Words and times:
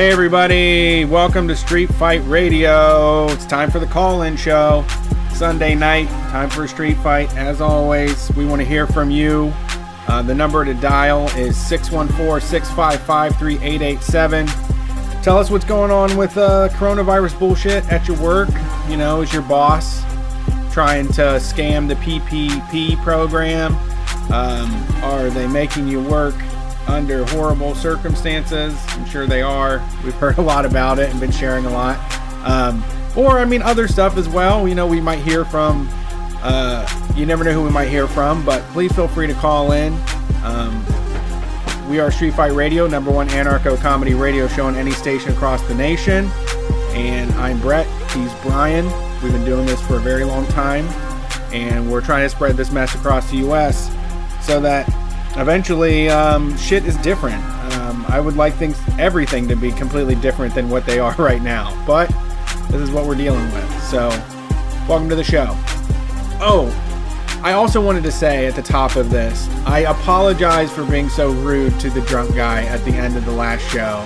Hey, 0.00 0.12
everybody, 0.12 1.04
welcome 1.04 1.46
to 1.46 1.54
Street 1.54 1.92
Fight 1.92 2.22
Radio. 2.24 3.26
It's 3.26 3.44
time 3.44 3.70
for 3.70 3.80
the 3.80 3.86
call 3.86 4.22
in 4.22 4.34
show. 4.34 4.82
Sunday 5.34 5.74
night, 5.74 6.08
time 6.30 6.48
for 6.48 6.64
a 6.64 6.68
street 6.68 6.96
fight. 6.96 7.30
As 7.36 7.60
always, 7.60 8.32
we 8.34 8.46
want 8.46 8.62
to 8.62 8.66
hear 8.66 8.86
from 8.86 9.10
you. 9.10 9.52
Uh, 10.08 10.22
the 10.22 10.34
number 10.34 10.64
to 10.64 10.72
dial 10.72 11.28
is 11.36 11.54
614 11.54 12.40
655 12.40 13.36
3887. 13.36 14.46
Tell 15.22 15.36
us 15.36 15.50
what's 15.50 15.66
going 15.66 15.90
on 15.90 16.16
with 16.16 16.34
uh, 16.38 16.70
coronavirus 16.72 17.38
bullshit 17.38 17.86
at 17.92 18.08
your 18.08 18.18
work. 18.22 18.48
You 18.88 18.96
know, 18.96 19.20
is 19.20 19.34
your 19.34 19.42
boss 19.42 20.00
trying 20.72 21.08
to 21.08 21.36
scam 21.36 21.88
the 21.88 21.96
PPP 21.96 22.96
program? 23.02 23.74
Um, 24.32 24.72
are 25.04 25.28
they 25.28 25.46
making 25.46 25.88
you 25.88 26.00
work 26.00 26.36
under 26.90 27.24
horrible 27.26 27.74
circumstances? 27.74 28.76
I'm 28.88 29.06
sure 29.06 29.26
they 29.26 29.42
are. 29.42 29.86
We've 30.04 30.14
heard 30.14 30.38
a 30.38 30.42
lot 30.42 30.66
about 30.66 30.98
it 30.98 31.08
and 31.10 31.20
been 31.20 31.30
sharing 31.30 31.64
a 31.64 31.70
lot. 31.70 31.98
Um, 32.44 32.84
or, 33.16 33.38
I 33.38 33.44
mean, 33.44 33.62
other 33.62 33.88
stuff 33.88 34.16
as 34.16 34.28
well. 34.28 34.66
You 34.66 34.74
know, 34.74 34.86
we 34.86 35.00
might 35.00 35.20
hear 35.20 35.44
from, 35.44 35.88
uh, 36.42 36.86
you 37.16 37.26
never 37.26 37.44
know 37.44 37.52
who 37.52 37.62
we 37.62 37.70
might 37.70 37.88
hear 37.88 38.06
from, 38.06 38.44
but 38.44 38.62
please 38.72 38.92
feel 38.92 39.08
free 39.08 39.26
to 39.26 39.34
call 39.34 39.72
in. 39.72 39.92
Um, 40.42 40.84
we 41.88 42.00
are 42.00 42.10
Street 42.10 42.34
Fight 42.34 42.52
Radio, 42.52 42.86
number 42.86 43.10
one 43.10 43.28
anarcho 43.28 43.78
comedy 43.78 44.14
radio 44.14 44.46
show 44.48 44.66
on 44.66 44.74
any 44.74 44.92
station 44.92 45.32
across 45.32 45.62
the 45.68 45.74
nation. 45.74 46.30
And 46.92 47.30
I'm 47.32 47.60
Brett. 47.60 47.86
He's 48.12 48.32
Brian. 48.42 48.86
We've 49.22 49.32
been 49.32 49.44
doing 49.44 49.66
this 49.66 49.80
for 49.86 49.96
a 49.96 50.00
very 50.00 50.24
long 50.24 50.46
time. 50.48 50.86
And 51.52 51.90
we're 51.90 52.00
trying 52.00 52.24
to 52.24 52.28
spread 52.28 52.56
this 52.56 52.70
mess 52.70 52.94
across 52.94 53.30
the 53.30 53.38
U.S. 53.38 53.90
so 54.40 54.60
that 54.60 54.88
eventually 55.36 56.08
um, 56.08 56.56
shit 56.56 56.84
is 56.84 56.96
different. 56.98 57.42
Um, 57.74 58.04
I 58.08 58.20
would 58.20 58.36
like 58.36 58.54
things, 58.54 58.80
everything 58.98 59.48
to 59.48 59.56
be 59.56 59.72
completely 59.72 60.14
different 60.14 60.54
than 60.54 60.68
what 60.68 60.86
they 60.86 60.98
are 60.98 61.14
right 61.18 61.42
now. 61.42 61.82
But 61.86 62.08
this 62.68 62.80
is 62.80 62.90
what 62.90 63.06
we're 63.06 63.16
dealing 63.16 63.44
with. 63.52 63.82
So, 63.82 64.08
welcome 64.88 65.08
to 65.08 65.16
the 65.16 65.24
show. 65.24 65.56
Oh, 66.42 66.70
I 67.42 67.52
also 67.52 67.80
wanted 67.80 68.02
to 68.02 68.12
say 68.12 68.46
at 68.46 68.54
the 68.54 68.62
top 68.62 68.96
of 68.96 69.10
this, 69.10 69.48
I 69.64 69.80
apologize 69.80 70.70
for 70.70 70.84
being 70.84 71.08
so 71.08 71.30
rude 71.30 71.78
to 71.80 71.90
the 71.90 72.02
drunk 72.02 72.34
guy 72.34 72.64
at 72.64 72.84
the 72.84 72.92
end 72.92 73.16
of 73.16 73.24
the 73.24 73.32
last 73.32 73.62
show. 73.70 74.04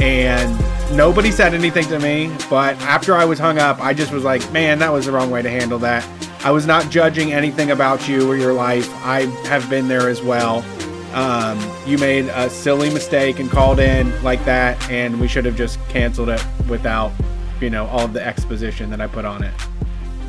And 0.00 0.58
nobody 0.96 1.30
said 1.30 1.54
anything 1.54 1.84
to 1.86 1.98
me, 2.00 2.34
but 2.48 2.76
after 2.80 3.14
I 3.14 3.24
was 3.24 3.38
hung 3.38 3.58
up, 3.58 3.80
I 3.80 3.94
just 3.94 4.12
was 4.12 4.24
like, 4.24 4.50
man, 4.50 4.78
that 4.80 4.92
was 4.92 5.06
the 5.06 5.12
wrong 5.12 5.30
way 5.30 5.42
to 5.42 5.50
handle 5.50 5.78
that. 5.80 6.04
I 6.42 6.50
was 6.50 6.66
not 6.66 6.90
judging 6.90 7.34
anything 7.34 7.70
about 7.70 8.08
you 8.08 8.30
or 8.30 8.34
your 8.34 8.54
life. 8.54 8.90
I 9.04 9.26
have 9.46 9.68
been 9.68 9.88
there 9.88 10.08
as 10.08 10.22
well. 10.22 10.64
Um, 11.12 11.60
you 11.86 11.98
made 11.98 12.26
a 12.28 12.48
silly 12.48 12.88
mistake 12.88 13.40
and 13.40 13.50
called 13.50 13.78
in 13.78 14.22
like 14.22 14.42
that, 14.46 14.90
and 14.90 15.20
we 15.20 15.28
should 15.28 15.44
have 15.44 15.56
just 15.56 15.78
canceled 15.88 16.30
it 16.30 16.42
without, 16.66 17.12
you 17.60 17.68
know, 17.68 17.86
all 17.88 18.06
of 18.06 18.14
the 18.14 18.24
exposition 18.26 18.88
that 18.88 19.02
I 19.02 19.06
put 19.06 19.26
on 19.26 19.44
it. 19.44 19.52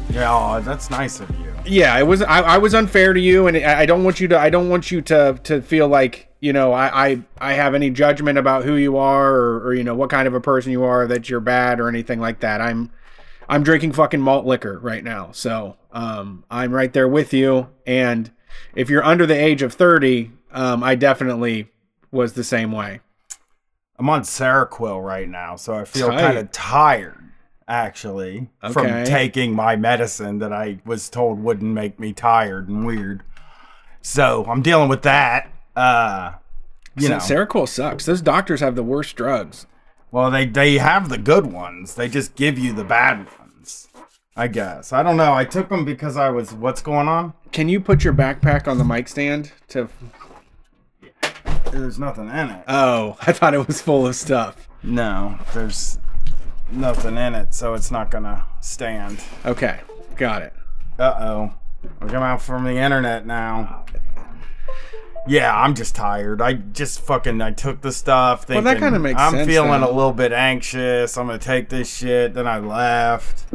Yeah, 0.09 0.33
oh, 0.33 0.59
that's 0.59 0.89
nice 0.89 1.21
of 1.21 1.29
you. 1.39 1.53
Yeah, 1.65 1.97
it 1.97 2.03
was. 2.03 2.21
I, 2.23 2.41
I 2.41 2.57
was 2.57 2.73
unfair 2.73 3.13
to 3.13 3.19
you, 3.19 3.47
and 3.47 3.55
I 3.55 3.81
I 3.81 3.85
don't 3.85 4.03
want 4.03 4.19
you 4.19 4.27
to. 4.29 4.39
I 4.39 4.49
don't 4.49 4.67
want 4.67 4.91
you 4.91 5.01
to 5.03 5.39
to 5.43 5.61
feel 5.61 5.87
like 5.87 6.27
you 6.41 6.51
know 6.51 6.73
I 6.73 7.07
I, 7.07 7.21
I 7.39 7.53
have 7.53 7.73
any 7.73 7.89
judgment 7.89 8.37
about 8.37 8.65
who 8.65 8.75
you 8.75 8.97
are 8.97 9.33
or, 9.33 9.67
or 9.67 9.73
you 9.73 9.83
know 9.83 9.95
what 9.95 10.09
kind 10.09 10.27
of 10.27 10.33
a 10.33 10.41
person 10.41 10.73
you 10.73 10.83
are 10.83 11.07
that 11.07 11.29
you're 11.29 11.39
bad 11.39 11.79
or 11.79 11.87
anything 11.87 12.19
like 12.19 12.41
that. 12.41 12.59
I'm 12.59 12.91
I'm 13.51 13.63
drinking 13.63 13.91
fucking 13.91 14.21
malt 14.21 14.45
liquor 14.45 14.79
right 14.79 15.03
now, 15.03 15.31
so 15.33 15.75
um, 15.91 16.45
I'm 16.49 16.73
right 16.73 16.91
there 16.91 17.07
with 17.07 17.33
you. 17.33 17.67
And 17.85 18.31
if 18.75 18.89
you're 18.89 19.03
under 19.03 19.25
the 19.25 19.35
age 19.35 19.61
of 19.61 19.73
30, 19.73 20.31
um, 20.51 20.83
I 20.83 20.95
definitely 20.95 21.69
was 22.11 22.31
the 22.33 22.45
same 22.45 22.71
way. 22.71 23.01
I'm 23.99 24.09
on 24.09 24.21
Seroquel 24.21 25.03
right 25.05 25.27
now, 25.27 25.57
so 25.57 25.73
I 25.75 25.83
feel 25.83 26.07
kind 26.07 26.37
of 26.37 26.51
tired 26.53 27.17
actually 27.67 28.49
from 28.71 28.85
taking 29.05 29.53
my 29.53 29.75
medicine 29.75 30.39
that 30.39 30.51
I 30.53 30.79
was 30.85 31.09
told 31.09 31.43
wouldn't 31.43 31.73
make 31.73 31.99
me 31.99 32.13
tired 32.13 32.69
and 32.69 32.85
weird. 32.85 33.21
So 34.01 34.45
I'm 34.47 34.61
dealing 34.61 34.89
with 34.89 35.01
that. 35.03 35.51
Uh, 35.75 36.33
you 36.97 37.09
know, 37.09 37.17
Seroquel 37.17 37.67
sucks. 37.67 38.05
Those 38.05 38.21
doctors 38.21 38.61
have 38.61 38.75
the 38.75 38.83
worst 38.83 39.15
drugs. 39.15 39.67
well, 40.09 40.31
they 40.31 40.45
they 40.45 40.77
have 40.77 41.09
the 41.09 41.17
good 41.17 41.51
ones. 41.51 41.95
They 41.95 42.07
just 42.09 42.35
give 42.35 42.57
you 42.57 42.73
the 42.73 42.83
bad 42.83 43.17
ones. 43.19 43.40
I 44.41 44.47
guess. 44.47 44.91
I 44.91 45.03
don't 45.03 45.17
know. 45.17 45.35
I 45.35 45.45
took 45.45 45.69
them 45.69 45.85
because 45.85 46.17
I 46.17 46.31
was. 46.31 46.51
What's 46.51 46.81
going 46.81 47.07
on? 47.07 47.33
Can 47.51 47.69
you 47.69 47.79
put 47.79 48.03
your 48.03 48.11
backpack 48.11 48.67
on 48.67 48.79
the 48.79 48.83
mic 48.83 49.07
stand 49.07 49.51
to? 49.67 49.87
There's 51.71 51.99
nothing 51.99 52.27
in 52.27 52.49
it. 52.49 52.63
Oh, 52.67 53.17
I 53.21 53.33
thought 53.33 53.53
it 53.53 53.67
was 53.67 53.83
full 53.83 54.07
of 54.07 54.15
stuff. 54.15 54.67
No, 54.81 55.37
there's 55.53 55.99
nothing 56.71 57.17
in 57.17 57.35
it, 57.35 57.53
so 57.53 57.75
it's 57.75 57.91
not 57.91 58.09
gonna 58.09 58.47
stand. 58.61 59.23
Okay, 59.45 59.81
got 60.15 60.41
it. 60.41 60.53
Uh 60.97 61.13
oh. 61.19 61.53
I 62.01 62.07
come 62.07 62.23
out 62.23 62.41
from 62.41 62.63
the 62.63 62.77
internet 62.77 63.27
now. 63.27 63.85
Yeah, 65.27 65.55
I'm 65.55 65.75
just 65.75 65.93
tired. 65.93 66.41
I 66.41 66.53
just 66.53 67.01
fucking 67.01 67.39
I 67.43 67.51
took 67.51 67.81
the 67.81 67.91
stuff. 67.91 68.49
Well, 68.49 68.63
that 68.63 68.79
kinda 68.79 68.97
makes 68.97 69.21
sense. 69.21 69.35
I'm 69.35 69.45
feeling 69.45 69.83
a 69.83 69.91
little 69.91 70.13
bit 70.13 70.33
anxious. 70.33 71.15
I'm 71.15 71.27
gonna 71.27 71.37
take 71.37 71.69
this 71.69 71.95
shit. 71.95 72.33
Then 72.33 72.47
I 72.47 72.57
left, 72.57 73.45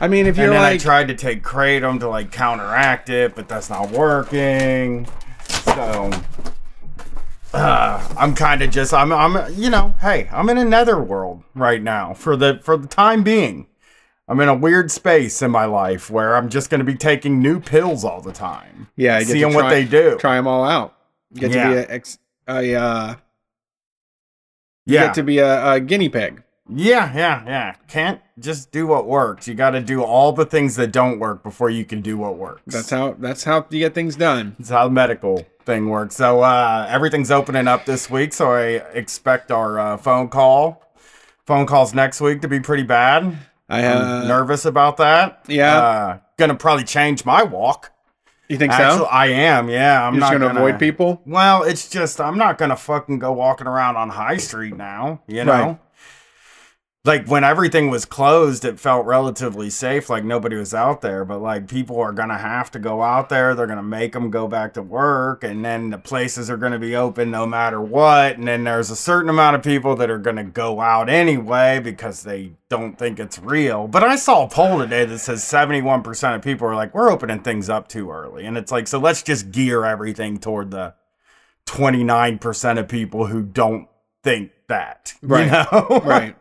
I 0.00 0.08
mean, 0.08 0.26
if 0.26 0.36
you're 0.36 0.46
and 0.46 0.54
then 0.54 0.62
I 0.62 0.78
tried 0.78 1.08
to 1.08 1.14
take 1.14 1.42
kratom 1.42 2.00
to 2.00 2.08
like 2.08 2.32
counteract 2.32 3.10
it, 3.10 3.34
but 3.34 3.48
that's 3.48 3.68
not 3.70 3.90
working. 3.90 5.06
So. 5.48 6.10
Uh, 7.52 8.14
I'm 8.16 8.34
kind 8.36 8.62
of 8.62 8.70
just 8.70 8.94
I'm 8.94 9.12
I'm 9.12 9.52
you 9.54 9.70
know 9.70 9.96
hey 10.00 10.28
I'm 10.30 10.48
in 10.48 10.56
a 10.56 10.64
netherworld 10.64 11.42
right 11.52 11.82
now 11.82 12.14
for 12.14 12.36
the 12.36 12.60
for 12.62 12.76
the 12.76 12.86
time 12.86 13.24
being. 13.24 13.66
I'm 14.28 14.38
in 14.38 14.48
a 14.48 14.54
weird 14.54 14.92
space 14.92 15.42
in 15.42 15.50
my 15.50 15.64
life 15.64 16.08
where 16.08 16.36
I'm 16.36 16.48
just 16.48 16.70
going 16.70 16.78
to 16.78 16.84
be 16.84 16.94
taking 16.94 17.42
new 17.42 17.58
pills 17.58 18.04
all 18.04 18.20
the 18.20 18.32
time. 18.32 18.86
yeah, 18.94 19.18
you 19.18 19.24
get 19.24 19.32
to 19.32 19.40
seeing 19.40 19.54
what 19.54 19.68
they 19.68 19.84
do. 19.84 20.16
try 20.20 20.36
them 20.36 20.46
all 20.46 20.62
out. 20.62 20.94
You 21.32 21.40
get 21.40 21.50
Yeah. 21.50 21.64
to 21.64 21.70
be 21.70 21.76
a, 21.78 21.86
ex, 21.92 22.18
a 22.46 22.74
uh, 22.76 23.08
you 24.86 24.94
Yeah, 24.94 25.06
get 25.06 25.14
to 25.14 25.24
be 25.24 25.38
a, 25.38 25.72
a 25.72 25.80
guinea 25.80 26.08
pig. 26.08 26.44
Yeah, 26.74 27.12
yeah, 27.14 27.44
yeah. 27.46 27.74
Can't 27.88 28.20
just 28.38 28.70
do 28.70 28.86
what 28.86 29.06
works. 29.06 29.46
You 29.48 29.54
got 29.54 29.70
to 29.70 29.80
do 29.80 30.02
all 30.02 30.32
the 30.32 30.44
things 30.46 30.76
that 30.76 30.92
don't 30.92 31.18
work 31.18 31.42
before 31.42 31.70
you 31.70 31.84
can 31.84 32.00
do 32.00 32.16
what 32.16 32.36
works. 32.36 32.62
That's 32.66 32.90
how 32.90 33.14
that's 33.18 33.44
how 33.44 33.66
you 33.70 33.80
get 33.80 33.94
things 33.94 34.16
done. 34.16 34.56
That's 34.58 34.70
how 34.70 34.84
the 34.84 34.90
medical 34.90 35.46
thing 35.64 35.88
works. 35.88 36.16
So 36.16 36.40
uh, 36.40 36.86
everything's 36.88 37.30
opening 37.30 37.68
up 37.68 37.84
this 37.86 38.10
week, 38.10 38.32
so 38.32 38.52
I 38.52 38.62
expect 38.94 39.50
our 39.50 39.78
uh, 39.78 39.96
phone 39.96 40.28
call, 40.28 40.82
phone 41.46 41.66
calls 41.66 41.94
next 41.94 42.20
week 42.20 42.40
to 42.42 42.48
be 42.48 42.60
pretty 42.60 42.82
bad. 42.84 43.36
I 43.68 43.86
I'm 43.86 43.96
uh, 43.96 44.24
nervous 44.26 44.64
about 44.64 44.96
that. 44.96 45.44
yeah. 45.46 45.76
uh, 45.78 46.18
gonna 46.36 46.56
probably 46.56 46.84
change 46.84 47.24
my 47.24 47.42
walk. 47.42 47.92
you 48.48 48.56
think 48.58 48.72
Actually, 48.72 48.98
so? 49.00 49.04
I 49.04 49.26
am. 49.26 49.68
Yeah, 49.68 50.06
I'm 50.06 50.14
You're 50.14 50.20
just 50.22 50.32
not 50.32 50.40
gonna, 50.40 50.58
avoid 50.60 50.78
people. 50.80 51.22
Well, 51.26 51.62
it's 51.62 51.88
just 51.88 52.20
I'm 52.20 52.36
not 52.38 52.58
gonna 52.58 52.76
fucking 52.76 53.18
go 53.20 53.32
walking 53.32 53.66
around 53.68 53.96
on 53.96 54.08
High 54.08 54.38
Street 54.38 54.76
now. 54.76 55.22
You 55.28 55.44
know, 55.44 55.52
Right. 55.52 55.78
Like 57.02 57.26
when 57.28 57.44
everything 57.44 57.88
was 57.88 58.04
closed, 58.04 58.62
it 58.62 58.78
felt 58.78 59.06
relatively 59.06 59.70
safe, 59.70 60.10
like 60.10 60.22
nobody 60.22 60.56
was 60.56 60.74
out 60.74 61.00
there. 61.00 61.24
But 61.24 61.40
like 61.40 61.66
people 61.66 61.98
are 61.98 62.12
gonna 62.12 62.36
have 62.36 62.70
to 62.72 62.78
go 62.78 63.02
out 63.02 63.30
there. 63.30 63.54
They're 63.54 63.66
gonna 63.66 63.82
make 63.82 64.12
them 64.12 64.30
go 64.30 64.46
back 64.46 64.74
to 64.74 64.82
work, 64.82 65.42
and 65.42 65.64
then 65.64 65.88
the 65.88 65.98
places 65.98 66.50
are 66.50 66.58
gonna 66.58 66.78
be 66.78 66.94
open 66.94 67.30
no 67.30 67.46
matter 67.46 67.80
what. 67.80 68.36
And 68.36 68.46
then 68.46 68.64
there's 68.64 68.90
a 68.90 68.96
certain 68.96 69.30
amount 69.30 69.56
of 69.56 69.62
people 69.62 69.96
that 69.96 70.10
are 70.10 70.18
gonna 70.18 70.44
go 70.44 70.80
out 70.80 71.08
anyway 71.08 71.80
because 71.80 72.22
they 72.22 72.52
don't 72.68 72.98
think 72.98 73.18
it's 73.18 73.38
real. 73.38 73.88
But 73.88 74.04
I 74.04 74.16
saw 74.16 74.44
a 74.44 74.48
poll 74.48 74.78
today 74.78 75.06
that 75.06 75.18
says 75.20 75.42
71% 75.42 76.34
of 76.34 76.42
people 76.42 76.68
are 76.68 76.76
like, 76.76 76.94
we're 76.94 77.10
opening 77.10 77.40
things 77.40 77.70
up 77.70 77.88
too 77.88 78.10
early, 78.10 78.44
and 78.44 78.58
it's 78.58 78.70
like, 78.70 78.86
so 78.86 78.98
let's 78.98 79.22
just 79.22 79.50
gear 79.50 79.86
everything 79.86 80.36
toward 80.36 80.70
the 80.70 80.92
29% 81.64 82.78
of 82.78 82.88
people 82.88 83.26
who 83.26 83.42
don't 83.42 83.88
think 84.22 84.52
that. 84.68 85.14
Right. 85.22 85.44
You 85.44 85.50
know? 85.50 86.00
right. 86.04 86.36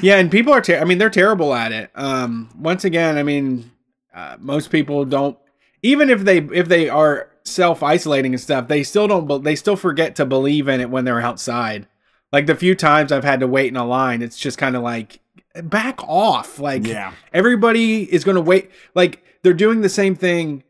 Yeah, 0.00 0.16
and 0.16 0.30
people 0.30 0.52
are. 0.52 0.60
Ter- 0.60 0.78
I 0.80 0.84
mean, 0.84 0.98
they're 0.98 1.10
terrible 1.10 1.54
at 1.54 1.72
it. 1.72 1.90
Um, 1.94 2.50
once 2.58 2.84
again, 2.84 3.18
I 3.18 3.22
mean, 3.22 3.70
uh, 4.14 4.36
most 4.38 4.70
people 4.70 5.04
don't. 5.04 5.36
Even 5.82 6.08
if 6.10 6.20
they 6.20 6.38
if 6.38 6.68
they 6.68 6.88
are 6.88 7.30
self 7.44 7.82
isolating 7.82 8.32
and 8.32 8.40
stuff, 8.40 8.68
they 8.68 8.82
still 8.82 9.08
don't. 9.08 9.42
They 9.42 9.56
still 9.56 9.76
forget 9.76 10.14
to 10.16 10.24
believe 10.26 10.68
in 10.68 10.80
it 10.80 10.90
when 10.90 11.04
they're 11.04 11.20
outside. 11.20 11.86
Like 12.32 12.46
the 12.46 12.54
few 12.54 12.74
times 12.74 13.10
I've 13.12 13.24
had 13.24 13.40
to 13.40 13.46
wait 13.48 13.68
in 13.68 13.76
a 13.76 13.84
line, 13.86 14.22
it's 14.22 14.38
just 14.38 14.58
kind 14.58 14.76
of 14.76 14.82
like 14.82 15.20
back 15.62 16.02
off. 16.04 16.58
Like 16.58 16.86
Yeah. 16.86 17.12
everybody 17.32 18.02
is 18.12 18.24
going 18.24 18.34
to 18.36 18.40
wait. 18.40 18.70
Like 18.94 19.22
they're 19.42 19.54
doing 19.54 19.80
the 19.80 19.88
same 19.88 20.14
thing. 20.14 20.62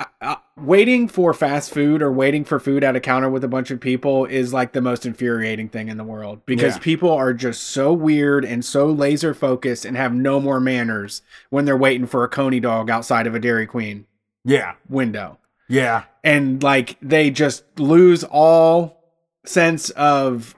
Uh, 0.00 0.04
uh, 0.20 0.36
waiting 0.62 1.08
for 1.08 1.32
fast 1.32 1.72
food 1.72 2.02
or 2.02 2.10
waiting 2.12 2.44
for 2.44 2.58
food 2.58 2.82
at 2.84 2.96
a 2.96 3.00
counter 3.00 3.28
with 3.30 3.44
a 3.44 3.48
bunch 3.48 3.70
of 3.70 3.80
people 3.80 4.24
is 4.26 4.52
like 4.52 4.72
the 4.72 4.80
most 4.80 5.06
infuriating 5.06 5.68
thing 5.68 5.88
in 5.88 5.96
the 5.96 6.04
world 6.04 6.40
because 6.46 6.74
Yeah. 6.76 6.82
people 6.82 7.10
are 7.10 7.32
just 7.32 7.62
so 7.62 7.92
weird 7.92 8.44
and 8.44 8.64
so 8.64 8.86
laser 8.86 9.34
focused 9.34 9.84
and 9.84 9.96
have 9.96 10.12
no 10.14 10.40
more 10.40 10.60
manners 10.60 11.22
when 11.50 11.64
they're 11.64 11.76
waiting 11.76 12.06
for 12.06 12.24
a 12.24 12.28
coney 12.28 12.60
dog 12.60 12.90
outside 12.90 13.26
of 13.26 13.34
a 13.34 13.38
Dairy 13.38 13.66
Queen 13.66 14.06
Yeah. 14.44 14.72
window. 14.88 15.38
Yeah. 15.68 16.04
And 16.24 16.62
like 16.62 16.96
they 17.00 17.30
just 17.30 17.64
lose 17.78 18.24
all 18.24 19.02
sense 19.46 19.90
of 19.90 20.54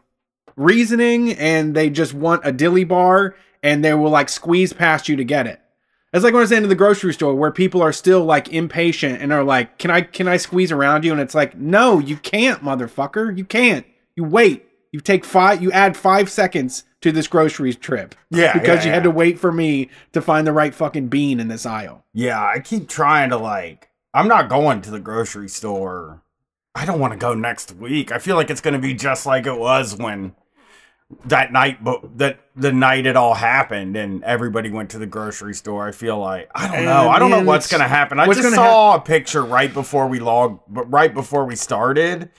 reasoning 0.57 1.33
and 1.35 1.75
they 1.75 1.91
just 1.91 2.15
want 2.15 2.43
a 2.45 2.53
dilly 2.53 2.85
bar 2.85 3.35
and 3.63 3.85
they 3.85 3.95
will 3.95 4.11
like 4.11 4.29
squeeze 4.29 4.73
past 4.73 5.09
you 5.09 5.17
to 5.17 5.25
get 5.25 5.47
it. 5.47 5.60
It's 6.13 6.25
like 6.25 6.33
when 6.33 6.41
I 6.41 6.43
was 6.43 6.53
in 6.53 6.69
the 6.69 6.75
grocery 6.75 7.13
store 7.13 7.35
where 7.35 7.53
people 7.53 7.83
are 7.83 7.93
still 7.93 8.25
like 8.25 8.53
impatient 8.53 9.23
and 9.23 9.33
are 9.33 9.45
like, 9.45 9.79
"Can 9.79 9.91
I 9.91 10.01
can 10.01 10.27
I 10.27 10.39
squeeze 10.39 10.73
around 10.73 11.05
you?" 11.05 11.13
And 11.13 11.21
it's 11.21 11.35
like, 11.35 11.57
"No, 11.57 11.99
you 12.01 12.17
can't, 12.17 12.63
motherfucker. 12.63 13.37
You 13.37 13.45
can't. 13.45 13.87
You 14.17 14.25
wait. 14.25 14.67
You 14.93 15.01
take 15.01 15.25
five. 15.25 15.63
You 15.63 15.71
add 15.71 15.97
five 15.97 16.29
seconds 16.29 16.85
to 17.01 17.13
this 17.13 17.29
grocery 17.29 17.75
trip. 17.75 18.15
Yeah, 18.31 18.53
because 18.53 18.81
yeah, 18.81 18.87
you 18.87 18.91
had 18.93 19.05
to 19.05 19.11
wait 19.11 19.39
for 19.39 19.53
me 19.53 19.89
to 20.13 20.21
find 20.21 20.47
the 20.47 20.53
right 20.53 20.75
fucking 20.75 21.09
bean 21.09 21.41
in 21.41 21.49
this 21.49 21.65
aisle. 21.65 22.05
Yeah, 22.13 22.45
I 22.45 22.59
keep 22.59 22.89
trying 22.89 23.31
to 23.31 23.37
like. 23.37 23.89
I'm 24.13 24.29
not 24.29 24.49
going 24.49 24.83
to 24.83 24.91
the 24.91 24.99
grocery 24.99 25.49
store. 25.49 26.23
I 26.75 26.85
don't 26.85 27.01
want 27.01 27.13
to 27.13 27.19
go 27.19 27.35
next 27.35 27.73
week. 27.77 28.11
I 28.11 28.19
feel 28.19 28.37
like 28.37 28.51
it's 28.51 28.61
going 28.61 28.75
to 28.75 28.81
be 28.81 28.95
just 28.95 29.27
like 29.27 29.47
it 29.47 29.59
was 29.59 29.97
when 29.97 30.35
that 31.27 31.53
night, 31.53 31.83
but 31.83 32.19
that 32.19 32.41
the 32.55 32.73
night 32.73 33.07
it 33.07 33.17
all 33.17 33.35
happened 33.35 33.97
and 33.97 34.23
everybody 34.25 34.71
went 34.71 34.91
to 34.91 34.99
the 34.99 35.07
grocery 35.07 35.55
store. 35.55 35.87
I 35.89 35.93
feel 35.93 36.19
like 36.19 36.51
I 36.55 36.69
don't 36.69 36.85
know. 36.85 37.09
I 37.09 37.19
don't 37.19 37.31
know 37.31 37.43
what's 37.43 37.69
to 37.69 37.79
happen. 37.79 38.21
I 38.21 38.27
just 38.27 38.43
gonna 38.43 38.57
saw 38.57 38.97
a 38.97 39.01
picture 39.01 39.45
right 39.45 39.73
before 39.73 40.07
we 40.07 40.21
logged, 40.21 40.61
but 40.69 40.91
right 40.91 41.13
before 41.13 41.45
we 41.45 41.57
started. 41.57 42.31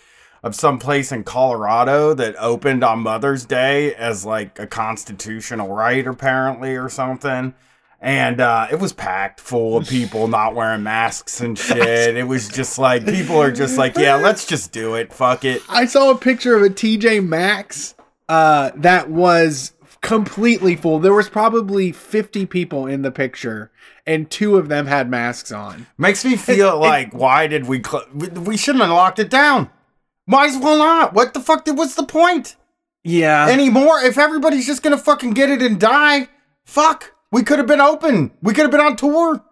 Of 0.44 0.56
some 0.56 0.80
place 0.80 1.12
in 1.12 1.24
Colorado 1.24 2.16
that 2.16 2.36
opened 2.40 2.84
on 2.84 3.02
Mother's 3.02 3.46
Day 3.46 3.94
as 3.94 4.26
like 4.26 4.58
a 4.58 4.66
constitutional 4.66 5.68
right, 5.72 6.08
apparently, 6.08 6.76
or 6.76 6.90
something 6.90 7.54
and 8.02 8.42
uh, 8.42 8.68
it 8.72 8.80
was 8.80 8.92
packed 8.92 9.40
full 9.40 9.78
of 9.78 9.88
people 9.88 10.28
not 10.28 10.56
wearing 10.56 10.82
masks 10.82 11.40
and 11.40 11.58
shit. 11.60 12.18
It 12.18 12.28
was 12.28 12.50
just 12.50 12.80
like 12.80 13.06
people 13.06 13.40
are 13.40 13.52
just 13.52 13.78
like, 13.78 13.96
yeah, 13.96 14.16
let's 14.16 14.48
just 14.48 14.72
do 14.72 14.96
it. 14.96 15.14
Fuck 15.14 15.46
it. 15.46 15.62
I 15.70 15.86
saw 15.86 16.10
a 16.10 16.18
picture 16.18 16.56
of 16.56 16.64
a 16.64 16.70
TJ 16.70 17.26
Maxx 17.26 17.94
uh, 18.32 18.72
that 18.76 19.10
was 19.10 19.74
completely 20.00 20.78
full. 20.78 21.00
There 21.00 21.14
was 21.14 21.28
probably 21.28 21.92
50 21.92 22.46
people 22.46 22.88
in 22.88 23.02
the 23.02 23.12
picture, 23.12 23.72
and 24.08 24.30
two 24.32 24.56
of 24.58 24.70
them 24.70 24.88
had 24.88 25.10
masks 25.10 25.52
on. 25.52 25.86
Makes 25.98 26.24
me 26.24 26.38
feel 26.38 26.80
like, 26.80 27.14
why 27.14 27.48
did 27.48 27.68
we? 27.68 27.84
Cl- 27.84 28.08
we, 28.14 28.56
shouldn't 28.56 28.84
have 28.86 28.94
locked 28.94 29.20
it 29.20 29.30
down. 29.30 29.70
Might 30.28 30.52
as 30.52 30.58
well 30.58 30.78
not. 30.78 31.14
What 31.14 31.34
the 31.34 31.42
fuck? 31.42 31.66
Did, 31.66 31.78
what's 31.78 31.96
the 31.96 32.06
point 32.06 32.56
Yeah. 33.04 33.50
anymore? 33.50 34.00
If 34.00 34.18
everybody's 34.18 34.66
just 34.66 34.82
gonna 34.82 34.98
fucking 34.98 35.32
get 35.32 35.50
it 35.50 35.62
and 35.62 35.78
die, 35.78 36.30
fuck. 36.66 37.12
We 37.34 37.44
could 37.44 37.60
have 37.60 37.68
been 37.68 37.82
open. 37.82 38.32
We 38.42 38.54
could 38.54 38.62
have 38.64 38.72
been 38.72 38.80
on 38.80 38.96
tour. 38.96 39.44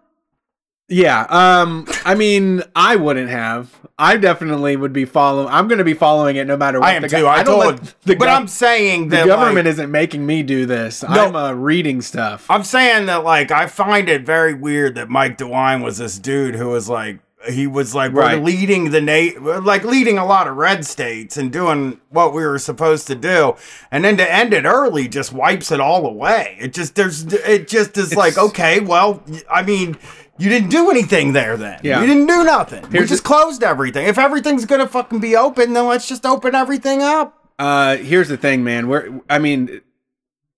Yeah. 0.90 1.22
Um, 1.28 1.86
I 2.04 2.14
mean, 2.14 2.62
I 2.76 2.96
wouldn't 2.96 3.30
have. 3.30 3.74
I 3.98 4.16
definitely 4.16 4.76
would 4.76 4.92
be 4.92 5.04
following. 5.04 5.48
I'm 5.48 5.68
going 5.68 5.78
to 5.78 5.84
be 5.84 5.94
following 5.94 6.36
it 6.36 6.46
no 6.46 6.56
matter 6.56 6.80
what. 6.80 6.88
I 6.88 6.94
am 6.94 7.02
the 7.02 7.08
too. 7.08 7.20
go- 7.20 7.28
I, 7.28 7.42
don't 7.42 7.60
told. 7.60 7.80
let 7.80 7.94
the 8.02 8.16
but 8.16 8.28
gov- 8.28 8.36
I'm 8.36 8.48
saying 8.48 9.08
the 9.08 9.26
government 9.26 9.66
like, 9.66 9.72
isn't 9.72 9.90
making 9.90 10.26
me 10.26 10.42
do 10.42 10.66
this. 10.66 11.02
No. 11.02 11.08
I'm 11.08 11.36
uh, 11.36 11.52
reading 11.52 12.02
stuff. 12.02 12.50
I'm 12.50 12.64
saying 12.64 13.06
that 13.06 13.24
like 13.24 13.50
I 13.50 13.66
find 13.66 14.08
it 14.08 14.26
very 14.26 14.54
weird 14.54 14.94
that 14.96 15.08
Mike 15.08 15.38
DeWine 15.38 15.84
was 15.84 15.98
this 15.98 16.18
dude 16.18 16.54
who 16.54 16.68
was 16.68 16.88
like 16.88 17.20
he 17.48 17.66
was 17.66 17.94
like 17.94 18.12
we're 18.12 18.36
leading 18.36 18.90
the 18.90 19.00
na- 19.00 19.60
like 19.60 19.84
leading 19.84 20.18
a 20.18 20.26
lot 20.26 20.46
of 20.46 20.56
red 20.56 20.84
states 20.84 21.36
and 21.36 21.52
doing 21.52 22.00
what 22.10 22.34
we 22.34 22.44
were 22.44 22.58
supposed 22.58 23.06
to 23.06 23.14
do, 23.14 23.54
and 23.90 24.04
then 24.04 24.16
to 24.16 24.32
end 24.32 24.52
it 24.52 24.64
early 24.64 25.08
just 25.08 25.32
wipes 25.32 25.70
it 25.70 25.80
all 25.80 26.06
away. 26.06 26.56
It 26.60 26.72
just 26.72 26.94
there's 26.94 27.32
it 27.32 27.68
just 27.68 27.96
is 27.96 28.14
like 28.14 28.38
okay, 28.38 28.80
well 28.80 29.22
I 29.50 29.62
mean. 29.62 29.98
You 30.40 30.48
didn't 30.48 30.70
do 30.70 30.90
anything 30.90 31.32
there 31.32 31.56
then. 31.56 31.80
Yeah. 31.82 32.00
You 32.00 32.06
didn't 32.06 32.26
do 32.26 32.44
nothing. 32.44 32.82
we 32.90 33.00
just 33.00 33.22
the- 33.22 33.26
closed 33.28 33.62
everything. 33.62 34.06
If 34.06 34.18
everything's 34.18 34.64
gonna 34.64 34.88
fucking 34.88 35.20
be 35.20 35.36
open, 35.36 35.74
then 35.74 35.86
let's 35.86 36.08
just 36.08 36.24
open 36.24 36.54
everything 36.54 37.02
up. 37.02 37.36
Uh, 37.58 37.96
here's 37.98 38.28
the 38.28 38.38
thing, 38.38 38.64
man. 38.64 38.88
We're, 38.88 39.20
I 39.28 39.38
mean, 39.38 39.82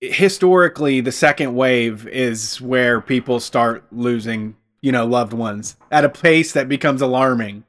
historically, 0.00 1.00
the 1.00 1.12
second 1.12 1.54
wave 1.54 2.06
is 2.08 2.60
where 2.60 3.00
people 3.00 3.40
start 3.40 3.84
losing, 3.90 4.56
you 4.80 4.92
know, 4.92 5.06
loved 5.06 5.32
ones 5.32 5.76
at 5.90 6.04
a 6.04 6.08
pace 6.08 6.52
that 6.52 6.68
becomes 6.68 7.00
alarming. 7.00 7.64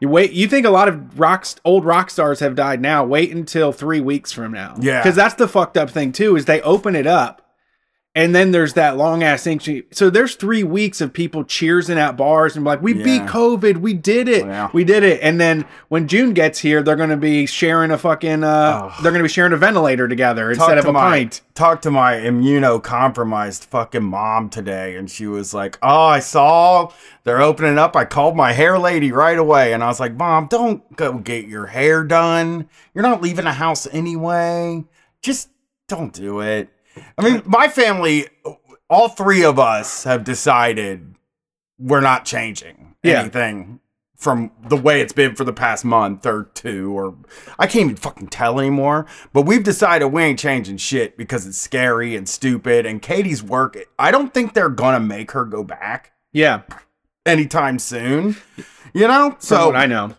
You 0.00 0.08
wait. 0.08 0.32
You 0.32 0.46
think 0.48 0.64
a 0.64 0.70
lot 0.70 0.88
of 0.88 1.18
rock, 1.18 1.46
old 1.64 1.84
rock 1.84 2.10
stars 2.10 2.40
have 2.40 2.54
died 2.54 2.80
now? 2.80 3.04
Wait 3.04 3.32
until 3.34 3.72
three 3.72 4.00
weeks 4.00 4.32
from 4.32 4.52
now. 4.52 4.76
Yeah. 4.78 5.02
because 5.02 5.16
that's 5.16 5.34
the 5.34 5.48
fucked 5.48 5.76
up 5.76 5.90
thing 5.90 6.12
too. 6.12 6.36
Is 6.36 6.44
they 6.44 6.60
open 6.62 6.94
it 6.94 7.06
up. 7.06 7.47
And 8.18 8.34
then 8.34 8.50
there's 8.50 8.72
that 8.72 8.96
long 8.96 9.22
ass 9.22 9.44
thing. 9.44 9.60
So 9.92 10.10
there's 10.10 10.34
three 10.34 10.64
weeks 10.64 11.00
of 11.00 11.12
people 11.12 11.44
cheersing 11.44 11.98
at 11.98 12.16
bars 12.16 12.56
and 12.56 12.64
like, 12.64 12.82
we 12.82 12.92
beat 12.92 13.22
COVID, 13.22 13.76
we 13.76 13.94
did 13.94 14.28
it, 14.28 14.44
Yeah. 14.44 14.70
we 14.72 14.82
did 14.82 15.04
it. 15.04 15.20
And 15.22 15.40
then 15.40 15.64
when 15.86 16.08
June 16.08 16.32
gets 16.32 16.58
here, 16.58 16.82
they're 16.82 16.96
gonna 16.96 17.16
be 17.16 17.46
sharing 17.46 17.92
a 17.92 17.96
fucking, 17.96 18.42
uh, 18.42 18.92
they're 19.04 19.12
gonna 19.12 19.22
be 19.22 19.28
sharing 19.28 19.52
a 19.52 19.56
ventilator 19.56 20.08
together 20.08 20.50
instead 20.50 20.78
of 20.78 20.84
to 20.84 20.90
a 20.90 20.92
my, 20.92 21.00
pint. 21.10 21.42
Talked 21.54 21.84
to 21.84 21.92
my 21.92 22.14
immunocompromised 22.14 23.66
fucking 23.66 24.02
mom 24.02 24.48
today, 24.50 24.96
and 24.96 25.08
she 25.08 25.28
was 25.28 25.54
like, 25.54 25.78
"Oh, 25.80 26.06
I 26.06 26.18
saw 26.18 26.90
they're 27.22 27.40
opening 27.40 27.78
up. 27.78 27.94
I 27.94 28.04
called 28.04 28.36
my 28.36 28.52
hair 28.52 28.80
lady 28.80 29.12
right 29.12 29.38
away, 29.38 29.72
and 29.72 29.84
I 29.84 29.86
was 29.86 30.00
like, 30.00 30.14
Mom, 30.14 30.48
don't 30.48 30.96
go 30.96 31.18
get 31.18 31.46
your 31.46 31.66
hair 31.66 32.02
done. 32.02 32.68
You're 32.94 33.02
not 33.02 33.22
leaving 33.22 33.44
the 33.44 33.52
house 33.52 33.86
anyway. 33.92 34.84
Just 35.22 35.50
don't 35.86 36.12
do 36.12 36.40
it." 36.40 36.68
I 37.16 37.22
mean, 37.22 37.42
my 37.46 37.68
family, 37.68 38.28
all 38.88 39.08
three 39.08 39.44
of 39.44 39.58
us 39.58 40.04
have 40.04 40.24
decided 40.24 41.14
we're 41.78 42.00
not 42.00 42.24
changing 42.24 42.94
Yeah. 43.02 43.20
anything 43.20 43.80
from 44.16 44.50
the 44.68 44.76
way 44.76 45.00
it's 45.00 45.12
been 45.12 45.36
for 45.36 45.44
the 45.44 45.52
past 45.52 45.84
month 45.84 46.26
or 46.26 46.50
two 46.54 46.92
or 46.98 47.14
I 47.56 47.68
can't 47.68 47.84
even 47.84 47.96
fucking 47.96 48.28
tell 48.28 48.58
anymore. 48.58 49.06
But 49.32 49.42
we've 49.42 49.62
decided 49.62 50.08
we 50.08 50.22
ain't 50.24 50.40
changing 50.40 50.78
shit 50.78 51.16
because 51.16 51.46
it's 51.46 51.56
scary 51.58 52.16
and 52.16 52.28
stupid. 52.28 52.84
And 52.84 53.00
Katie's 53.00 53.44
work, 53.44 53.78
I 53.96 54.10
don't 54.10 54.34
think 54.34 54.54
they're 54.54 54.68
gonna 54.70 54.98
make 54.98 55.30
her 55.32 55.44
go 55.44 55.62
back 55.62 56.12
Yeah, 56.32 56.62
anytime 57.24 57.78
soon. 57.78 58.36
You 58.92 59.06
know? 59.06 59.36
so 59.38 59.72
I 59.72 59.86
know. 59.86 60.16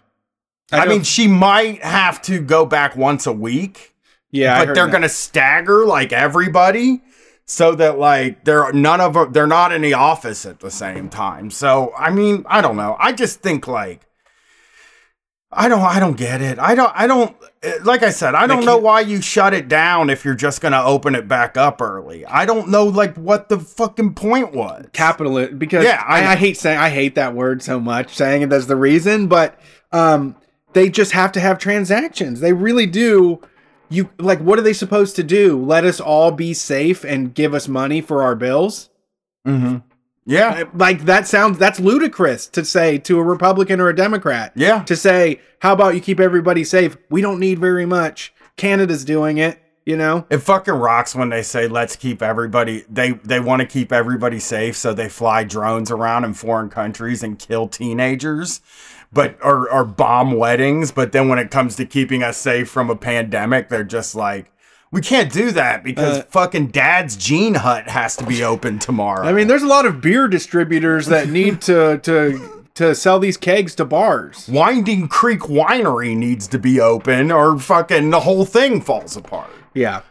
I, 0.71 0.85
know- 0.85 0.91
mean 0.91 1.03
she 1.03 1.27
might 1.27 1.83
have 1.83 2.21
to 2.23 2.39
go 2.39 2.65
back 2.65 2.95
once 2.95 3.25
a 3.27 3.33
week 3.33 3.95
yeah, 4.31 4.65
but 4.65 4.73
they're 4.73 4.85
that. 4.85 4.91
gonna 4.91 5.09
stagger 5.09 5.85
like 5.85 6.13
everybody 6.13 7.01
so 7.49 7.73
that 7.73 7.97
like 7.97 8.45
they're 8.45 8.71
none 8.73 9.01
of 9.01 9.13
them 9.15 9.31
they're 9.31 9.47
not 9.47 9.71
in 9.71 9.81
the 9.81 9.93
office 9.93 10.45
at 10.45 10.59
the 10.59 10.69
same 10.69 11.09
time 11.09 11.49
so 11.49 11.91
i 11.97 12.11
mean 12.11 12.45
i 12.47 12.61
don't 12.61 12.77
know 12.77 12.95
i 12.99 13.11
just 13.11 13.39
think 13.39 13.67
like 13.67 14.05
i 15.51 15.67
don't 15.67 15.81
i 15.81 15.99
don't 15.99 16.15
get 16.15 16.41
it 16.43 16.59
i 16.59 16.75
don't 16.75 16.91
i 16.93 17.07
don't 17.07 17.35
eh, 17.63 17.79
like 17.83 18.03
i 18.03 18.11
said 18.11 18.35
i 18.35 18.45
don't 18.45 18.65
know 18.65 18.77
why 18.77 18.99
you 19.01 19.19
shut 19.19 19.51
it 19.51 19.67
down 19.67 20.11
if 20.11 20.23
you're 20.23 20.35
just 20.35 20.61
gonna 20.61 20.83
open 20.83 21.15
it 21.15 21.27
back 21.27 21.57
up 21.57 21.81
early 21.81 22.23
i 22.27 22.45
don't 22.45 22.69
know 22.69 22.85
like 22.85 23.15
what 23.15 23.49
the 23.49 23.57
fucking 23.57 24.13
point 24.13 24.53
was 24.53 24.85
capitalist 24.93 25.57
because 25.57 25.83
Yeah, 25.83 26.03
I 26.05 26.21
I. 26.21 26.31
I 26.33 26.35
hate 26.35 26.55
saying 26.55 26.77
I 26.77 26.89
hate 26.89 27.15
that 27.15 27.33
word 27.33 27.63
so 27.63 27.79
much, 27.79 28.15
saying 28.15 28.43
it 28.43 28.53
as 28.53 28.67
the 28.67 28.75
reason, 28.75 29.25
but 29.25 29.59
um, 29.91 30.35
they 30.73 30.87
just 30.87 31.13
have 31.13 31.31
to 31.31 31.39
have 31.39 31.57
transactions. 31.57 32.41
They 32.41 32.53
really 32.53 32.85
do. 32.85 33.41
You 33.89 34.09
like 34.19 34.39
what 34.39 34.59
are 34.59 34.61
they 34.61 34.73
supposed 34.73 35.15
to 35.17 35.23
do? 35.23 35.63
Let 35.63 35.83
us 35.83 35.99
all 35.99 36.31
be 36.31 36.53
safe 36.53 37.03
and 37.03 37.33
give 37.33 37.53
us 37.53 37.67
money 37.67 38.01
for 38.01 38.23
our 38.23 38.35
bills? 38.35 38.89
mm-hmm. 39.47 39.77
yeah 40.25 40.65
Like 40.73 41.05
that 41.05 41.27
sounds 41.27 41.57
that's 41.57 41.79
ludicrous 41.79 42.47
to 42.47 42.63
say 42.65 42.97
to 42.99 43.17
a 43.19 43.23
Republican 43.23 43.79
or 43.81 43.89
a 43.89 43.95
Democrat. 43.95 44.51
yeah 44.55 44.83
To 44.83 44.95
say, 44.95 45.41
how 45.59 45.73
about 45.73 45.95
you 45.95 46.01
keep 46.01 46.19
everybody 46.19 46.63
safe? 46.63 46.97
We 47.09 47.21
don't 47.21 47.39
need 47.39 47.59
very 47.59 47.85
much. 47.85 48.33
Canada's 48.57 49.05
doing 49.05 49.37
it, 49.37 49.57
you 49.85 49.95
know? 49.95 50.25
It 50.29 50.39
fucking 50.39 50.73
rocks 50.73 51.15
when 51.15 51.29
they 51.29 51.41
say 51.41 51.67
let's 51.67 51.95
keep 51.95 52.21
everybody 52.21 52.83
they 52.89 53.13
they 53.13 53.39
want 53.39 53.61
to 53.61 53.65
keep 53.65 53.91
everybody 53.91 54.39
safe 54.39 54.75
so 54.75 54.93
they 54.93 55.09
fly 55.09 55.43
drones 55.43 55.89
around 55.89 56.25
in 56.25 56.33
foreign 56.33 56.69
countries 56.69 57.23
and 57.23 57.39
kill 57.39 57.67
teenagers 57.67 58.61
but 59.11 59.37
or 59.43 59.69
or 59.71 59.83
bomb 59.85 60.31
weddings 60.33 60.91
but 60.91 61.11
then 61.11 61.27
when 61.29 61.39
it 61.39 61.49
comes 61.51 61.75
to 61.75 61.85
keeping 61.85 62.21
us 62.23 62.37
safe 62.37 62.69
from 62.69 62.89
a 62.89 62.95
pandemic 62.95 63.69
they're 63.69 63.83
just 63.83 64.15
like 64.15 64.51
we 64.91 65.01
can't 65.01 65.31
do 65.31 65.51
that 65.51 65.83
because 65.83 66.19
Uh, 66.19 66.23
fucking 66.29 66.67
dad's 66.67 67.15
gene 67.15 67.53
hut 67.55 67.87
has 67.89 68.15
to 68.15 68.25
be 68.25 68.43
open 68.43 68.79
tomorrow. 68.79 69.27
I 69.27 69.33
mean, 69.33 69.45
there's 69.47 69.61
a 69.61 69.67
lot 69.67 69.85
of 69.85 70.01
beer 70.01 70.27
distributors 70.27 71.05
that 71.07 71.29
need 71.29 71.61
to 71.61 71.99
to 71.99 72.63
to 72.73 72.95
sell 72.95 73.19
these 73.19 73.37
kegs 73.37 73.75
to 73.75 73.85
bars. 73.85 74.49
Winding 74.51 75.07
Creek 75.07 75.41
Winery 75.41 76.15
needs 76.17 76.47
to 76.47 76.57
be 76.57 76.79
open 76.79 77.31
or 77.31 77.59
fucking 77.59 78.09
the 78.09 78.21
whole 78.21 78.45
thing 78.45 78.81
falls 78.81 79.15
apart. 79.15 79.51
Yeah. 79.75 80.01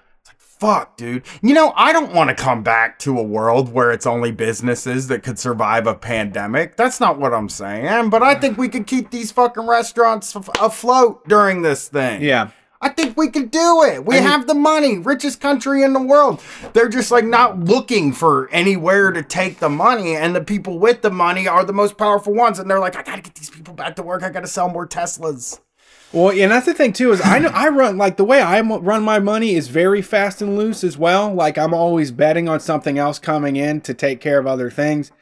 Fuck, 0.58 0.96
dude. 0.96 1.22
You 1.40 1.54
know, 1.54 1.72
I 1.76 1.92
don't 1.92 2.12
want 2.12 2.30
to 2.30 2.34
come 2.34 2.62
back 2.64 2.98
to 3.00 3.16
a 3.18 3.22
world 3.22 3.72
where 3.72 3.92
it's 3.92 4.06
only 4.06 4.32
businesses 4.32 5.06
that 5.08 5.22
could 5.22 5.38
survive 5.38 5.86
a 5.86 5.94
pandemic. 5.94 6.76
That's 6.76 6.98
not 6.98 7.18
what 7.20 7.32
I'm 7.32 7.48
saying. 7.48 8.10
But 8.10 8.24
I 8.24 8.34
think 8.34 8.58
we 8.58 8.68
could 8.68 8.86
keep 8.86 9.10
these 9.10 9.30
fucking 9.30 9.66
restaurants 9.68 10.34
af- 10.34 10.50
afloat 10.60 11.26
during 11.28 11.62
this 11.62 11.86
thing. 11.88 12.22
Yeah. 12.22 12.50
I 12.80 12.88
think 12.90 13.16
we 13.16 13.28
could 13.30 13.50
do 13.50 13.82
it. 13.84 14.04
We 14.04 14.16
I 14.16 14.20
mean- 14.20 14.28
have 14.28 14.46
the 14.46 14.54
money, 14.54 14.98
richest 14.98 15.40
country 15.40 15.82
in 15.82 15.92
the 15.92 16.02
world. 16.02 16.40
They're 16.72 16.88
just 16.88 17.10
like 17.10 17.24
not 17.24 17.58
looking 17.60 18.12
for 18.12 18.48
anywhere 18.50 19.10
to 19.12 19.22
take 19.22 19.58
the 19.58 19.68
money, 19.68 20.14
and 20.16 20.34
the 20.34 20.42
people 20.44 20.78
with 20.78 21.02
the 21.02 21.10
money 21.10 21.46
are 21.48 21.64
the 21.64 21.72
most 21.72 21.96
powerful 21.96 22.34
ones. 22.34 22.58
And 22.60 22.68
they're 22.70 22.78
like, 22.80 22.96
I 22.96 23.02
gotta 23.02 23.22
get 23.22 23.34
these 23.34 23.50
people 23.50 23.74
back 23.74 23.96
to 23.96 24.02
work. 24.04 24.22
I 24.22 24.30
gotta 24.30 24.46
sell 24.46 24.68
more 24.68 24.86
Teslas. 24.86 25.60
Well, 26.12 26.30
and 26.30 26.50
that's 26.50 26.66
the 26.66 26.74
thing 26.74 26.92
too 26.94 27.12
is 27.12 27.20
I 27.22 27.38
know 27.38 27.50
I 27.52 27.68
run 27.68 27.98
like 27.98 28.16
the 28.16 28.24
way 28.24 28.40
I 28.40 28.60
run 28.60 29.02
my 29.02 29.18
money 29.18 29.54
is 29.54 29.68
very 29.68 30.00
fast 30.00 30.40
and 30.40 30.56
loose 30.56 30.82
as 30.82 30.96
well. 30.96 31.32
Like 31.34 31.58
I'm 31.58 31.74
always 31.74 32.10
betting 32.12 32.48
on 32.48 32.60
something 32.60 32.98
else 32.98 33.18
coming 33.18 33.56
in 33.56 33.80
to 33.82 33.92
take 33.94 34.20
care 34.20 34.38
of 34.38 34.46
other 34.46 34.70
things, 34.70 35.12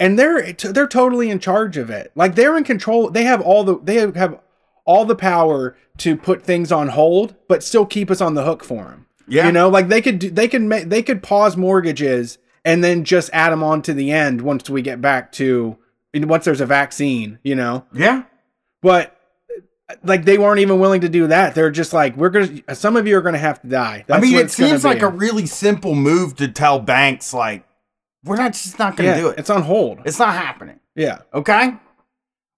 and 0.00 0.18
they're 0.18 0.52
they're 0.52 0.88
totally 0.88 1.30
in 1.30 1.38
charge 1.38 1.76
of 1.76 1.90
it. 1.90 2.10
Like 2.16 2.34
they're 2.34 2.56
in 2.56 2.64
control. 2.64 3.08
They 3.10 3.22
have 3.24 3.40
all 3.40 3.62
the 3.62 3.78
they 3.80 3.94
have, 3.96 4.40
all 4.84 5.04
the 5.04 5.14
power 5.14 5.76
to 5.98 6.16
put 6.16 6.42
things 6.42 6.72
on 6.72 6.88
hold, 6.88 7.36
but 7.46 7.62
still 7.62 7.86
keep 7.86 8.10
us 8.10 8.20
on 8.20 8.34
the 8.34 8.44
hook 8.44 8.64
for 8.64 8.84
them. 8.84 9.06
Yeah. 9.28 9.46
you 9.46 9.52
know, 9.52 9.68
like 9.68 9.86
they 9.86 10.02
could 10.02 10.18
do, 10.18 10.30
they 10.30 10.48
could 10.48 10.62
make 10.62 10.88
they 10.88 11.02
could 11.04 11.22
pause 11.22 11.56
mortgages 11.56 12.38
and 12.64 12.82
then 12.82 13.04
just 13.04 13.30
add 13.32 13.50
them 13.50 13.62
on 13.62 13.80
to 13.82 13.94
the 13.94 14.10
end 14.10 14.42
once 14.42 14.68
we 14.68 14.82
get 14.82 15.00
back 15.00 15.30
to 15.32 15.76
once 16.14 16.44
there's 16.44 16.60
a 16.60 16.66
vaccine. 16.66 17.38
You 17.44 17.54
know, 17.54 17.86
Yeah. 17.92 18.24
but 18.82 19.11
like 20.04 20.24
they 20.24 20.38
weren't 20.38 20.60
even 20.60 20.78
willing 20.78 21.02
to 21.02 21.08
do 21.08 21.26
that. 21.26 21.54
They're 21.54 21.70
just 21.70 21.92
like, 21.92 22.16
we're 22.16 22.30
gonna. 22.30 22.74
Some 22.74 22.96
of 22.96 23.06
you 23.06 23.16
are 23.16 23.22
gonna 23.22 23.38
have 23.38 23.60
to 23.62 23.68
die. 23.68 24.04
I 24.08 24.20
mean, 24.20 24.36
it 24.36 24.50
seems 24.50 24.84
like 24.84 25.02
a 25.02 25.08
really 25.08 25.46
simple 25.46 25.94
move 25.94 26.36
to 26.36 26.48
tell 26.48 26.78
banks, 26.78 27.34
like, 27.34 27.64
we're 28.24 28.36
not 28.36 28.52
just 28.52 28.78
not 28.78 28.96
to 28.96 29.04
yeah, 29.04 29.20
do 29.20 29.28
it. 29.28 29.38
It's 29.38 29.50
on 29.50 29.62
hold. 29.62 30.00
It's 30.04 30.18
not 30.18 30.34
happening. 30.34 30.80
yeah, 30.94 31.20
Okay? 31.34 31.74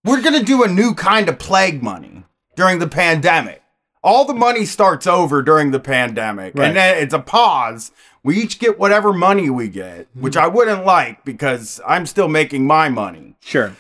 We're 0.05 0.21
to 0.21 0.43
do 0.43 0.63
a 0.63 0.69
new 0.69 0.95
kind 0.95 1.29
of 1.29 1.39
plague 1.39 1.83
money 1.83 2.25
during 2.57 2.79
the 2.79 2.87
pandemic. 2.87 3.63
All 4.03 4.27
the 4.27 4.35
money 4.35 4.67
starts 4.67 5.07
over 5.07 5.41
during 5.41 5.71
the 5.71 5.81
pandemic, 5.81 6.55
Right. 6.55 6.69
and 6.69 6.77
then 6.77 6.99
it's 6.99 7.15
a 7.15 7.19
pause. 7.19 7.91
We 8.23 8.37
each 8.37 8.59
get 8.59 8.79
whatever 8.79 9.15
money 9.15 9.49
we 9.49 9.69
get, 9.69 10.09
which 10.15 10.35
hmm. 10.35 10.41
I 10.41 10.47
wouldn't 10.47 10.85
like 10.85 11.25
because 11.25 11.81
I'm 11.87 12.05
still 12.05 12.29
making 12.29 12.67
my 12.67 12.91
money. 12.91 13.37
sure. 13.41 13.75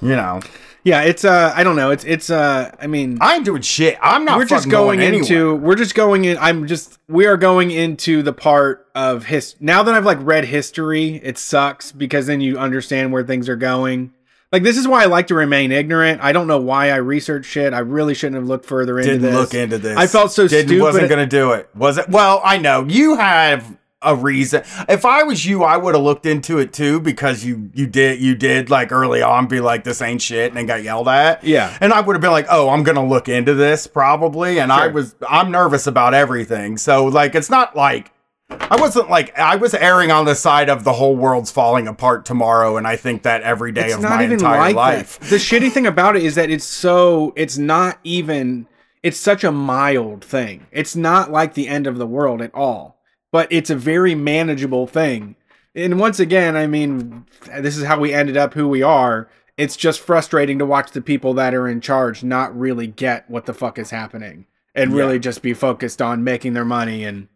You 0.00 0.14
know, 0.14 0.40
Yeah, 0.88 1.02
it's 1.02 1.24
uh, 1.24 1.52
I 1.54 1.64
don't 1.64 1.76
know. 1.76 1.90
It's 1.90 2.04
it's 2.04 2.30
uh, 2.30 2.74
I 2.80 2.86
mean, 2.86 3.18
I 3.20 3.36
ain't 3.36 3.44
doing 3.44 3.60
shit. 3.60 3.98
I'm 4.00 4.24
not. 4.24 4.38
we're 4.38 4.46
just 4.46 4.70
going, 4.70 5.00
going 5.00 5.14
into 5.14 5.54
we're 5.56 5.74
just 5.74 5.94
going 5.94 6.24
in 6.24 6.38
i'm 6.38 6.66
just 6.66 6.98
we 7.08 7.26
are 7.26 7.36
going 7.36 7.70
into 7.70 8.22
the 8.22 8.32
part 8.32 8.86
of 8.94 9.24
his 9.24 9.54
now 9.60 9.82
that 9.82 9.94
i've 9.94 10.04
like 10.04 10.18
read 10.22 10.44
history 10.44 11.16
it 11.22 11.36
sucks 11.36 11.92
because 11.92 12.26
then 12.26 12.40
you 12.40 12.58
understand 12.58 13.12
where 13.12 13.22
things 13.22 13.48
are 13.48 13.56
going 13.56 14.12
like 14.52 14.62
this 14.62 14.76
is 14.76 14.88
why 14.88 15.02
i 15.02 15.06
like 15.06 15.26
to 15.26 15.34
remain 15.34 15.72
ignorant 15.72 16.22
i 16.22 16.32
don't 16.32 16.46
know 16.46 16.60
why 16.60 16.90
i 16.90 16.96
researched 16.96 17.50
shit 17.50 17.74
i 17.74 17.78
really 17.78 18.14
shouldn't 18.14 18.36
have 18.36 18.46
looked 18.46 18.64
further 18.64 18.98
into 18.98 19.12
Didn't 19.12 19.22
this 19.22 19.34
look 19.34 19.54
into 19.54 19.78
this. 19.78 19.96
i 19.96 20.06
felt 20.06 20.32
so 20.32 20.48
Didn't, 20.48 20.68
stupid 20.68 20.82
Wasn't 20.82 21.08
gonna 21.08 21.26
do 21.26 21.52
it. 21.52 21.68
Was 21.74 21.98
it? 21.98 22.08
Well, 22.08 22.40
I 22.44 22.58
know 22.58 22.84
you 22.88 23.16
have 23.16 23.76
a 24.02 24.14
reason. 24.14 24.62
If 24.88 25.04
I 25.04 25.24
was 25.24 25.44
you, 25.44 25.64
I 25.64 25.76
would 25.76 25.94
have 25.94 26.04
looked 26.04 26.26
into 26.26 26.58
it 26.58 26.72
too 26.72 27.00
because 27.00 27.44
you 27.44 27.70
you 27.74 27.86
did 27.86 28.20
you 28.20 28.34
did 28.34 28.70
like 28.70 28.92
early 28.92 29.22
on 29.22 29.46
be 29.46 29.60
like 29.60 29.84
this 29.84 30.00
ain't 30.00 30.22
shit 30.22 30.48
and 30.48 30.56
then 30.56 30.66
got 30.66 30.82
yelled 30.82 31.08
at. 31.08 31.42
Yeah. 31.42 31.76
And 31.80 31.92
I 31.92 32.00
would 32.00 32.14
have 32.14 32.20
been 32.20 32.30
like, 32.30 32.46
oh, 32.50 32.68
I'm 32.68 32.84
gonna 32.84 33.04
look 33.04 33.28
into 33.28 33.54
this 33.54 33.86
probably. 33.86 34.60
And 34.60 34.72
I 34.72 34.88
was 34.88 35.16
I'm 35.28 35.50
nervous 35.50 35.86
about 35.86 36.14
everything. 36.14 36.76
So 36.76 37.06
like 37.06 37.34
it's 37.34 37.50
not 37.50 37.76
like. 37.76 38.12
I 38.50 38.80
wasn't 38.80 39.10
like 39.10 39.38
I 39.38 39.56
was 39.56 39.74
erring 39.74 40.10
on 40.10 40.24
the 40.24 40.34
side 40.34 40.70
of 40.70 40.82
the 40.82 40.94
whole 40.94 41.14
world's 41.14 41.50
falling 41.50 41.86
apart 41.86 42.24
tomorrow, 42.24 42.78
and 42.78 42.86
I 42.86 42.96
think 42.96 43.24
that 43.24 43.42
every 43.42 43.72
day 43.72 43.88
it's 43.88 43.96
of 43.96 44.02
my 44.02 44.22
entire 44.22 44.58
like 44.58 44.74
life. 44.74 45.18
that. 45.18 45.28
The 45.28 45.36
shitty 45.36 45.70
thing 45.70 45.86
about 45.86 46.16
it 46.16 46.22
is 46.22 46.36
that 46.36 46.48
it's 46.48 46.64
so 46.64 47.34
it's 47.36 47.58
not 47.58 47.98
even 48.04 48.66
it's 49.02 49.18
such 49.18 49.44
a 49.44 49.52
mild 49.52 50.24
thing. 50.24 50.66
It's 50.72 50.96
not 50.96 51.30
like 51.30 51.52
the 51.52 51.68
end 51.68 51.86
of 51.86 51.98
the 51.98 52.06
world 52.06 52.40
at 52.40 52.54
all. 52.54 52.97
But 53.32 53.50
it's 53.52 53.70
a 53.70 53.76
very 53.76 54.14
manageable 54.14 54.86
thing. 54.86 55.36
And 55.74 56.00
once 56.00 56.18
again, 56.18 56.56
I 56.56 56.66
mean, 56.66 57.26
this 57.60 57.76
is 57.76 57.84
how 57.84 57.98
we 58.00 58.12
ended 58.14 58.36
up 58.36 58.54
who 58.54 58.68
we 58.68 58.82
are. 58.82 59.28
It's 59.56 59.76
just 59.76 60.00
frustrating 60.00 60.58
to 60.60 60.66
watch 60.66 60.92
the 60.92 61.00
people 61.02 61.34
that 61.34 61.54
are 61.54 61.68
in 61.68 61.80
charge 61.80 62.24
not 62.24 62.56
really 62.58 62.86
get 62.86 63.28
what 63.30 63.46
the 63.46 63.52
fuck 63.54 63.78
is 63.78 63.90
happening 63.90 64.46
and 64.74 64.90
Yeah. 64.92 64.96
really 64.96 65.18
just 65.18 65.42
be 65.42 65.52
focused 65.52 66.00
on 66.00 66.24
making 66.24 66.54
their 66.54 66.64
money 66.64 67.04
and 67.04 67.28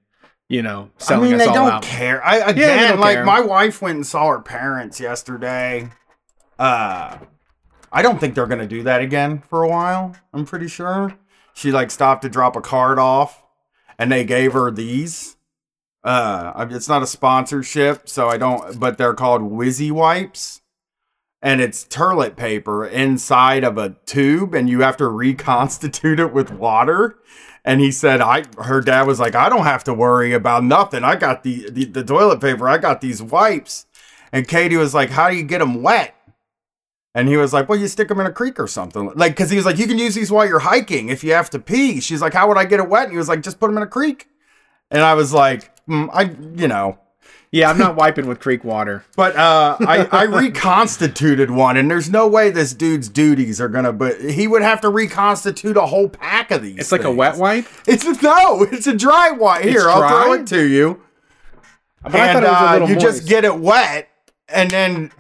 you 0.49 0.63
know 0.63 0.91
I 1.01 1.03
selling 1.03 1.31
mean, 1.33 1.41
us 1.41 1.47
all 1.49 1.55
don't 1.55 1.71
out. 1.73 1.83
care. 1.83 2.25
I 2.25 2.37
again, 2.37 2.91
don't 2.91 3.01
like 3.01 3.17
care. 3.17 3.25
my 3.25 3.41
wife 3.41 3.83
went 3.83 3.97
and 3.97 4.07
saw 4.07 4.29
her 4.29 4.41
parents 4.41 5.01
yesterday. 5.01 5.91
Uh, 6.59 7.19
I 7.91 8.03
don't 8.03 8.19
think 8.21 8.35
they're 8.35 8.47
gonna 8.47 8.67
do 8.67 8.83
that 8.85 9.01
again 9.03 9.43
for 9.49 9.63
a 9.63 9.69
while. 9.69 10.15
I'm 10.33 10.45
pretty 10.45 10.69
sure. 10.69 11.15
She 11.55 11.73
like 11.73 11.91
stopped 11.91 12.23
to 12.23 12.29
drop 12.29 12.55
a 12.57 12.61
card 12.61 12.99
off, 12.99 13.43
and 13.99 14.11
they 14.13 14.25
gave 14.25 14.53
her 14.53 14.71
these. 14.71 15.37
Uh, 16.05 16.67
it's 16.71 16.89
not 16.89 17.03
a 17.03 17.07
sponsorship, 17.07 18.09
so 18.09 18.29
I 18.29 18.37
don't. 18.37 18.79
But 18.79 18.99
they're 18.99 19.15
called 19.15 19.43
Wizzy 19.43 19.91
wipes. 19.91 20.61
And 21.45 21.61
it's 21.61 21.83
toilet 21.83 22.37
paper 22.37 22.87
inside 22.87 23.65
of 23.65 23.77
a 23.77 23.97
tube, 24.07 24.55
and 24.55 24.71
you 24.71 24.81
have 24.81 24.97
to 24.99 25.09
reconstitute 25.09 26.21
it 26.21 26.33
with 26.33 26.53
water. 26.53 27.17
And 27.65 27.81
he 27.81 27.93
said, 27.93 28.21
"I." 28.21 28.45
Her 28.59 28.81
dad 28.81 29.07
was 29.07 29.21
like, 29.21 29.35
"I 29.35 29.49
don't 29.49 29.65
have 29.65 29.85
to 29.85 29.95
worry 29.95 30.33
about 30.33 30.65
nothing. 30.65 31.05
I 31.05 31.17
got 31.17 31.43
the 31.45 31.71
the, 31.71 31.85
the 31.85 32.05
toilet 32.05 32.41
paper. 32.41 32.69
I 32.69 32.79
got 32.79 33.01
these 33.01 33.23
wipes." 33.23 33.87
And 34.33 34.49
Katie 34.49 34.77
was 34.77 34.95
like, 34.95 35.11
"How 35.11 35.31
do 35.31 35.37
you 35.37 35.45
get 35.45 35.59
them 35.59 35.83
wet?" 35.83 36.15
And 37.15 37.29
he 37.29 37.37
was 37.37 37.53
like, 37.53 37.69
"Well, 37.69 37.79
you 37.79 37.87
stick 37.87 38.09
them 38.09 38.21
in 38.21 38.27
a 38.27 38.33
creek 38.33 38.59
or 38.59 38.67
something." 38.67 39.13
Like, 39.15 39.33
because 39.33 39.51
he 39.51 39.57
was 39.57 39.67
like, 39.67 39.79
"You 39.79 39.87
can 39.87 39.99
use 39.99 40.15
these 40.15 40.33
while 40.33 40.47
you're 40.47 40.61
hiking 40.61 41.11
if 41.11 41.23
you 41.23 41.33
have 41.35 41.51
to 41.51 41.61
pee." 41.61 42.01
She's 42.01 42.23
like, 42.23 42.35
"How 42.35 42.49
would 42.49 42.57
I 42.57 42.65
get 42.65 42.81
it 42.81 42.89
wet?" 42.89 43.05
And 43.05 43.13
he 43.13 43.19
was 43.19 43.29
like, 43.29 43.43
"Just 43.43 43.61
put 43.61 43.69
them 43.69 43.77
in 43.77 43.83
a 43.85 43.89
creek." 43.89 44.29
And 44.91 45.01
I 45.01 45.15
was 45.15 45.33
like, 45.33 45.72
mm, 45.89 46.09
"I, 46.13 46.35
you 46.61 46.69
know." 46.69 46.99
Yeah, 47.55 47.69
I'm 47.69 47.77
not 47.77 47.97
wiping 47.97 48.27
with 48.27 48.41
creek 48.41 48.65
water. 48.65 49.05
But 49.15 49.37
uh, 49.37 49.77
I, 49.81 50.09
I 50.11 50.23
reconstituted 50.25 51.51
one, 51.51 51.77
and 51.77 51.91
there's 51.91 52.09
no 52.09 52.27
way 52.27 52.51
this 52.51 52.73
dude's 52.73 53.11
duties 53.11 53.61
are 53.61 53.69
gonna. 53.69 53.93
But 53.93 54.23
he 54.23 54.49
would 54.49 54.63
have 54.63 54.81
to 54.81 54.89
reconstitute 54.89 55.77
a 55.77 55.85
whole 55.85 56.09
pack 56.09 56.51
of 56.51 56.63
these. 56.63 56.79
It's 56.79 56.93
like 56.93 57.05
a 57.05 57.11
wet 57.13 57.37
wipe. 57.37 57.67
It's 57.87 58.07
a, 58.07 58.21
no, 58.23 58.63
it's 58.63 58.87
a 58.87 58.97
dry 58.97 59.33
wipe. 59.33 59.65
Here, 59.65 59.87
I'll 59.87 60.25
throw 60.25 60.33
it 60.33 60.47
to 60.47 60.67
you. 60.67 61.03
But 62.03 62.15
I 62.15 62.33
thought 62.33 62.37
and 62.37 62.45
it 62.45 62.49
was 62.49 62.63
a 62.63 62.85
uh, 62.85 62.87
you 62.87 62.95
moist. 62.95 63.01
just 63.19 63.29
get 63.29 63.45
it 63.45 63.59
wet, 63.59 64.09
and 64.49 64.71
then 64.71 65.13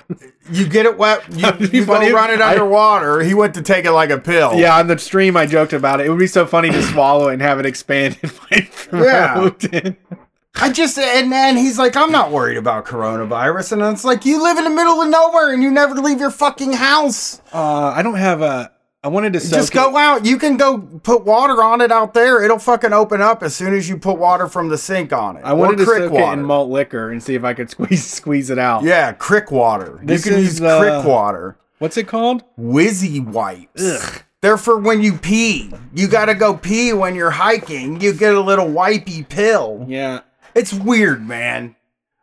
you 0.50 0.66
get 0.66 0.86
it 0.86 0.96
wet. 0.96 1.24
You, 1.36 1.48
you 1.70 1.84
go 1.84 1.92
run 1.92 2.30
it 2.30 2.40
I- 2.40 2.52
underwater. 2.52 3.20
He 3.20 3.34
went 3.34 3.54
to 3.56 3.62
take 3.62 3.84
it 3.84 3.92
like 3.92 4.08
a 4.08 4.18
pill. 4.18 4.54
Yeah, 4.54 4.78
on 4.78 4.86
the 4.86 4.98
stream 4.98 5.36
I 5.36 5.44
joked 5.44 5.74
about 5.74 6.00
it. 6.00 6.06
It 6.06 6.08
would 6.08 6.18
be 6.18 6.26
so 6.26 6.46
funny 6.46 6.70
to 6.70 6.82
swallow 6.82 7.28
it 7.28 7.34
and 7.34 7.42
have 7.42 7.60
it 7.60 7.66
expand 7.66 8.18
in 8.22 8.30
my 8.50 8.68
Yeah. 9.04 9.50
I 10.54 10.70
just 10.70 10.98
and 10.98 11.32
then 11.32 11.56
he's 11.56 11.78
like, 11.78 11.96
I'm 11.96 12.12
not 12.12 12.30
worried 12.30 12.56
about 12.56 12.84
coronavirus, 12.84 13.72
and 13.72 13.82
it's 13.82 14.04
like 14.04 14.24
you 14.24 14.42
live 14.42 14.58
in 14.58 14.64
the 14.64 14.70
middle 14.70 15.00
of 15.00 15.08
nowhere 15.08 15.52
and 15.52 15.62
you 15.62 15.70
never 15.70 15.94
leave 15.94 16.20
your 16.20 16.30
fucking 16.30 16.74
house. 16.74 17.40
uh, 17.52 17.92
I 17.94 18.02
don't 18.02 18.16
have 18.16 18.42
a. 18.42 18.70
I 19.04 19.08
wanted 19.08 19.32
to 19.32 19.40
soak 19.40 19.58
Just 19.58 19.72
go 19.72 19.96
out. 19.96 20.24
You 20.24 20.38
can 20.38 20.56
go 20.56 20.78
put 20.78 21.24
water 21.24 21.60
on 21.60 21.80
it 21.80 21.90
out 21.90 22.14
there. 22.14 22.40
It'll 22.44 22.60
fucking 22.60 22.92
open 22.92 23.20
up 23.20 23.42
as 23.42 23.52
soon 23.52 23.74
as 23.74 23.88
you 23.88 23.96
put 23.96 24.16
water 24.16 24.46
from 24.46 24.68
the 24.68 24.78
sink 24.78 25.12
on 25.12 25.36
it. 25.36 25.40
I 25.44 25.54
wanted 25.54 25.78
to 25.78 25.86
soak 25.86 26.12
it 26.12 26.32
in 26.32 26.44
malt 26.44 26.70
liquor 26.70 27.10
and 27.10 27.20
see 27.20 27.34
if 27.34 27.42
I 27.42 27.52
could 27.54 27.68
squeeze 27.70 28.06
squeeze 28.06 28.50
it 28.50 28.58
out. 28.60 28.84
Yeah, 28.84 29.12
crick 29.12 29.50
water. 29.50 29.98
This 30.04 30.24
you 30.24 30.30
can 30.32 30.40
is, 30.40 30.60
use 30.60 30.60
uh, 30.60 30.78
crick 30.78 31.04
water. 31.04 31.56
What's 31.78 31.96
it 31.96 32.06
called? 32.06 32.44
Wizzy 32.56 33.24
wipes. 33.24 33.82
Ugh. 33.82 34.22
They're 34.40 34.56
for 34.58 34.78
when 34.78 35.02
you 35.02 35.14
pee. 35.14 35.72
You 35.94 36.06
gotta 36.06 36.34
go 36.34 36.56
pee 36.56 36.92
when 36.92 37.16
you're 37.16 37.30
hiking. 37.30 38.00
You 38.00 38.12
get 38.12 38.34
a 38.34 38.40
little 38.40 38.66
wipey 38.66 39.28
pill. 39.28 39.84
Yeah. 39.88 40.20
It's 40.54 40.72
weird, 40.72 41.26
man. 41.26 41.76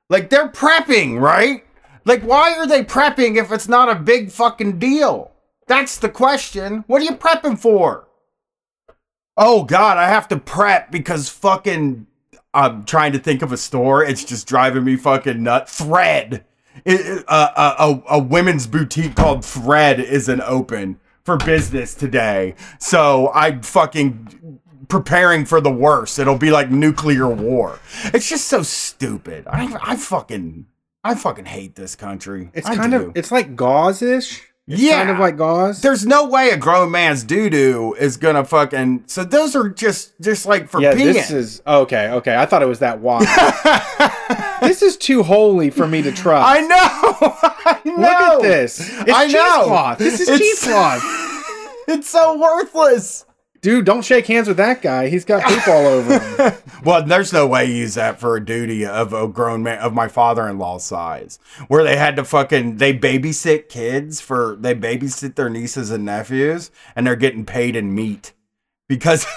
Like 0.10 0.30
they're 0.30 0.50
prepping, 0.50 1.20
right? 1.20 1.66
Like 2.06 2.22
why 2.24 2.58
are 2.58 2.68
they 2.68 2.84
prepping 2.84 3.38
if 3.38 3.52
it's 3.52 3.68
not 3.68 3.90
a 3.90 3.96
big 3.96 4.32
fucking 4.32 4.80
deal? 4.80 5.32
That's 5.68 5.98
the 5.98 6.10
question. 6.10 6.84
What 6.88 7.02
are 7.02 7.06
you 7.06 7.16
prepping 7.16 7.60
for? 7.60 8.08
Oh 9.38 9.64
god, 9.64 9.98
I 9.98 10.08
have 10.08 10.28
to 10.30 10.38
prep 10.38 10.92
because 10.92 11.30
fucking 11.30 12.08
I'm 12.54 12.84
trying 12.86 13.12
to 13.14 13.20
think 13.20 13.42
of 13.42 13.52
a 13.52 13.58
store. 13.58 14.04
It's 14.04 14.24
just 14.24 14.48
driving 14.48 14.84
me 14.84 14.96
fucking 14.96 15.44
nut. 15.44 15.70
Thread. 15.70 16.46
It, 16.86 17.26
uh, 17.28 17.74
a, 17.78 17.84
a, 17.84 18.18
a 18.18 18.20
women's 18.20 18.66
boutique 18.66 19.16
called 19.16 19.46
Thread 19.46 20.00
isn't 20.00 20.42
open 20.42 21.00
for 21.24 21.38
business 21.38 21.94
today. 21.94 22.56
So 22.80 23.32
I'm 23.34 23.62
fucking 23.62 24.60
preparing 24.90 25.46
for 25.46 25.62
the 25.62 25.72
worst. 25.72 26.20
It'll 26.20 26.38
be 26.38 26.52
like 26.52 26.70
nuclear 26.70 27.28
war. 27.30 27.80
It's 28.06 28.28
just 28.28 28.48
so 28.50 28.62
stupid. 28.64 29.48
I, 29.48 29.78
I 29.82 29.96
fucking 29.96 30.66
I 31.04 31.16
fucking 31.16 31.46
hate 31.46 31.76
this 31.76 31.96
country. 31.96 32.50
It's 32.54 32.68
I 32.68 32.76
kind 32.76 32.92
do. 32.92 32.98
of 33.08 33.12
it's 33.16 33.32
like 33.32 33.56
gauze 33.56 34.02
ish. 34.02 34.44
It's 34.68 34.82
Yeah. 34.82 34.98
kind 34.98 35.10
of 35.10 35.18
like 35.18 35.38
gauze. 35.38 35.82
There's 35.82 36.06
no 36.06 36.28
way 36.28 36.50
a 36.50 36.58
grown 36.58 36.92
man's 36.92 37.24
doo 37.24 37.50
doo 37.50 37.96
is 38.00 38.18
gonna 38.18 38.44
fucking. 38.46 39.04
So 39.08 39.24
those 39.24 39.56
are 39.56 39.70
just 39.70 40.14
just 40.22 40.46
like 40.46 40.68
for 40.70 40.82
yeah, 40.82 40.94
peeing. 40.94 41.14
this 41.14 41.32
is 41.32 41.62
okay. 41.66 42.10
Okay, 42.10 42.36
I 42.36 42.46
thought 42.46 42.62
it 42.62 42.68
was 42.68 42.80
that 42.80 43.00
wide. 43.00 43.26
this 44.62 44.82
is 44.82 44.98
too 44.98 45.24
holy 45.24 45.70
for 45.70 45.88
me 45.88 46.02
to 46.02 46.12
trust. 46.12 46.46
I 46.48 46.60
know. 46.62 47.40
I 47.66 47.80
know. 47.86 47.96
Look 47.96 48.10
at 48.12 48.42
this. 48.42 48.80
It's 49.02 49.12
I 49.12 49.26
know. 49.28 49.56
cheesecloth. 49.56 49.98
This 50.00 50.20
is 50.20 50.30
It's- 50.30 50.40
cheesecloth. 50.40 51.04
It's 51.92 52.08
so 52.08 52.38
worthless. 52.40 53.26
Dude, 53.62 53.86
don't 53.86 54.04
shake 54.04 54.28
hands 54.28 54.48
with 54.48 54.58
that 54.58 54.82
guy. 54.82 55.10
He's 55.10 55.26
got 55.26 55.44
poop 55.44 55.68
all 55.68 55.86
over 55.86 56.20
him. 56.20 56.54
Well, 56.84 57.04
there's 57.04 57.34
no 57.34 57.46
way 57.46 57.66
you 57.66 57.74
use 57.74 57.96
that 57.96 58.22
for 58.22 58.38
a 58.38 58.46
duty 58.46 58.86
of 58.86 59.12
a 59.12 59.28
grown 59.28 59.64
man 59.64 59.80
of 59.80 59.94
my 59.94 60.08
father-in-law's 60.08 60.86
size, 60.86 61.38
where 61.68 61.84
they 61.84 61.98
had 61.98 62.16
to 62.16 62.24
fucking 62.24 62.78
they 62.78 62.98
babysit 62.98 63.68
kids 63.68 64.22
for 64.22 64.56
they 64.58 64.74
babysit 64.74 65.36
their 65.36 65.50
nieces 65.50 65.92
and 65.92 66.06
nephews, 66.06 66.72
and 66.96 67.06
they're 67.06 67.18
getting 67.18 67.46
paid 67.46 67.76
in 67.76 67.94
meat 67.94 68.32
because 68.88 69.26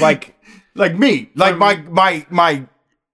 Like, 0.00 0.34
like 0.74 0.98
me, 0.98 1.30
like 1.34 1.56
my 1.56 1.76
my 1.76 2.26
my 2.28 2.66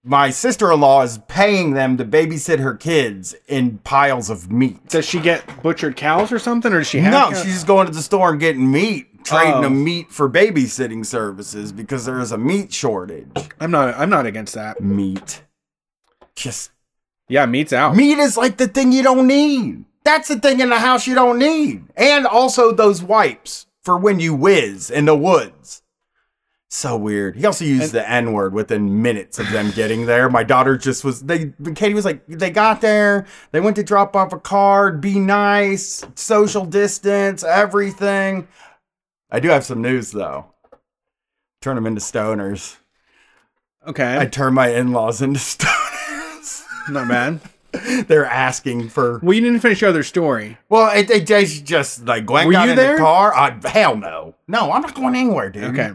my 0.04 0.30
sister-in-law 0.30 1.02
is 1.02 1.18
paying 1.28 1.74
them 1.74 1.96
to 1.96 2.04
babysit 2.04 2.58
her 2.58 2.74
kids 2.74 3.34
in 3.46 3.78
piles 3.78 4.30
of 4.30 4.50
meat. 4.50 4.88
does 4.88 5.04
she 5.06 5.20
get 5.20 5.62
butchered 5.62 5.96
cows 5.96 6.32
or 6.32 6.38
something, 6.38 6.72
or 6.72 6.78
does 6.78 6.88
she 6.88 6.98
have? 6.98 7.12
No, 7.12 7.30
cows? 7.30 7.44
she's 7.44 7.54
just 7.54 7.66
going 7.66 7.86
to 7.86 7.92
the 7.92 8.02
store 8.02 8.30
and 8.32 8.40
getting 8.40 8.70
meat, 8.70 9.24
trading 9.24 9.54
Oh. 9.54 9.62
them 9.62 9.84
meat 9.84 10.10
for 10.10 10.28
babysitting 10.28 11.06
services 11.06 11.70
because 11.72 12.04
there 12.04 12.18
is 12.18 12.32
a 12.32 12.38
meat 12.38 12.72
shortage. 12.72 13.28
I'm 13.60 13.70
not. 13.70 13.94
I'm 13.96 14.10
not 14.10 14.26
against 14.26 14.54
that. 14.54 14.80
Meat. 14.80 15.42
Just 16.34 16.70
Yeah, 17.28 17.46
meat's 17.46 17.72
out. 17.72 17.94
meat 17.94 18.18
is 18.18 18.36
like 18.36 18.56
the 18.56 18.66
thing 18.68 18.90
you 18.90 19.02
don't 19.02 19.26
need. 19.28 19.84
That's 20.04 20.26
the 20.28 20.40
thing 20.40 20.58
in 20.58 20.70
the 20.70 20.80
house 20.80 21.06
you 21.06 21.14
don't 21.14 21.38
need. 21.38 21.84
And 21.96 22.26
also 22.26 22.72
those 22.72 23.02
wipes 23.04 23.66
for 23.84 23.96
when 23.96 24.18
you 24.18 24.34
whiz 24.34 24.90
in 24.90 25.04
the 25.04 25.14
woods. 25.16 25.81
So 26.74 26.96
weird. 26.96 27.36
He 27.36 27.44
also 27.44 27.66
used 27.66 27.82
And- 27.82 27.92
the 27.92 28.10
N 28.10 28.32
word 28.32 28.54
within 28.54 29.02
minutes 29.02 29.38
of 29.38 29.50
them 29.50 29.72
getting 29.72 30.06
there. 30.06 30.30
My 30.30 30.42
daughter 30.42 30.78
just 30.78 31.04
was, 31.04 31.20
they, 31.20 31.52
Katie 31.74 31.92
was 31.92 32.06
like, 32.06 32.26
they 32.26 32.48
got 32.48 32.80
there, 32.80 33.26
they 33.50 33.60
went 33.60 33.76
to 33.76 33.82
drop 33.82 34.16
off 34.16 34.32
a 34.32 34.38
card, 34.38 34.98
be 34.98 35.18
nice, 35.18 36.02
social 36.14 36.64
distance, 36.64 37.44
everything. 37.44 38.48
I 39.30 39.38
do 39.38 39.50
have 39.50 39.66
some 39.66 39.82
news 39.82 40.12
though. 40.12 40.46
Turn 41.60 41.74
them 41.74 41.84
into 41.86 42.00
stoners. 42.00 42.78
Okay, 43.86 44.16
I 44.18 44.24
turn 44.24 44.54
my 44.54 44.68
in 44.68 44.92
laws 44.92 45.20
into 45.20 45.40
stoners. 45.40 46.62
not 46.88 47.06
bad. 47.06 47.40
They're 48.08 48.24
asking 48.24 48.88
for 48.88 49.18
Well, 49.22 49.34
you 49.34 49.42
didn't 49.42 49.60
finish 49.60 49.82
your 49.82 49.90
other 49.90 50.02
story. 50.02 50.56
Well, 50.70 50.90
it, 50.98 51.10
it 51.10 51.26
just 51.26 51.66
just 51.66 52.06
like 52.06 52.24
Gwen 52.24 52.46
Were 52.46 52.52
got 52.52 52.64
you 52.64 52.70
in 52.70 52.76
there? 52.76 52.94
the 52.94 52.98
car. 53.02 53.34
I, 53.34 53.58
hell 53.68 53.94
no, 53.94 54.36
no, 54.48 54.72
I'm 54.72 54.80
not 54.80 54.94
going 54.94 55.14
anywhere, 55.14 55.50
dude. 55.50 55.64
Okay, 55.64 55.92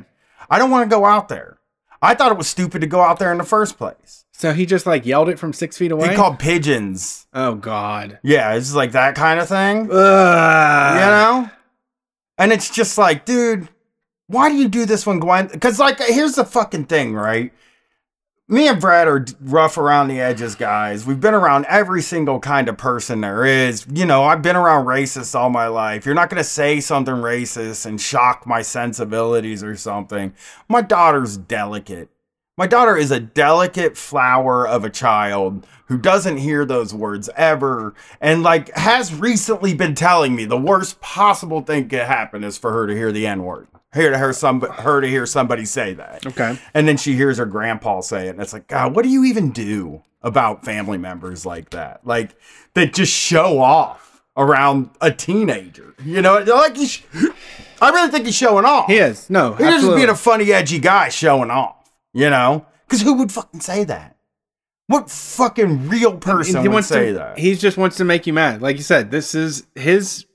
I 0.49 0.57
don't 0.59 0.71
want 0.71 0.89
to 0.89 0.95
go 0.95 1.05
out 1.05 1.29
there. 1.29 1.57
I 2.01 2.13
thought 2.13 2.31
it 2.31 2.37
was 2.37 2.47
stupid 2.47 2.81
to 2.81 2.87
go 2.87 3.01
out 3.01 3.17
there 3.19 3.31
in 3.31 3.37
the 3.37 3.43
first 3.43 3.77
place. 3.77 4.23
so 4.31 4.53
he 4.53 4.65
just 4.67 4.85
like 4.85 5.05
yelled 5.05 5.29
it 5.29 5.39
from 5.39 5.51
six 5.53 5.77
feet 5.77 5.91
away. 5.91 6.09
He 6.09 6.15
called 6.15 6.37
pigeons. 6.39 7.25
oh 7.33 7.55
God. 7.55 8.19
Yeah, 8.23 8.53
it's 8.53 8.73
like 8.73 8.91
that 8.91 9.15
kind 9.15 9.39
of 9.39 9.47
thing. 9.47 9.89
Ugh. 9.91 10.95
you 10.95 11.05
know, 11.05 11.49
and 12.37 12.51
it's 12.53 12.69
just 12.69 12.97
like, 12.97 13.25
dude, 13.25 13.67
why 14.27 14.49
do 14.49 14.55
you 14.55 14.67
do 14.67 14.85
this 14.85 15.05
when 15.07 15.19
Gwen? 15.19 15.47
Because 15.47 15.79
like, 15.79 15.99
here's 15.99 16.35
the 16.35 16.45
fucking 16.45 16.85
thing, 16.85 17.15
right? 17.15 17.51
Me 18.49 18.69
and 18.69 18.79
Brad 18.79 19.09
are 19.09 19.25
rough 19.41 19.77
around 19.77 20.07
the 20.07 20.21
edges, 20.21 20.55
guys. 20.55 21.05
We've 21.05 21.19
been 21.19 21.33
around 21.33 21.65
every 21.65 22.01
single 22.01 22.39
kind 22.39 22.69
of 22.69 22.77
person 22.77 23.19
there 23.19 23.43
is. 23.43 23.85
You 23.93 24.05
know, 24.05 24.23
I've 24.23 24.41
been 24.41 24.55
around 24.55 24.85
racists 24.85 25.35
all 25.35 25.49
my 25.49 25.67
life. 25.67 26.05
You're 26.05 26.15
not 26.15 26.29
going 26.29 26.41
to 26.41 26.45
say 26.45 26.79
something 26.79 27.15
racist 27.15 27.85
and 27.85 27.99
shock 27.99 28.47
my 28.47 28.61
sensibilities 28.61 29.65
or 29.65 29.75
something. 29.75 30.33
My 30.69 30.81
daughter's 30.81 31.35
delicate. 31.35 32.07
My 32.57 32.67
daughter 32.67 32.95
is 32.95 33.11
a 33.11 33.19
delicate 33.19 33.97
flower 33.97 34.65
of 34.65 34.85
a 34.85 34.89
child 34.89 35.67
who 35.87 35.97
doesn't 35.97 36.37
hear 36.37 36.63
those 36.63 36.93
words 36.93 37.29
ever 37.35 37.95
and 38.21 38.43
like 38.43 38.73
has 38.77 39.13
recently 39.13 39.73
been 39.73 39.93
telling 39.93 40.37
me 40.37 40.45
the 40.45 40.57
worst 40.57 41.01
possible 41.01 41.59
thing 41.59 41.89
could 41.89 41.99
happen 41.99 42.45
is 42.45 42.57
for 42.57 42.71
her 42.71 42.87
to 42.87 42.95
hear 42.95 43.11
the 43.11 43.27
n-word. 43.27 43.67
Hear 43.97 44.11
to 44.11 44.17
her 44.17 44.31
some 44.31 44.61
her 44.61 45.01
to 45.01 45.07
hear 45.07 45.25
somebody 45.25 45.65
say 45.65 45.93
that. 45.95 46.25
Okay. 46.25 46.57
And 46.73 46.87
then 46.87 46.97
she 46.97 47.13
hears 47.15 47.37
her 47.37 47.45
grandpa 47.45 48.01
say 48.01 48.27
it, 48.27 48.29
and 48.31 48.41
it's 48.41 48.53
like, 48.53 48.67
God, 48.67 48.95
what 48.95 49.03
do 49.03 49.09
you 49.09 49.25
even 49.25 49.51
do 49.51 50.03
about 50.21 50.63
family 50.63 50.97
members 50.97 51.45
like 51.45 51.71
that? 51.71 52.05
Like 52.05 52.35
that 52.75 52.93
just 52.93 53.11
show 53.11 53.59
off 53.59 54.21
around 54.35 54.91
a 55.01 55.11
teenager. 55.11 55.95
You 56.05 56.21
know, 56.21 56.37
like 56.39 56.77
he's. 56.77 57.01
I 57.81 57.89
really 57.89 58.09
think 58.09 58.25
he's 58.25 58.35
showing 58.35 58.65
off. 58.65 58.87
He 58.87 58.97
is 58.97 59.29
no. 59.29 59.53
He's 59.53 59.67
just 59.67 59.95
being 59.95 60.09
a 60.09 60.15
funny, 60.15 60.51
edgy 60.53 60.79
guy 60.79 61.09
showing 61.09 61.51
off. 61.51 61.91
You 62.13 62.29
know, 62.29 62.65
because 62.85 63.01
who 63.01 63.13
would 63.15 63.31
fucking 63.31 63.61
say 63.61 63.83
that? 63.83 64.15
What 64.87 65.09
fucking 65.11 65.89
real 65.89 66.17
person 66.17 66.61
he 66.61 66.67
would 66.69 66.85
say 66.85 67.07
to, 67.07 67.13
that? 67.13 67.37
He 67.37 67.55
just 67.55 67.77
wants 67.77 67.97
to 67.97 68.05
make 68.05 68.25
you 68.25 68.33
mad. 68.33 68.61
Like 68.61 68.77
you 68.77 68.83
said, 68.83 69.11
this 69.11 69.35
is 69.35 69.67
his 69.75 70.25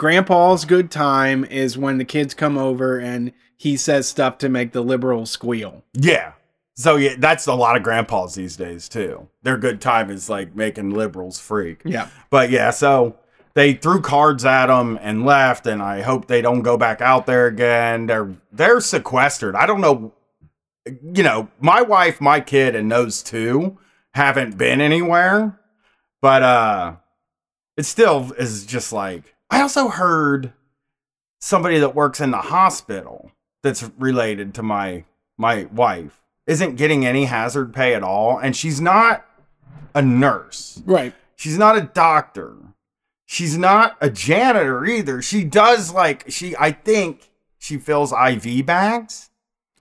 grandpa's 0.00 0.64
good 0.64 0.90
time 0.90 1.44
is 1.44 1.76
when 1.76 1.98
the 1.98 2.06
kids 2.06 2.32
come 2.32 2.56
over 2.56 2.98
and 2.98 3.32
he 3.58 3.76
says 3.76 4.08
stuff 4.08 4.38
to 4.38 4.48
make 4.48 4.72
the 4.72 4.80
liberals 4.80 5.30
squeal. 5.30 5.84
Yeah. 5.92 6.32
So 6.74 6.96
yeah, 6.96 7.16
that's 7.18 7.46
a 7.46 7.52
lot 7.52 7.76
of 7.76 7.82
grandpas 7.82 8.34
these 8.34 8.56
days 8.56 8.88
too. 8.88 9.28
Their 9.42 9.58
good 9.58 9.78
time 9.82 10.08
is 10.08 10.30
like 10.30 10.56
making 10.56 10.88
liberals 10.88 11.38
freak. 11.38 11.82
Yeah. 11.84 12.08
But 12.30 12.48
yeah, 12.48 12.70
so 12.70 13.18
they 13.52 13.74
threw 13.74 14.00
cards 14.00 14.46
at 14.46 14.68
them 14.68 14.98
and 15.02 15.26
left, 15.26 15.66
and 15.66 15.82
I 15.82 16.00
hope 16.00 16.28
they 16.28 16.40
don't 16.40 16.62
go 16.62 16.78
back 16.78 17.02
out 17.02 17.26
there 17.26 17.46
again. 17.46 18.06
They're 18.06 18.30
they're 18.50 18.80
sequestered. 18.80 19.54
I 19.54 19.66
don't 19.66 19.82
know. 19.82 20.14
You 20.86 21.22
know, 21.22 21.48
my 21.60 21.82
wife, 21.82 22.22
my 22.22 22.40
kid, 22.40 22.74
and 22.74 22.90
those 22.90 23.22
two 23.22 23.76
haven't 24.14 24.56
been 24.56 24.80
anywhere, 24.80 25.60
but 26.22 26.42
uh, 26.42 26.96
it 27.76 27.82
still 27.82 28.32
is 28.38 28.64
just 28.64 28.94
like. 28.94 29.34
I 29.50 29.60
also 29.60 29.88
heard 29.88 30.52
somebody 31.40 31.78
that 31.78 31.94
works 31.94 32.20
in 32.20 32.30
the 32.30 32.38
hospital 32.38 33.32
that's 33.62 33.90
related 33.98 34.54
to 34.54 34.62
my 34.62 35.04
my 35.36 35.64
wife 35.72 36.22
isn't 36.46 36.76
getting 36.76 37.06
any 37.06 37.24
hazard 37.26 37.72
pay 37.72 37.94
at 37.94 38.02
all, 38.02 38.38
and 38.38 38.54
she's 38.56 38.80
not 38.80 39.24
a 39.94 40.02
nurse. 40.02 40.82
Right. 40.84 41.14
She's 41.36 41.56
not 41.58 41.76
a 41.76 41.82
doctor. 41.82 42.54
She's 43.26 43.56
not 43.56 43.96
a 44.00 44.10
janitor 44.10 44.84
either. 44.84 45.22
She 45.22 45.44
does 45.44 45.92
like 45.92 46.24
she 46.30 46.54
I 46.58 46.72
think 46.72 47.30
she 47.58 47.76
fills 47.78 48.12
IV 48.12 48.66
bags, 48.66 49.30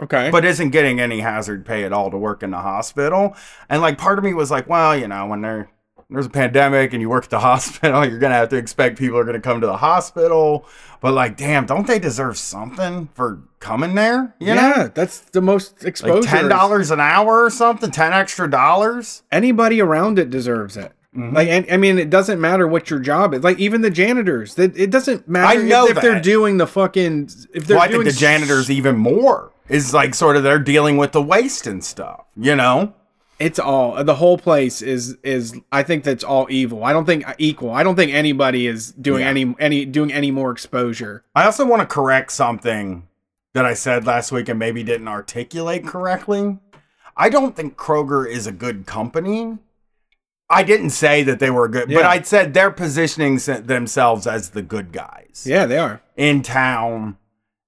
Okay. 0.02 0.30
but 0.32 0.46
isn't 0.46 0.70
getting 0.70 1.00
any 1.00 1.20
hazard 1.22 1.66
pay 1.66 1.84
at 1.84 1.94
all 1.94 2.12
to 2.12 2.18
work 2.18 2.44
in 2.44 2.52
the 2.52 2.58
hospital. 2.60 3.36
And 3.70 3.82
like 3.82 3.98
part 3.98 4.18
of 4.18 4.24
me 4.24 4.34
was 4.34 4.52
like, 4.52 4.68
well, 4.70 4.96
you 4.96 5.08
know, 5.08 5.26
when 5.28 5.42
there 5.42 5.70
there's 6.10 6.26
a 6.26 6.30
pandemic 6.30 6.94
and 6.94 7.02
you 7.02 7.10
work 7.10 7.26
at 7.26 7.30
the 7.30 7.40
hospital, 7.40 8.06
you're 8.06 8.20
gonna 8.20 8.36
have 8.36 8.50
to 8.50 8.58
expect 8.58 8.98
people 8.98 9.18
are 9.18 9.24
gonna 9.24 9.40
come 9.40 9.62
to 9.62 9.68
the 9.68 9.78
hospital. 9.78 10.66
But 11.02 11.14
like, 11.14 11.38
damn, 11.38 11.66
don't 11.66 11.88
they 11.88 12.00
deserve 12.00 12.38
something 12.38 13.10
for 13.14 13.42
coming 13.60 13.96
there? 13.96 14.36
You 14.40 14.48
know? 14.48 14.74
yeah, 14.76 14.90
that's 14.94 15.20
the 15.20 15.42
most 15.42 15.86
exposure. 15.86 16.22
Like 16.22 16.30
ten 16.30 16.50
dollars 16.50 16.92
an 16.92 17.00
hour 17.00 17.44
or 17.44 17.50
something, 17.50 17.92
ten 17.92 18.14
extra 18.14 18.50
dollars. 18.50 19.24
Anybody 19.32 19.82
around 19.82 20.20
it 20.20 20.30
deserves 20.30 20.76
it. 20.76 20.94
Mm-hmm. 21.16 21.36
Like, 21.36 21.48
and, 21.48 21.72
I 21.72 21.78
mean, 21.78 21.98
it 21.98 22.12
doesn't 22.12 22.40
matter 22.40 22.68
what 22.68 22.90
your 22.92 23.00
job 23.00 23.34
is. 23.34 23.44
Like, 23.44 23.58
even 23.58 23.82
the 23.82 23.90
janitors, 23.90 24.56
that 24.56 24.78
it 24.78 24.92
doesn't 24.92 25.28
matter 25.28 25.60
I 25.60 25.64
know 25.64 25.86
if, 25.88 25.98
if 25.98 26.04
they're 26.04 26.22
doing 26.22 26.58
the 26.58 26.68
fucking. 26.68 27.30
If 27.54 27.66
they're 27.66 27.78
well, 27.78 27.84
I 27.84 27.88
doing 27.88 28.04
think 28.04 28.14
the 28.14 28.20
janitors 28.20 28.70
even 28.70 28.96
more 28.98 29.52
is 29.70 29.94
like 29.94 30.14
sort 30.14 30.36
of 30.36 30.44
they're 30.44 30.60
dealing 30.60 30.98
with 30.98 31.12
the 31.12 31.22
waste 31.22 31.66
and 31.66 31.84
stuff. 31.84 32.26
You 32.36 32.56
know? 32.56 32.94
It's 33.40 33.58
all 33.60 34.04
the 34.04 34.16
whole 34.16 34.38
place 34.38 34.82
is 34.82 35.16
is. 35.24 35.56
I 35.72 35.84
think 35.84 36.04
that's 36.04 36.24
all 36.26 36.48
evil. 36.50 36.84
I 36.84 36.92
don't 36.92 37.06
think 37.06 37.24
equal. 37.38 37.72
I 37.72 37.84
don't 37.84 37.96
think 37.96 38.14
anybody 38.14 38.68
is 38.68 38.92
doing 38.92 39.22
Yeah. 39.22 39.30
any 39.30 39.56
any 39.60 39.86
doing 39.86 40.12
any 40.12 40.30
more 40.30 40.52
exposure. 40.52 41.24
I 41.34 41.46
also 41.46 41.66
want 41.66 41.82
to 41.82 41.86
correct 41.86 42.32
something 42.34 43.08
that 43.54 43.66
I 43.66 43.74
said 43.74 44.06
last 44.06 44.32
week 44.34 44.50
and 44.50 44.60
maybe 44.60 44.84
didn't 44.84 45.08
articulate 45.08 45.88
correctly. 45.88 46.58
I 47.16 47.30
don't 47.30 47.56
think 47.56 47.78
Kroger 47.78 48.28
is 48.30 48.46
a 48.46 48.52
good 48.52 48.86
company. 48.86 49.58
I 50.50 50.64
didn't 50.64 50.90
say 50.92 51.24
that 51.24 51.40
they 51.40 51.50
were 51.52 51.68
good, 51.68 51.88
but 51.90 52.06
I 52.06 52.22
said 52.24 52.54
they're 52.54 52.72
positioning 52.72 53.38
themselves 53.38 54.26
as 54.28 54.50
the 54.50 54.62
good 54.64 54.92
guys 54.92 55.44
Yeah, 55.46 55.66
they 55.66 55.78
are. 55.78 56.02
in 56.18 56.42
town. 56.42 57.18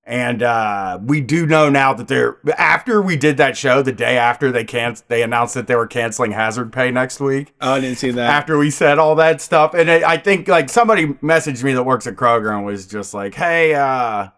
And 0.04 0.42
uh, 0.42 1.00
we 1.06 1.22
do 1.22 1.46
know 1.46 1.70
now 1.70 1.94
that 1.94 2.08
they're 2.08 2.38
after 2.58 3.02
we 3.02 3.16
did 3.16 3.38
that 3.38 3.56
show 3.56 3.82
the 3.84 3.92
day 3.92 4.18
after 4.18 4.52
they 4.52 4.64
can 4.64 4.96
they 5.08 5.22
announced 5.22 5.54
that 5.54 5.68
they 5.68 5.76
were 5.76 5.86
canceling 5.88 6.32
hazard 6.32 6.74
pay 6.74 6.90
next 6.92 7.20
week. 7.20 7.54
Oh, 7.62 7.74
I 7.74 7.80
didn't 7.80 7.98
see 8.00 8.12
that. 8.12 8.30
after 8.30 8.58
we 8.58 8.72
said 8.72 8.98
all 8.98 9.16
that 9.16 9.42
stuff. 9.42 9.74
And 9.76 9.90
I 9.92 10.14
I 10.14 10.18
think 10.18 10.48
like 10.48 10.70
somebody 10.70 11.08
messaged 11.22 11.64
me 11.64 11.74
that 11.74 11.84
works 11.84 12.08
at 12.08 12.16
Kroger 12.16 12.52
and 12.56 12.66
was 12.66 12.88
just 12.88 13.14
like, 13.14 13.36
"Hey, 13.36 13.76
uh 13.76 14.30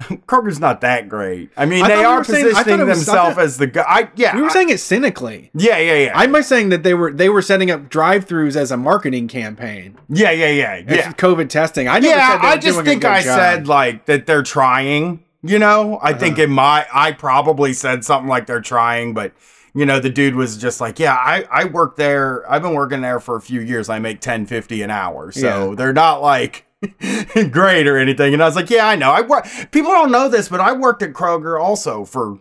Kroger's 0.26 0.58
not 0.60 0.80
that 0.80 1.08
great." 1.08 1.50
I 1.56 1.66
mean, 1.66 1.84
I 1.84 1.88
they 1.88 1.94
thought 1.94 2.00
we 2.00 2.04
are 2.06 2.24
saying- 2.24 2.44
positioning 2.48 2.80
it 2.80 2.84
was- 2.86 3.08
I 3.08 3.12
themselves 3.12 3.38
as 3.38 3.56
the 3.58 3.66
guy. 3.66 3.84
I, 3.86 4.08
yeah, 4.16 4.34
we 4.34 4.42
were 4.42 4.48
I- 4.48 4.52
saying 4.52 4.70
it 4.70 4.80
cynically. 4.80 5.50
yeah, 5.54 5.78
yeah, 5.78 5.94
yeah, 5.94 6.12
I'm 6.14 6.42
saying 6.42 6.70
that 6.70 6.82
they 6.82 6.94
were 6.94 7.12
they 7.12 7.28
were 7.28 7.42
setting 7.42 7.70
up 7.70 7.88
drive-throughs 7.90 8.56
as 8.56 8.70
a 8.70 8.76
marketing 8.76 9.28
campaign. 9.28 9.96
yeah, 10.08 10.30
yeah, 10.30 10.48
yeah, 10.50 10.76
yeah. 10.88 11.12
COVID 11.12 11.48
testing. 11.48 11.88
I 11.88 11.98
Yeah, 11.98 12.32
said 12.40 12.46
I 12.46 12.56
just 12.56 12.80
think 12.82 13.04
I 13.04 13.22
job. 13.22 13.36
said 13.38 13.68
like 13.68 14.06
that 14.06 14.26
they're 14.26 14.42
trying. 14.42 15.22
You 15.42 15.58
know, 15.58 15.98
I 16.02 16.12
think 16.12 16.34
Uh-huh. 16.34 16.42
in 16.44 16.50
my 16.50 16.86
I 16.92 17.12
probably 17.12 17.72
said 17.72 18.04
something 18.04 18.28
like 18.28 18.46
they're 18.46 18.60
trying, 18.60 19.14
but 19.14 19.32
you 19.72 19.86
know, 19.86 20.00
the 20.00 20.10
dude 20.10 20.34
was 20.34 20.56
just 20.56 20.80
like, 20.80 20.98
"Yeah, 20.98 21.14
I 21.14 21.44
I 21.50 21.64
work 21.64 21.96
there. 21.96 22.44
I've 22.50 22.60
been 22.62 22.74
working 22.74 23.00
there 23.02 23.20
for 23.20 23.36
a 23.36 23.40
few 23.40 23.60
years. 23.60 23.88
I 23.88 23.98
make 24.00 24.20
ten 24.20 24.44
fifty 24.44 24.82
an 24.82 24.90
hour, 24.90 25.30
so 25.32 25.70
Yeah. 25.70 25.74
they're 25.76 25.92
not 25.92 26.20
like." 26.22 26.66
great 27.50 27.86
or 27.86 27.96
anything 27.98 28.32
and 28.32 28.42
i 28.42 28.46
was 28.46 28.56
like 28.56 28.70
yeah 28.70 28.86
i 28.88 28.96
know 28.96 29.10
i 29.10 29.20
work 29.20 29.46
people 29.70 29.90
don't 29.90 30.10
know 30.10 30.28
this 30.28 30.48
but 30.48 30.60
i 30.60 30.72
worked 30.72 31.02
at 31.02 31.12
kroger 31.12 31.60
also 31.60 32.04
for 32.04 32.38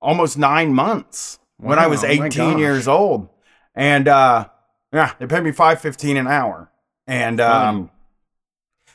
almost 0.00 0.38
nine 0.38 0.72
months 0.74 1.38
when 1.58 1.78
i 1.78 1.86
was 1.86 2.02
18 2.02 2.58
years 2.58 2.88
old 2.88 3.28
and 3.74 4.08
uh 4.08 4.46
yeah 4.92 5.12
they 5.18 5.26
paid 5.26 5.42
me 5.44 5.52
515 5.52 6.16
an 6.16 6.26
hour 6.26 6.70
and 7.06 7.40
um 7.40 7.90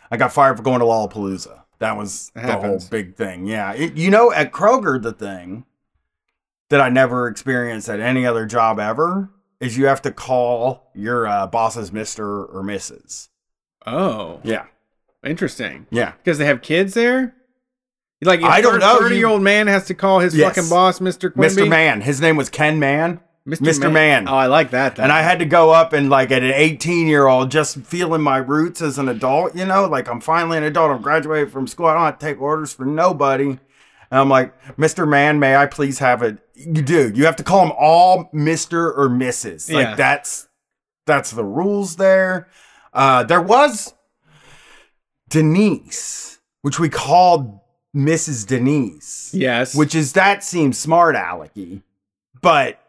i 0.10 0.18
got 0.18 0.34
fired 0.34 0.58
for 0.58 0.64
going 0.64 0.80
to 0.80 0.86
lollapalooza 0.86 1.62
That 1.80 1.96
was 1.96 2.32
That 2.34 2.48
the 2.48 2.54
whole 2.68 2.82
big 2.90 3.16
thing. 3.16 3.46
Yeah. 3.46 3.74
It- 3.74 3.94
you 3.96 4.10
know, 4.10 4.32
at 4.34 4.52
Kroger, 4.52 5.00
the 5.00 5.12
thing 5.14 5.66
that 6.72 6.82
I 6.82 6.90
never 6.90 7.28
experienced 7.28 7.88
at 7.88 8.00
any 8.00 8.26
other 8.26 8.48
job 8.48 8.80
ever 8.80 9.30
is 9.60 9.78
you 9.78 9.86
have 9.86 10.02
to 10.02 10.12
call 10.12 10.90
your 10.96 11.28
uh, 11.28 11.46
bosses 11.46 11.92
Mr. 11.92 12.20
or 12.52 12.64
Mrs. 12.64 13.30
Oh, 13.86 14.40
Yeah. 14.44 14.66
Interesting. 15.26 15.88
Yeah. 15.90 16.14
Because 16.24 16.38
they 16.38 16.46
have 16.46 16.62
kids 16.62 16.94
there. 16.94 17.34
Like 18.22 18.42
I 18.42 18.62
don't 18.62 18.80
know, 18.80 18.94
you- 18.94 19.00
Thirty-year-old 19.00 19.42
man 19.44 19.68
has 19.68 19.86
to 19.86 19.94
call 19.94 20.20
his 20.20 20.36
Yes. 20.36 20.56
fucking 20.56 20.70
boss, 20.70 21.00
Mister 21.00 21.30
Quimby. 21.30 21.62
Mr. 21.64 21.68
Man. 21.70 22.02
His 22.02 22.20
name 22.20 22.36
was 22.36 22.50
Ken 22.50 22.80
Man. 22.80 23.20
Mr. 23.48 23.90
Man. 23.92 24.28
Oh, 24.28 24.34
I 24.36 24.48
like 24.48 24.72
that. 24.72 24.96
Then. 24.98 25.04
And 25.06 25.12
I 25.14 25.22
had 25.22 25.40
to 25.40 25.46
go 25.46 25.70
up 25.72 25.94
and 25.94 26.10
like 26.10 26.32
at 26.32 26.44
an 26.44 26.52
18 26.54 27.08
year 27.08 27.28
old, 27.28 27.50
just 27.52 27.78
feeling 27.82 28.22
my 28.22 28.38
roots 28.38 28.82
as 28.82 28.98
an 28.98 29.08
adult, 29.08 29.56
you 29.56 29.66
know, 29.66 29.86
like 29.86 30.10
I'm 30.10 30.20
finally 30.20 30.58
an 30.58 30.64
adult. 30.66 30.92
I'm 30.92 31.02
graduated 31.02 31.52
from 31.52 31.66
school. 31.68 31.86
I 31.86 31.94
don't 31.94 32.04
have 32.04 32.20
to 32.20 32.26
take 32.26 32.42
orders 32.42 32.74
for 32.74 32.86
nobody. 32.86 33.52
And 34.10 34.20
I'm 34.20 34.30
like, 34.30 34.54
Mr. 34.78 35.08
Man, 35.08 35.40
may 35.40 35.56
I 35.56 35.66
please 35.66 36.00
have 36.00 36.24
it? 36.24 36.40
You 36.56 36.82
do. 36.82 37.10
You 37.16 37.26
have 37.26 37.36
to 37.38 37.44
call 37.44 37.66
them 37.66 37.76
all 37.80 38.30
Mr. 38.34 38.74
or 38.98 39.08
Mrs. 39.10 39.72
Like 39.72 39.86
Yeah. 39.86 39.96
that's 39.96 40.48
that's 41.06 41.32
the 41.32 41.46
rules 41.46 41.96
there. 41.96 42.48
Uh, 42.94 43.24
there 43.24 43.42
was 43.42 43.94
Denise, 45.30 46.40
which 46.62 46.80
we 46.80 46.90
called 46.90 47.60
Mrs. 47.96 48.46
Denise 48.46 49.32
yes. 49.34 49.74
which 49.76 49.96
is 49.96 50.14
that 50.14 50.44
seems 50.44 50.78
smart 50.78 51.16
alecky 51.16 51.82
but 52.42 52.80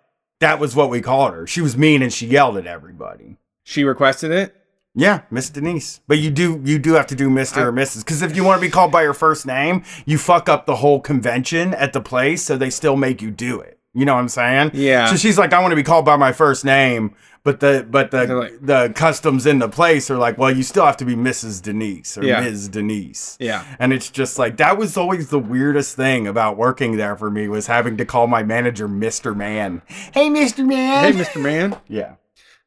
that 0.40 0.59
was 0.61 0.77
what 0.77 0.90
we 0.90 1.01
called 1.01 1.33
her 1.33 1.46
she 1.46 1.62
was 1.62 1.79
mean 1.79 2.03
and 2.03 2.12
she 2.12 2.27
yelled 2.27 2.59
at 2.59 2.66
everybody 2.66 3.37
she 3.62 3.85
requested 3.85 4.31
it. 4.31 4.55
yeah 4.94 5.22
miss 5.31 5.48
denise 5.48 6.01
but 6.07 6.18
you 6.18 6.31
do 6.31 6.61
you 6.64 6.79
do 6.79 6.92
have 6.92 7.07
to 7.07 7.14
do 7.14 7.31
mr 7.31 7.59
or 7.59 7.72
mrs 7.72 8.05
because 8.05 8.20
if 8.20 8.37
you 8.37 8.44
want 8.44 8.61
to 8.61 8.66
be 8.66 8.70
called 8.70 8.92
by 8.92 9.03
your 9.03 9.14
first 9.14 9.46
name 9.46 9.83
you 10.05 10.18
fuck 10.18 10.48
up 10.48 10.66
the 10.66 10.77
whole 10.77 11.01
convention 11.01 11.72
at 11.74 11.94
the 11.94 12.01
place 12.01 12.42
so 12.42 12.59
they 12.59 12.68
still 12.70 12.96
make 12.96 13.22
you 13.22 13.31
do 13.31 13.61
it 13.61 13.79
you 13.94 14.05
know 14.05 14.14
what 14.14 14.20
i'm 14.20 14.29
saying 14.29 14.70
Yeah. 14.74 15.07
so 15.07 15.16
she's 15.16 15.38
like 15.38 15.55
i 15.55 15.61
want 15.61 15.72
to 15.72 15.77
be 15.77 15.83
called 15.85 16.05
by 16.05 16.16
my 16.16 16.33
first 16.33 16.64
name 16.66 17.14
but 17.44 17.61
the 17.61 17.87
but 17.88 18.11
the 18.11 18.27
like- 18.27 18.59
the 18.61 18.92
customs 18.94 19.46
in 19.46 19.59
the 19.59 19.68
place 19.68 20.11
are 20.11 20.16
like 20.18 20.37
well 20.38 20.51
you 20.55 20.62
still 20.62 20.85
have 20.85 20.96
to 20.96 21.05
be 21.05 21.14
mrs 21.14 21.62
denise 21.62 22.16
or 22.18 22.24
Yeah. 22.24 22.40
ms 22.40 22.68
denise 22.68 23.37
Yeah. 23.40 23.64
and 23.79 23.92
it's 23.92 24.11
just 24.11 24.38
like 24.38 24.57
that 24.59 24.77
was 24.79 24.96
always 24.96 25.29
the 25.31 25.38
weirdest 25.38 25.96
thing 25.96 26.27
about 26.27 26.57
working 26.57 26.96
there 26.96 27.16
for 27.16 27.31
me 27.31 27.48
was 27.48 27.66
having 27.66 27.96
to 27.98 28.05
call 28.05 28.27
my 28.27 28.42
manager 28.42 28.88
Mr. 28.88 29.35
Man. 29.37 29.83
Hey 30.12 30.29
Mr. 30.29 30.66
Man. 30.66 31.12
Hey, 31.12 31.18
Mister 31.18 31.38
Man. 31.38 31.77
yeah. 31.88 32.14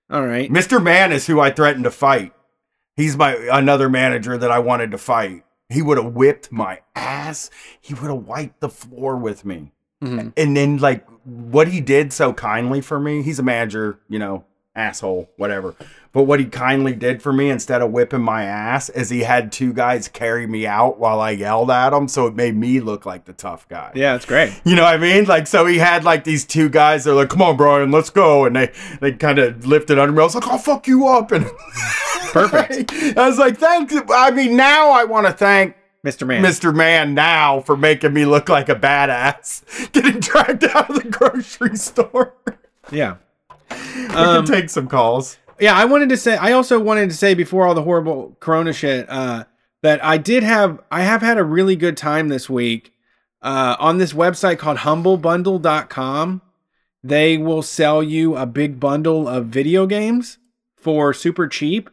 All 0.09 0.25
right. 0.25 0.49
Mr. 0.51 0.81
Man 0.83 1.11
is 1.11 1.27
who 1.27 1.39
I 1.39 1.51
threatened 1.51 1.85
to 1.85 1.91
fight. 1.91 2.33
He's 2.97 3.15
my 3.15 3.33
another 3.51 3.89
manager 3.89 4.37
that 4.37 4.51
I 4.51 4.59
wanted 4.59 4.91
to 4.91 4.97
fight. 4.97 5.43
He 5.69 5.81
would 5.81 5.97
have 5.97 6.13
whipped 6.13 6.51
my 6.51 6.81
ass. 6.95 7.49
He 7.79 7.93
would 7.93 8.09
have 8.09 8.27
wiped 8.27 8.59
the 8.59 8.67
floor 8.69 9.15
with 9.15 9.45
me. 9.45 9.71
Mhm. 10.03 10.33
And 10.35 10.57
then 10.57 10.77
like 10.77 11.05
what 11.23 11.69
he 11.69 11.79
did 11.79 12.11
so 12.11 12.33
kindly 12.33 12.81
for 12.81 12.99
me, 12.99 13.21
he's 13.21 13.39
a 13.39 13.43
manager, 13.43 13.99
you 14.09 14.19
know, 14.19 14.43
asshole, 14.75 15.29
whatever. 15.37 15.75
But 16.13 16.23
what 16.23 16.39
he 16.39 16.45
kindly 16.45 16.93
did 16.93 17.21
for 17.21 17.31
me 17.31 17.49
instead 17.49 17.81
of 17.81 17.91
whipping 17.91 18.21
my 18.21 18.43
ass 18.43 18.89
is 18.89 19.09
he 19.09 19.21
had 19.21 19.51
two 19.51 19.71
guys 19.71 20.07
carry 20.07 20.45
me 20.45 20.67
out 20.67 20.99
while 20.99 21.21
I 21.21 21.31
yelled 21.31 21.71
at 21.71 21.93
him, 21.93 22.07
so 22.07 22.27
it 22.27 22.35
made 22.35 22.55
me 22.55 22.79
look 22.81 23.05
like 23.05 23.25
the 23.25 23.33
tough 23.33 23.67
guy. 23.69 23.91
Yeah, 23.95 24.13
that's 24.13 24.25
great. 24.25 24.53
You 24.65 24.75
know 24.75 24.83
what 24.83 24.93
I 24.93 24.97
mean? 24.97 25.25
Like, 25.25 25.47
so 25.47 25.65
he 25.65 25.77
had 25.77 26.03
like 26.03 26.23
these 26.25 26.45
two 26.45 26.67
guys. 26.69 27.05
They're 27.05 27.13
like, 27.13 27.29
"Come 27.29 27.41
on, 27.41 27.55
Brian, 27.55 27.91
let's 27.91 28.09
go," 28.09 28.45
and 28.45 28.55
they 28.55 28.71
they 28.99 29.13
kind 29.13 29.39
of 29.39 29.65
lifted 29.65 29.97
under 29.97 30.11
me. 30.11 30.19
I 30.19 30.23
was 30.23 30.35
like, 30.35 30.47
"I'll 30.47 30.57
fuck 30.57 30.87
you 30.87 31.07
up," 31.07 31.31
and 31.31 31.45
Perfect. 32.31 32.91
I 33.17 33.27
was 33.27 33.37
like, 33.39 33.57
"Thanks." 33.57 33.93
I 34.09 34.31
mean, 34.31 34.57
now 34.57 34.89
I 34.91 35.05
want 35.05 35.27
to 35.27 35.33
thank 35.33 35.75
Mister 36.03 36.25
Man. 36.25 36.43
Mr. 36.43 36.75
Man 36.75 37.13
now 37.13 37.61
for 37.61 37.77
making 37.77 38.13
me 38.13 38.25
look 38.25 38.49
like 38.49 38.69
a 38.69 38.75
badass, 38.75 39.91
getting 39.91 40.19
dragged 40.19 40.63
out 40.65 40.89
of 40.89 41.01
the 41.03 41.09
grocery 41.09 41.77
store. 41.77 42.33
Yeah. 42.91 43.15
we 43.95 44.05
Um, 44.15 44.45
can 44.45 44.53
take 44.53 44.69
some 44.69 44.87
calls. 44.87 45.37
Yeah, 45.59 45.75
I 45.75 45.85
wanted 45.85 46.09
to 46.09 46.17
say. 46.17 46.37
I 46.37 46.53
also 46.53 46.79
wanted 46.79 47.09
to 47.09 47.15
say 47.15 47.33
before 47.33 47.67
all 47.67 47.73
the 47.75 47.83
horrible 47.83 48.35
Corona 48.39 48.73
shit 48.73 49.07
uh, 49.09 49.43
that 49.83 50.03
I 50.03 50.17
did 50.17 50.43
have. 50.43 50.79
I 50.91 51.03
have 51.03 51.21
had 51.21 51.37
a 51.37 51.43
really 51.43 51.75
good 51.75 51.97
time 51.97 52.29
this 52.29 52.49
week 52.49 52.93
uh, 53.43 53.75
on 53.79 53.97
this 53.99 54.13
website 54.13 54.57
called 54.57 54.79
HumbleBundle.com. 54.79 56.41
They 57.03 57.37
will 57.37 57.61
sell 57.63 58.01
you 58.03 58.35
a 58.35 58.45
big 58.45 58.79
bundle 58.79 59.27
of 59.27 59.47
video 59.47 59.85
games 59.87 60.37
for 60.77 61.13
super 61.13 61.47
cheap, 61.47 61.89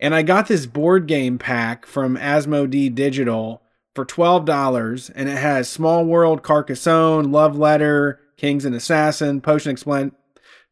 and 0.00 0.14
I 0.14 0.22
got 0.22 0.48
this 0.48 0.66
board 0.66 1.06
game 1.06 1.38
pack 1.38 1.86
from 1.86 2.16
Asmodee 2.16 2.94
Digital 2.94 3.62
for 3.94 4.04
twelve 4.04 4.44
dollars, 4.44 5.10
and 5.10 5.28
it 5.28 5.38
has 5.38 5.68
Small 5.68 6.04
World, 6.04 6.42
Carcassonne, 6.42 7.30
Love 7.32 7.58
Letter, 7.58 8.20
Kings 8.36 8.64
and 8.64 8.74
Assassin, 8.74 9.40
Potion 9.40 9.70
Explain. 9.72 10.12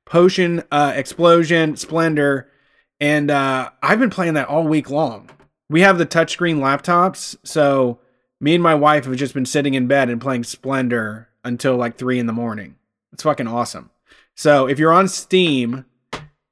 Potion 0.07 0.63
uh, 0.71 0.93
Explosion 0.97 1.77
Splendor, 1.77 2.49
and 3.01 3.31
uh, 3.31 3.71
I've 3.83 3.99
been 3.99 4.11
playing 4.11 4.35
that 4.35 4.49
all 4.49 4.65
week 4.67 4.89
long. 4.89 5.31
We 5.69 5.83
have 5.83 5.99
the 5.99 6.07
touchscreen 6.07 6.59
laptops, 6.59 7.37
so 7.45 7.99
me 8.41 8.55
and 8.55 8.63
my 8.63 8.75
wife 8.75 9.05
have 9.05 9.17
just 9.17 9.35
been 9.35 9.47
sitting 9.47 9.75
in 9.75 9.89
bed 9.89 10.09
and 10.09 10.21
playing 10.21 10.45
Splendor 10.45 11.29
until 11.45 11.77
like 11.77 11.97
three 11.97 12.19
in 12.19 12.27
the 12.27 12.33
morning. 12.33 12.77
It's 13.13 13.25
fucking 13.25 13.49
awesome. 13.49 13.91
So 14.35 14.69
if 14.69 14.79
you're 14.79 14.93
on 14.93 15.09
Steam 15.09 15.87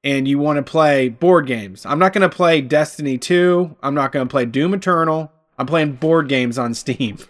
and 0.03 0.27
you 0.27 0.39
want 0.39 0.57
to 0.57 0.63
play 0.63 1.09
board 1.09 1.47
games, 1.47 1.87
I'm 1.87 1.99
not 1.99 2.13
going 2.13 2.29
to 2.29 2.35
play 2.35 2.61
Destiny 2.61 3.19
2. 3.19 3.77
I'm 3.83 3.95
not 3.95 4.13
going 4.13 4.27
to 4.27 4.31
play 4.31 4.47
Doom 4.47 4.75
Eternal. 4.75 5.31
I'm 5.59 5.67
playing 5.67 5.95
board 5.95 6.29
games 6.29 6.59
on 6.59 6.75
Steam. 6.75 7.19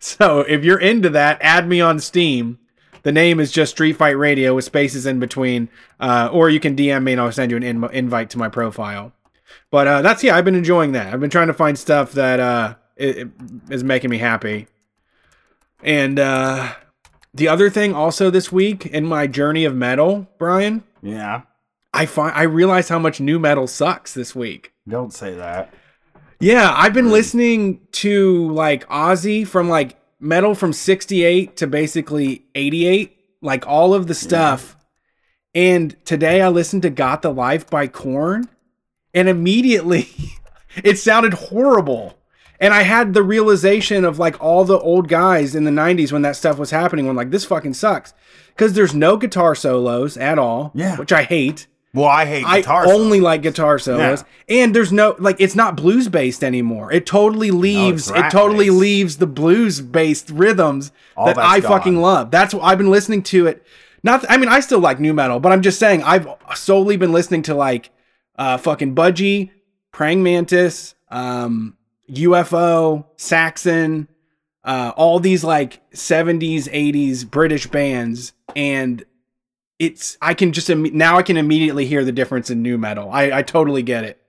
So 0.00 0.40
if 0.40 0.64
you're 0.64 0.80
into 0.80 1.10
that, 1.10 1.36
add 1.42 1.68
me 1.68 1.82
on 1.82 2.00
Steam. 2.00 2.58
The 3.04 3.12
name 3.12 3.38
is 3.38 3.52
just 3.52 3.72
Street 3.72 3.92
Fight 3.96 4.18
Radio 4.18 4.54
with 4.54 4.64
spaces 4.64 5.06
in 5.06 5.20
between, 5.20 5.68
uh, 6.00 6.30
or 6.32 6.50
you 6.50 6.58
can 6.58 6.74
DM 6.74 7.02
me 7.04 7.12
and 7.12 7.20
I'll 7.20 7.30
send 7.32 7.50
you 7.50 7.56
an 7.56 7.62
in- 7.62 7.84
invite 7.92 8.30
to 8.30 8.38
my 8.38 8.48
profile. 8.48 9.12
But 9.70 9.86
uh, 9.86 10.02
that's 10.02 10.24
yeah, 10.24 10.36
I've 10.36 10.44
been 10.44 10.54
enjoying 10.54 10.92
that. 10.92 11.12
I've 11.12 11.20
been 11.20 11.30
trying 11.30 11.46
to 11.48 11.54
find 11.54 11.78
stuff 11.78 12.12
that 12.12 12.40
uh, 12.40 12.74
it, 12.96 13.18
it 13.18 13.28
is 13.70 13.84
making 13.84 14.10
me 14.10 14.18
happy. 14.18 14.66
And 15.82 16.18
uh, 16.18 16.72
the 17.34 17.48
other 17.48 17.68
thing, 17.70 17.94
also 17.94 18.30
this 18.30 18.50
week 18.50 18.86
in 18.86 19.04
my 19.04 19.26
journey 19.26 19.64
of 19.64 19.74
metal, 19.74 20.26
Brian, 20.38 20.82
Yeah, 21.02 21.42
I 21.92 22.06
find 22.06 22.34
I 22.34 22.42
realize 22.44 22.88
how 22.88 22.98
much 22.98 23.20
new 23.20 23.38
metal 23.38 23.66
sucks 23.66 24.14
this 24.14 24.34
week. 24.34 24.72
don't 24.88 25.12
say 25.12 25.34
that. 25.34 25.72
Yeah, 26.40 26.72
I've 26.74 26.94
been 26.94 27.10
listening 27.10 27.80
to 27.92 28.50
like 28.52 28.88
Ozzy 28.88 29.46
from 29.46 29.68
like 29.68 29.96
metal 30.24 30.54
from 30.54 30.72
68 30.72 31.56
to 31.58 31.66
basically 31.66 32.46
88, 32.54 33.16
like 33.42 33.66
all 33.66 33.94
of 33.94 34.06
the 34.06 34.14
stuff. 34.14 34.76
And 35.54 35.94
today 36.04 36.40
I 36.40 36.48
listened 36.48 36.82
to 36.82 36.90
Got 36.90 37.22
the 37.22 37.32
Life 37.32 37.68
by 37.70 37.86
Korn, 37.86 38.48
and 39.12 39.28
immediately 39.28 40.08
it 40.82 40.98
sounded 40.98 41.34
horrible. 41.34 42.18
And 42.58 42.72
I 42.72 42.82
had 42.82 43.12
the 43.14 43.22
realization 43.22 44.04
of 44.04 44.18
like 44.18 44.40
all 44.42 44.64
the 44.64 44.78
old 44.78 45.08
guys 45.08 45.54
in 45.54 45.64
the 45.64 45.70
90s 45.70 46.10
when 46.12 46.22
that 46.22 46.36
stuff 46.36 46.56
was 46.58 46.70
happening, 46.70 47.06
when 47.06 47.16
like 47.16 47.30
this 47.30 47.44
fucking 47.44 47.74
sucks. 47.74 48.14
Because 48.48 48.72
there's 48.72 48.94
no 48.94 49.16
guitar 49.16 49.54
solos 49.54 50.16
at 50.16 50.38
all, 50.38 50.70
Yeah. 50.74 50.96
which 50.96 51.12
I 51.12 51.24
hate. 51.24 51.66
Well, 51.94 52.08
I 52.08 52.26
hate 52.26 52.44
I 52.44 52.60
guitar. 52.60 52.86
only 52.88 53.20
like 53.20 53.42
guitar 53.42 53.78
solos, 53.78 54.24
and 54.48 54.74
there's 54.74 54.92
no 54.92 55.14
like 55.20 55.36
it's 55.38 55.54
not 55.54 55.76
blues 55.76 56.08
based 56.08 56.42
anymore. 56.42 56.92
It 56.92 57.06
totally 57.06 57.52
leaves. 57.52 58.10
it 58.10 58.30
totally 58.30 58.68
rap-based. 58.68 58.80
leaves 58.80 59.16
the 59.18 59.28
blues 59.28 59.80
based 59.80 60.28
rhythms 60.30 60.90
All 61.16 61.26
that 61.26 61.38
I 61.38 61.60
fucking 61.60 62.00
love. 62.00 62.32
That's 62.32 62.52
what 62.52 62.64
I've 62.64 62.78
been 62.78 62.90
listening 62.90 63.22
to 63.24 63.46
it. 63.46 63.64
Not, 64.02 64.28
I 64.28 64.36
mean, 64.36 64.48
I 64.50 64.60
still 64.60 64.80
like 64.80 64.98
new 65.00 65.14
metal, 65.14 65.38
but 65.38 65.52
I'm 65.52 65.62
just 65.62 65.78
saying 65.78 66.02
I've 66.02 66.28
solely 66.56 66.96
been 66.96 67.12
listening 67.12 67.42
to 67.42 67.54
like 67.54 67.90
uh 68.36 68.58
fucking 68.58 68.96
Budgie, 68.96 69.50
Praying 69.92 70.24
Mantis, 70.24 70.96
um, 71.10 71.76
UFO, 72.10 73.06
Saxon, 73.16 74.08
uh, 74.64 74.92
all 74.96 75.20
these 75.20 75.44
like 75.44 75.88
70s, 75.92 76.64
80s 76.64 77.30
British 77.30 77.66
bands, 77.68 78.32
and 78.56 79.04
it's 79.86 80.18
I 80.20 80.34
can 80.34 80.52
just 80.52 80.68
imme- 80.68 80.92
now 80.92 81.16
I 81.18 81.22
can 81.22 81.36
immediately 81.36 81.86
hear 81.86 82.04
the 82.04 82.12
difference 82.12 82.50
in 82.50 82.62
new 82.62 82.78
metal. 82.78 83.10
I 83.10 83.38
I 83.38 83.42
totally 83.42 83.82
get 83.82 84.04
it. 84.04 84.20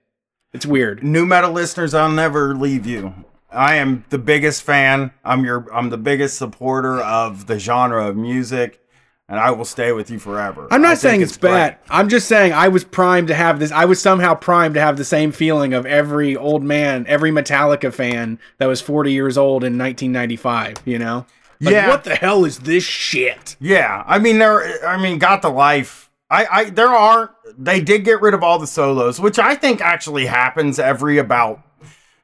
It's 0.52 0.66
weird. 0.66 1.02
new 1.02 1.26
metal 1.26 1.52
listeners, 1.52 1.92
I'll 1.92 2.10
never 2.10 2.54
leave 2.54 2.86
you. 2.86 3.12
I 3.50 3.76
am 3.76 4.04
the 4.10 4.18
biggest 4.18 4.62
fan. 4.62 5.12
I'm 5.24 5.44
your 5.44 5.66
I'm 5.72 5.90
the 5.90 5.98
biggest 5.98 6.38
supporter 6.38 6.98
of 7.00 7.46
the 7.46 7.58
genre 7.58 8.08
of 8.08 8.16
music, 8.16 8.80
and 9.28 9.38
I 9.38 9.50
will 9.52 9.64
stay 9.64 9.92
with 9.92 10.10
you 10.10 10.18
forever. 10.18 10.68
I'm 10.70 10.82
not 10.82 10.98
saying 10.98 11.22
it's, 11.22 11.36
bad. 11.36 11.78
great. 11.78 11.90
I'm 11.90 12.08
just 12.08 12.28
saying 12.28 12.52
I 12.52 12.68
was 12.68 12.84
primed 12.84 13.28
to 13.28 13.34
have 13.34 13.58
this. 13.58 13.72
I 13.72 13.84
was 13.84 14.00
somehow 14.00 14.34
primed 14.34 14.74
to 14.74 14.80
have 14.80 14.96
the 14.96 15.04
same 15.04 15.32
feeling 15.32 15.74
of 15.74 15.86
every 15.86 16.36
old 16.36 16.62
man, 16.62 17.06
every 17.08 17.30
Metallica 17.30 17.92
fan 17.92 18.38
that 18.58 18.66
was 18.66 18.80
40 18.80 19.12
years 19.12 19.38
old 19.38 19.64
in 19.64 19.78
1995. 19.78 20.78
You 20.84 20.98
know? 20.98 21.26
Like, 21.60 21.72
Yeah. 21.72 21.88
What 21.88 22.04
the 22.04 22.14
hell 22.16 22.44
is 22.44 22.58
this 22.60 22.84
shit? 22.84 23.56
Yeah, 23.60 24.04
I 24.06 24.18
mean 24.18 24.38
there. 24.38 24.86
I 24.86 25.00
mean, 25.00 25.18
got 25.18 25.42
the 25.42 25.48
life. 25.50 26.10
I, 26.30 26.46
I 26.50 26.64
there 26.70 26.88
aren't. 26.88 27.30
They 27.56 27.80
did 27.80 28.04
get 28.04 28.20
rid 28.20 28.34
of 28.34 28.42
all 28.42 28.58
the 28.58 28.66
solos, 28.66 29.20
which 29.20 29.38
I 29.38 29.54
think 29.54 29.80
actually 29.80 30.26
happens 30.26 30.78
every 30.78 31.18
about 31.18 31.60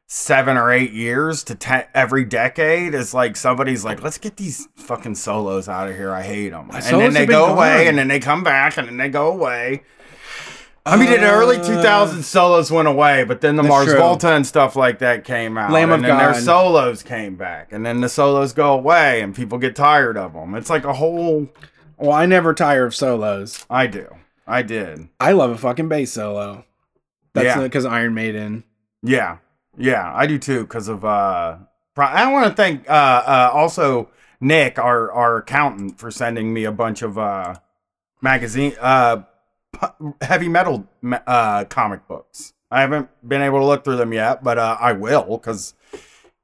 seven 0.07 0.59
or 0.59 0.71
eight 0.71 0.93
years 0.93 1.43
to 1.45 1.55
te- 1.55 1.89
every 1.95 2.25
decade 2.25 2.93
is 2.93 3.15
like 3.15 3.35
somebody's 3.37 3.83
like, 3.85 4.03
let's 4.03 4.19
get 4.19 4.37
these 4.37 4.69
fucking 4.77 5.15
solos 5.15 5.69
out 5.71 5.89
of 5.89 5.97
here. 5.97 6.13
I 6.13 6.21
hate 6.23 6.51
them. 6.51 6.69
And 6.71 6.83
then 6.85 7.15
they 7.15 7.25
go 7.25 7.47
away 7.47 7.79
gone. 7.85 7.87
and 7.87 7.99
then 7.99 8.09
they 8.09 8.21
come 8.21 8.45
back 8.45 8.77
and 8.77 8.87
then 8.87 8.99
they 8.99 9.09
go 9.09 9.29
away. 9.33 9.85
I 10.85 10.97
mean, 10.97 11.13
in 11.13 11.21
the 11.21 11.31
early 11.31 11.59
2000s, 11.59 12.25
solos 12.25 12.71
went 12.73 12.89
away, 12.89 13.23
but 13.23 13.41
then 13.41 13.55
the 13.57 13.63
Uh, 13.63 13.67
Mars 13.69 13.87
true. 13.87 13.99
Volta 13.99 14.33
and 14.33 14.45
stuff 14.45 14.75
like 14.75 14.99
that 14.99 15.25
came 15.25 15.57
out. 15.57 15.71
Lamb 15.71 15.91
of 15.91 15.97
and 16.01 16.05
then 16.05 16.19
their 16.19 16.35
solos 16.35 17.05
came 17.05 17.37
back, 17.37 17.69
and 17.73 17.87
then 17.87 18.01
the 18.01 18.09
solos 18.09 18.53
go 18.53 18.73
away, 18.73 19.21
and 19.23 19.33
people 19.35 19.59
get 19.59 19.77
tired 19.77 20.17
of 20.17 20.33
them. 20.33 20.55
It's 20.57 20.69
like 20.71 20.85
a 20.85 20.95
whole. 20.95 21.49
Well, 21.99 22.11
I 22.13 22.27
never 22.27 22.53
tire 22.53 22.85
of 22.85 22.97
solos. 22.97 23.65
I 23.71 23.87
do. 23.87 24.09
I 24.45 24.63
did. 24.63 25.09
I 25.21 25.31
love 25.33 25.51
a 25.53 25.57
fucking 25.59 25.89
bass 25.89 26.13
solo. 26.13 26.65
That's 27.33 27.45
Yeah. 27.47 27.61
because 27.61 27.85
Iron 27.85 28.15
Maiden. 28.15 28.65
Yeah, 29.05 29.37
yeah, 29.77 30.11
I 30.13 30.27
do 30.27 30.37
too. 30.37 30.63
Because 30.63 30.89
of 30.89 31.05
uh, 31.05 31.59
pro- 31.95 32.07
I 32.07 32.27
want 32.33 32.49
to 32.49 32.55
thank 32.55 32.91
uh, 32.91 32.93
uh, 32.93 33.51
also 33.55 34.09
Nick, 34.41 34.81
our 34.81 35.13
our 35.13 35.37
accountant, 35.37 35.97
for 36.01 36.11
sending 36.11 36.53
me 36.53 36.65
a 36.65 36.73
bunch 36.73 37.03
of 37.03 37.17
uh 37.19 37.55
magazine 38.21 38.73
uh 38.81 39.23
heavy 40.21 40.49
metal 40.49 40.87
uh 41.27 41.65
comic 41.67 42.07
books. 42.09 42.53
I 42.71 42.81
haven't 42.81 43.09
been 43.27 43.43
able 43.43 43.59
to 43.59 43.67
look 43.67 43.85
through 43.85 43.97
them 43.97 44.13
yet, 44.13 44.43
but 44.43 44.57
uh, 44.59 44.79
I 44.81 44.93
will 44.93 45.37
because 45.37 45.75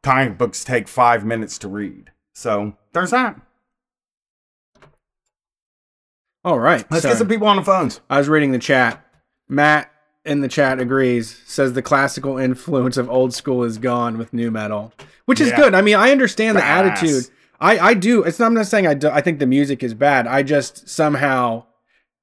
comic 0.03 0.37
books 0.37 0.63
take 0.63 0.87
five 0.87 1.25
minutes 1.25 1.57
to 1.59 1.69
read. 1.69 2.11
So 2.35 2.75
there's 2.93 3.13
that. 3.13 3.41
All 6.45 6.59
right. 6.61 6.85
Let's 6.91 7.03
so 7.03 7.11
get 7.11 7.19
some 7.19 7.29
people 7.29 7.47
on 7.49 7.57
the 7.57 7.63
phones. 7.65 8.01
I 8.09 8.19
was 8.19 8.29
reading 8.29 8.53
the 8.53 8.59
chat. 8.59 9.05
Matt 9.49 9.91
in 10.25 10.41
the 10.41 10.49
chat 10.49 10.79
agrees. 10.79 11.41
Says 11.47 11.73
the 11.73 11.83
classical 11.83 12.39
influence 12.39 12.97
of 12.97 13.11
old 13.11 13.35
school 13.35 13.65
is 13.65 13.79
gone 13.79 14.19
with 14.19 14.33
new 14.33 14.51
metal, 14.51 14.93
which 15.25 15.41
is 15.41 15.49
Yeah. 15.49 15.57
good. 15.57 15.75
I 15.75 15.81
mean, 15.83 15.97
I 15.97 16.11
understand 16.13 16.57
the 16.57 16.63
Badass. 16.63 16.67
attitude. 17.03 17.29
I 17.61 17.79
I 17.79 17.95
do. 17.95 18.23
It's 18.23 18.39
not, 18.39 18.47
I'm 18.47 18.55
not 18.55 18.67
saying 18.67 18.87
I 18.87 18.95
do, 18.95 19.09
I 19.09 19.21
think 19.21 19.39
the 19.41 19.47
music 19.47 19.83
is 19.83 19.95
bad. 19.95 20.27
I 20.27 20.43
just 20.43 20.89
somehow 20.89 21.65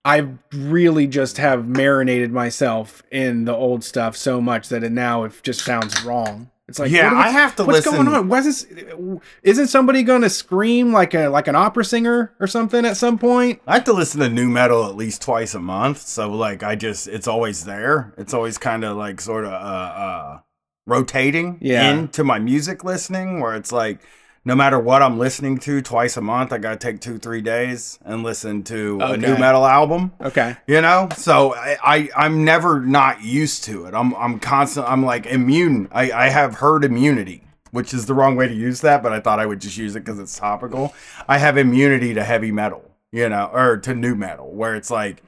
I 0.05 0.27
really 0.53 1.07
just 1.07 1.37
have 1.39 1.67
marinated 1.67 2.31
myself 2.31 3.01
in 3.11 3.45
the 3.45 3.55
old 3.55 3.83
stuff 3.83 4.15
so 4.15 4.39
much 4.39 4.69
that 4.69 4.83
it 4.83 4.91
now 4.91 5.23
it 5.23 5.33
just 5.41 5.61
sounds 5.65 6.03
wrong. 6.03 6.51
It's 6.67 6.79
like 6.79 6.91
Yeah, 6.91 7.11
what- 7.13 7.25
I 7.25 7.29
have 7.29 7.55
to 7.57 7.63
listen. 7.63 7.73
what's 7.73 7.85
listen- 7.87 8.05
going 8.05 8.15
on? 8.17 8.27
Why 8.27 8.39
is 8.39 8.65
this? 8.65 9.19
Isn't 9.43 9.67
somebody 9.67 10.03
going 10.03 10.21
to 10.21 10.29
scream 10.29 10.91
like 10.93 11.13
a 11.13 11.27
like 11.29 11.47
an 11.47 11.55
opera 11.55 11.85
singer 11.85 12.33
or 12.39 12.47
something 12.47 12.85
at 12.85 12.97
some 12.97 13.17
point? 13.19 13.61
I 13.67 13.75
have 13.75 13.83
to 13.85 13.93
listen 13.93 14.19
to 14.21 14.29
new 14.29 14.47
metal 14.49 14.85
at 14.85 14.95
least 14.95 15.21
twice 15.21 15.53
a 15.55 15.59
month. 15.59 15.99
So 16.01 16.29
like 16.31 16.63
I 16.63 16.75
just 16.75 17.07
it's 17.07 17.27
always 17.27 17.65
there. 17.65 18.13
It's 18.17 18.33
always 18.33 18.57
kind 18.57 18.83
of 18.83 18.97
like 18.97 19.21
sort 19.21 19.45
of 19.45 19.51
uh 19.53 19.55
uh 19.55 20.39
rotating 20.87 21.57
Yeah. 21.61 21.89
into 21.91 22.23
my 22.23 22.39
music 22.39 22.83
listening 22.83 23.39
where 23.39 23.55
it's 23.55 23.71
like 23.71 23.99
no 24.45 24.55
matter 24.55 24.79
what 24.79 25.01
I'm 25.01 25.17
listening 25.17 25.57
to 25.59 25.81
twice 25.81 26.15
a 26.17 26.21
month, 26.21 26.53
I 26.53 26.59
gotta 26.59 26.77
take 26.77 27.01
two, 27.01 27.17
three 27.17 27.41
days 27.41 27.97
and 28.05 28.21
listen 28.21 28.61
to 28.65 28.99
a 29.01 29.17
new 29.17 29.37
metal 29.37 29.65
album. 29.65 30.13
Okay. 30.21 30.55
You 30.67 30.81
know? 30.81 31.09
So 31.17 31.55
I, 31.55 31.77
I 31.83 32.09
I'm 32.15 32.45
never 32.45 32.79
not 32.79 33.23
used 33.23 33.63
to 33.65 33.85
it. 33.85 33.95
I'm 33.95 34.13
I'm 34.15 34.39
constant 34.39 34.87
I'm 34.87 35.03
like 35.03 35.25
immune. 35.25 35.89
I, 35.91 36.11
I 36.11 36.29
have 36.29 36.55
herd 36.55 36.85
immunity. 36.85 37.41
Which 37.71 37.93
is 37.93 38.05
the 38.05 38.13
wrong 38.13 38.37
way 38.37 38.47
to 38.47 38.53
use 38.53 38.79
that, 38.81 39.03
but 39.03 39.11
I 39.11 39.19
thought 39.19 39.41
I 39.41 39.45
would 39.45 39.59
just 39.59 39.75
use 39.75 39.97
it 39.97 40.05
because 40.05 40.17
it's 40.17 40.39
topical. 40.39 40.93
I 41.27 41.39
have 41.39 41.57
immunity 41.57 42.13
to 42.13 42.23
heavy 42.23 42.49
metal, 42.49 42.89
you 43.11 43.27
know, 43.27 43.49
or 43.51 43.75
to 43.75 43.93
new 43.93 44.15
metal, 44.15 44.49
where 44.49 44.75
it's 44.75 44.89
like 44.89 45.21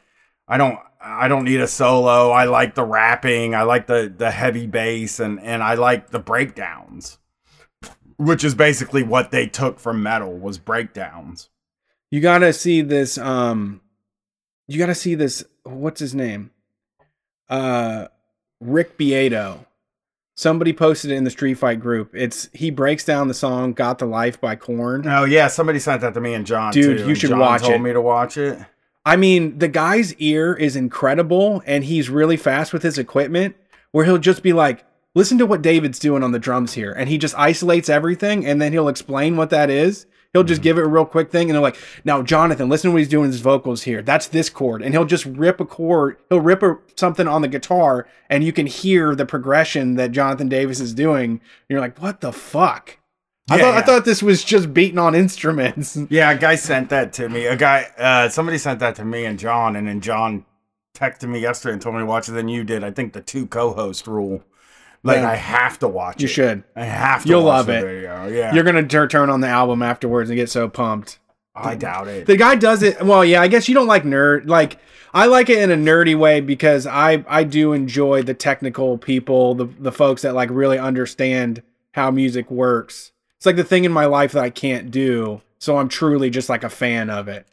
I 0.48 0.58
don't 0.58 0.80
I 1.02 1.28
don't 1.28 1.44
need 1.44 1.60
a 1.60 1.68
solo. 1.68 2.32
I 2.32 2.46
like 2.46 2.74
the 2.74 2.86
rapping, 2.86 3.54
I 3.54 3.64
like 3.64 3.88
the 3.88 4.14
the 4.16 4.32
heavy 4.32 4.66
bass 4.66 5.20
and 5.20 5.42
and 5.42 5.62
I 5.62 5.74
like 5.74 6.12
the 6.12 6.20
breakdowns. 6.20 7.18
Which 8.18 8.44
is 8.44 8.56
basically 8.56 9.04
what 9.04 9.32
they 9.32 9.48
took 9.48 9.80
from 9.80 10.02
metal 10.02 10.34
was 10.38 10.58
breakdowns. 10.58 11.50
You 12.10 12.20
gotta 12.22 12.52
see 12.54 12.82
this. 12.82 13.18
Um, 13.18 13.82
you 14.68 14.80
gotta 14.80 14.96
see 14.96 15.16
this. 15.16 15.44
What's 15.64 16.00
his 16.00 16.16
name? 16.16 16.52
Uh, 17.50 18.08
Rick 18.60 18.98
Beato. 18.98 19.66
Somebody 20.36 20.72
posted 20.72 21.10
it 21.12 21.16
in 21.16 21.24
the 21.24 21.32
Street 21.32 21.56
Fight 21.56 21.80
group. 21.80 22.12
It's 22.14 22.50
he 22.54 22.70
breaks 22.70 23.04
down 23.04 23.28
the 23.28 23.34
song 23.34 23.74
"Got 23.74 23.98
the 24.00 24.06
Life" 24.06 24.40
by 24.40 24.56
Korn. 24.56 25.08
Oh 25.08 25.24
yeah, 25.26 25.48
somebody 25.48 25.80
sent 25.80 26.02
that 26.02 26.14
to 26.14 26.22
me 26.22 26.34
and 26.34 26.46
John. 26.46 26.72
Dude, 26.74 27.00
too, 27.00 27.08
you 27.08 27.16
should 27.16 27.30
John 27.32 27.40
watch 27.40 27.62
told 27.62 27.74
it. 27.74 27.80
me 27.80 27.92
to 27.94 28.02
watch 28.02 28.38
it. 28.38 28.60
I 29.06 29.16
mean, 29.16 29.58
the 29.58 29.68
guy's 29.68 30.14
ear 30.16 30.54
is 30.54 30.76
incredible, 30.76 31.64
and 31.66 31.84
he's 31.84 32.10
really 32.10 32.38
fast 32.38 32.72
with 32.74 32.84
his 32.84 32.98
equipment. 32.98 33.56
Where 33.92 34.06
he'll 34.06 34.18
just 34.18 34.44
be 34.44 34.54
like, 34.54 34.84
"Listen 35.18 35.38
to 35.40 35.46
what 35.46 35.62
David's 35.64 36.00
doing 36.00 36.22
on 36.24 36.32
the 36.32 36.40
drums 36.40 36.74
here," 36.74 36.92
and 36.92 37.10
he 37.10 37.18
just 37.18 37.38
isolates 37.38 37.90
everything, 37.90 38.46
and 38.46 38.62
then 38.62 38.72
he'll 38.72 38.88
explain 38.88 39.36
what 39.36 39.50
that 39.50 39.70
is. 39.70 40.06
He'll 40.34 40.44
just 40.44 40.62
give 40.62 40.78
it 40.78 40.84
a 40.84 40.88
real 40.88 41.06
quick 41.06 41.32
thing, 41.32 41.50
and 41.50 41.56
they're 41.56 41.62
like, 41.62 41.78
"Now, 42.06 42.22
Jonathan, 42.22 42.70
listen 42.70 42.90
to 42.90 42.94
what 42.94 43.00
he's 43.00 43.10
doing 43.10 43.24
with 43.24 43.32
his 43.32 43.42
vocals 43.42 43.84
here. 43.84 44.02
That's 44.04 44.28
this 44.28 44.50
chord," 44.50 44.82
and 44.84 44.94
he'll 44.94 45.06
just 45.06 45.26
rip 45.26 45.60
a 45.60 45.66
chord. 45.66 46.18
He'll 46.30 46.42
rip 46.42 46.62
a, 46.62 46.78
something 46.96 47.28
on 47.28 47.42
the 47.42 47.48
guitar, 47.48 48.06
and 48.30 48.44
you 48.44 48.54
can 48.54 48.68
hear 48.68 49.16
the 49.16 49.26
progression 49.26 49.96
that 49.96 50.12
Jonathan 50.12 50.50
Davis 50.50 50.80
is 50.80 50.94
doing. 50.94 51.32
And 51.32 51.40
you're 51.70 51.82
like, 51.82 52.00
"What 52.00 52.22
the 52.22 52.32
fuck?" 52.32 53.00
I 53.50 53.56
Yeah, 53.58 53.64
thought 53.64 53.74
I 53.76 53.82
thought 53.82 54.06
this 54.06 54.22
was 54.22 54.44
just 54.44 54.74
beating 54.74 55.00
on 55.00 55.16
instruments. 55.16 55.98
Yeah, 56.10 56.32
a 56.32 56.38
guy 56.38 56.56
sent 56.56 56.90
that 56.90 57.14
to 57.14 57.30
me. 57.30 57.46
A 57.46 57.56
guy, 57.56 57.88
uh, 57.98 58.30
somebody 58.30 58.58
sent 58.58 58.80
that 58.82 58.96
to 58.98 59.06
me 59.06 59.26
and 59.26 59.40
John, 59.40 59.76
and 59.76 59.88
then 59.88 60.02
John 60.02 60.46
texted 60.94 61.30
me 61.30 61.40
yesterday 61.40 61.74
and 61.74 61.82
told 61.82 61.96
me 61.96 62.02
to 62.02 62.06
watch 62.06 62.28
it. 62.28 62.34
Then 62.34 62.50
you 62.50 62.64
did. 62.64 62.84
I 62.84 62.92
think 62.92 63.14
the 63.14 63.22
two 63.22 63.48
co-host 63.48 64.06
rule. 64.06 64.44
Like 65.04 65.18
Yeah. 65.18 65.30
I 65.32 65.36
have 65.36 65.80
to 65.80 65.88
watch 65.88 66.22
You 66.22 66.26
it. 66.28 66.32
should. 66.32 66.64
I 66.76 66.84
have 66.86 67.24
to. 67.24 67.30
You'll 67.30 67.44
watch 67.44 67.58
love 67.58 67.66
the 67.68 67.78
it. 67.78 67.82
Video. 67.84 68.28
Yeah, 68.28 68.54
You're 68.54 68.64
gonna 68.64 68.88
tur- 68.88 69.08
turn 69.08 69.30
on 69.30 69.42
the 69.42 69.48
album 69.48 69.82
afterwards 69.82 70.30
and 70.30 70.38
get 70.38 70.50
so 70.50 70.68
pumped. 70.68 71.20
Oh, 71.56 71.62
I 71.64 71.76
doubt 71.76 72.08
it. 72.08 72.26
The 72.28 72.38
guy 72.38 72.56
does 72.56 72.84
it 72.84 73.02
well, 73.02 73.24
yeah. 73.26 73.42
I 73.42 73.48
guess 73.48 73.68
you 73.68 73.74
don't 73.76 73.88
like 73.88 74.04
nerd. 74.04 74.48
Like 74.48 74.78
I 75.14 75.26
like 75.28 75.50
it 75.50 75.58
in 75.60 75.72
a 75.72 75.76
nerdy 75.76 76.18
way 76.18 76.42
because 76.42 76.86
I 76.86 77.24
I 77.28 77.44
do 77.44 77.74
enjoy 77.74 78.22
the 78.24 78.34
technical 78.34 78.98
people, 78.98 79.56
the 79.56 79.66
the 79.66 79.92
folks 79.92 80.22
that 80.24 80.36
like 80.36 80.50
really 80.52 80.78
understand 80.78 81.64
how 81.94 82.12
music 82.12 82.52
works. 82.52 83.12
It's 83.38 83.46
like 83.46 83.56
the 83.56 83.64
thing 83.64 83.86
in 83.86 83.92
my 83.92 84.06
life 84.06 84.32
that 84.34 84.44
I 84.44 84.50
can't 84.50 84.92
do, 84.92 85.42
so 85.60 85.78
I'm 85.78 85.90
truly 85.90 86.30
just 86.30 86.50
like 86.50 86.64
a 86.64 86.70
fan 86.70 87.10
of 87.10 87.28
it. 87.28 87.48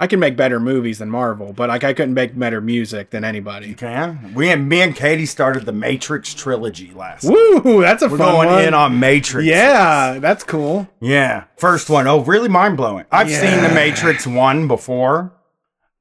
I 0.00 0.08
can 0.08 0.18
make 0.18 0.36
better 0.36 0.58
movies 0.58 0.98
than 0.98 1.08
Marvel, 1.08 1.52
but 1.52 1.68
like 1.68 1.84
I 1.84 1.92
couldn't 1.94 2.14
make 2.14 2.36
better 2.36 2.60
music 2.60 3.10
than 3.10 3.22
anybody. 3.24 3.68
you 3.68 3.76
can. 3.76 4.34
We 4.34 4.50
and 4.50 4.68
me 4.68 4.82
and 4.82 4.94
Katie 4.94 5.24
started 5.24 5.66
the 5.66 5.72
Matrix 5.72 6.34
trilogy 6.34 6.90
last. 6.94 7.24
Woo, 7.24 7.80
that's 7.80 8.02
a 8.02 8.08
We're 8.08 8.18
fun 8.18 8.32
going 8.34 8.48
one. 8.48 8.64
in 8.64 8.74
on 8.74 8.98
Matrix. 8.98 9.46
yeah, 9.46 10.18
that's 10.18 10.42
cool. 10.42 10.88
Yeah. 11.00 11.44
First 11.58 11.88
one. 11.88 12.08
Oh, 12.08 12.20
really 12.24 12.48
mind 12.48 12.76
blowing. 12.76 13.04
I've 13.12 13.30
seen 13.30 13.62
The 13.62 13.68
Matrix 13.68 14.26
1 14.26 14.66
before, 14.66 15.32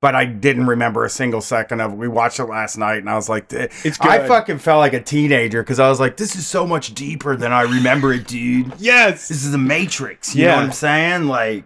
but 0.01 0.15
I 0.15 0.25
didn't 0.25 0.65
remember 0.65 1.06
a 1.06 1.10
single 1.10 1.39
second 1.41 1.79
of 1.79 1.91
it. 1.93 1.95
We 1.95 2.08
watched 2.08 2.39
it 2.39 2.45
last 2.45 2.77
night 2.79 2.97
and 2.97 3.10
I 3.10 3.13
was 3.15 3.29
like, 3.29 3.53
It's 3.53 3.99
I 4.01 4.27
fucking 4.27 4.58
felt 4.58 4.79
like 4.79 4.93
a 4.93 5.01
teenager 5.01 5.62
because 5.62 5.79
I 5.79 5.88
was 5.88 5.99
like, 5.99 6.17
this 6.17 6.36
is 6.36 6.47
so 6.47 6.65
much 6.65 6.95
deeper 6.95 7.38
than 7.38 7.53
I 7.53 7.62
remember 7.62 8.12
it, 8.12 8.27
dude. 8.27 8.73
Yes. 8.79 9.27
This 9.27 9.45
is 9.45 9.51
The 9.51 9.60
Matrix. 9.60 10.36
You 10.36 10.45
Yeah. 10.45 10.49
know 10.49 10.56
what 10.58 10.65
I'm 10.65 10.71
saying? 10.71 11.27
Like, 11.27 11.65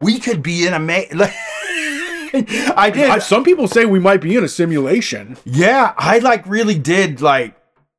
we 0.00 0.18
could 0.18 0.42
be 0.42 0.66
in 0.66 0.74
a. 0.74 0.78
Ma- 0.78 1.02
I 2.76 2.90
did. 2.92 3.22
Some 3.22 3.42
people 3.42 3.68
say 3.68 3.86
we 3.86 3.98
might 3.98 4.20
be 4.20 4.36
in 4.36 4.44
a 4.44 4.48
simulation. 4.48 5.36
Yeah, 5.44 5.94
I 5.96 6.18
like 6.18 6.46
really 6.46 6.78
did 6.78 7.20
like 7.20 7.54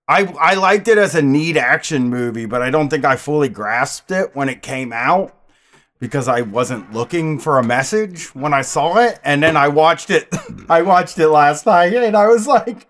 I 0.07 0.23
I 0.39 0.53
liked 0.55 0.87
it 0.87 0.97
as 0.97 1.15
a 1.15 1.21
neat 1.21 1.57
action 1.57 2.09
movie, 2.09 2.45
but 2.45 2.61
I 2.61 2.69
don't 2.69 2.89
think 2.89 3.05
I 3.05 3.15
fully 3.15 3.49
grasped 3.49 4.11
it 4.11 4.35
when 4.35 4.49
it 4.49 4.61
came 4.61 4.93
out 4.93 5.35
because 5.99 6.27
I 6.27 6.41
wasn't 6.41 6.93
looking 6.93 7.39
for 7.39 7.59
a 7.59 7.63
message 7.63 8.33
when 8.35 8.53
I 8.53 8.61
saw 8.61 8.97
it 8.99 9.19
and 9.23 9.43
then 9.43 9.57
I 9.57 9.67
watched 9.67 10.09
it 10.09 10.33
I 10.69 10.81
watched 10.81 11.19
it 11.19 11.27
last 11.27 11.65
night 11.65 11.93
and 11.93 12.15
I 12.15 12.27
was 12.27 12.47
like 12.47 12.87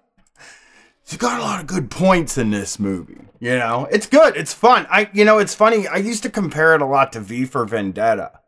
you 1.07 1.17
got 1.17 1.39
a 1.39 1.43
lot 1.43 1.59
of 1.59 1.67
good 1.67 1.89
points 1.89 2.37
in 2.37 2.51
this 2.51 2.79
movie. 2.79 3.21
You 3.39 3.57
know, 3.57 3.87
it's 3.91 4.05
good. 4.05 4.35
It's 4.35 4.53
fun. 4.53 4.85
I, 4.91 5.09
you 5.13 5.25
know, 5.25 5.39
it's 5.39 5.55
funny. 5.55 5.87
I 5.87 5.95
used 5.97 6.23
to 6.23 6.29
compare 6.29 6.75
it 6.75 6.81
a 6.81 6.85
lot 6.85 7.13
to 7.13 7.19
V 7.19 7.45
for 7.45 7.65
Vendetta, 7.65 8.39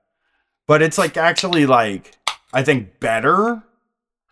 but 0.68 0.82
it's 0.82 0.98
like 0.98 1.18
actually 1.18 1.66
like 1.66 2.18
I 2.54 2.64
think 2.64 3.00
better 3.00 3.64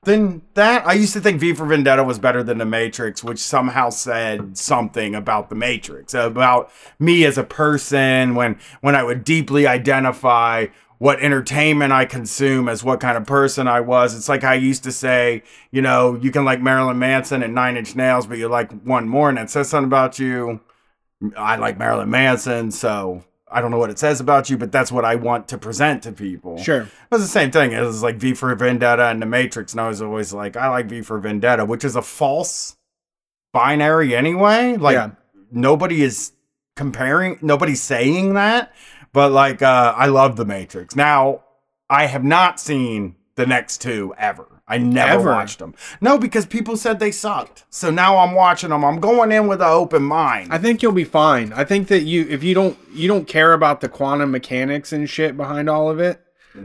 than 0.04 0.42
that. 0.54 0.86
I 0.88 0.94
used 0.94 1.14
to 1.14 1.22
think 1.22 1.40
V 1.40 1.54
for 1.54 1.66
Vendetta 1.66 2.04
was 2.04 2.20
better 2.20 2.44
than 2.44 2.58
The 2.58 2.66
Matrix, 2.66 3.24
which 3.24 3.40
somehow 3.40 3.90
said 3.90 4.58
something 4.58 5.16
about 5.16 5.50
The 5.50 5.56
Matrix, 5.56 6.14
about 6.14 6.72
me 7.00 7.26
as 7.26 7.38
a 7.38 7.44
person 7.44 8.36
when 8.36 8.58
when 8.82 8.96
I 8.96 9.04
would 9.04 9.24
deeply 9.24 9.68
identify 9.68 10.68
what 11.00 11.20
entertainment 11.22 11.94
I 11.94 12.06
consume 12.06 12.68
as 12.68 12.84
what 12.84 13.00
kind 13.00 13.18
of 13.18 13.26
person 13.26 13.68
I 13.68 13.80
was. 13.80 14.14
It's 14.14 14.28
like 14.28 14.44
I 14.44 14.56
used 14.56 14.84
to 14.84 14.92
say, 14.92 15.44
you 15.72 15.82
know, 15.82 16.16
you 16.22 16.30
can 16.30 16.44
like 16.44 16.62
Marilyn 16.62 17.00
Manson 17.00 17.42
and 17.42 17.56
Nine 17.56 17.78
Inch 17.78 17.96
Nails, 17.96 18.28
but 18.28 18.38
you 18.38 18.50
like 18.50 18.72
one 18.84 19.08
more, 19.08 19.30
and 19.30 19.40
it 19.40 19.50
says 19.50 19.70
something 19.70 19.88
about 19.88 20.20
you. 20.20 20.60
I 21.38 21.56
like 21.56 21.78
Marilyn 21.78 22.10
Manson, 22.10 22.72
so 22.72 23.24
I 23.52 23.62
don't 23.62 23.72
know 23.72 23.78
what 23.80 23.90
it 23.90 23.98
says 24.00 24.20
about 24.20 24.50
you, 24.50 24.58
but 24.58 24.72
that's 24.72 24.92
what 24.92 25.06
I 25.06 25.16
want 25.16 25.48
to 25.50 25.58
present 25.58 26.04
to 26.04 26.12
people. 26.12 26.58
Sure. 26.58 26.82
It 26.82 26.90
was 27.12 27.22
the 27.22 27.28
same 27.28 27.52
thing. 27.52 27.72
It 27.72 27.82
was 27.82 28.04
like 28.04 28.18
V 28.18 28.34
for 28.34 28.54
Vendetta 28.56 29.06
and 29.08 29.22
The 29.22 29.26
Matrix, 29.26 29.74
and 29.74 29.82
I 29.82 29.88
was 29.88 30.02
always 30.02 30.34
like, 30.34 30.56
I 30.56 30.68
like 30.70 30.86
V 30.88 31.02
for 31.02 31.20
Vendetta, 31.20 31.66
which 31.66 31.84
is 31.84 31.96
a 31.96 32.02
false 32.02 32.76
binary 33.54 34.16
anyway. 34.16 34.76
Like 34.78 34.94
Yeah. 34.94 35.12
nobody 35.52 36.02
is 36.04 36.34
comparing, 36.76 37.40
nobody's 37.42 37.82
saying 37.82 38.36
that, 38.36 38.74
but 39.14 39.32
like 39.32 39.62
uh 39.62 39.94
I 39.98 40.06
love 40.08 40.36
The 40.36 40.46
Matrix. 40.46 40.96
Now, 40.96 41.44
I 41.90 42.06
have 42.06 42.24
not 42.24 42.60
seen 42.60 43.16
the 43.36 43.46
next 43.48 43.80
two 43.82 44.14
ever. 44.18 44.59
I 44.70 44.78
never 44.78 45.12
Ever? 45.22 45.32
watched 45.32 45.60
them. 45.60 45.74
No, 46.00 46.18
because 46.20 46.46
people 46.46 46.78
said 46.78 47.00
they 47.00 47.12
sucked. 47.12 47.66
So 47.72 47.90
now 47.90 48.18
I'm 48.20 48.34
watching 48.34 48.70
them. 48.70 48.86
I'm 48.86 49.00
going 49.00 49.32
in 49.32 49.48
with 49.48 49.62
an 49.62 49.68
open 49.68 50.04
mind. 50.04 50.54
I 50.54 50.60
think 50.60 50.82
you'll 50.84 50.92
be 50.92 51.04
fine. 51.04 51.52
I 51.54 51.64
think 51.64 51.88
that 51.88 52.04
you 52.04 52.28
if 52.30 52.44
you 52.44 52.54
don't 52.54 52.78
you 52.94 53.08
don't 53.08 53.28
care 53.28 53.54
about 53.54 53.82
the 53.82 53.90
quantum 53.90 54.32
mechanics 54.32 54.94
and 54.94 55.10
shit 55.10 55.36
behind 55.36 55.70
all 55.70 55.90
of 55.90 56.00
it. 56.00 56.22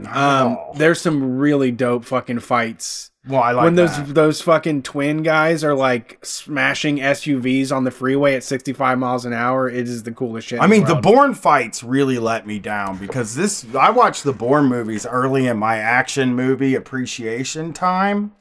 Um, 0.07 0.57
there's 0.75 0.99
some 0.99 1.37
really 1.37 1.71
dope 1.71 2.05
fucking 2.05 2.39
fights 2.39 3.11
well, 3.27 3.41
I 3.41 3.51
like 3.53 3.63
when 3.63 3.75
those 3.75 3.97
that. 3.97 4.13
those 4.13 4.41
fucking 4.41 4.83
twin 4.83 5.23
guys 5.23 5.63
are 5.63 5.73
like 5.73 6.23
smashing 6.23 6.97
SUVs 6.97 7.75
on 7.75 7.83
the 7.83 7.89
freeway 7.89 8.35
at 8.35 8.43
65 8.43 8.99
miles 8.99 9.25
an 9.25 9.33
hour. 9.33 9.67
It 9.67 9.87
is 9.87 10.03
the 10.03 10.11
coolest 10.11 10.47
shit. 10.47 10.59
I 10.61 10.67
mean, 10.67 10.83
the 10.83 10.93
world. 10.93 11.03
Bourne 11.03 11.33
fights 11.33 11.81
really 11.81 12.19
let 12.19 12.45
me 12.45 12.59
down 12.59 12.97
because 12.97 13.35
this. 13.35 13.65
I 13.73 13.89
watched 13.89 14.23
the 14.23 14.33
Bourne 14.33 14.65
movies 14.65 15.07
early 15.07 15.47
in 15.47 15.57
my 15.57 15.77
action 15.77 16.35
movie 16.35 16.75
appreciation 16.75 17.73
time, 17.73 18.33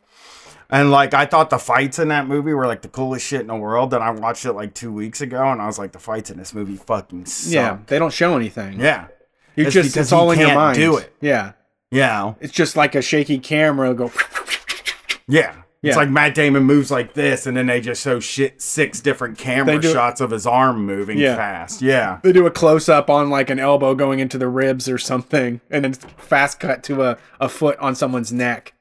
and 0.69 0.91
like 0.91 1.15
I 1.15 1.25
thought 1.25 1.49
the 1.49 1.59
fights 1.59 1.99
in 1.99 2.09
that 2.09 2.27
movie 2.27 2.53
were 2.53 2.67
like 2.67 2.83
the 2.83 2.89
coolest 2.89 3.27
shit 3.27 3.41
in 3.41 3.47
the 3.47 3.57
world. 3.57 3.91
Then 3.91 4.03
I 4.03 4.11
watched 4.11 4.45
it 4.45 4.53
like 4.53 4.75
two 4.75 4.93
weeks 4.93 5.23
ago, 5.23 5.51
and 5.51 5.63
I 5.63 5.67
was 5.67 5.79
like, 5.79 5.93
the 5.93 5.99
fights 5.99 6.31
in 6.31 6.37
this 6.37 6.53
movie 6.53 6.77
fucking 6.77 7.25
suck. 7.25 7.55
yeah, 7.55 7.79
they 7.87 7.99
don't 7.99 8.13
show 8.13 8.37
anything. 8.37 8.79
yeah, 8.79 9.07
you 9.57 9.65
it's 9.67 9.75
just 9.75 9.97
it's 9.97 10.13
all 10.13 10.31
in 10.31 10.39
your 10.41 10.55
mind. 10.55 10.77
do 10.77 10.97
it. 10.97 11.13
Yeah, 11.21 11.53
yeah, 11.91 12.35
it's 12.41 12.53
just 12.53 12.77
like 12.77 12.95
a 12.95 13.03
shaky 13.03 13.39
camera 13.39 13.95
go. 13.95 14.11
yeah. 15.29 15.55
Yeah. 15.83 15.91
It's 15.91 15.97
like 15.99 16.09
Matt 16.09 16.35
Damon 16.35 16.63
moves 16.63 16.91
like 16.91 17.13
this, 17.13 17.47
and 17.47 17.55
then 17.55 17.67
they 17.67 17.79
just 17.83 18.03
show 18.03 18.19
shit 18.19 18.63
six 18.63 19.01
different 19.03 19.37
camera 19.37 19.83
shots 19.83 20.23
of 20.23 20.31
his 20.31 20.47
arm 20.47 20.87
moving 20.87 21.19
Yeah. 21.19 21.37
fast. 21.37 21.83
Yeah, 21.83 22.21
They 22.23 22.33
do 22.33 22.47
a 22.47 22.51
close 22.51 22.89
up 22.89 23.11
on 23.11 23.29
like 23.29 23.51
an 23.51 23.59
elbow 23.59 23.95
going 23.95 24.19
into 24.19 24.39
the 24.39 24.49
ribs 24.49 24.89
or 24.89 24.97
something, 24.97 25.61
and 25.71 25.85
then 25.85 25.93
fast 25.93 26.59
cut 26.59 26.83
to 26.85 27.03
a, 27.03 27.19
a 27.39 27.51
foot 27.51 27.79
on 27.81 27.95
someone's 27.95 28.33
neck. 28.33 28.73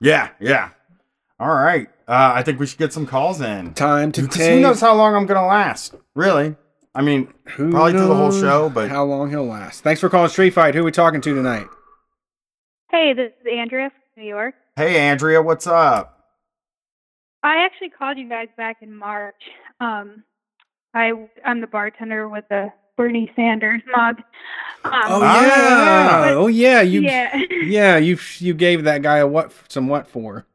yeah, 0.00 0.30
yeah. 0.40 0.70
All 1.38 1.54
right, 1.54 1.86
uh, 2.08 2.32
I 2.34 2.42
think 2.42 2.58
we 2.58 2.66
should 2.66 2.80
get 2.80 2.92
some 2.92 3.06
calls 3.06 3.40
in. 3.40 3.72
Time 3.74 4.10
to 4.10 4.26
take. 4.26 4.54
who 4.54 4.60
knows 4.60 4.80
how 4.80 4.94
long 4.96 5.14
I'm 5.14 5.26
gonna 5.26 5.46
last? 5.46 5.94
Really? 6.16 6.56
I 6.98 7.02
mean, 7.02 7.32
Who 7.54 7.70
probably 7.70 7.92
through 7.92 8.08
the 8.08 8.14
whole 8.16 8.30
knows 8.30 8.40
show, 8.40 8.68
but 8.68 8.88
how 8.90 9.04
long 9.04 9.30
he'll 9.30 9.46
last. 9.46 9.82
Thanks 9.82 10.00
for 10.00 10.08
calling 10.08 10.30
Street 10.30 10.50
Fight. 10.50 10.74
Who 10.74 10.80
are 10.80 10.84
we 10.84 10.90
talking 10.90 11.20
to 11.20 11.32
tonight? 11.34 11.68
Hey, 12.90 13.12
this 13.12 13.30
is 13.40 13.46
Andrea 13.56 13.90
from 13.90 14.22
New 14.22 14.28
York. 14.28 14.54
hey, 14.74 14.98
Andrea, 14.98 15.40
what's 15.40 15.66
up? 15.68 16.24
I 17.44 17.64
actually 17.64 17.90
called 17.90 18.18
you 18.18 18.28
guys 18.28 18.48
back 18.56 18.78
in 18.82 18.92
March. 18.96 19.40
Um, 19.78 20.24
I 20.92 21.12
I'm 21.44 21.60
the 21.60 21.68
bartender 21.68 22.28
with 22.28 22.44
the 22.50 22.72
Bernie 22.96 23.30
Sanders 23.36 23.80
mug. 23.96 24.16
Um, 24.84 24.92
Oh 25.06 25.20
Ah. 25.22 26.26
yeah, 26.26 26.34
oh 26.34 26.46
yeah. 26.48 26.80
You 26.80 27.02
yeah, 27.02 27.36
yeah, 27.62 27.96
you 27.98 28.18
you 28.38 28.54
gave 28.54 28.82
that 28.84 29.02
guy 29.02 29.18
a 29.18 29.26
what 29.26 29.52
some 29.68 29.86
what 29.86 30.08
for? 30.08 30.46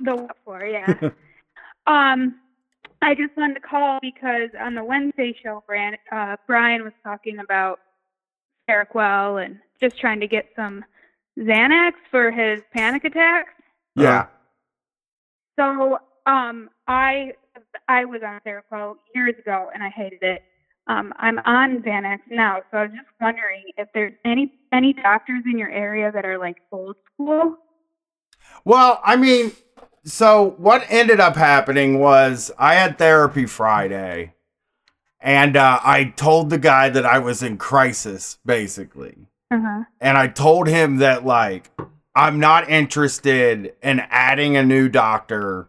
the 0.00 0.14
what 0.16 0.36
for? 0.44 0.66
Yeah. 0.66 1.10
um, 1.86 2.34
I 3.02 3.14
just 3.14 3.36
wanted 3.36 3.54
to 3.54 3.60
call 3.60 3.98
because 4.00 4.50
on 4.58 4.74
the 4.74 4.84
Wednesday 4.84 5.36
show, 5.42 5.62
Brian, 5.66 5.96
uh, 6.10 6.36
Brian 6.46 6.82
was 6.82 6.92
talking 7.04 7.38
about 7.38 7.80
Seroquel 8.68 9.44
and 9.44 9.58
just 9.80 9.98
trying 9.98 10.20
to 10.20 10.26
get 10.26 10.46
some 10.56 10.84
Xanax 11.38 11.92
for 12.10 12.30
his 12.30 12.60
panic 12.72 13.04
attacks. 13.04 13.52
Yeah. 13.94 14.26
So, 15.58 15.98
um, 16.26 16.70
I 16.88 17.32
I 17.88 18.04
was 18.04 18.22
on 18.26 18.40
Seroquel 18.46 18.96
years 19.14 19.34
ago 19.38 19.70
and 19.72 19.82
I 19.82 19.88
hated 19.88 20.22
it. 20.22 20.42
Um, 20.88 21.12
I'm 21.18 21.38
on 21.40 21.82
Xanax 21.82 22.20
now, 22.30 22.60
so 22.70 22.78
I 22.78 22.82
was 22.82 22.92
just 22.92 23.08
wondering 23.20 23.64
if 23.76 23.88
there's 23.92 24.14
any 24.24 24.52
any 24.72 24.92
doctors 24.92 25.42
in 25.44 25.58
your 25.58 25.70
area 25.70 26.12
that 26.12 26.24
are 26.24 26.38
like 26.38 26.58
old 26.70 26.96
school. 27.12 27.56
Well, 28.64 29.00
I 29.04 29.16
mean, 29.16 29.52
so 30.06 30.54
what 30.56 30.86
ended 30.88 31.18
up 31.18 31.36
happening 31.36 31.98
was 31.98 32.52
I 32.58 32.74
had 32.74 32.96
therapy 32.96 33.44
Friday, 33.44 34.34
and 35.20 35.56
uh, 35.56 35.80
I 35.82 36.14
told 36.16 36.48
the 36.50 36.58
guy 36.58 36.88
that 36.88 37.04
I 37.04 37.18
was 37.18 37.42
in 37.42 37.58
crisis, 37.58 38.38
basically. 38.46 39.26
Uh-huh. 39.48 39.84
and 40.00 40.18
I 40.18 40.26
told 40.26 40.66
him 40.66 40.96
that 40.96 41.24
like 41.24 41.70
I'm 42.16 42.40
not 42.40 42.68
interested 42.68 43.74
in 43.80 44.00
adding 44.10 44.56
a 44.56 44.64
new 44.64 44.88
doctor. 44.88 45.68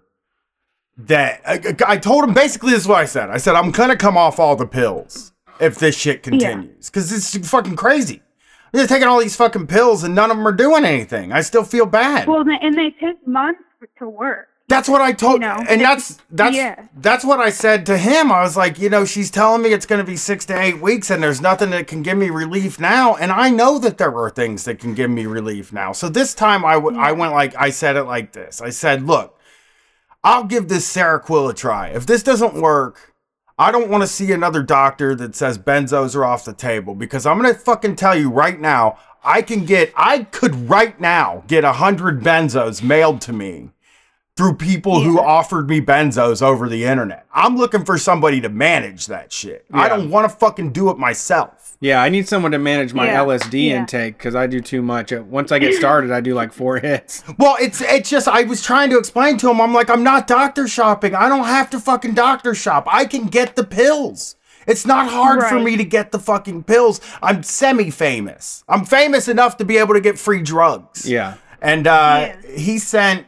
That 0.97 1.41
I, 1.45 1.93
I 1.93 1.97
told 1.97 2.23
him 2.23 2.33
basically 2.33 2.71
this 2.71 2.81
is 2.81 2.87
what 2.87 2.97
I 2.97 3.05
said. 3.05 3.29
I 3.29 3.37
said 3.37 3.53
I'm 3.53 3.69
gonna 3.69 3.95
come 3.95 4.17
off 4.17 4.39
all 4.39 4.55
the 4.55 4.65
pills 4.65 5.31
if 5.59 5.77
this 5.77 5.95
shit 5.95 6.23
continues 6.23 6.89
because 6.89 7.11
it's 7.11 7.47
fucking 7.47 7.75
crazy. 7.75 8.23
I'm 8.73 8.79
just 8.79 8.89
taking 8.89 9.07
all 9.07 9.19
these 9.19 9.35
fucking 9.35 9.67
pills 9.67 10.03
and 10.03 10.15
none 10.15 10.31
of 10.31 10.37
them 10.37 10.47
are 10.47 10.51
doing 10.51 10.83
anything. 10.83 11.31
I 11.31 11.41
still 11.41 11.63
feel 11.63 11.85
bad. 11.85 12.27
Well, 12.27 12.43
and 12.49 12.75
they 12.75 12.89
take 12.99 13.27
months 13.27 13.61
to 13.99 14.09
work. 14.09 14.47
That's 14.69 14.89
what 14.89 14.99
I 14.99 15.13
told, 15.13 15.35
You 15.35 15.47
know, 15.47 15.63
and 15.69 15.79
that's 15.79 16.19
that's 16.29 16.55
yeah. 16.55 16.87
that's 16.97 17.23
what 17.23 17.39
I 17.39 17.51
said 17.51 17.85
to 17.85 17.97
him. 17.97 18.33
I 18.33 18.41
was 18.41 18.57
like, 18.57 18.77
you 18.77 18.89
know, 18.89 19.05
she's 19.05 19.31
telling 19.31 19.61
me 19.61 19.69
it's 19.71 19.85
going 19.85 19.99
to 20.03 20.05
be 20.05 20.17
six 20.17 20.45
to 20.47 20.59
eight 20.59 20.81
weeks, 20.81 21.09
and 21.09 21.23
there's 21.23 21.39
nothing 21.39 21.69
that 21.69 21.87
can 21.87 22.03
give 22.03 22.17
me 22.17 22.29
relief 22.29 22.77
now. 22.77 23.15
And 23.15 23.31
I 23.31 23.49
know 23.49 23.79
that 23.79 23.97
there 23.97 24.13
are 24.13 24.29
things 24.29 24.65
that 24.65 24.79
can 24.79 24.93
give 24.93 25.09
me 25.09 25.25
relief 25.25 25.71
now. 25.71 25.93
So 25.93 26.09
this 26.09 26.33
time, 26.33 26.65
I 26.65 26.73
w- 26.73 26.99
I 26.99 27.13
went 27.13 27.31
like 27.31 27.55
I 27.55 27.69
said 27.69 27.95
it 27.95 28.03
like 28.03 28.33
this. 28.33 28.61
I 28.61 28.69
said, 28.69 29.03
look, 29.03 29.39
I'll 30.21 30.43
give 30.43 30.67
this 30.67 30.93
Seroquel 30.93 31.49
a 31.49 31.53
try. 31.53 31.87
If 31.87 32.05
this 32.05 32.21
doesn't 32.21 32.55
work, 32.55 33.13
I 33.59 33.71
don't 33.71 33.89
want 33.89 34.03
to 34.03 34.07
see 34.07 34.31
another 34.31 34.61
doctor 34.61 35.15
that 35.15 35.35
says 35.35 35.57
benzos 35.57 36.15
are 36.15 36.23
off 36.23 36.45
the 36.45 36.53
table 36.53 36.93
because 36.93 37.25
I'm 37.25 37.37
gonna 37.41 37.55
fucking 37.55 37.95
tell 37.95 38.15
you 38.15 38.29
right 38.29 38.59
now, 38.59 38.99
I 39.23 39.41
can 39.41 39.65
get, 39.65 39.91
I 39.95 40.25
could 40.25 40.69
right 40.69 40.99
now 41.01 41.43
get 41.47 41.63
a 41.63 41.73
hundred 41.73 42.21
benzos 42.21 42.83
mailed 42.83 43.19
to 43.21 43.33
me 43.33 43.71
through 44.35 44.53
people 44.53 45.01
who 45.01 45.19
offered 45.19 45.67
me 45.67 45.81
benzos 45.81 46.43
over 46.43 46.69
the 46.69 46.85
internet. 46.85 47.25
I'm 47.33 47.57
looking 47.57 47.83
for 47.83 47.97
somebody 47.97 48.39
to 48.41 48.49
manage 48.49 49.07
that 49.07 49.33
shit. 49.33 49.65
I 49.73 49.89
don't 49.89 50.11
want 50.11 50.29
to 50.29 50.37
fucking 50.37 50.71
do 50.71 50.91
it 50.91 50.99
myself. 50.99 51.66
Yeah, 51.79 52.01
I 52.01 52.09
need 52.09 52.27
someone 52.27 52.51
to 52.53 52.57
manage 52.57 52.93
my 52.93 53.05
Yeah, 53.05 53.19
LSD 53.23 53.67
yeah. 53.69 53.77
intake 53.79 54.17
because 54.17 54.33
I 54.35 54.47
do 54.47 54.59
too 54.61 54.81
much. 54.81 55.11
Once 55.11 55.51
I 55.51 55.59
get 55.59 55.75
started, 55.75 56.11
I 56.11 56.21
do 56.21 56.33
like 56.33 56.51
four 56.51 56.79
hits. 56.79 57.23
Well, 57.37 57.55
it's 57.59 57.81
it's 57.81 58.09
just 58.09 58.27
I 58.27 58.43
was 58.43 58.63
trying 58.63 58.89
to 58.89 58.97
explain 58.97 59.37
to 59.37 59.49
him. 59.51 59.61
I'm 59.61 59.73
like, 59.73 59.89
I'm 59.89 60.03
not 60.03 60.25
doctor 60.27 60.67
shopping. 60.67 61.13
I 61.13 61.29
don't 61.29 61.45
have 61.45 61.69
to 61.71 61.79
fucking 61.79 62.15
doctor 62.15 62.55
shop. 62.55 62.87
I 62.89 63.05
can 63.05 63.27
get 63.27 63.55
the 63.55 63.63
pills. 63.63 64.35
It's 64.65 64.85
not 64.85 65.09
hard 65.09 65.43
for 65.43 65.59
me 65.59 65.77
to 65.77 65.85
get 65.85 66.11
the 66.11 66.19
fucking 66.19 66.63
pills. 66.63 66.99
I'm 67.21 67.41
semi-famous. 67.41 68.63
I'm 68.67 68.83
famous 68.83 69.27
enough 69.29 69.57
to 69.57 69.65
be 69.65 69.77
able 69.77 69.93
to 69.93 70.01
get 70.01 70.19
free 70.19 70.41
drugs. 70.41 71.09
Yeah. 71.09 71.35
And 71.61 71.87
uh, 71.87 72.33
Yeah. 72.43 72.57
he 72.57 72.77
sent. 72.79 73.27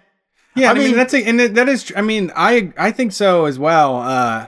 Yeah, 0.56 0.68
I 0.70 0.72
I, 0.72 0.74
mean, 0.74 0.84
mean- 0.88 0.96
that's 0.96 1.14
a, 1.14 1.24
and 1.24 1.40
that 1.40 1.70
is. 1.70 1.94
I 1.96 2.02
mean, 2.02 2.32
I 2.36 2.74
I 2.78 2.92
think 2.92 3.12
so 3.14 3.46
as 3.46 3.58
well. 3.60 3.98
Uh, 3.98 4.48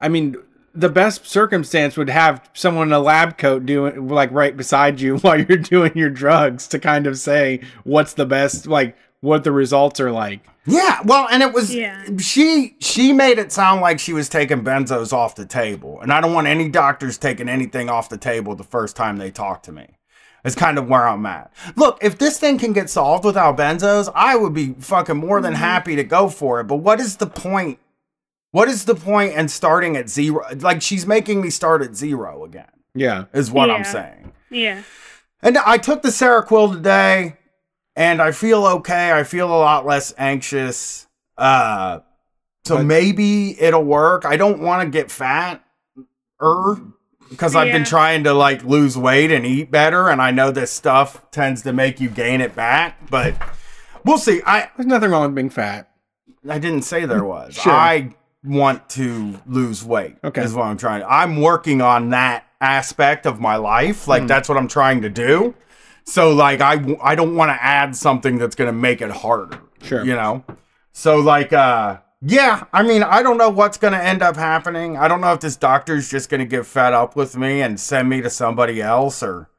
I 0.00 0.08
mean, 0.08 0.36
the 0.78 0.88
best 0.88 1.26
circumstance 1.26 1.96
would 1.96 2.08
have 2.08 2.48
someone 2.54 2.88
in 2.88 2.92
a 2.92 3.00
lab 3.00 3.36
coat 3.36 3.66
doing 3.66 4.08
like 4.08 4.30
right 4.30 4.56
beside 4.56 5.00
you 5.00 5.18
while 5.18 5.40
you're 5.40 5.58
doing 5.58 5.92
your 5.96 6.10
drugs 6.10 6.68
to 6.68 6.78
kind 6.78 7.06
of 7.06 7.18
say 7.18 7.60
what's 7.84 8.14
the 8.14 8.26
best, 8.26 8.66
like 8.66 8.96
what 9.20 9.44
the 9.44 9.52
results 9.52 9.98
are 9.98 10.12
like. 10.12 10.40
Yeah, 10.64 11.00
well, 11.04 11.26
and 11.30 11.42
it 11.42 11.52
was 11.52 11.74
Yeah. 11.74 12.04
she 12.18 12.76
she 12.78 13.12
made 13.12 13.38
it 13.38 13.50
sound 13.50 13.80
like 13.80 13.98
she 13.98 14.12
was 14.12 14.28
taking 14.28 14.62
benzos 14.62 15.12
off 15.12 15.34
the 15.34 15.46
table, 15.46 15.98
and 16.00 16.12
I 16.12 16.20
don't 16.20 16.34
want 16.34 16.46
any 16.46 16.68
doctors 16.68 17.16
taking 17.18 17.48
anything 17.48 17.88
off 17.88 18.08
the 18.08 18.18
table 18.18 18.54
the 18.54 18.64
first 18.64 18.94
time 18.94 19.16
they 19.16 19.30
talk 19.30 19.62
to 19.64 19.72
me. 19.72 19.98
It's 20.44 20.54
kind 20.54 20.78
of 20.78 20.88
where 20.88 21.08
I'm 21.08 21.26
at. 21.26 21.52
Look, 21.74 21.98
if 22.00 22.18
this 22.18 22.38
thing 22.38 22.58
can 22.58 22.72
get 22.72 22.88
solved 22.88 23.24
without 23.24 23.56
benzos, 23.56 24.10
I 24.14 24.36
would 24.36 24.54
be 24.54 24.74
fucking 24.78 25.16
more 25.16 25.40
than 25.40 25.54
mm-hmm. 25.54 25.62
happy 25.62 25.96
to 25.96 26.04
go 26.04 26.28
for 26.28 26.60
it. 26.60 26.64
But 26.64 26.76
what 26.76 27.00
is 27.00 27.16
the 27.16 27.26
point? 27.26 27.80
What 28.50 28.68
is 28.68 28.84
the 28.86 28.94
point 28.94 29.34
in 29.34 29.48
starting 29.48 29.96
at 29.96 30.08
zero? 30.08 30.46
Like 30.56 30.80
she's 30.82 31.06
making 31.06 31.40
me 31.42 31.50
start 31.50 31.82
at 31.82 31.94
zero 31.94 32.44
again. 32.44 32.70
Yeah. 32.94 33.24
Is 33.32 33.50
what 33.50 33.70
I'm 33.70 33.84
saying. 33.84 34.32
Yeah. 34.50 34.82
And 35.42 35.58
I 35.58 35.78
took 35.78 36.02
the 36.02 36.08
Seroquel 36.08 36.72
today, 36.72 37.36
and 37.94 38.20
I 38.20 38.32
feel 38.32 38.66
okay. 38.66 39.12
I 39.12 39.22
feel 39.22 39.48
a 39.48 39.54
lot 39.56 39.86
less 39.86 40.12
anxious. 40.18 41.06
Uh, 41.36 42.00
so 42.64 42.78
But- 42.78 42.86
maybe 42.86 43.60
it'll 43.60 43.84
work. 43.84 44.24
I 44.24 44.36
don't 44.36 44.60
want 44.60 44.82
to 44.82 44.90
get 44.90 45.10
fat, 45.10 45.62
er, 46.42 46.80
because 47.30 47.54
I've 47.54 47.70
been 47.70 47.84
trying 47.84 48.24
to 48.24 48.32
like 48.32 48.64
lose 48.64 48.96
weight 48.98 49.30
and 49.30 49.46
eat 49.46 49.70
better, 49.70 50.08
and 50.08 50.20
I 50.20 50.32
know 50.32 50.50
this 50.50 50.72
stuff 50.72 51.30
tends 51.30 51.62
to 51.62 51.72
make 51.72 52.00
you 52.00 52.08
gain 52.08 52.40
it 52.40 52.56
back. 52.56 53.08
But 53.10 53.36
we'll 54.04 54.18
see. 54.18 54.40
I 54.44 54.70
There's 54.76 54.86
nothing 54.86 55.10
wrong 55.10 55.22
with 55.26 55.34
being 55.36 55.50
fat. 55.50 55.88
I 56.48 56.58
didn't 56.58 56.82
say 56.82 57.04
there 57.04 57.24
was. 57.24 57.54
Sure. 57.54 57.72
I 57.72 58.14
want 58.44 58.88
to 58.90 59.40
lose 59.46 59.84
weight. 59.84 60.16
Okay. 60.22 60.42
Is 60.42 60.54
what 60.54 60.66
I'm 60.66 60.76
trying. 60.76 61.02
I'm 61.08 61.40
working 61.40 61.80
on 61.82 62.10
that 62.10 62.46
aspect 62.60 63.26
of 63.26 63.40
my 63.40 63.56
life. 63.56 64.06
Like 64.08 64.22
Hmm. 64.22 64.26
that's 64.28 64.48
what 64.48 64.58
I'm 64.58 64.68
trying 64.68 65.02
to 65.02 65.08
do. 65.08 65.54
So 66.04 66.32
like 66.32 66.60
I 66.60 66.96
I 67.02 67.14
don't 67.14 67.34
want 67.36 67.50
to 67.50 67.62
add 67.62 67.94
something 67.96 68.38
that's 68.38 68.54
going 68.56 68.68
to 68.68 68.72
make 68.72 69.00
it 69.02 69.10
harder. 69.10 69.60
Sure. 69.82 70.04
You 70.04 70.14
know. 70.14 70.44
So 70.92 71.18
like 71.18 71.52
uh 71.52 71.98
yeah, 72.20 72.64
I 72.72 72.82
mean, 72.82 73.04
I 73.04 73.22
don't 73.22 73.38
know 73.38 73.48
what's 73.48 73.78
going 73.78 73.92
to 73.92 74.02
end 74.02 74.22
up 74.22 74.34
happening. 74.34 74.96
I 74.96 75.06
don't 75.06 75.20
know 75.20 75.32
if 75.34 75.38
this 75.38 75.54
doctor's 75.54 76.10
just 76.10 76.28
going 76.28 76.40
to 76.40 76.46
get 76.46 76.66
fed 76.66 76.92
up 76.92 77.14
with 77.14 77.36
me 77.36 77.62
and 77.62 77.78
send 77.78 78.08
me 78.08 78.20
to 78.22 78.28
somebody 78.28 78.82
else 78.82 79.22
or 79.22 79.50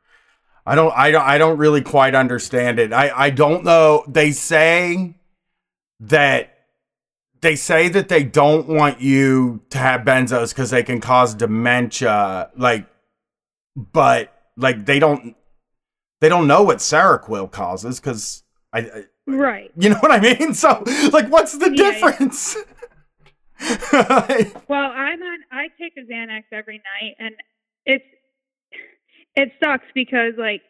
I 0.65 0.75
don't 0.75 0.93
I 0.95 1.11
don't 1.11 1.23
I 1.23 1.37
don't 1.37 1.57
really 1.57 1.81
quite 1.81 2.15
understand 2.15 2.79
it. 2.79 2.91
I 2.91 3.09
I 3.27 3.29
don't 3.29 3.63
know. 3.63 4.03
They 4.07 4.31
say 4.31 5.15
that 6.01 6.58
they 7.41 7.55
say 7.55 7.87
that 7.89 8.09
they 8.09 8.23
don't 8.23 8.67
want 8.67 9.01
you 9.01 9.61
to 9.69 9.77
have 9.77 10.01
benzos 10.01 10.53
cuz 10.53 10.69
they 10.71 10.83
can 10.83 10.99
cause 10.99 11.33
dementia 11.35 12.49
like 12.57 12.85
but 13.75 14.33
like 14.57 14.85
they 14.85 14.99
don't 14.99 15.35
they 16.21 16.29
don't 16.29 16.47
know 16.47 16.63
what 16.63 16.77
Seroquel 16.79 17.49
causes 17.51 17.99
cuz 17.99 18.43
I, 18.73 18.79
I 18.79 19.03
Right. 19.27 19.71
you 19.77 19.89
know 19.89 19.97
what 19.99 20.11
I 20.11 20.19
mean? 20.19 20.53
So, 20.63 20.83
like, 21.13 21.27
what's 21.29 21.55
the 21.57 21.69
Yeah, 21.71 21.91
yeah. 21.91 21.91
difference? 21.91 22.57
Well, 24.67 24.91
I'm 24.91 25.21
on. 25.21 25.39
I 25.51 25.67
take 25.79 25.93
a 25.97 26.01
Xanax 26.11 26.43
every 26.51 26.77
night, 26.77 27.15
and 27.19 27.35
it's 27.85 28.03
it 29.35 29.51
sucks 29.63 29.85
because 29.93 30.33
like 30.37 30.61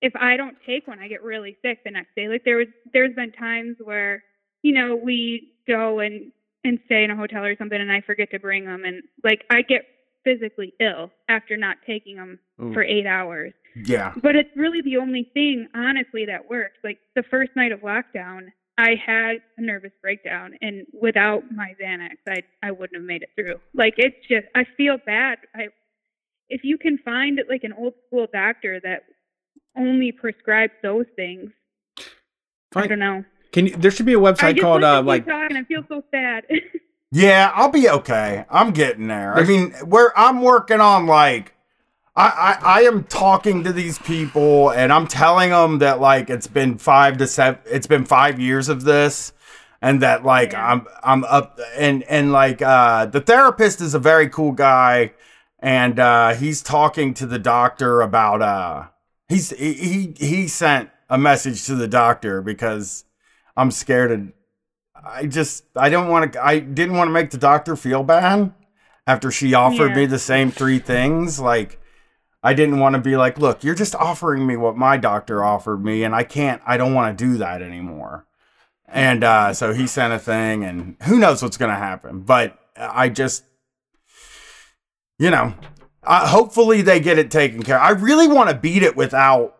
if 0.00 0.14
I 0.16 0.36
don't 0.36 0.56
take 0.66 0.86
one, 0.86 0.98
I 0.98 1.08
get 1.08 1.22
really 1.22 1.56
sick 1.62 1.78
the 1.84 1.90
next 1.90 2.14
day. 2.16 2.28
Like 2.28 2.44
there 2.44 2.56
was 2.56 2.68
there's 2.92 3.14
been 3.14 3.32
times 3.32 3.76
where 3.82 4.22
you 4.62 4.72
know 4.72 4.96
we 4.96 5.52
go 5.66 6.00
and 6.00 6.32
and 6.64 6.78
stay 6.86 7.04
in 7.04 7.10
a 7.10 7.16
hotel 7.16 7.44
or 7.44 7.56
something, 7.56 7.80
and 7.80 7.92
I 7.92 8.00
forget 8.00 8.30
to 8.32 8.38
bring 8.38 8.64
them, 8.64 8.84
and 8.84 9.02
like 9.24 9.44
I 9.50 9.62
get 9.62 9.86
physically 10.24 10.74
ill 10.80 11.10
after 11.28 11.56
not 11.56 11.76
taking 11.86 12.16
them 12.16 12.38
Ooh. 12.60 12.72
for 12.72 12.82
eight 12.82 13.06
hours. 13.06 13.52
yeah. 13.74 14.12
But 14.22 14.36
it's 14.36 14.50
really 14.56 14.82
the 14.82 14.96
only 14.96 15.30
thing, 15.32 15.68
honestly, 15.74 16.26
that 16.26 16.50
worked. 16.50 16.78
Like 16.84 16.98
the 17.14 17.22
first 17.30 17.52
night 17.56 17.72
of 17.72 17.80
lockdown, 17.80 18.48
I 18.76 18.90
had 19.04 19.36
a 19.56 19.62
nervous 19.62 19.92
breakdown, 20.02 20.54
and 20.60 20.86
without 21.00 21.42
my 21.52 21.74
Xanax, 21.80 22.16
I 22.28 22.42
I 22.62 22.70
wouldn't 22.70 22.96
have 22.96 23.04
made 23.04 23.22
it 23.22 23.30
through. 23.34 23.60
Like 23.74 23.94
it's 23.96 24.16
just, 24.28 24.46
I 24.54 24.64
feel 24.76 24.98
bad. 25.04 25.38
I 25.54 25.68
if 26.48 26.62
you 26.64 26.78
can 26.78 26.98
find 26.98 27.40
like 27.48 27.64
an 27.64 27.72
old 27.72 27.94
school 28.06 28.26
doctor 28.32 28.80
that 28.80 29.04
only 29.76 30.12
prescribes 30.12 30.72
those 30.82 31.06
things, 31.16 31.50
I 32.74 32.86
don't 32.86 32.98
know. 32.98 33.24
Can 33.52 33.66
you, 33.66 33.76
there 33.76 33.90
should 33.90 34.06
be 34.06 34.14
a 34.14 34.18
website 34.18 34.60
called 34.60 34.82
listen 34.82 34.84
uh, 34.84 34.96
to 34.96 35.02
you 35.02 35.06
like 35.06 35.26
talk 35.26 35.50
and 35.50 35.58
I 35.58 35.64
feel 35.64 35.84
so 35.88 36.02
sad. 36.10 36.44
Yeah, 37.10 37.52
I'll 37.54 37.70
be 37.70 37.88
okay. 37.88 38.44
I'm 38.50 38.72
getting 38.72 39.06
there. 39.08 39.34
I 39.34 39.44
mean, 39.44 39.70
where 39.86 40.12
I'm 40.18 40.42
working 40.42 40.80
on 40.80 41.06
like 41.06 41.54
I, 42.14 42.28
I 42.62 42.80
I 42.80 42.80
am 42.82 43.04
talking 43.04 43.64
to 43.64 43.72
these 43.72 43.98
people 43.98 44.70
and 44.70 44.92
I'm 44.92 45.06
telling 45.06 45.48
them 45.48 45.78
that 45.78 46.00
like 46.00 46.28
it's 46.28 46.46
been 46.48 46.76
five 46.76 47.16
to 47.18 47.26
seven 47.26 47.60
it's 47.64 47.86
been 47.86 48.04
five 48.04 48.38
years 48.38 48.68
of 48.68 48.84
this 48.84 49.32
and 49.80 50.02
that 50.02 50.24
like 50.24 50.52
Yeah. 50.52 50.72
I'm 50.72 50.86
I'm 51.02 51.24
up 51.24 51.58
and 51.76 52.02
and 52.02 52.30
like 52.30 52.60
uh 52.60 53.06
the 53.06 53.22
therapist 53.22 53.80
is 53.80 53.94
a 53.94 53.98
very 53.98 54.28
cool 54.28 54.52
guy 54.52 55.12
and 55.60 55.98
uh 55.98 56.34
he's 56.34 56.60
talking 56.60 57.14
to 57.14 57.26
the 57.26 57.38
doctor 57.38 58.02
about 58.02 58.42
uh 58.42 58.88
he's 59.28 59.48
he 59.50 59.72
he, 59.72 60.14
he 60.18 60.48
sent 60.48 60.90
a 61.08 61.16
message 61.16 61.64
to 61.64 61.74
the 61.74 61.88
doctor 61.88 62.42
because 62.42 63.04
I'm 63.58 63.70
scared 63.72 64.12
and 64.12 64.32
I 65.04 65.26
just 65.26 65.64
I 65.76 65.88
don't 65.88 66.08
want 66.08 66.32
to 66.32 66.44
I 66.44 66.60
didn't 66.60 66.96
want 66.96 67.08
to 67.08 67.12
make 67.12 67.30
the 67.30 67.38
doctor 67.38 67.76
feel 67.76 68.02
bad 68.04 68.52
after 69.06 69.30
she 69.30 69.54
offered 69.54 69.90
Yeah. 69.90 69.96
me 69.96 70.06
the 70.06 70.18
same 70.18 70.50
three 70.50 70.78
things 70.78 71.40
like 71.40 71.80
I 72.42 72.54
didn't 72.54 72.78
want 72.78 72.94
to 72.94 73.00
be 73.00 73.16
like 73.16 73.38
look 73.38 73.64
you're 73.64 73.74
just 73.74 73.94
offering 73.94 74.46
me 74.46 74.56
what 74.56 74.76
my 74.76 74.96
doctor 74.96 75.42
offered 75.42 75.84
me 75.84 76.04
and 76.04 76.14
I 76.14 76.22
can't 76.24 76.62
I 76.66 76.76
don't 76.76 76.94
want 76.94 77.16
to 77.18 77.24
do 77.24 77.38
that 77.38 77.62
anymore 77.62 78.26
and 78.86 79.24
uh 79.24 79.52
so 79.54 79.72
he 79.72 79.86
sent 79.86 80.12
a 80.12 80.18
thing 80.18 80.64
and 80.64 80.96
who 81.02 81.18
knows 81.18 81.42
what's 81.42 81.56
going 81.56 81.70
to 81.72 81.76
happen 81.78 82.20
but 82.20 82.58
I 82.76 83.08
just 83.08 83.44
you 85.18 85.30
know 85.30 85.54
uh, 86.04 86.26
hopefully 86.28 86.80
they 86.82 87.00
get 87.00 87.18
it 87.18 87.30
taken 87.30 87.62
care 87.62 87.78
I 87.78 87.90
really 87.90 88.28
want 88.28 88.50
to 88.50 88.56
beat 88.56 88.82
it 88.82 88.96
without 88.96 89.56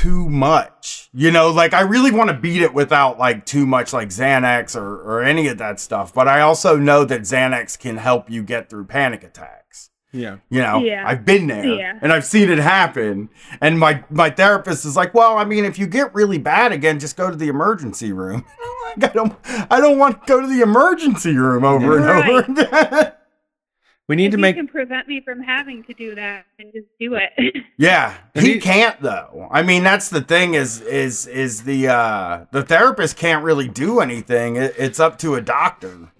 too 0.00 0.28
much. 0.28 1.08
You 1.12 1.30
know, 1.30 1.50
like 1.50 1.74
I 1.74 1.82
really 1.82 2.10
want 2.10 2.30
to 2.30 2.36
beat 2.36 2.62
it 2.62 2.74
without 2.74 3.18
like 3.18 3.46
too 3.46 3.66
much 3.66 3.92
like 3.92 4.08
Xanax 4.08 4.74
or, 4.76 5.00
or 5.02 5.22
any 5.22 5.48
of 5.48 5.58
that 5.58 5.80
stuff. 5.80 6.12
But 6.12 6.28
I 6.28 6.40
also 6.40 6.76
know 6.76 7.04
that 7.04 7.22
Xanax 7.22 7.78
can 7.78 7.96
help 7.96 8.30
you 8.30 8.42
get 8.42 8.68
through 8.68 8.86
panic 8.86 9.22
attacks. 9.24 9.90
yeah. 10.12 10.36
You 10.50 10.60
know, 10.62 10.78
Yeah. 10.78 11.04
I've 11.06 11.24
been 11.24 11.46
there 11.48 11.64
Yeah. 11.66 11.98
and 12.02 12.12
I've 12.12 12.24
seen 12.24 12.50
it 12.50 12.58
happen. 12.58 13.28
And 13.60 13.78
my, 13.78 14.04
my 14.10 14.30
therapist 14.30 14.84
is 14.84 14.96
like, 14.96 15.12
well, 15.14 15.36
I 15.38 15.44
mean, 15.44 15.64
if 15.64 15.78
you 15.78 15.86
get 15.86 16.14
really 16.14 16.38
bad 16.38 16.70
again, 16.72 16.98
just 17.00 17.16
go 17.16 17.30
to 17.30 17.36
the 17.36 17.48
emergency 17.48 18.12
room. 18.12 18.44
I 19.02 19.08
don't, 19.08 19.34
I 19.70 19.80
don't 19.80 19.98
want 19.98 20.20
to 20.20 20.26
go 20.32 20.40
to 20.40 20.46
the 20.46 20.60
emergency 20.62 21.36
room 21.36 21.64
over 21.64 21.96
and 21.98 22.04
over 22.06 22.38
again. 22.42 23.12
We 24.06 24.16
need 24.16 24.26
if 24.26 24.30
to 24.32 24.36
you 24.36 24.42
make 24.42 24.56
can 24.56 24.68
prevent 24.68 25.08
me 25.08 25.22
from 25.24 25.40
having 25.42 25.82
to 25.84 25.94
do 25.94 26.14
that, 26.14 26.44
and 26.58 26.70
just 26.72 26.86
do 27.00 27.14
it. 27.14 27.32
Yeah, 27.76 28.14
And 28.36 28.46
he 28.46 28.54
he- 28.54 28.60
can't 28.60 29.00
though. 29.00 29.48
I 29.50 29.62
mean, 29.62 29.82
that's 29.82 30.08
the 30.08 30.20
thing 30.20 30.54
is 30.54 30.80
is 30.82 31.26
is 31.26 31.64
the 31.64 31.88
uh 31.88 32.44
the 32.52 32.62
therapist 32.62 33.16
can't 33.16 33.42
really 33.42 33.66
do 33.68 33.98
anything. 34.00 34.56
It, 34.56 34.74
it's 34.78 35.00
up 35.00 35.18
to 35.18 35.34
a 35.34 35.40
doctor. 35.40 36.10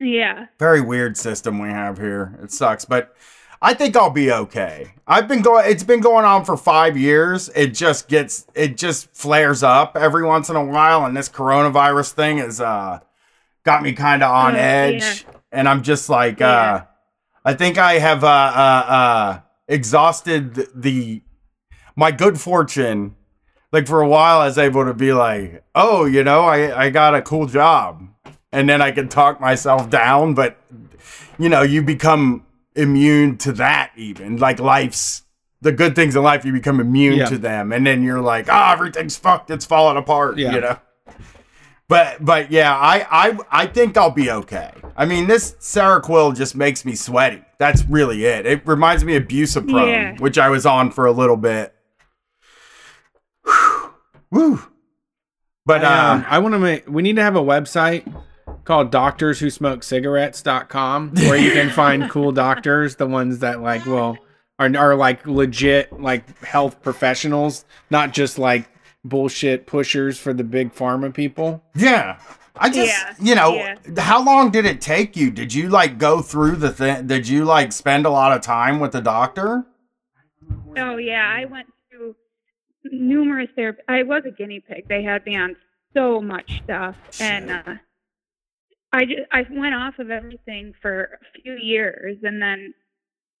yeah. 0.00 0.46
Very 0.58 0.80
weird 0.80 1.16
system 1.16 1.58
we 1.58 1.68
have 1.68 1.98
here. 1.98 2.38
It 2.42 2.50
sucks, 2.50 2.84
but 2.84 3.14
I 3.62 3.74
think 3.74 3.96
I'll 3.96 4.10
be 4.10 4.32
okay. 4.32 4.92
I've 5.06 5.28
been 5.28 5.42
going 5.42 5.70
it's 5.70 5.84
been 5.84 6.00
going 6.00 6.24
on 6.24 6.44
for 6.44 6.56
5 6.56 6.96
years. 6.96 7.48
It 7.54 7.68
just 7.68 8.08
gets 8.08 8.46
it 8.54 8.76
just 8.76 9.14
flares 9.14 9.62
up 9.62 9.96
every 9.96 10.24
once 10.24 10.48
in 10.50 10.56
a 10.56 10.64
while 10.64 11.04
and 11.04 11.16
this 11.16 11.28
coronavirus 11.28 12.12
thing 12.12 12.38
is 12.38 12.60
uh 12.60 12.98
got 13.64 13.82
me 13.82 13.92
kind 13.92 14.22
of 14.22 14.30
on 14.32 14.54
Oh, 14.56 14.58
edge 14.58 15.24
yeah. 15.26 15.32
And 15.56 15.68
I'm 15.68 15.82
just 15.82 16.08
like 16.08 16.38
Yeah. 16.40 16.48
uh 16.48 16.84
I 17.44 17.54
think 17.54 17.78
I 17.78 17.94
have 17.98 18.22
uh 18.24 18.26
uh 18.66 18.84
uh 19.00 19.40
exhausted 19.68 20.68
the, 20.74 21.22
my 21.96 22.10
good 22.10 22.40
fortune 22.40 23.14
like 23.72 23.86
for 23.86 24.00
a 24.00 24.08
while 24.08 24.40
I 24.40 24.46
was 24.46 24.58
able 24.58 24.84
to 24.84 24.94
be 24.94 25.12
like, 25.12 25.64
"Oh, 25.74 26.04
you 26.04 26.22
know, 26.24 26.42
I 26.44 26.84
I 26.84 26.90
got 26.90 27.14
a 27.14 27.22
cool 27.22 27.46
job." 27.46 28.02
And 28.52 28.68
then 28.68 28.80
I 28.80 28.90
can 28.92 29.08
talk 29.08 29.40
myself 29.40 29.90
down, 29.90 30.34
but 30.34 30.56
you 31.38 31.48
know, 31.48 31.62
you 31.62 31.82
become 31.82 32.46
immune 32.74 33.36
to 33.38 33.52
that 33.52 33.90
even. 33.96 34.36
Like 34.38 34.60
life's 34.60 35.22
the 35.62 35.72
good 35.72 35.94
things 35.96 36.14
in 36.16 36.22
life 36.22 36.44
you 36.44 36.52
become 36.52 36.78
immune 36.80 37.18
Yeah. 37.18 37.26
to 37.26 37.38
them 37.38 37.72
and 37.72 37.84
then 37.86 38.02
you're 38.02 38.20
like, 38.22 38.46
"Ah, 38.48 38.72
everything's 38.72 39.16
fucked. 39.16 39.50
It's 39.50 39.66
falling 39.66 39.96
apart." 39.96 40.38
Yeah. 40.38 40.54
You 40.54 40.60
know. 40.60 40.76
But 41.88 42.24
but 42.24 42.50
yeah, 42.50 42.76
I 42.76 43.06
I 43.10 43.38
I 43.50 43.66
think 43.66 43.96
I'll 43.96 44.10
be 44.10 44.30
okay. 44.30 44.72
I 44.96 45.04
mean, 45.06 45.26
this 45.28 45.52
Seroquel 45.60 46.34
just 46.36 46.56
makes 46.56 46.84
me 46.84 46.94
sweaty. 46.96 47.42
That's 47.58 47.84
really 47.84 48.24
it. 48.24 48.44
It 48.46 48.66
reminds 48.66 49.04
me 49.04 49.14
of 49.16 49.24
Buspirone, 49.24 49.86
Yeah. 49.88 50.16
which 50.18 50.36
I 50.38 50.48
was 50.48 50.66
on 50.66 50.90
for 50.90 51.06
a 51.06 51.12
little 51.12 51.36
bit. 51.36 51.74
Woo. 54.30 54.60
But 55.64 55.84
I, 55.84 56.10
uh, 56.10 56.14
um, 56.14 56.24
I 56.28 56.38
want 56.38 56.54
to 56.54 56.58
make. 56.58 56.88
We 56.88 57.02
need 57.02 57.16
to 57.16 57.22
have 57.22 57.36
a 57.36 57.40
website 57.42 58.12
called 58.64 58.90
Doctors 58.90 59.38
Who 59.40 59.50
Smoke 59.50 59.82
Cigarettes.com 59.82 61.10
where 61.14 61.36
you 61.36 61.52
can 61.52 61.70
find 61.70 62.10
cool 62.10 62.32
doctors, 62.32 62.96
the 62.96 63.06
ones 63.06 63.40
that 63.40 63.60
like 63.62 63.86
well 63.86 64.18
are 64.58 64.74
are 64.76 64.94
like 64.94 65.26
legit 65.26 66.00
like 66.00 66.38
health 66.44 66.82
professionals, 66.82 67.64
not 67.90 68.12
just 68.12 68.38
like 68.38 68.68
bullshit 69.08 69.66
pushers 69.66 70.18
for 70.18 70.32
the 70.32 70.44
big 70.44 70.74
pharma 70.74 71.12
people. 71.12 71.62
yeah. 71.74 72.18
I 72.58 72.70
just, 72.70 72.88
Yeah, 72.88 73.14
you 73.20 73.34
know, 73.34 73.54
yeah. 73.54 73.76
how 73.98 74.24
long 74.24 74.50
did 74.50 74.64
it 74.64 74.80
take 74.80 75.14
you? 75.14 75.30
Did 75.30 75.52
you 75.52 75.68
like 75.68 75.98
go 75.98 76.22
through 76.22 76.56
the 76.56 76.70
thing? 76.70 77.06
Did 77.06 77.28
you 77.28 77.44
like 77.44 77.70
spend 77.70 78.06
a 78.06 78.10
lot 78.10 78.32
of 78.32 78.40
time 78.40 78.80
with 78.80 78.92
the 78.92 79.02
doctor? 79.02 79.66
Oh 80.78 80.96
yeah, 80.96 81.28
I 81.36 81.44
went 81.44 81.66
through 81.90 82.14
numerous 82.84 83.50
therapy. 83.56 83.82
I 83.88 84.04
was 84.04 84.22
a 84.26 84.30
guinea 84.30 84.60
pig. 84.60 84.88
They 84.88 85.02
had 85.02 85.24
me 85.26 85.36
on 85.36 85.54
so 85.94 86.20
much 86.20 86.62
stuff, 86.64 86.96
and 87.20 87.50
uh, 87.50 87.74
I 88.92 89.04
just 89.04 89.20
I 89.32 89.44
went 89.50 89.74
off 89.74 89.98
of 89.98 90.10
everything 90.10 90.72
for 90.80 91.18
a 91.20 91.40
few 91.42 91.58
years, 91.60 92.16
and 92.22 92.40
then 92.40 92.72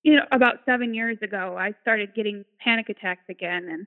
you 0.02 0.16
know 0.16 0.24
about 0.30 0.56
seven 0.66 0.92
years 0.94 1.16
ago, 1.22 1.56
I 1.58 1.72
started 1.82 2.14
getting 2.14 2.44
panic 2.62 2.88
attacks 2.90 3.24
again, 3.30 3.66
and 3.70 3.86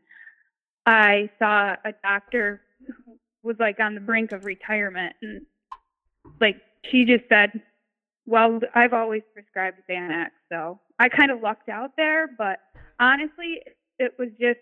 I 0.85 1.29
saw 1.39 1.75
a 1.85 1.93
doctor 2.03 2.61
who 2.87 3.17
was 3.43 3.57
like 3.59 3.79
on 3.79 3.95
the 3.95 4.01
brink 4.01 4.31
of 4.31 4.45
retirement, 4.45 5.15
and 5.21 5.41
like 6.39 6.57
she 6.89 7.05
just 7.05 7.27
said, 7.29 7.61
"Well, 8.25 8.59
I've 8.73 8.93
always 8.93 9.21
prescribed 9.33 9.77
Xanax, 9.89 10.29
so 10.51 10.79
I 10.97 11.09
kind 11.09 11.31
of 11.31 11.41
lucked 11.41 11.69
out 11.69 11.91
there, 11.97 12.27
but." 12.37 12.59
honestly, 12.99 13.61
it 13.97 14.13
was 14.19 14.29
just 14.39 14.59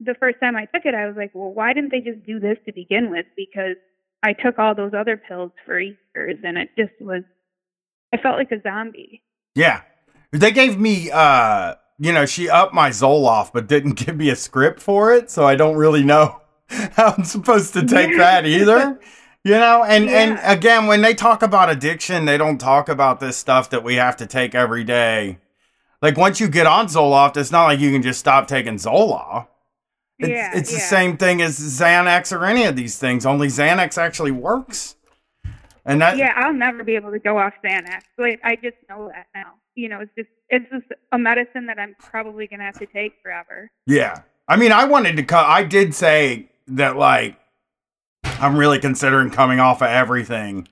the 0.00 0.14
first 0.18 0.38
time 0.40 0.56
I 0.56 0.66
took 0.66 0.84
it, 0.84 0.94
I 0.94 1.06
was 1.06 1.16
like, 1.16 1.30
well, 1.34 1.52
why 1.52 1.72
didn't 1.72 1.90
they 1.90 2.00
just 2.00 2.24
do 2.26 2.40
this 2.40 2.56
to 2.66 2.72
begin 2.72 3.10
with? 3.10 3.26
Because 3.36 3.76
I 4.22 4.32
took 4.32 4.58
all 4.58 4.74
those 4.74 4.92
other 4.96 5.16
pills 5.16 5.52
for 5.64 5.78
years 5.78 6.38
and 6.42 6.58
it 6.58 6.70
just 6.76 6.92
was, 7.00 7.22
I 8.12 8.16
felt 8.18 8.36
like 8.36 8.50
a 8.52 8.60
zombie. 8.62 9.22
Yeah. 9.54 9.82
They 10.32 10.52
gave 10.52 10.78
me 10.78 11.10
uh 11.10 11.74
you 12.00 12.12
know, 12.12 12.24
she 12.24 12.48
upped 12.48 12.72
my 12.72 12.88
Zoloft 12.88 13.52
but 13.52 13.68
didn't 13.68 13.92
give 14.04 14.16
me 14.16 14.30
a 14.30 14.36
script 14.36 14.80
for 14.80 15.12
it, 15.12 15.30
so 15.30 15.46
I 15.46 15.54
don't 15.54 15.76
really 15.76 16.02
know 16.02 16.40
how 16.68 17.14
I'm 17.16 17.24
supposed 17.24 17.74
to 17.74 17.86
take 17.86 18.16
that 18.16 18.46
either. 18.46 18.98
You 19.42 19.52
know, 19.52 19.82
and 19.84 20.10
and 20.10 20.38
again, 20.42 20.86
when 20.86 21.00
they 21.00 21.14
talk 21.14 21.42
about 21.42 21.70
addiction, 21.70 22.26
they 22.26 22.36
don't 22.36 22.58
talk 22.58 22.90
about 22.90 23.20
this 23.20 23.38
stuff 23.38 23.70
that 23.70 23.82
we 23.82 23.94
have 23.94 24.18
to 24.18 24.26
take 24.26 24.54
every 24.54 24.84
day. 24.84 25.38
Like 26.02 26.18
once 26.18 26.40
you 26.40 26.46
get 26.46 26.66
on 26.66 26.88
Zoloft, 26.88 27.38
it's 27.38 27.50
not 27.50 27.64
like 27.64 27.80
you 27.80 27.90
can 27.90 28.02
just 28.02 28.20
stop 28.20 28.48
taking 28.48 28.74
Zoloft. 28.74 29.46
It's, 30.18 30.28
Yeah, 30.28 30.50
it's 30.54 30.70
the 30.70 30.76
yeah. 30.76 30.84
same 30.84 31.16
thing 31.16 31.40
as 31.40 31.58
Xanax 31.58 32.38
or 32.38 32.44
any 32.44 32.64
of 32.64 32.76
these 32.76 32.98
things. 32.98 33.24
Only 33.24 33.48
Xanax 33.48 33.96
actually 33.96 34.30
works. 34.30 34.96
And 35.86 36.02
that 36.02 36.18
Yeah, 36.18 36.34
I'll 36.36 36.52
never 36.52 36.84
be 36.84 36.96
able 36.96 37.10
to 37.12 37.18
go 37.18 37.38
off 37.38 37.54
Xanax. 37.64 38.02
Like 38.18 38.40
I 38.44 38.56
just 38.56 38.76
know 38.90 39.08
that 39.08 39.28
now. 39.34 39.54
You 39.74 39.88
know, 39.88 40.00
it's 40.00 40.12
just 40.16 40.28
it's 40.48 40.68
just 40.70 40.86
a 41.12 41.18
medicine 41.18 41.66
that 41.66 41.78
I'm 41.78 41.94
probably 41.98 42.46
gonna 42.46 42.64
have 42.64 42.78
to 42.78 42.86
take 42.86 43.14
forever. 43.22 43.70
Yeah. 43.86 44.22
I 44.48 44.56
mean, 44.56 44.72
I 44.72 44.84
wanted 44.84 45.16
to 45.16 45.22
cut. 45.22 45.46
I 45.46 45.62
did 45.62 45.94
say 45.94 46.50
that, 46.66 46.96
like, 46.96 47.38
I'm 48.24 48.56
really 48.56 48.80
considering 48.80 49.30
coming 49.30 49.60
off 49.60 49.80
of 49.80 49.88
everything 49.88 50.66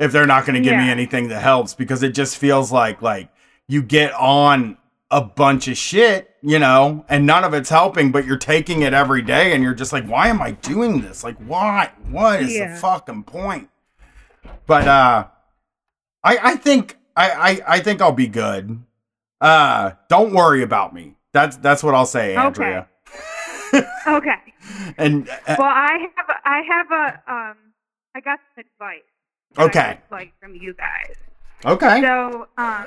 if 0.00 0.10
they're 0.10 0.26
not 0.26 0.46
going 0.46 0.60
to 0.60 0.68
give 0.68 0.76
me 0.76 0.90
anything 0.90 1.28
that 1.28 1.40
helps 1.40 1.72
because 1.74 2.02
it 2.02 2.10
just 2.12 2.38
feels 2.38 2.72
like, 2.72 3.02
like, 3.02 3.28
you 3.68 3.82
get 3.82 4.12
on 4.14 4.78
a 5.12 5.20
bunch 5.20 5.68
of 5.68 5.76
shit, 5.76 6.34
you 6.42 6.58
know, 6.58 7.04
and 7.08 7.24
none 7.24 7.44
of 7.44 7.54
it's 7.54 7.68
helping, 7.68 8.10
but 8.10 8.24
you're 8.24 8.36
taking 8.36 8.82
it 8.82 8.94
every 8.94 9.22
day 9.22 9.52
and 9.52 9.62
you're 9.62 9.74
just 9.74 9.92
like, 9.92 10.06
why 10.06 10.26
am 10.26 10.42
I 10.42 10.52
doing 10.52 11.00
this? 11.00 11.22
Like, 11.22 11.36
why? 11.36 11.92
What 12.08 12.42
is 12.42 12.52
Yeah. 12.56 12.74
the 12.74 12.80
fucking 12.80 13.24
point? 13.24 13.70
But, 14.66 14.88
uh, 14.88 15.26
I, 16.24 16.38
I 16.42 16.56
think, 16.56 16.96
I, 17.16 17.30
I, 17.30 17.60
I 17.76 17.80
think 17.80 18.00
I'll 18.00 18.12
be 18.12 18.28
good. 18.28 18.82
Uh, 19.40 19.92
don't 20.08 20.32
worry 20.32 20.62
about 20.62 20.94
me. 20.94 21.14
That's, 21.32 21.56
that's 21.56 21.82
what 21.82 21.94
I'll 21.94 22.06
say, 22.06 22.36
Andrea. 22.36 22.88
Okay. 23.72 23.86
okay. 24.06 24.34
And 24.98 25.28
uh, 25.28 25.56
Well, 25.58 25.68
I 25.68 26.06
have 26.16 26.36
I 26.44 26.62
have 26.68 26.90
a 26.90 27.32
um 27.32 27.56
I 28.14 28.20
got 28.20 28.38
some 28.54 28.64
advice. 28.64 29.02
Okay. 29.58 29.98
would 30.10 30.16
Like 30.16 30.32
from 30.40 30.54
you 30.54 30.74
guys. 30.74 31.16
okay, 31.64 32.00
So, 32.02 32.46
um, 32.56 32.86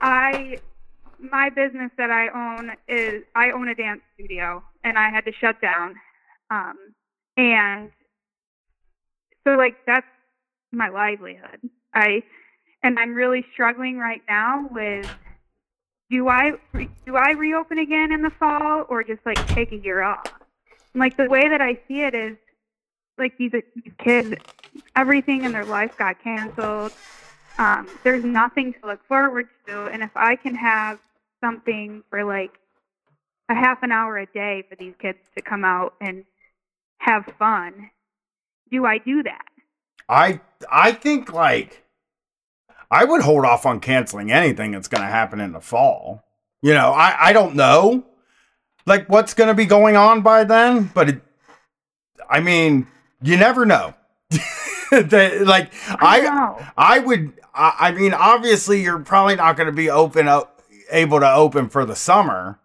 I 0.00 0.58
my 1.18 1.50
business 1.50 1.90
that 1.98 2.10
I 2.10 2.28
own 2.28 2.70
is 2.88 3.22
I 3.34 3.50
own 3.50 3.68
a 3.68 3.74
dance 3.74 4.00
studio, 4.14 4.62
and 4.84 4.96
I 4.98 5.10
had 5.10 5.24
to 5.24 5.32
shut 5.32 5.60
down. 5.60 5.94
Um, 6.50 6.76
and 7.36 7.90
so 9.46 9.54
like 9.54 9.76
that's 9.86 10.06
my 10.72 10.88
livelihood. 10.88 11.60
I 11.94 12.22
and 12.88 12.98
I'm 12.98 13.14
really 13.14 13.44
struggling 13.52 13.98
right 13.98 14.22
now 14.28 14.68
with 14.70 15.08
do 16.10 16.28
I 16.28 16.52
do 17.06 17.16
I 17.16 17.32
reopen 17.32 17.78
again 17.78 18.12
in 18.12 18.22
the 18.22 18.30
fall 18.30 18.84
or 18.88 19.04
just 19.04 19.20
like 19.24 19.46
take 19.48 19.72
a 19.72 19.76
year 19.76 20.02
off? 20.02 20.26
And, 20.94 21.00
like 21.00 21.16
the 21.16 21.28
way 21.28 21.48
that 21.48 21.60
I 21.60 21.74
see 21.86 22.00
it 22.00 22.14
is 22.14 22.36
like 23.18 23.36
these, 23.38 23.52
these 23.52 23.92
kids, 23.98 24.34
everything 24.96 25.44
in 25.44 25.52
their 25.52 25.64
life 25.64 25.96
got 25.96 26.22
canceled 26.22 26.92
um, 27.58 27.88
there's 28.04 28.24
nothing 28.24 28.72
to 28.74 28.86
look 28.86 29.04
forward 29.06 29.48
to. 29.66 29.86
And 29.86 30.02
if 30.02 30.12
I 30.14 30.36
can 30.36 30.54
have 30.54 31.00
something 31.42 32.02
for 32.08 32.24
like 32.24 32.52
a 33.48 33.54
half 33.54 33.82
an 33.82 33.90
hour 33.90 34.16
a 34.18 34.26
day 34.26 34.64
for 34.68 34.76
these 34.76 34.94
kids 35.00 35.18
to 35.36 35.42
come 35.42 35.64
out 35.64 35.94
and 36.00 36.24
have 36.98 37.24
fun, 37.38 37.90
do 38.70 38.86
I 38.86 38.98
do 38.98 39.22
that? 39.24 39.44
I 40.08 40.40
I 40.70 40.92
think 40.92 41.32
like 41.32 41.82
I 42.90 43.04
would 43.04 43.22
hold 43.22 43.44
off 43.44 43.66
on 43.66 43.80
canceling 43.80 44.32
anything 44.32 44.72
that's 44.72 44.88
going 44.88 45.02
to 45.02 45.08
happen 45.08 45.40
in 45.40 45.52
the 45.52 45.60
fall. 45.60 46.24
You 46.62 46.74
know, 46.74 46.90
I 46.92 47.28
I 47.28 47.32
don't 47.32 47.54
know 47.54 48.04
like 48.88 49.08
what's 49.08 49.34
going 49.34 49.48
to 49.48 49.54
be 49.54 49.66
going 49.66 49.96
on 49.96 50.22
by 50.22 50.42
then, 50.44 50.90
but 50.94 51.10
it, 51.10 51.20
I 52.28 52.40
mean, 52.40 52.88
you 53.22 53.36
never 53.36 53.64
know. 53.64 53.94
That, 54.90 55.42
like 55.46 55.70
I 55.86 56.20
know. 56.22 56.66
I 56.74 56.98
would. 56.98 57.34
I, 57.54 57.74
I 57.78 57.92
mean, 57.92 58.14
obviously, 58.14 58.80
you're 58.80 59.00
probably 59.00 59.36
not 59.36 59.54
going 59.54 59.66
to 59.66 59.72
be 59.72 59.90
open 59.90 60.26
up, 60.26 60.62
able 60.90 61.20
to 61.20 61.30
open 61.30 61.68
for 61.68 61.84
the 61.84 61.94
summer, 61.94 62.58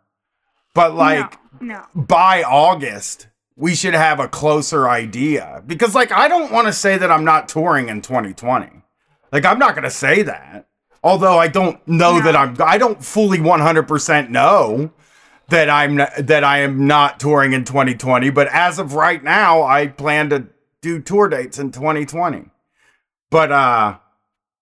but 0.74 0.96
like 0.96 1.38
no, 1.60 1.84
by 1.94 2.42
August, 2.44 3.28
we 3.58 3.76
should 3.76 3.94
have 3.94 4.22
a 4.22 4.30
closer 4.30 4.88
idea 4.88 5.64
because, 5.68 5.94
like, 5.94 6.14
I 6.14 6.30
don't 6.30 6.50
want 6.50 6.68
to 6.68 6.72
say 6.72 6.98
that 6.98 7.12
I'm 7.12 7.26
not 7.26 7.50
touring 7.50 7.90
in 7.90 8.02
2020. 8.02 8.83
Like, 9.34 9.44
I'm 9.46 9.60
not 9.60 9.72
going 9.76 9.84
to 9.84 9.90
say 9.92 10.22
that. 10.22 10.68
Although 11.04 11.38
I 11.38 11.50
don't 11.50 11.86
know 11.88 12.18
No. 12.20 12.22
that 12.24 12.36
I'm. 12.36 12.56
I 12.64 12.78
don't 12.78 13.04
fully 13.04 13.40
100% 13.40 14.30
know 14.30 14.92
that 15.50 15.70
I'm 15.70 15.98
that 15.98 16.44
I 16.46 16.60
am 16.60 16.88
not 16.88 17.20
touring 17.20 17.52
in 17.52 17.66
2020. 17.66 18.30
But 18.30 18.48
as 18.48 18.80
of 18.80 18.94
right 18.94 19.22
now, 19.22 19.64
I 19.64 19.88
plan 19.88 20.30
to 20.30 20.48
do 20.82 21.02
tour 21.02 21.28
dates 21.28 21.60
in 21.60 21.72
2020. 21.72 22.46
But 23.30 23.52
uh 23.52 23.98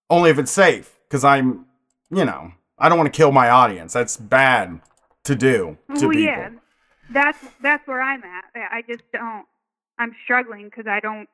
only 0.09 0.31
if 0.31 0.39
it's 0.39 0.51
safe 0.51 0.97
because 1.07 1.23
I'm, 1.23 1.65
you 2.09 2.25
know, 2.25 2.51
I 2.79 2.89
don't 2.89 2.97
want 2.97 3.13
to 3.13 3.15
kill 3.15 3.31
my 3.31 3.49
audience. 3.49 3.93
That's 3.93 4.17
bad 4.17 4.81
to 5.25 5.35
do 5.35 5.77
to 5.95 6.07
well, 6.07 6.09
people. 6.09 6.21
yeah, 6.23 6.49
that's 7.11 7.37
that's 7.61 7.87
where 7.87 8.01
I'm 8.01 8.23
at. 8.23 8.45
I 8.55 8.77
I 8.77 8.81
just 8.81 9.03
don't. 9.13 9.45
I'm 9.99 10.15
struggling 10.23 10.65
because 10.65 10.87
I 10.87 10.99
don't. 11.01 11.29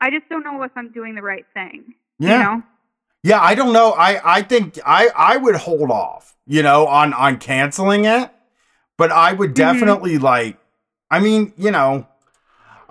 I 0.00 0.10
just 0.10 0.26
don't 0.30 0.42
know 0.42 0.62
if 0.62 0.72
I'm 0.74 0.90
doing 0.90 1.14
the 1.14 1.22
right 1.22 1.44
thing. 1.52 1.94
Yeah. 2.22 2.38
You 2.38 2.44
know? 2.58 2.62
Yeah, 3.24 3.40
I 3.40 3.54
don't 3.54 3.72
know. 3.72 3.92
I 3.92 4.38
I 4.38 4.42
think 4.42 4.78
I 4.84 5.08
I 5.16 5.36
would 5.36 5.54
hold 5.56 5.90
off, 5.90 6.34
you 6.46 6.62
know, 6.62 6.86
on 6.86 7.12
on 7.14 7.38
canceling 7.38 8.04
it, 8.04 8.30
but 8.98 9.12
I 9.12 9.32
would 9.32 9.54
definitely 9.54 10.18
like 10.18 10.58
I 11.10 11.20
mean, 11.20 11.52
you 11.56 11.70
know, 11.70 12.06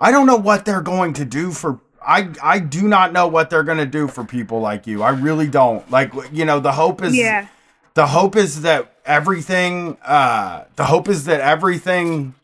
I 0.00 0.10
don't 0.10 0.26
know 0.26 0.36
what 0.36 0.64
they're 0.64 0.80
going 0.80 1.12
to 1.14 1.24
do 1.24 1.50
for 1.52 1.80
I 2.04 2.30
I 2.42 2.58
do 2.60 2.88
not 2.88 3.12
know 3.12 3.26
what 3.26 3.50
they're 3.50 3.62
going 3.62 3.78
to 3.78 3.86
do 3.86 4.08
for 4.08 4.24
people 4.24 4.60
like 4.60 4.86
you. 4.86 5.02
I 5.02 5.10
really 5.10 5.48
don't. 5.48 5.88
Like 5.90 6.12
you 6.32 6.44
know, 6.46 6.60
the 6.60 6.72
hope 6.72 7.02
is 7.02 7.14
Yeah. 7.14 7.48
the 7.94 8.06
hope 8.06 8.34
is 8.36 8.62
that 8.62 8.94
everything 9.04 9.98
uh 10.04 10.64
the 10.76 10.86
hope 10.86 11.08
is 11.08 11.24
that 11.26 11.40
everything 11.40 12.34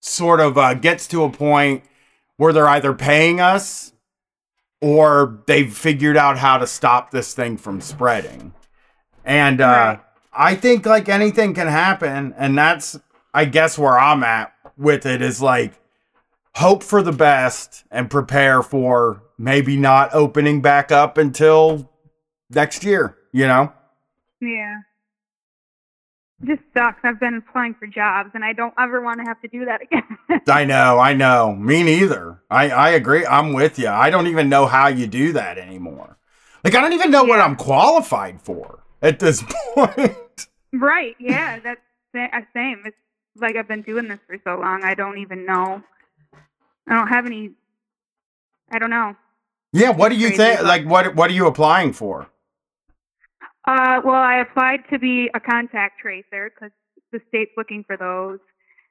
sort 0.00 0.40
of 0.40 0.58
uh, 0.58 0.74
gets 0.74 1.06
to 1.08 1.22
a 1.22 1.30
point 1.30 1.84
where 2.38 2.52
they're 2.52 2.66
either 2.68 2.92
paying 2.92 3.40
us 3.40 3.91
or 4.82 5.40
they've 5.46 5.72
figured 5.72 6.16
out 6.18 6.36
how 6.36 6.58
to 6.58 6.66
stop 6.66 7.10
this 7.12 7.32
thing 7.32 7.56
from 7.56 7.80
spreading 7.80 8.52
and 9.24 9.60
uh 9.60 9.64
Right. 9.64 10.00
i 10.32 10.54
think 10.54 10.84
like 10.84 11.08
anything 11.08 11.54
can 11.54 11.68
happen 11.68 12.34
and 12.36 12.58
that's 12.58 12.98
i 13.32 13.44
guess 13.46 13.78
where 13.78 13.98
i'm 13.98 14.22
at 14.24 14.52
with 14.76 15.06
it 15.06 15.22
is 15.22 15.40
like 15.40 15.72
hope 16.56 16.82
for 16.82 17.00
the 17.02 17.12
best 17.12 17.84
and 17.90 18.10
prepare 18.10 18.62
for 18.62 19.22
maybe 19.38 19.76
not 19.76 20.10
opening 20.12 20.60
back 20.60 20.90
up 20.92 21.16
until 21.16 21.90
next 22.50 22.84
year 22.84 23.16
you 23.32 23.46
know 23.46 23.72
Yeah. 24.40 24.80
Just 26.44 26.62
sucks. 26.74 26.98
I've 27.04 27.20
been 27.20 27.34
applying 27.36 27.74
for 27.74 27.86
jobs 27.86 28.30
and 28.34 28.44
I 28.44 28.52
don't 28.52 28.74
ever 28.78 29.00
want 29.00 29.20
to 29.20 29.24
have 29.24 29.40
to 29.42 29.48
do 29.48 29.64
that 29.64 29.80
again. 29.82 30.18
I 30.48 30.64
know, 30.64 30.98
I 30.98 31.14
know. 31.14 31.54
Me 31.54 31.82
neither. 31.84 32.40
I, 32.50 32.68
I 32.70 32.90
agree. 32.90 33.24
I'm 33.24 33.52
with 33.52 33.78
you. 33.78 33.88
I 33.88 34.10
don't 34.10 34.26
even 34.26 34.48
know 34.48 34.66
how 34.66 34.88
you 34.88 35.06
do 35.06 35.32
that 35.34 35.56
anymore. 35.58 36.18
Like, 36.64 36.74
I 36.74 36.80
don't 36.80 36.92
even 36.94 37.10
know 37.12 37.24
what 37.24 37.40
I'm 37.40 37.54
qualified 37.56 38.40
for 38.42 38.80
at 39.00 39.18
this 39.20 39.42
point. 39.74 40.16
right. 40.72 41.14
Yeah. 41.20 41.60
That's 41.60 41.80
sa- 42.14 42.36
uh, 42.36 42.40
same. 42.54 42.82
It's 42.86 42.96
like 43.36 43.56
I've 43.56 43.68
been 43.68 43.82
doing 43.82 44.08
this 44.08 44.18
for 44.26 44.36
so 44.44 44.58
long. 44.60 44.82
I 44.84 44.94
don't 44.94 45.18
even 45.18 45.46
know. 45.46 45.82
I 46.88 46.94
don't 46.96 47.08
have 47.08 47.24
any. 47.26 47.52
I 48.70 48.78
don't 48.80 48.90
know. 48.90 49.14
yeah, 49.72 49.90
what 49.90 50.08
do 50.08 50.16
you 50.16 50.30
think? 50.30 50.62
Like, 50.62 50.84
what 50.86 51.14
what 51.14 51.30
are 51.30 51.34
you 51.34 51.46
applying 51.46 51.92
for? 51.92 52.28
Uh, 53.66 54.00
well, 54.04 54.14
I 54.16 54.38
applied 54.40 54.80
to 54.90 54.98
be 54.98 55.30
a 55.34 55.40
contact 55.40 56.00
tracer 56.00 56.50
because 56.54 56.72
the 57.12 57.20
state's 57.28 57.52
looking 57.56 57.84
for 57.86 57.96
those. 57.96 58.38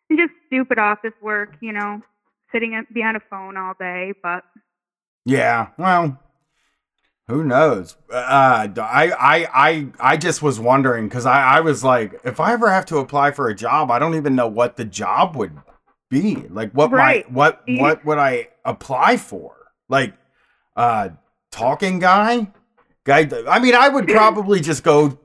And 0.10 0.20
just 0.20 0.32
stupid 0.48 0.80
office 0.80 1.14
work, 1.22 1.56
you 1.62 1.74
know, 1.74 2.02
sitting 2.52 2.86
behind 2.94 3.18
a 3.18 3.22
phone 3.30 3.58
all 3.58 3.74
day. 3.80 4.14
But 4.22 4.44
Yeah, 5.26 5.70
well, 5.78 6.20
who 7.28 7.44
knows? 7.44 7.96
Uh, 8.12 8.68
I 8.78 9.12
I 9.12 9.48
I 9.54 9.88
I 10.00 10.18
just 10.18 10.42
was 10.42 10.60
wondering 10.60 11.08
because 11.08 11.26
I 11.26 11.58
I 11.58 11.60
was 11.62 11.84
like, 11.84 12.20
if 12.24 12.40
I 12.40 12.54
ever 12.54 12.70
have 12.72 12.86
to 12.88 12.98
apply 12.98 13.32
for 13.32 13.48
a 13.48 13.56
job, 13.56 13.92
I 13.92 14.00
don't 14.00 14.16
even 14.16 14.36
know 14.36 14.48
what 14.48 14.76
the 14.76 14.86
job 14.86 15.36
would 15.36 15.58
be. 16.10 16.36
Like, 16.50 16.72
what 16.72 16.92
Right. 16.92 17.30
my 17.30 17.34
what 17.34 17.64
what 17.68 18.04
would 18.06 18.18
I 18.18 18.50
apply 18.66 19.18
for? 19.18 19.56
Like, 19.88 20.14
uh, 20.76 21.10
talking 21.52 22.00
guy, 22.00 22.52
guy. 23.04 23.30
I 23.48 23.60
mean, 23.60 23.76
I 23.76 23.90
would 23.90 24.08
probably 24.08 24.60
just 24.60 24.84
go. 24.84 25.18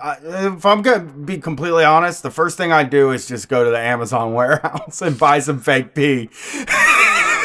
Uh, 0.00 0.16
if 0.22 0.64
I'm 0.66 0.82
gonna 0.82 1.00
be 1.04 1.38
completely 1.38 1.84
honest, 1.84 2.22
the 2.22 2.30
first 2.30 2.56
thing 2.56 2.72
I 2.72 2.84
do 2.84 3.10
is 3.10 3.26
just 3.26 3.48
go 3.48 3.64
to 3.64 3.70
the 3.70 3.78
Amazon 3.78 4.32
warehouse 4.34 5.02
and 5.02 5.18
buy 5.18 5.38
some 5.40 5.58
fake 5.60 5.94
pee. 5.94 6.30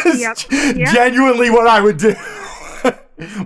Yep. 0.06 0.38
Yep. 0.52 0.94
Genuinely, 0.94 1.50
what 1.50 1.68
I 1.68 1.82
would 1.82 1.98
do. 1.98 2.16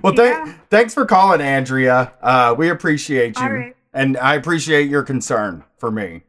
well, 0.02 0.14
th- 0.14 0.18
Yeah. 0.30 0.54
thanks 0.70 0.94
for 0.94 1.04
calling, 1.06 1.40
Andrea. 1.40 2.12
Uh, 2.22 2.54
we 2.56 2.68
appreciate 2.68 3.36
you, 3.38 3.42
All 3.44 3.50
right. 3.52 3.74
and 3.92 4.16
I 4.18 4.34
appreciate 4.36 4.88
your 4.88 5.02
concern 5.02 5.64
for 5.78 5.90
me. 5.90 6.22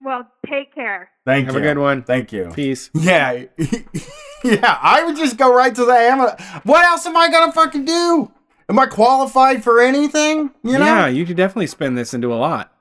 well, 0.00 0.26
take 0.46 0.74
care. 0.74 1.10
Thank 1.24 1.46
Have 1.46 1.54
you. 1.54 1.60
Have 1.60 1.70
a 1.70 1.74
good 1.74 1.80
one. 1.80 2.02
Thank 2.02 2.32
you. 2.32 2.50
Peace. 2.54 2.90
Yeah. 2.94 3.44
Yeah, 4.44 4.76
I 4.82 5.04
would 5.04 5.16
just 5.16 5.36
go 5.36 5.54
right 5.54 5.72
to 5.72 5.84
the 5.84 5.92
Amazon. 5.92 6.34
What 6.64 6.84
else 6.84 7.06
am 7.06 7.16
I 7.16 7.28
gonna 7.30 7.52
fucking 7.52 7.84
do? 7.84 8.28
Am 8.72 8.78
I 8.78 8.86
qualified 8.86 9.62
for 9.62 9.82
anything? 9.82 10.50
You 10.64 10.78
know? 10.78 10.86
Yeah, 10.86 11.06
you 11.06 11.26
could 11.26 11.36
definitely 11.36 11.66
spin 11.66 11.94
this 11.94 12.14
into 12.14 12.32
a 12.32 12.36
lot. 12.36 12.72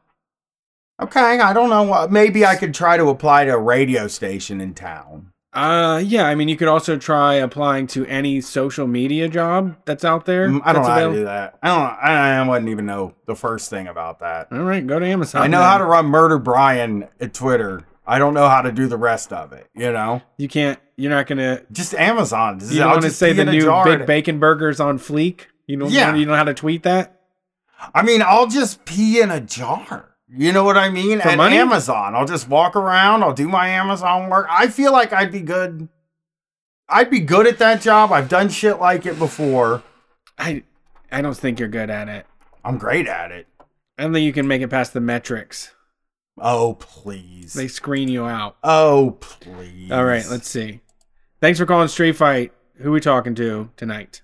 Okay, 1.01 1.39
I 1.41 1.51
don't 1.51 1.69
know. 1.69 2.07
Maybe 2.07 2.45
I 2.45 2.55
could 2.55 2.73
try 2.73 2.95
to 2.95 3.09
apply 3.09 3.43
to 3.43 3.55
a 3.55 3.57
radio 3.57 4.07
station 4.07 4.61
in 4.61 4.73
town. 4.73 5.33
Uh, 5.51 6.01
yeah. 6.05 6.27
I 6.27 6.35
mean, 6.35 6.47
you 6.47 6.55
could 6.55 6.69
also 6.69 6.95
try 6.95 7.33
applying 7.33 7.87
to 7.87 8.05
any 8.05 8.39
social 8.39 8.87
media 8.87 9.27
job 9.27 9.75
that's 9.83 10.05
out 10.05 10.25
there. 10.25 10.47
Mm, 10.47 10.61
I 10.63 10.71
don't 10.71 10.83
know 10.83 10.89
how 10.89 11.09
to 11.09 11.13
do 11.13 11.25
that. 11.25 11.59
I 11.61 11.67
don't. 11.67 11.97
I, 12.01 12.37
I 12.37 12.47
wouldn't 12.47 12.69
even 12.69 12.85
know 12.85 13.13
the 13.25 13.35
first 13.35 13.69
thing 13.69 13.87
about 13.87 14.19
that. 14.19 14.47
All 14.49 14.59
right, 14.59 14.87
go 14.87 14.97
to 14.97 15.05
Amazon. 15.05 15.41
I 15.41 15.47
know 15.47 15.59
then. 15.59 15.67
how 15.67 15.77
to 15.79 15.83
run 15.83 16.05
Murder 16.05 16.39
Brian 16.39 17.09
at 17.19 17.33
Twitter. 17.33 17.83
I 18.07 18.17
don't 18.17 18.33
know 18.33 18.47
how 18.47 18.61
to 18.61 18.71
do 18.71 18.87
the 18.87 18.97
rest 18.97 19.33
of 19.33 19.51
it. 19.51 19.67
You 19.75 19.91
know, 19.91 20.21
You 20.37 20.47
can't. 20.47 20.79
You're 20.95 21.11
not 21.11 21.27
gonna. 21.27 21.63
just 21.69 21.95
Amazon. 21.95 22.59
Just- 22.59 22.71
You 22.71 22.85
want 22.85 23.01
to 23.01 23.09
say 23.09 23.33
the 23.33 23.43
new 23.43 23.83
big 23.83 24.05
bacon 24.05 24.39
burgers 24.39 24.79
on 24.79 24.99
fleek. 24.99 25.47
You 25.71 25.77
don't. 25.77 25.89
Yeah. 25.91 26.13
You 26.13 26.25
know 26.25 26.35
how 26.35 26.43
to 26.43 26.53
tweet 26.53 26.83
that. 26.83 27.21
I 27.95 28.03
mean, 28.03 28.21
I'll 28.21 28.47
just 28.47 28.83
pee 28.83 29.21
in 29.21 29.31
a 29.31 29.39
jar. 29.39 30.15
You 30.27 30.51
know 30.51 30.65
what 30.65 30.77
I 30.77 30.89
mean? 30.89 31.21
For 31.21 31.29
At 31.29 31.37
money? 31.37 31.57
Amazon, 31.57 32.13
I'll 32.13 32.25
just 32.27 32.49
walk 32.49 32.75
around. 32.75 33.23
I'll 33.23 33.33
do 33.33 33.47
my 33.47 33.69
Amazon 33.69 34.29
work. 34.29 34.47
I 34.49 34.67
feel 34.67 34.91
like 34.91 35.13
I'd 35.13 35.31
be 35.31 35.39
good. 35.39 35.87
I'd 36.89 37.09
be 37.09 37.21
good 37.21 37.47
at 37.47 37.57
that 37.59 37.81
job. 37.81 38.11
I've 38.11 38.27
done 38.27 38.49
shit 38.49 38.79
like 38.81 39.05
it 39.05 39.17
before. 39.17 39.81
I. 40.37 40.63
I 41.09 41.21
don't 41.21 41.35
think 41.37 41.59
you're 41.59 41.69
good 41.69 41.89
at 41.89 42.09
it. 42.09 42.25
I'm 42.65 42.77
great 42.77 43.07
at 43.07 43.31
it. 43.31 43.47
I 43.97 44.03
don't 44.03 44.13
think 44.13 44.25
you 44.25 44.33
can 44.33 44.47
make 44.47 44.61
it 44.61 44.69
past 44.69 44.93
the 44.93 44.99
metrics. 44.99 45.73
Oh 46.37 46.73
please. 46.79 47.53
They 47.53 47.67
screen 47.69 48.09
you 48.09 48.25
out. 48.25 48.57
oh 48.63 49.17
please. 49.21 49.91
All 49.91 50.03
right, 50.03 50.25
let's 50.29 50.49
see. 50.49 50.81
Thanks 51.39 51.59
for 51.59 51.65
calling 51.65 51.87
Street 51.87 52.17
Fight. 52.17 52.51
Who 52.77 52.91
we 52.91 52.99
talking 52.99 53.35
to 53.35 53.69
tonight? 53.77 54.21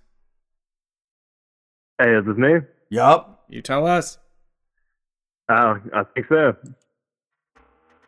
Hey, 1.99 2.15
is 2.15 2.25
this 2.25 2.37
me? 2.37 2.59
Yup. 2.89 3.43
You 3.49 3.61
tell 3.61 3.87
us. 3.87 4.19
Oh, 5.49 5.79
I 5.95 6.03
think 6.13 6.27
so. 6.29 6.55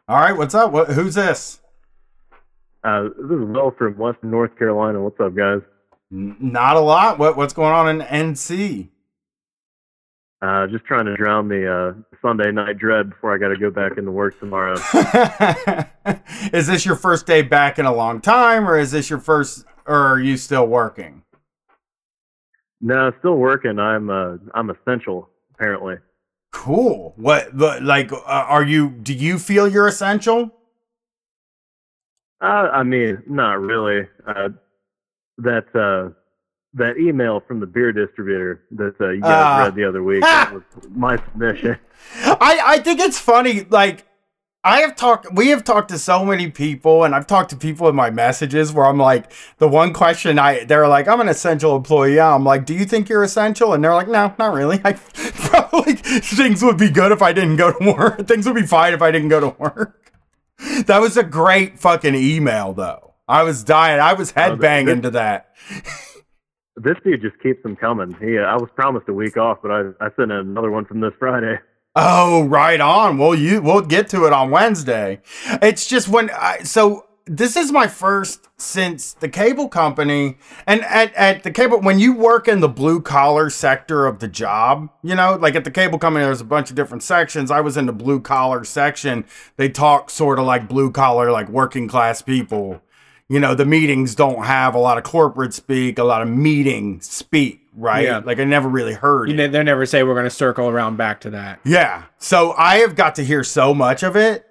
All 0.08 0.18
right. 0.18 0.38
What's 0.38 0.54
up? 0.54 0.72
What? 0.72 0.90
Who's 0.92 1.16
this? 1.16 1.62
Uh, 2.84 3.04
this 3.04 3.32
is 3.32 3.48
Will 3.48 3.72
from 3.78 3.98
Western 3.98 4.30
North 4.32 4.56
Carolina. 4.58 5.02
What's 5.02 5.20
up, 5.20 5.36
guys? 5.36 5.62
N- 6.12 6.38
not 6.40 6.76
a 6.76 6.82
lot. 6.82 7.18
What? 7.18 7.36
What's 7.36 7.54
going 7.54 7.74
on 7.74 7.90
in 7.90 8.06
NC? 8.06 8.90
Uh, 10.42 10.68
just 10.68 10.86
trying 10.86 11.06
to 11.06 11.16
drown 11.18 11.50
the 11.50 11.68
uh, 11.68 12.18
Sunday 12.22 12.52
night 12.52 12.78
dread 12.78 13.10
before 13.10 13.34
I 13.34 13.38
got 13.40 13.50
to 13.50 13.58
go 13.58 13.72
back 13.72 13.98
into 13.98 14.12
work 14.12 14.40
tomorrow. 14.40 14.74
is 16.54 16.68
this 16.68 16.86
your 16.86 16.96
first 16.96 17.26
day 17.26 17.42
back 17.42 17.80
in 17.80 17.86
a 17.86 17.94
long 17.94 18.22
time, 18.22 18.70
or 18.70 18.78
is 18.78 18.92
this 18.92 19.10
your 19.10 19.20
first? 19.20 19.66
Or 19.86 19.96
are 19.96 20.20
you 20.20 20.38
still 20.38 20.68
working? 20.68 21.24
No, 22.82 23.12
still 23.20 23.36
working. 23.36 23.80
I'm 23.80 24.10
uh, 24.10 24.38
I'm 24.54 24.70
essential 24.70 25.30
apparently. 25.54 25.96
Cool. 26.52 27.14
What? 27.18 27.56
Like, 27.56 28.12
uh, 28.12 28.18
are 28.26 28.64
you? 28.64 28.90
Do 28.90 29.14
you 29.14 29.38
feel 29.38 29.68
you're 29.68 29.88
essential? 29.88 30.52
Uh, 32.42 32.70
I 32.72 32.84
mean, 32.84 33.22
not 33.28 33.60
really. 33.60 34.08
Uh, 34.26 34.50
that 35.40 35.66
uh, 35.76 36.14
that 36.74 36.98
email 36.98 37.42
from 37.48 37.60
the 37.60 37.66
beer 37.66 37.92
distributor 37.92 38.64
that 38.72 38.96
uh, 39.02 39.10
you 39.10 39.22
guys 39.22 39.30
Ah. 39.32 39.64
read 39.66 39.76
the 39.76 39.86
other 39.86 40.04
week 40.04 40.22
that 40.22 40.54
was 40.54 40.64
my 40.92 41.18
submission. 41.18 41.78
I 42.16 42.62
I 42.66 42.80
think 42.80 43.00
it's 43.00 43.20
funny. 43.20 43.66
Like, 43.70 44.06
I 44.64 44.82
have 44.82 44.98
talked. 44.98 45.34
We 45.34 45.50
have 45.50 45.64
talked 45.64 45.90
to 45.90 45.98
so 45.98 46.26
many 46.26 46.52
people, 46.52 47.06
and 47.06 47.16
I've 47.16 47.28
talked 47.28 47.52
to 47.52 47.56
people 47.56 47.88
in 47.88 47.96
my 47.96 48.10
messages 48.10 48.74
where 48.74 48.86
I'm 48.86 48.98
like, 48.98 49.32
the 49.58 49.70
one 49.70 49.94
question 49.94 50.38
I 50.38 50.66
they're 50.66 50.88
like, 50.88 51.08
I'm 51.08 51.22
an 51.22 51.30
essential 51.30 51.78
employee. 51.78 52.20
I'm 52.20 52.44
like, 52.44 52.66
do 52.66 52.74
you 52.74 52.84
think 52.84 53.08
you're 53.08 53.24
essential? 53.24 53.74
And 53.74 53.82
they're 53.82 53.94
like, 53.94 54.10
no, 54.10 54.34
not 54.38 54.54
really. 54.54 54.82
I 54.84 54.94
probably 54.94 55.94
things 55.94 56.62
would 56.62 56.78
be 56.78 56.90
good 56.90 57.14
if 57.14 57.22
I 57.22 57.32
didn't 57.32 57.56
go 57.56 57.72
to 57.72 57.94
work. 57.94 58.20
Things 58.28 58.46
would 58.46 58.56
be 58.56 58.66
fine 58.66 58.94
if 58.94 59.02
I 59.02 59.12
didn't 59.12 59.30
go 59.30 59.40
to 59.40 59.56
work. 59.58 60.12
That 60.88 61.00
was 61.00 61.16
a 61.16 61.24
great 61.24 61.80
fucking 61.80 62.16
email, 62.16 62.74
though. 62.74 63.14
I 63.30 63.44
was 63.44 63.64
dying. 63.64 64.02
I 64.02 64.14
was 64.14 64.34
headbanging 64.34 65.04
to 65.04 65.12
that. 65.12 65.56
This 66.76 66.96
dude 67.04 67.22
just 67.22 67.42
keeps 67.42 67.64
them 67.64 67.78
coming. 67.78 68.16
He, 68.20 68.38
uh, 68.38 68.42
I 68.42 68.56
was 68.56 68.70
promised 68.76 69.08
a 69.08 69.14
week 69.14 69.38
off, 69.38 69.60
but 69.62 69.72
I 69.72 69.82
I 70.02 70.10
sent 70.18 70.32
another 70.32 70.70
one 70.70 70.86
from 70.86 71.00
this 71.00 71.14
Friday. 71.18 71.60
Oh, 71.96 72.44
right 72.46 72.80
on. 72.80 73.18
Well, 73.18 73.36
you 73.36 73.62
we'll 73.62 73.82
get 73.82 74.10
to 74.10 74.26
it 74.26 74.34
on 74.34 74.52
Wednesday. 74.52 75.22
It's 75.62 75.88
just 75.88 76.08
when 76.08 76.30
I 76.30 76.60
so 76.64 77.06
this 77.26 77.56
is 77.56 77.72
my 77.72 77.88
first 77.88 78.48
since 78.58 79.14
the 79.14 79.30
cable 79.30 79.70
company 79.70 80.36
and 80.66 80.82
at, 80.82 81.14
at 81.14 81.44
the 81.44 81.52
cable 81.52 81.80
when 81.80 82.00
you 82.00 82.12
work 82.12 82.48
in 82.48 82.60
the 82.60 82.68
blue 82.68 83.00
collar 83.00 83.52
sector 83.52 84.08
of 84.08 84.18
the 84.18 84.28
job 84.28 84.90
you 85.04 85.14
know 85.16 85.38
like 85.40 85.56
at 85.56 85.64
the 85.64 85.72
cable 85.72 86.00
company 86.00 86.26
there's 86.26 86.42
a 86.42 86.46
bunch 86.46 86.70
of 86.72 86.76
different 86.76 87.04
sections 87.04 87.52
i 87.52 87.62
was 87.62 87.78
in 87.78 87.86
the 87.86 87.94
blue 87.94 88.20
collar 88.20 88.66
section 88.66 89.24
they 89.56 89.70
talk 89.70 90.10
sort 90.10 90.40
of 90.40 90.46
like 90.46 90.68
blue 90.68 90.92
collar 90.92 91.32
like 91.32 91.48
working 91.48 91.88
class 91.88 92.22
people 92.22 92.82
you 93.30 93.40
know 93.40 93.54
the 93.54 93.66
meetings 93.66 94.16
don't 94.16 94.46
have 94.46 94.74
a 94.74 94.80
lot 94.80 94.98
of 94.98 95.04
corporate 95.04 95.54
speak 95.54 96.00
a 96.00 96.04
lot 96.04 96.22
of 96.22 96.28
meeting 96.28 97.00
speak 97.00 97.69
right 97.80 98.04
Yeah. 98.04 98.22
like 98.24 98.40
i 98.40 98.44
never 98.44 98.68
really 98.70 98.94
heard 98.94 99.30
You 99.30 99.40
it. 99.40 99.52
they 99.52 99.64
never 99.64 99.86
say 99.86 100.04
we're 100.04 100.14
going 100.14 100.26
to 100.26 100.30
circle 100.30 100.68
around 100.70 100.98
back 100.98 101.22
to 101.22 101.30
that. 101.32 101.60
Yeah. 101.64 102.04
So 102.18 102.54
I 102.58 102.78
have 102.80 102.96
got 102.96 103.16
to 103.16 103.24
hear 103.24 103.44
so 103.44 103.74
much 103.74 104.04
of 104.04 104.16
it. 104.16 104.46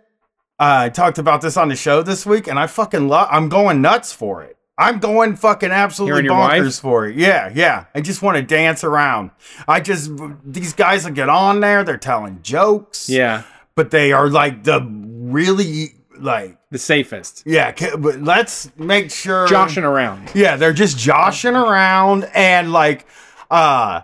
Uh, 0.61 0.87
I 0.87 0.89
talked 0.89 1.19
about 1.19 1.41
this 1.41 1.57
on 1.57 1.69
the 1.69 1.77
show 1.77 2.03
this 2.03 2.27
week, 2.27 2.49
and 2.49 2.59
I 2.59 2.67
fucking 2.67 3.07
love. 3.07 3.29
I'm 3.31 3.49
going 3.49 3.81
nuts 3.81 4.13
for 4.13 4.43
it. 4.43 4.57
I'm 4.77 4.99
going 4.99 5.37
fucking 5.37 5.71
absolutely 5.71 6.19
and 6.21 6.27
your 6.27 6.35
wife? 6.37 6.63
bonkers 6.63 6.81
for 6.81 7.07
it. 7.07 7.17
Yeah, 7.17 7.51
yeah. 7.55 7.85
I 7.95 8.01
just 8.01 8.23
want 8.23 8.37
to 8.39 8.43
dance 8.43 8.83
around. 8.85 9.31
I 9.69 9.81
just 9.81 10.11
these 10.45 10.73
guys 10.73 11.05
will 11.05 11.13
get 11.13 11.29
on 11.29 11.61
there. 11.61 11.85
They're 11.85 11.97
telling 11.97 12.41
jokes. 12.43 13.09
Yeah, 13.09 13.43
but 13.77 13.91
they 13.91 14.13
are 14.13 14.29
like 14.29 14.65
the 14.65 14.81
really 14.83 15.95
like 16.23 16.59
the 16.71 16.79
safest. 16.79 17.43
yeah. 17.47 17.73
But 17.99 18.21
let's 18.23 18.71
make 18.79 19.11
sure 19.11 19.47
Joshing 19.47 19.85
around. 19.85 20.31
yeah, 20.35 20.57
they're 20.57 20.73
just 20.73 20.99
joshing 20.99 21.55
around 21.57 22.25
and 22.35 22.73
like 22.73 23.07
uh 23.51 24.03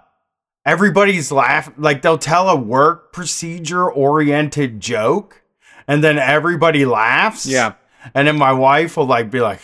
everybody's 0.66 1.30
laugh 1.30 1.70
like 1.76 2.02
they'll 2.02 2.16
tell 2.18 2.48
a 2.48 2.56
work 2.56 3.12
procedure 3.12 3.90
oriented 3.90 4.80
joke 4.80 5.42
and 5.86 6.02
then 6.02 6.18
everybody 6.18 6.84
laughs. 6.86 7.44
Yeah. 7.46 7.74
And 8.14 8.26
then 8.28 8.36
my 8.38 8.52
wife 8.52 8.96
will 8.96 9.06
like 9.06 9.30
be 9.30 9.40
like 9.40 9.60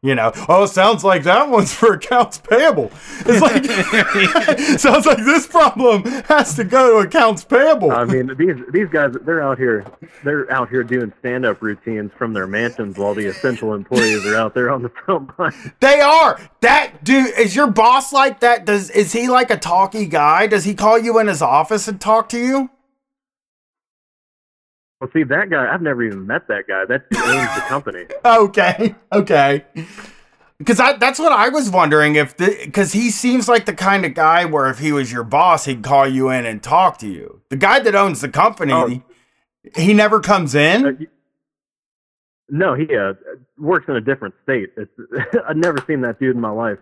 you 0.00 0.14
know, 0.14 0.30
oh, 0.48 0.64
sounds 0.66 1.02
like 1.02 1.24
that 1.24 1.48
one's 1.48 1.74
for 1.74 1.94
accounts 1.94 2.38
payable. 2.38 2.92
It's 3.26 3.40
like 3.40 3.64
sounds 4.78 5.06
like 5.06 5.18
this 5.18 5.48
problem 5.48 6.04
has 6.26 6.54
to 6.54 6.62
go 6.62 6.92
to 7.02 7.08
accounts 7.08 7.42
payable. 7.42 7.90
I 7.90 8.04
mean, 8.04 8.30
these 8.36 8.56
these 8.70 8.88
guys, 8.88 9.12
they're 9.22 9.42
out 9.42 9.58
here, 9.58 9.84
they're 10.22 10.50
out 10.52 10.68
here 10.68 10.84
doing 10.84 11.12
stand 11.18 11.44
up 11.44 11.60
routines 11.60 12.12
from 12.16 12.32
their 12.32 12.46
mansions 12.46 12.96
while 12.96 13.12
the 13.12 13.26
essential 13.26 13.74
employees 13.74 14.24
are 14.24 14.36
out 14.36 14.54
there 14.54 14.70
on 14.70 14.82
the 14.82 14.88
front 15.04 15.36
line. 15.36 15.72
They 15.80 16.00
are. 16.00 16.40
That 16.60 17.02
dude 17.02 17.36
is 17.36 17.56
your 17.56 17.66
boss 17.66 18.12
like 18.12 18.38
that? 18.40 18.66
Does 18.66 18.90
is 18.90 19.12
he 19.12 19.28
like 19.28 19.50
a 19.50 19.56
talky 19.56 20.06
guy? 20.06 20.46
Does 20.46 20.64
he 20.64 20.74
call 20.74 20.98
you 20.98 21.18
in 21.18 21.26
his 21.26 21.42
office 21.42 21.88
and 21.88 22.00
talk 22.00 22.28
to 22.28 22.38
you? 22.38 22.70
Well, 25.00 25.10
see, 25.12 25.22
that 25.24 25.48
guy, 25.50 25.72
I've 25.72 25.82
never 25.82 26.02
even 26.02 26.26
met 26.26 26.48
that 26.48 26.66
guy. 26.66 26.84
That 26.84 27.04
owns 27.16 27.54
the 27.54 27.60
company. 27.68 28.06
Okay, 28.24 28.94
okay. 29.12 29.64
Because 30.58 30.78
that's 30.78 31.20
what 31.20 31.30
I 31.30 31.50
was 31.50 31.70
wondering 31.70 32.16
if 32.16 32.36
because 32.36 32.92
he 32.92 33.10
seems 33.12 33.48
like 33.48 33.64
the 33.64 33.74
kind 33.74 34.04
of 34.04 34.14
guy 34.14 34.44
where 34.44 34.68
if 34.68 34.80
he 34.80 34.90
was 34.90 35.12
your 35.12 35.22
boss, 35.22 35.66
he'd 35.66 35.84
call 35.84 36.08
you 36.08 36.30
in 36.30 36.44
and 36.46 36.60
talk 36.60 36.98
to 36.98 37.06
you. 37.06 37.42
The 37.50 37.56
guy 37.56 37.78
that 37.78 37.94
owns 37.94 38.20
the 38.22 38.28
company, 38.28 38.72
Oh. 38.72 38.88
he, 38.88 39.02
he 39.76 39.94
never 39.94 40.18
comes 40.18 40.56
Uh, 40.56 40.58
in. 40.58 40.82
y- 40.98 41.06
no, 42.50 42.74
he 42.74 42.88
uh, 42.96 43.12
works 43.56 43.84
in 43.88 43.94
a 43.94 44.00
different 44.00 44.34
state. 44.42 44.70
It's, 44.76 44.90
I've 45.48 45.56
never 45.56 45.78
seen 45.86 46.00
that 46.00 46.18
dude 46.18 46.34
in 46.34 46.40
my 46.40 46.50
life. 46.50 46.78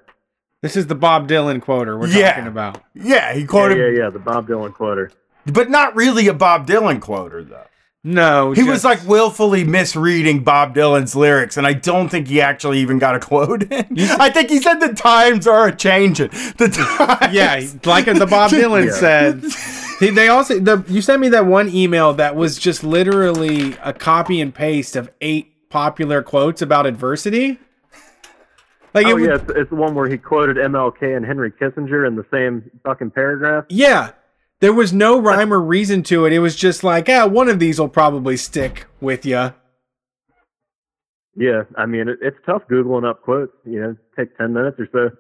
This 0.63 0.75
is 0.75 0.87
the 0.87 0.95
Bob 0.95 1.29
Dylan 1.29 1.61
quoter 1.61 1.99
we're 1.99 2.07
Yeah. 2.09 2.31
talking 2.33 2.47
about. 2.47 2.81
Yeah, 2.95 3.35
he 3.35 3.41
Yeah, 3.41 3.47
quoted, 3.47 3.77
yeah, 3.79 4.05
yeah, 4.05 4.11
the 4.11 4.19
Bob 4.21 4.49
Dylan 4.49 4.73
quoter. 4.73 5.11
but 5.45 5.69
not 5.69 5.95
really 5.95 6.29
a 6.29 6.35
Bob 6.35 6.67
Dylan 6.67 6.99
quoter 7.01 7.45
though. 7.45 7.67
No, 8.09 8.53
He 8.53 8.61
just- 8.61 8.71
was 8.71 8.85
like 8.85 9.05
willfully 9.05 9.65
misreading 9.65 10.45
Bob 10.45 10.77
Dylan's 10.77 11.17
lyrics, 11.17 11.57
and 11.57 11.67
I 11.67 11.73
don't 11.73 12.09
think 12.09 12.29
he 12.29 12.41
actually 12.41 12.79
even 12.79 13.01
got 13.01 13.17
a 13.17 13.19
quote 13.19 13.65
in. 13.65 13.87
I 13.99 14.31
think 14.31 14.49
he 14.49 14.61
said 14.63 14.75
the 14.79 14.95
times 14.95 15.47
are 15.49 15.67
a 15.67 15.75
changing. 15.75 16.29
The 16.57 16.69
times. 16.69 17.35
yeah, 17.35 17.61
like 17.85 18.05
the 18.05 18.27
Bob 18.27 18.51
Dylan 18.53 18.87
Yeah. 18.87 18.93
said. 18.93 19.45
He, 19.99 20.11
they 20.11 20.29
also 20.29 20.61
the 20.61 20.85
you 20.87 21.03
sent 21.03 21.21
me 21.21 21.29
that 21.31 21.47
one 21.47 21.69
email 21.69 22.13
that 22.15 22.37
was 22.37 22.59
just 22.59 22.85
literally 22.85 23.75
a 23.83 23.93
copy 23.93 24.41
and 24.41 24.55
paste 24.55 24.95
of 24.95 25.11
eight 25.21 25.69
popular 25.69 26.23
quotes 26.23 26.63
about 26.63 26.87
adversity. 26.87 27.59
Like 28.95 29.07
it 29.07 29.11
Oh 29.11 29.15
would- 29.17 29.25
yeah, 29.25 29.35
it's, 29.35 29.51
it's 29.57 29.71
the 29.71 29.77
one 29.77 29.95
where 29.97 30.09
he 30.09 30.17
quoted 30.17 30.59
MLK 30.59 31.17
and 31.17 31.27
Henry 31.27 31.51
Kissinger 31.51 32.07
in 32.07 32.15
the 32.15 32.25
same 32.31 32.71
fucking 32.85 33.11
paragraph. 33.11 33.65
Yeah. 33.69 34.11
There 34.61 34.73
was 34.73 34.93
no 34.93 35.19
rhyme 35.21 35.53
or 35.53 35.61
reason 35.61 36.03
to 36.05 36.25
it. 36.25 36.33
It 36.33 36.39
was 36.39 36.57
just 36.57 36.83
like, 36.83 37.09
ah, 37.09 37.27
one 37.27 37.49
of 37.49 37.59
these 37.59 37.79
will 37.79 37.89
probably 37.89 38.37
stick 38.37 38.87
with 39.01 39.27
you. 39.27 39.53
Yeah, 41.37 41.65
I 41.77 41.85
mean 41.85 42.09
it, 42.09 42.19
it's 42.23 42.39
tough 42.47 42.63
googling 42.71 43.09
up 43.09 43.23
quotes. 43.23 43.53
You 43.65 43.81
know, 43.81 43.97
take 44.17 44.37
ten 44.39 44.55
minutes 44.55 44.81
or 44.81 44.89
so. 44.91 45.17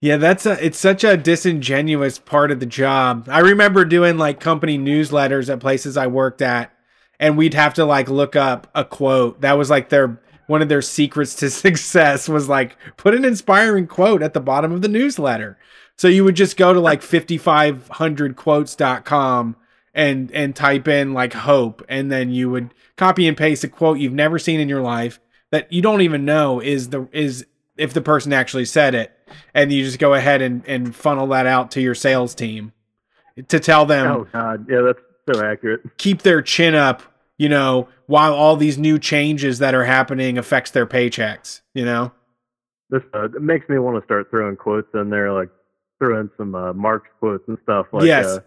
Yeah, 0.00 0.16
that's 0.16 0.46
a 0.46 0.64
it's 0.64 0.78
such 0.78 1.04
a 1.04 1.16
disingenuous 1.16 2.18
part 2.18 2.50
of 2.50 2.58
the 2.58 2.66
job. 2.66 3.28
I 3.30 3.38
remember 3.38 3.84
doing 3.84 4.18
like 4.18 4.40
company 4.40 4.76
newsletters 4.76 5.48
at 5.48 5.60
places 5.60 5.96
I 5.96 6.08
worked 6.08 6.42
at 6.42 6.72
and 7.20 7.36
we'd 7.36 7.54
have 7.54 7.74
to 7.74 7.84
like 7.84 8.08
look 8.08 8.36
up 8.36 8.68
a 8.74 8.84
quote. 8.84 9.40
That 9.40 9.58
was 9.58 9.70
like 9.70 9.88
their 9.88 10.20
one 10.46 10.62
of 10.62 10.68
their 10.68 10.82
secrets 10.82 11.34
to 11.36 11.50
success 11.50 12.28
was 12.28 12.48
like 12.48 12.76
put 12.96 13.14
an 13.14 13.24
inspiring 13.24 13.86
quote 13.86 14.22
at 14.22 14.34
the 14.34 14.40
bottom 14.40 14.72
of 14.72 14.82
the 14.82 14.88
newsletter. 14.88 15.58
So 15.98 16.08
you 16.08 16.24
would 16.24 16.36
just 16.36 16.56
go 16.56 16.72
to 16.72 16.80
like 16.80 17.02
5500quotes.com 17.02 19.56
and 19.94 20.30
and 20.30 20.54
type 20.54 20.86
in 20.86 21.12
like 21.12 21.32
hope 21.32 21.82
and 21.88 22.12
then 22.12 22.30
you 22.30 22.48
would 22.50 22.72
copy 22.96 23.26
and 23.26 23.36
paste 23.36 23.64
a 23.64 23.68
quote 23.68 23.98
you've 23.98 24.12
never 24.12 24.38
seen 24.38 24.60
in 24.60 24.68
your 24.68 24.82
life 24.82 25.18
that 25.50 25.72
you 25.72 25.82
don't 25.82 26.02
even 26.02 26.24
know 26.24 26.60
is 26.60 26.90
the 26.90 27.08
is 27.10 27.44
if 27.76 27.92
the 27.94 28.02
person 28.02 28.32
actually 28.32 28.66
said 28.66 28.94
it 28.94 29.10
and 29.54 29.72
you 29.72 29.82
just 29.82 29.98
go 29.98 30.14
ahead 30.14 30.40
and, 30.42 30.62
and 30.66 30.94
funnel 30.94 31.26
that 31.26 31.46
out 31.46 31.70
to 31.72 31.80
your 31.80 31.94
sales 31.94 32.34
team 32.34 32.72
to 33.48 33.58
tell 33.58 33.86
them 33.86 34.06
Oh 34.06 34.26
God, 34.32 34.66
yeah, 34.68 34.82
that's 34.82 35.00
so 35.32 35.44
accurate. 35.44 35.80
keep 35.96 36.22
their 36.22 36.42
chin 36.42 36.74
up, 36.74 37.02
you 37.38 37.48
know, 37.48 37.88
while 38.06 38.34
all 38.34 38.56
these 38.56 38.78
new 38.78 38.98
changes 38.98 39.58
that 39.58 39.74
are 39.74 39.84
happening 39.84 40.38
affects 40.38 40.70
their 40.70 40.86
paychecks, 40.86 41.62
you 41.74 41.84
know? 41.84 42.12
This 42.90 43.02
uh, 43.14 43.24
it 43.24 43.42
makes 43.42 43.68
me 43.68 43.78
want 43.78 44.00
to 44.00 44.04
start 44.04 44.30
throwing 44.30 44.56
quotes 44.56 44.88
in 44.94 45.10
there, 45.10 45.32
like 45.32 45.48
throw 45.98 46.20
in 46.20 46.30
some 46.36 46.54
uh, 46.54 46.72
Marx 46.72 47.08
quotes 47.18 47.46
and 47.48 47.58
stuff. 47.62 47.86
Like 47.92 48.04
Yes. 48.04 48.26
uh, 48.26 48.40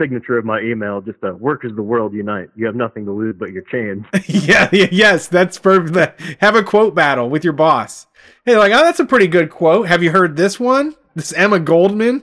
signature 0.00 0.38
of 0.38 0.44
my 0.44 0.60
email, 0.60 1.00
just 1.00 1.22
uh, 1.24 1.32
"Workers, 1.34 1.72
the 1.74 1.82
world 1.82 2.12
unite. 2.14 2.50
You 2.56 2.66
have 2.66 2.76
nothing 2.76 3.04
to 3.06 3.12
lose 3.12 3.34
but 3.38 3.50
your 3.52 3.62
chains." 3.64 4.04
yeah, 4.26 4.68
yeah, 4.72 4.88
yes, 4.92 5.26
that's 5.28 5.58
perfect. 5.58 6.20
Have 6.40 6.54
a 6.56 6.62
quote 6.62 6.94
battle 6.94 7.28
with 7.28 7.44
your 7.44 7.52
boss. 7.52 8.06
Hey, 8.44 8.56
like, 8.56 8.72
oh, 8.72 8.84
that's 8.84 9.00
a 9.00 9.04
pretty 9.06 9.26
good 9.26 9.50
quote. 9.50 9.88
Have 9.88 10.02
you 10.02 10.10
heard 10.10 10.36
this 10.36 10.58
one? 10.60 10.94
This 11.14 11.32
Emma 11.32 11.58
Goldman? 11.58 12.22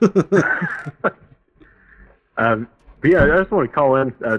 Um, 2.36 2.68
but 3.02 3.10
yeah, 3.10 3.24
I 3.24 3.38
just 3.38 3.50
want 3.50 3.68
to 3.68 3.74
call 3.74 3.96
in, 3.96 4.14
uh, 4.24 4.38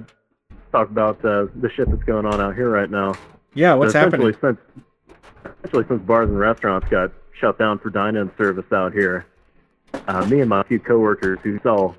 talk 0.72 0.90
about 0.90 1.24
uh, 1.24 1.46
the 1.56 1.70
shit 1.76 1.88
that's 1.90 2.04
going 2.04 2.26
on 2.26 2.42
out 2.42 2.56
here 2.56 2.70
right 2.70 2.90
now. 2.90 3.14
Yeah, 3.54 3.76
what's 3.76 3.94
happening? 3.94 4.36
Since, 4.42 4.58
essentially, 5.64 5.86
since 5.88 6.02
bars 6.02 6.28
and 6.30 6.40
restaurants 6.40 6.88
got 6.90 7.12
shut 7.40 7.60
down 7.60 7.78
for 7.78 7.92
dine-in 7.92 8.32
service 8.40 8.66
out 8.72 8.94
here, 8.94 9.28
uh, 10.08 10.26
me 10.26 10.42
and 10.42 10.50
my 10.50 10.64
few 10.64 10.80
coworkers 10.80 11.40
who 11.44 11.60
sell 11.64 11.96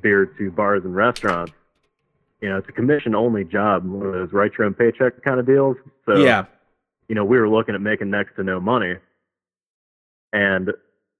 beer 0.00 0.26
to 0.26 0.50
bars 0.50 0.84
and 0.84 0.94
restaurants, 0.94 1.52
you 2.40 2.48
know, 2.48 2.58
it's 2.58 2.68
a 2.68 2.72
commission-only 2.72 3.44
job, 3.44 3.84
one 3.84 4.06
of 4.06 4.12
those 4.12 4.32
write 4.32 4.52
your 4.58 4.66
own 4.66 4.74
paycheck 4.74 5.22
kind 5.22 5.40
of 5.40 5.46
deals. 5.46 5.76
So, 6.04 6.16
yeah. 6.16 6.44
you 7.08 7.14
know, 7.14 7.24
we 7.24 7.38
were 7.38 7.48
looking 7.48 7.74
at 7.74 7.80
making 7.80 8.10
next 8.10 8.36
to 8.36 8.44
no 8.44 8.60
money, 8.60 8.96
and 10.32 10.70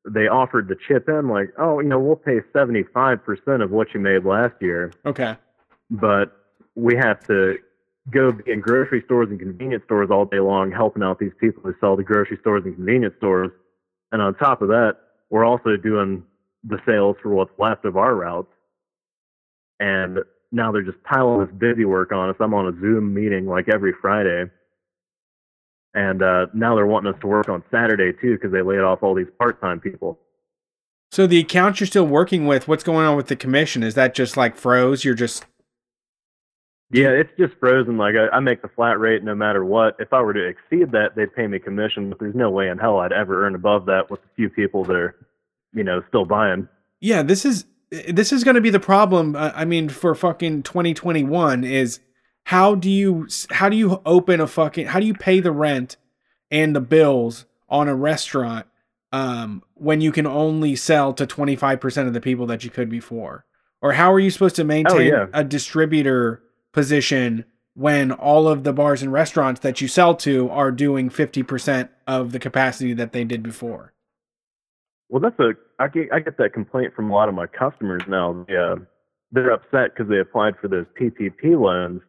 they 0.08 0.28
offered 0.28 0.68
to 0.68 0.76
chip 0.86 1.08
in, 1.08 1.28
like, 1.28 1.52
oh, 1.58 1.80
you 1.80 1.88
know, 1.88 1.98
we'll 1.98 2.16
pay 2.16 2.40
75% 2.54 3.62
of 3.62 3.70
what 3.70 3.94
you 3.94 4.00
made 4.00 4.24
last 4.24 4.54
year 4.60 4.92
Okay. 5.04 5.36
but 5.90 6.36
we 6.74 6.94
have 6.96 7.26
to 7.26 7.58
go 8.10 8.38
in 8.46 8.60
grocery 8.60 9.02
stores 9.04 9.28
and 9.30 9.40
convenience 9.40 9.82
stores 9.84 10.10
all 10.10 10.24
day 10.24 10.38
long 10.38 10.70
helping 10.70 11.02
out 11.02 11.18
these 11.18 11.32
people 11.40 11.62
who 11.62 11.74
sell 11.80 11.96
to 11.96 12.02
grocery 12.02 12.36
stores 12.40 12.62
and 12.64 12.76
convenience 12.76 13.14
stores. 13.18 13.50
And 14.12 14.22
on 14.22 14.34
top 14.36 14.62
of 14.62 14.68
that, 14.68 14.96
we're 15.30 15.44
also 15.44 15.76
doing 15.76 16.24
the 16.64 16.78
sales 16.86 17.16
for 17.22 17.30
what's 17.30 17.52
left 17.58 17.84
of 17.84 17.96
our 17.96 18.14
routes. 18.14 18.52
And 19.78 20.18
now 20.52 20.72
they're 20.72 20.82
just 20.82 21.02
piling 21.04 21.40
this 21.40 21.54
busy 21.56 21.84
work 21.84 22.12
on 22.12 22.30
us. 22.30 22.36
I'm 22.40 22.54
on 22.54 22.66
a 22.66 22.80
Zoom 22.80 23.12
meeting 23.14 23.46
like 23.46 23.68
every 23.68 23.92
Friday. 24.00 24.44
And 25.94 26.22
uh, 26.22 26.46
now 26.54 26.74
they're 26.74 26.86
wanting 26.86 27.12
us 27.12 27.20
to 27.20 27.26
work 27.26 27.48
on 27.48 27.62
Saturday 27.70 28.12
too 28.20 28.34
because 28.34 28.52
they 28.52 28.62
laid 28.62 28.80
off 28.80 29.02
all 29.02 29.14
these 29.14 29.26
part 29.38 29.60
time 29.60 29.80
people. 29.80 30.18
So 31.10 31.26
the 31.26 31.38
accounts 31.38 31.80
you're 31.80 31.86
still 31.86 32.06
working 32.06 32.46
with, 32.46 32.68
what's 32.68 32.84
going 32.84 33.06
on 33.06 33.16
with 33.16 33.28
the 33.28 33.36
commission? 33.36 33.82
Is 33.82 33.94
that 33.94 34.14
just 34.14 34.36
like 34.36 34.56
froze? 34.56 35.04
You're 35.04 35.14
just 35.14 35.46
Yeah, 36.90 37.08
it's 37.08 37.30
just 37.36 37.54
frozen. 37.58 37.96
Like 37.98 38.14
I, 38.14 38.36
I 38.36 38.40
make 38.40 38.62
the 38.62 38.68
flat 38.68 39.00
rate 39.00 39.24
no 39.24 39.34
matter 39.34 39.64
what. 39.64 39.96
If 39.98 40.12
I 40.12 40.20
were 40.20 40.32
to 40.32 40.46
exceed 40.46 40.92
that, 40.92 41.16
they'd 41.16 41.34
pay 41.34 41.46
me 41.46 41.58
commission, 41.58 42.10
but 42.10 42.20
there's 42.20 42.34
no 42.34 42.50
way 42.50 42.68
in 42.68 42.78
hell 42.78 42.98
I'd 43.00 43.12
ever 43.12 43.44
earn 43.44 43.54
above 43.54 43.86
that 43.86 44.10
with 44.10 44.20
a 44.20 44.34
few 44.36 44.48
people 44.48 44.84
that 44.84 44.96
are, 44.96 45.16
you 45.74 45.82
know, 45.82 46.02
still 46.08 46.24
buying. 46.24 46.68
yeah 47.00 47.22
this 47.22 47.44
is 47.44 47.66
this 48.08 48.32
is 48.32 48.42
going 48.44 48.54
to 48.54 48.60
be 48.60 48.70
the 48.70 48.80
problem 48.80 49.36
i 49.36 49.64
mean 49.64 49.88
for 49.88 50.14
fucking 50.14 50.62
2021 50.62 51.64
is 51.64 52.00
how 52.44 52.74
do 52.74 52.90
you 52.90 53.28
how 53.50 53.68
do 53.68 53.76
you 53.76 54.00
open 54.04 54.40
a 54.40 54.46
fucking 54.46 54.86
how 54.86 54.98
do 54.98 55.06
you 55.06 55.14
pay 55.14 55.40
the 55.40 55.52
rent 55.52 55.96
and 56.50 56.74
the 56.74 56.80
bills 56.80 57.44
on 57.68 57.88
a 57.88 57.94
restaurant 57.94 58.66
um 59.12 59.62
when 59.74 60.00
you 60.00 60.10
can 60.10 60.26
only 60.26 60.74
sell 60.74 61.12
to 61.12 61.26
25% 61.26 62.06
of 62.06 62.12
the 62.12 62.20
people 62.20 62.46
that 62.46 62.64
you 62.64 62.70
could 62.70 62.88
before 62.88 63.44
or 63.80 63.92
how 63.92 64.12
are 64.12 64.20
you 64.20 64.30
supposed 64.30 64.56
to 64.56 64.64
maintain 64.64 65.08
yeah. 65.08 65.26
a 65.32 65.44
distributor 65.44 66.42
position 66.76 67.46
when 67.72 68.12
all 68.12 68.46
of 68.46 68.64
the 68.64 68.72
bars 68.72 69.02
and 69.02 69.10
restaurants 69.10 69.60
that 69.60 69.80
you 69.80 69.88
sell 69.88 70.14
to 70.14 70.48
are 70.50 70.70
doing 70.70 71.08
50% 71.08 71.88
of 72.06 72.32
the 72.32 72.38
capacity 72.38 72.92
that 72.92 73.12
they 73.12 73.24
did 73.24 73.42
before 73.42 73.94
Well, 75.08 75.22
that's 75.22 75.38
a 75.40 75.54
I 75.78 75.88
get 75.88 76.08
I 76.12 76.20
get 76.20 76.36
that 76.36 76.52
complaint 76.52 76.94
from 76.94 77.10
a 77.10 77.14
lot 77.14 77.28
of 77.30 77.34
my 77.34 77.46
customers 77.46 78.02
now. 78.08 78.44
They, 78.46 78.56
uh, 78.56 78.76
they're 79.32 79.50
upset 79.50 79.94
because 79.94 80.08
they 80.08 80.20
applied 80.20 80.54
for 80.60 80.68
those 80.68 80.86
PPP 81.00 81.58
loans, 81.58 82.00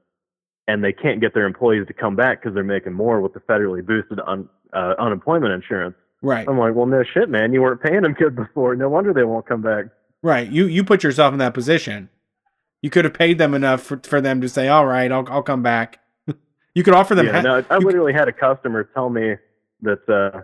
and 0.67 0.83
they 0.83 0.93
can't 0.93 1.19
get 1.19 1.33
their 1.33 1.45
employees 1.45 1.87
to 1.87 1.93
come 1.93 2.15
back 2.15 2.41
because 2.41 2.53
they're 2.53 2.63
making 2.63 2.93
more 2.93 3.19
with 3.21 3.33
the 3.33 3.39
federally 3.41 3.85
boosted 3.85 4.19
un, 4.25 4.47
uh, 4.73 4.93
unemployment 4.99 5.53
insurance. 5.53 5.95
right 6.21 6.47
I'm 6.47 6.57
like, 6.57 6.75
well, 6.75 6.85
no 6.85 7.03
shit, 7.03 7.29
man. 7.29 7.53
You 7.53 7.61
weren't 7.61 7.81
paying 7.81 8.01
them 8.01 8.13
good 8.13 8.35
before. 8.35 8.75
No 8.75 8.89
wonder 8.89 9.13
they 9.13 9.23
won't 9.23 9.47
come 9.47 9.61
back. 9.61 9.85
Right. 10.23 10.49
You 10.49 10.65
you 10.65 10.83
put 10.83 11.03
yourself 11.03 11.33
in 11.33 11.39
that 11.39 11.53
position. 11.53 12.09
You 12.81 12.89
could 12.89 13.05
have 13.05 13.13
paid 13.13 13.37
them 13.37 13.53
enough 13.53 13.81
for, 13.81 13.99
for 14.03 14.21
them 14.21 14.41
to 14.41 14.49
say, 14.49 14.67
"All 14.67 14.85
right, 14.85 15.11
I'll 15.11 15.27
I'll 15.29 15.43
come 15.43 15.63
back." 15.63 15.99
you 16.75 16.83
could 16.83 16.93
offer 16.93 17.15
them. 17.15 17.25
Yeah, 17.25 17.31
ha- 17.33 17.41
no, 17.41 17.65
I 17.69 17.77
you- 17.79 17.85
literally 17.85 18.13
had 18.13 18.27
a 18.27 18.33
customer 18.33 18.83
tell 18.93 19.09
me 19.09 19.35
that 19.81 20.07
uh, 20.09 20.41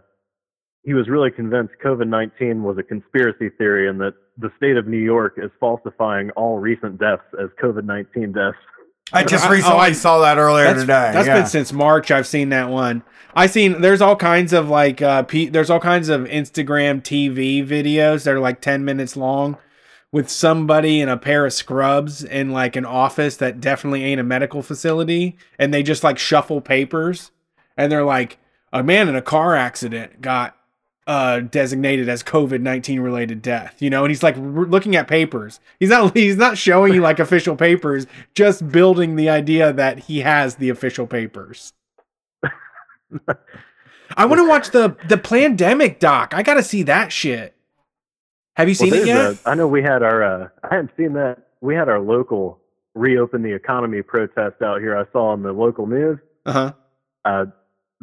he 0.84 0.93
was 0.93 1.07
really 1.09 1.31
convinced 1.31 1.73
COVID 1.84 2.07
19 2.07 2.63
was 2.63 2.77
a 2.77 2.84
conspiracy 2.84 3.49
theory 3.57 3.88
and 3.89 3.99
that 4.01 4.13
the 4.38 4.51
state 4.57 4.77
of 4.77 4.88
New 4.88 4.97
York 4.97 5.36
is 5.38 5.51
falsifying 5.59 6.31
all 6.31 6.57
recent 6.59 6.99
deaths 6.99 7.23
as 7.41 7.49
COVID 7.61 7.86
19 7.86 8.31
deaths. 8.31 8.57
I 9.11 9.23
just 9.23 9.45
I- 9.45 9.49
oh, 9.49 9.51
recently 9.51 9.77
I- 9.79 9.91
saw 9.91 10.19
that 10.21 10.38
earlier 10.38 10.65
that's 10.65 10.81
today. 10.81 11.11
that's 11.13 11.27
yeah. 11.27 11.38
been 11.38 11.45
since 11.45 11.71
March. 11.71 12.09
I've 12.09 12.25
seen 12.27 12.49
that 12.49 12.69
one. 12.69 13.03
I 13.36 13.47
seen 13.47 13.81
there's 13.81 14.01
all 14.01 14.15
kinds 14.15 14.53
of 14.53 14.69
like 14.69 15.01
uh 15.01 15.23
P, 15.23 15.49
there's 15.49 15.69
all 15.69 15.79
kinds 15.79 16.09
of 16.09 16.21
Instagram 16.21 17.01
TV 17.03 17.65
videos 17.67 18.23
that 18.23 18.34
are 18.34 18.39
like 18.39 18.59
10 18.61 18.84
minutes 18.86 19.15
long 19.15 19.57
with 20.14 20.30
somebody 20.30 21.01
in 21.01 21.09
a 21.09 21.18
pair 21.18 21.43
of 21.43 21.51
scrubs 21.51 22.24
in 22.24 22.51
like 22.51 22.76
an 22.76 22.86
office 22.86 23.36
that 23.38 23.59
definitely 23.59 24.03
ain't 24.03 24.22
a 24.22 24.24
medical 24.24 24.61
facility 24.61 25.36
and 25.57 25.74
they 25.74 25.82
just 25.82 26.03
like 26.03 26.20
shuffle 26.20 26.61
papers 26.61 27.32
and 27.76 27.91
they're 27.91 28.05
like 28.05 28.38
a 28.72 28.84
man 28.84 29.09
in 29.09 29.16
a 29.16 29.22
car 29.24 29.55
accident 29.55 30.22
got 30.22 30.55
uh 31.07 31.39
designated 31.39 32.07
as 32.07 32.22
COVID-19 32.22 33.03
related 33.03 33.41
death, 33.41 33.82
you 33.82 33.89
know, 33.89 34.03
and 34.03 34.11
he's 34.11 34.22
like 34.22 34.36
looking 34.38 34.95
at 34.95 35.07
papers. 35.07 35.59
He's 35.80 35.89
not 35.89 36.14
he's 36.16 36.38
not 36.38 36.59
showing 36.59 36.93
you 36.93 37.01
like 37.01 37.20
official 37.20 37.55
papers, 37.55 38.05
just 38.36 38.70
building 38.70 39.16
the 39.16 39.30
idea 39.30 39.74
that 39.74 39.97
he 39.97 40.20
has 40.20 40.55
the 40.55 40.70
official 40.70 41.07
papers. 41.07 41.74
I 44.16 44.26
want 44.26 44.39
to 44.39 44.47
watch 44.47 44.70
the 44.70 44.95
the 45.09 45.18
pandemic 45.18 45.99
doc. 45.99 46.36
I 46.36 46.43
got 46.43 46.53
to 46.53 46.64
see 46.64 46.84
that 46.84 47.11
shit. 47.11 47.55
Have 48.56 48.70
you 48.70 48.76
seen 48.76 48.91
Well, 48.91 49.01
it 49.01 49.06
there's 49.06 49.36
yet? 49.38 49.45
a- 49.45 49.49
I 49.49 49.54
know 49.56 49.68
we 49.68 49.82
had 49.82 50.04
our, 50.04 50.24
uh, 50.24 50.47
I 50.64 50.76
hadn't 50.76 50.91
seen 50.97 51.14
that. 51.14 51.39
We 51.62 51.76
had 51.76 51.89
our 51.89 51.99
local 51.99 52.60
reopen 52.95 53.41
the 53.41 53.54
economy 53.54 54.01
protest 54.01 54.62
out 54.62 54.80
here. 54.82 54.95
I 54.97 55.06
saw 55.12 55.30
on 55.32 55.41
the 55.43 55.51
local 55.51 55.88
news. 55.88 56.20
Uh-huh. 56.45 56.74
Uh, 57.26 57.45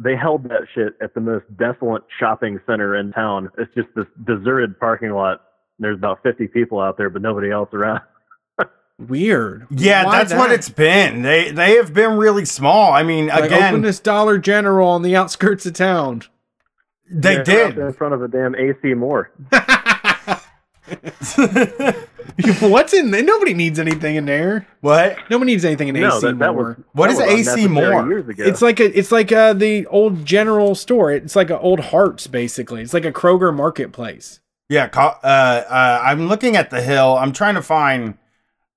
they 0.03 0.15
held 0.15 0.43
that 0.45 0.61
shit 0.73 0.95
at 1.01 1.13
the 1.13 1.21
most 1.21 1.45
desolate 1.57 2.03
shopping 2.19 2.59
center 2.65 2.95
in 2.95 3.11
town. 3.13 3.49
It's 3.57 3.73
just 3.75 3.87
this 3.95 4.07
deserted 4.25 4.79
parking 4.79 5.11
lot. 5.11 5.41
There's 5.79 5.97
about 5.97 6.21
50 6.23 6.47
people 6.47 6.79
out 6.79 6.97
there, 6.97 7.09
but 7.09 7.21
nobody 7.21 7.51
else 7.51 7.69
around. 7.73 8.01
Weird. 8.99 9.67
Yeah, 9.71 10.05
Why 10.05 10.17
that's 10.19 10.33
what 10.33 10.51
it's 10.51 10.69
been. 10.69 11.21
They 11.23 11.51
they 11.51 11.75
have 11.77 11.91
been 11.93 12.17
really 12.17 12.45
small. 12.45 12.91
I 12.93 13.01
mean, 13.01 13.27
like 13.27 13.45
again, 13.45 13.73
open 13.73 13.81
this 13.81 13.99
Dollar 13.99 14.37
General 14.37 14.87
on 14.89 15.01
the 15.01 15.15
outskirts 15.15 15.65
of 15.65 15.73
town. 15.73 16.21
they 17.09 17.35
They're 17.35 17.43
did. 17.43 17.77
in 17.79 17.93
front 17.93 18.13
of 18.13 18.21
a 18.21 18.27
damn 18.27 18.53
AC 18.55 18.93
Moore. 18.93 19.31
What's 22.61 22.93
in 22.93 23.11
there? 23.11 23.23
Nobody 23.23 23.53
needs 23.53 23.77
anything 23.79 24.15
in 24.15 24.25
there. 24.25 24.67
what? 24.81 25.17
Nobody 25.29 25.51
needs 25.51 25.65
anything 25.65 25.89
in 25.89 25.95
No, 25.95 26.07
AC 26.17 26.27
that, 26.27 26.39
that 26.39 26.53
more. 26.53 26.63
was 26.63 26.77
What 26.93 27.07
that 27.07 27.13
is 27.13 27.19
AC 27.19 27.63
unnecessary 27.65 27.67
Moore? 27.67 28.07
Years 28.09 28.27
ago. 28.29 28.43
It's 28.45 28.61
like 28.61 28.79
a, 28.79 28.97
it's 28.97 29.11
like 29.11 29.31
uh 29.31 29.53
the 29.53 29.85
old 29.87 30.25
general 30.25 30.75
store. 30.75 31.11
It's 31.11 31.35
like 31.35 31.49
an 31.49 31.57
old 31.57 31.79
Hearts 31.79 32.27
basically. 32.27 32.81
It's 32.81 32.93
like 32.93 33.05
a 33.05 33.11
Kroger 33.11 33.53
marketplace. 33.55 34.39
Yeah, 34.69 34.89
uh, 34.95 34.99
uh, 35.27 36.01
I'm 36.01 36.27
looking 36.29 36.55
at 36.55 36.69
the 36.69 36.81
hill. 36.81 37.17
I'm 37.17 37.33
trying 37.33 37.55
to 37.55 37.61
find 37.61 38.17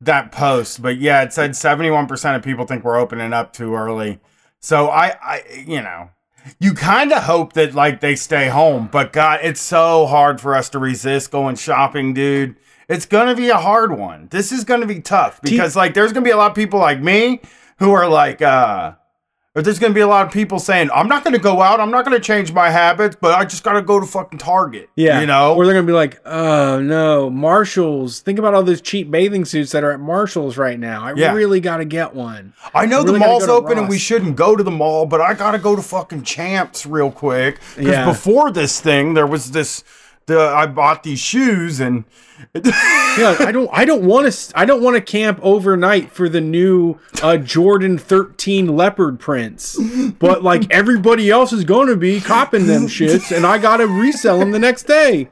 that 0.01 0.33
post, 0.33 0.83
but 0.83 0.99
yeah, 0.99 1.23
it 1.23 1.33
said 1.33 1.53
71% 1.53 2.35
of 2.37 2.43
people 2.43 2.67
think 2.67 2.83
we're 2.83 2.99
opening 2.99 3.33
up 3.33 3.53
too 3.53 3.77
early. 3.77 4.19
So 4.59 4.89
I, 4.89 5.15
I, 5.23 5.43
you 5.65 5.81
know, 5.81 6.11
you 6.59 6.75
kind 6.75 7.13
of 7.13 7.23
hope 7.25 7.55
that 7.55 7.75
like 7.75 8.01
they 8.01 8.17
stay 8.17 8.49
home, 8.49 8.89
but 8.91 9.13
God, 9.13 9.41
it's 9.43 9.61
so 9.61 10.07
hard 10.07 10.41
for 10.41 10.55
us 10.55 10.69
to 10.71 10.79
resist 10.79 11.31
going 11.31 11.57
shopping, 11.57 12.15
dude. 12.15 12.57
It's 12.89 13.07
gonna 13.07 13.35
be 13.35 13.49
a 13.49 13.57
hard 13.57 13.97
one. 13.97 14.29
This 14.31 14.53
is 14.53 14.65
gonna 14.65 14.87
be 14.87 15.01
tough 15.01 15.41
because 15.43 15.75
like 15.75 15.95
there's 15.95 16.13
gonna 16.13 16.25
be 16.25 16.31
a 16.31 16.37
lot 16.37 16.51
of 16.51 16.57
people 16.57 16.81
like 16.81 17.01
me 17.01 17.41
who 17.79 17.93
are 17.93 18.09
like, 18.09 18.43
uh, 18.43 18.93
or 19.55 19.63
there's 19.63 19.79
gonna 19.79 19.95
be 19.95 20.01
a 20.01 20.07
lot 20.07 20.27
of 20.27 20.33
people 20.33 20.59
saying, 20.59 20.91
I'm 20.95 21.09
not 21.09 21.23
gonna 21.25 21.39
go 21.39 21.63
out, 21.63 21.81
I'm 21.81 21.91
not 21.91 22.05
gonna 22.05 22.21
change 22.21 22.53
my 22.53 22.71
habits, 22.71 23.17
but 23.21 23.39
I 23.39 23.45
just 23.45 23.63
gotta 23.63 23.83
go 23.83 24.01
to 24.01 24.07
fucking 24.07 24.39
Target. 24.39 24.91
Yeah. 24.97 25.21
You 25.21 25.27
know? 25.27 25.55
Or 25.55 25.65
they're 25.65 25.75
going 25.75 25.87
to 25.87 25.91
be 25.91 25.95
like, 25.95 26.21
oh 26.27 26.81
no, 26.81 27.31
Marshalls. 27.31 28.21
Think 28.21 28.39
about 28.39 28.55
all 28.55 28.63
those 28.63 28.81
cheap 28.81 29.11
bathing 29.11 29.45
suits 29.45 29.73
that 29.73 29.85
are 29.85 29.93
at 29.93 30.01
Marshalls 30.01 30.57
right 30.57 30.79
now. 30.79 31.03
I 31.05 31.15
Yeah. 31.15 31.33
really 31.35 31.61
got 31.61 31.79
to 31.79 31.85
get 31.85 32.15
one. 32.15 32.53
I 32.75 32.87
know 32.87 33.01
I 33.01 33.03
really 33.05 33.13
the 33.15 33.19
mall's 33.27 33.47
go 33.47 33.61
to 33.61 33.67
open 33.67 33.79
and 33.79 33.89
we 33.89 33.99
shouldn't 33.99 34.37
go 34.37 34.57
to 34.57 34.63
the 34.63 34.71
mall, 34.71 35.07
but 35.07 35.21
I 35.21 35.35
gotta 35.35 35.59
go 35.59 35.77
to 35.77 35.83
fucking 35.83 36.23
Champs 36.25 36.85
real 36.87 37.11
quick. 37.11 37.59
Because 37.77 37.93
Yeah. 37.93 38.05
before 38.07 38.51
this 38.51 38.81
thing, 38.81 39.15
there 39.15 39.27
was 39.27 39.53
this. 39.53 39.85
The 40.27 40.41
I 40.41 40.67
bought 40.67 41.03
these 41.03 41.19
shoes 41.19 41.81
and 41.81 42.05
Yeah, 42.55 43.37
I 43.41 43.51
don't 43.53 43.69
I 43.73 43.85
don't 43.85 44.05
want 44.05 44.33
to 44.33 44.59
I 44.59 44.65
don't 44.65 44.83
want 44.83 44.97
to 44.97 45.01
camp 45.01 45.39
overnight 45.43 46.11
for 46.11 46.29
the 46.29 46.41
new 46.41 46.99
uh, 47.23 47.37
Jordan 47.37 47.99
13 47.99 48.75
leopard 48.77 49.21
prints. 49.21 49.79
But 50.19 50.43
like 50.43 50.71
everybody 50.71 51.31
else 51.31 51.53
is 51.53 51.65
going 51.65 51.89
to 51.89 51.97
be 51.97 52.21
copping 52.21 52.67
them 52.67 52.87
shits 52.87 53.35
and 53.37 53.47
I 53.47 53.59
got 53.59 53.79
to 53.79 53.87
resell 53.87 54.39
them 54.39 54.51
the 54.53 54.59
next 54.59 54.85
day. 54.85 55.29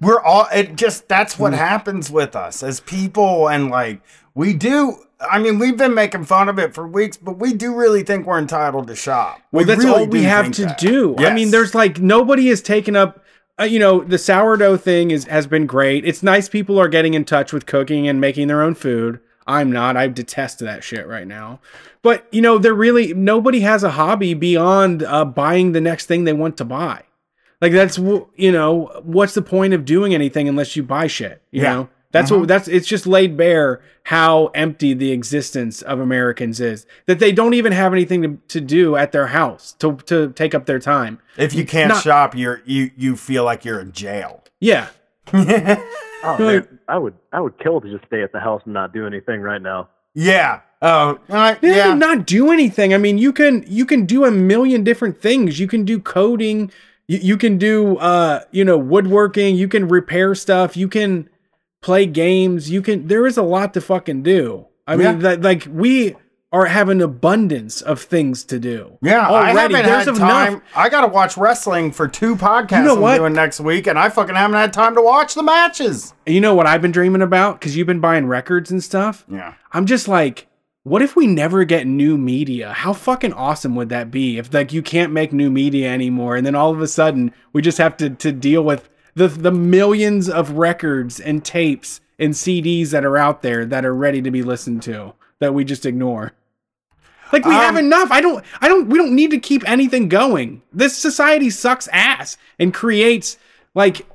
we're 0.00 0.20
all 0.22 0.46
it 0.54 0.76
just 0.76 1.08
that's 1.08 1.38
what 1.38 1.52
happens 1.52 2.10
with 2.10 2.36
us 2.36 2.62
as 2.62 2.78
people 2.80 3.48
and 3.48 3.68
like 3.70 4.00
we 4.34 4.52
do 4.52 4.96
I 5.20 5.38
mean 5.38 5.58
we've 5.58 5.76
been 5.76 5.94
making 5.94 6.24
fun 6.24 6.48
of 6.48 6.58
it 6.58 6.74
for 6.74 6.86
weeks, 6.86 7.16
but 7.16 7.38
we 7.38 7.52
do 7.54 7.74
really 7.74 8.02
think 8.02 8.26
we're 8.26 8.38
entitled 8.38 8.86
to 8.88 8.94
shop. 8.94 9.40
Well, 9.50 9.60
We 9.60 9.64
that's 9.64 9.82
really 9.84 10.00
all 10.00 10.06
we 10.06 10.22
have 10.24 10.52
to 10.52 10.66
that. 10.66 10.78
do. 10.78 11.16
I 11.18 11.32
mean, 11.32 11.50
there's 11.50 11.74
like 11.74 11.98
nobody 11.98 12.48
has 12.48 12.60
taken 12.60 12.94
up. 12.94 13.22
Uh, 13.58 13.64
you 13.64 13.78
know, 13.78 14.02
the 14.02 14.18
sourdough 14.18 14.76
thing 14.76 15.10
is 15.10 15.24
has 15.26 15.46
been 15.46 15.66
great. 15.66 16.04
It's 16.04 16.22
nice 16.22 16.48
people 16.48 16.78
are 16.78 16.88
getting 16.88 17.14
in 17.14 17.24
touch 17.24 17.52
with 17.52 17.66
cooking 17.66 18.06
and 18.06 18.20
making 18.20 18.48
their 18.48 18.62
own 18.62 18.74
food. 18.74 19.20
I'm 19.46 19.70
not. 19.72 19.96
I 19.96 20.08
detest 20.08 20.58
that 20.58 20.82
shit 20.84 21.06
right 21.06 21.26
now. 21.26 21.60
But 22.02 22.26
you 22.32 22.42
know, 22.42 22.58
they're 22.58 22.74
really 22.74 23.14
nobody 23.14 23.60
has 23.60 23.82
a 23.82 23.90
hobby 23.92 24.34
beyond 24.34 25.02
uh, 25.02 25.24
buying 25.24 25.72
the 25.72 25.80
next 25.80 26.06
thing 26.06 26.24
they 26.24 26.32
want 26.32 26.56
to 26.58 26.64
buy. 26.64 27.02
Like 27.62 27.72
that's 27.72 27.96
you 27.96 28.52
know, 28.52 29.00
what's 29.04 29.34
the 29.34 29.42
point 29.42 29.72
of 29.72 29.84
doing 29.86 30.14
anything 30.14 30.48
unless 30.48 30.76
you 30.76 30.82
buy 30.82 31.06
shit? 31.06 31.40
You 31.50 31.62
Yeah. 31.62 31.72
know, 31.74 31.88
that's 32.12 32.30
Mm-hmm. 32.30 32.40
what 32.40 32.48
that's. 32.48 32.68
It's 32.68 32.86
just 32.86 33.06
laid 33.06 33.36
bare 33.36 33.80
how 34.04 34.46
empty 34.54 34.94
the 34.94 35.10
existence 35.12 35.82
of 35.82 36.00
Americans 36.00 36.60
is. 36.60 36.86
That 37.06 37.18
they 37.18 37.32
don't 37.32 37.54
even 37.54 37.72
have 37.72 37.92
anything 37.92 38.22
to, 38.22 38.38
to 38.48 38.60
do 38.60 38.96
at 38.96 39.12
their 39.12 39.26
house 39.28 39.72
to 39.80 39.96
to 40.06 40.30
take 40.32 40.54
up 40.54 40.66
their 40.66 40.78
time. 40.78 41.18
If 41.36 41.52
you 41.54 41.64
can't 41.66 41.88
Not- 41.90 42.02
shop, 42.02 42.34
you're 42.34 42.62
you 42.64 42.90
you 42.96 43.16
feel 43.16 43.44
like 43.44 43.64
you're 43.64 43.80
in 43.80 43.92
jail. 43.92 44.44
Yeah, 44.60 44.88
Oh, 45.32 46.36
man, 46.38 46.78
I 46.88 46.98
would 46.98 47.14
I 47.32 47.40
would 47.40 47.58
kill 47.58 47.80
to 47.80 47.90
just 47.90 48.06
stay 48.06 48.22
at 48.22 48.32
the 48.32 48.40
house 48.40 48.62
and 48.64 48.72
not 48.74 48.92
do 48.92 49.06
anything 49.06 49.40
right 49.40 49.60
now. 49.62 49.88
yeah. 50.14 50.60
Oh, 50.82 51.18
uh, 51.30 51.54
yeah. 51.62 51.74
yeah. 51.88 51.94
not 51.94 52.26
do 52.26 52.50
anything. 52.52 52.92
I 52.92 52.98
mean, 52.98 53.16
you 53.16 53.32
can 53.32 53.64
you 53.66 53.86
can 53.86 54.04
do 54.04 54.24
a 54.26 54.30
million 54.30 54.84
different 54.84 55.20
things. 55.20 55.58
You 55.58 55.66
can 55.66 55.84
do 55.86 55.98
coding. 55.98 56.70
You, 57.08 57.18
you 57.18 57.36
can 57.38 57.56
do 57.56 57.96
uh 57.96 58.40
you 58.50 58.62
know 58.64 58.76
woodworking. 58.76 59.56
You 59.56 59.68
can 59.68 59.88
repair 59.88 60.34
stuff. 60.34 60.76
You 60.76 60.86
can 60.88 61.28
play 61.86 62.04
games. 62.06 62.70
You 62.70 62.82
can. 62.82 63.06
There 63.06 63.26
is 63.26 63.36
a 63.38 63.42
lot 63.42 63.72
to 63.74 63.80
fucking 63.80 64.22
do. 64.22 64.66
I 64.86 64.96
mean, 64.96 65.06
Yeah. 65.06 65.12
that 65.14 65.42
like 65.42 65.66
we 65.70 66.14
are 66.52 66.66
have 66.66 66.88
an 66.88 67.00
abundance 67.00 67.80
of 67.82 68.00
things 68.00 68.44
to 68.44 68.58
do. 68.58 68.98
Yeah, 69.02 69.26
I 69.28 69.50
already. 69.50 69.58
haven't 69.58 69.72
There's 69.90 70.06
had 70.06 70.16
enough. 70.16 70.18
time. 70.18 70.62
I 70.76 70.88
got 70.88 71.00
to 71.02 71.08
watch 71.08 71.36
wrestling 71.36 71.90
for 71.92 72.06
two 72.08 72.36
podcasts 72.36 72.78
You 72.78 72.84
know 72.84 72.94
I'm 72.94 73.00
what? 73.00 73.16
doing 73.18 73.32
next 73.34 73.60
week, 73.60 73.86
and 73.86 73.98
I 73.98 74.08
fucking 74.08 74.34
haven't 74.36 74.56
had 74.56 74.72
time 74.72 74.94
to 74.94 75.02
watch 75.02 75.34
the 75.34 75.42
matches. 75.42 76.14
You 76.26 76.40
know 76.40 76.54
what 76.54 76.66
I've 76.66 76.80
been 76.82 76.92
dreaming 76.92 77.22
about? 77.22 77.58
Because 77.60 77.76
you've 77.76 77.86
been 77.88 78.00
buying 78.00 78.26
records 78.26 78.70
and 78.70 78.82
stuff. 78.82 79.24
Yeah. 79.28 79.54
I'm 79.72 79.86
just 79.86 80.06
like, 80.08 80.46
what 80.84 81.02
if 81.02 81.16
we 81.16 81.26
never 81.26 81.64
get 81.64 81.86
new 81.86 82.16
media? 82.16 82.72
How 82.72 82.92
fucking 82.92 83.32
awesome 83.32 83.74
would 83.74 83.88
that 83.88 84.10
be 84.12 84.38
if 84.38 84.54
like 84.54 84.72
you 84.72 84.82
can't 84.82 85.12
make 85.12 85.32
new 85.32 85.50
media 85.50 85.90
anymore 85.90 86.36
and 86.36 86.46
then 86.46 86.54
all 86.54 86.70
of 86.70 86.80
a 86.80 86.86
sudden 86.86 87.32
we 87.52 87.60
just 87.60 87.78
have 87.78 87.96
to 87.98 88.10
to 88.10 88.30
deal 88.30 88.62
with 88.62 88.88
the 89.16 89.26
the 89.28 89.50
millions 89.50 90.28
of 90.28 90.52
records 90.52 91.18
and 91.18 91.44
tapes 91.44 92.00
and 92.18 92.32
CDs 92.34 92.90
that 92.90 93.04
are 93.04 93.16
out 93.16 93.42
there 93.42 93.66
that 93.66 93.84
are 93.84 93.94
ready 93.94 94.22
to 94.22 94.30
be 94.30 94.42
listened 94.42 94.82
to 94.84 95.14
that 95.40 95.52
we 95.52 95.64
just 95.64 95.84
ignore. 95.84 96.32
Like 97.32 97.44
we 97.44 97.52
have 97.52 97.74
Um, 97.74 97.84
enough. 97.84 98.10
I 98.12 98.20
don't 98.20 98.44
I 98.60 98.68
don't 98.68 98.88
we 98.88 98.98
don't 98.98 99.14
need 99.14 99.32
to 99.32 99.38
keep 99.38 99.68
anything 99.68 100.08
going. 100.08 100.62
This 100.72 100.96
society 100.96 101.50
sucks 101.50 101.88
ass 101.92 102.36
and 102.58 102.72
creates 102.72 103.36
like 103.74 104.06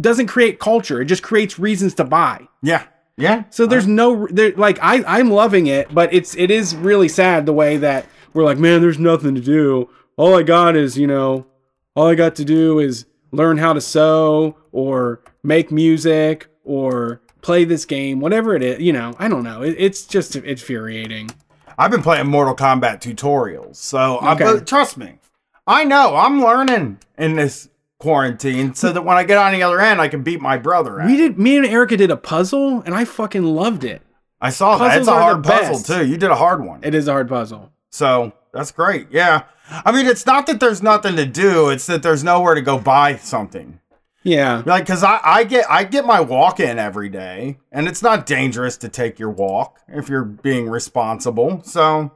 doesn't 0.00 0.26
create 0.28 0.58
culture. 0.58 1.00
It 1.02 1.06
just 1.06 1.22
creates 1.22 1.58
reasons 1.58 1.94
to 1.94 2.04
buy. 2.04 2.48
Yeah. 2.62 2.84
Yeah. 3.18 3.44
So 3.50 3.66
there's 3.66 3.86
no 3.86 4.26
there, 4.28 4.52
like 4.52 4.78
I 4.82 5.02
I'm 5.06 5.30
loving 5.30 5.66
it, 5.66 5.92
but 5.92 6.12
it's 6.14 6.36
it 6.36 6.50
is 6.50 6.74
really 6.74 7.08
sad 7.08 7.46
the 7.46 7.52
way 7.52 7.76
that 7.78 8.06
we're 8.32 8.44
like, 8.44 8.58
man, 8.58 8.80
there's 8.80 8.98
nothing 8.98 9.34
to 9.34 9.40
do. 9.40 9.88
All 10.16 10.34
I 10.36 10.42
got 10.42 10.76
is 10.76 10.96
you 10.98 11.06
know, 11.06 11.46
all 11.94 12.06
I 12.08 12.14
got 12.14 12.34
to 12.36 12.44
do 12.44 12.78
is 12.78 13.06
learn 13.32 13.58
how 13.58 13.72
to 13.72 13.80
sew 13.80 14.56
or 14.72 15.20
make 15.42 15.70
music 15.70 16.48
or 16.64 17.20
play 17.42 17.64
this 17.64 17.84
game, 17.84 18.20
whatever 18.20 18.54
it 18.54 18.62
is. 18.62 18.80
You 18.80 18.92
know, 18.92 19.14
I 19.18 19.28
don't 19.28 19.42
know. 19.44 19.62
It, 19.62 19.76
it's 19.78 20.04
just 20.06 20.34
infuriating. 20.36 21.30
I've 21.78 21.90
been 21.90 22.02
playing 22.02 22.26
Mortal 22.28 22.56
Kombat 22.56 23.00
tutorials, 23.00 23.76
so 23.76 24.16
I, 24.16 24.32
Okay. 24.34 24.44
but 24.44 24.66
trust 24.66 24.96
me, 24.96 25.18
I 25.66 25.84
know 25.84 26.16
I'm 26.16 26.40
learning 26.42 26.98
in 27.18 27.36
this 27.36 27.68
quarantine, 27.98 28.74
so 28.74 28.92
that 28.92 29.02
when 29.04 29.16
I 29.16 29.24
get 29.24 29.36
on 29.38 29.52
the 29.52 29.62
other 29.62 29.80
end, 29.80 30.00
I 30.00 30.08
can 30.08 30.22
beat 30.22 30.40
my 30.40 30.56
brother. 30.56 31.02
We 31.04 31.16
did. 31.16 31.38
Me 31.38 31.56
and 31.56 31.66
Erica 31.66 31.96
did 31.96 32.10
a 32.10 32.16
puzzle, 32.16 32.80
and 32.86 32.94
I 32.94 33.04
fucking 33.04 33.42
loved 33.44 33.84
it. 33.84 34.02
I 34.40 34.50
saw 34.50 34.76
that. 34.78 34.98
It's 34.98 35.06
puzzles 35.06 35.08
a 35.08 35.22
hard 35.22 35.44
puzzle 35.44 35.74
best. 35.74 35.86
too. 35.86 36.06
You 36.06 36.16
did 36.16 36.30
a 36.30 36.34
hard 36.36 36.64
one, 36.64 36.80
It 36.82 36.94
is 36.94 37.08
a 37.08 37.12
hard 37.12 37.28
puzzle. 37.28 37.72
so 37.90 38.32
that's 38.56 38.72
great. 38.72 39.08
Yeah. 39.10 39.44
I 39.70 39.92
mean, 39.92 40.06
it's 40.06 40.26
not 40.26 40.46
that 40.46 40.60
there's 40.60 40.82
nothing 40.82 41.16
to 41.16 41.26
do; 41.26 41.68
it's 41.68 41.86
that 41.86 42.02
there's 42.02 42.24
nowhere 42.24 42.54
to 42.54 42.62
go 42.62 42.78
buy 42.78 43.16
something. 43.16 43.80
Yeah. 44.22 44.62
Like, 44.66 44.86
cause 44.86 45.04
I, 45.04 45.20
I 45.22 45.44
get 45.44 45.66
I 45.70 45.84
get 45.84 46.04
my 46.04 46.20
walk 46.20 46.58
in 46.58 46.78
every 46.78 47.08
day, 47.08 47.58
and 47.70 47.86
it's 47.86 48.02
not 48.02 48.26
dangerous 48.26 48.76
to 48.78 48.88
take 48.88 49.18
your 49.18 49.30
walk 49.30 49.80
if 49.88 50.08
you're 50.08 50.24
being 50.24 50.68
responsible. 50.68 51.62
So, 51.64 52.12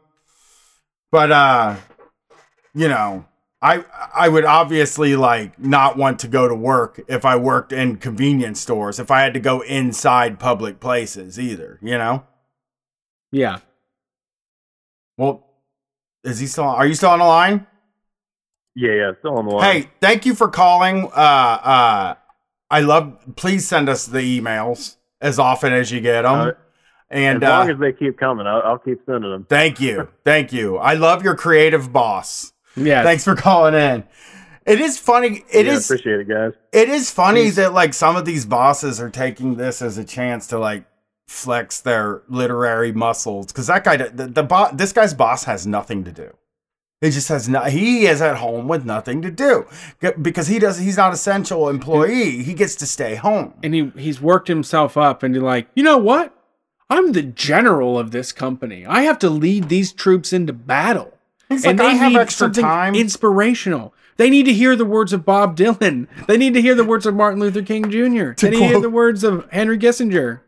but 1.12 1.30
uh, 1.30 1.76
you 2.74 2.88
know, 2.88 3.26
I 3.62 3.84
I 4.14 4.28
would 4.28 4.45
obviously 4.45 5.14
like 5.14 5.59
not 5.59 5.97
want 5.97 6.18
to 6.20 6.28
go 6.28 6.49
to 6.49 6.55
work 6.55 7.01
if 7.09 7.24
I 7.24 7.36
worked 7.36 7.72
in 7.72 7.97
convenience 7.97 8.61
stores 8.61 8.99
if 8.99 9.11
I 9.11 9.20
had 9.20 9.34
to 9.34 9.41
go 9.41 9.61
inside 9.61 10.41
public 10.41 10.80
places 10.80 11.38
either. 11.38 11.78
You 11.82 11.99
know. 11.99 12.24
Yeah. 13.30 13.59
Well, 15.16 15.47
is 16.25 16.39
he 16.39 16.47
still? 16.47 16.64
Are 16.64 16.87
you 16.87 16.95
still 16.95 17.11
on 17.11 17.18
the 17.18 17.25
line? 17.25 17.66
Yeah, 18.75 18.93
yeah, 18.93 19.12
still 19.18 19.37
on 19.37 19.47
the 19.47 19.55
line. 19.55 19.83
Hey, 19.83 19.91
thank 20.01 20.27
you 20.27 20.35
for 20.35 20.49
calling. 20.49 21.05
Uh, 21.07 21.09
uh, 21.16 22.14
I 22.71 22.81
love. 22.81 23.18
Please 23.37 23.66
send 23.66 23.89
us 23.89 24.07
the 24.07 24.41
emails 24.41 24.97
as 25.21 25.39
often 25.39 25.73
as 25.73 25.91
you 25.91 26.01
get 26.01 26.23
them. 26.23 26.35
Uh, 26.35 26.53
and 27.11 27.43
as 27.43 27.49
uh, 27.49 27.59
long 27.59 27.71
as 27.71 27.79
they 27.79 27.93
keep 27.93 28.18
coming, 28.18 28.47
I'll, 28.47 28.62
I'll 28.62 28.79
keep 28.79 29.01
sending 29.05 29.31
them. 29.31 29.47
thank 29.49 29.81
you, 29.81 30.09
thank 30.25 30.53
you. 30.53 30.77
I 30.77 30.95
love 30.95 31.25
your 31.25 31.35
creative 31.35 31.93
boss. 31.93 32.53
Yeah. 32.77 33.03
Thanks 33.03 33.25
for 33.25 33.35
calling 33.35 33.75
in. 33.75 34.05
It 34.66 34.81
is 34.81 34.99
funny. 34.99 35.43
It 35.53 35.66
yeah, 35.66 35.73
is. 35.73 35.91
appreciate 35.91 36.21
it, 36.21 36.29
guys. 36.29 36.53
It 36.73 36.89
is 36.89 37.11
funny 37.11 37.51
that 37.51 37.73
like 37.73 37.95
some 37.95 38.14
of 38.14 38.25
these 38.25 38.47
bosses 38.47 39.01
are 39.01 39.11
taking 39.11 39.57
this 39.57 39.83
as 39.83 39.99
a 39.99 40.05
chance 40.05 40.47
to 40.49 40.59
like 40.59 40.85
flex 41.31 41.81
their 41.81 42.22
literary 42.28 42.91
muscles 42.91 43.47
because 43.47 43.68
that 43.68 43.85
guy, 43.85 43.97
the, 43.97 44.26
the 44.26 44.43
bo- 44.43 44.70
this 44.72 44.93
guy's 44.93 45.14
boss 45.14 45.45
has 45.45 45.64
nothing 45.64 46.03
to 46.03 46.11
do. 46.11 46.35
He 47.01 47.11
just 47.11 47.28
has 47.28 47.49
no. 47.49 47.62
He 47.62 48.07
is 48.07 48.20
at 48.20 48.37
home 48.39 48.66
with 48.68 48.85
nothing 48.85 49.22
to 49.22 49.31
do 49.31 49.66
because 50.20 50.49
he 50.49 50.59
does. 50.59 50.78
He's 50.78 50.99
not 50.99 51.14
essential 51.14 51.68
employee. 51.70 52.43
He 52.43 52.53
gets 52.53 52.74
to 52.74 52.87
stay 52.87 53.14
home. 53.14 53.55
and 53.62 53.72
he 53.72 53.93
he's 53.97 54.20
worked 54.20 54.49
himself 54.49 54.99
up 54.99 55.22
and 55.22 55.35
he's 55.35 55.43
like, 55.43 55.68
you 55.74 55.83
know 55.83 55.97
what? 55.97 56.37
I'm 56.91 57.12
the 57.12 57.22
general 57.22 57.99
of 57.99 58.11
this 58.11 58.33
company. 58.33 58.85
I 58.85 59.03
have 59.03 59.18
to 59.20 59.31
lead 59.31 59.68
these 59.68 59.93
troops 59.93 60.33
into 60.33 60.53
battle. 60.53 61.16
He's 61.49 61.64
and 61.64 61.78
like, 61.78 61.89
they 61.93 61.97
have 61.97 62.12
need 62.12 62.18
extra 62.18 62.47
something 62.47 62.64
time. 62.64 62.95
inspirational. 62.97 63.95
They 64.16 64.28
need 64.28 64.45
to 64.47 64.53
hear 64.53 64.76
the 64.76 64.85
words 64.85 65.12
of 65.14 65.24
Bob 65.24 65.57
Dylan. 65.57 66.07
They 66.26 66.37
need 66.37 66.53
to 66.55 66.61
hear 66.61 66.74
the 66.74 66.85
words 66.85 67.07
of 67.07 67.14
Martin 67.14 67.41
Luther 67.41 67.62
King 67.62 67.85
Jr. 67.89 68.33
They 68.37 68.51
need 68.51 68.59
to 68.59 68.66
hear 68.66 68.81
the 68.81 68.91
words 68.91 69.24
of 69.24 69.49
Henry 69.51 69.78
Kissinger. 69.78 70.41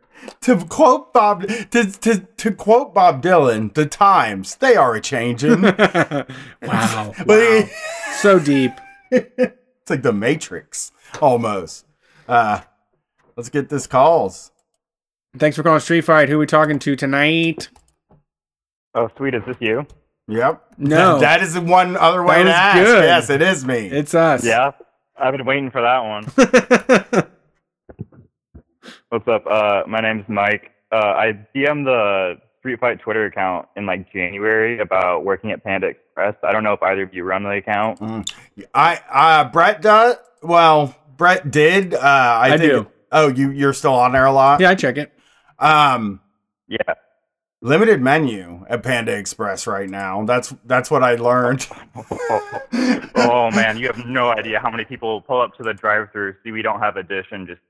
To 0.43 0.57
quote 0.67 1.13
Bob 1.13 1.47
to, 1.71 1.85
to 2.01 2.19
to 2.37 2.53
quote 2.53 2.95
Bob 2.95 3.23
Dylan, 3.23 3.73
the 3.75 3.87
times 3.87 4.57
they 4.57 4.77
are 4.77 4.95
a 4.95 5.01
changing. 5.01 5.63
Wow. 6.63 7.15
Wow. 7.27 7.65
so 8.17 8.39
deep. 8.39 8.73
it's 9.11 9.91
like 9.91 10.03
the 10.03 10.13
Matrix 10.13 10.93
almost. 11.21 11.87
Uh, 12.29 12.61
let's 13.37 13.49
get 13.49 13.69
this 13.69 13.87
calls. 13.87 14.51
Thanks 15.37 15.57
for 15.57 15.63
calling 15.63 15.81
Street 15.81 16.03
Fight. 16.03 16.29
Who 16.29 16.39
we 16.39 16.47
talking 16.47 16.79
to 16.81 16.95
tonight? 16.97 17.69
Oh, 18.95 19.09
sweet. 19.17 19.35
Is 19.35 19.43
this 19.47 19.57
you? 19.61 19.87
Yep. 20.29 20.63
No. 20.79 21.19
that 21.19 21.43
is 21.43 21.55
the 21.55 21.61
one 21.61 21.97
other 21.97 22.23
way 22.23 22.43
That 22.45 22.45
to 22.45 22.55
ask. 22.55 22.79
good. 22.87 23.05
Yes, 23.05 23.31
it 23.31 23.43
is 23.43 23.65
me. 23.65 23.87
It's 23.89 24.15
us. 24.15 24.45
Yeah, 24.45 24.71
I've 25.19 25.33
been 25.37 25.45
waiting 25.47 25.71
for 25.71 25.81
that 25.83 26.05
one. 26.05 27.27
What's 29.11 29.27
up? 29.29 29.45
Uh, 29.47 29.83
my 29.87 30.01
name's 30.01 30.25
Mike. 30.29 30.71
Uh, 30.91 30.97
I 30.97 31.47
DM 31.55 31.85
the 31.85 32.37
Street 32.59 32.81
Fight 32.81 33.01
Twitter 33.01 33.27
account 33.27 33.69
in 33.77 33.87
like 33.87 34.13
January 34.13 34.79
about 34.81 35.25
working 35.25 35.51
at 35.51 35.63
Panda 35.65 35.89
Express. 35.89 36.35
I 36.43 36.53
don't 36.53 36.65
know 36.65 36.73
if 36.75 36.83
either 36.83 37.03
of 37.03 37.15
you 37.15 37.25
run 37.25 37.43
the 37.45 37.51
account. 37.51 38.31
I 38.75 39.01
uh 39.11 39.51
Brett 39.51 39.83
does 39.83 40.17
well, 40.43 40.95
Brett 41.17 41.51
did. 41.51 41.95
Uh 41.95 41.99
I, 41.99 42.55
I 42.55 42.59
think 42.59 42.71
do. 42.71 42.87
Oh, 43.11 43.29
you 43.29 43.51
you're 43.51 43.73
still 43.73 43.95
on 43.95 44.13
there 44.13 44.27
a 44.27 44.33
lot? 44.33 44.61
yeah, 44.61 44.71
I 44.71 44.75
check 44.75 44.97
it. 44.97 45.13
Um 45.59 46.21
Yeah. 46.69 46.79
limited 47.63 48.01
menu 48.01 48.65
at 48.69 48.83
Panda 48.83 49.17
Express 49.17 49.67
right 49.67 49.89
now. 49.89 50.25
That's 50.25 50.55
that's 50.67 50.91
what 50.91 51.03
I 51.03 51.15
learned. 51.17 51.67
oh 53.17 53.51
man, 53.53 53.77
you 53.79 53.87
have 53.87 54.05
no 54.07 54.31
idea 54.31 54.61
how 54.61 54.71
many 54.71 54.85
people 54.85 55.21
pull 55.23 55.41
up 55.41 55.57
to 55.57 55.63
the 55.63 55.73
drive-through, 55.75 56.35
see 56.45 56.53
we 56.53 56.63
don't 56.63 56.81
have 56.81 56.97
a 56.97 57.03
dish, 57.03 57.27
and 57.33 57.47
just 57.47 57.61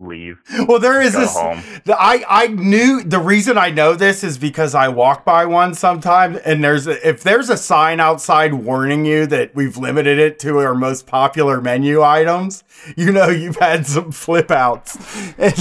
leave. 0.00 0.40
Well, 0.66 0.78
there 0.78 1.00
is 1.00 1.12
Go 1.12 1.20
this. 1.20 1.36
home. 1.36 1.62
the- 1.84 2.00
I 2.00 2.24
I 2.28 2.46
knew 2.48 3.02
the 3.04 3.18
reason 3.18 3.58
I 3.58 3.70
know 3.70 3.94
this 3.94 4.24
is 4.24 4.38
because 4.38 4.74
I 4.74 4.88
walk 4.88 5.24
by 5.24 5.44
one 5.46 5.74
sometimes, 5.74 6.38
and 6.38 6.64
there's 6.64 6.86
a, 6.86 7.06
if 7.08 7.22
there's 7.22 7.50
a 7.50 7.56
sign 7.56 8.00
outside 8.00 8.54
warning 8.54 9.04
you 9.04 9.26
that 9.26 9.54
we've 9.54 9.76
limited 9.76 10.18
it 10.18 10.38
to 10.40 10.58
our 10.58 10.74
most 10.74 11.06
popular 11.06 11.60
menu 11.60 12.02
items, 12.02 12.64
you 12.96 13.12
know 13.12 13.28
you've 13.28 13.56
had 13.56 13.86
some 13.86 14.10
flip 14.12 14.50
outs. 14.50 14.96
And 15.38 15.54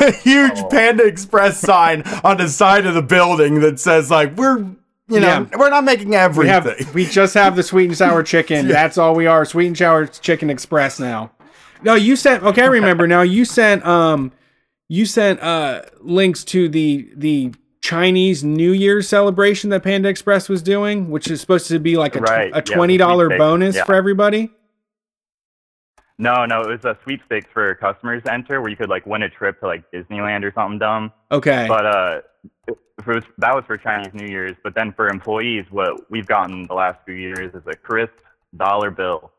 a 0.00 0.10
huge 0.12 0.52
Oh. 0.56 0.68
Panda 0.68 1.04
Express 1.04 1.58
sign 1.60 2.02
on 2.24 2.38
the 2.38 2.48
side 2.48 2.86
of 2.86 2.94
the 2.94 3.02
building 3.02 3.60
that 3.60 3.78
says 3.80 4.10
like 4.10 4.36
we're 4.36 4.58
you 5.08 5.20
know 5.20 5.46
Yeah. 5.50 5.56
we're 5.58 5.70
not 5.70 5.84
making 5.84 6.14
everything. 6.14 6.48
We 6.48 6.50
everything. 6.50 6.86
have 6.86 6.94
we 6.94 7.04
just 7.06 7.34
have 7.34 7.56
the 7.56 7.62
sweet 7.62 7.86
and 7.86 7.96
sour 7.96 8.22
chicken. 8.22 8.66
Yeah. 8.66 8.72
That's 8.72 8.96
all 8.98 9.14
we 9.14 9.26
are. 9.26 9.44
Sweet 9.44 9.66
and 9.68 9.76
sour 9.78 10.06
chicken 10.06 10.48
express 10.50 10.98
now. 10.98 11.30
No, 11.84 11.94
you 11.94 12.16
sent 12.16 12.42
okay, 12.42 12.62
I 12.62 12.66
remember 12.66 13.06
now. 13.06 13.22
You 13.22 13.44
sent 13.44 13.84
um 13.84 14.32
you 14.88 15.06
sent 15.06 15.40
uh 15.40 15.82
links 16.00 16.44
to 16.44 16.68
the 16.68 17.10
the 17.16 17.54
Chinese 17.80 18.44
New 18.44 18.72
Year 18.72 19.02
celebration 19.02 19.70
that 19.70 19.82
Panda 19.82 20.08
Express 20.08 20.48
was 20.48 20.62
doing, 20.62 21.10
which 21.10 21.28
is 21.28 21.40
supposed 21.40 21.66
to 21.68 21.78
be 21.78 21.96
like 21.96 22.14
a, 22.16 22.20
Right, 22.20 22.50
yeah, 22.50 22.58
a 22.58 22.62
twenty 22.62 22.96
dollar 22.96 23.26
sweepstakes, 23.26 23.38
bonus 23.38 23.76
yeah. 23.76 23.84
for 23.84 23.94
everybody. 23.94 24.50
No, 26.18 26.44
no, 26.44 26.60
it 26.60 26.68
was 26.68 26.84
a 26.84 26.96
sweepstakes 27.02 27.48
for 27.52 27.74
customers 27.74 28.22
to 28.24 28.32
enter 28.32 28.60
where 28.60 28.70
you 28.70 28.76
could 28.76 28.88
like 28.88 29.04
win 29.06 29.22
a 29.22 29.28
trip 29.28 29.58
to 29.60 29.66
like 29.66 29.90
Disneyland 29.90 30.44
or 30.44 30.52
something 30.52 30.78
dumb. 30.78 31.12
Okay. 31.32 31.66
But 31.66 31.86
uh, 31.86 32.20
was, 33.06 33.24
that 33.38 33.54
was 33.54 33.64
for 33.66 33.76
Chinese 33.76 34.14
New 34.14 34.26
Year's. 34.26 34.56
But 34.62 34.74
then 34.74 34.92
for 34.92 35.08
employees, 35.08 35.64
what 35.70 36.08
we've 36.10 36.26
gotten 36.26 36.66
the 36.68 36.74
last 36.74 36.98
few 37.04 37.14
years 37.14 37.52
is 37.54 37.62
a 37.66 37.74
crisp 37.74 38.12
dollar 38.56 38.90
bill. 38.90 39.32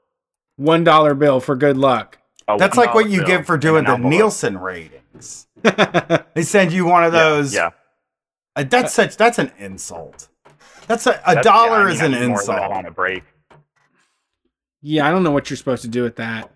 One 0.57 0.83
dollar 0.83 1.13
bill 1.13 1.39
for 1.39 1.55
good 1.55 1.77
luck. 1.77 2.19
A 2.47 2.57
That's 2.57 2.77
like 2.77 2.93
what 2.93 3.09
you 3.09 3.19
bill 3.19 3.27
get 3.27 3.45
for 3.45 3.57
doing 3.57 3.85
the 3.85 3.91
envelope. 3.93 4.11
Nielsen 4.11 4.57
ratings. 4.57 5.47
They 6.33 6.43
send 6.43 6.73
you 6.73 6.85
one 6.85 7.03
of 7.03 7.11
those. 7.13 7.53
Yeah, 7.53 7.69
Uh, 8.55 8.63
that's 8.63 8.93
such. 8.93 9.15
That's 9.17 9.39
an 9.39 9.51
insult. 9.57 10.27
That's 10.87 11.07
a, 11.07 11.11
a 11.11 11.35
That's- 11.35 11.43
dollar 11.45 11.83
yeah, 11.83 11.87
I 11.87 11.91
is 11.91 12.01
an 12.01 12.13
I 12.15 12.19
need 12.19 12.27
more 12.27 12.41
of 12.41 12.47
that 12.47 12.53
insult. 12.63 12.71
on 12.73 12.85
a 12.85 12.91
break. 12.91 13.23
yeah, 14.81 15.07
I 15.07 15.11
don't 15.11 15.23
know 15.23 15.31
what 15.31 15.49
you're 15.49 15.57
supposed 15.57 15.83
to 15.83 15.87
do 15.87 16.03
with 16.03 16.17
that. 16.17 16.51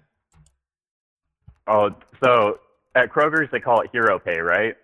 Oh, 1.68 1.92
so 2.24 2.60
at 2.96 3.12
Kroger's 3.12 3.50
they 3.52 3.60
call 3.60 3.82
it 3.82 3.90
hero 3.92 4.20
pay, 4.20 4.40
right? 4.40 4.76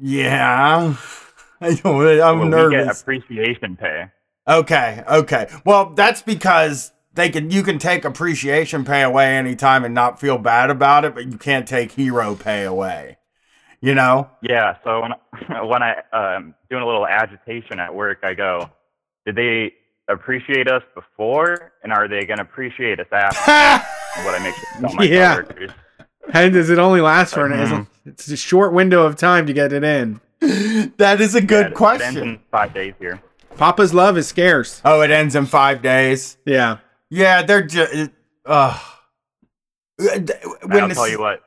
Yeah, 0.00 0.94
I 1.60 1.74
don't. 1.74 2.20
I'm 2.20 2.50
Well, 2.50 2.66
We 2.66 2.70
get 2.74 2.78
nervous. 2.84 3.00
appreciation 3.02 3.76
pay. 3.76 4.06
Okay, 4.48 5.04
okay. 5.08 5.48
Well, 5.64 5.90
that's 5.90 6.22
because 6.22 6.92
they 7.14 7.30
can. 7.30 7.50
You 7.50 7.62
can 7.62 7.78
take 7.78 8.04
appreciation 8.04 8.84
pay 8.84 9.02
away 9.02 9.36
anytime 9.36 9.84
and 9.84 9.94
not 9.94 10.20
feel 10.20 10.38
bad 10.38 10.70
about 10.70 11.04
it, 11.04 11.14
but 11.14 11.26
you 11.30 11.38
can't 11.38 11.66
take 11.66 11.92
hero 11.92 12.34
pay 12.34 12.64
away. 12.64 13.18
You 13.80 13.94
know. 13.94 14.30
Yeah. 14.42 14.76
So 14.84 15.00
when 15.02 15.12
I, 15.12 15.62
when 15.64 15.82
I 15.82 15.94
um 16.12 16.54
doing 16.70 16.82
a 16.82 16.86
little 16.86 17.06
agitation 17.06 17.80
at 17.80 17.94
work, 17.94 18.18
I 18.22 18.34
go, 18.34 18.70
did 19.26 19.36
they 19.36 19.72
appreciate 20.08 20.68
us 20.70 20.82
before, 20.94 21.72
and 21.82 21.92
are 21.92 22.08
they 22.08 22.24
going 22.24 22.38
to 22.38 22.42
appreciate 22.44 22.98
us 22.98 23.06
after? 23.12 23.38
what 24.24 24.34
I 24.34 24.42
make 24.42 24.54
sure 24.54 24.96
my 24.96 25.04
Yeah. 25.04 25.34
coworkers. 25.42 25.70
And 26.32 26.52
does 26.52 26.70
it 26.70 26.78
only 26.78 27.00
last 27.00 27.34
for 27.34 27.46
an 27.46 27.52
Mhm. 27.52 27.86
it's 28.06 28.28
a 28.28 28.36
short 28.36 28.72
window 28.72 29.04
of 29.04 29.16
time 29.16 29.46
to 29.46 29.52
get 29.52 29.72
it 29.72 29.84
in. 29.84 30.20
that 30.98 31.20
is 31.20 31.34
a 31.34 31.40
Yeah, 31.40 31.46
good 31.46 31.66
it- 31.66 31.66
It 31.66 31.66
ends 31.66 31.76
question. 31.78 32.16
in 32.22 32.38
five 32.50 32.72
days 32.74 32.94
here. 32.98 33.20
Papa's 33.56 33.92
love 33.94 34.16
is 34.18 34.28
scarce. 34.28 34.80
Oh, 34.84 35.00
it 35.02 35.10
ends 35.10 35.34
in 35.36 35.46
five 35.46 35.82
days. 35.82 36.36
Yeah. 36.44 36.78
Yeah, 37.10 37.42
they're 37.42 37.62
just. 37.62 38.10
Uh, 38.44 38.78
And 39.98 40.30
when 40.62 40.82
I'll 40.84 40.90
tell 40.90 41.08
you 41.08 41.18
what, 41.20 41.42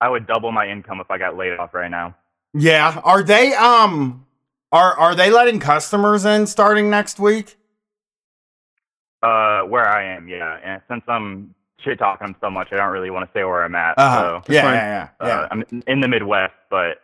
I 0.00 0.08
would 0.08 0.26
double 0.26 0.52
my 0.52 0.66
income 0.68 1.00
if 1.00 1.10
I 1.10 1.18
got 1.18 1.36
laid 1.36 1.58
off 1.58 1.72
right 1.74 1.90
now. 1.90 2.14
Yeah. 2.54 3.00
Are 3.04 3.22
they 3.22 3.54
um 3.54 4.26
are 4.72 4.94
are 4.98 5.14
they 5.14 5.30
letting 5.30 5.60
customers 5.60 6.24
in 6.24 6.46
starting 6.46 6.90
next 6.90 7.18
week? 7.18 7.56
Uh, 9.22 9.62
where 9.62 9.86
I 9.86 10.04
am, 10.16 10.28
yeah. 10.28 10.58
And 10.64 10.80
since 10.88 11.02
I'm 11.06 11.54
shit 11.80 11.98
talking 11.98 12.26
them 12.28 12.36
so 12.40 12.50
much, 12.50 12.68
I 12.72 12.76
don't 12.76 12.90
really 12.90 13.10
want 13.10 13.28
to 13.30 13.38
say 13.38 13.44
where 13.44 13.62
I'm 13.64 13.74
at. 13.74 13.98
Uh-huh. 13.98 14.40
So 14.46 14.52
Yeah, 14.52 14.62
fine. 14.62 14.74
yeah, 14.74 15.08
yeah, 15.20 15.26
uh. 15.40 15.48
I'm 15.50 15.64
in 15.86 16.00
the 16.00 16.08
Midwest, 16.08 16.54
but 16.70 16.98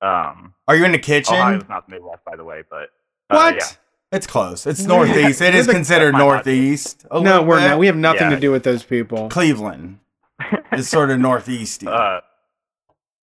um, 0.00 0.54
Are 0.66 0.76
you 0.76 0.84
in 0.84 0.92
the 0.92 0.98
kitchen? 0.98 1.34
Ohio's 1.34 1.68
not 1.68 1.86
the 1.86 1.94
Midwest, 1.94 2.24
by 2.24 2.36
the 2.36 2.44
way. 2.44 2.62
But 2.68 2.90
uh, 3.30 3.34
what? 3.36 3.54
yeah. 3.56 3.66
It's 4.10 4.26
close. 4.26 4.66
It's 4.66 4.84
northeast. 4.84 5.40
It 5.42 5.54
is 5.54 5.66
considered 5.66 6.12
northeast. 6.14 7.06
a 7.10 7.14
No, 7.20 7.30
little 7.32 7.44
we're 7.44 7.60
bit. 7.60 7.68
not. 7.68 7.78
We 7.78 7.86
have 7.88 7.96
nothing 7.96 8.22
Yeah. 8.30 8.36
to 8.36 8.40
do 8.40 8.50
with 8.50 8.62
those 8.64 8.82
people. 8.82 9.28
Cleveland 9.28 9.98
is 10.72 10.88
sort 10.88 11.10
of 11.10 11.18
northeast. 11.20 11.86
Uh, 11.86 12.22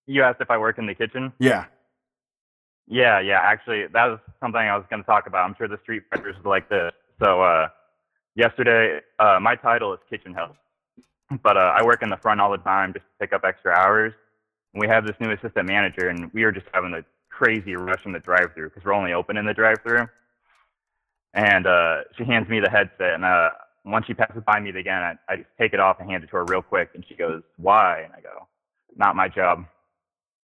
you 0.06 0.22
asked 0.22 0.42
if 0.42 0.52
I 0.52 0.58
work 0.60 0.78
in 0.78 0.86
the 0.86 0.94
kitchen. 0.96 1.34
yeah. 1.40 1.66
Yeah, 2.88 3.20
yeah. 3.20 3.40
Actually, 3.44 3.88
that 3.94 4.06
was 4.06 4.20
something 4.40 4.62
I 4.62 4.78
was 4.78 4.86
going 4.92 5.02
to 5.02 5.08
talk 5.08 5.26
about. 5.26 5.44
I'm 5.50 5.56
sure 5.58 5.68
the 5.68 5.80
street 5.82 6.04
fighters 6.14 6.36
would 6.38 6.48
like 6.48 6.70
this. 6.70 6.92
So, 7.20 7.42
uh, 7.42 7.70
yesterday, 8.36 9.00
uh, 9.18 9.40
my 9.42 9.56
title 9.56 9.92
is 9.96 10.00
kitchen 10.08 10.36
help, 10.36 10.56
but 11.42 11.58
uh, 11.58 11.74
I 11.76 11.84
work 11.84 12.04
in 12.04 12.12
the 12.12 12.18
front 12.18 12.40
all 12.42 12.52
the 12.52 12.60
time 12.60 12.94
just 12.94 13.04
to 13.06 13.12
pick 13.20 13.34
up 13.34 13.42
extra 13.44 13.74
hours. 13.76 14.14
And 14.76 14.82
we 14.82 14.88
have 14.88 15.04
this 15.04 15.16
new 15.20 15.32
assistant 15.32 15.68
manager, 15.68 16.10
and 16.10 16.32
we 16.32 16.44
were 16.44 16.52
just 16.52 16.68
having 16.76 16.94
a 16.94 17.04
crazy 17.32 17.76
rush 17.76 18.06
in 18.06 18.12
the 18.12 18.20
drive-through 18.20 18.70
because 18.70 18.86
we're 18.86 18.94
only 18.94 19.14
open 19.14 19.36
in 19.36 19.48
the 19.48 19.54
drive-through. 19.56 20.08
And 21.36 21.68
uh, 21.68 22.04
she 22.18 22.24
hands 22.24 22.48
me 22.48 22.62
the 22.62 22.70
headset, 22.70 23.14
and 23.14 23.26
uh, 23.26 23.50
once 23.84 24.06
she 24.06 24.14
passes 24.14 24.42
by 24.46 24.60
me 24.62 24.70
again, 24.70 25.02
I, 25.04 25.16
I 25.28 25.36
just 25.36 25.50
take 25.60 25.74
it 25.74 25.82
off 25.82 26.00
and 26.00 26.10
hand 26.10 26.24
it 26.24 26.28
to 26.28 26.38
her 26.38 26.46
real 26.46 26.62
quick, 26.62 26.92
and 26.96 27.04
she 27.08 27.14
goes, 27.14 27.44
"Why?" 27.58 28.02
And 28.02 28.14
I 28.14 28.22
go, 28.22 28.48
"Not 28.96 29.18
my 29.18 29.28
job." 29.28 29.66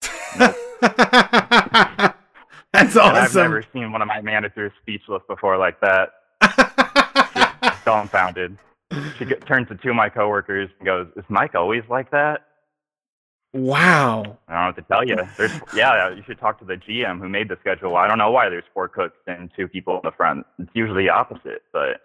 That's 2.74 2.96
And 2.96 3.18
I've 3.18 3.36
never 3.36 3.64
seen 3.74 3.92
one 3.92 4.02
of 4.02 4.08
my 4.08 4.22
managers 4.22 4.72
speechless 4.82 5.22
before 5.28 5.58
like 5.58 5.80
that. 5.82 6.14
dumbfounded. 7.86 8.58
She 9.18 9.26
turns 9.26 9.68
to 9.70 9.76
two 9.76 9.90
of 9.90 9.96
my 9.96 10.10
coworkers 10.10 10.70
and 10.80 10.86
goes, 10.86 11.08
"Is 11.16 11.26
Mike 11.30 11.56
always 11.56 11.84
like 11.90 12.12
that?" 12.12 12.47
Wow. 13.58 14.38
I 14.47 14.53
don't 14.53 14.62
know 14.62 14.68
what 14.68 14.76
to 14.76 14.82
tell 14.84 15.03
you. 15.08 15.18
There's, 15.38 15.60
yeah, 15.76 16.10
you 16.14 16.24
should 16.26 16.39
talk 16.39 16.60
to 16.60 16.66
the 16.66 16.76
GM 16.76 17.20
who 17.20 17.28
made 17.30 17.49
the 17.49 17.58
schedule. 17.60 17.95
I 17.95 18.08
don't 18.08 18.18
know 18.18 18.32
why 18.32 18.49
there's 18.49 18.64
four 18.74 18.88
cooks 18.88 19.18
and 19.28 19.49
two 19.55 19.68
people 19.68 19.95
in 19.95 20.01
the 20.03 20.12
front. 20.12 20.45
It's 20.60 20.70
usually 20.74 21.03
the 21.03 21.10
opposite, 21.10 21.64
but 21.74 22.01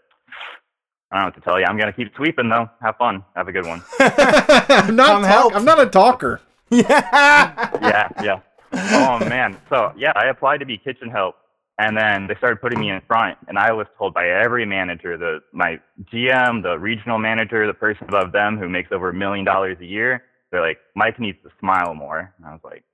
I 1.10 1.16
don't 1.16 1.20
know 1.20 1.26
what 1.26 1.34
to 1.34 1.40
tell 1.42 1.58
you. 1.60 1.66
I'm 1.66 1.78
gonna 1.78 1.92
keep 1.92 2.14
sweeping 2.16 2.48
though. 2.48 2.70
Have 2.80 2.96
fun. 2.96 3.24
Have 3.36 3.48
a 3.48 3.52
good 3.52 3.66
one. 3.66 3.82
I'm 4.00 4.96
not. 4.96 5.06
Come 5.08 5.22
talk- 5.22 5.24
help. 5.26 5.54
I'm 5.56 5.64
not 5.64 5.80
a 5.80 5.86
talker. 5.86 6.40
Yeah. 6.70 7.68
yeah, 7.82 8.08
yeah. 8.22 8.40
Oh 8.72 9.18
man. 9.28 9.58
So 9.68 9.92
yeah, 9.94 10.12
I 10.16 10.28
applied 10.28 10.60
to 10.60 10.64
be 10.64 10.78
kitchen 10.78 11.10
help, 11.10 11.34
and 11.78 11.94
then 11.94 12.26
they 12.28 12.34
started 12.36 12.62
putting 12.62 12.80
me 12.80 12.88
in 12.88 13.02
front, 13.06 13.36
and 13.46 13.58
I 13.58 13.72
was 13.72 13.86
told 13.98 14.14
by 14.14 14.26
every 14.28 14.64
manager, 14.64 15.18
the 15.18 15.40
my 15.52 15.78
GM, 16.10 16.62
the 16.62 16.78
regional 16.78 17.18
manager, 17.18 17.66
the 17.66 17.74
person 17.74 18.06
above 18.08 18.32
them 18.32 18.56
who 18.56 18.70
makes 18.70 18.90
over 18.90 19.10
a 19.10 19.14
million 19.14 19.44
dollars 19.44 19.76
a 19.82 19.84
year, 19.84 20.24
they're 20.52 20.60
like, 20.60 20.78
Mike 20.94 21.18
needs 21.18 21.38
to 21.42 21.50
smile 21.58 21.94
more. 21.94 22.32
And 22.36 22.46
I 22.46 22.52
was 22.52 22.60
like, 22.62 22.84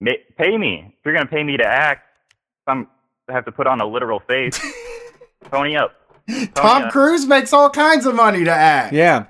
"Ma- 0.00 0.10
pay 0.36 0.58
me. 0.58 0.84
If 0.98 1.04
you're 1.04 1.14
gonna 1.14 1.26
pay 1.26 1.42
me 1.42 1.56
to 1.56 1.64
act, 1.66 2.02
I'm 2.66 2.86
I 3.28 3.32
have 3.32 3.46
to 3.46 3.52
put 3.52 3.66
on 3.66 3.80
a 3.80 3.86
literal 3.86 4.20
face. 4.20 4.60
Pony 5.50 5.76
up. 5.76 5.92
Tom 6.54 6.82
yeah. 6.84 6.90
Cruise 6.90 7.26
makes 7.26 7.52
all 7.52 7.70
kinds 7.70 8.04
of 8.06 8.14
money 8.14 8.44
to 8.44 8.50
act. 8.50 8.92
Yeah. 8.92 9.26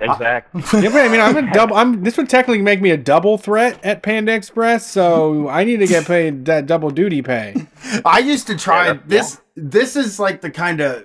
Exactly. 0.00 0.62
Yeah, 0.82 0.90
but 0.90 1.04
I 1.04 1.08
mean, 1.08 1.20
I'm 1.20 1.36
a 1.36 1.52
double. 1.52 1.76
I'm. 1.76 2.02
This 2.04 2.16
would 2.16 2.28
technically 2.28 2.62
make 2.62 2.80
me 2.80 2.90
a 2.90 2.96
double 2.96 3.36
threat 3.36 3.84
at 3.84 4.02
Panda 4.02 4.32
Express, 4.32 4.86
so 4.90 5.48
I 5.48 5.64
need 5.64 5.78
to 5.78 5.86
get 5.86 6.06
paid 6.06 6.44
that 6.46 6.66
double 6.66 6.90
duty 6.90 7.20
pay. 7.22 7.54
I 8.04 8.20
used 8.20 8.46
to 8.46 8.56
try 8.56 8.86
Yeah, 8.86 8.92
that's- 8.94 9.32
this. 9.34 9.40
This 9.62 9.96
is 9.96 10.18
like 10.18 10.40
the 10.40 10.50
kind 10.50 10.80
of 10.80 11.04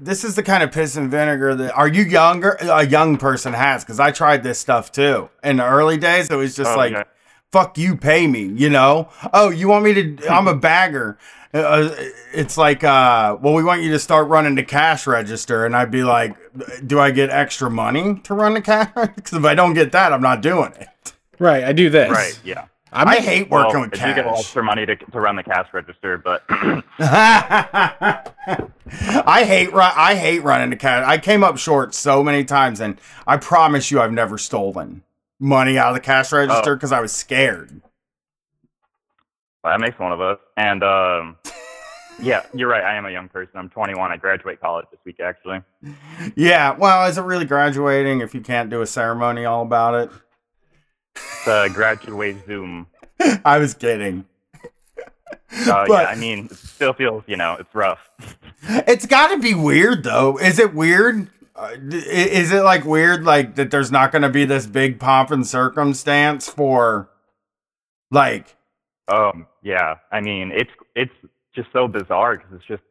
this 0.00 0.24
is 0.24 0.34
the 0.36 0.42
kind 0.42 0.62
of 0.62 0.72
piss 0.72 0.96
and 0.96 1.10
vinegar 1.10 1.54
that 1.54 1.72
are 1.76 1.88
you 1.88 2.02
younger 2.02 2.56
a 2.60 2.86
young 2.86 3.16
person 3.18 3.52
has 3.52 3.84
because 3.84 4.00
I 4.00 4.10
tried 4.10 4.42
this 4.42 4.58
stuff 4.58 4.90
too 4.90 5.28
in 5.44 5.58
the 5.58 5.64
early 5.64 5.98
days. 5.98 6.30
It 6.30 6.34
was 6.36 6.56
just 6.56 6.70
Oh, 6.72 6.76
like 6.76 6.92
yeah. 6.92 7.04
fuck 7.52 7.76
you, 7.78 7.96
pay 7.96 8.26
me. 8.26 8.42
You 8.44 8.70
know? 8.70 9.08
Oh, 9.34 9.50
you 9.50 9.68
want 9.68 9.84
me 9.84 9.94
to? 10.16 10.28
I'm 10.32 10.48
a 10.48 10.54
bagger. 10.54 11.18
Uh, 11.54 11.88
it's 12.34 12.58
like, 12.58 12.84
uh, 12.84 13.36
well, 13.40 13.54
we 13.54 13.64
want 13.64 13.82
you 13.82 13.90
to 13.92 13.98
start 13.98 14.28
running 14.28 14.54
the 14.54 14.62
cash 14.62 15.06
register, 15.06 15.64
and 15.64 15.74
I'd 15.74 15.90
be 15.90 16.02
like, 16.04 16.36
do 16.86 17.00
I 17.00 17.10
get 17.10 17.30
extra 17.30 17.70
money 17.70 18.20
to 18.24 18.34
run 18.34 18.52
the 18.52 18.60
cash? 18.60 18.90
Because 18.94 19.32
if 19.38 19.44
I 19.46 19.54
don't 19.54 19.72
get 19.72 19.92
that, 19.92 20.12
I'm 20.12 20.20
not 20.20 20.42
doing 20.42 20.72
it. 20.78 20.88
Right, 21.38 21.64
I 21.64 21.72
do 21.72 21.88
this. 21.88 22.10
Right. 22.10 22.38
Yeah. 22.44 22.66
I'm, 22.92 23.08
I 23.08 23.16
hate 23.16 23.50
working 23.50 23.72
well, 23.74 23.82
with 23.82 23.94
if 23.94 24.00
you 24.00 24.14
get 24.14 24.24
cash. 24.24 24.38
extra 24.40 24.62
money 24.62 24.86
to, 24.86 24.96
to 24.96 25.20
run 25.20 25.36
the 25.36 25.42
cash 25.42 25.68
register, 25.72 26.18
but 26.18 26.42
I 26.98 28.24
hate 29.46 29.72
run. 29.72 29.92
I 29.94 30.14
hate 30.14 30.42
running 30.42 30.70
the 30.70 30.76
cash. 30.76 31.04
I 31.06 31.18
came 31.18 31.44
up 31.44 31.58
short 31.58 31.94
so 31.94 32.22
many 32.24 32.44
times, 32.44 32.80
and 32.80 33.00
I 33.26 33.36
promise 33.36 33.90
you, 33.90 34.00
I've 34.00 34.12
never 34.12 34.38
stolen 34.38 35.02
money 35.38 35.78
out 35.78 35.88
of 35.88 35.94
the 35.94 36.00
cash 36.00 36.32
register 36.32 36.72
Oh. 36.72 36.76
because 36.76 36.92
I 36.92 37.00
was 37.00 37.12
scared. 37.12 37.80
that 39.64 39.80
makes 39.80 39.98
one 39.98 40.12
of 40.12 40.20
us. 40.20 40.38
And 40.56 40.82
um, 40.82 41.36
yeah, 42.20 42.44
you're 42.54 42.68
right. 42.70 42.82
I 42.82 42.96
am 42.96 43.06
a 43.06 43.10
young 43.10 43.28
person. 43.28 43.52
I'm 43.56 43.68
21. 43.68 44.10
I 44.10 44.16
graduate 44.16 44.60
college 44.60 44.86
this 44.90 45.00
week, 45.04 45.20
actually. 45.20 45.60
Yeah. 46.36 46.76
Well, 46.76 47.06
is 47.06 47.18
it 47.18 47.22
really 47.22 47.44
graduating 47.44 48.20
if 48.20 48.34
you 48.34 48.40
can't 48.40 48.70
do 48.70 48.80
a 48.80 48.86
ceremony 48.86 49.44
all 49.44 49.62
about 49.62 49.94
it? 49.94 50.10
The 51.44 51.70
graduate 51.72 52.36
Zoom. 52.46 52.86
I 53.44 53.58
was 53.58 53.74
kidding. 53.74 54.24
Uh, 54.54 55.84
But- 55.86 55.90
yeah, 55.90 56.08
I 56.08 56.14
mean, 56.14 56.46
it 56.50 56.56
still 56.56 56.92
feels, 56.92 57.24
you 57.26 57.36
know, 57.36 57.56
it's 57.58 57.74
rough. 57.74 58.10
It's 58.62 59.06
got 59.06 59.28
to 59.28 59.38
be 59.38 59.54
weird 59.54 60.04
though. 60.04 60.38
Is 60.38 60.58
it 60.58 60.74
weird? 60.74 61.30
Uh, 61.56 61.70
is 61.90 62.52
it 62.52 62.62
like 62.62 62.84
weird 62.84 63.24
like 63.24 63.54
that 63.56 63.70
there's 63.70 63.90
not 63.90 64.12
going 64.12 64.22
to 64.22 64.28
be 64.28 64.44
this 64.44 64.66
big 64.66 65.00
pomp 65.00 65.30
and 65.30 65.46
circumstance 65.46 66.48
for 66.48 67.08
like 68.10 68.56
Um, 69.12 69.46
yeah, 69.62 69.96
I 70.12 70.20
mean, 70.20 70.52
it's 70.54 70.70
it's 70.94 71.12
just 71.54 71.68
so 71.72 71.88
bizarre 71.88 72.36
because 72.36 72.52
it's 72.52 72.64
just 72.66 72.82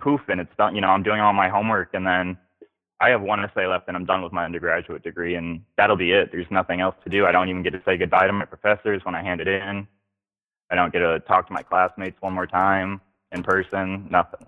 poof 0.00 0.20
and 0.28 0.40
it's 0.40 0.54
done. 0.56 0.74
You 0.74 0.80
know, 0.80 0.88
I'm 0.88 1.02
doing 1.02 1.20
all 1.20 1.32
my 1.32 1.48
homework 1.48 1.90
and 1.94 2.06
then 2.06 2.36
I 3.00 3.10
have 3.10 3.20
one 3.20 3.44
essay 3.44 3.66
left 3.66 3.88
and 3.88 3.96
I'm 3.96 4.06
done 4.06 4.22
with 4.22 4.32
my 4.32 4.44
undergraduate 4.44 5.02
degree 5.02 5.34
and 5.34 5.62
that'll 5.76 5.96
be 5.96 6.12
it. 6.12 6.30
There's 6.32 6.50
nothing 6.50 6.80
else 6.80 6.94
to 7.04 7.10
do. 7.10 7.26
I 7.26 7.32
don't 7.32 7.48
even 7.48 7.62
get 7.62 7.70
to 7.70 7.82
say 7.84 7.96
goodbye 7.96 8.26
to 8.26 8.32
my 8.32 8.46
professors 8.46 9.02
when 9.04 9.14
I 9.14 9.22
hand 9.22 9.40
it 9.40 9.48
in. 9.48 9.86
I 10.70 10.74
don't 10.74 10.92
get 10.92 11.00
to 11.00 11.20
talk 11.20 11.46
to 11.48 11.52
my 11.52 11.62
classmates 11.62 12.16
one 12.20 12.32
more 12.32 12.46
time 12.46 13.00
in 13.32 13.42
person. 13.42 14.08
Nothing. 14.10 14.46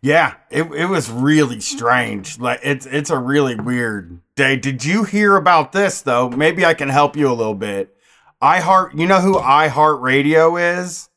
Yeah, 0.00 0.34
it 0.50 0.62
it 0.72 0.86
was 0.86 1.10
really 1.10 1.60
strange. 1.60 2.38
Like 2.38 2.60
it's 2.62 2.86
it's 2.86 3.10
a 3.10 3.18
really 3.18 3.56
weird 3.56 4.20
day. 4.36 4.56
Did 4.56 4.84
you 4.84 5.04
hear 5.04 5.36
about 5.36 5.72
this 5.72 6.02
though? 6.02 6.28
Maybe 6.30 6.64
I 6.64 6.74
can 6.74 6.88
help 6.88 7.16
you 7.16 7.28
a 7.28 7.34
little 7.34 7.54
bit. 7.54 7.96
iHeart, 8.40 8.98
you 8.98 9.06
know 9.06 9.20
who 9.20 9.34
iHeartRadio 9.34 10.78
is? 10.78 11.08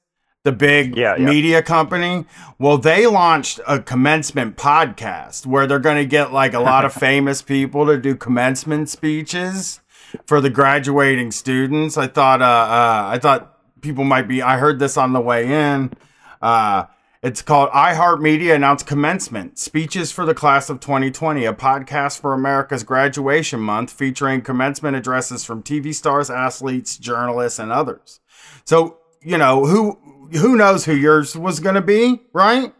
The 0.43 0.51
big 0.51 0.97
Yeah, 0.97 1.15
yeah. 1.17 1.25
media 1.25 1.61
company. 1.61 2.25
Well, 2.57 2.77
they 2.77 3.05
launched 3.05 3.59
a 3.67 3.79
commencement 3.79 4.57
podcast 4.57 5.45
where 5.45 5.67
they're 5.67 5.79
going 5.79 5.97
to 5.97 6.05
get 6.05 6.33
like 6.33 6.53
a 6.53 6.59
lot 6.59 6.83
of 6.83 6.93
famous 7.07 7.41
people 7.41 7.85
to 7.85 7.97
do 7.97 8.15
commencement 8.15 8.89
speeches 8.89 9.81
for 10.25 10.41
the 10.41 10.49
graduating 10.49 11.31
students. 11.31 11.97
I 11.97 12.07
thought 12.07 12.41
uh, 12.41 12.45
uh 12.45 13.09
I 13.13 13.19
thought 13.19 13.81
people 13.81 14.03
might 14.03 14.27
be 14.27 14.41
I 14.41 14.57
heard 14.57 14.79
this 14.79 14.97
on 14.97 15.13
the 15.13 15.21
way 15.21 15.45
in. 15.51 15.91
Uh 16.41 16.85
it's 17.23 17.43
called 17.43 17.69
iHeartMedia 17.69 18.55
announced 18.55 18.87
commencement 18.87 19.59
speeches 19.59 20.11
for 20.11 20.25
the 20.25 20.33
class 20.33 20.71
of 20.71 20.79
2020, 20.79 21.45
a 21.45 21.53
podcast 21.53 22.19
for 22.19 22.33
America's 22.33 22.83
graduation 22.83 23.59
month 23.59 23.93
featuring 23.93 24.41
commencement 24.41 24.97
addresses 24.97 25.43
from 25.45 25.61
TV 25.61 25.93
stars, 25.93 26.31
athletes, 26.31 26.97
journalists, 26.97 27.59
and 27.59 27.71
others. 27.71 28.21
So, 28.65 28.97
you 29.21 29.37
know, 29.37 29.67
who 29.67 29.99
who 30.33 30.55
knows 30.55 30.85
who 30.85 30.93
yours 30.95 31.35
was 31.37 31.59
going 31.59 31.75
to 31.75 31.81
be, 31.81 32.21
right? 32.33 32.73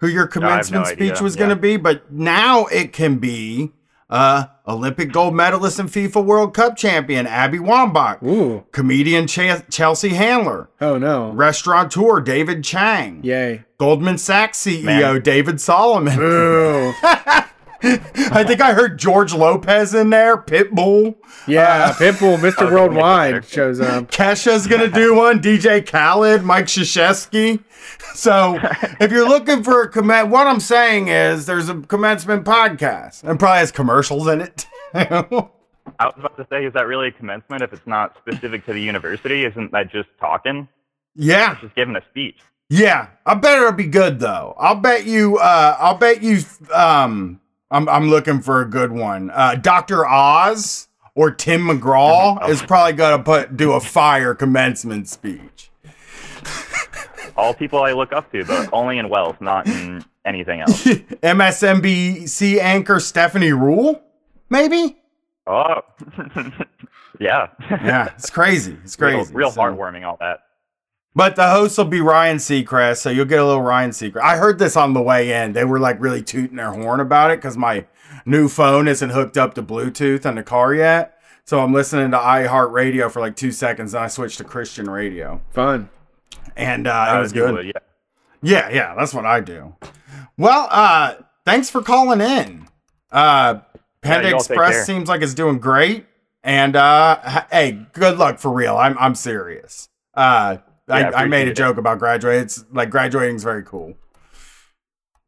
Who 0.00 0.08
your 0.08 0.26
commencement 0.26 0.86
idea, 0.86 1.14
speech 1.14 1.20
was 1.22 1.34
yeah. 1.36 1.38
going 1.40 1.50
to 1.50 1.56
be, 1.56 1.76
but 1.76 2.10
now 2.12 2.66
it 2.66 2.92
can 2.92 3.18
be 3.18 3.72
uh 4.10 4.44
Olympic 4.66 5.10
gold 5.10 5.34
medalist 5.34 5.78
and 5.78 5.88
FIFA 5.88 6.24
World 6.24 6.54
Cup 6.54 6.76
champion 6.76 7.26
Abby 7.26 7.58
Wambach, 7.58 8.22
Ooh. 8.22 8.64
comedian 8.72 9.26
Ch- 9.26 9.62
Chelsea 9.70 10.10
Handler, 10.10 10.68
Oh 10.80 10.98
no. 10.98 11.30
restaurateur 11.32 12.20
David 12.20 12.62
Chang, 12.62 13.20
Yay. 13.24 13.64
Goldman 13.78 14.18
Sachs 14.18 14.62
CEO 14.64 14.84
Man. 14.84 15.22
David 15.22 15.60
Solomon. 15.60 16.18
Ooh. 16.20 16.92
I 18.32 18.44
think 18.44 18.60
I 18.60 18.72
heard 18.74 18.98
George 18.98 19.34
Lopez 19.34 19.94
in 19.94 20.10
there, 20.10 20.36
Pitbull. 20.36 21.16
Yeah, 21.46 21.92
Pitbull, 21.94 22.38
Mr. 22.38 22.70
Worldwide 22.72 23.44
shows 23.44 23.80
up. 23.80 24.10
Kesha's 24.10 24.66
gonna 24.66 24.88
do 24.90 25.14
one. 25.16 25.40
DJ 25.40 25.84
Khaled, 25.86 26.42
Mike 26.44 26.66
Krzyzewski. 26.66 27.62
So 28.14 28.58
if 29.00 29.10
you're 29.10 29.28
looking 29.28 29.62
for 29.64 29.82
a 29.82 29.88
comment, 29.90 30.28
what 30.28 30.46
I'm 30.46 30.60
saying 30.60 31.08
is 31.08 31.46
there's 31.46 31.68
a 31.68 31.80
commencement 31.80 32.44
podcast 32.44 33.24
and 33.24 33.38
probably 33.38 33.58
has 33.58 33.72
commercials 33.72 34.28
in 34.28 34.40
it. 34.40 34.66
I 34.94 36.06
was 36.06 36.14
about 36.16 36.36
to 36.36 36.46
say, 36.50 36.64
is 36.64 36.72
that 36.74 36.86
really 36.86 37.08
a 37.08 37.12
commencement 37.12 37.62
if 37.62 37.72
it's 37.72 37.86
not 37.86 38.16
specific 38.18 38.64
to 38.66 38.72
the 38.72 38.80
university? 38.80 39.44
Isn't 39.44 39.72
that 39.72 39.90
just 39.90 40.08
talking? 40.20 40.68
yeah, 41.14 41.58
Just 41.60 41.74
giving 41.74 41.96
a 41.96 42.02
speech. 42.10 42.38
yeah. 42.70 43.08
I 43.26 43.34
bet 43.34 43.58
it'll 43.58 43.72
be 43.72 43.84
good 43.86 44.18
though. 44.20 44.54
I'll 44.58 44.76
bet 44.76 45.04
you. 45.06 45.38
Uh, 45.38 45.76
I'll 45.78 45.96
bet 45.98 46.22
you. 46.22 46.38
Um, 46.72 47.40
I'm 47.72 47.88
I'm 47.88 48.08
looking 48.10 48.40
for 48.40 48.60
a 48.60 48.66
good 48.68 48.92
one. 48.92 49.30
Uh, 49.30 49.54
Doctor 49.56 50.06
Oz 50.06 50.88
or 51.14 51.30
Tim 51.30 51.62
McGraw 51.62 52.48
is 52.48 52.62
probably 52.62 52.92
gonna 52.92 53.22
put 53.22 53.56
do 53.56 53.72
a 53.72 53.80
fire 53.80 54.34
commencement 54.34 55.08
speech. 55.08 55.70
All 57.36 57.54
people 57.54 57.82
I 57.82 57.92
look 57.92 58.12
up 58.12 58.30
to, 58.32 58.44
but 58.44 58.68
only 58.72 58.98
in 58.98 59.08
wealth, 59.08 59.40
not 59.40 59.66
in 59.66 60.04
anything 60.24 60.60
else. 60.60 60.84
MSNBC 60.84 62.58
anchor 62.58 63.00
Stephanie 63.00 63.50
Ruhle, 63.50 64.00
maybe. 64.50 64.98
Oh, 65.46 65.80
yeah. 67.18 67.48
Yeah, 67.70 68.12
it's 68.16 68.28
crazy. 68.30 68.76
It's 68.84 68.98
real, 69.00 69.14
crazy. 69.18 69.34
real 69.34 69.50
So- 69.50 69.60
heartwarming, 69.62 70.06
all 70.06 70.18
that. 70.20 70.40
But 71.14 71.36
the 71.36 71.48
host 71.50 71.76
will 71.76 71.84
be 71.84 72.00
Ryan 72.00 72.38
Seacrest, 72.38 72.98
so 72.98 73.10
you'll 73.10 73.26
get 73.26 73.38
a 73.38 73.44
little 73.44 73.62
Ryan 73.62 73.90
Seacrest. 73.90 74.22
I 74.22 74.36
heard 74.36 74.58
this 74.58 74.76
on 74.76 74.94
the 74.94 75.02
way 75.02 75.42
in. 75.42 75.52
They 75.52 75.64
were 75.64 75.78
like 75.78 76.00
really 76.00 76.22
tooting 76.22 76.56
their 76.56 76.72
horn 76.72 77.00
about 77.00 77.30
it 77.30 77.38
because 77.38 77.56
my 77.56 77.84
new 78.24 78.48
phone 78.48 78.88
isn't 78.88 79.10
hooked 79.10 79.36
up 79.36 79.54
to 79.54 79.62
Bluetooth 79.62 80.24
in 80.24 80.36
the 80.36 80.42
car 80.42 80.74
yet. 80.74 81.18
So 81.44 81.60
I'm 81.60 81.72
listening 81.72 82.12
to 82.12 82.16
iHeartRadio 82.16 83.10
for 83.10 83.20
like 83.20 83.36
two 83.36 83.52
seconds, 83.52 83.94
and 83.94 84.04
I 84.04 84.06
switched 84.06 84.38
to 84.38 84.44
Christian 84.44 84.88
radio, 84.88 85.40
Fun. 85.50 85.90
and 86.56 86.86
uh, 86.86 87.14
it 87.16 87.20
was 87.20 87.32
good. 87.32 87.52
would, 87.52 87.66
yeah. 87.66 87.72
Yeah, 88.42 88.68
yeah, 88.70 88.94
that's 88.94 89.12
what 89.12 89.26
I 89.26 89.40
do. 89.40 89.74
Well, 90.38 90.68
uh, 90.70 91.14
thanks 91.44 91.68
for 91.68 91.82
calling 91.82 92.20
in. 92.20 92.68
Uh, 93.10 93.60
Panda 94.00 94.28
you 94.28 94.34
all 94.34 94.40
take 94.40 94.50
Express 94.50 94.86
seems 94.86 95.08
like 95.08 95.20
it's 95.20 95.34
doing 95.34 95.58
great, 95.58 96.06
and 96.42 96.74
uh, 96.74 97.44
hey, 97.50 97.86
good 97.92 98.18
luck 98.18 98.38
for 98.38 98.52
real. 98.52 98.76
I'm 98.76 98.96
I'm 98.98 99.14
serious. 99.14 99.88
Uh, 100.14 100.58
Yeah, 100.88 101.10
I, 101.14 101.22
I 101.22 101.26
made 101.26 101.48
a 101.48 101.52
it. 101.52 101.56
joke 101.56 101.76
about 101.76 101.98
graduating. 101.98 102.42
It's 102.42 102.64
like 102.72 102.90
graduating 102.90 103.36
is 103.36 103.44
very 103.44 103.62
cool. 103.62 103.94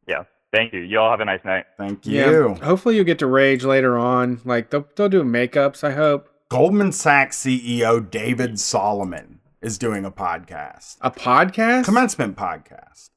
Yeah. 0.06 0.24
Thank 0.52 0.72
you. 0.72 0.80
You 0.80 0.98
all 1.00 1.10
have 1.10 1.20
a 1.20 1.24
nice 1.24 1.44
night. 1.44 1.64
Thank 1.76 2.06
Yeah. 2.06 2.30
you. 2.30 2.54
Hopefully 2.62 2.96
you 2.96 3.04
get 3.04 3.18
to 3.20 3.26
rage 3.26 3.64
later 3.64 3.96
on. 3.98 4.40
Like 4.44 4.70
they'll 4.70 4.86
they'll 4.96 5.08
do 5.08 5.22
makeups, 5.22 5.82
I 5.84 5.92
hope. 5.92 6.28
Goldman 6.50 6.92
Sachs 6.92 7.38
CEO 7.42 8.08
David 8.10 8.60
Solomon 8.60 9.40
is 9.62 9.78
doing 9.78 10.04
a 10.04 10.10
podcast, 10.10 10.98
A 11.00 11.10
podcast? 11.10 11.84
commencement 11.86 12.36
podcast. 12.36 13.10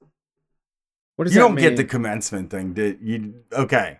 What 1.17 1.25
does 1.25 1.35
you 1.35 1.41
that 1.41 1.47
don't 1.47 1.55
get 1.57 1.75
the 1.77 1.83
commencement 1.83 2.49
thing, 2.49 2.73
did 2.73 2.99
you? 3.01 3.33
Okay. 3.51 3.99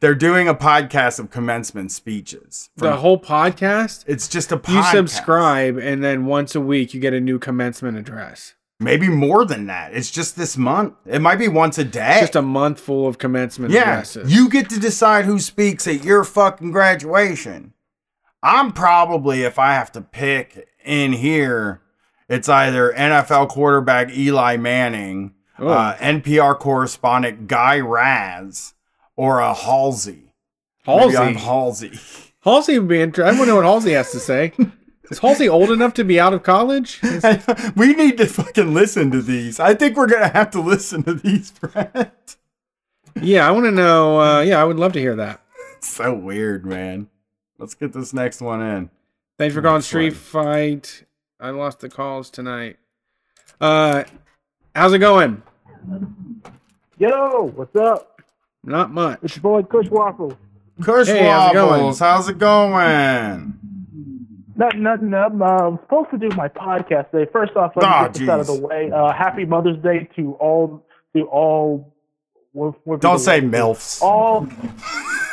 They're 0.00 0.14
doing 0.14 0.48
a 0.48 0.54
podcast 0.54 1.18
of 1.18 1.30
commencement 1.30 1.92
speeches. 1.92 2.70
the 2.76 2.96
whole 2.96 3.18
podcast? 3.18 4.04
It's 4.06 4.28
just 4.28 4.52
a 4.52 4.56
podcast. 4.56 4.92
You 4.92 4.98
subscribe 4.98 5.76
and 5.78 6.02
then 6.02 6.26
once 6.26 6.54
a 6.54 6.60
week 6.60 6.94
you 6.94 7.00
get 7.00 7.12
a 7.12 7.20
new 7.20 7.38
commencement 7.38 7.96
address. 7.98 8.54
Maybe 8.82 9.10
more 9.10 9.44
than 9.44 9.66
that. 9.66 9.92
It's 9.94 10.10
just 10.10 10.36
this 10.36 10.56
month. 10.56 10.94
It 11.04 11.18
might 11.20 11.36
be 11.38 11.48
once 11.48 11.76
a 11.76 11.84
day. 11.84 12.16
Just 12.20 12.34
a 12.34 12.40
month 12.42 12.80
full 12.80 13.06
of 13.06 13.18
commencement 13.18 13.72
yeah. 13.74 13.82
addresses. 13.82 14.34
You 14.34 14.48
get 14.48 14.70
to 14.70 14.80
decide 14.80 15.26
who 15.26 15.38
speaks 15.38 15.86
at 15.86 16.02
your 16.02 16.24
fucking 16.24 16.70
graduation. 16.70 17.74
I'm 18.42 18.72
probably, 18.72 19.42
if 19.42 19.58
I 19.58 19.74
have 19.74 19.92
to 19.92 20.00
pick 20.00 20.66
in 20.82 21.12
here, 21.12 21.82
it's 22.26 22.48
either 22.48 22.90
NFL 22.96 23.50
quarterback 23.50 24.16
Eli 24.16 24.56
Manning, 24.56 25.34
Oh. 25.58 25.68
uh, 25.68 25.96
NPR 25.98 26.58
correspondent 26.58 27.46
Guy 27.48 27.80
Raz, 27.80 28.72
or 29.20 29.40
a 29.40 29.52
Halsey. 29.52 30.32
Maybe 30.86 31.14
I'm 31.14 31.34
Halsey. 31.34 31.88
Halsey. 31.88 32.32
Halsey 32.42 32.78
would 32.78 32.88
be 32.88 33.02
interesting. 33.02 33.36
I 33.36 33.38
wonder 33.38 33.54
what 33.54 33.66
Halsey 33.66 33.92
has 33.92 34.12
to 34.12 34.18
say. 34.18 34.54
Is 35.10 35.18
Halsey 35.18 35.46
old 35.46 35.70
enough 35.70 35.92
to 35.94 36.04
be 36.04 36.18
out 36.18 36.32
of 36.32 36.42
college? 36.42 36.98
we 37.76 37.92
need 37.92 38.16
to 38.16 38.24
fucking 38.26 38.72
listen 38.72 39.10
to 39.10 39.20
these. 39.20 39.60
I 39.60 39.74
think 39.74 39.98
we're 39.98 40.06
gonna 40.06 40.28
have 40.32 40.50
to 40.52 40.60
listen 40.62 41.02
to 41.02 41.12
these, 41.12 41.50
Brett. 41.60 42.36
Yeah, 43.20 43.46
I 43.46 43.50
want 43.50 43.66
to 43.66 43.70
know. 43.72 44.18
Uh, 44.18 44.40
yeah, 44.40 44.58
I 44.58 44.64
would 44.64 44.78
love 44.78 44.94
to 44.94 45.00
hear 45.00 45.16
that. 45.16 45.42
so 45.80 46.14
weird, 46.14 46.64
man. 46.64 47.08
Let's 47.58 47.74
get 47.74 47.92
this 47.92 48.14
next 48.14 48.40
one 48.40 48.62
in. 48.62 48.90
Thanks 49.36 49.54
for 49.54 49.60
calling 49.60 49.82
Street 49.82 50.14
Fight. 50.14 51.04
I 51.38 51.50
lost 51.50 51.80
the 51.80 51.90
calls 51.90 52.30
tonight. 52.30 52.78
Uh, 53.60 54.04
how's 54.74 54.94
it 54.94 55.00
going? 55.00 55.42
Yo, 56.98 57.52
what's 57.54 57.76
up? 57.76 58.19
Not 58.64 58.90
much. 58.90 59.20
It's 59.22 59.36
your 59.36 59.42
boy 59.42 59.62
Kush 59.62 59.88
Waffle. 59.88 60.36
Kush 60.82 61.08
Hey, 61.08 61.26
how's 61.26 61.50
it 61.50 61.54
going? 61.54 61.80
Wobbles, 61.80 61.98
how's 61.98 62.28
it 62.28 62.38
going? 62.38 63.54
Nothing, 64.56 64.82
nothing. 64.82 65.14
I'm 65.14 65.42
uh, 65.42 65.76
supposed 65.82 66.10
to 66.10 66.18
do 66.18 66.28
my 66.36 66.48
podcast 66.48 67.10
today. 67.10 67.30
First 67.32 67.56
off, 67.56 67.72
let 67.76 67.82
me 67.82 67.88
Aw, 67.88 68.02
get 68.04 68.14
this 68.14 68.28
out 68.28 68.40
of 68.40 68.46
the 68.46 68.60
way. 68.60 68.90
Uh, 68.90 69.12
happy 69.12 69.46
Mother's 69.46 69.82
Day 69.82 70.08
to 70.16 70.34
all, 70.34 70.84
to 71.16 71.22
all. 71.24 71.94
What, 72.52 72.74
what 72.84 73.00
Don't 73.00 73.18
say 73.20 73.40
MILFs. 73.40 74.02
All. 74.02 74.46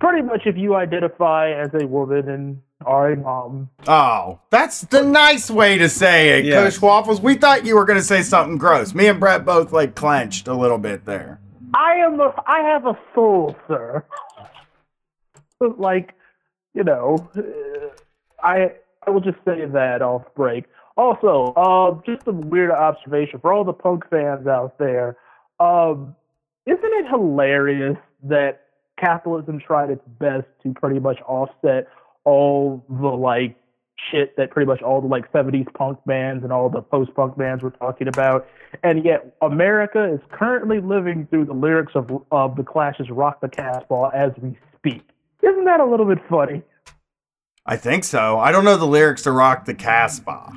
pretty 0.00 0.22
much, 0.22 0.42
if 0.46 0.56
you 0.56 0.74
identify 0.74 1.50
as 1.52 1.70
a 1.80 1.86
woman 1.86 2.28
and 2.28 2.62
are 2.84 3.12
a 3.12 3.16
mom, 3.16 3.70
Oh, 3.88 4.38
that's 4.50 4.82
the 4.82 5.02
nice 5.02 5.50
way 5.50 5.78
to 5.78 5.88
say 5.88 6.38
it, 6.38 6.44
Yeah. 6.44 6.62
Kush 6.64 6.80
Waffles. 6.80 7.20
We 7.20 7.34
thought 7.36 7.64
you 7.64 7.74
were 7.76 7.84
gonna 7.84 8.02
say 8.02 8.22
something 8.22 8.58
gross. 8.58 8.94
Me 8.94 9.06
and 9.08 9.18
Brett 9.18 9.44
both 9.44 9.72
like 9.72 9.94
clenched 9.94 10.48
a 10.48 10.54
little 10.54 10.78
bit 10.78 11.04
there. 11.06 11.40
I 11.74 11.94
am. 11.96 12.20
A, 12.20 12.32
I 12.46 12.60
have 12.60 12.86
a 12.86 12.96
soul, 13.14 13.56
sir. 13.68 14.04
like, 15.78 16.14
you 16.74 16.84
know, 16.84 17.28
uh, 17.36 17.42
I 18.42 18.72
I 19.06 19.10
will 19.10 19.20
just 19.20 19.38
say 19.44 19.64
that 19.64 20.02
off 20.02 20.22
break. 20.34 20.64
Also, 20.96 21.52
uh, 21.56 22.00
just 22.10 22.26
a 22.26 22.32
weird 22.32 22.70
observation 22.70 23.38
for 23.40 23.52
all 23.52 23.64
the 23.64 23.72
punk 23.72 24.08
fans 24.08 24.46
out 24.46 24.78
there. 24.78 25.16
Um, 25.60 26.14
isn't 26.66 26.80
it 26.82 27.06
hilarious 27.08 27.96
that 28.24 28.65
capitalism 28.98 29.60
tried 29.60 29.90
its 29.90 30.02
best 30.18 30.46
to 30.62 30.72
pretty 30.74 30.98
much 30.98 31.18
offset 31.26 31.88
all 32.24 32.84
the 32.88 33.08
like 33.08 33.56
shit 34.10 34.36
that 34.36 34.50
pretty 34.50 34.66
much 34.66 34.82
all 34.82 35.00
the 35.00 35.06
like 35.06 35.30
70s 35.32 35.72
punk 35.74 35.98
bands 36.06 36.44
and 36.44 36.52
all 36.52 36.68
the 36.68 36.82
post 36.82 37.14
punk 37.14 37.36
bands 37.36 37.62
were 37.62 37.70
talking 37.70 38.08
about 38.08 38.46
and 38.82 39.04
yet 39.04 39.34
America 39.40 40.12
is 40.12 40.20
currently 40.32 40.80
living 40.80 41.26
through 41.30 41.46
the 41.46 41.54
lyrics 41.54 41.92
of 41.94 42.10
of 42.30 42.56
the 42.56 42.62
Clash's 42.62 43.10
"Rock 43.10 43.40
the 43.40 43.48
Casbah" 43.48 44.10
as 44.14 44.32
we 44.40 44.58
speak. 44.76 45.02
Isn't 45.42 45.64
that 45.64 45.80
a 45.80 45.86
little 45.86 46.06
bit 46.06 46.18
funny? 46.28 46.62
I 47.64 47.76
think 47.76 48.04
so. 48.04 48.38
I 48.38 48.52
don't 48.52 48.64
know 48.64 48.76
the 48.76 48.86
lyrics 48.86 49.22
to 49.22 49.32
Rock 49.32 49.64
the 49.64 49.74
Casbah. 49.74 50.52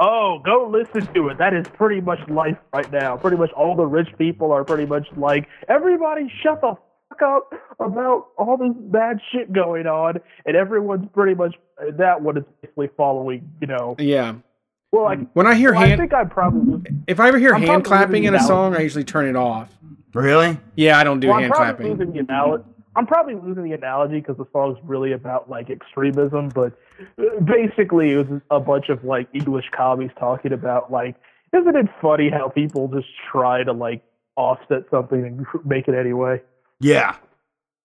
Oh, 0.00 0.40
go 0.44 0.68
listen 0.68 1.12
to 1.14 1.28
it. 1.28 1.38
That 1.38 1.54
is 1.54 1.66
pretty 1.68 2.00
much 2.00 2.18
life 2.28 2.58
right 2.72 2.90
now. 2.90 3.16
Pretty 3.16 3.36
much 3.36 3.50
all 3.52 3.76
the 3.76 3.86
rich 3.86 4.08
people 4.18 4.50
are 4.50 4.64
pretty 4.64 4.86
much 4.86 5.06
like, 5.16 5.46
everybody 5.68 6.32
shut 6.42 6.60
the 6.60 6.74
fuck 7.18 7.22
up 7.22 7.52
about 7.80 8.28
all 8.38 8.56
this 8.56 8.72
bad 8.76 9.18
shit 9.32 9.52
going 9.52 9.86
on, 9.86 10.20
and 10.46 10.56
everyone's 10.56 11.08
pretty 11.12 11.34
much 11.34 11.54
that 11.96 12.20
one 12.20 12.38
is 12.38 12.44
basically 12.62 12.88
following, 12.96 13.50
you 13.60 13.66
know. 13.66 13.96
Yeah. 13.98 14.34
Well, 14.92 15.04
like, 15.04 15.32
When 15.32 15.46
I 15.46 15.54
hear 15.54 15.72
well, 15.72 15.82
I 15.82 15.96
think 15.96 16.14
I 16.14 16.24
probably. 16.24 16.82
if 17.08 17.18
I 17.18 17.28
ever 17.28 17.38
hear 17.38 17.54
I'm 17.54 17.62
hand 17.62 17.84
clapping 17.84 18.24
in 18.24 18.34
a 18.34 18.40
song, 18.40 18.76
I 18.76 18.80
usually 18.80 19.04
turn 19.04 19.26
it 19.26 19.36
off. 19.36 19.76
Really? 20.12 20.58
Yeah, 20.76 20.98
I 20.98 21.04
don't 21.04 21.18
do 21.18 21.28
well, 21.28 21.36
I'm 21.36 21.42
hand 21.42 21.54
clapping. 21.54 21.96
the 21.96 22.18
analogy. 22.20 22.64
I'm 22.96 23.06
probably 23.06 23.34
losing 23.34 23.64
the 23.64 23.72
analogy 23.72 24.20
because 24.20 24.36
the 24.36 24.46
song's 24.52 24.78
really 24.84 25.12
about 25.12 25.50
like 25.50 25.68
extremism, 25.68 26.50
but 26.50 26.78
uh, 27.18 27.40
basically 27.40 28.12
it 28.12 28.28
was 28.28 28.40
a 28.52 28.60
bunch 28.60 28.88
of 28.88 29.02
like 29.02 29.28
English 29.34 29.64
commies 29.76 30.12
talking 30.16 30.52
about 30.52 30.92
like, 30.92 31.16
isn't 31.52 31.74
it 31.74 31.86
funny 32.00 32.30
how 32.30 32.48
people 32.48 32.86
just 32.86 33.08
try 33.32 33.64
to 33.64 33.72
like 33.72 34.04
offset 34.36 34.84
something 34.92 35.24
and 35.24 35.46
make 35.64 35.88
it 35.88 35.94
anyway? 35.96 36.40
Yeah. 36.80 37.16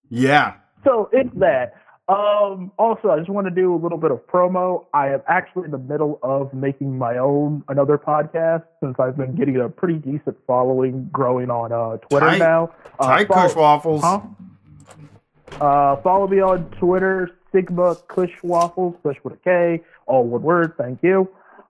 Yeah. 0.08 0.54
So 0.84 1.08
it's 1.12 1.30
that. 1.36 1.74
Um, 2.08 2.72
also, 2.76 3.10
I 3.10 3.18
just 3.18 3.28
want 3.28 3.46
to 3.46 3.52
do 3.52 3.72
a 3.72 3.76
little 3.78 3.98
bit 3.98 4.10
of 4.10 4.26
promo. 4.26 4.86
I 4.92 5.10
am 5.10 5.20
actually 5.28 5.66
in 5.66 5.70
the 5.70 5.78
middle 5.78 6.18
of 6.24 6.52
making 6.52 6.98
my 6.98 7.18
own 7.18 7.62
another 7.68 7.98
podcast 7.98 8.64
since 8.82 8.96
I've 8.98 9.16
been 9.16 9.36
getting 9.36 9.56
a 9.58 9.68
pretty 9.68 9.94
decent 9.98 10.36
following 10.44 11.08
growing 11.12 11.50
on 11.50 11.70
uh, 11.70 11.98
Twitter 12.08 12.26
Tight. 12.26 12.38
now. 12.38 12.74
Uh, 12.98 13.06
Tight 13.06 13.28
follow- 13.28 13.46
Kush 13.46 13.56
Waffles. 13.56 14.02
Huh? 14.02 14.20
Uh, 15.60 15.96
follow 16.02 16.26
me 16.26 16.40
on 16.40 16.68
Twitter, 16.80 17.30
Sigma 17.52 17.96
Kush 18.08 18.32
Waffles, 18.42 18.96
Kush 19.02 19.16
with 19.22 19.34
a 19.34 19.36
K, 19.38 19.82
all 20.06 20.24
one 20.24 20.42
word. 20.42 20.74
Thank 20.78 21.02
you. 21.02 21.28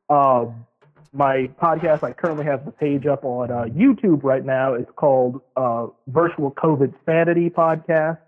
Um, 0.08 0.66
my 1.12 1.50
podcast, 1.60 2.02
I 2.02 2.12
currently 2.12 2.44
have 2.44 2.64
the 2.64 2.70
page 2.70 3.06
up 3.06 3.24
on 3.24 3.50
uh, 3.50 3.64
YouTube 3.64 4.22
right 4.22 4.44
now. 4.44 4.74
It's 4.74 4.90
called 4.96 5.40
uh, 5.56 5.88
Virtual 6.06 6.52
COVID 6.52 6.94
Sanity 7.04 7.50
Podcast. 7.50 8.18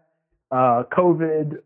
Uh, 0.50 0.84
COVID 0.92 1.58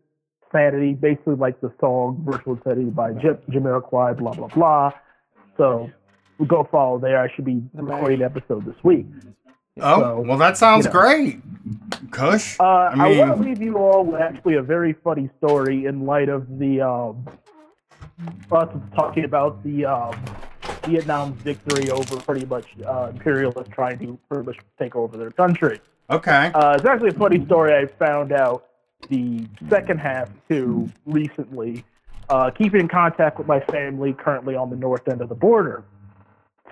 Sanity, 0.51 0.93
basically 0.93 1.35
like 1.35 1.59
the 1.59 1.73
song 1.79 2.23
Virtual 2.25 2.59
Sanity 2.63 2.89
by 2.89 3.13
Jim, 3.13 3.37
Jamiroquai, 3.49 4.17
blah, 4.17 4.33
blah, 4.33 4.47
blah. 4.47 4.91
So 5.57 5.89
go 6.45 6.67
follow 6.71 6.99
there. 6.99 7.19
I 7.19 7.33
should 7.35 7.45
be 7.45 7.63
recording 7.73 8.21
an 8.21 8.25
episode 8.25 8.65
this 8.65 8.81
week. 8.83 9.07
Oh, 9.81 9.99
So, 9.99 10.19
well, 10.21 10.37
that 10.37 10.57
sounds 10.57 10.85
you 10.85 10.93
know. 10.93 10.99
great. 10.99 11.41
Kush? 12.11 12.59
Uh, 12.59 12.63
I 12.63 13.13
I, 13.13 13.17
want 13.17 13.41
to 13.41 13.47
leave 13.49 13.61
you 13.61 13.77
all 13.77 14.05
with 14.05 14.21
actually 14.21 14.55
a 14.55 14.61
very 14.61 14.93
funny 15.03 15.29
story 15.37 15.85
in 15.85 16.05
light 16.05 16.29
of 16.29 16.59
the 16.59 16.81
um, 16.81 17.27
us 18.51 18.69
talking 18.95 19.25
about 19.25 19.63
the 19.63 19.85
um, 19.85 20.15
Vietnam's 20.87 21.41
victory 21.41 21.89
over 21.89 22.17
pretty 22.17 22.45
much 22.45 22.65
uh, 22.85 23.11
imperialists 23.13 23.71
trying 23.73 23.99
to 23.99 24.17
pretty 24.29 24.45
much 24.45 24.57
take 24.79 24.95
over 24.95 25.17
their 25.17 25.31
country. 25.31 25.79
Okay. 26.09 26.51
Uh, 26.53 26.75
it's 26.75 26.85
actually 26.85 27.09
a 27.09 27.13
funny 27.13 27.45
story 27.45 27.73
I 27.73 27.85
found 27.85 28.31
out 28.31 28.67
the 29.09 29.45
second 29.69 29.99
half 29.99 30.29
too 30.47 30.89
recently. 31.05 31.83
Uh, 32.29 32.51
keeping 32.51 32.81
in 32.81 32.87
contact 32.87 33.37
with 33.37 33.47
my 33.47 33.59
family 33.61 34.13
currently 34.13 34.55
on 34.55 34.69
the 34.69 34.75
north 34.75 35.07
end 35.07 35.21
of 35.21 35.29
the 35.29 35.35
border. 35.35 35.83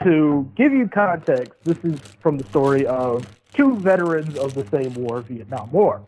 To 0.03 0.49
give 0.55 0.73
you 0.73 0.89
context, 0.89 1.53
this 1.63 1.77
is 1.83 1.99
from 2.19 2.37
the 2.37 2.43
story 2.45 2.85
of 2.85 3.25
two 3.53 3.77
veterans 3.77 4.37
of 4.37 4.53
the 4.53 4.65
same 4.67 4.93
war, 4.95 5.21
Vietnam 5.21 5.71
War. 5.71 6.05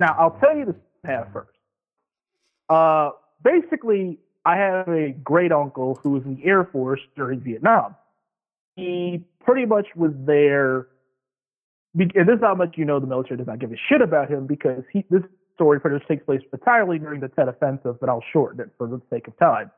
Now, 0.00 0.16
I'll 0.18 0.38
tell 0.40 0.56
you 0.56 0.64
the 0.64 0.74
half 1.04 1.30
first. 1.32 1.50
Uh, 2.70 3.10
basically, 3.42 4.18
I 4.44 4.56
have 4.56 4.88
a 4.88 5.10
great 5.10 5.52
uncle 5.52 5.98
who 6.02 6.10
was 6.10 6.24
in 6.24 6.36
the 6.36 6.44
Air 6.44 6.64
Force 6.64 7.00
during 7.16 7.40
Vietnam. 7.40 7.94
He 8.76 9.24
pretty 9.44 9.66
much 9.66 9.86
was 9.94 10.12
there 10.24 10.88
and 11.94 12.10
this 12.28 12.36
is 12.36 12.40
how 12.40 12.54
much 12.54 12.76
you 12.76 12.84
know 12.84 13.00
the 13.00 13.06
military 13.06 13.36
does 13.36 13.46
not 13.46 13.58
give 13.58 13.72
a 13.72 13.76
shit 13.88 14.00
about 14.00 14.30
him 14.30 14.46
because 14.46 14.82
he 14.92 15.04
this 15.10 15.22
story 15.54 15.78
pretty 15.80 15.94
much 15.94 16.08
takes 16.08 16.24
place 16.24 16.40
entirely 16.52 16.98
during 16.98 17.20
the 17.20 17.28
Tet 17.28 17.48
Offensive, 17.48 18.00
but 18.00 18.08
I'll 18.08 18.24
shorten 18.32 18.60
it 18.60 18.70
for 18.78 18.86
the 18.86 19.00
sake 19.10 19.28
of 19.28 19.38
time. 19.38 19.70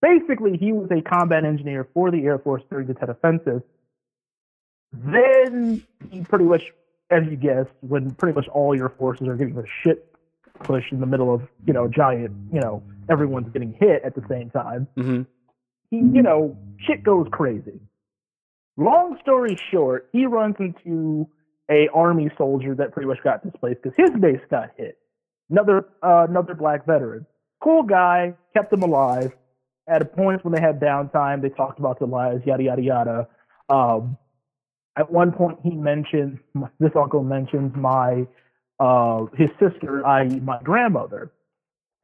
Basically, 0.00 0.56
he 0.56 0.72
was 0.72 0.90
a 0.90 1.02
combat 1.02 1.44
engineer 1.44 1.88
for 1.92 2.10
the 2.10 2.24
Air 2.24 2.38
Force 2.38 2.62
during 2.70 2.86
the 2.86 2.94
Tet 2.94 3.10
Offensive. 3.10 3.62
Then 4.92 5.82
he 6.10 6.22
pretty 6.22 6.44
much, 6.46 6.62
as 7.10 7.24
you 7.26 7.36
guessed, 7.36 7.70
when 7.80 8.12
pretty 8.12 8.34
much 8.34 8.48
all 8.48 8.74
your 8.74 8.90
forces 8.90 9.28
are 9.28 9.36
getting 9.36 9.54
the 9.54 9.66
shit 9.82 10.13
push 10.62 10.84
in 10.92 11.00
the 11.00 11.06
middle 11.06 11.34
of 11.34 11.42
you 11.66 11.72
know 11.72 11.88
giant, 11.88 12.32
you 12.52 12.60
know 12.60 12.82
everyone's 13.10 13.52
getting 13.52 13.74
hit 13.78 14.02
at 14.04 14.14
the 14.14 14.22
same 14.28 14.50
time 14.50 14.86
hmm 14.96 15.22
he, 15.94 15.96
you 16.16 16.22
know, 16.22 16.56
shit 16.78 17.02
goes 17.02 17.26
crazy. 17.30 17.80
Long 18.76 19.16
story 19.22 19.56
short, 19.70 20.08
he 20.12 20.26
runs 20.26 20.56
into 20.58 21.28
a 21.70 21.88
army 21.94 22.30
soldier 22.36 22.74
that 22.74 22.92
pretty 22.92 23.06
much 23.06 23.18
got 23.22 23.42
displaced 23.44 23.82
because 23.82 23.96
his 23.96 24.10
base 24.20 24.40
got 24.50 24.70
hit. 24.76 24.98
Another 25.50 25.86
uh, 26.02 26.26
another 26.28 26.54
black 26.54 26.86
veteran, 26.86 27.26
cool 27.62 27.82
guy, 27.82 28.34
kept 28.54 28.72
him 28.72 28.82
alive. 28.82 29.32
At 29.86 30.02
a 30.02 30.06
point 30.06 30.44
when 30.44 30.54
they 30.54 30.60
had 30.60 30.80
downtime, 30.80 31.42
they 31.42 31.50
talked 31.50 31.78
about 31.78 31.98
their 31.98 32.08
lives, 32.08 32.42
yada 32.46 32.62
yada 32.62 32.82
yada. 32.82 33.28
Um, 33.68 34.16
at 34.96 35.10
one 35.12 35.32
point, 35.32 35.58
he 35.62 35.70
mentioned 35.70 36.40
this 36.80 36.92
uncle 36.96 37.22
mentions 37.22 37.76
my 37.76 38.26
uh, 38.80 39.26
his 39.36 39.50
sister, 39.60 40.06
i.e., 40.06 40.40
my 40.40 40.58
grandmother, 40.62 41.30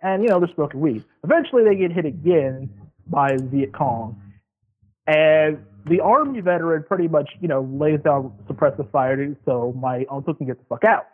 and 0.03 0.23
you 0.23 0.29
know 0.29 0.41
they're 0.41 0.55
smoking 0.55 0.81
weed. 0.81 1.05
Eventually, 1.25 1.65
they 1.65 1.77
get 1.77 1.93
hit 1.93 2.07
again 2.07 2.71
by 3.07 3.37
Viet 3.37 3.73
Cong. 3.73 4.21
And 5.07 5.65
the 5.87 6.01
army 6.01 6.41
veteran 6.41 6.85
pretty 6.87 7.09
much, 7.09 7.31
you 7.41 7.49
know, 7.49 7.63
lays 7.63 8.01
down 8.01 8.33
suppressive 8.49 8.91
fire 8.91 9.37
so 9.45 9.75
my 9.77 10.05
uncle 10.11 10.35
can 10.35 10.47
get 10.47 10.59
the 10.59 10.65
fuck 10.69 10.85
out. 10.85 11.07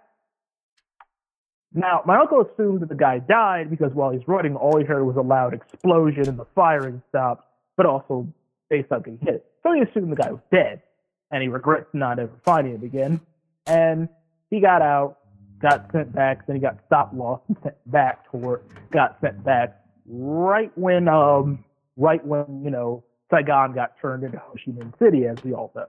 Now, 1.72 2.02
my 2.06 2.18
uncle 2.18 2.42
assumed 2.42 2.80
that 2.80 2.88
the 2.88 2.94
guy 2.94 3.18
died 3.18 3.70
because 3.70 3.92
while 3.92 4.10
he's 4.10 4.26
running, 4.26 4.56
all 4.56 4.78
he 4.78 4.84
heard 4.84 5.04
was 5.04 5.16
a 5.16 5.20
loud 5.20 5.54
explosion 5.54 6.28
and 6.28 6.38
the 6.38 6.46
firing 6.54 7.02
stopped, 7.08 7.46
but 7.76 7.86
also 7.86 8.26
they 8.70 8.82
stopped 8.84 9.04
getting 9.04 9.20
hit. 9.20 9.44
So 9.62 9.72
he 9.72 9.82
assumed 9.82 10.10
the 10.10 10.16
guy 10.16 10.30
was 10.30 10.40
dead, 10.50 10.82
and 11.30 11.42
he 11.42 11.48
regrets 11.48 11.88
not 11.92 12.18
ever 12.18 12.32
finding 12.44 12.76
him 12.76 12.82
again. 12.82 13.20
And 13.66 14.08
he 14.48 14.60
got 14.60 14.80
out, 14.80 15.18
got 15.60 15.90
sent 15.92 16.14
back, 16.14 16.46
then 16.46 16.56
he 16.56 16.62
got 16.62 16.78
stop 16.86 17.12
loss 17.14 17.40
and 17.48 17.56
sent 17.62 17.76
back 17.90 18.30
to 18.30 18.36
work, 18.36 18.64
got 18.92 19.18
sent 19.20 19.42
back 19.44 19.80
right 20.08 20.70
when 20.76 21.08
um 21.08 21.64
right 21.96 22.24
when, 22.24 22.62
you 22.64 22.70
know, 22.70 23.02
Saigon 23.30 23.72
got 23.72 23.94
turned 24.00 24.22
into 24.22 24.38
Ho 24.38 24.52
Chi 24.52 24.70
Minh 24.70 24.96
City, 24.98 25.26
as 25.26 25.42
we 25.42 25.52
all 25.52 25.72
know. 25.74 25.86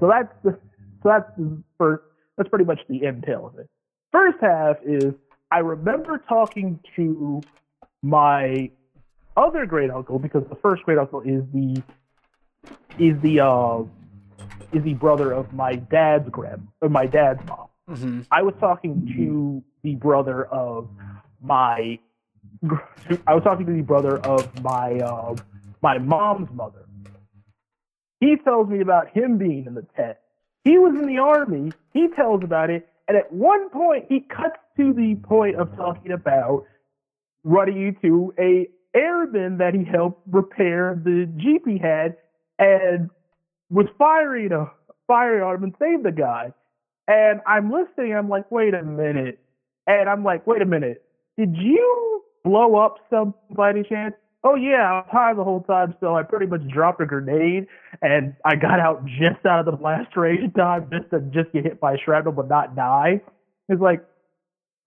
So 0.00 0.08
that's 0.08 0.32
the 0.42 0.58
so 1.02 1.08
that's 1.08 1.30
the 1.36 1.62
first 1.76 2.02
that's 2.36 2.48
pretty 2.48 2.64
much 2.64 2.80
the 2.88 3.04
entail 3.04 3.46
of 3.46 3.58
it. 3.58 3.68
First 4.12 4.38
half 4.40 4.76
is 4.84 5.14
I 5.50 5.58
remember 5.58 6.22
talking 6.28 6.80
to 6.96 7.42
my 8.02 8.70
other 9.36 9.66
great 9.66 9.90
uncle 9.90 10.18
because 10.18 10.44
the 10.48 10.56
first 10.56 10.82
great 10.84 10.98
uncle 10.98 11.20
is 11.20 11.42
the 11.52 11.82
is 12.98 13.20
the 13.22 13.40
uh 13.40 13.82
is 14.72 14.82
the 14.82 14.94
brother 14.94 15.32
of 15.32 15.52
my 15.52 15.74
dad's 15.74 16.28
grand 16.30 16.68
of 16.82 16.90
my 16.90 17.06
dad's 17.06 17.44
mom. 17.46 17.68
Mm-hmm. 17.88 18.22
I 18.30 18.42
was 18.42 18.54
talking 18.60 19.12
to 19.16 19.62
the 19.82 19.94
brother 19.94 20.44
of 20.46 20.88
my 21.40 21.98
I 23.26 23.34
was 23.34 23.44
talking 23.44 23.66
to 23.66 23.72
the 23.72 23.82
brother 23.82 24.18
of 24.18 24.62
my 24.62 24.98
uh, 24.98 25.36
my 25.82 25.98
mom's 25.98 26.50
mother. 26.52 26.86
He 28.20 28.36
tells 28.44 28.68
me 28.68 28.80
about 28.80 29.10
him 29.10 29.38
being 29.38 29.66
in 29.66 29.74
the 29.74 29.86
tent. 29.96 30.16
He 30.64 30.76
was 30.76 30.98
in 30.98 31.06
the 31.06 31.18
army. 31.18 31.72
He 31.92 32.08
tells 32.08 32.42
about 32.42 32.68
it, 32.70 32.88
and 33.06 33.16
at 33.16 33.32
one 33.32 33.70
point 33.70 34.06
he 34.08 34.20
cuts 34.20 34.58
to 34.76 34.92
the 34.92 35.14
point 35.22 35.56
of 35.56 35.74
talking 35.76 36.12
about 36.12 36.64
running 37.44 37.76
you 37.76 37.92
to 38.02 38.34
a 38.38 38.68
airman 38.94 39.58
that 39.58 39.74
he 39.74 39.84
helped 39.84 40.20
repair 40.30 41.00
the 41.02 41.30
jeep 41.36 41.66
he 41.66 41.78
had, 41.78 42.16
and 42.58 43.08
was 43.70 43.86
firing 43.98 44.52
a 44.52 44.70
firing 45.06 45.42
on 45.42 45.54
him 45.54 45.64
and 45.64 45.74
saved 45.78 46.02
the 46.02 46.12
guy. 46.12 46.52
And 47.08 47.40
I'm 47.46 47.72
listening. 47.72 48.14
I'm 48.14 48.28
like, 48.28 48.50
wait 48.52 48.74
a 48.74 48.82
minute. 48.84 49.40
And 49.86 50.08
I'm 50.08 50.22
like, 50.22 50.46
wait 50.46 50.62
a 50.62 50.66
minute. 50.66 51.02
Did 51.36 51.56
you 51.56 52.22
blow 52.44 52.76
up 52.76 52.96
some 53.10 53.34
by 53.50 53.70
any 53.70 53.82
chance? 53.82 54.14
Oh 54.44 54.54
yeah, 54.54 54.88
I 54.88 54.92
was 54.98 55.06
high 55.10 55.34
the 55.34 55.42
whole 55.42 55.62
time, 55.62 55.94
so 55.98 56.14
I 56.14 56.22
pretty 56.22 56.46
much 56.46 56.60
dropped 56.68 57.00
a 57.00 57.06
grenade 57.06 57.66
and 58.02 58.34
I 58.44 58.54
got 58.54 58.78
out 58.78 59.04
just 59.06 59.44
out 59.44 59.60
of 59.60 59.66
the 59.66 59.72
blast 59.72 60.16
range 60.16 60.54
time 60.54 60.88
just 60.92 61.10
to 61.10 61.20
just 61.32 61.52
get 61.52 61.64
hit 61.64 61.80
by 61.80 61.96
shrapnel 62.04 62.32
but 62.34 62.48
not 62.48 62.76
die. 62.76 63.20
It's 63.68 63.80
like, 63.80 64.04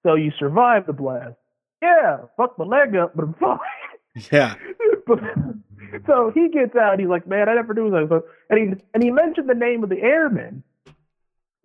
so 0.05 0.15
you 0.15 0.31
survived 0.39 0.87
the 0.87 0.93
blast. 0.93 1.35
Yeah, 1.81 2.19
fuck 2.37 2.57
my 2.57 2.65
leg 2.65 2.95
up, 2.95 3.13
but 3.15 3.23
I'm 3.25 3.33
fine. 3.33 3.59
Yeah. 4.31 4.55
But- 5.05 5.19
so 6.05 6.31
he 6.33 6.49
gets 6.49 6.75
out 6.75 6.93
and 6.93 7.01
he's 7.01 7.09
like, 7.09 7.27
man, 7.27 7.49
I 7.49 7.55
never 7.55 7.73
knew 7.73 7.89
that. 7.91 8.23
And 8.49 8.59
he 8.59 8.83
and 8.93 9.03
he 9.03 9.11
mentioned 9.11 9.49
the 9.49 9.53
name 9.55 9.83
of 9.83 9.89
the 9.89 9.99
airman, 10.01 10.63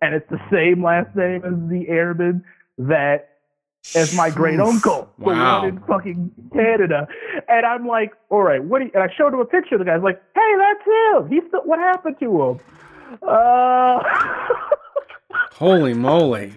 and 0.01 0.13
it's 0.15 0.29
the 0.29 0.39
same 0.51 0.83
last 0.83 1.15
name 1.15 1.43
as 1.43 1.69
the 1.69 1.87
airman 1.89 2.43
that 2.77 3.29
as 3.95 4.13
my 4.15 4.29
great 4.29 4.59
uncle, 4.59 5.09
the 5.17 5.25
Wow. 5.25 5.59
one 5.61 5.69
in 5.69 5.79
fucking 5.81 6.31
Canada. 6.53 7.07
And 7.47 7.65
I'm 7.65 7.87
like, 7.87 8.13
all 8.29 8.43
right, 8.43 8.61
what? 8.63 8.79
Do 8.79 8.85
you, 8.85 8.91
and 8.93 9.01
I 9.03 9.13
showed 9.15 9.33
him 9.33 9.39
a 9.39 9.45
picture 9.45 9.75
of 9.75 9.79
the 9.79 9.85
guy. 9.85 9.93
I 9.93 9.97
was 9.97 10.03
like, 10.03 10.21
hey, 10.35 10.53
that's 10.57 10.85
him. 11.23 11.29
He's 11.31 11.43
still, 11.47 11.61
what 11.61 11.79
happened 11.79 12.17
to 12.19 12.41
him? 12.43 12.59
Uh, 13.21 13.99
Holy 15.53 15.93
moly. 15.93 16.53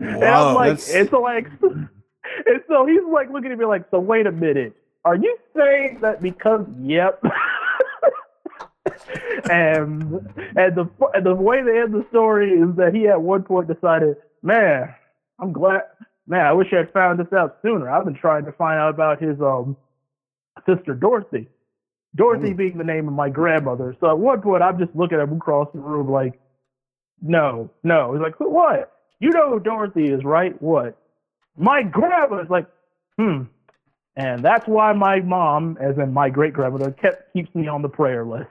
and 0.00 0.22
I'm 0.24 0.54
like, 0.54 0.78
that's- 0.78 0.90
it's 0.90 1.12
like, 1.12 1.48
and 1.62 2.60
so 2.68 2.86
he's 2.86 3.00
like 3.10 3.30
looking 3.30 3.50
at 3.52 3.58
me 3.58 3.64
like, 3.64 3.84
so 3.90 3.98
wait 3.98 4.26
a 4.26 4.32
minute, 4.32 4.76
are 5.04 5.16
you 5.16 5.36
saying 5.56 5.98
that 6.02 6.20
because, 6.22 6.66
yep. 6.82 7.22
and 9.50 10.12
and 10.56 10.74
the 10.74 10.88
and 11.14 11.26
the 11.26 11.34
way 11.34 11.62
they 11.62 11.80
end 11.80 11.94
the 11.94 12.04
story 12.10 12.50
is 12.50 12.74
that 12.76 12.94
he 12.94 13.08
at 13.08 13.20
one 13.20 13.42
point 13.42 13.68
decided, 13.68 14.16
man, 14.42 14.94
I'm 15.38 15.52
glad, 15.52 15.82
man, 16.26 16.46
I 16.46 16.52
wish 16.52 16.68
I 16.72 16.78
had 16.78 16.92
found 16.92 17.20
this 17.20 17.32
out 17.32 17.58
sooner. 17.62 17.88
I've 17.88 18.04
been 18.04 18.14
trying 18.14 18.44
to 18.44 18.52
find 18.52 18.78
out 18.78 18.90
about 18.90 19.22
his 19.22 19.40
um 19.40 19.76
sister 20.66 20.94
Dorothy. 20.94 21.48
Dorothy 22.14 22.52
being 22.52 22.76
the 22.76 22.84
name 22.84 23.08
of 23.08 23.14
my 23.14 23.30
grandmother. 23.30 23.96
So 23.98 24.10
at 24.10 24.18
one 24.18 24.42
point, 24.42 24.62
I'm 24.62 24.78
just 24.78 24.94
looking 24.94 25.18
at 25.18 25.28
him 25.28 25.36
across 25.36 25.68
the 25.72 25.80
room 25.80 26.10
like, 26.10 26.38
no, 27.22 27.70
no. 27.82 28.12
He's 28.12 28.20
like, 28.20 28.38
what? 28.38 28.92
You 29.18 29.30
know 29.30 29.50
who 29.50 29.60
Dorothy 29.60 30.08
is, 30.10 30.22
right? 30.22 30.60
What? 30.60 30.98
My 31.56 31.82
grandma's 31.82 32.50
like, 32.50 32.66
hmm. 33.16 33.44
And 34.14 34.44
that's 34.44 34.66
why 34.66 34.92
my 34.92 35.20
mom, 35.20 35.78
as 35.80 35.96
in 35.96 36.12
my 36.12 36.28
great 36.28 36.52
grandmother, 36.52 36.90
kept 36.90 37.32
keeps 37.32 37.54
me 37.54 37.66
on 37.66 37.80
the 37.80 37.88
prayer 37.88 38.26
list. 38.26 38.50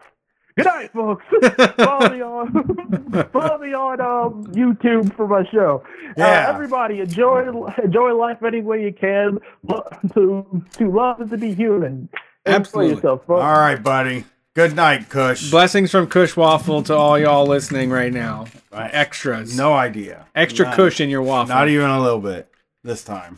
Good 0.58 0.66
night, 0.66 0.92
folks. 0.92 1.24
follow 1.78 2.10
me 2.10 2.22
on 2.22 3.30
follow 3.34 3.58
me 3.58 3.74
on 3.74 4.02
um, 4.02 4.44
YouTube 4.54 5.14
for 5.16 5.28
my 5.28 5.46
show. 5.52 5.84
Yeah. 6.18 6.48
Uh, 6.48 6.54
everybody 6.54 7.00
enjoy 7.00 7.48
enjoy 7.84 8.14
life 8.14 8.44
any 8.44 8.62
way 8.62 8.84
you 8.84 8.94
can. 8.94 9.40
Lo- 9.64 9.88
To 10.14 10.64
to 10.78 10.92
love 10.92 11.22
is 11.22 11.30
to 11.30 11.38
be 11.38 11.54
human. 11.54 12.10
Enjoy 12.46 12.56
Absolutely. 12.58 12.96
yourself, 12.96 13.26
folks. 13.26 13.42
All 13.44 13.54
right, 13.54 13.82
buddy. 13.82 14.26
Good 14.54 14.76
night, 14.76 15.08
Kush. 15.10 15.50
Blessings 15.50 15.92
from 15.92 16.08
Kush 16.08 16.36
Waffle 16.36 16.84
to 16.84 16.94
all 16.94 17.18
y'all 17.18 17.46
listening 17.46 17.90
right 17.90 18.12
now. 18.12 18.48
Right. 18.74 18.90
Extras. 18.94 19.56
No 19.56 19.74
idea. 19.74 20.26
Extra 20.36 20.66
Not- 20.66 20.76
Kush 20.76 21.00
in 21.00 21.10
your 21.10 21.22
waffle. 21.22 21.56
Not 21.56 21.70
even 21.70 21.90
a 21.90 22.02
little 22.02 22.20
bit 22.20 22.50
this 22.84 23.04
time. 23.06 23.38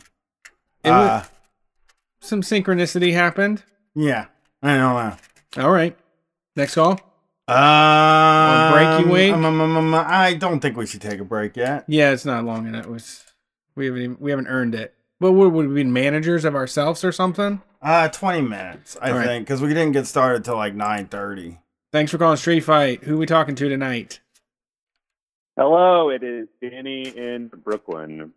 It 0.82 0.90
wa- 0.90 0.96
Uh, 0.96 1.24
Some 2.20 2.42
synchronicity 2.42 3.12
happened. 3.12 3.62
yeah, 3.94 4.26
I 4.62 4.76
don't 4.76 4.94
know. 5.56 5.62
All 5.62 5.70
right. 5.70 5.96
Next 6.56 6.74
call. 6.74 7.00
Um, 7.46 8.72
break 8.72 9.00
you 9.00 9.12
wait? 9.12 9.32
um, 9.32 9.44
um, 9.44 9.60
um, 9.60 9.76
um, 9.76 9.94
I 9.94 10.34
don't 10.34 10.60
think 10.60 10.76
we 10.76 10.86
should 10.86 11.02
take 11.02 11.20
a 11.20 11.24
break 11.24 11.56
yet. 11.56 11.84
Yeah, 11.86 12.12
it's 12.12 12.24
not 12.24 12.44
long 12.44 12.66
enough. 12.66 12.86
It 12.86 12.90
was 12.90 13.24
we 13.74 13.86
haven't 13.86 14.02
even, 14.02 14.16
we 14.18 14.30
haven't 14.30 14.46
earned 14.46 14.74
it. 14.74 14.94
But 15.20 15.32
what 15.32 15.52
would 15.52 15.68
we 15.68 15.74
be 15.74 15.84
managers 15.84 16.44
of 16.44 16.54
ourselves 16.54 17.04
or 17.04 17.12
something? 17.12 17.60
Uh, 17.82 18.08
twenty 18.08 18.40
minutes, 18.40 18.96
I 19.02 19.10
All 19.10 19.18
right. 19.18 19.26
think, 19.26 19.46
because 19.46 19.60
we 19.60 19.68
didn't 19.68 19.92
get 19.92 20.06
started 20.06 20.44
till 20.44 20.56
like 20.56 20.74
nine 20.74 21.06
thirty. 21.06 21.58
Thanks 21.92 22.10
for 22.10 22.18
calling 22.18 22.36
Street 22.36 22.60
Fight. 22.60 23.04
Who 23.04 23.18
we 23.18 23.26
talking 23.26 23.54
to 23.56 23.68
tonight? 23.68 24.20
Hello, 25.56 26.08
it 26.08 26.22
is 26.22 26.48
Danny 26.62 27.02
in 27.02 27.48
Brooklyn. 27.48 28.32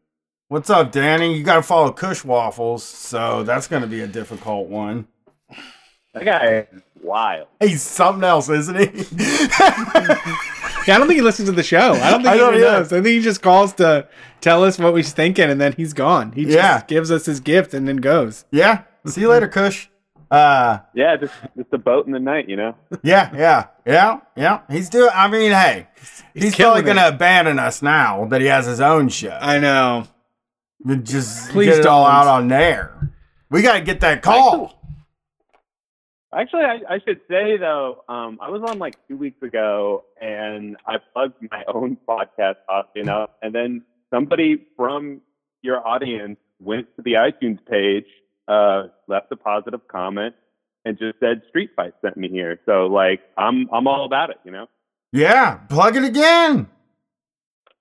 What's 0.49 0.69
up, 0.69 0.91
Danny? 0.91 1.35
You 1.35 1.44
got 1.44 1.56
to 1.56 1.64
follow 1.64 1.91
Kush 1.91 2.23
Waffles, 2.23 2.84
so 2.84 3.44
that's 3.44 3.68
going 3.68 3.81
to 3.81 3.88
be 3.88 4.02
a 4.02 4.07
difficult 4.07 4.68
one. 4.68 5.07
That 6.14 6.26
guy 6.26 6.68
is 6.72 6.81
wild. 7.03 7.48
He's 7.60 7.82
something 7.82 8.24
else, 8.24 8.49
isn't 8.49 8.78
he? 8.78 8.88
Yeah, 10.88 10.95
I 10.95 10.99
don't 10.99 11.07
think 11.07 11.18
he 11.18 11.22
listens 11.22 11.49
to 11.49 11.56
the 11.56 11.64
show. 11.64 11.91
I 11.91 12.11
don't 12.11 12.22
think 12.24 12.28
I 12.28 12.34
he 12.36 12.40
don't 12.40 12.53
even 12.56 12.65
either. 12.65 12.78
knows. 12.80 12.94
I 12.94 13.02
think 13.02 13.07
he 13.07 13.19
just 13.22 13.41
calls 13.41 13.74
to 13.74 14.07
tell 14.40 14.64
us 14.64 14.80
what 14.80 14.95
he's 14.95 15.11
thinking, 15.11 15.49
and 15.49 15.60
then 15.60 15.74
he's 15.74 15.91
gone. 15.91 16.32
He 16.32 16.45
just 16.45 16.88
gives 16.88 17.11
us 17.11 17.26
his 17.26 17.41
gift 17.41 17.74
and 17.74 17.86
then 17.90 17.98
goes. 17.98 18.45
yeah. 18.52 18.84
See 19.06 19.19
you 19.22 19.28
later, 19.30 19.49
Kush. 19.49 19.88
Uh, 20.32 20.80
Yeah, 20.94 21.18
just 21.18 21.34
just 21.57 21.74
a 21.74 21.78
boat 21.78 22.06
in 22.07 22.14
the 22.14 22.19
night, 22.19 22.48
you 22.48 22.56
know. 22.56 22.76
yeah, 23.03 23.30
yeah, 23.36 23.65
yeah, 23.86 24.19
yeah. 24.38 24.61
He's 24.69 24.90
doing. 24.90 25.10
I 25.14 25.28
mean, 25.28 25.52
hey, 25.52 25.88
he's, 26.34 26.56
killing 26.56 26.84
probably 26.84 26.84
going 26.84 26.98
to 26.98 27.15
abandon 27.15 27.60
us 27.60 27.82
now 27.82 28.24
that 28.28 28.40
he 28.40 28.48
has 28.48 28.65
his 28.65 28.80
own 28.80 29.10
show. 29.10 29.38
I 29.41 29.60
know. 29.60 30.06
Just 31.03 31.49
Please 31.49 31.68
get 31.72 31.80
it 31.80 31.86
all 31.86 32.06
out 32.06 32.28
on 32.28 32.48
there. 32.48 33.11
We 33.49 33.61
got 33.61 33.74
to 33.74 33.82
get 33.82 33.99
that 34.02 34.22
call. 34.22 34.77
Actually, 36.34 36.64
I, 36.64 36.80
I 36.90 36.99
should 36.99 37.22
say 37.30 37.58
though, 37.58 38.04
um, 38.10 38.38
I 38.41 38.49
was 38.49 38.62
on 38.68 38.80
like 38.80 38.95
two 39.08 39.16
weeks 39.16 39.41
ago, 39.41 40.04
and 40.22 40.76
I 40.86 40.95
plugged 41.14 41.36
my 41.49 41.64
own 41.74 41.98
podcast, 42.08 42.56
oddly 42.68 43.02
enough, 43.02 43.30
and 43.41 43.56
then 43.56 43.84
somebody 44.14 44.68
from 44.76 45.22
your 45.62 45.86
audience 45.88 46.38
went 46.60 46.88
to 46.98 47.02
the 47.02 47.14
iTunes 47.14 47.60
page, 47.66 48.08
uh, 48.48 48.88
left 49.08 49.32
a 49.32 49.38
positive 49.38 49.88
comment, 49.88 50.36
and 50.84 50.98
just 50.98 51.18
said 51.20 51.44
"Street 51.48 51.72
Fight 51.76 51.94
sent 52.02 52.18
me 52.18 52.28
here." 52.28 52.60
So 52.66 52.88
like, 52.88 53.22
I'm 53.38 53.70
I'm 53.72 53.88
all 53.88 54.06
about 54.06 54.30
it, 54.30 54.38
you 54.44 54.52
know. 54.52 54.68
Yeah, 55.14 55.56
plug 55.70 55.95
it 55.95 56.04
again. 56.04 56.68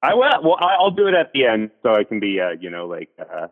I 0.02 0.14
will. 0.14 0.31
Well, 0.43 0.56
I'll 0.60 0.93
do 0.93 1.09
it 1.09 1.14
at 1.14 1.32
the 1.32 1.47
end, 1.47 1.70
so 1.82 1.94
I 1.94 2.05
can 2.05 2.20
be, 2.20 2.40
uh, 2.40 2.51
you 2.60 2.70
know, 2.70 2.86
like 2.86 3.09
uh, 3.18 3.48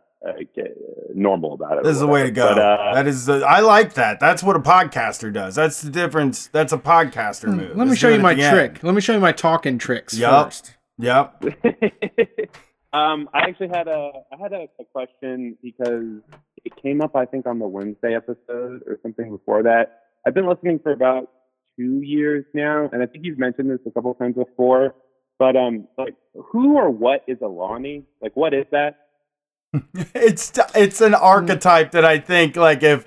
normal 1.15 1.55
about 1.55 1.73
it. 1.73 1.79
or 1.81 1.83
This 1.85 1.95
is 1.95 2.01
the 2.01 2.07
way 2.07 2.23
to 2.25 2.31
go. 2.31 2.55
But, 2.55 2.59
uh, 2.59 2.95
that 2.95 3.07
is, 3.07 3.27
the, 3.27 3.45
I 3.47 3.61
like 3.61 3.95
that. 3.95 4.21
That's 4.21 4.43
what 4.43 4.57
a 4.57 4.61
podcaster 4.61 5.33
does. 5.33 5.55
That's 5.55 5.81
the 5.81 5.91
difference. 5.91 6.49
That's 6.49 6.73
a 6.73 6.79
podcaster 6.79 7.55
move. 7.55 7.73
Hmm, 7.73 7.79
Let 7.79 7.87
me 7.87 7.93
is 7.93 7.99
show 7.99 8.09
you 8.09 8.21
my 8.21 8.33
at 8.33 8.37
the 8.37 8.43
end. 8.45 8.55
trick. 8.57 8.83
Let 8.85 8.95
me 8.95 9.01
show 9.01 9.13
you 9.15 9.21
my 9.21 9.33
talking 9.33 9.79
tricks 9.79 10.17
Yup. 10.17 10.47
first. 10.47 10.77
Yep. 10.99 11.45
um, 12.93 13.29
I 13.35 13.41
actually 13.49 13.69
had 13.69 13.89
a 13.89 14.13
I 14.33 14.37
had 14.41 14.53
a, 14.53 14.67
a 14.81 14.85
question 14.93 15.57
because 15.63 16.21
it 16.65 16.73
came 16.81 17.01
up 17.01 17.17
I 17.17 17.25
think 17.27 17.47
on 17.47 17.59
the 17.59 17.67
Wednesday 17.67 18.15
episode 18.15 18.83
or 18.87 18.99
something 19.03 19.31
before 19.31 19.65
that. 19.65 20.01
I've 20.27 20.35
been 20.35 20.49
listening 20.49 20.79
for 20.83 20.93
about 20.93 21.31
two 21.77 22.01
years 22.01 22.45
now, 22.55 22.89
and 22.93 23.03
I 23.03 23.07
think 23.07 23.25
you've 23.25 23.39
mentioned 23.39 23.71
this 23.71 23.81
a 23.87 23.91
couple 23.91 24.15
times 24.15 24.37
before. 24.37 24.95
But 25.39 25.57
um, 25.57 25.89
like, 25.99 26.15
who 26.53 26.77
or 26.77 26.91
what 26.91 27.25
is 27.27 27.39
a 27.43 27.49
Lonnie? 27.49 28.05
Like, 28.23 28.37
what 28.37 28.55
is 28.55 28.67
that? 28.71 29.04
It's 30.15 30.53
it's 30.75 31.01
an 31.01 31.15
archetype 31.15 31.93
that 31.93 32.05
I 32.05 32.19
think 32.19 32.57
like 32.57 32.83
if 32.83 33.07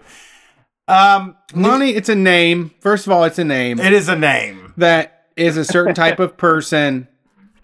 um 0.88 1.36
Lonnie, 1.54 1.92
it's 1.96 2.10
a 2.10 2.16
name. 2.16 2.72
First 2.80 3.08
of 3.08 3.12
all, 3.14 3.24
it's 3.24 3.40
a 3.40 3.44
name 3.44 3.80
it 3.80 3.94
is 3.94 4.10
a 4.10 4.16
name. 4.16 4.74
that 4.78 5.28
is 5.36 5.58
a 5.58 5.64
certain 5.66 5.94
type 5.96 6.20
of 6.20 6.38
person 6.38 7.08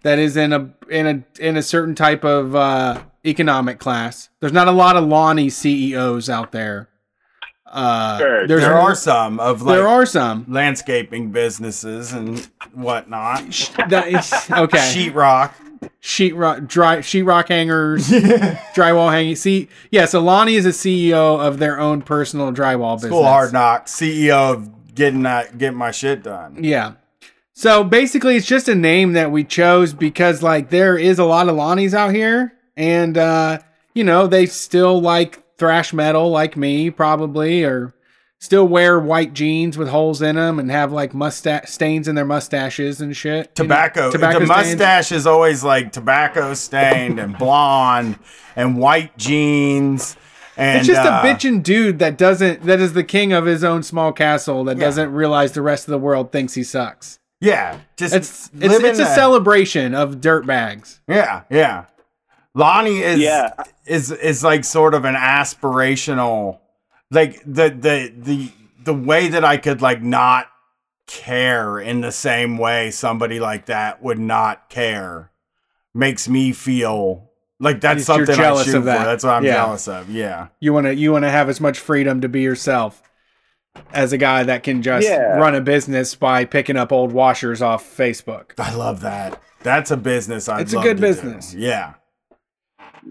that 0.04 0.20
is 0.20 0.38
in 0.38 0.54
a 0.54 0.74
in 0.90 1.08
a 1.08 1.42
in 1.44 1.58
a 1.58 1.62
certain 1.64 1.96
type 1.96 2.24
of 2.24 2.56
uh, 2.56 3.02
economic 3.26 3.80
class. 3.80 4.30
There's 4.40 4.54
not 4.54 4.68
a 4.68 4.72
lot 4.72 4.96
of 4.98 5.06
Lonnie 5.06 5.50
CEOs 5.50 6.30
out 6.30 6.52
there. 6.52 6.90
Uh, 7.66 8.20
Sure, 8.20 8.48
there's 8.48 8.62
there 8.62 8.78
are 8.78 8.94
some 8.94 9.40
of 9.40 9.62
like 9.64 9.78
there 9.78 9.88
are 9.88 10.06
some. 10.06 10.46
landscaping 10.48 11.32
businesses 11.32 12.14
and 12.14 12.48
whatnot. 12.74 13.72
That 13.90 14.08
is 14.10 14.32
okay. 14.52 14.78
Sheetrock. 14.78 15.54
Sheetrock 16.02 16.68
dry 16.68 16.98
sheetrock 16.98 17.48
hangers, 17.48 18.08
drywall 18.76 19.12
hanging. 19.12 19.36
See, 19.36 19.70
yeah. 19.92 20.06
So 20.06 20.20
Lonnie 20.22 20.56
is 20.56 20.66
a 20.66 20.70
CEO 20.70 21.40
of 21.40 21.60
their 21.60 21.80
own 21.80 22.02
personal 22.02 22.52
drywall 22.52 22.96
business. 22.96 23.12
School 23.12 23.24
hard 23.24 23.54
knock, 23.54 23.88
CEO 23.88 24.54
of 24.54 24.96
getting 24.96 25.24
that 25.24 25.58
getting 25.58 25.78
my 25.78 25.92
shit 25.92 26.24
done. 26.24 26.64
Yeah. 26.64 26.94
So 27.54 27.84
basically, 27.84 28.36
it's 28.36 28.48
just 28.48 28.68
a 28.68 28.76
name 28.76 29.14
that 29.14 29.32
we 29.32 29.44
chose 29.44 29.94
because 29.94 30.42
like 30.42 30.70
there 30.70 30.98
is 30.98 31.20
a 31.20 31.26
lot 31.26 31.50
of 31.50 31.56
Lonnies 31.56 31.94
out 31.94 32.14
here, 32.14 32.54
and 32.76 33.18
uh, 33.18 33.60
you 33.94 34.04
know 34.04 34.28
they 34.28 34.46
still 34.48 35.00
like 35.00 35.44
thrash 35.58 35.94
metal, 35.94 36.30
like 36.30 36.58
me, 36.58 36.90
probably, 36.90 37.64
or 37.64 37.94
still 38.44 38.68
wear 38.68 39.00
white 39.00 39.32
jeans 39.34 39.78
with 39.78 39.88
holes 39.88 40.22
in 40.22 40.36
them 40.36 40.60
and 40.60 40.70
have 40.70 40.92
like 40.92 41.14
mustache 41.14 41.70
stains 41.70 42.10
in 42.10 42.16
their 42.16 42.26
mustaches 42.26 43.00
and 43.00 43.16
shit. 43.16 43.32
You 43.58 43.64
know, 43.64 43.70
Tobacco. 43.70 44.12
tobacco 44.12 44.40
the 44.40 44.46
stains. 44.48 44.68
mustache 44.76 45.12
is 45.14 45.26
always 45.26 45.64
like 45.64 45.94
tobacco 45.94 46.54
stained 46.54 47.20
and 47.20 47.38
blonde 47.38 48.20
and 48.58 48.78
white 48.78 49.18
jeans. 49.18 50.18
And 50.58 50.80
It's 50.80 50.88
just 50.88 51.00
uh, 51.00 51.22
a 51.24 51.26
bitchin' 51.26 51.64
dude 51.64 52.00
that 52.00 52.18
doesn't 52.18 52.64
that 52.66 52.82
is 52.82 52.92
the 52.92 53.04
king 53.06 53.32
of 53.32 53.46
his 53.46 53.64
own 53.64 53.82
small 53.82 54.12
castle 54.12 54.66
that 54.66 54.76
Yeah. 54.78 54.84
doesn't 54.88 55.14
realize 55.14 55.54
the 55.54 55.62
rest 55.62 55.88
of 55.88 55.92
the 55.94 55.98
world 55.98 56.34
thinks 56.34 56.54
he 56.54 56.64
sucks. 56.64 57.20
Yeah, 57.40 57.78
just 57.96 58.14
It's 58.14 58.50
it's 58.60 58.76
it's 58.84 59.00
a 59.00 59.04
the- 59.04 59.16
celebration 59.16 59.96
of 59.96 60.20
dirt 60.20 60.46
bags. 60.46 61.00
Yeah, 61.08 61.44
yeah. 61.50 61.86
Lonnie 62.56 63.00
is 63.00 63.20
Yeah. 63.20 63.52
is 63.86 64.12
is 64.12 64.44
like 64.44 64.66
sort 64.66 64.94
of 64.94 65.06
an 65.06 65.16
aspirational 65.16 66.60
like 67.14 67.42
the 67.46 67.70
the 67.70 68.14
the 68.18 68.52
the 68.84 68.94
way 68.94 69.28
that 69.30 69.46
I 69.46 69.58
could 69.58 69.82
like 69.82 70.02
not 70.02 70.48
care 71.08 71.80
in 71.80 72.02
the 72.02 72.12
same 72.12 72.58
way 72.58 72.90
somebody 72.92 73.40
like 73.40 73.66
that 73.68 74.02
would 74.02 74.20
not 74.20 74.70
care 74.70 75.32
makes 75.94 76.28
me 76.28 76.52
feel 76.54 77.30
like 77.60 77.82
that's 77.82 78.08
You're 78.08 78.26
something 78.26 78.36
I 78.36 78.38
jealous 78.38 78.66
shoot 78.66 78.78
of 78.78 78.86
that. 78.86 79.00
for. 79.00 79.06
That's 79.06 79.24
what 79.24 79.34
I'm 79.34 79.46
Yeah. 79.46 79.54
jealous 79.54 79.88
of. 79.88 80.10
Yeah. 80.10 80.48
You 80.60 80.74
want 80.74 80.88
to 80.88 80.96
you 80.96 81.12
want 81.12 81.24
to 81.24 81.30
have 81.30 81.50
as 81.50 81.60
much 81.62 81.80
freedom 81.80 82.22
to 82.22 82.30
be 82.30 82.42
yourself 82.42 83.02
as 83.94 84.14
a 84.14 84.18
guy 84.18 84.44
that 84.44 84.64
can 84.64 84.82
just 84.82 85.08
Yeah. 85.08 85.38
run 85.38 85.56
a 85.56 85.62
business 85.62 86.16
by 86.16 86.46
picking 86.46 86.78
up 86.78 86.92
old 86.92 87.12
washers 87.12 87.62
off 87.62 87.84
Facebook. 87.84 88.52
I 88.58 88.74
love 88.74 89.02
that. 89.02 89.42
That's 89.62 89.92
a 89.92 89.98
business 89.98 90.50
I 90.50 90.62
It's 90.62 90.74
a 90.74 90.80
good 90.80 91.00
business. 91.00 91.54
Yeah. 91.54 91.94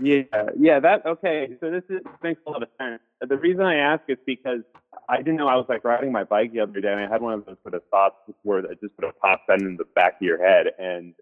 Yeah, 0.00 0.22
yeah, 0.58 0.80
that 0.80 1.04
okay. 1.04 1.56
So 1.60 1.70
this 1.70 1.84
is 1.88 2.00
makes 2.22 2.40
a 2.46 2.50
lot 2.50 2.62
of 2.62 2.68
sense. 2.78 3.00
The 3.20 3.36
reason 3.36 3.62
I 3.62 3.76
ask 3.76 4.02
is 4.08 4.18
because 4.26 4.60
I 5.08 5.18
didn't 5.18 5.36
know 5.36 5.48
I 5.48 5.56
was 5.56 5.66
like 5.68 5.84
riding 5.84 6.12
my 6.12 6.24
bike 6.24 6.52
the 6.52 6.60
other 6.60 6.80
day, 6.80 6.92
and 6.92 7.00
I 7.00 7.08
had 7.08 7.20
one 7.20 7.34
of 7.34 7.46
those 7.46 7.56
sort 7.62 7.74
of 7.74 7.82
thoughts 7.90 8.16
where 8.42 8.62
that 8.62 8.80
just 8.80 8.94
sort 8.96 9.12
of 9.12 9.20
pops 9.20 9.42
in 9.48 9.66
in 9.66 9.76
the 9.76 9.84
back 9.94 10.16
of 10.16 10.22
your 10.22 10.42
head. 10.42 10.68
And 10.78 11.14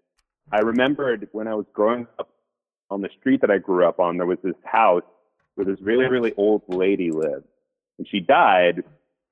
I 0.51 0.59
remembered 0.59 1.27
when 1.31 1.47
I 1.47 1.55
was 1.55 1.65
growing 1.73 2.07
up 2.19 2.29
on 2.89 3.01
the 3.01 3.09
street 3.19 3.41
that 3.41 3.51
I 3.51 3.57
grew 3.57 3.85
up 3.85 3.99
on, 3.99 4.17
there 4.17 4.25
was 4.25 4.39
this 4.43 4.55
house 4.63 5.03
where 5.55 5.65
this 5.65 5.79
really, 5.81 6.05
really 6.05 6.33
old 6.35 6.63
lady 6.67 7.11
lived, 7.11 7.47
and 7.97 8.07
she 8.07 8.19
died. 8.19 8.83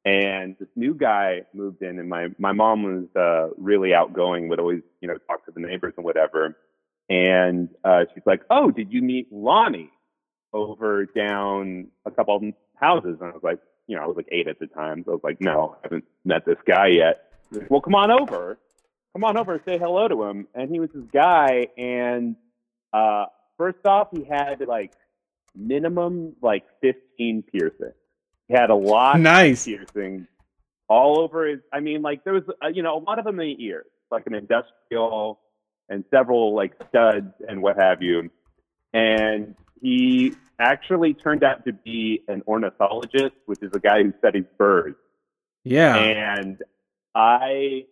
And 0.06 0.56
this 0.60 0.70
new 0.78 0.94
guy 0.94 1.42
moved 1.54 1.82
in, 1.82 2.00
and 2.00 2.10
my 2.10 2.30
my 2.38 2.54
mom 2.54 2.84
was 2.84 3.16
uh, 3.16 3.54
really 3.58 3.94
outgoing, 3.94 4.48
would 4.48 4.60
always 4.60 4.82
you 5.02 5.08
know 5.08 5.18
talk 5.28 5.46
to 5.46 5.52
the 5.52 5.60
neighbors 5.60 5.94
and 5.98 6.06
whatever. 6.06 6.56
And 7.10 7.70
uh, 7.84 8.06
she's 8.14 8.24
like, 8.26 8.42
"Oh, 8.50 8.70
did 8.72 8.92
you 8.94 9.02
meet 9.02 9.28
Lonnie 9.32 9.90
over 10.54 11.06
down 11.06 11.88
a 12.06 12.12
couple 12.12 12.36
of 12.36 12.44
houses?" 12.76 13.18
And 13.20 13.30
I 13.32 13.34
was 13.34 13.44
like, 13.44 13.60
"You 13.88 13.96
know, 13.96 14.04
I 14.04 14.06
was 14.06 14.16
like 14.16 14.28
eight 14.32 14.48
at 14.48 14.60
the 14.60 14.68
time, 14.68 15.04
so 15.06 15.12
I 15.12 15.16
was 15.16 15.24
like, 15.24 15.42
no, 15.42 15.76
I 15.78 15.80
haven't 15.84 16.06
met 16.26 16.46
this 16.46 16.58
guy 16.68 16.88
yet." 16.88 17.32
Like, 17.52 17.70
well, 17.72 17.82
come 17.82 17.96
on 17.96 18.12
over, 18.12 18.60
come 19.14 19.24
on 19.24 19.38
over, 19.38 19.60
say 19.66 19.80
hello 19.80 20.08
to 20.08 20.24
him. 20.24 20.48
And 20.54 20.70
he 20.70 20.80
was 20.80 20.90
this 20.94 21.06
guy, 21.12 21.68
and 21.78 22.36
uh, 22.94 23.26
first 23.58 23.80
off, 23.86 24.10
he 24.16 24.24
had 24.24 24.62
like 24.68 24.94
minimum 25.56 26.36
like 26.44 26.64
fifteen 26.80 27.42
piercings. 27.44 27.94
He 28.48 28.54
had 28.54 28.70
a 28.70 28.76
lot 28.76 29.20
Nice. 29.20 29.66
piercings 29.66 30.28
all 30.88 31.20
over 31.20 31.48
his. 31.48 31.60
I 31.74 31.80
mean, 31.80 32.02
like 32.04 32.24
there 32.24 32.34
was, 32.34 32.44
uh, 32.64 32.68
you 32.68 32.84
know, 32.84 32.98
a 32.98 33.02
lot 33.04 33.18
of 33.20 33.26
them 33.26 33.40
in 33.40 33.48
the 33.48 33.64
ears, 33.64 33.86
like 34.12 34.26
an 34.28 34.36
industrial 34.36 35.40
and 35.90 36.04
several 36.12 36.56
like 36.56 36.74
studs 36.90 37.34
and 37.48 37.62
what 37.62 37.78
have 37.78 38.02
you. 38.02 38.30
And 38.94 39.56
he 39.82 40.34
actually 40.60 41.14
turned 41.14 41.44
out 41.44 41.66
to 41.66 41.74
be 41.74 42.24
an 42.28 42.44
ornithologist, 42.48 43.36
which 43.46 43.60
is 43.62 43.72
a 43.74 43.80
guy 43.80 44.04
who 44.04 44.14
studies 44.20 44.46
birds. 44.58 44.98
Yeah. 45.64 45.96
And 45.96 46.62
I 47.16 47.86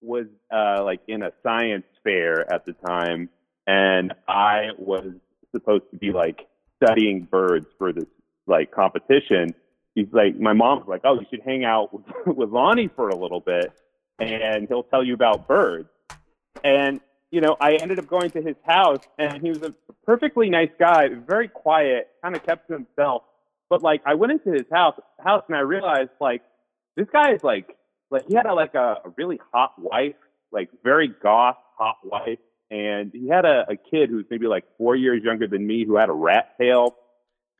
was 0.00 0.26
uh, 0.52 0.82
like 0.84 1.00
in 1.08 1.22
a 1.22 1.32
science 1.42 1.84
fair 2.02 2.52
at 2.52 2.64
the 2.64 2.72
time, 2.72 3.28
and 3.66 4.12
I 4.28 4.70
was 4.78 5.12
supposed 5.52 5.84
to 5.92 5.96
be 5.96 6.12
like 6.12 6.48
studying 6.82 7.22
birds 7.22 7.66
for 7.78 7.92
this 7.92 8.06
like 8.46 8.70
competition. 8.72 9.54
He's 9.94 10.08
like, 10.12 10.38
my 10.38 10.52
mom's 10.52 10.88
like, 10.88 11.02
oh, 11.04 11.20
you 11.20 11.26
should 11.30 11.42
hang 11.44 11.64
out 11.64 11.92
with, 11.92 12.04
with 12.36 12.50
Lonnie 12.50 12.88
for 12.88 13.08
a 13.08 13.16
little 13.16 13.40
bit, 13.40 13.72
and 14.18 14.66
he'll 14.68 14.84
tell 14.84 15.04
you 15.04 15.14
about 15.14 15.46
birds. 15.46 15.88
And 16.64 17.00
you 17.32 17.40
know, 17.40 17.56
I 17.60 17.72
ended 17.74 17.98
up 17.98 18.06
going 18.06 18.30
to 18.30 18.42
his 18.42 18.54
house, 18.64 19.00
and 19.18 19.42
he 19.42 19.48
was 19.48 19.62
a 19.62 19.74
perfectly 20.06 20.48
nice 20.50 20.70
guy, 20.78 21.08
very 21.08 21.48
quiet, 21.48 22.08
kind 22.22 22.36
of 22.36 22.44
kept 22.46 22.68
to 22.68 22.74
himself. 22.74 23.22
But 23.68 23.82
like, 23.82 24.02
I 24.06 24.14
went 24.14 24.32
into 24.32 24.52
his 24.52 24.66
house, 24.70 24.94
house, 25.18 25.42
and 25.48 25.56
I 25.56 25.60
realized 25.60 26.10
like 26.20 26.42
this 26.96 27.08
guy 27.12 27.32
is 27.32 27.42
like, 27.42 27.74
like 28.10 28.26
he 28.28 28.34
had 28.34 28.46
a, 28.46 28.54
like 28.54 28.74
a, 28.74 28.96
a 29.04 29.08
really 29.16 29.40
hot 29.52 29.72
wife, 29.78 30.14
like 30.52 30.68
very 30.84 31.08
goth 31.08 31.56
hot 31.78 31.96
wife, 32.04 32.38
and 32.70 33.10
he 33.12 33.28
had 33.28 33.46
a, 33.46 33.64
a 33.68 33.76
kid 33.76 34.10
who's 34.10 34.26
maybe 34.30 34.46
like 34.46 34.64
four 34.76 34.94
years 34.94 35.22
younger 35.24 35.48
than 35.48 35.66
me 35.66 35.84
who 35.86 35.96
had 35.96 36.10
a 36.10 36.12
rat 36.12 36.54
tail, 36.60 36.94
oh, 36.94 36.98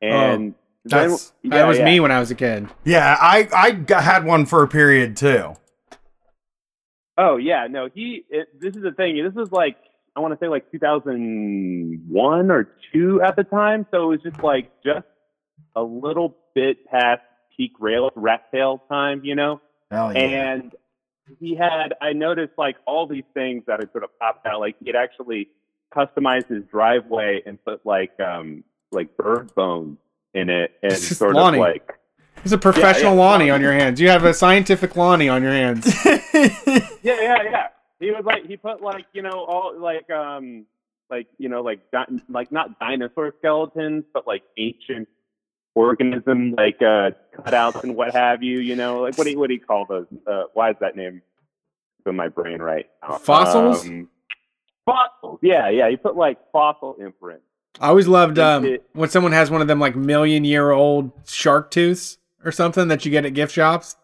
and 0.01 0.53
then- 0.53 0.55
That's- 0.85 1.33
that 1.45 1.55
yeah, 1.57 1.65
was 1.67 1.77
yeah. 1.79 1.85
me 1.85 1.99
when 1.99 2.11
I 2.11 2.19
was 2.19 2.29
a 2.29 2.35
kid. 2.35 2.67
Yeah, 2.83 3.17
I 3.19 3.47
I 3.55 3.71
got, 3.71 4.03
had 4.03 4.25
one 4.25 4.45
for 4.45 4.61
a 4.63 4.67
period 4.67 5.17
too. 5.17 5.55
Oh 7.17 7.37
yeah, 7.37 7.67
no, 7.69 7.89
he. 7.93 8.25
It, 8.29 8.59
this 8.59 8.75
is 8.75 8.83
the 8.83 8.91
thing. 8.91 9.23
This 9.23 9.33
was 9.33 9.51
like 9.51 9.77
I 10.15 10.19
want 10.19 10.33
to 10.33 10.43
say 10.43 10.47
like 10.47 10.71
2001 10.71 12.51
or 12.51 12.69
two 12.91 13.21
at 13.21 13.35
the 13.35 13.43
time, 13.43 13.85
so 13.91 14.03
it 14.03 14.17
was 14.17 14.21
just 14.21 14.43
like 14.43 14.71
just 14.83 15.07
a 15.75 15.81
little 15.81 16.37
bit 16.53 16.85
past 16.85 17.21
peak 17.55 17.73
rail 17.79 18.11
rat 18.15 18.45
tail 18.51 18.83
time, 18.89 19.21
you 19.23 19.35
know. 19.35 19.59
Hell 19.91 20.13
yeah. 20.13 20.19
And 20.19 20.75
he 21.39 21.55
had, 21.55 21.93
I 22.01 22.13
noticed 22.13 22.53
like 22.57 22.75
all 22.85 23.07
these 23.07 23.23
things 23.33 23.63
that 23.67 23.79
had 23.79 23.91
sort 23.91 24.03
of 24.03 24.11
popped 24.19 24.45
out. 24.45 24.59
Like 24.59 24.75
he 24.79 24.87
had 24.87 24.95
actually 24.95 25.49
customized 25.95 26.47
his 26.47 26.63
driveway 26.65 27.41
and 27.45 27.63
put 27.63 27.85
like 27.85 28.19
um 28.19 28.63
like 28.91 29.17
bird 29.17 29.53
bones 29.55 29.97
in 30.33 30.49
it, 30.49 30.71
and 30.83 30.93
sort 30.95 31.35
of 31.35 31.55
like 31.55 31.97
It's 32.43 32.51
a 32.51 32.57
professional 32.57 33.13
yeah. 33.13 33.19
Lonnie 33.19 33.49
on 33.49 33.61
your 33.61 33.73
hands. 33.73 34.01
You 34.01 34.09
have 34.09 34.25
a 34.25 34.33
scientific 34.33 34.95
Lonnie 34.95 35.29
on 35.29 35.41
your 35.41 35.53
hands. 35.53 35.85
yeah, 36.05 36.81
yeah, 37.03 37.43
yeah. 37.43 37.67
He 37.99 38.11
was 38.11 38.23
like 38.25 38.45
he 38.45 38.57
put 38.57 38.81
like 38.81 39.05
you 39.13 39.21
know 39.21 39.45
all 39.45 39.79
like 39.79 40.09
um 40.09 40.65
like 41.09 41.27
you 41.37 41.47
know 41.47 41.61
like 41.61 41.79
di- 41.91 42.19
like 42.27 42.51
not 42.51 42.79
dinosaur 42.79 43.33
skeletons, 43.39 44.03
but 44.13 44.27
like 44.27 44.43
ancient 44.57 45.07
organism 45.75 46.53
like 46.57 46.81
uh 46.81 47.11
cutouts 47.37 47.81
and 47.83 47.95
what 47.95 48.13
have 48.13 48.43
you. 48.43 48.59
You 48.59 48.75
know 48.75 49.01
like 49.01 49.17
what 49.17 49.23
do 49.23 49.31
you, 49.31 49.39
what 49.39 49.47
do 49.47 49.53
you 49.53 49.61
call 49.61 49.85
those? 49.87 50.07
Uh, 50.27 50.43
why 50.53 50.71
is 50.71 50.75
that 50.81 50.97
name 50.97 51.21
in 52.05 52.15
my 52.15 52.27
brain 52.27 52.61
right 52.61 52.89
now? 53.01 53.19
Fossils? 53.19 53.87
Um, 53.87 54.09
fossils. 54.85 55.39
Yeah, 55.41 55.69
yeah. 55.69 55.89
He 55.89 55.95
put 55.95 56.17
like 56.17 56.39
fossil 56.51 56.95
imprints. 56.99 57.45
I 57.79 57.87
always 57.87 58.07
loved 58.07 58.37
um, 58.37 58.77
when 58.91 59.09
someone 59.09 59.31
has 59.31 59.49
one 59.49 59.61
of 59.61 59.67
them 59.67 59.79
like 59.79 59.95
million 59.95 60.43
year 60.43 60.71
old 60.71 61.11
shark 61.25 61.71
tooths 61.71 62.17
or 62.43 62.51
something 62.51 62.87
that 62.89 63.05
you 63.05 63.11
get 63.11 63.25
at 63.25 63.33
gift 63.33 63.53
shops. 63.53 63.95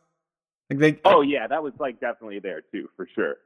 Like 0.69 0.79
they, 0.79 0.99
Oh 1.05 1.21
yeah, 1.21 1.47
that 1.47 1.63
was 1.63 1.73
like 1.79 1.99
definitely 1.99 2.39
there 2.39 2.61
too, 2.71 2.89
for 2.95 3.07
sure. 3.15 3.37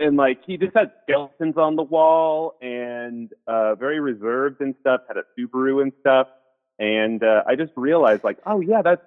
And 0.00 0.16
like 0.16 0.40
he 0.44 0.56
just 0.56 0.74
had 0.76 0.90
skeletons 1.04 1.56
on 1.56 1.76
the 1.76 1.82
wall 1.82 2.54
and 2.60 3.30
uh 3.46 3.74
very 3.76 4.00
reserved 4.00 4.60
and 4.60 4.74
stuff, 4.80 5.02
had 5.06 5.16
a 5.16 5.22
Subaru 5.38 5.82
and 5.82 5.92
stuff. 6.00 6.26
And 6.78 7.22
uh, 7.22 7.42
I 7.46 7.54
just 7.54 7.72
realized 7.76 8.24
like, 8.24 8.38
oh 8.46 8.60
yeah, 8.60 8.82
that's 8.82 9.02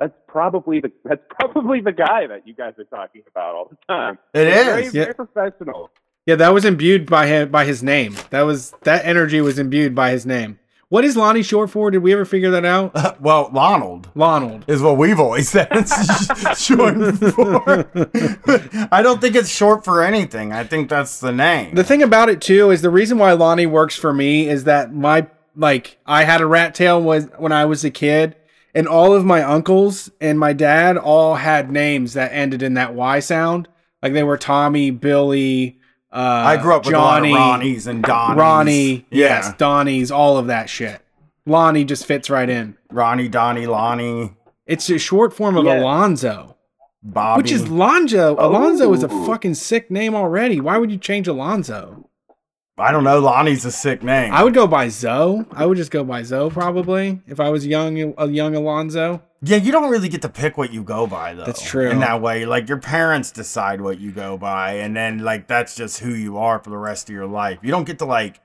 that's 0.00 0.14
probably 0.26 0.80
the 0.80 0.90
that's 1.04 1.22
probably 1.38 1.80
the 1.80 1.92
guy 1.92 2.26
that 2.26 2.46
you 2.46 2.54
guys 2.54 2.74
are 2.78 2.84
talking 2.84 3.22
about 3.28 3.54
all 3.54 3.68
the 3.70 3.76
time. 3.88 4.18
It 4.32 4.44
Very, 4.44 4.84
is. 4.86 4.94
Yeah. 4.94 5.02
very 5.04 5.14
professional. 5.14 5.90
yeah, 6.24 6.36
that 6.36 6.54
was 6.54 6.64
imbued 6.64 7.10
by 7.10 7.26
him 7.26 7.50
by 7.50 7.66
his 7.66 7.82
name. 7.82 8.16
That 8.30 8.42
was 8.42 8.72
that 8.82 9.04
energy 9.04 9.40
was 9.42 9.58
imbued 9.58 9.94
by 9.94 10.10
his 10.12 10.24
name. 10.24 10.58
What 10.92 11.06
is 11.06 11.16
Lonnie 11.16 11.42
short 11.42 11.70
for? 11.70 11.90
Did 11.90 12.02
we 12.02 12.12
ever 12.12 12.26
figure 12.26 12.50
that 12.50 12.66
out? 12.66 13.18
well, 13.22 13.48
Lonald 13.50 14.10
Lonald. 14.14 14.66
is 14.66 14.82
what 14.82 14.98
we've 14.98 15.18
always 15.18 15.48
said 15.48 15.68
it's 15.72 16.62
short 16.62 17.16
for. 17.16 17.88
I 18.92 19.00
don't 19.00 19.18
think 19.18 19.34
it's 19.34 19.48
short 19.48 19.86
for 19.86 20.02
anything. 20.02 20.52
I 20.52 20.64
think 20.64 20.90
that's 20.90 21.18
the 21.18 21.32
name. 21.32 21.74
The 21.74 21.82
thing 21.82 22.02
about 22.02 22.28
it 22.28 22.42
too 22.42 22.70
is 22.70 22.82
the 22.82 22.90
reason 22.90 23.16
why 23.16 23.32
Lonnie 23.32 23.64
works 23.64 23.96
for 23.96 24.12
me 24.12 24.46
is 24.46 24.64
that 24.64 24.92
my 24.92 25.28
like 25.56 25.96
I 26.04 26.24
had 26.24 26.42
a 26.42 26.46
rat 26.46 26.74
tail 26.74 27.00
was 27.00 27.26
when 27.38 27.52
I 27.52 27.64
was 27.64 27.86
a 27.86 27.90
kid, 27.90 28.36
and 28.74 28.86
all 28.86 29.14
of 29.14 29.24
my 29.24 29.42
uncles 29.42 30.10
and 30.20 30.38
my 30.38 30.52
dad 30.52 30.98
all 30.98 31.36
had 31.36 31.70
names 31.70 32.12
that 32.12 32.34
ended 32.34 32.62
in 32.62 32.74
that 32.74 32.92
Y 32.92 33.18
sound. 33.20 33.66
Like 34.02 34.12
they 34.12 34.24
were 34.24 34.36
Tommy, 34.36 34.90
Billy, 34.90 35.80
Uh, 36.12 36.16
I 36.46 36.56
grew 36.58 36.74
up 36.74 36.84
with 36.84 36.92
Johnny, 36.92 37.30
a 37.30 37.34
lot 37.34 37.60
of 37.60 37.66
Ronnies 37.66 37.86
and 37.86 38.04
Donnies. 38.04 38.36
Ronnie, 38.36 38.94
yeah, 39.10 39.28
yes, 39.28 39.54
Donnie's, 39.56 40.10
all 40.10 40.36
of 40.36 40.46
that 40.48 40.68
shit. 40.68 41.00
Lonnie 41.46 41.84
just 41.84 42.04
fits 42.06 42.28
right 42.28 42.48
in. 42.48 42.76
Ronnie, 42.90 43.28
Donnie, 43.28 43.66
Lonnie, 43.66 44.34
It's 44.66 44.88
a 44.90 44.98
short 44.98 45.32
form 45.34 45.56
of 45.56 45.64
Yeah. 45.64 45.80
Alonzo, 45.80 46.56
Bobby. 47.02 47.42
which 47.42 47.50
is 47.50 47.68
Lonzo. 47.68 48.36
Alonzo 48.38 48.92
is 48.92 49.02
a 49.02 49.08
fucking 49.08 49.54
sick 49.54 49.90
name 49.90 50.14
already. 50.14 50.60
Why 50.60 50.76
would 50.78 50.90
you 50.90 50.98
change 50.98 51.26
Alonzo? 51.26 52.08
I 52.78 52.90
don't 52.90 53.04
know. 53.04 53.20
Lonnie's 53.20 53.64
a 53.64 53.70
sick 53.70 54.02
name. 54.02 54.32
I 54.32 54.42
would 54.42 54.54
go 54.54 54.66
by 54.66 54.88
Zoe. 54.88 55.44
I 55.52 55.66
would 55.66 55.76
just 55.76 55.90
go 55.90 56.04
by 56.04 56.22
Zoe 56.22 56.50
probably 56.50 57.20
if 57.26 57.38
I 57.38 57.50
was 57.50 57.66
young, 57.66 58.14
a 58.16 58.26
young 58.28 58.54
Alonzo. 58.54 59.22
yeah, 59.42 59.58
you 59.58 59.72
don't 59.72 59.90
really 59.90 60.08
get 60.08 60.22
to 60.22 60.28
pick 60.28 60.56
what 60.56 60.72
you 60.72 60.82
go 60.82 61.06
by 61.06 61.34
though. 61.34 61.44
That's 61.44 61.62
true. 61.62 61.90
In 61.90 62.00
that 62.00 62.22
way, 62.22 62.46
like 62.46 62.68
your 62.68 62.78
parents 62.78 63.30
decide 63.30 63.80
what 63.82 64.00
you 64.00 64.10
go 64.10 64.38
by, 64.38 64.74
and 64.74 64.96
then 64.96 65.18
like 65.18 65.48
that's 65.48 65.76
just 65.76 66.00
who 66.00 66.14
you 66.14 66.38
are 66.38 66.58
for 66.60 66.70
the 66.70 66.78
rest 66.78 67.10
of 67.10 67.14
your 67.14 67.26
life. 67.26 67.58
You 67.62 67.70
don't 67.70 67.84
get 67.84 67.98
to 67.98 68.04
like, 68.06 68.40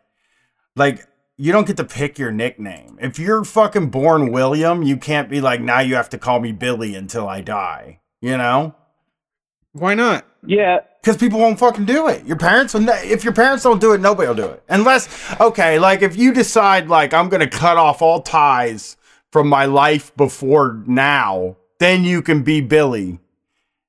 like 0.76 1.08
you 1.38 1.52
don't 1.54 1.66
get 1.68 1.78
to 1.78 1.86
pick 1.86 2.20
your 2.20 2.32
nickname. 2.32 2.98
If 3.00 3.18
you're 3.20 3.46
fucking 3.46 3.92
born 3.92 4.32
William, 4.32 4.84
you 4.84 4.98
can't 4.98 5.30
be 5.30 5.40
like 5.40 5.62
now 5.62 5.80
you 5.80 5.96
have 5.96 6.10
to 6.10 6.18
call 6.18 6.40
me 6.42 6.52
Billy 6.52 6.96
until 6.96 7.30
I 7.30 7.42
die. 7.42 8.02
You 8.20 8.36
know. 8.38 8.76
Why 9.72 9.94
not? 9.94 10.26
Yeah, 10.46 10.80
Because 11.08 11.22
people 11.22 11.40
won't 11.40 11.58
fucking 11.58 11.86
do 11.86 12.10
it. 12.10 12.26
Your 12.26 12.36
parents, 12.36 12.74
will 12.74 12.82
ne- 12.82 13.08
if 13.10 13.24
your 13.24 13.32
parents 13.32 13.64
don't 13.64 13.80
do 13.80 13.94
it, 13.94 14.02
nobody 14.02 14.28
will 14.28 14.36
do 14.36 14.44
it. 14.44 14.62
Unless, 14.68 15.40
okay, 15.40 15.80
like 15.80 16.02
if 16.02 16.18
you 16.18 16.34
decide, 16.34 16.90
like, 16.90 17.14
I'm 17.14 17.30
to 17.40 17.48
cut 17.48 17.78
off 17.78 18.02
all 18.02 18.22
ties 18.22 18.98
from 19.32 19.48
my 19.48 19.64
life 19.64 20.14
before 20.18 20.84
now, 20.86 21.56
then 21.80 22.04
you 22.04 22.22
can 22.22 22.44
be 22.44 22.60
Billy 22.60 23.20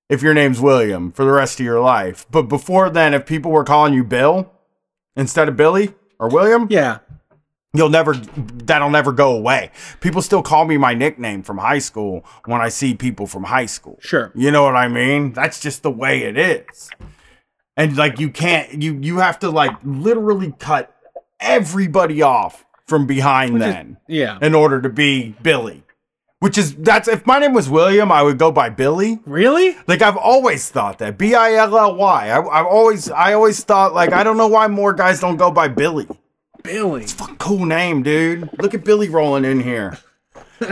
if 0.09 0.23
your 0.23 0.33
name's 0.33 0.61
William 0.61 1.11
for 1.11 1.25
the 1.25 1.33
rest 1.33 1.59
of 1.59 1.67
your 1.67 1.81
life. 1.81 2.25
But 2.31 2.43
before 2.43 2.89
then, 2.89 3.15
if 3.15 3.27
people 3.27 3.51
were 3.51 3.65
calling 3.65 3.95
you 3.95 4.05
Bill 4.05 4.53
instead 5.17 5.49
of 5.49 5.57
Billy 5.57 5.95
or 6.21 6.29
William, 6.29 6.69
Yeah. 6.71 6.99
You'll 7.75 7.89
never, 7.91 8.15
that'll 8.15 8.91
never 8.91 9.13
go 9.13 9.37
away. 9.37 9.71
People 10.01 10.23
still 10.23 10.43
call 10.43 10.65
me 10.65 10.77
my 10.79 10.95
nickname 10.95 11.43
from 11.43 11.59
high 11.59 11.79
school 11.79 12.25
when 12.47 12.61
I 12.61 12.69
see 12.71 12.95
people 12.95 13.27
from 13.27 13.45
high 13.45 13.67
school. 13.67 13.99
Sure. 14.01 14.33
You 14.35 14.51
know 14.51 14.63
what 14.65 14.77
I 14.77 14.89
mean? 14.89 15.33
That's 15.33 15.61
just 15.61 15.83
the 15.83 15.91
way 15.91 16.23
it 16.23 16.39
is. 16.39 16.91
And 17.77 17.97
like 17.97 18.19
you 18.19 18.31
can't 18.31 18.83
you 18.83 18.99
you 19.01 19.19
have 19.19 19.39
to 19.41 19.51
like 19.51 19.71
literally 19.85 20.53
cut 20.59 20.93
everybody 21.39 22.23
off 22.23 22.65
from 22.87 23.07
behind 23.07 23.55
Which 23.55 23.63
is- 23.63 23.73
then 23.75 23.97
Yeah. 24.09 24.39
in 24.43 24.55
order 24.55 24.81
to 24.81 24.89
be 24.89 25.35
Billy. 25.43 25.85
Which 26.41 26.57
is 26.57 26.75
that's 26.77 27.09
if 27.09 27.27
my 27.27 27.39
name 27.41 27.53
was 27.53 27.69
William, 27.69 28.13
I 28.13 28.23
would 28.23 28.39
go 28.39 28.51
by 28.53 28.69
Billy. 28.71 29.19
Really? 29.27 29.77
Like 29.89 30.03
I've 30.03 30.17
always 30.17 30.69
thought 30.71 30.99
that 30.99 31.19
B 31.19 31.35
I 31.35 31.55
L 31.55 31.77
L 31.77 31.97
Y. 31.97 32.29
I- 32.31 32.61
I've 32.61 32.67
always 32.67 33.11
I 33.11 33.33
always 33.35 33.63
thought 33.65 33.93
like 33.95 34.13
I 34.13 34.23
don't 34.25 34.37
know 34.37 34.47
why 34.49 34.67
more 34.69 34.93
guys 34.93 35.21
don't 35.21 35.37
go 35.37 35.51
by 35.51 35.69
Billy. 35.69 36.07
Billy. 36.63 37.03
it's 37.03 37.13
Fucking 37.13 37.37
cool 37.37 37.65
name, 37.65 38.03
dude. 38.03 38.51
Look 38.61 38.75
at 38.75 38.85
Billy 38.85 39.09
rolling 39.09 39.45
in 39.45 39.61
here. 39.61 39.99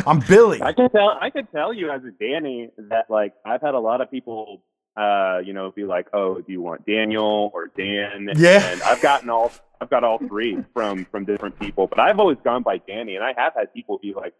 I'm 0.06 0.20
Billy. 0.20 0.62
I 0.62 0.72
can 0.72 0.90
tell. 0.90 1.16
I 1.20 1.30
can 1.30 1.46
tell 1.46 1.72
you 1.72 1.90
as 1.90 2.02
a 2.04 2.10
Danny 2.10 2.70
that 2.76 3.10
like 3.10 3.34
I've 3.44 3.60
had 3.60 3.74
a 3.74 3.78
lot 3.78 4.00
of 4.00 4.10
people, 4.10 4.62
uh, 4.96 5.38
you 5.44 5.52
know, 5.52 5.70
be 5.70 5.84
like, 5.84 6.08
"Oh, 6.12 6.40
do 6.40 6.52
you 6.52 6.60
want 6.60 6.86
Daniel 6.86 7.50
or 7.54 7.68
Dan?" 7.76 8.28
Yeah. 8.36 8.66
And 8.72 8.82
I've 8.82 9.00
gotten 9.00 9.30
all. 9.30 9.52
I've 9.80 9.90
got 9.90 10.04
all 10.04 10.18
three 10.18 10.64
from 10.74 11.04
from 11.06 11.24
different 11.24 11.58
people, 11.58 11.86
but 11.86 12.00
I've 12.00 12.18
always 12.18 12.38
gone 12.42 12.62
by 12.62 12.78
Danny, 12.78 13.14
and 13.14 13.24
I 13.24 13.32
have 13.36 13.54
had 13.54 13.72
people 13.72 13.98
be 13.98 14.12
like, 14.14 14.34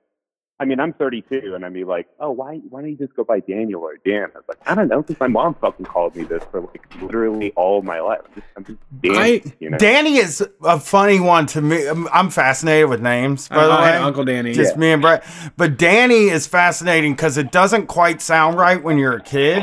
I 0.58 0.64
mean, 0.64 0.80
I'm 0.80 0.94
32, 0.94 1.54
and 1.54 1.66
I'd 1.66 1.74
be 1.74 1.84
like, 1.84 2.06
"Oh, 2.18 2.30
why 2.30 2.56
why 2.70 2.80
don't 2.80 2.88
you 2.90 2.96
just 2.96 3.14
go 3.14 3.24
by 3.24 3.40
Daniel 3.40 3.82
or 3.82 3.96
Dan?" 4.06 4.28
I 4.34 4.38
was 4.38 4.44
like, 4.48 4.56
"I 4.66 4.74
don't 4.74 4.88
know, 4.88 5.02
because 5.02 5.20
my 5.20 5.26
mom 5.26 5.54
fucking 5.60 5.84
called 5.84 6.16
me 6.16 6.24
this 6.24 6.42
for 6.50 6.62
like 6.62 6.82
literally 7.02 7.52
all 7.56 7.78
of 7.78 7.84
my 7.84 8.00
life. 8.00 8.20
I'm 8.26 8.34
just, 8.34 8.46
I'm 8.56 8.64
just 8.64 8.78
Danny, 9.02 9.18
I- 9.18 9.42
you 9.60 9.68
know." 9.70 9.76
Danny 9.76 10.16
is 10.16 10.42
a 10.64 10.80
funny 10.80 11.20
one 11.20 11.44
to 11.48 11.60
me. 11.60 11.86
I'm- 11.86 12.08
I'm 12.10 12.30
fascinated 12.30 12.88
with 12.88 13.02
names, 13.02 13.48
by 13.48 13.66
the 13.66 13.72
Uh, 13.72 13.80
way. 13.82 13.96
Uncle 13.98 14.24
Danny. 14.24 14.52
Just 14.54 14.78
me 14.78 14.92
and 14.92 15.02
Brett. 15.02 15.24
But 15.58 15.76
Danny 15.76 16.28
is 16.30 16.46
fascinating 16.46 17.12
because 17.12 17.36
it 17.36 17.52
doesn't 17.52 17.86
quite 17.88 18.22
sound 18.22 18.56
right 18.58 18.82
when 18.82 18.96
you're 18.96 19.16
a 19.16 19.20
kid. 19.22 19.62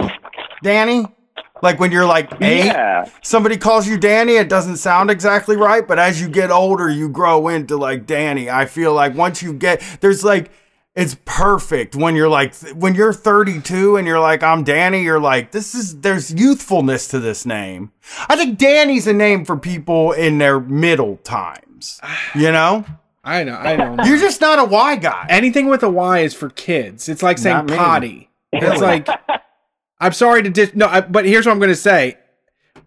Danny, 0.62 1.08
like 1.64 1.80
when 1.80 1.92
you're 1.92 2.06
like 2.06 2.30
eight, 2.42 2.66
yeah, 2.66 3.06
somebody 3.24 3.58
calls 3.58 3.88
you 3.88 3.98
Danny, 3.98 4.34
it 4.36 4.48
doesn't 4.48 4.78
sound 4.78 5.10
exactly 5.10 5.58
right. 5.58 5.88
But 5.88 5.98
as 5.98 6.22
you 6.22 6.28
get 6.30 6.52
older, 6.52 6.88
you 6.88 7.10
grow 7.10 7.48
into 7.48 7.78
like 7.78 8.06
Danny. 8.06 8.50
I 8.50 8.66
feel 8.66 8.94
like 8.94 9.16
once 9.16 9.42
you 9.42 9.54
get 9.54 9.82
there's 10.00 10.24
like 10.24 10.52
it's 10.96 11.16
perfect 11.26 11.96
when 11.96 12.16
you're 12.16 12.30
like 12.30 12.54
when 12.74 12.94
you're 12.94 13.14
32 13.14 13.98
and 13.98 14.06
you're 14.06 14.20
like 14.20 14.44
I'm 14.44 14.64
Danny. 14.64 15.04
You're 15.04 15.20
like 15.20 15.52
this 15.52 15.74
is 15.74 16.02
there's 16.02 16.32
youthfulness 16.34 17.08
to 17.10 17.20
this 17.20 17.46
name. 17.46 17.92
I 18.30 18.36
think 18.36 18.58
Danny's 18.58 19.08
a 19.08 19.14
name 19.14 19.46
for 19.46 19.58
people 19.58 20.12
in 20.12 20.38
their 20.38 20.60
middle 20.60 21.18
times. 21.18 22.00
You 22.36 22.52
know, 22.52 22.86
I 23.24 23.44
know. 23.44 23.56
I 23.56 23.76
know. 23.76 24.04
you're 24.06 24.18
just 24.18 24.42
not 24.42 24.58
a 24.58 24.64
Y 24.64 24.96
guy. 24.96 25.26
Anything 25.30 25.68
with 25.68 25.84
a 25.84 25.90
Y 25.90 26.20
is 26.20 26.34
for 26.34 26.50
kids. 26.50 27.10
It's 27.10 27.22
like 27.22 27.38
saying 27.38 27.68
potty. 27.68 28.30
It's 28.52 28.82
like 28.82 29.08
I'm 30.00 30.14
sorry 30.14 30.44
to 30.44 30.50
dis- 30.50 30.76
no, 30.76 30.88
I, 30.88 31.02
but 31.02 31.26
here's 31.26 31.46
what 31.46 31.52
I'm 31.54 31.60
going 31.60 31.70
to 31.70 31.76
say. 31.76 32.18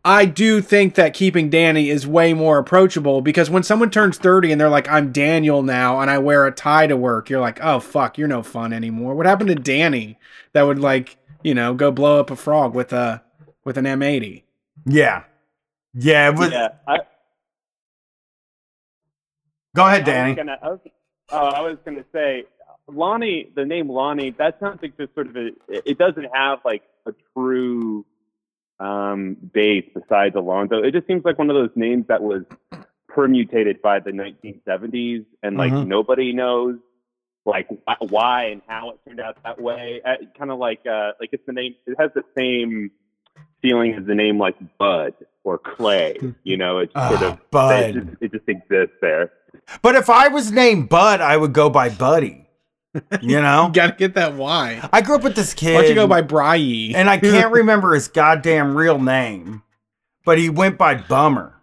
I 0.06 0.24
do 0.24 0.62
think 0.62 0.94
that 0.94 1.14
keeping 1.14 1.50
Danny 1.50 1.90
is 1.90 2.06
way 2.06 2.32
more 2.32 2.58
approachable 2.58 3.22
because 3.22 3.50
when 3.50 3.64
someone 3.64 3.90
turns 3.90 4.18
30 4.18 4.52
and 4.52 4.60
they're 4.60 4.68
like, 4.68 4.88
I'm 4.88 5.10
Daniel 5.10 5.64
now 5.64 5.98
and 5.98 6.08
I 6.08 6.18
wear 6.18 6.46
a 6.46 6.52
tie 6.52 6.86
to 6.86 6.96
work, 6.96 7.28
you're 7.28 7.40
like, 7.40 7.58
oh, 7.60 7.80
fuck, 7.80 8.16
you're 8.16 8.28
no 8.28 8.44
fun 8.44 8.72
anymore. 8.72 9.16
What 9.16 9.26
happened 9.26 9.48
to 9.48 9.56
Danny 9.56 10.16
that 10.52 10.62
would, 10.62 10.78
like, 10.78 11.16
you 11.42 11.54
know, 11.54 11.74
go 11.74 11.90
blow 11.90 12.20
up 12.20 12.30
a 12.30 12.36
frog 12.36 12.72
with 12.72 12.92
a 12.92 13.20
with 13.64 13.76
an 13.78 13.84
M80? 13.84 14.44
Yeah. 14.84 15.24
Yeah. 15.92 16.30
But 16.30 16.52
yeah. 16.52 16.68
I, 16.86 16.98
Go 19.74 19.86
ahead, 19.86 20.02
I 20.02 20.04
was 20.04 20.06
Danny. 20.06 20.34
gonna, 20.36 20.58
I 20.62 20.68
was, 20.68 20.80
oh, 21.30 21.46
I 21.48 21.60
was 21.62 21.78
gonna 21.84 22.04
say, 22.12 22.44
Lonnie. 22.86 23.50
The 23.56 23.64
name 23.64 23.90
Lonnie. 23.90 24.30
That 24.38 24.60
sounds 24.60 24.78
like 24.80 24.96
just 24.96 25.12
sort 25.14 25.26
of 25.26 25.36
a. 25.36 25.50
It 25.68 25.98
doesn't 25.98 26.28
have 26.32 26.60
like 26.64 26.82
a 27.06 27.12
true 27.34 28.06
um, 28.80 29.36
base 29.52 29.84
besides 29.94 30.34
Alonzo. 30.36 30.82
It 30.82 30.92
just 30.92 31.06
seems 31.06 31.24
like 31.24 31.38
one 31.38 31.50
of 31.50 31.54
those 31.56 31.70
names 31.76 32.06
that 32.08 32.22
was 32.22 32.42
permutated 33.08 33.80
by 33.82 34.00
the 34.00 34.10
1970s, 34.12 35.24
and 35.42 35.56
like 35.56 35.72
Mhm. 35.72 35.86
nobody 35.86 36.32
knows 36.32 36.76
like 37.46 37.68
why 38.00 38.44
and 38.46 38.60
how 38.66 38.90
it 38.90 38.98
turned 39.06 39.20
out 39.20 39.36
that 39.44 39.60
way. 39.60 40.00
Uh, 40.04 40.16
kind 40.36 40.50
of 40.50 40.58
like 40.58 40.80
uh, 40.86 41.12
like 41.20 41.30
it's 41.32 41.46
the 41.46 41.52
name. 41.52 41.74
It 41.86 41.96
has 41.98 42.10
the 42.14 42.24
same 42.36 42.90
feeling 43.62 43.94
as 43.94 44.04
the 44.04 44.14
name 44.14 44.38
like 44.38 44.56
Bud 44.78 45.14
or 45.44 45.56
Clay. 45.58 46.16
You 46.42 46.56
know, 46.56 46.78
it's 46.78 46.92
sort 47.08 47.22
Ah, 47.22 47.26
of 47.28 47.32
it 47.34 47.50
Bud. 47.50 47.94
just, 47.94 48.06
it 48.22 48.32
just 48.32 48.48
exists 48.48 48.96
there. 49.00 49.32
But 49.80 49.94
if 49.94 50.10
I 50.10 50.28
was 50.28 50.52
named 50.52 50.88
Bud, 50.88 51.20
I 51.20 51.36
would 51.36 51.52
go 51.52 51.70
by 51.70 51.88
Buddy. 51.88 52.45
You 53.22 53.40
know? 53.40 53.66
You 53.68 53.72
got 53.72 53.86
to 53.88 53.92
get 53.96 54.14
that 54.14 54.34
Y. 54.34 54.88
I 54.92 55.02
grew 55.02 55.16
up 55.16 55.22
with 55.22 55.34
this 55.36 55.54
kid. 55.54 55.74
Why 55.74 55.80
don't 55.82 55.88
you 55.90 55.94
go 55.94 56.06
by 56.06 56.22
Bry? 56.22 56.56
and 56.94 57.08
I 57.10 57.18
can't 57.18 57.52
remember 57.54 57.94
his 57.94 58.08
goddamn 58.08 58.76
real 58.76 58.98
name, 58.98 59.62
but 60.24 60.38
he 60.38 60.48
went 60.50 60.78
by 60.78 60.94
Bummer. 60.94 61.54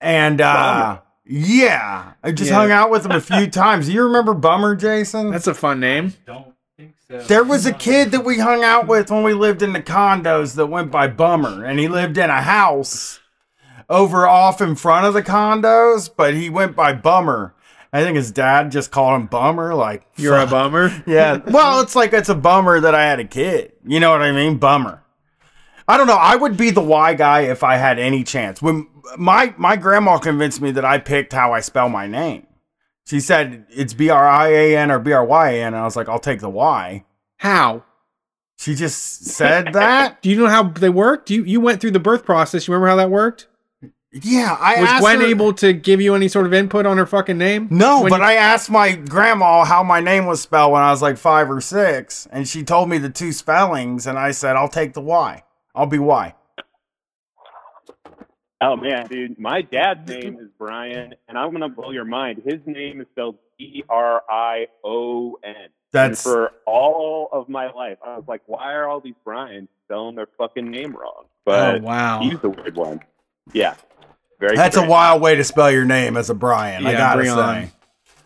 And 0.00 0.40
uh 0.40 1.00
yeah, 1.26 2.12
I 2.22 2.32
just 2.32 2.50
Yeah. 2.50 2.56
hung 2.56 2.70
out 2.70 2.90
with 2.90 3.06
him 3.06 3.12
a 3.12 3.20
few 3.20 3.46
times. 3.50 3.88
You 3.88 4.02
remember 4.04 4.34
Bummer, 4.34 4.76
Jason? 4.76 5.30
That's 5.30 5.46
a 5.46 5.54
fun 5.54 5.80
name. 5.80 6.12
Don't 6.26 6.52
think 6.76 6.94
so. 7.08 7.18
There 7.22 7.44
was 7.44 7.64
a 7.64 7.72
kid 7.72 8.10
that 8.10 8.24
we 8.24 8.38
hung 8.38 8.62
out 8.62 8.86
with 8.86 9.10
when 9.10 9.22
we 9.22 9.32
lived 9.32 9.62
in 9.62 9.72
the 9.72 9.80
condos 9.82 10.56
that 10.56 10.66
went 10.66 10.90
by 10.90 11.06
Bummer, 11.08 11.64
and 11.64 11.78
he 11.78 11.88
lived 11.88 12.18
in 12.18 12.28
a 12.28 12.42
house 12.42 13.20
over 13.88 14.26
off 14.26 14.60
in 14.60 14.74
front 14.74 15.06
of 15.06 15.14
the 15.14 15.22
condos, 15.22 16.10
but 16.14 16.34
he 16.34 16.50
went 16.50 16.76
by 16.76 16.92
Bummer. 16.92 17.54
I 17.94 18.02
think 18.02 18.16
his 18.16 18.32
dad 18.32 18.72
just 18.72 18.90
called 18.90 19.20
him 19.20 19.28
Bummer. 19.28 19.72
Like 19.72 20.04
You're 20.16 20.36
a 20.36 20.48
bummer. 20.48 20.90
Yeah. 21.06 21.36
Well, 21.46 21.80
it's 21.80 21.94
like 21.94 22.12
it's 22.12 22.28
a 22.28 22.34
bummer 22.34 22.80
that 22.80 22.92
I 22.92 23.04
had 23.04 23.20
a 23.20 23.24
kid. 23.24 23.72
You 23.86 24.00
know 24.00 24.10
what 24.10 24.20
I 24.20 24.32
mean? 24.32 24.58
Bummer. 24.58 25.04
I 25.86 25.96
don't 25.96 26.08
know. 26.08 26.16
I 26.16 26.34
would 26.34 26.56
be 26.56 26.70
the 26.70 26.80
Y 26.82 27.14
guy 27.14 27.42
if 27.42 27.62
I 27.62 27.76
had 27.76 28.00
any 28.00 28.24
chance. 28.24 28.60
When 28.60 28.88
my 29.16 29.54
my 29.56 29.76
grandma 29.76 30.18
convinced 30.18 30.60
me 30.60 30.72
that 30.72 30.84
I 30.84 30.98
picked 30.98 31.32
how 31.32 31.52
I 31.52 31.60
spell 31.60 31.88
my 31.88 32.08
name. 32.08 32.48
She 33.06 33.20
said 33.20 33.66
it's 33.70 33.94
B 33.94 34.10
R 34.10 34.26
I 34.28 34.48
A 34.48 34.76
N 34.76 34.90
or 34.90 34.98
B 34.98 35.12
R 35.12 35.24
Y 35.24 35.50
A 35.50 35.62
N, 35.62 35.68
and 35.68 35.76
I 35.76 35.84
was 35.84 35.94
like, 35.94 36.08
I'll 36.08 36.18
take 36.18 36.40
the 36.40 36.50
Y. 36.50 37.04
How? 37.36 37.84
She 38.58 38.74
just 38.74 39.26
said 39.26 39.72
that. 39.74 40.20
Do 40.22 40.30
you 40.30 40.36
know 40.36 40.48
how 40.48 40.64
they 40.64 40.88
worked? 40.88 41.30
You 41.30 41.44
you 41.44 41.60
went 41.60 41.80
through 41.80 41.92
the 41.92 42.00
birth 42.00 42.24
process. 42.24 42.66
You 42.66 42.74
remember 42.74 42.88
how 42.88 42.96
that 42.96 43.10
worked? 43.10 43.46
Yeah, 44.22 44.56
I 44.60 44.80
Was 44.80 44.88
asked 44.90 45.00
Gwen 45.00 45.20
her- 45.20 45.26
able 45.26 45.52
to 45.54 45.72
give 45.72 46.00
you 46.00 46.14
any 46.14 46.28
sort 46.28 46.46
of 46.46 46.54
input 46.54 46.86
on 46.86 46.98
her 46.98 47.06
fucking 47.06 47.36
name? 47.36 47.66
No, 47.70 48.06
but 48.08 48.20
you- 48.20 48.26
I 48.26 48.34
asked 48.34 48.70
my 48.70 48.92
grandma 48.92 49.64
how 49.64 49.82
my 49.82 49.98
name 50.00 50.26
was 50.26 50.40
spelled 50.40 50.72
when 50.72 50.82
I 50.82 50.90
was 50.92 51.02
like 51.02 51.16
five 51.18 51.50
or 51.50 51.60
six, 51.60 52.28
and 52.30 52.46
she 52.46 52.62
told 52.62 52.88
me 52.88 52.98
the 52.98 53.10
two 53.10 53.32
spellings, 53.32 54.06
and 54.06 54.16
I 54.16 54.30
said, 54.30 54.54
I'll 54.54 54.68
take 54.68 54.92
the 54.94 55.00
Y. 55.00 55.42
I'll 55.74 55.86
be 55.86 55.98
Y. 55.98 56.32
Oh 58.60 58.76
man, 58.76 59.06
dude, 59.08 59.38
my 59.38 59.60
dad's 59.62 60.08
name 60.08 60.38
is 60.40 60.48
Brian, 60.58 61.14
and 61.28 61.36
I'm 61.36 61.52
gonna 61.52 61.68
blow 61.68 61.90
your 61.90 62.04
mind. 62.04 62.40
His 62.46 62.60
name 62.66 63.00
is 63.00 63.06
spelled 63.12 63.36
B 63.58 63.84
R 63.88 64.22
I 64.30 64.68
O 64.84 65.38
N. 65.44 65.54
And 65.56 65.68
That's 65.92 66.22
for 66.22 66.52
all 66.66 67.28
of 67.32 67.48
my 67.48 67.70
life, 67.72 67.98
I 68.04 68.16
was 68.16 68.24
like, 68.26 68.42
why 68.46 68.72
are 68.74 68.88
all 68.88 69.00
these 69.00 69.14
Brian's 69.24 69.68
spelling 69.84 70.14
their 70.16 70.28
fucking 70.38 70.70
name 70.70 70.92
wrong? 70.92 71.24
Oh, 71.24 71.28
but 71.44 71.74
oh 71.76 71.80
wow. 71.82 72.20
he's 72.22 72.38
the 72.40 72.50
weird 72.50 72.76
one. 72.76 73.00
Yeah. 73.52 73.74
Very 74.40 74.56
That's 74.56 74.76
a 74.76 74.86
wild 74.86 75.22
way 75.22 75.34
to 75.36 75.44
spell 75.44 75.70
your 75.70 75.84
name 75.84 76.16
as 76.16 76.30
a 76.30 76.34
Brian. 76.34 76.86
I 76.86 76.92
gotta 76.92 77.22
Brian. 77.22 77.66
say. 77.66 77.72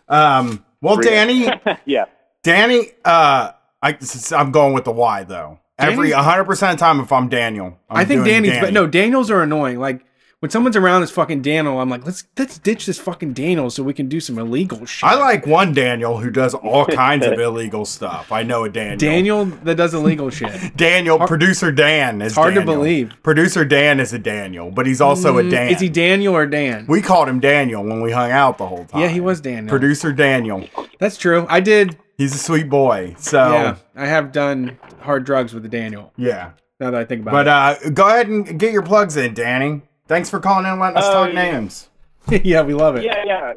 Um. 0.07 0.65
Well, 0.81 0.95
Brian. 0.95 1.27
Danny, 1.27 1.77
yeah. 1.85 2.05
Danny, 2.43 2.91
uh, 3.03 3.51
I, 3.81 3.97
I'm 4.31 4.51
going 4.51 4.73
with 4.73 4.85
the 4.85 4.91
Y 4.91 5.23
though. 5.23 5.59
Every 5.77 6.11
100 6.11 6.43
percent 6.45 6.73
of 6.73 6.79
the 6.79 6.85
time, 6.85 6.99
if 6.99 7.11
I'm 7.11 7.29
Daniel, 7.29 7.77
I'm 7.89 7.97
I 7.97 8.05
think 8.05 8.19
doing 8.19 8.27
Danny's, 8.33 8.51
Danny. 8.51 8.67
but 8.67 8.73
no, 8.73 8.85
Daniels 8.87 9.31
are 9.31 9.41
annoying. 9.41 9.79
Like 9.79 10.05
when 10.41 10.49
someone's 10.49 10.77
around 10.77 11.01
this 11.01 11.11
fucking 11.11 11.41
Daniel, 11.41 11.79
I'm 11.81 11.89
like, 11.89 12.05
let's 12.05 12.23
let's 12.37 12.57
ditch 12.57 12.85
this 12.85 12.97
fucking 12.97 13.33
Daniel 13.33 13.69
so 13.69 13.83
we 13.83 13.93
can 13.93 14.07
do 14.07 14.19
some 14.21 14.37
illegal 14.39 14.85
shit. 14.85 15.07
I 15.09 15.15
like 15.15 15.45
one 15.45 15.73
Daniel 15.73 16.17
who 16.17 16.29
does 16.29 16.53
all 16.53 16.85
kinds 16.87 17.25
of 17.25 17.33
illegal 17.39 17.83
stuff. 17.85 18.31
I 18.31 18.43
know 18.43 18.63
a 18.63 18.69
Daniel. 18.69 18.97
Daniel 18.97 19.45
that 19.63 19.75
does 19.75 19.93
illegal 19.93 20.29
shit. 20.29 20.73
Daniel, 20.77 21.17
Hard- 21.17 21.27
producer 21.27 21.71
Dan 21.71 22.21
is 22.21 22.35
hard 22.35 22.55
to 22.55 22.63
believe. 22.63 23.11
Producer 23.21 23.65
Dan 23.65 23.99
is 23.99 24.13
a 24.13 24.19
Daniel, 24.19 24.71
but 24.71 24.87
he's 24.87 25.01
also 25.01 25.37
a 25.37 25.43
Mm, 25.43 25.51
Dan. 25.51 25.69
Is 25.69 25.79
he 25.81 25.89
Daniel 25.89 26.35
or 26.35 26.45
Dan? 26.45 26.85
we 26.87 27.01
called 27.01 27.27
him 27.27 27.39
Daniel 27.39 27.83
when 27.83 28.01
we 28.01 28.11
hung 28.11 28.31
out 28.31 28.57
the 28.57 28.65
whole 28.67 28.85
time. 28.85 29.01
yeah, 29.01 29.07
he 29.09 29.19
was 29.19 29.41
Daniel. 29.41 29.69
Producer 29.69 30.13
Daniel. 30.13 30.65
That's 30.99 31.17
true. 31.17 31.45
I 31.49 31.59
did. 31.59 31.97
He's 32.17 32.33
a 32.35 32.37
sweet 32.37 32.69
boy. 32.69 33.15
So 33.19 33.37
Yeah, 33.51 33.75
I 33.95 34.05
have 34.05 34.31
done 34.31 34.77
hard 35.01 35.25
drugs 35.25 35.53
with 35.53 35.63
the 35.63 35.69
Daniel. 35.69 36.13
yeah. 36.17 36.51
Now 36.79 36.91
that 36.91 37.01
I 37.01 37.03
think 37.03 37.23
about 37.23 37.31
it. 37.31 37.33
But 37.33 37.47
uh, 37.49 37.89
go 37.89 38.07
ahead 38.07 38.27
and 38.29 38.57
get 38.57 38.71
your 38.71 38.83
plugs 38.83 39.17
in, 39.17 39.33
Danny. 39.33 39.81
Thanks 40.09 40.27
for 40.27 40.39
calling 40.39 40.65
in 40.65 40.71
and 40.71 40.81
letting 40.81 40.97
us 40.97 41.05
Oh, 41.05 41.25
talk 41.25 41.33
yeah. 41.33 41.51
names. 41.51 41.87
yeah, 42.43 42.63
we 42.63 42.73
love 42.73 42.95
it. 42.95 43.03
Yeah, 43.05 43.23
yeah. 43.25 43.53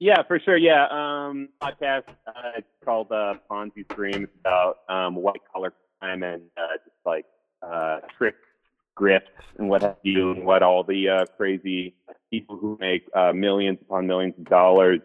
Yeah, 0.00 0.22
for 0.28 0.38
sure. 0.38 0.58
Yeah. 0.58 0.84
Um, 0.90 1.48
podcast 1.62 2.04
uh, 2.26 2.52
it's 2.58 2.66
called 2.84 3.10
uh, 3.10 3.34
Ponzi 3.50 3.84
Scream. 3.90 4.24
It's 4.24 4.36
about 4.38 4.80
um, 4.90 5.14
white 5.14 5.40
collar 5.50 5.72
crime 5.98 6.22
and 6.22 6.42
uh, 6.58 6.76
just 6.84 6.96
like 7.06 7.24
uh, 7.62 8.00
trick 8.18 8.34
grifts 8.98 9.30
and 9.58 9.70
what 9.70 9.80
have 9.80 9.96
you, 10.02 10.32
and 10.32 10.44
what 10.44 10.62
all 10.62 10.84
the 10.84 11.08
uh, 11.08 11.24
crazy 11.38 11.94
people 12.30 12.58
who 12.58 12.76
make 12.78 13.08
uh, 13.14 13.32
millions 13.32 13.78
upon 13.80 14.06
millions 14.06 14.34
of 14.38 14.44
dollars 14.50 15.00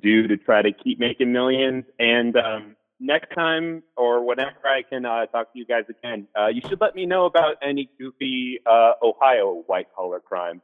do 0.00 0.26
to 0.26 0.36
try 0.36 0.62
to 0.62 0.72
keep 0.72 0.98
making 0.98 1.30
millions. 1.32 1.84
And 2.00 2.36
um, 2.36 2.74
next 3.02 3.34
time 3.34 3.82
or 3.96 4.24
whenever 4.24 4.52
I 4.64 4.82
can 4.82 5.04
uh, 5.04 5.26
talk 5.26 5.52
to 5.52 5.58
you 5.58 5.66
guys 5.66 5.84
again, 5.90 6.28
uh, 6.38 6.46
you 6.46 6.62
should 6.68 6.80
let 6.80 6.94
me 6.94 7.04
know 7.04 7.26
about 7.26 7.56
any 7.62 7.90
goofy 7.98 8.60
uh, 8.64 8.92
Ohio 9.02 9.64
white 9.66 9.88
collar 9.94 10.20
crime 10.20 10.62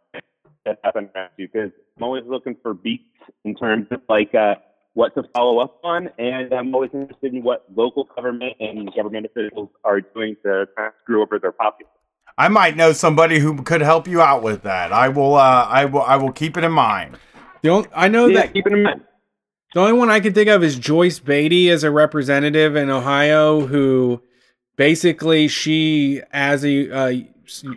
that 0.65 0.79
happened 0.85 1.11
around 1.15 1.31
you 1.37 1.49
because 1.53 1.73
I'm 1.97 2.05
always 2.05 2.25
looking 2.27 2.57
for 2.63 2.73
beats 2.73 3.05
in 3.45 3.55
terms 3.55 3.89
of 3.91 4.01
like 4.09 4.35
uh, 4.35 4.55
what 4.95 5.15
to 5.17 5.25
follow 5.35 5.59
up 5.59 5.81
on, 5.85 6.09
and 6.19 6.53
I'm 6.53 6.75
always 6.75 6.91
interested 6.95 7.35
in 7.35 7.43
what 7.43 7.65
local 7.75 8.09
government 8.17 8.55
and 8.61 8.93
government 8.95 9.27
officials 9.27 9.69
are 9.85 10.01
doing 10.01 10.37
to 10.45 10.67
kind 10.77 10.89
of 10.89 10.93
screw 11.03 11.23
over 11.23 11.39
their 11.39 11.53
populace. 11.53 11.93
I 12.37 12.49
might 12.49 12.77
know 12.77 12.93
somebody 12.93 13.41
who 13.41 13.63
could 13.63 13.81
help 13.81 14.07
you 14.07 14.21
out 14.21 14.43
with 14.43 14.63
that. 14.63 14.93
I 14.93 15.09
will. 15.09 15.35
Uh, 15.35 15.67
I 15.69 15.85
will. 15.87 16.03
I 16.03 16.17
will 16.17 16.33
keep 16.33 16.57
it 16.57 16.65
in 16.65 16.73
mind. 16.73 17.19
The 17.63 17.71
only, 17.71 17.89
I 17.93 18.07
know 18.07 18.27
yeah, 18.27 18.43
that 18.43 18.53
keep 18.53 18.67
it 18.67 18.73
in 18.73 18.85
mind. 18.85 19.03
The 19.75 19.81
only 19.81 19.93
one 19.93 20.11
I 20.11 20.21
can 20.21 20.33
think 20.33 20.49
of 20.49 20.65
is 20.65 20.79
Joyce 20.79 21.19
Beatty 21.19 21.71
as 21.71 21.85
a 21.85 21.91
representative 21.91 22.77
in 22.77 22.91
Ohio, 22.91 23.67
who 23.67 24.23
basically 24.77 25.49
she, 25.49 26.23
as 26.33 26.65
a 26.65 26.91
uh, 26.91 27.13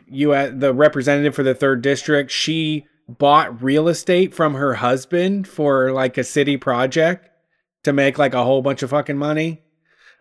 you 0.08 0.34
uh, 0.34 0.52
the 0.54 0.74
representative 0.74 1.36
for 1.36 1.44
the 1.44 1.56
third 1.56 1.82
district, 1.82 2.32
she 2.32 2.86
bought 3.08 3.62
real 3.62 3.88
estate 3.88 4.34
from 4.34 4.54
her 4.54 4.76
husband 4.76 5.48
for 5.48 5.92
like 5.92 6.18
a 6.18 6.24
city 6.24 6.58
project 6.58 7.30
to 7.84 7.92
make 7.92 8.18
like 8.18 8.34
a 8.34 8.44
whole 8.44 8.62
bunch 8.62 8.84
of 8.84 8.90
fucking 8.92 9.18
money. 9.18 9.62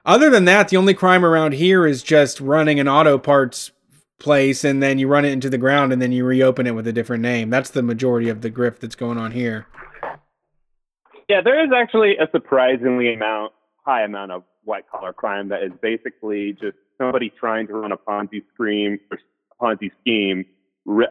Other 0.04 0.30
than 0.30 0.46
that, 0.46 0.68
the 0.68 0.76
only 0.76 0.94
crime 0.94 1.24
around 1.24 1.52
here 1.52 1.86
is 1.86 2.02
just 2.02 2.40
running 2.40 2.80
an 2.80 2.88
auto 2.88 3.18
parts 3.18 3.70
place 4.18 4.64
and 4.64 4.82
then 4.82 4.98
you 4.98 5.08
run 5.08 5.24
it 5.24 5.32
into 5.32 5.50
the 5.50 5.58
ground 5.58 5.92
and 5.92 6.00
then 6.00 6.12
you 6.12 6.24
reopen 6.24 6.66
it 6.66 6.74
with 6.74 6.86
a 6.86 6.92
different 6.92 7.22
name. 7.22 7.50
That's 7.50 7.70
the 7.70 7.82
majority 7.82 8.28
of 8.28 8.40
the 8.40 8.50
grift 8.50 8.80
that's 8.80 8.94
going 8.94 9.18
on 9.18 9.32
here. 9.32 9.66
Yeah, 11.30 11.40
there 11.42 11.64
is 11.64 11.70
actually 11.74 12.16
a 12.16 12.28
surprisingly 12.32 13.14
amount 13.14 13.52
high 13.86 14.02
amount 14.02 14.32
of 14.32 14.42
white 14.64 14.84
collar 14.90 15.12
crime 15.12 15.48
that 15.48 15.62
is 15.62 15.72
basically 15.80 16.52
just 16.60 16.76
somebody 16.98 17.32
trying 17.38 17.66
to 17.68 17.72
run 17.74 17.92
a 17.92 17.96
Ponzi 17.96 18.42
scheme 18.54 18.98
or 19.10 19.18
Ponzi 19.60 19.90
scheme, 20.00 20.44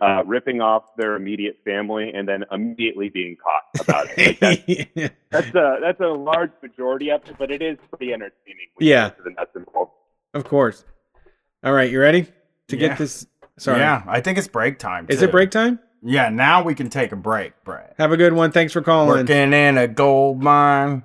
uh, 0.01 0.23
ripping 0.25 0.59
off 0.61 0.83
their 0.97 1.15
immediate 1.15 1.57
family 1.65 2.11
and 2.13 2.27
then 2.27 2.43
immediately 2.51 3.09
being 3.09 3.37
caught 3.37 3.81
about 3.87 4.07
it. 4.17 4.41
Like 4.41 4.65
that's, 4.95 5.13
that's 5.31 5.55
a 5.55 5.77
that's 5.81 5.99
a 6.01 6.07
large 6.07 6.51
majority 6.61 7.09
of 7.11 7.21
it, 7.27 7.35
but 7.39 7.49
it 7.49 7.61
is 7.61 7.77
pretty 7.89 8.13
entertaining. 8.13 8.67
when 8.75 8.87
Yeah. 8.87 9.09
get 9.09 9.17
to 9.17 9.23
the 9.23 9.29
nuts 9.31 9.51
and 9.55 9.65
of 10.33 10.43
course. 10.43 10.83
All 11.63 11.73
right, 11.73 11.89
you 11.89 11.99
ready 11.99 12.27
to 12.67 12.77
Yeah. 12.77 12.89
get 12.89 12.97
this? 12.97 13.25
Sorry. 13.57 13.79
Yeah, 13.79 14.03
I 14.07 14.21
think 14.21 14.37
it's 14.37 14.47
break 14.47 14.79
time. 14.79 15.05
Is 15.09 15.21
it 15.21 15.31
break 15.31 15.49
time? 15.51 15.79
Yeah, 16.01 16.29
now 16.29 16.63
we 16.63 16.75
can 16.75 16.89
take 16.89 17.11
a 17.11 17.15
break, 17.15 17.53
Brad. 17.63 17.93
Have 17.97 18.11
a 18.11 18.17
good 18.17 18.33
one. 18.33 18.51
Thanks 18.51 18.73
for 18.73 18.81
calling. 18.81 19.09
Working 19.09 19.53
in 19.53 19.77
a 19.77 19.87
gold 19.87 20.41
mine. 20.41 21.03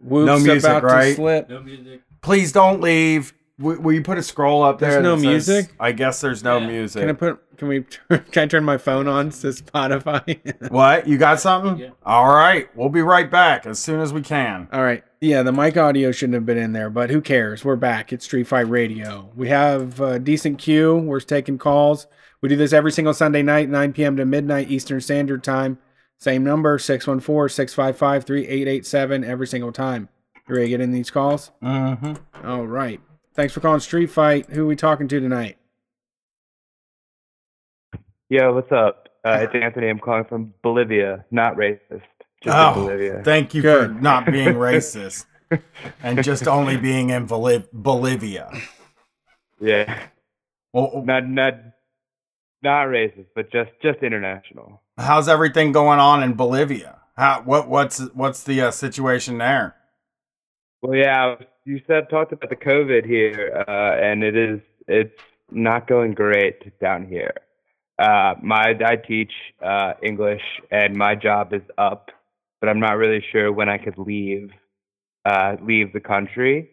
Whoops 0.00 0.26
No 0.26 0.38
music, 0.38 0.68
about 0.70 0.82
right? 0.84 1.08
to 1.10 1.14
slip. 1.14 1.48
No 1.48 1.60
music. 1.62 2.02
Please 2.20 2.52
don't 2.52 2.80
leave. 2.80 3.32
W- 3.58 3.80
Will 3.80 3.92
you 3.92 4.02
put 4.02 4.18
a 4.18 4.22
scroll 4.22 4.62
up 4.62 4.78
there? 4.78 4.90
There's 4.92 5.02
no 5.02 5.16
says- 5.16 5.24
music? 5.24 5.74
I 5.80 5.90
guess 5.92 6.20
there's 6.20 6.44
no 6.44 6.58
Yeah. 6.58 6.66
music. 6.68 7.00
Can 7.00 7.10
I 7.10 7.12
put? 7.14 7.56
Can 7.56 7.66
we? 7.68 7.80
Can 8.30 8.44
I 8.44 8.46
turn 8.46 8.62
my 8.64 8.76
phone 8.78 9.08
on 9.08 9.30
to 9.30 9.48
Spotify? 9.48 10.68
what? 10.70 11.08
You 11.08 11.18
got 11.18 11.40
something? 11.40 11.78
Yeah. 11.78 11.90
All 12.04 12.32
right. 12.32 12.68
We'll 12.76 12.88
be 12.90 13.02
right 13.02 13.28
back 13.28 13.66
as 13.66 13.78
soon 13.80 14.00
as 14.00 14.12
we 14.12 14.20
can. 14.22 14.68
All 14.72 14.82
right. 14.82 15.02
Yeah, 15.20 15.42
the 15.42 15.50
mic 15.52 15.76
audio 15.76 16.12
shouldn't 16.12 16.34
have 16.34 16.46
been 16.46 16.58
in 16.58 16.72
there, 16.72 16.90
but 16.90 17.10
who 17.10 17.20
cares? 17.20 17.64
We're 17.64 17.74
back. 17.74 18.12
It's 18.12 18.24
Street 18.24 18.46
Fight 18.46 18.68
Radio. 18.68 19.30
We 19.34 19.48
have 19.48 19.98
a 20.00 20.20
decent 20.20 20.58
queue. 20.58 20.94
We're 20.96 21.18
taking 21.18 21.58
calls. 21.58 22.06
We 22.40 22.48
do 22.48 22.56
this 22.56 22.72
every 22.72 22.92
single 22.92 23.14
Sunday 23.14 23.42
night, 23.42 23.68
9 23.68 23.92
p.m. 23.92 24.16
to 24.16 24.24
midnight 24.24 24.70
Eastern 24.70 25.00
Standard 25.00 25.42
Time. 25.42 25.78
Same 26.18 26.44
number, 26.44 26.78
614 26.78 27.48
655 27.54 28.24
3887, 28.24 29.24
every 29.24 29.46
single 29.46 29.72
time. 29.72 30.08
You 30.48 30.54
ready 30.54 30.66
to 30.66 30.70
get 30.70 30.80
in 30.80 30.92
these 30.92 31.10
calls? 31.10 31.50
Mm-hmm. 31.62 32.46
All 32.46 32.66
right. 32.66 33.00
Thanks 33.34 33.52
for 33.52 33.60
calling 33.60 33.80
Street 33.80 34.10
Fight. 34.10 34.50
Who 34.50 34.64
are 34.64 34.66
we 34.66 34.76
talking 34.76 35.06
to 35.08 35.20
tonight? 35.20 35.58
Yo, 38.28 38.52
what's 38.54 38.72
up? 38.72 39.08
Uh, 39.24 39.38
it's 39.42 39.54
Anthony. 39.54 39.88
I'm 39.88 39.98
calling 39.98 40.24
from 40.24 40.54
Bolivia. 40.62 41.24
Not 41.30 41.56
racist. 41.56 42.02
Just 42.42 42.56
Oh, 42.56 42.74
Bolivia. 42.74 43.22
Thank 43.24 43.54
you 43.54 43.62
for 43.62 43.88
not 43.88 44.26
being 44.26 44.48
racist 44.54 45.26
and 46.02 46.22
just 46.22 46.46
only 46.46 46.76
being 46.76 47.10
in 47.10 47.26
Boli- 47.26 47.64
Bolivia. 47.72 48.50
yeah. 49.60 50.06
Well, 50.72 51.02
Not 51.04 51.26
not 51.28 51.54
not 52.62 52.86
racist, 52.86 53.26
but 53.34 53.50
just 53.52 53.70
just 53.82 54.02
international. 54.02 54.82
how's 54.96 55.28
everything 55.28 55.72
going 55.72 55.98
on 55.98 56.22
in 56.22 56.34
Bolivia? 56.34 56.98
How, 57.16 57.42
what 57.44 57.68
what's 57.68 57.98
what's 58.14 58.42
the 58.44 58.60
uh, 58.62 58.70
situation 58.70 59.38
there? 59.38 59.76
Well, 60.82 60.94
yeah. 60.94 61.36
You 61.64 61.80
said 61.86 62.08
talked 62.08 62.32
about 62.32 62.48
the 62.48 62.56
COVID 62.56 63.04
here, 63.04 63.64
uh, 63.68 63.96
and 64.00 64.22
it 64.22 64.36
is 64.36 64.60
it's 64.86 65.20
not 65.50 65.86
going 65.86 66.14
great 66.14 66.78
down 66.80 67.06
here. 67.06 67.34
Uh, 67.98 68.34
my 68.42 68.74
I 68.86 68.96
teach 68.96 69.32
uh, 69.62 69.94
English, 70.02 70.42
and 70.70 70.96
my 70.96 71.14
job 71.14 71.52
is 71.52 71.62
up, 71.76 72.10
but 72.60 72.68
I'm 72.68 72.80
not 72.80 72.96
really 72.96 73.24
sure 73.32 73.52
when 73.52 73.68
I 73.68 73.78
could 73.78 73.98
leave 73.98 74.50
uh, 75.24 75.56
leave 75.60 75.92
the 75.92 76.00
country. 76.00 76.70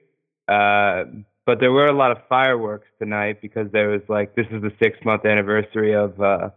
But 1.45 1.59
there 1.59 1.72
were 1.72 1.85
a 1.85 1.93
lot 1.93 2.11
of 2.11 2.17
fireworks 2.27 2.88
tonight 2.99 3.41
because 3.41 3.72
there 3.72 3.89
was 3.89 4.01
like 4.09 4.35
this 4.35 4.47
is 4.51 4.61
the 4.61 4.72
six 4.81 4.97
month 5.05 5.26
anniversary 5.26 5.93
of 5.93 6.19
uh, 6.19 6.49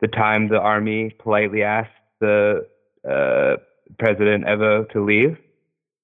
the 0.00 0.08
time 0.08 0.48
the 0.48 0.58
army 0.58 1.14
politely 1.18 1.62
asked 1.62 1.90
the 2.20 2.66
uh, 3.08 3.56
President 3.98 4.44
Evo 4.44 4.88
to 4.92 5.04
leave. 5.04 5.38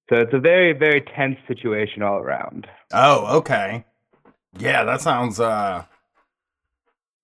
So 0.09 0.19
it's 0.19 0.33
a 0.33 0.39
very 0.39 0.73
very 0.73 1.01
tense 1.15 1.37
situation 1.47 2.01
all 2.01 2.17
around. 2.17 2.67
Oh, 2.91 3.37
okay. 3.37 3.85
Yeah, 4.57 4.83
that 4.85 5.01
sounds. 5.01 5.39
uh 5.39 5.83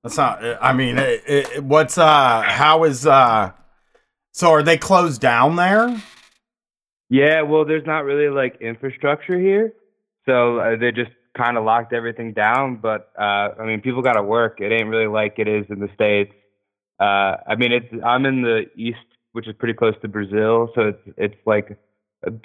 That's 0.03 0.17
not. 0.17 0.43
I 0.61 0.73
mean, 0.73 0.97
it, 0.97 1.23
it, 1.25 1.63
what's 1.63 1.97
uh? 1.97 2.41
How 2.41 2.83
is 2.83 3.07
uh? 3.07 3.51
So 4.33 4.51
are 4.51 4.63
they 4.63 4.77
closed 4.77 5.21
down 5.21 5.55
there? 5.55 6.01
Yeah, 7.09 7.41
well, 7.41 7.65
there's 7.65 7.85
not 7.85 8.05
really 8.05 8.29
like 8.29 8.61
infrastructure 8.61 9.37
here, 9.37 9.73
so 10.25 10.59
uh, 10.59 10.77
they 10.77 10.91
just 10.91 11.11
kind 11.37 11.57
of 11.57 11.63
locked 11.63 11.93
everything 11.93 12.33
down. 12.33 12.77
But 12.77 13.11
uh, 13.17 13.49
I 13.59 13.65
mean, 13.65 13.81
people 13.81 14.01
got 14.01 14.13
to 14.13 14.23
work. 14.23 14.59
It 14.59 14.71
ain't 14.71 14.89
really 14.89 15.07
like 15.07 15.35
it 15.37 15.47
is 15.47 15.65
in 15.69 15.79
the 15.79 15.89
states. 15.93 16.33
Uh, 16.99 17.37
I 17.47 17.55
mean, 17.57 17.71
it's 17.71 17.87
I'm 18.05 18.25
in 18.25 18.41
the 18.41 18.65
east, 18.75 18.97
which 19.31 19.47
is 19.47 19.55
pretty 19.57 19.73
close 19.73 19.95
to 20.01 20.07
Brazil, 20.07 20.69
so 20.75 20.81
it's 20.89 21.01
it's 21.17 21.35
like 21.45 21.77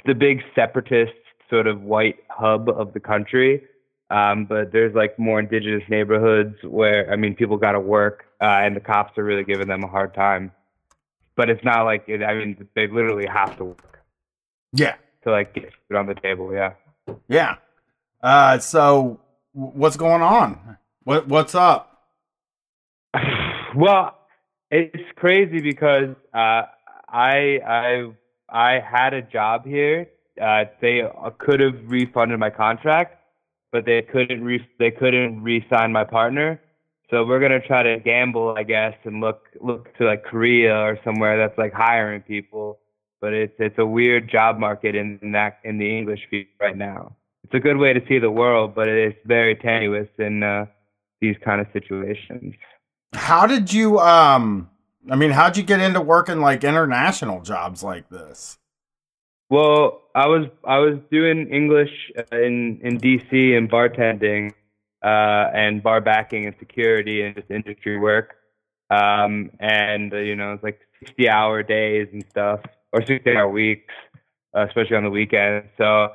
the 0.06 0.14
big 0.14 0.42
separatist 0.54 1.12
sort 1.50 1.66
of 1.66 1.82
white 1.82 2.16
hub 2.30 2.68
of 2.68 2.92
the 2.92 3.00
country. 3.00 3.62
Um, 4.08 4.46
but 4.46 4.72
there's 4.72 4.94
like 4.94 5.18
more 5.18 5.40
indigenous 5.40 5.82
neighborhoods 5.88 6.56
where 6.62 7.12
I 7.12 7.16
mean, 7.16 7.34
people 7.34 7.56
got 7.56 7.72
to 7.72 7.80
work, 7.80 8.24
uh, 8.40 8.44
and 8.44 8.76
the 8.76 8.80
cops 8.80 9.18
are 9.18 9.24
really 9.24 9.44
giving 9.44 9.68
them 9.68 9.82
a 9.82 9.88
hard 9.88 10.14
time. 10.14 10.52
But 11.36 11.50
it's 11.50 11.62
not 11.64 11.82
like 11.84 12.04
it, 12.08 12.22
I 12.22 12.34
mean, 12.34 12.68
they 12.74 12.86
literally 12.86 13.26
have 13.26 13.56
to 13.58 13.64
work 13.64 13.98
Yeah, 14.72 14.94
to 15.24 15.30
like 15.32 15.54
get 15.54 15.70
food 15.88 15.96
on 15.96 16.06
the 16.06 16.14
table. 16.14 16.52
Yeah. 16.52 16.74
yeah. 17.28 17.56
Uh, 18.22 18.58
so 18.58 19.20
what's 19.52 19.96
going 19.96 20.22
on? 20.22 20.78
What 21.04 21.28
what's 21.28 21.54
up? 21.54 22.02
Well, 23.76 24.16
it's 24.70 25.04
crazy 25.16 25.60
because 25.60 26.16
uh, 26.32 26.62
I 27.08 27.60
I 27.66 28.10
I 28.48 28.80
had 28.80 29.12
a 29.12 29.20
job 29.20 29.66
here. 29.66 30.08
Uh, 30.40 30.64
they 30.80 31.02
could 31.36 31.60
have 31.60 31.74
refunded 31.84 32.38
my 32.38 32.48
contract, 32.48 33.18
but 33.72 33.84
they 33.84 34.00
couldn't 34.00 34.42
re- 34.42 34.66
they 34.78 34.90
couldn't 34.90 35.42
re-sign 35.42 35.92
my 35.92 36.04
partner. 36.04 36.58
So 37.10 37.24
we're 37.24 37.38
gonna 37.40 37.60
try 37.60 37.82
to 37.82 38.00
gamble, 38.00 38.54
I 38.56 38.62
guess, 38.62 38.94
and 39.04 39.20
look 39.20 39.42
look 39.60 39.94
to 39.98 40.06
like 40.06 40.24
Korea 40.24 40.74
or 40.74 40.98
somewhere 41.04 41.36
that's 41.36 41.58
like 41.58 41.74
hiring 41.74 42.22
people. 42.22 42.78
But 43.20 43.34
it's 43.34 43.54
it's 43.58 43.78
a 43.78 43.86
weird 43.86 44.30
job 44.30 44.58
market 44.58 44.94
in, 44.94 45.18
in 45.20 45.32
that 45.32 45.58
in 45.64 45.78
the 45.78 45.98
English 45.98 46.20
field 46.30 46.46
right 46.60 46.76
now. 46.76 47.14
It's 47.46 47.54
a 47.54 47.60
good 47.60 47.76
way 47.76 47.92
to 47.92 48.02
see 48.08 48.18
the 48.18 48.30
world, 48.30 48.74
but 48.74 48.88
it's 48.88 49.16
very 49.24 49.54
tenuous 49.54 50.08
in 50.18 50.42
uh, 50.42 50.66
these 51.20 51.36
kind 51.44 51.60
of 51.60 51.68
situations. 51.72 52.54
How 53.12 53.46
did 53.46 53.72
you 53.72 54.00
um 54.00 54.68
I 55.08 55.14
mean, 55.14 55.30
how'd 55.30 55.56
you 55.56 55.62
get 55.62 55.80
into 55.80 56.00
working 56.00 56.40
like 56.40 56.64
international 56.64 57.40
jobs 57.40 57.84
like 57.84 58.08
this? 58.08 58.58
Well, 59.48 60.02
I 60.16 60.26
was 60.26 60.48
I 60.64 60.78
was 60.78 60.98
doing 61.12 61.48
English 61.48 61.92
uh, 62.18 62.36
in 62.36 62.80
in 62.82 62.98
DC 62.98 63.56
and 63.56 63.70
bartending, 63.70 64.52
uh, 65.04 65.50
and 65.54 65.80
bar 65.80 66.00
backing 66.00 66.46
and 66.46 66.56
security 66.58 67.22
and 67.22 67.36
just 67.36 67.48
industry 67.48 68.00
work, 68.00 68.34
um, 68.90 69.52
and 69.60 70.12
uh, 70.12 70.16
you 70.16 70.34
know 70.34 70.54
it's 70.54 70.64
like 70.64 70.80
sixty 70.98 71.28
hour 71.28 71.62
days 71.62 72.08
and 72.12 72.24
stuff 72.28 72.60
or 72.92 73.06
sixty 73.06 73.36
hour 73.36 73.48
weeks, 73.48 73.94
uh, 74.56 74.66
especially 74.66 74.96
on 74.96 75.04
the 75.04 75.10
weekends. 75.10 75.68
So 75.78 76.08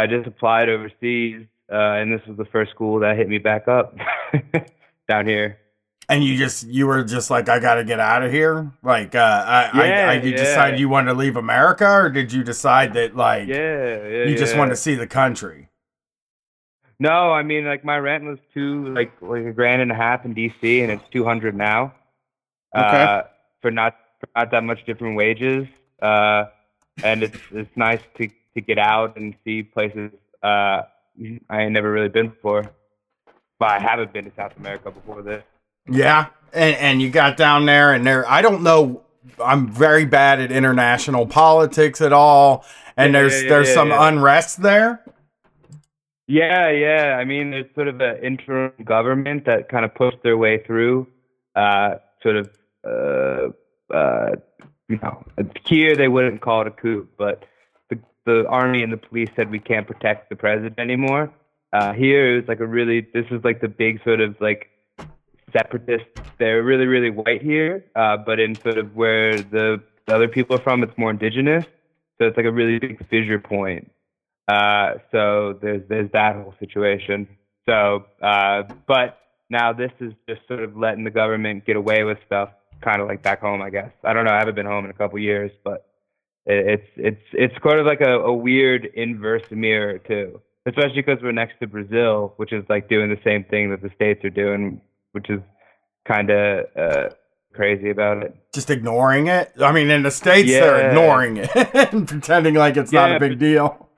I 0.00 0.06
just 0.06 0.26
applied 0.26 0.70
overseas, 0.70 1.46
uh, 1.70 1.74
and 1.76 2.10
this 2.10 2.26
was 2.26 2.38
the 2.38 2.46
first 2.46 2.70
school 2.70 3.00
that 3.00 3.18
hit 3.18 3.28
me 3.28 3.36
back 3.36 3.68
up 3.68 3.94
down 5.08 5.26
here. 5.26 5.58
And 6.08 6.24
you 6.24 6.38
just 6.38 6.66
you 6.66 6.86
were 6.86 7.04
just 7.04 7.30
like, 7.30 7.50
I 7.50 7.60
gotta 7.60 7.84
get 7.84 8.00
out 8.00 8.22
of 8.22 8.32
here. 8.32 8.72
Like, 8.82 9.14
uh, 9.14 9.44
I, 9.46 9.70
Yeah, 9.74 10.08
I, 10.08 10.12
I 10.12 10.14
you 10.14 10.30
yeah. 10.30 10.36
decided 10.38 10.80
you 10.80 10.88
wanted 10.88 11.12
to 11.12 11.18
leave 11.18 11.36
America, 11.36 11.86
or 11.86 12.08
did 12.08 12.32
you 12.32 12.42
decide 12.42 12.94
that 12.94 13.14
like 13.14 13.46
Yeah, 13.46 14.08
yeah. 14.08 14.24
you 14.24 14.38
just 14.38 14.56
wanted 14.56 14.70
to 14.70 14.76
see 14.76 14.94
the 14.94 15.06
country? 15.06 15.68
No, 16.98 17.32
I 17.32 17.42
mean 17.42 17.66
like 17.66 17.84
my 17.84 17.98
rent 17.98 18.24
was 18.24 18.38
two 18.54 18.88
like 18.94 19.12
like 19.20 19.44
a 19.44 19.52
grand 19.52 19.82
and 19.82 19.92
a 19.92 19.94
half 19.94 20.24
in 20.24 20.34
DC, 20.34 20.82
and 20.82 20.90
it's 20.90 21.04
two 21.12 21.24
hundred 21.24 21.54
now. 21.54 21.92
Okay. 22.74 23.02
Uh, 23.02 23.22
for 23.60 23.70
not 23.70 23.96
for 24.18 24.28
not 24.34 24.50
that 24.50 24.64
much 24.64 24.84
different 24.86 25.14
wages. 25.14 25.68
Uh, 26.00 26.46
and 27.04 27.22
it's 27.22 27.38
it's 27.52 27.76
nice 27.76 28.00
to 28.16 28.28
to 28.54 28.60
get 28.60 28.78
out 28.78 29.16
and 29.16 29.34
see 29.44 29.62
places 29.62 30.10
uh 30.42 30.82
I 31.50 31.62
ain't 31.62 31.72
never 31.72 31.90
really 31.90 32.08
been 32.08 32.28
before. 32.28 32.64
But 33.58 33.70
I 33.70 33.78
haven't 33.78 34.12
been 34.12 34.24
to 34.24 34.32
South 34.36 34.56
America 34.56 34.90
before 34.90 35.22
this. 35.22 35.44
Yeah, 35.88 36.28
and 36.52 36.76
and 36.76 37.02
you 37.02 37.10
got 37.10 37.36
down 37.36 37.66
there, 37.66 37.92
and 37.92 38.06
there. 38.06 38.28
I 38.28 38.42
don't 38.42 38.62
know. 38.62 39.02
I'm 39.44 39.68
very 39.68 40.04
bad 40.06 40.40
at 40.40 40.50
international 40.50 41.26
politics 41.26 42.00
at 42.00 42.12
all, 42.12 42.64
and 42.96 43.12
Yeah, 43.12 43.20
there's 43.20 43.42
yeah, 43.42 43.48
there's 43.48 43.68
yeah, 43.68 43.74
some 43.74 43.92
unrest 43.92 44.62
there. 44.62 45.04
Yeah, 46.26 46.70
yeah. 46.70 47.16
I 47.18 47.24
mean, 47.24 47.50
there's 47.50 47.74
sort 47.74 47.88
of 47.88 48.00
an 48.00 48.22
interim 48.22 48.72
government 48.84 49.44
that 49.46 49.68
kind 49.68 49.84
of 49.84 49.94
pushed 49.94 50.22
their 50.22 50.38
way 50.38 50.62
through. 50.64 51.06
Uh, 51.56 51.96
sort 52.22 52.36
of, 52.36 52.50
uh, 52.86 53.48
uh, 53.92 54.36
you 54.88 54.98
know, 55.02 55.24
here 55.64 55.96
they 55.96 56.08
wouldn't 56.08 56.40
call 56.40 56.62
it 56.62 56.68
a 56.68 56.70
coup, 56.70 57.08
but 57.18 57.44
the 58.30 58.48
army 58.48 58.82
and 58.82 58.92
the 58.92 58.96
police 58.96 59.28
said 59.36 59.50
we 59.50 59.58
can't 59.58 59.86
protect 59.86 60.30
the 60.30 60.36
president 60.36 60.78
anymore. 60.78 61.32
Uh, 61.72 61.92
here 61.92 62.32
it 62.32 62.40
was 62.40 62.48
like 62.48 62.60
a 62.60 62.66
really, 62.66 63.06
this 63.14 63.26
is 63.30 63.42
like 63.44 63.60
the 63.60 63.68
big 63.68 64.02
sort 64.04 64.20
of 64.20 64.36
like 64.40 64.68
separatist. 65.52 66.06
They're 66.38 66.62
really, 66.62 66.86
really 66.86 67.10
white 67.10 67.42
here, 67.42 67.84
uh, 67.94 68.16
but 68.16 68.40
in 68.40 68.54
sort 68.54 68.78
of 68.78 68.94
where 68.94 69.36
the, 69.36 69.82
the 70.06 70.14
other 70.14 70.28
people 70.28 70.56
are 70.56 70.62
from, 70.62 70.82
it's 70.82 70.96
more 70.96 71.10
indigenous. 71.10 71.64
So 72.18 72.26
it's 72.26 72.36
like 72.36 72.46
a 72.46 72.52
really 72.52 72.78
big 72.78 72.98
fissure 73.08 73.38
point. 73.38 73.90
Uh, 74.48 74.94
so 75.12 75.58
there's 75.62 75.82
there's 75.88 76.10
that 76.12 76.34
whole 76.34 76.54
situation. 76.58 77.28
So, 77.68 78.04
uh, 78.20 78.64
but 78.86 79.18
now 79.48 79.72
this 79.72 79.92
is 80.00 80.12
just 80.28 80.40
sort 80.48 80.62
of 80.62 80.76
letting 80.76 81.04
the 81.04 81.10
government 81.10 81.64
get 81.64 81.76
away 81.76 82.02
with 82.02 82.18
stuff, 82.26 82.50
kind 82.82 83.00
of 83.00 83.08
like 83.08 83.22
back 83.22 83.40
home, 83.40 83.62
I 83.62 83.70
guess. 83.70 83.90
I 84.02 84.12
don't 84.12 84.24
know. 84.24 84.32
I 84.32 84.38
haven't 84.38 84.56
been 84.56 84.66
home 84.66 84.84
in 84.84 84.90
a 84.90 84.94
couple 84.94 85.18
years, 85.18 85.52
but 85.64 85.86
it's 86.46 86.86
it's 86.96 87.22
it's 87.32 87.54
sort 87.62 87.78
of 87.78 87.86
like 87.86 88.00
a, 88.00 88.20
a 88.20 88.32
weird 88.32 88.86
inverse 88.94 89.42
mirror 89.50 89.98
too, 89.98 90.40
especially 90.66 91.02
because 91.02 91.18
we're 91.22 91.32
next 91.32 91.58
to 91.60 91.66
Brazil, 91.66 92.34
which 92.36 92.52
is 92.52 92.64
like 92.68 92.88
doing 92.88 93.10
the 93.10 93.20
same 93.24 93.44
thing 93.44 93.70
that 93.70 93.82
the 93.82 93.90
states 93.94 94.24
are 94.24 94.30
doing, 94.30 94.80
which 95.12 95.28
is 95.28 95.40
kind 96.06 96.30
of 96.30 96.66
uh, 96.76 97.08
crazy 97.52 97.90
about 97.90 98.22
it. 98.22 98.34
Just 98.54 98.70
ignoring 98.70 99.26
it. 99.26 99.52
I 99.60 99.72
mean, 99.72 99.90
in 99.90 100.02
the 100.02 100.10
states, 100.10 100.50
they're 100.50 100.88
ignoring 100.88 101.38
it 101.38 101.50
and 101.92 102.08
pretending 102.08 102.54
like 102.54 102.76
it's 102.76 102.92
not 102.92 103.14
a 103.14 103.20
big 103.20 103.38
deal. 103.38 103.88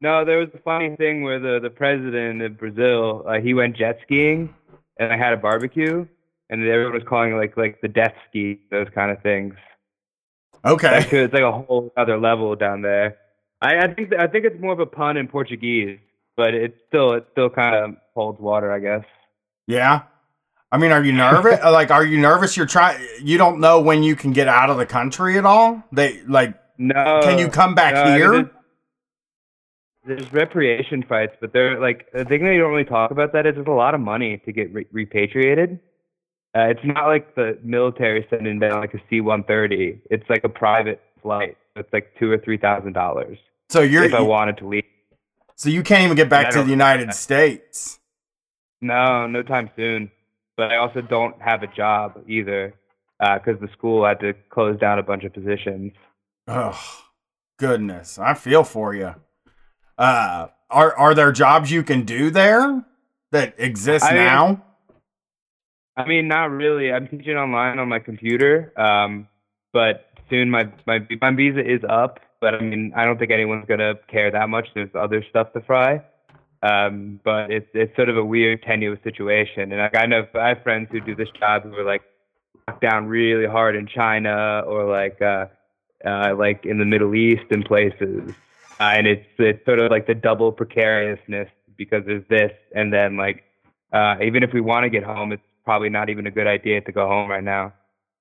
No, 0.00 0.24
there 0.24 0.38
was 0.38 0.48
a 0.54 0.58
funny 0.58 0.94
thing 0.96 1.22
where 1.22 1.38
the 1.38 1.58
the 1.62 1.70
president 1.70 2.42
of 2.42 2.58
Brazil, 2.58 3.24
uh, 3.26 3.40
he 3.40 3.54
went 3.54 3.76
jet 3.76 3.98
skiing, 4.02 4.54
and 4.98 5.12
I 5.12 5.16
had 5.16 5.32
a 5.32 5.36
barbecue, 5.36 6.06
and 6.50 6.62
everyone 6.62 6.94
was 6.94 7.02
calling 7.08 7.32
it 7.32 7.36
like 7.36 7.56
like 7.56 7.80
the 7.80 7.88
death 7.88 8.14
ski, 8.28 8.60
those 8.70 8.88
kind 8.94 9.10
of 9.10 9.22
things. 9.22 9.54
Okay. 10.64 10.98
Like, 10.98 11.12
it's 11.12 11.34
like 11.34 11.42
a 11.42 11.52
whole 11.52 11.92
other 11.96 12.18
level 12.18 12.54
down 12.56 12.82
there. 12.82 13.16
I, 13.60 13.78
I 13.78 13.94
think 13.94 14.12
I 14.18 14.26
think 14.26 14.44
it's 14.44 14.60
more 14.60 14.72
of 14.72 14.80
a 14.80 14.86
pun 14.86 15.16
in 15.16 15.28
Portuguese, 15.28 15.98
but 16.36 16.54
it's 16.54 16.76
still 16.88 17.14
it 17.14 17.26
still 17.32 17.48
kind 17.48 17.74
of 17.74 17.96
holds 18.14 18.40
water, 18.40 18.72
I 18.72 18.78
guess. 18.80 19.04
Yeah. 19.66 20.02
I 20.72 20.78
mean, 20.78 20.92
are 20.92 21.02
you 21.02 21.12
nervous? 21.12 21.58
Uh, 21.64 21.72
like, 21.72 21.90
are 21.90 22.04
you 22.04 22.18
nervous? 22.18 22.56
You're 22.56 22.66
trying. 22.66 23.00
You 23.22 23.38
don't 23.38 23.60
know 23.60 23.80
when 23.80 24.02
you 24.02 24.16
can 24.16 24.32
get 24.32 24.48
out 24.48 24.68
of 24.68 24.76
the 24.76 24.86
country 24.86 25.38
at 25.38 25.46
all. 25.46 25.82
They 25.92 26.22
like. 26.26 26.54
No. 26.78 27.20
Can 27.22 27.38
you 27.38 27.48
come 27.48 27.74
back 27.74 27.94
no, 27.94 28.02
I 28.02 28.04
mean, 28.04 28.16
here? 28.16 28.30
there's, 28.32 28.46
there's 30.06 30.32
repatriation 30.32 31.02
fights, 31.08 31.34
but 31.40 31.54
they're 31.54 31.80
like 31.80 32.06
the 32.12 32.24
thing 32.26 32.44
they 32.44 32.58
don't 32.58 32.70
really 32.70 32.84
talk 32.84 33.10
about 33.10 33.32
that 33.32 33.46
is 33.46 33.54
there's 33.54 33.66
a 33.66 33.70
lot 33.70 33.94
of 33.94 34.00
money 34.00 34.42
to 34.44 34.52
get 34.52 34.72
re- 34.74 34.86
repatriated. 34.92 35.80
Uh, 36.56 36.68
it's 36.70 36.80
not 36.84 37.06
like 37.06 37.34
the 37.34 37.58
military 37.62 38.26
sending 38.30 38.58
down 38.58 38.80
like 38.80 38.94
a 38.94 39.00
C-130. 39.10 39.98
It's 40.10 40.24
like 40.30 40.42
a 40.44 40.48
private 40.48 41.02
flight. 41.22 41.58
It's 41.74 41.92
like 41.92 42.12
two 42.18 42.30
or 42.30 42.38
three 42.38 42.56
thousand 42.56 42.94
dollars 42.94 43.36
So 43.68 43.82
you're. 43.82 44.04
if 44.04 44.14
I 44.14 44.22
wanted 44.22 44.56
to 44.58 44.66
leave. 44.68 44.84
so 45.56 45.68
you 45.68 45.82
can't 45.82 46.04
even 46.04 46.16
get 46.16 46.30
back 46.30 46.50
to 46.52 46.62
the 46.62 46.70
United 46.70 47.12
States. 47.24 47.98
No, 48.80 49.26
no 49.26 49.42
time 49.42 49.70
soon. 49.76 50.10
But 50.56 50.72
I 50.72 50.76
also 50.78 51.02
don't 51.02 51.40
have 51.42 51.62
a 51.62 51.66
job 51.66 52.22
either 52.26 52.72
because 53.20 53.60
the 53.60 53.68
school 53.72 54.06
had 54.06 54.20
to 54.20 54.32
close 54.48 54.78
down 54.78 54.98
a 54.98 55.02
bunch 55.02 55.24
of 55.24 55.34
positions. 55.34 55.92
Oh, 56.48 56.80
goodness. 57.58 58.18
I 58.18 58.32
feel 58.32 58.64
for 58.64 58.94
you. 58.94 59.14
Uh, 59.98 60.48
are 60.70 60.96
are 60.96 61.14
there 61.14 61.32
jobs 61.32 61.70
you 61.70 61.82
can 61.82 62.04
do 62.04 62.30
there 62.30 62.84
that 63.32 63.54
exist 63.58 64.06
I 64.06 64.14
now? 64.14 64.62
I 65.96 66.06
mean, 66.06 66.28
not 66.28 66.50
really. 66.50 66.92
I'm 66.92 67.08
teaching 67.08 67.36
online 67.36 67.78
on 67.78 67.88
my 67.88 67.98
computer, 67.98 68.72
um, 68.78 69.28
but 69.72 70.10
soon 70.28 70.50
my, 70.50 70.68
my 70.86 71.06
my 71.20 71.30
visa 71.30 71.60
is 71.60 71.80
up. 71.88 72.20
But 72.40 72.54
I 72.54 72.60
mean, 72.60 72.92
I 72.94 73.04
don't 73.04 73.18
think 73.18 73.30
anyone's 73.30 73.66
gonna 73.66 73.94
care 74.08 74.30
that 74.30 74.48
much. 74.48 74.68
There's 74.74 74.90
other 74.94 75.24
stuff 75.30 75.52
to 75.54 75.60
fry. 75.62 76.02
Um, 76.62 77.20
but 77.24 77.50
it's 77.50 77.68
it's 77.74 77.94
sort 77.96 78.08
of 78.08 78.16
a 78.16 78.24
weird, 78.24 78.62
tenuous 78.62 78.98
situation. 79.04 79.72
And 79.72 79.80
like, 79.80 79.96
I 79.96 80.06
know 80.06 80.26
I 80.34 80.48
have 80.48 80.62
friends 80.62 80.88
who 80.90 81.00
do 81.00 81.14
this 81.14 81.28
job 81.38 81.62
who 81.62 81.74
are 81.74 81.84
like 81.84 82.02
locked 82.66 82.82
down 82.82 83.06
really 83.06 83.46
hard 83.46 83.76
in 83.76 83.86
China 83.86 84.62
or 84.66 84.84
like 84.84 85.20
uh, 85.22 85.46
uh, 86.04 86.34
like 86.36 86.64
in 86.64 86.78
the 86.78 86.84
Middle 86.84 87.14
East 87.14 87.44
and 87.50 87.64
places. 87.64 88.32
Uh, 88.80 88.92
and 88.94 89.06
it's 89.06 89.26
it's 89.38 89.64
sort 89.64 89.78
of 89.78 89.90
like 89.90 90.06
the 90.06 90.14
double 90.14 90.52
precariousness 90.52 91.48
because 91.76 92.04
there's 92.06 92.26
this, 92.28 92.52
and 92.74 92.92
then 92.92 93.16
like 93.16 93.44
uh, 93.92 94.16
even 94.22 94.42
if 94.42 94.52
we 94.52 94.60
want 94.60 94.84
to 94.84 94.90
get 94.90 95.02
home, 95.02 95.32
it's 95.32 95.42
probably 95.66 95.90
not 95.90 96.08
even 96.08 96.26
a 96.26 96.30
good 96.30 96.46
idea 96.46 96.80
to 96.80 96.92
go 96.92 97.06
home 97.06 97.28
right 97.28 97.44
now. 97.44 97.74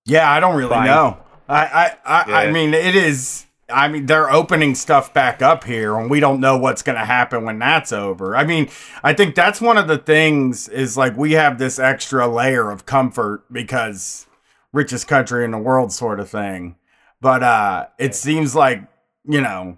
Yeah, 0.06 0.30
I 0.30 0.42
don't 0.42 0.58
really 0.58 0.72
Fine. 0.72 0.88
know. 0.88 1.18
I 1.48 1.96
I 2.06 2.24
I, 2.24 2.46
I 2.48 2.52
mean, 2.52 2.74
it 2.74 2.96
is. 2.96 3.46
I 3.70 3.88
mean, 3.88 4.06
they're 4.06 4.30
opening 4.30 4.76
stuff 4.76 5.14
back 5.14 5.42
up 5.42 5.64
here, 5.64 5.96
and 5.98 6.10
we 6.10 6.20
don't 6.20 6.40
know 6.40 6.58
what's 6.58 6.84
going 6.84 7.00
to 7.00 7.06
happen 7.06 7.46
when 7.46 7.58
that's 7.58 7.92
over. 7.92 8.36
I 8.36 8.44
mean, 8.46 8.70
I 9.04 9.14
think 9.14 9.34
that's 9.34 9.60
one 9.60 9.78
of 9.78 9.88
the 9.88 9.98
things 9.98 10.68
is 10.68 10.98
like 10.98 11.16
we 11.18 11.32
have 11.32 11.58
this 11.58 11.80
extra 11.80 12.28
layer 12.28 12.70
of 12.70 12.86
comfort 12.86 13.46
because 13.52 14.28
richest 14.72 15.08
country 15.08 15.46
in 15.46 15.52
the 15.52 15.58
world, 15.58 15.92
sort 15.94 16.20
of 16.20 16.30
thing. 16.30 16.76
But 17.22 17.42
uh, 17.42 17.88
it 17.98 18.14
seems 18.14 18.56
like 18.56 18.84
you 19.28 19.42
know, 19.42 19.78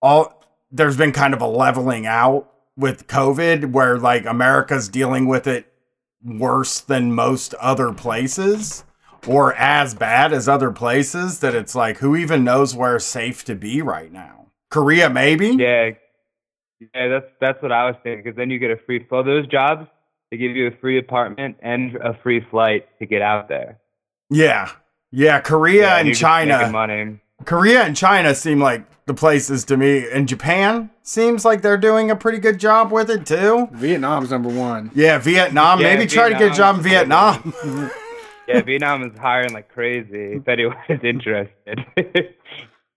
all 0.00 0.42
there's 0.70 0.96
been 0.96 1.12
kind 1.12 1.34
of 1.34 1.40
a 1.40 1.46
leveling 1.46 2.06
out 2.06 2.50
with 2.76 3.06
COVID, 3.06 3.72
where 3.72 3.98
like 3.98 4.24
America's 4.26 4.88
dealing 4.88 5.26
with 5.26 5.46
it 5.46 5.70
worse 6.24 6.80
than 6.80 7.12
most 7.12 7.54
other 7.54 7.92
places 7.92 8.84
or 9.26 9.54
as 9.54 9.94
bad 9.94 10.32
as 10.32 10.48
other 10.48 10.70
places 10.70 11.40
that 11.40 11.54
it's 11.54 11.74
like 11.74 11.98
who 11.98 12.16
even 12.16 12.44
knows 12.44 12.74
where 12.74 12.98
safe 12.98 13.44
to 13.44 13.54
be 13.54 13.82
right 13.82 14.12
now 14.12 14.46
korea 14.70 15.08
maybe 15.10 15.48
Yeah, 15.48 15.90
yeah, 16.94 17.08
that's 17.08 17.26
that's 17.40 17.62
what 17.62 17.72
I 17.72 17.86
was 17.86 17.96
thinking. 18.02 18.22
Because 18.22 18.36
then 18.36 18.50
you 18.50 18.58
get 18.58 18.70
a 18.70 18.76
free 18.84 19.02
flow. 19.08 19.22
Those 19.22 19.46
jobs, 19.46 19.86
they 20.30 20.36
give 20.36 20.54
you 20.54 20.66
a 20.66 20.70
free 20.80 20.98
apartment 20.98 21.56
and 21.62 21.96
a 21.96 22.12
free 22.22 22.44
flight 22.50 22.86
to 22.98 23.06
get 23.06 23.22
out 23.22 23.48
there. 23.48 23.78
Yeah. 24.28 24.70
Yeah, 25.10 25.40
Korea 25.40 25.82
Yeah, 25.82 25.96
and 25.98 26.06
you're 26.08 26.14
just 26.14 26.22
making 26.22 26.48
China. 26.50 26.70
money. 26.70 27.18
Korea 27.44 27.82
and 27.82 27.96
China 27.96 28.34
seem 28.34 28.60
like 28.60 28.84
the 29.06 29.14
places 29.14 29.64
to 29.66 29.76
me. 29.76 30.08
And 30.10 30.28
Japan 30.28 30.90
seems 31.02 31.44
like 31.44 31.62
they're 31.62 31.76
doing 31.76 32.10
a 32.10 32.16
pretty 32.16 32.38
good 32.38 32.58
job 32.58 32.90
with 32.90 33.10
it 33.10 33.26
too. 33.26 33.68
Vietnam's 33.72 34.30
number 34.30 34.48
one. 34.48 34.90
Yeah, 34.94 35.18
Vietnam. 35.18 35.80
Yeah, 35.80 35.94
Maybe 35.94 36.06
try 36.06 36.28
to 36.28 36.38
get 36.38 36.52
a 36.52 36.54
job 36.54 36.76
in 36.76 36.82
Vietnam. 36.82 37.54
Yeah, 38.48 38.62
Vietnam 38.62 39.02
is 39.02 39.18
hiring 39.18 39.52
like 39.52 39.68
crazy. 39.68 40.34
If 40.34 40.46
anyone 40.46 40.76
is 40.88 41.00
interested. 41.02 41.84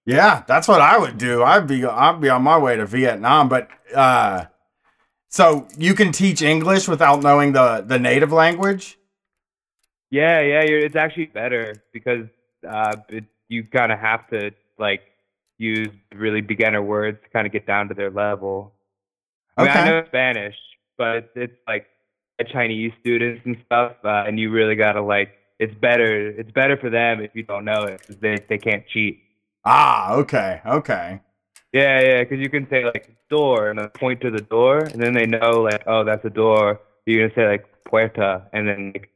yeah, 0.06 0.44
that's 0.48 0.68
what 0.68 0.80
I 0.80 0.96
would 0.96 1.18
do. 1.18 1.42
I'd 1.42 1.66
be 1.66 1.84
I'd 1.84 2.22
be 2.22 2.30
on 2.30 2.44
my 2.44 2.58
way 2.58 2.76
to 2.76 2.86
Vietnam. 2.86 3.50
But 3.50 3.68
uh 3.96 4.46
so 5.30 5.68
you 5.78 5.96
can 5.96 6.12
teach 6.12 6.42
English 6.42 6.88
without 6.88 7.24
knowing 7.24 7.54
the 7.54 7.84
the 7.86 7.98
native 7.98 8.32
language? 8.32 9.00
Yeah, 10.12 10.40
yeah, 10.42 10.64
you're, 10.64 10.80
it's 10.80 10.96
actually 10.96 11.28
better 11.28 11.84
because 11.94 12.26
uh, 12.68 12.96
it, 13.10 13.26
you 13.50 13.64
kind 13.66 13.92
of 13.92 14.00
have 14.00 14.28
to 14.30 14.52
like 14.78 15.02
use 15.58 15.90
really 16.16 16.42
beginner 16.42 16.82
words 16.82 17.18
to 17.24 17.30
kind 17.30 17.46
of 17.46 17.52
get 17.52 17.68
down 17.68 17.90
to 17.90 17.94
their 17.94 18.10
level. 18.10 18.74
I 19.58 19.64
mean, 19.64 19.72
I 19.72 19.90
know 19.90 20.06
Spanish, 20.08 20.56
but 20.98 21.18
it's, 21.18 21.30
it's 21.36 21.58
like 21.68 21.88
Chinese 22.48 22.94
students 23.02 23.42
and 23.46 23.58
stuff, 23.66 23.94
uh, 24.06 24.24
and 24.26 24.40
you 24.40 24.50
really 24.52 24.76
gotta 24.76 25.02
like. 25.02 25.36
It's 25.60 25.74
better. 25.76 26.30
It's 26.30 26.52
better 26.52 26.78
for 26.78 26.90
them 26.90 27.20
if 27.20 27.32
you 27.34 27.44
don't 27.44 27.66
know 27.66 27.84
it 27.84 28.00
because 28.00 28.16
they 28.22 28.38
they 28.48 28.58
can't 28.58 28.88
cheat. 28.88 29.20
Ah, 29.66 30.14
okay, 30.14 30.62
okay. 30.66 31.20
Yeah, 31.74 32.00
yeah, 32.00 32.24
because 32.24 32.40
you 32.40 32.50
can 32.50 32.66
say 32.70 32.86
like 32.86 33.14
door 33.30 33.70
and 33.70 33.78
then 33.78 33.90
point 33.90 34.22
to 34.22 34.32
the 34.32 34.40
door, 34.40 34.80
and 34.80 35.02
then 35.02 35.14
they 35.14 35.26
know 35.26 35.60
like, 35.60 35.84
oh, 35.86 36.06
that's 36.06 36.24
a 36.24 36.30
door. 36.30 36.80
You're 37.06 37.28
gonna 37.28 37.36
say 37.36 37.48
like 37.50 37.66
puerta, 37.86 38.48
and 38.54 38.70
then 38.70 38.92
like, 38.94 39.10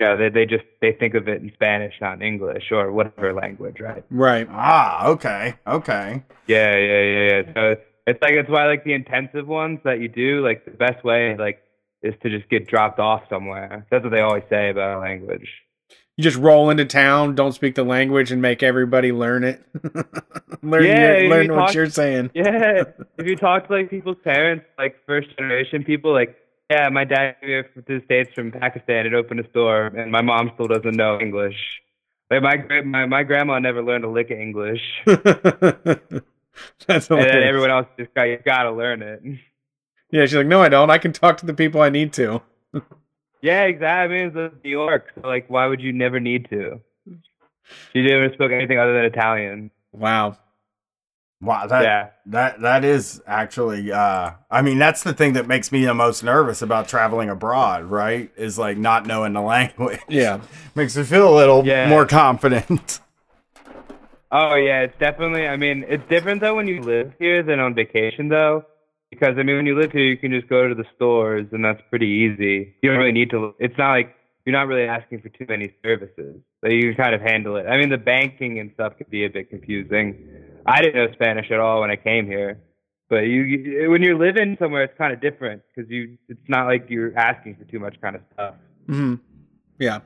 yeah, 0.00 0.14
they 0.16 0.28
they 0.28 0.46
just 0.46 0.64
they 0.80 0.92
think 0.92 1.14
of 1.14 1.28
it 1.28 1.42
in 1.42 1.50
Spanish, 1.54 1.94
not 2.00 2.14
in 2.14 2.22
English 2.22 2.70
or 2.70 2.92
whatever 2.92 3.32
language, 3.32 3.80
right? 3.80 4.04
Right. 4.10 4.46
Ah, 4.50 5.06
okay, 5.08 5.54
okay. 5.66 6.22
Yeah, 6.46 6.76
yeah, 6.76 7.02
yeah, 7.02 7.28
yeah. 7.46 7.52
So 7.54 7.76
it's 8.06 8.22
like 8.22 8.32
it's 8.32 8.48
why 8.48 8.66
like 8.66 8.84
the 8.84 8.92
intensive 8.94 9.46
ones 9.46 9.80
that 9.84 10.00
you 10.00 10.08
do, 10.08 10.44
like 10.44 10.64
the 10.64 10.70
best 10.72 11.04
way 11.04 11.36
like 11.36 11.62
is 12.02 12.14
to 12.22 12.30
just 12.30 12.48
get 12.48 12.66
dropped 12.68 13.00
off 13.00 13.22
somewhere. 13.28 13.86
That's 13.90 14.04
what 14.04 14.10
they 14.10 14.20
always 14.20 14.44
say 14.48 14.70
about 14.70 14.98
a 14.98 15.00
language. 15.00 15.48
You 16.16 16.24
just 16.24 16.36
roll 16.36 16.70
into 16.70 16.84
town, 16.84 17.36
don't 17.36 17.52
speak 17.52 17.76
the 17.76 17.84
language, 17.84 18.32
and 18.32 18.42
make 18.42 18.62
everybody 18.62 19.12
learn 19.12 19.44
it. 19.44 19.62
learn 20.62 20.84
Yeah, 20.84 21.16
your- 21.18 21.42
you 21.42 21.50
what 21.52 21.66
talk- 21.66 21.74
you're 21.74 21.90
saying. 21.90 22.30
Yeah, 22.34 22.82
if 23.18 23.26
you 23.26 23.36
talk 23.36 23.68
to 23.68 23.72
like 23.72 23.90
people's 23.90 24.16
parents, 24.24 24.64
like 24.78 24.96
first 25.06 25.28
generation 25.36 25.84
people, 25.84 26.12
like 26.12 26.36
yeah, 26.70 26.88
my 26.90 27.04
dad 27.04 27.36
came 27.40 27.48
here 27.48 27.62
to 27.62 27.82
the 27.86 28.02
states 28.04 28.30
from 28.34 28.52
Pakistan 28.52 29.06
and 29.06 29.14
opened 29.14 29.40
a 29.40 29.48
store, 29.50 29.86
and 29.86 30.12
my 30.12 30.22
mom 30.22 30.50
still 30.54 30.66
doesn't 30.68 30.96
know 30.96 31.18
English. 31.20 31.56
Like 32.30 32.42
my 32.42 32.82
my 32.82 33.06
my 33.06 33.22
grandma 33.22 33.58
never 33.58 33.82
learned 33.82 34.04
a 34.04 34.08
lick 34.08 34.30
of 34.30 34.38
English, 34.38 34.82
That's 36.86 37.10
and 37.10 37.20
then 37.20 37.42
everyone 37.42 37.70
else 37.70 37.86
just 37.98 38.12
got 38.14 38.24
you 38.24 38.38
gotta 38.44 38.70
learn 38.70 39.02
it. 39.02 39.22
Yeah, 40.10 40.22
she's 40.24 40.34
like, 40.34 40.46
no, 40.46 40.62
I 40.62 40.68
don't. 40.68 40.90
I 40.90 40.98
can 40.98 41.12
talk 41.12 41.38
to 41.38 41.46
the 41.46 41.54
people 41.54 41.80
I 41.80 41.90
need 41.90 42.12
to. 42.14 42.42
Yeah, 43.40 43.66
exactly. 43.66 44.16
I 44.16 44.24
mean, 44.24 44.36
it's 44.36 44.64
New 44.64 44.70
York, 44.70 45.12
so 45.14 45.28
like, 45.28 45.48
why 45.48 45.66
would 45.66 45.80
you 45.80 45.92
never 45.92 46.18
need 46.18 46.50
to? 46.50 46.80
She 47.92 48.02
never 48.02 48.32
spoke 48.32 48.50
anything 48.50 48.80
other 48.80 48.92
than 48.92 49.04
Italian. 49.04 49.70
Wow. 49.92 50.36
Wow, 51.40 51.66
that 51.68 51.82
Yeah. 51.84 52.08
that 52.26 52.60
that 52.62 52.84
is 52.84 53.22
actually 53.26 53.92
uh 53.92 54.32
I 54.50 54.62
mean 54.62 54.78
that's 54.78 55.02
the 55.04 55.12
thing 55.14 55.34
that 55.34 55.46
makes 55.46 55.70
me 55.70 55.84
the 55.84 55.94
most 55.94 56.24
nervous 56.24 56.62
about 56.62 56.88
traveling 56.88 57.30
abroad, 57.30 57.84
right? 57.84 58.30
Is 58.36 58.58
like 58.58 58.76
not 58.76 59.06
knowing 59.06 59.34
the 59.34 59.40
language. 59.54 60.00
Yeah. 60.08 60.40
Makes 60.74 60.96
me 60.96 61.04
feel 61.04 61.32
a 61.32 61.36
little 61.36 61.64
Yeah. 61.64 61.88
more 61.88 62.06
confident. 62.06 63.00
Oh 64.30 64.56
yeah, 64.56 64.82
it's 64.82 64.98
definitely. 64.98 65.46
I 65.46 65.56
mean, 65.56 65.86
it's 65.88 66.06
different 66.10 66.42
though 66.42 66.54
when 66.54 66.66
you 66.66 66.82
live 66.82 67.12
here 67.18 67.42
than 67.42 67.60
on 67.60 67.74
vacation 67.74 68.28
though, 68.28 68.62
because 69.10 69.38
I 69.38 69.42
mean, 69.42 69.56
when 69.56 69.64
you 69.64 69.74
live 69.80 69.90
here, 69.90 70.02
you 70.04 70.18
can 70.18 70.32
just 70.32 70.48
go 70.48 70.68
to 70.68 70.74
the 70.74 70.84
stores 70.96 71.46
and 71.52 71.64
that's 71.64 71.80
pretty 71.88 72.06
easy. 72.08 72.74
You 72.82 72.90
don't 72.90 72.98
really 72.98 73.12
need 73.12 73.30
to. 73.30 73.54
It's 73.58 73.78
not 73.78 73.92
like 73.92 74.14
you're 74.44 74.52
not 74.52 74.66
really 74.66 74.84
asking 74.86 75.22
for 75.22 75.30
too 75.30 75.46
many 75.48 75.72
services, 75.82 76.36
so 76.62 76.70
you 76.70 76.92
can 76.94 77.02
kind 77.02 77.14
of 77.14 77.22
handle 77.22 77.56
it. 77.56 77.64
I 77.66 77.78
mean, 77.78 77.88
the 77.88 77.96
banking 77.96 78.58
and 78.58 78.70
stuff 78.74 78.98
could 78.98 79.08
be 79.08 79.24
a 79.24 79.30
bit 79.30 79.48
confusing. 79.48 80.18
I 80.68 80.82
didn't 80.82 80.96
know 80.96 81.12
Spanish 81.12 81.50
at 81.50 81.60
all 81.60 81.80
when 81.80 81.90
I 81.90 81.96
came 81.96 82.26
here, 82.26 82.60
but 83.08 83.20
you, 83.20 83.42
you 83.42 83.90
when 83.90 84.02
you're 84.02 84.18
living 84.18 84.56
somewhere, 84.58 84.82
it's 84.84 84.96
kind 84.98 85.12
of 85.12 85.20
different 85.20 85.62
because 85.74 85.90
you. 85.90 86.18
It's 86.28 86.48
not 86.48 86.66
like 86.66 86.86
you're 86.88 87.16
asking 87.16 87.56
for 87.56 87.64
too 87.64 87.78
much 87.78 88.00
kind 88.00 88.16
of 88.16 88.22
stuff. 88.32 88.54
hmm 88.86 89.14
Yeah. 89.78 90.00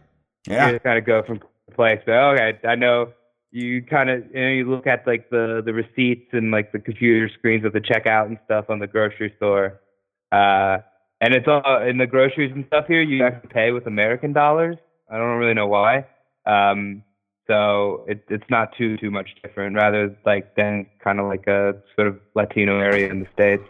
Yeah. 0.46 0.66
You 0.66 0.72
just 0.74 0.84
kind 0.84 0.98
of 0.98 1.04
go 1.04 1.22
from 1.22 1.40
place. 1.74 2.00
But 2.04 2.14
okay, 2.14 2.58
I 2.66 2.74
know 2.74 3.12
you 3.50 3.82
kind 3.82 4.10
of 4.10 4.24
you 4.34 4.40
know 4.40 4.48
you 4.48 4.70
look 4.70 4.86
at 4.86 5.06
like 5.06 5.30
the 5.30 5.62
the 5.64 5.72
receipts 5.72 6.30
and 6.32 6.50
like 6.50 6.72
the 6.72 6.78
computer 6.78 7.28
screens 7.38 7.64
with 7.64 7.72
the 7.72 7.80
checkout 7.80 8.26
and 8.26 8.38
stuff 8.44 8.66
on 8.68 8.78
the 8.78 8.86
grocery 8.86 9.32
store. 9.36 9.80
Uh, 10.30 10.78
and 11.20 11.34
it's 11.34 11.46
all 11.46 11.82
in 11.82 11.98
the 11.98 12.06
groceries 12.06 12.52
and 12.52 12.64
stuff 12.66 12.86
here. 12.88 13.02
You 13.02 13.22
have 13.22 13.42
to 13.42 13.48
pay 13.48 13.70
with 13.70 13.86
American 13.86 14.32
dollars. 14.32 14.76
I 15.10 15.18
don't 15.18 15.38
really 15.38 15.54
know 15.54 15.68
why. 15.68 16.06
Um, 16.46 17.04
so 17.46 18.04
it, 18.08 18.24
it's 18.28 18.48
not 18.50 18.76
too 18.76 18.96
too 18.96 19.10
much 19.10 19.28
different. 19.42 19.76
Rather 19.76 20.16
like 20.24 20.54
than 20.56 20.86
kind 21.02 21.20
of 21.20 21.26
like 21.26 21.46
a 21.46 21.74
sort 21.96 22.08
of 22.08 22.18
Latino 22.34 22.78
area 22.78 23.10
in 23.10 23.20
the 23.20 23.26
states. 23.32 23.64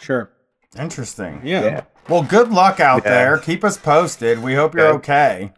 Sure. 0.00 0.30
Interesting. 0.78 1.40
Yeah. 1.42 1.64
Yeah. 1.64 1.80
Well, 2.08 2.22
good 2.22 2.50
luck 2.50 2.80
out 2.80 3.02
Yeah. 3.04 3.10
there. 3.10 3.38
Keep 3.38 3.64
us 3.64 3.78
posted. 3.78 4.42
We 4.42 4.54
hope 4.54 4.74
you're 4.74 4.94
okay. 4.94 5.52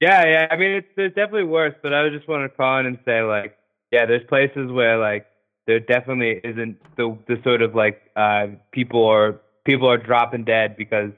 Yeah, 0.00 0.24
yeah. 0.26 0.46
I 0.50 0.56
mean, 0.56 0.70
it's, 0.70 0.88
it's 0.96 1.14
definitely 1.14 1.44
worse, 1.44 1.74
but 1.82 1.92
I 1.92 2.08
just 2.08 2.26
want 2.26 2.50
to 2.50 2.56
call 2.56 2.78
in 2.78 2.86
and 2.86 2.98
say, 3.04 3.20
like, 3.22 3.56
yeah, 3.92 4.06
there's 4.06 4.24
places 4.28 4.70
where 4.70 4.98
like 4.98 5.26
there 5.66 5.80
definitely 5.80 6.40
isn't 6.42 6.78
the 6.96 7.16
the 7.28 7.36
sort 7.44 7.62
of 7.62 7.74
like 7.74 8.00
uh 8.16 8.46
people 8.72 9.04
are 9.06 9.40
people 9.64 9.88
are 9.88 9.98
dropping 9.98 10.44
dead 10.44 10.76
because 10.76 11.10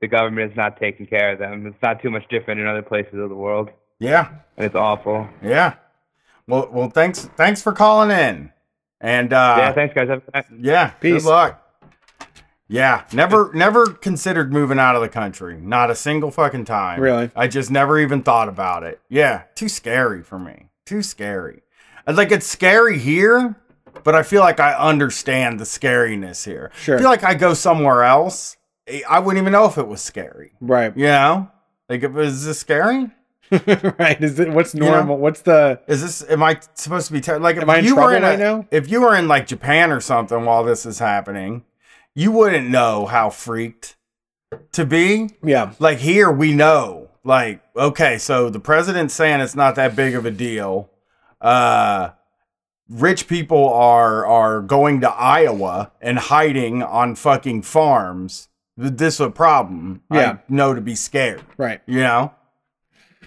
the 0.00 0.08
government 0.08 0.50
is 0.50 0.56
not 0.56 0.78
taking 0.80 1.06
care 1.06 1.32
of 1.32 1.38
them. 1.38 1.66
It's 1.66 1.82
not 1.82 2.00
too 2.00 2.10
much 2.10 2.26
different 2.30 2.60
in 2.60 2.66
other 2.66 2.82
places 2.82 3.14
of 3.14 3.28
the 3.28 3.34
world, 3.34 3.68
Yeah. 4.00 4.28
and 4.56 4.66
it's 4.66 4.74
awful. 4.74 5.28
Yeah. 5.42 5.74
Well, 6.48 6.68
well, 6.72 6.90
thanks, 6.90 7.26
thanks 7.36 7.62
for 7.62 7.72
calling 7.72 8.10
in, 8.10 8.50
and 9.00 9.32
uh, 9.32 9.54
yeah, 9.58 9.72
thanks, 9.72 9.94
guys. 9.94 10.08
Have 10.08 10.22
a 10.34 10.42
good 10.42 10.64
yeah, 10.64 10.88
Peace. 11.00 11.22
good 11.22 11.28
luck. 11.30 11.62
Yeah, 12.66 13.04
never, 13.12 13.50
never 13.52 13.86
considered 13.86 14.52
moving 14.52 14.78
out 14.78 14.94
of 14.96 15.02
the 15.02 15.08
country. 15.08 15.60
Not 15.60 15.90
a 15.90 15.94
single 15.94 16.30
fucking 16.30 16.64
time. 16.66 17.00
Really? 17.00 17.30
I 17.34 17.46
just 17.48 17.70
never 17.70 17.98
even 18.00 18.22
thought 18.22 18.48
about 18.48 18.82
it. 18.84 19.00
Yeah, 19.08 19.42
too 19.56 19.68
scary 19.68 20.22
for 20.22 20.38
me. 20.38 20.70
Too 20.86 21.02
scary. 21.02 21.62
And, 22.06 22.16
Like 22.16 22.30
it's 22.32 22.46
scary 22.46 22.98
here, 22.98 23.56
but 24.04 24.14
I 24.14 24.22
feel 24.22 24.40
like 24.42 24.60
I 24.60 24.72
understand 24.74 25.58
the 25.60 25.64
scariness 25.64 26.44
here. 26.44 26.70
Sure. 26.80 26.96
I 26.96 26.98
feel 27.00 27.10
like 27.10 27.24
I 27.24 27.34
go 27.34 27.54
somewhere 27.54 28.04
else, 28.04 28.56
eh, 28.86 29.02
I 29.08 29.18
wouldn't 29.18 29.40
even 29.42 29.52
know 29.52 29.66
if 29.66 29.76
it 29.76 29.86
was 29.88 30.00
scary. 30.00 30.52
Right. 30.60 30.96
You 30.96 31.06
know, 31.06 31.50
like 31.88 32.02
if 32.04 32.16
is 32.16 32.44
this 32.44 32.58
scary? 32.60 33.10
right. 33.98 34.22
Is 34.22 34.38
it 34.38 34.50
what's 34.50 34.74
You 34.74 34.80
know? 34.80 34.92
normal? 34.92 35.18
What's 35.18 35.42
the 35.42 35.80
Is 35.86 36.02
this? 36.02 36.30
Am 36.30 36.42
I 36.42 36.60
supposed 36.74 37.06
to 37.08 37.12
be 37.12 37.20
ter- 37.20 37.38
like? 37.38 37.56
If 37.56 37.62
Am 37.62 37.70
I 37.70 37.78
in 37.78 37.84
you 37.84 37.96
were 37.96 38.02
trouble 38.02 38.16
in 38.16 38.24
a, 38.24 38.26
right 38.28 38.38
now? 38.38 38.66
If 38.70 38.90
you 38.90 39.00
were 39.02 39.16
in 39.16 39.28
like 39.28 39.46
Japan 39.46 39.90
or 39.90 40.00
something 40.00 40.44
while 40.44 40.62
this 40.64 40.86
is 40.86 40.98
happening, 40.98 41.64
you 42.14 42.30
wouldn't 42.32 42.68
know 42.68 43.06
how 43.06 43.30
freaked 43.30 43.96
to 44.72 44.84
be. 44.84 45.30
yeah. 45.42 45.72
Like 45.78 45.98
here, 45.98 46.30
we 46.30 46.52
know. 46.52 47.08
Like 47.24 47.60
okay, 47.76 48.18
so 48.18 48.48
the 48.50 48.60
president's 48.60 49.14
saying 49.14 49.40
it's 49.40 49.54
not 49.56 49.74
that 49.74 49.94
big 49.96 50.14
of 50.14 50.24
a 50.24 50.30
deal. 50.30 50.90
Uh, 51.40 52.10
rich 52.88 53.28
people 53.28 53.68
are 53.72 54.24
are 54.26 54.60
going 54.60 55.00
to 55.02 55.10
Iowa 55.10 55.92
and 56.00 56.18
hiding 56.18 56.82
on 56.82 57.14
fucking 57.16 57.62
farms. 57.62 58.48
This 58.76 59.14
is 59.14 59.20
a 59.20 59.30
problem. 59.30 60.02
Yeah. 60.10 60.30
I 60.30 60.38
know 60.48 60.72
to 60.72 60.80
be 60.80 60.94
scared. 60.94 61.42
Right. 61.58 61.82
You 61.86 62.00
know. 62.00 62.32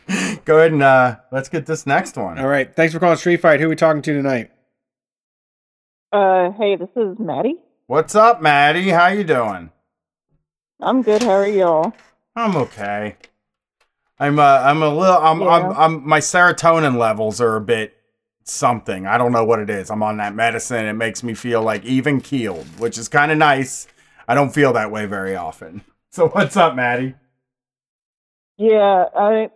Go 0.46 0.58
ahead 0.58 0.72
and 0.72 0.84
uh, 0.84 1.18
let's 1.32 1.50
get 1.50 1.66
this 1.66 1.86
next 1.86 2.18
one. 2.18 2.40
All 2.40 2.48
right. 2.48 2.74
Thanks 2.76 2.94
for 2.94 3.00
calling 3.00 3.18
Street 3.18 3.42
Fight. 3.42 3.60
Who 3.60 3.68
are 3.68 3.70
we 3.70 3.76
talking 3.76 4.02
to 4.02 4.14
tonight? 4.14 4.52
Uh, 6.12 6.52
hey, 6.52 6.76
this 6.76 6.90
is 6.96 7.18
Maddie. 7.20 7.56
What's 7.88 8.16
up, 8.16 8.42
Maddie? 8.42 8.90
How 8.90 9.08
you 9.08 9.24
doing? 9.24 9.72
I'm 10.80 11.02
good. 11.02 11.24
How 11.24 11.32
are 11.32 11.48
y'all? 11.48 11.94
I'm 12.36 12.56
okay. 12.56 13.18
I'm 14.20 14.40
uh, 14.40 14.62
I'm 14.64 14.82
a 14.82 14.90
little 14.90 15.18
I'm, 15.18 15.42
I'm 15.44 15.72
I'm 15.72 16.08
my 16.08 16.20
serotonin 16.20 16.98
levels 16.98 17.42
are 17.42 17.56
a 17.56 17.62
bit 17.62 17.96
something. 18.44 19.08
I 19.08 19.18
don't 19.18 19.32
know 19.32 19.44
what 19.44 19.60
it 19.60 19.70
is. 19.70 19.90
I'm 19.90 20.04
on 20.04 20.18
that 20.18 20.36
medicine. 20.36 20.86
It 20.86 20.94
makes 20.94 21.24
me 21.24 21.34
feel 21.34 21.62
like 21.62 21.84
even 21.86 22.22
keeled, 22.22 22.68
which 22.80 22.98
is 22.98 23.08
kind 23.08 23.32
of 23.32 23.38
nice. 23.38 23.88
I 24.28 24.36
don't 24.36 24.54
feel 24.54 24.74
that 24.74 24.92
way 24.92 25.06
very 25.06 25.36
often. 25.36 25.84
So 26.14 26.28
what's 26.28 26.56
up, 26.56 26.76
Maddie? 26.76 27.16
Yeah, 28.58 29.06
I 29.18 29.34
it 29.34 29.52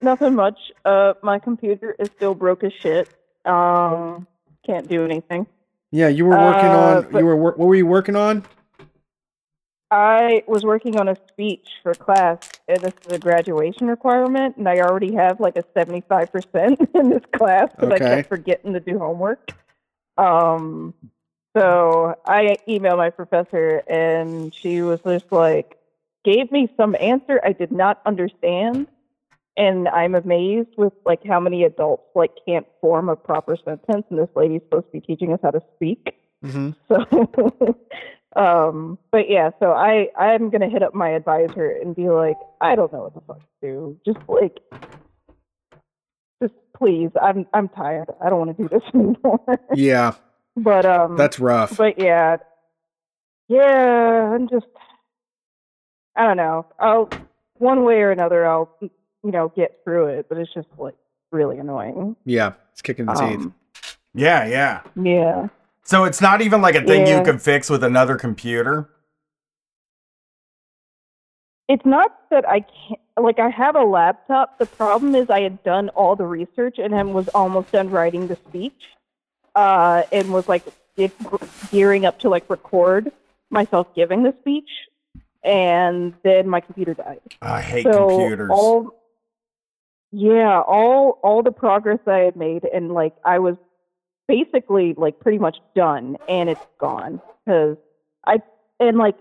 nothing 0.00 0.34
much. 0.34 0.58
Uh, 0.84 1.14
my 1.22 1.38
computer 1.38 1.94
is 1.98 2.08
still 2.16 2.34
broke 2.34 2.64
as 2.64 2.72
shit. 2.72 3.08
Um, 3.44 4.26
can't 4.66 4.88
do 4.88 5.04
anything. 5.04 5.46
Yeah, 5.90 6.08
you 6.08 6.26
were 6.26 6.36
working 6.36 6.70
Uh, 6.70 7.02
on. 7.12 7.16
You 7.18 7.24
were. 7.24 7.36
What 7.36 7.58
were 7.58 7.74
you 7.74 7.86
working 7.86 8.16
on? 8.16 8.44
I 9.90 10.42
was 10.46 10.64
working 10.64 10.98
on 11.00 11.08
a 11.08 11.16
speech 11.28 11.66
for 11.82 11.94
class, 11.94 12.38
and 12.68 12.78
this 12.82 12.92
is 13.06 13.12
a 13.14 13.18
graduation 13.18 13.86
requirement, 13.86 14.58
and 14.58 14.68
I 14.68 14.80
already 14.80 15.14
have 15.14 15.40
like 15.40 15.56
a 15.56 15.62
75% 15.62 16.94
in 16.94 17.08
this 17.08 17.22
class 17.34 17.70
because 17.74 17.92
I 17.92 17.98
kept 17.98 18.28
forgetting 18.28 18.74
to 18.74 18.80
do 18.80 18.98
homework. 18.98 19.50
Um, 20.18 20.92
so 21.56 22.14
I 22.26 22.56
emailed 22.68 22.98
my 22.98 23.08
professor, 23.08 23.82
and 23.88 24.54
she 24.54 24.82
was 24.82 25.00
just 25.00 25.32
like, 25.32 25.78
gave 26.22 26.52
me 26.52 26.68
some 26.76 26.94
answer 27.00 27.40
I 27.42 27.52
did 27.52 27.72
not 27.72 28.02
understand. 28.04 28.88
And 29.58 29.88
I'm 29.88 30.14
amazed 30.14 30.68
with 30.78 30.92
like 31.04 31.20
how 31.26 31.40
many 31.40 31.64
adults 31.64 32.04
like 32.14 32.30
can't 32.46 32.66
form 32.80 33.08
a 33.08 33.16
proper 33.16 33.56
sentence, 33.56 34.06
and 34.08 34.18
this 34.18 34.28
lady's 34.36 34.62
supposed 34.62 34.86
to 34.86 34.92
be 34.92 35.00
teaching 35.00 35.32
us 35.32 35.40
how 35.42 35.50
to 35.50 35.62
speak. 35.74 36.14
hmm 36.44 36.70
So, 36.86 37.04
um, 38.36 38.98
but 39.10 39.28
yeah, 39.28 39.50
so 39.58 39.72
I 39.72 40.08
I'm 40.16 40.50
gonna 40.50 40.68
hit 40.70 40.84
up 40.84 40.94
my 40.94 41.10
advisor 41.10 41.68
and 41.70 41.96
be 41.96 42.08
like, 42.08 42.36
I 42.60 42.76
don't 42.76 42.92
know 42.92 43.00
what 43.00 43.14
the 43.14 43.20
fuck 43.26 43.40
to 43.40 43.44
do. 43.62 44.00
Just 44.06 44.20
like, 44.28 44.58
just 46.40 46.54
please, 46.76 47.10
I'm 47.20 47.44
I'm 47.52 47.68
tired. 47.68 48.08
I 48.24 48.30
don't 48.30 48.38
want 48.38 48.56
to 48.56 48.62
do 48.62 48.68
this 48.68 48.82
anymore. 48.94 49.40
Yeah, 49.74 50.14
but 50.54 50.86
um, 50.86 51.16
that's 51.16 51.40
rough. 51.40 51.76
but 51.76 51.98
yeah, 51.98 52.36
yeah, 53.48 54.32
I'm 54.34 54.48
just, 54.48 54.66
I 56.14 56.28
don't 56.28 56.36
know. 56.36 56.66
I'll 56.78 57.08
one 57.54 57.82
way 57.82 58.02
or 58.02 58.12
another, 58.12 58.46
I'll 58.46 58.72
you 59.28 59.32
know 59.32 59.52
get 59.54 59.80
through 59.84 60.06
it. 60.06 60.26
But 60.28 60.38
it's 60.38 60.52
just 60.54 60.68
like 60.78 60.94
really 61.30 61.58
annoying. 61.58 62.16
Yeah, 62.24 62.54
it's 62.72 62.80
kicking 62.80 63.04
the 63.04 63.12
teeth. 63.12 63.40
Um, 63.40 63.54
Yeah, 64.14 64.46
yeah. 64.46 64.80
yeah. 64.96 65.48
So 65.84 66.04
it's 66.04 66.22
not 66.22 66.40
even 66.40 66.62
like 66.62 66.74
a 66.74 66.82
thing 66.82 67.06
Yeah. 67.06 67.18
you 67.18 67.24
can 67.24 67.38
fix 67.38 67.68
with 67.68 67.84
another 67.84 68.16
computer. 68.16 68.88
It's 71.68 71.84
not 71.84 72.18
that 72.30 72.48
I 72.48 72.60
can't, 72.60 73.00
like, 73.20 73.38
I 73.38 73.50
have 73.50 73.76
a 73.76 73.84
laptop. 73.84 74.58
The 74.58 74.64
problem 74.64 75.14
is 75.14 75.28
I 75.28 75.42
had 75.42 75.62
done 75.64 75.90
all 75.90 76.16
the 76.16 76.24
research 76.24 76.78
and 76.78 76.94
then 76.94 77.12
was 77.12 77.28
almost 77.28 77.72
done 77.72 77.90
writing 77.90 78.26
the 78.26 78.36
speech 78.48 78.72
uh, 79.54 80.04
and 80.10 80.32
was 80.32 80.48
like 80.48 80.64
ge- 80.98 81.12
gearing 81.70 82.06
up 82.06 82.18
to 82.20 82.30
like 82.30 82.48
record 82.48 83.12
myself 83.50 83.94
giving 83.94 84.22
the 84.22 84.34
speech. 84.40 84.70
And 85.44 86.14
then 86.24 86.48
my 86.48 86.60
computer 86.60 86.94
died. 86.94 87.20
I 87.42 87.60
hate 87.60 87.84
so 87.84 88.08
computers. 88.08 88.50
all, 88.50 88.97
yeah, 90.12 90.60
all 90.60 91.18
all 91.22 91.42
the 91.42 91.52
progress 91.52 92.00
I 92.06 92.18
had 92.18 92.36
made 92.36 92.64
and 92.64 92.92
like 92.92 93.14
I 93.24 93.38
was 93.38 93.56
basically 94.26 94.94
like 94.96 95.20
pretty 95.20 95.38
much 95.38 95.58
done 95.74 96.16
and 96.28 96.48
it's 96.48 96.66
gone 96.78 97.20
because 97.44 97.76
I 98.26 98.42
and 98.80 98.98
like 98.98 99.16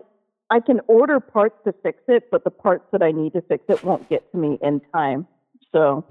I 0.50 0.60
can 0.60 0.80
order 0.88 1.20
parts 1.20 1.56
to 1.66 1.74
fix 1.84 2.00
it, 2.08 2.30
but 2.32 2.44
the 2.44 2.52
parts 2.52 2.86
that 2.92 3.02
I 3.02 3.12
need 3.12 3.34
to 3.34 3.42
fix 3.42 3.64
it 3.68 3.84
won't 3.84 4.08
get 4.10 4.32
to 4.32 4.38
me 4.38 4.58
in 4.62 4.82
time. 4.94 5.28
So, 5.74 6.06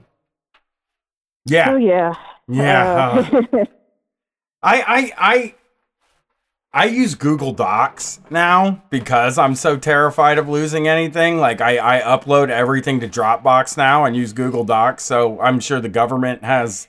yeah, 1.47 1.67
so 1.67 1.77
yeah, 1.77 2.15
yeah. 2.49 3.25
Uh, 3.33 3.41
I, 4.63 4.83
I, 4.83 5.13
I, 5.17 5.55
I 6.77 6.85
use 6.85 7.15
Google 7.15 7.55
Docs 7.55 8.21
now 8.29 8.83
because 8.91 9.39
I'm 9.39 9.55
so 9.55 9.79
terrified 9.79 10.37
of 10.37 10.47
losing 10.47 10.87
anything. 10.87 11.39
Like 11.39 11.63
I, 11.63 11.79
I 11.79 12.03
upload 12.03 12.51
everything 12.51 13.01
to 13.01 13.09
Dropbox 13.09 13.79
now 13.79 14.05
and 14.05 14.15
use 14.15 14.35
Google 14.35 14.63
Docs. 14.63 15.03
So 15.03 15.41
I'm 15.41 15.59
sure 15.59 15.81
the 15.81 15.89
government 15.89 16.45
has 16.45 16.87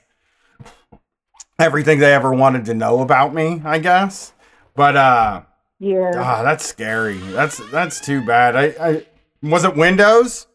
everything 1.58 2.00
they 2.00 2.12
ever 2.12 2.34
wanted 2.34 2.66
to 2.66 2.74
know 2.74 3.00
about 3.00 3.32
me. 3.32 3.62
I 3.64 3.78
guess, 3.78 4.34
but 4.76 4.94
uh. 4.94 5.40
yeah. 5.78 6.12
Ah, 6.16 6.42
that's 6.42 6.66
scary. 6.66 7.16
That's 7.16 7.56
that's 7.70 7.98
too 7.98 8.22
bad. 8.26 8.56
I, 8.56 8.64
I 8.78 9.06
was 9.42 9.64
it 9.64 9.74
Windows? 9.74 10.48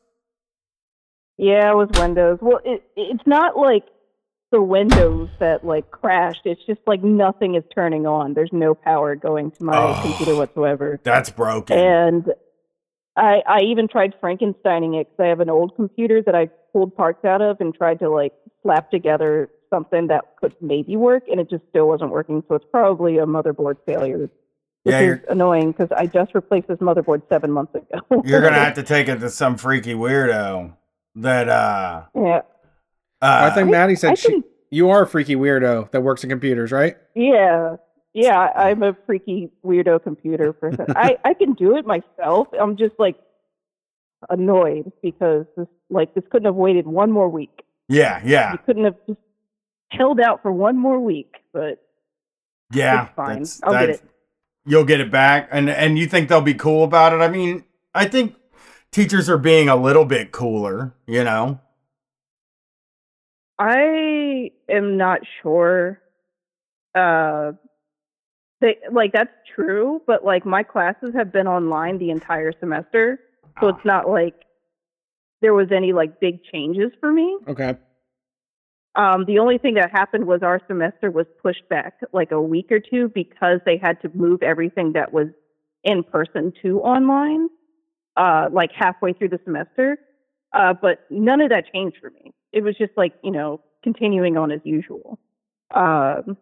Yeah, 1.37 1.71
it 1.71 1.75
was 1.75 1.89
Windows. 1.99 2.37
Well, 2.39 2.59
it 2.63 2.83
it's 2.95 3.25
not 3.25 3.57
like 3.57 3.85
the 4.53 4.61
Windows 4.61 5.29
that 5.39 5.65
like 5.65 5.89
crashed. 5.91 6.41
It's 6.45 6.63
just 6.65 6.79
like 6.87 7.03
nothing 7.03 7.55
is 7.55 7.63
turning 7.75 8.05
on. 8.05 8.35
There's 8.35 8.53
no 8.53 8.73
power 8.75 9.15
going 9.15 9.51
to 9.51 9.63
my 9.65 9.75
Oh. 9.75 9.99
computer 10.01 10.35
whatsoever. 10.35 10.99
That's 11.03 11.29
broken. 11.31 11.77
And 11.77 12.33
I 13.17 13.41
I 13.47 13.59
even 13.61 13.87
tried 13.87 14.13
Frankensteining 14.21 14.99
it 15.01 15.07
because 15.09 15.19
I 15.19 15.25
have 15.27 15.39
an 15.39 15.49
old 15.49 15.75
computer 15.75 16.21
that 16.21 16.35
I 16.35 16.45
pulled 16.71 16.95
parts 16.95 17.25
out 17.25 17.41
of 17.41 17.57
and 17.59 17.73
tried 17.75 17.99
to 17.99 18.09
like 18.09 18.33
slap 18.61 18.91
together 18.91 19.49
something 19.71 20.05
that 20.07 20.23
could 20.39 20.55
maybe 20.61 20.95
work, 20.95 21.23
and 21.27 21.39
it 21.39 21.49
just 21.49 21.63
still 21.69 21.87
wasn't 21.87 22.11
working. 22.11 22.43
So 22.47 22.53
it's 22.55 22.65
probably 22.71 23.17
a 23.17 23.25
motherboard 23.25 23.77
failure. 23.87 24.29
Which 24.83 24.93
Yeah, 24.93 24.99
is 25.13 25.19
annoying 25.29 25.71
because 25.71 25.89
I 25.95 26.05
just 26.05 26.35
replaced 26.35 26.67
this 26.67 26.77
motherboard 26.77 27.23
seven 27.27 27.51
months 27.51 27.73
ago. 27.73 28.21
You're 28.23 28.41
gonna 28.41 28.59
have 28.65 28.75
to 28.75 28.83
take 28.83 29.07
it 29.07 29.19
to 29.19 29.29
some 29.31 29.57
freaky 29.57 29.93
weirdo 29.95 30.73
that 31.15 31.49
uh 31.49 32.03
yeah. 32.15 32.41
Uh 33.23 33.49
I 33.51 33.55
think 33.55 33.69
Maddie 33.69 33.95
said 33.95 34.11
I 34.11 34.15
she, 34.15 34.27
can- 34.29 34.43
you 34.69 34.89
are 34.89 35.03
a 35.03 35.07
freaky 35.07 35.35
weirdo 35.35 35.91
that 35.91 36.01
works 36.01 36.23
in 36.23 36.29
computers, 36.29 36.71
right? 36.71 36.97
Yeah. 37.15 37.77
Yeah, 38.15 38.37
I'm 38.55 38.83
a 38.83 38.95
freaky 39.07 39.49
weirdo 39.65 40.03
computer 40.03 40.53
person. 40.53 40.85
I, 40.95 41.17
I 41.25 41.33
can 41.33 41.53
do 41.53 41.77
it 41.77 41.85
myself. 41.85 42.47
I'm 42.59 42.77
just 42.77 42.93
like 42.99 43.15
annoyed 44.29 44.91
because 45.01 45.45
this 45.57 45.67
like 45.89 46.13
this 46.13 46.23
couldn't 46.31 46.45
have 46.45 46.55
waited 46.55 46.85
one 46.85 47.11
more 47.11 47.27
week. 47.29 47.63
yeah, 47.89 48.21
yeah, 48.23 48.51
You 48.51 48.59
couldn't 48.65 48.85
have 48.85 48.95
just 49.07 49.19
held 49.89 50.19
out 50.19 50.41
for 50.41 50.51
one 50.51 50.77
more 50.77 50.99
week, 50.99 51.35
but 51.53 51.83
yeah. 52.71 53.07
it's 53.07 53.15
fine. 53.15 53.45
I'll 53.63 53.79
get 53.79 53.89
it. 53.89 54.01
You'll 54.65 54.85
get 54.85 55.01
it 55.01 55.11
back, 55.11 55.49
and 55.51 55.69
and 55.69 55.97
you 55.97 56.05
think 56.07 56.29
they'll 56.29 56.41
be 56.41 56.53
cool 56.53 56.83
about 56.83 57.13
it? 57.13 57.17
I 57.17 57.27
mean, 57.29 57.63
I 57.93 58.05
think 58.05 58.35
teachers 58.91 59.29
are 59.29 59.37
being 59.37 59.69
a 59.69 59.75
little 59.75 60.05
bit 60.05 60.31
cooler. 60.31 60.93
You 61.07 61.23
know? 61.23 61.59
I 63.59 64.51
am 64.69 64.97
not 64.97 65.21
sure. 65.41 65.99
Uh, 66.95 67.53
they 68.61 68.77
like 68.91 69.11
that's 69.13 69.31
true, 69.55 70.01
but 70.07 70.23
like 70.23 70.45
my 70.45 70.63
classes 70.63 71.09
have 71.15 71.31
been 71.31 71.47
online 71.47 71.97
the 71.97 72.09
entire 72.09 72.51
semester, 72.59 73.19
so 73.59 73.67
Ah. 73.67 73.69
it's 73.75 73.85
not 73.85 74.09
like 74.09 74.35
there 75.41 75.53
was 75.53 75.71
any 75.71 75.91
like 75.93 76.19
big 76.19 76.43
changes 76.43 76.91
for 76.99 77.11
me. 77.11 77.37
Okay. 77.47 77.75
Um, 78.95 79.25
the 79.25 79.39
only 79.39 79.57
thing 79.57 79.73
that 79.73 79.91
happened 79.91 80.25
was 80.25 80.43
our 80.43 80.61
semester 80.67 81.09
was 81.09 81.25
pushed 81.41 81.67
back 81.67 81.99
like 82.13 82.31
a 82.31 82.41
week 82.41 82.71
or 82.71 82.79
two 82.79 83.09
because 83.09 83.59
they 83.65 83.77
had 83.77 83.99
to 84.01 84.09
move 84.13 84.43
everything 84.43 84.93
that 84.93 85.11
was 85.11 85.27
in 85.83 86.03
person 86.03 86.53
to 86.61 86.79
online, 86.81 87.49
uh, 88.15 88.49
like 88.51 88.71
halfway 88.71 89.13
through 89.13 89.29
the 89.29 89.39
semester. 89.43 89.97
Uh, 90.53 90.73
but 90.73 91.05
none 91.09 91.41
of 91.41 91.49
that 91.49 91.65
changed 91.73 91.97
for 91.99 92.11
me. 92.11 92.31
It 92.51 92.63
was 92.63 92.77
just 92.77 92.91
like, 92.95 93.13
you 93.23 93.31
know, 93.31 93.61
continuing 93.83 94.37
on 94.37 94.51
as 94.51 94.61
usual. 94.63 95.19
Um, 95.73 96.37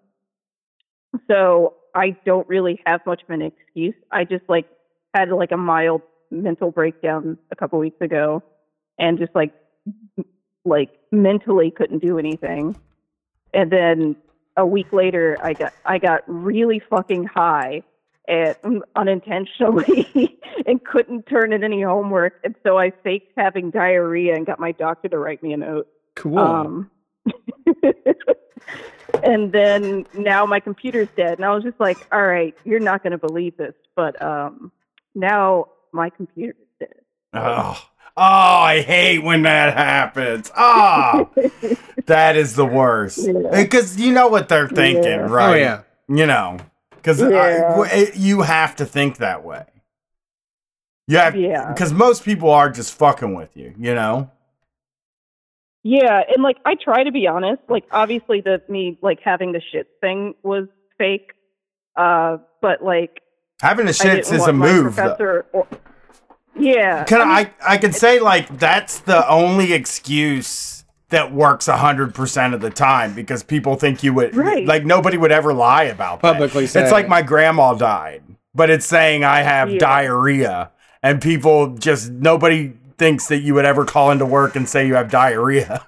so 1.30 1.76
I 1.96 2.18
don't 2.26 2.48
really 2.48 2.82
have 2.86 3.06
much 3.06 3.24
of 3.24 3.30
an 3.30 3.42
excuse. 3.42 3.96
I 4.12 4.26
just 4.26 4.44
like 4.48 4.66
had 5.14 5.30
like 5.30 5.52
a 5.52 5.58
mild 5.58 6.02
mental 6.30 6.72
breakdown 6.72 7.38
a 7.52 7.56
couple 7.56 7.80
weeks 7.80 8.00
ago 8.02 8.44
and 8.98 9.18
just 9.18 9.34
like 9.36 9.54
like 10.64 10.90
mentally 11.12 11.72
couldn't 11.72 12.00
do 12.00 12.18
anything. 12.20 12.76
And 13.54 13.72
then 13.72 14.16
a 14.56 14.66
week 14.66 14.94
later, 14.94 15.38
I 15.42 15.54
got 15.54 15.74
I 15.86 15.98
got 15.98 16.24
really 16.28 16.80
fucking 16.80 17.26
high 17.26 17.84
and 18.28 18.84
unintentionally 18.96 20.40
and 20.66 20.84
couldn't 20.84 21.26
turn 21.28 21.54
in 21.54 21.64
any 21.64 21.82
homework, 21.82 22.40
and 22.44 22.56
so 22.64 22.78
I 22.78 22.92
faked 23.04 23.34
having 23.38 23.72
diarrhea 23.72 24.36
and 24.36 24.46
got 24.46 24.60
my 24.60 24.72
doctor 24.72 25.10
to 25.10 25.18
write 25.18 25.42
me 25.42 25.54
a 25.54 25.58
note. 25.58 25.88
Cool. 26.16 26.40
Um, 26.40 26.92
and 29.24 29.52
then 29.52 30.06
now 30.14 30.46
my 30.46 30.60
computer's 30.60 31.10
dead, 31.16 31.34
and 31.34 31.46
I 31.46 31.54
was 31.54 31.64
just 31.64 31.80
like, 31.80 31.98
"All 32.12 32.26
right, 32.26 32.56
you're 32.64 32.80
not 32.80 33.04
going 33.04 33.12
to 33.12 33.18
believe 33.18 33.58
this, 33.58 33.74
but 33.96 34.22
um, 34.22 34.72
now 35.16 35.66
my 35.92 36.10
computer's 36.10 36.56
dead." 36.80 36.96
Oh, 37.34 37.82
oh, 38.18 38.24
I 38.24 38.82
hate 38.82 39.20
when 39.24 39.44
that 39.44 39.76
happens. 39.76 40.52
Oh, 40.56 41.30
that 42.06 42.36
is 42.36 42.56
the 42.56 42.66
worst. 42.66 43.20
Yeah. 43.20 43.34
Because 43.52 43.98
you 43.98 44.12
know 44.14 44.28
what 44.28 44.50
they're 44.50 44.70
thinking, 44.70 45.04
Yeah. 45.04 45.28
right? 45.30 45.50
Oh 45.50 45.56
yeah. 45.56 45.82
You 46.08 46.26
know, 46.26 46.58
because 47.02 47.20
Yeah. 47.22 48.12
you 48.14 48.42
have 48.42 48.76
to 48.78 48.86
think 48.86 49.18
that 49.18 49.44
way. 49.44 49.66
You 51.08 51.18
have, 51.18 51.36
Yeah. 51.36 51.72
Because 51.74 51.92
most 51.92 52.24
people 52.24 52.50
are 52.52 52.70
just 52.70 52.94
fucking 52.94 53.34
with 53.34 53.56
you. 53.58 53.74
You 53.78 53.96
know. 53.96 54.30
Yeah, 55.84 56.22
and 56.32 56.44
like 56.44 56.58
I 56.66 56.76
try 56.76 57.04
to 57.04 57.12
be 57.12 57.26
honest. 57.28 57.62
Like 57.68 57.86
obviously 57.92 58.42
the 58.42 58.62
me 58.70 58.98
like 59.02 59.20
having 59.24 59.52
the 59.52 59.62
shit 59.72 59.88
thing 60.00 60.36
was 60.44 60.68
fake. 60.98 61.32
Uh 61.96 62.38
but 62.62 62.84
like 62.84 63.22
Having 63.62 63.88
the 63.88 63.92
shits 63.92 64.32
is 64.32 64.46
a 64.48 64.54
move. 64.54 64.94
professor 64.96 65.46
or, 65.54 65.68
Yeah. 66.56 67.04
Can 67.06 67.22
I 67.22 67.26
mean, 67.26 67.50
I, 67.62 67.74
I 67.74 67.78
can 67.78 67.94
say 67.94 68.20
like 68.20 68.60
that's 68.60 69.00
the 69.00 69.28
only 69.30 69.74
excuse 69.74 70.81
that 71.12 71.32
works 71.34 71.68
hundred 71.68 72.14
percent 72.16 72.54
of 72.54 72.62
the 72.62 72.70
time 72.70 73.14
because 73.14 73.44
people 73.44 73.76
think 73.76 74.04
you 74.04 74.14
would 74.14 74.36
Right. 74.36 74.66
like 74.66 74.84
nobody 74.86 75.18
would 75.18 75.32
ever 75.32 75.54
lie 75.54 75.84
about 75.84 76.22
that. 76.22 76.34
Publicly 76.34 76.68
say 76.68 76.82
It's 76.84 76.92
like 76.92 77.08
my 77.08 77.22
grandma 77.22 77.74
died. 77.74 78.24
but 78.56 78.70
it's 78.70 78.86
saying 78.86 79.24
I 79.24 79.42
have 79.44 79.70
Yeah. 79.70 79.80
diarrhea, 79.80 80.72
and 81.04 81.22
people 81.22 81.76
just 81.76 82.12
nobody 82.12 82.74
thinks 82.98 83.28
that 83.28 83.40
you 83.40 83.54
would 83.54 83.66
ever 83.66 83.86
call 83.86 84.12
into 84.12 84.26
work 84.26 84.56
and 84.56 84.68
say 84.68 84.86
you 84.88 84.96
have 84.96 85.10
diarrhea. 85.10 85.86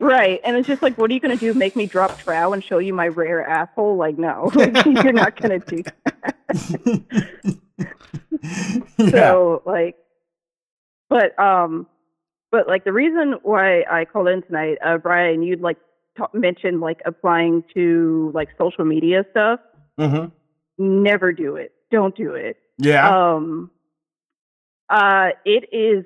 Right. 0.00 0.40
And 0.44 0.56
it's 0.56 0.66
just 0.68 0.82
like, 0.82 0.98
what 0.98 1.10
are 1.10 1.14
you 1.14 1.20
going 1.20 1.36
to 1.36 1.40
do? 1.40 1.54
Make 1.58 1.76
me 1.76 1.86
drop 1.86 2.18
trow 2.18 2.52
and 2.52 2.62
show 2.62 2.78
you 2.78 2.92
my 2.92 3.08
rare 3.08 3.42
asshole? 3.46 3.96
Like, 3.96 4.18
no, 4.18 4.50
you're 4.56 5.12
not 5.12 5.40
going 5.40 5.60
to 5.60 5.66
do 5.76 5.82
that. 5.82 6.36
yeah. 8.98 9.10
So, 9.10 9.62
like, 9.64 9.96
but, 11.08 11.38
um, 11.38 11.86
but 12.54 12.68
like 12.68 12.84
the 12.84 12.92
reason 12.92 13.34
why 13.42 13.82
I 13.90 14.04
called 14.04 14.28
in 14.28 14.40
tonight, 14.42 14.78
uh, 14.86 14.96
Brian, 14.98 15.42
you'd 15.42 15.60
like 15.60 15.76
ta- 16.16 16.30
mentioned 16.32 16.80
like 16.80 17.00
applying 17.04 17.64
to 17.74 18.30
like 18.32 18.50
social 18.56 18.84
media 18.84 19.24
stuff. 19.32 19.58
hmm 19.98 20.26
Never 20.78 21.32
do 21.32 21.56
it. 21.56 21.72
Don't 21.90 22.16
do 22.16 22.34
it. 22.34 22.56
Yeah. 22.78 23.08
Um, 23.08 23.72
uh, 24.88 25.30
it 25.44 25.64
is 25.72 26.04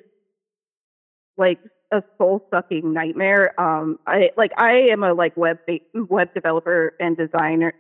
like 1.37 1.59
a 1.93 2.03
soul 2.16 2.47
sucking 2.51 2.95
nightmare. 2.95 3.53
Um, 3.61 3.99
I 4.07 4.31
like 4.39 4.53
I 4.57 4.89
am 4.91 5.03
a 5.03 5.12
like 5.12 5.37
web 5.37 5.59
web 5.95 6.33
developer 6.33 6.95
and 6.99 7.15
designer. 7.15 7.75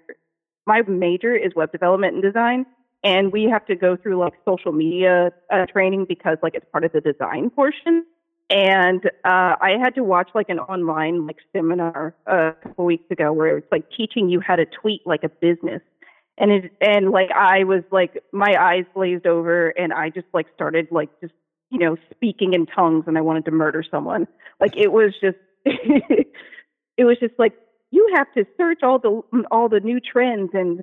My 0.66 0.82
major 0.82 1.34
is 1.34 1.54
web 1.56 1.72
development 1.72 2.16
and 2.16 2.22
design, 2.22 2.66
and 3.02 3.32
we 3.32 3.44
have 3.44 3.64
to 3.66 3.76
go 3.76 3.96
through 3.96 4.18
like 4.18 4.34
social 4.46 4.72
media 4.72 5.32
uh, 5.50 5.64
training 5.72 6.04
because 6.06 6.36
like 6.42 6.54
it's 6.54 6.66
part 6.70 6.84
of 6.84 6.92
the 6.92 7.00
design 7.00 7.48
portion. 7.48 8.04
And 8.50 9.04
uh, 9.24 9.56
I 9.60 9.76
had 9.82 9.94
to 9.96 10.02
watch 10.02 10.30
like 10.34 10.48
an 10.48 10.58
online 10.58 11.26
like 11.26 11.36
seminar 11.52 12.14
a 12.26 12.52
couple 12.62 12.86
weeks 12.86 13.10
ago 13.10 13.32
where 13.32 13.58
it's 13.58 13.70
like 13.70 13.84
teaching 13.94 14.28
you 14.28 14.40
how 14.40 14.56
to 14.56 14.64
tweet 14.64 15.02
like 15.06 15.22
a 15.22 15.28
business 15.28 15.82
and 16.38 16.52
it 16.52 16.72
and 16.80 17.10
like 17.10 17.30
I 17.32 17.64
was 17.64 17.82
like 17.90 18.22
my 18.32 18.54
eyes 18.58 18.84
glazed 18.94 19.26
over 19.26 19.68
and 19.70 19.92
I 19.92 20.10
just 20.10 20.28
like 20.32 20.46
started 20.54 20.88
like 20.90 21.10
just 21.20 21.34
you 21.70 21.78
know 21.78 21.96
speaking 22.14 22.54
in 22.54 22.66
tongues 22.66 23.04
and 23.06 23.18
I 23.18 23.20
wanted 23.20 23.44
to 23.46 23.50
murder 23.50 23.84
someone. 23.88 24.26
Like 24.60 24.76
it 24.76 24.92
was 24.92 25.12
just 25.20 25.36
it 25.64 27.04
was 27.04 27.18
just 27.20 27.34
like 27.38 27.54
you 27.90 28.08
have 28.16 28.32
to 28.34 28.46
search 28.56 28.80
all 28.82 28.98
the 28.98 29.42
all 29.50 29.68
the 29.68 29.80
new 29.80 30.00
trends 30.00 30.50
and 30.54 30.82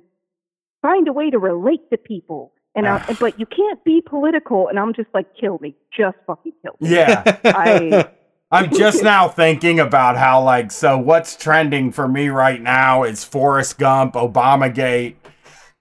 find 0.82 1.08
a 1.08 1.12
way 1.12 1.30
to 1.30 1.38
relate 1.38 1.90
to 1.90 1.96
people. 1.96 2.52
And 2.76 2.86
I, 2.86 3.04
ah. 3.08 3.16
but 3.18 3.40
you 3.40 3.46
can't 3.46 3.82
be 3.84 4.02
political 4.02 4.68
and 4.68 4.78
I'm 4.78 4.92
just 4.92 5.08
like 5.14 5.26
kill 5.40 5.58
me. 5.60 5.74
Just 5.96 6.16
fucking 6.26 6.52
kill 6.62 6.76
me. 6.78 6.90
Yeah. 6.90 7.22
I 7.44 8.10
I'm 8.52 8.72
just 8.72 9.02
now 9.02 9.28
thinking 9.28 9.80
about 9.80 10.16
how 10.16 10.42
like 10.44 10.70
so 10.70 10.96
what's 10.96 11.34
trending 11.34 11.90
for 11.90 12.06
me 12.06 12.28
right 12.28 12.62
now 12.62 13.02
is 13.02 13.24
Forrest 13.24 13.76
Gump, 13.78 14.14
Obamagate, 14.14 15.16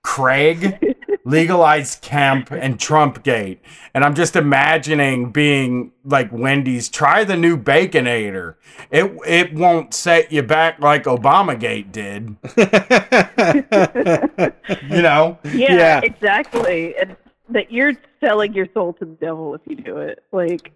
Craig, 0.06 0.95
legalized 1.26 2.03
Kemp, 2.03 2.52
and 2.52 2.77
Trumpgate. 2.77 3.57
And 3.95 4.03
I'm 4.03 4.14
just 4.14 4.36
imagining 4.36 5.32
being 5.32 5.94
like 6.03 6.32
Wendy's, 6.32 6.90
try 6.90 7.23
the 7.23 7.36
new 7.36 7.57
Baconator. 7.57 8.53
It 8.91 9.11
it 9.26 9.53
won't 9.56 9.95
set 9.95 10.32
you 10.32 10.44
back 10.44 10.80
like 10.80 11.06
Obamagate 11.06 11.91
did. 11.91 12.36
You 14.90 15.02
know? 15.02 15.38
yeah, 15.44 15.76
Yeah. 15.76 16.02
exactly. 16.03 16.95
And 16.98 17.15
that 17.49 17.72
you're 17.72 17.94
selling 18.19 18.53
your 18.53 18.68
soul 18.73 18.94
to 18.94 19.06
the 19.06 19.14
devil 19.14 19.56
if 19.56 19.61
you 19.65 19.76
do 19.76 19.98
it. 19.98 20.23
Like 20.32 20.72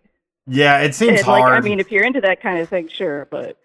Yeah, 0.47 0.79
it 0.81 0.95
seems 0.95 1.19
and, 1.19 1.27
like 1.27 1.41
hard. 1.43 1.53
I 1.53 1.61
mean, 1.61 1.79
if 1.79 1.91
you're 1.91 2.03
into 2.03 2.21
that 2.21 2.41
kind 2.41 2.59
of 2.59 2.69
thing, 2.69 2.87
sure, 2.87 3.27
but 3.29 3.57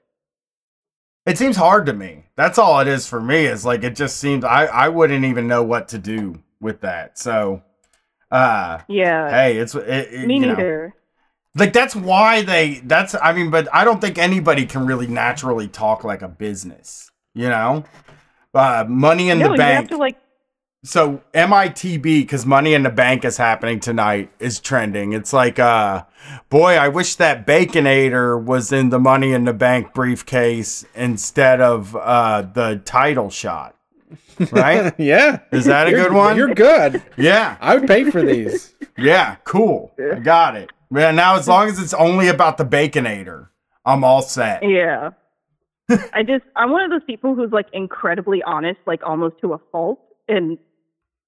It 1.26 1.38
seems 1.38 1.56
hard 1.56 1.86
to 1.86 1.92
me. 1.92 2.24
That's 2.36 2.58
all 2.58 2.80
it 2.80 2.88
is 2.88 3.06
for 3.06 3.20
me. 3.20 3.46
Is 3.46 3.64
like 3.64 3.82
it 3.82 3.96
just 3.96 4.18
seems 4.18 4.44
I 4.44 4.66
I 4.66 4.88
wouldn't 4.88 5.24
even 5.24 5.48
know 5.48 5.62
what 5.62 5.88
to 5.88 5.98
do 5.98 6.42
with 6.60 6.80
that. 6.82 7.18
So, 7.18 7.62
uh, 8.30 8.80
yeah, 8.88 9.30
hey, 9.30 9.56
it's 9.56 9.74
it, 9.74 9.86
it- 10.12 10.26
me 10.26 10.34
you 10.34 10.40
know. 10.40 10.48
neither. 10.48 10.94
Like 11.56 11.72
that's 11.72 11.94
why 11.94 12.42
they. 12.42 12.80
That's 12.84 13.14
I 13.14 13.32
mean, 13.32 13.50
but 13.50 13.68
I 13.72 13.84
don't 13.84 14.00
think 14.00 14.18
anybody 14.18 14.66
can 14.66 14.86
really 14.86 15.06
naturally 15.06 15.68
talk 15.68 16.02
like 16.02 16.20
a 16.22 16.28
business. 16.28 17.10
You 17.32 17.48
know, 17.48 17.84
uh, 18.52 18.84
money 18.88 19.30
in 19.30 19.38
no, 19.38 19.46
the 19.46 19.52
you 19.52 19.56
bank. 19.58 19.76
have 19.76 19.88
to 19.90 19.96
like 19.96 20.16
so 20.84 21.22
MITB 21.32 22.02
because 22.02 22.44
Money 22.46 22.74
in 22.74 22.82
the 22.82 22.90
Bank 22.90 23.24
is 23.24 23.36
happening 23.38 23.80
tonight 23.80 24.30
is 24.38 24.60
trending. 24.60 25.12
It's 25.14 25.32
like, 25.32 25.58
uh, 25.58 26.04
boy, 26.50 26.74
I 26.74 26.88
wish 26.88 27.16
that 27.16 27.46
Baconator 27.46 28.42
was 28.42 28.70
in 28.70 28.90
the 28.90 28.98
Money 29.00 29.32
in 29.32 29.44
the 29.44 29.52
Bank 29.54 29.94
briefcase 29.94 30.84
instead 30.94 31.60
of 31.60 31.96
uh, 31.96 32.42
the 32.42 32.82
title 32.84 33.30
shot. 33.30 33.74
Right? 34.52 34.92
yeah. 34.98 35.40
Is 35.52 35.64
that 35.64 35.86
a 35.86 35.90
You're- 35.90 36.02
good 36.04 36.12
one? 36.12 36.36
You're 36.36 36.54
good. 36.54 37.02
yeah, 37.16 37.56
I 37.60 37.76
would 37.76 37.88
pay 37.88 38.10
for 38.10 38.22
these. 38.22 38.74
yeah, 38.98 39.36
cool. 39.44 39.92
I 39.98 40.18
got 40.20 40.54
it. 40.56 40.70
Man, 40.90 41.16
now 41.16 41.36
as 41.36 41.48
long 41.48 41.68
as 41.68 41.78
it's 41.80 41.94
only 41.94 42.28
about 42.28 42.58
the 42.58 42.64
Baconator, 42.64 43.48
I'm 43.84 44.04
all 44.04 44.22
set. 44.22 44.62
yeah. 44.62 45.10
I 46.14 46.22
just 46.22 46.44
I'm 46.56 46.70
one 46.70 46.82
of 46.82 46.90
those 46.90 47.04
people 47.06 47.34
who's 47.34 47.52
like 47.52 47.66
incredibly 47.72 48.42
honest, 48.42 48.80
like 48.86 49.02
almost 49.04 49.38
to 49.42 49.52
a 49.54 49.58
fault, 49.72 50.00
and 50.28 50.56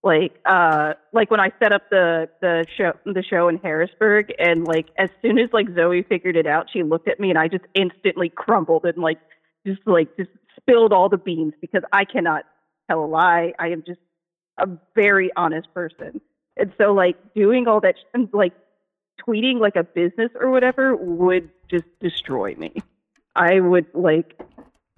like 0.06 0.38
uh 0.44 0.94
like 1.12 1.32
when 1.32 1.40
I 1.40 1.50
set 1.58 1.72
up 1.72 1.90
the 1.90 2.28
the 2.40 2.64
show 2.76 2.92
the 3.04 3.24
show 3.24 3.48
in 3.48 3.58
Harrisburg, 3.58 4.32
and 4.38 4.64
like 4.64 4.86
as 4.96 5.10
soon 5.20 5.36
as 5.36 5.50
like 5.52 5.66
Zoe 5.74 6.04
figured 6.04 6.36
it 6.36 6.46
out, 6.46 6.68
she 6.72 6.84
looked 6.84 7.08
at 7.08 7.18
me 7.18 7.28
and 7.30 7.38
I 7.38 7.48
just 7.48 7.64
instantly 7.74 8.28
crumbled 8.28 8.84
and 8.84 8.96
like 8.98 9.18
just 9.66 9.80
like 9.84 10.16
just 10.16 10.30
spilled 10.56 10.92
all 10.92 11.08
the 11.08 11.18
beans 11.18 11.54
because 11.60 11.82
I 11.92 12.04
cannot 12.04 12.44
tell 12.88 13.04
a 13.04 13.06
lie. 13.06 13.52
I 13.58 13.70
am 13.70 13.82
just 13.84 13.98
a 14.58 14.68
very 14.94 15.30
honest 15.36 15.74
person. 15.74 16.20
And 16.56 16.72
so 16.78 16.92
like 16.92 17.16
doing 17.34 17.66
all 17.66 17.80
that 17.80 17.96
sh- 17.98 18.28
like 18.32 18.54
tweeting 19.26 19.58
like 19.58 19.74
a 19.74 19.82
business 19.82 20.30
or 20.38 20.52
whatever 20.52 20.94
would 20.94 21.50
just 21.68 21.86
destroy 22.00 22.54
me. 22.54 22.74
I 23.34 23.58
would 23.58 23.86
like 23.92 24.38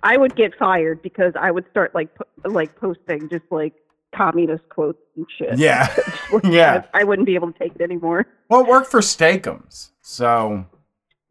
I 0.02 0.18
would 0.18 0.36
get 0.36 0.55
fired 0.59 1.01
because 1.01 1.32
I 1.35 1.51
would 1.51 1.64
start 1.70 1.94
like 1.94 2.14
po- 2.14 2.51
like 2.51 2.76
posting 2.76 3.30
just 3.30 3.47
like 3.51 3.72
communist 4.14 4.68
quotes 4.68 4.98
and 5.16 5.26
shit. 5.36 5.59
Yeah. 5.59 5.94
Yeah. 6.44 6.85
I, 6.93 7.01
I 7.01 7.05
wouldn't 7.05 7.26
be 7.26 7.35
able 7.35 7.52
to 7.52 7.59
take 7.59 7.74
it 7.74 7.80
anymore. 7.80 8.26
Well, 8.51 8.60
it 8.60 8.68
worked 8.68 8.90
for 8.90 9.01
Steakums. 9.01 9.90
So, 10.02 10.66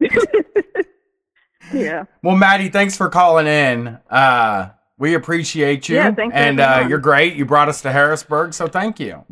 Yeah. 1.72 2.04
well, 2.22 2.36
Maddie, 2.36 2.68
thanks 2.68 2.96
for 2.96 3.08
calling 3.08 3.46
in. 3.46 3.98
Uh, 4.10 4.70
we 4.98 5.14
appreciate 5.14 5.88
you. 5.88 5.96
Yeah, 5.96 6.12
thanks 6.12 6.32
for 6.34 6.38
And 6.38 6.60
uh, 6.60 6.86
you're 6.88 6.98
great. 6.98 7.34
You 7.36 7.44
brought 7.44 7.68
us 7.68 7.82
to 7.82 7.92
Harrisburg, 7.92 8.54
so 8.54 8.66
thank 8.66 8.98
you. 8.98 9.24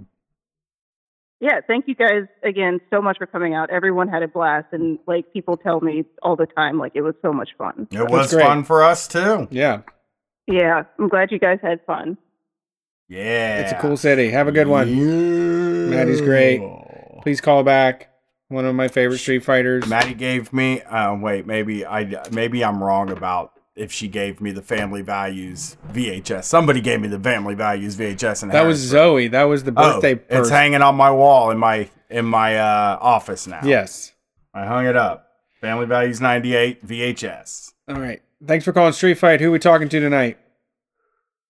Yeah, 1.41 1.61
thank 1.67 1.87
you 1.89 1.95
guys 1.95 2.25
again 2.43 2.81
so 2.91 3.03
much 3.03 3.19
for 3.19 3.27
coming 3.27 3.55
out. 3.55 3.71
Everyone 3.71 4.09
had 4.09 4.23
a 4.23 4.29
blast 4.29 4.69
and 4.73 4.99
like 5.07 5.33
people 5.33 5.57
tell 5.57 5.81
me 5.81 6.05
all 6.23 6.37
the 6.37 6.47
time 6.47 6.79
like 6.79 6.93
it 6.95 7.03
was 7.03 7.15
so 7.23 7.33
much 7.33 7.51
fun. 7.59 7.89
It 7.91 8.09
was 8.09 8.33
fun 8.33 8.65
for 8.65 8.83
us 8.83 9.07
too. 9.09 9.47
Yeah. 9.51 9.83
Yeah, 10.47 10.85
I'm 10.99 11.09
glad 11.09 11.33
you 11.33 11.39
guys 11.39 11.59
had 11.63 11.81
fun. 11.87 12.17
Yeah. 13.09 13.61
It's 13.61 13.73
a 13.73 13.79
cool 13.81 13.97
city. 13.97 14.31
Have 14.31 14.49
a 14.49 14.53
good 14.53 14.67
one. 14.67 14.89
Yeah. 14.89 15.97
Maddie's 15.97 16.21
great. 16.21 16.61
Please 17.23 17.41
call 17.41 17.63
back. 17.63 18.11
One 18.49 18.65
of 18.65 18.75
my 18.77 18.87
favorite 18.89 19.19
Street 19.19 19.45
Fighters. 19.45 19.87
Maddie 19.89 20.15
gave 20.15 20.53
me. 20.53 20.81
Uh, 20.83 21.17
wait, 21.17 21.47
maybe 21.47 21.85
I 21.85 22.23
maybe 22.31 22.65
I'm 22.65 22.83
wrong 22.83 23.11
about 23.11 23.53
if 23.75 23.91
she 23.91 24.07
gave 24.07 24.41
me 24.41 24.53
the 24.53 24.63
Family 24.63 25.03
Values 25.03 25.77
VHS. 25.93 26.45
Somebody 26.45 26.81
gave 26.81 27.01
me 27.01 27.09
the 27.09 27.19
Family 27.19 27.55
Values 27.57 27.97
VHS, 27.97 28.45
and 28.45 28.53
That 28.53 28.63
was 28.63 28.79
Zoe. 28.79 29.27
That 29.29 29.45
was 29.45 29.65
the 29.65 29.73
birthday 29.73 30.15
Oh, 30.31 30.39
it's 30.41 30.49
hanging 30.51 30.81
on 30.81 30.95
my 30.95 31.11
wall 31.11 31.51
in 31.51 31.59
my 31.59 31.91
in 32.09 32.25
my 32.25 32.57
uh, 32.57 32.99
office 33.01 33.47
now. 33.49 33.61
yes. 33.65 34.13
I 34.55 34.65
hung 34.65 34.87
it 34.87 34.97
up. 34.97 35.29
Family 35.61 35.87
Values 35.87 36.21
'98 36.21 36.87
VHS. 36.87 37.73
All 37.89 37.97
right. 37.97 38.23
Thanks 38.47 38.65
for 38.65 38.73
calling 38.73 38.93
Street 38.93 39.19
Fight. 39.19 39.41
Who 39.41 39.51
we 39.51 39.59
talking 39.59 39.89
to 39.89 39.99
tonight? 40.01 40.39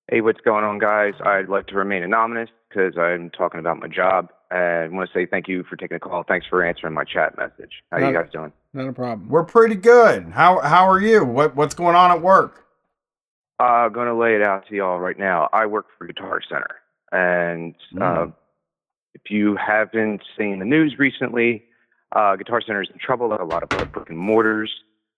Hey, 0.09 0.21
what's 0.21 0.41
going 0.41 0.63
on, 0.63 0.79
guys? 0.79 1.15
I'd 1.21 1.49
like 1.49 1.67
to 1.67 1.75
remain 1.75 2.05
anonymous 2.05 2.49
because 2.69 2.97
I'm 2.97 3.29
talking 3.31 3.59
about 3.59 3.81
my 3.81 3.89
job. 3.89 4.29
And 4.53 4.85
I 4.85 4.97
want 4.97 5.11
to 5.11 5.19
say 5.19 5.27
thank 5.27 5.49
you 5.49 5.65
for 5.65 5.75
taking 5.75 5.97
the 5.97 5.99
call. 5.99 6.23
Thanks 6.23 6.47
for 6.49 6.65
answering 6.65 6.95
my 6.95 7.03
chat 7.03 7.37
message. 7.37 7.83
How 7.91 7.99
you 7.99 8.13
guys 8.13 8.31
doing? 8.33 8.53
Not 8.73 8.87
a 8.87 8.93
problem. 8.93 9.29
We're 9.29 9.43
pretty 9.43 9.75
good. 9.75 10.31
How 10.31 10.61
how 10.61 10.89
are 10.89 11.01
you? 11.01 11.25
What 11.25 11.57
what's 11.57 11.75
going 11.75 11.97
on 11.97 12.13
at 12.13 12.23
work? 12.23 12.67
I'm 13.59 13.87
uh, 13.87 13.89
going 13.89 14.07
to 14.07 14.15
lay 14.15 14.37
it 14.37 14.43
out 14.43 14.69
to 14.69 14.77
y'all 14.77 15.01
right 15.01 15.19
now. 15.19 15.49
I 15.53 15.67
work 15.67 15.87
for 15.99 16.07
Guitar 16.07 16.41
Center, 16.49 16.77
and 17.11 17.75
uh, 18.01 18.27
if 19.15 19.23
you 19.29 19.57
haven't 19.57 20.23
seen 20.39 20.61
the 20.61 20.65
news 20.65 20.97
recently, 20.99 21.65
uh, 22.15 22.37
Guitar 22.37 22.61
Center 22.61 22.83
is 22.83 22.91
in 22.93 23.01
trouble. 23.01 23.33
A 23.33 23.43
lot 23.43 23.65
of 23.65 23.93
brick 23.93 24.09
and 24.09 24.19
mortars. 24.19 24.71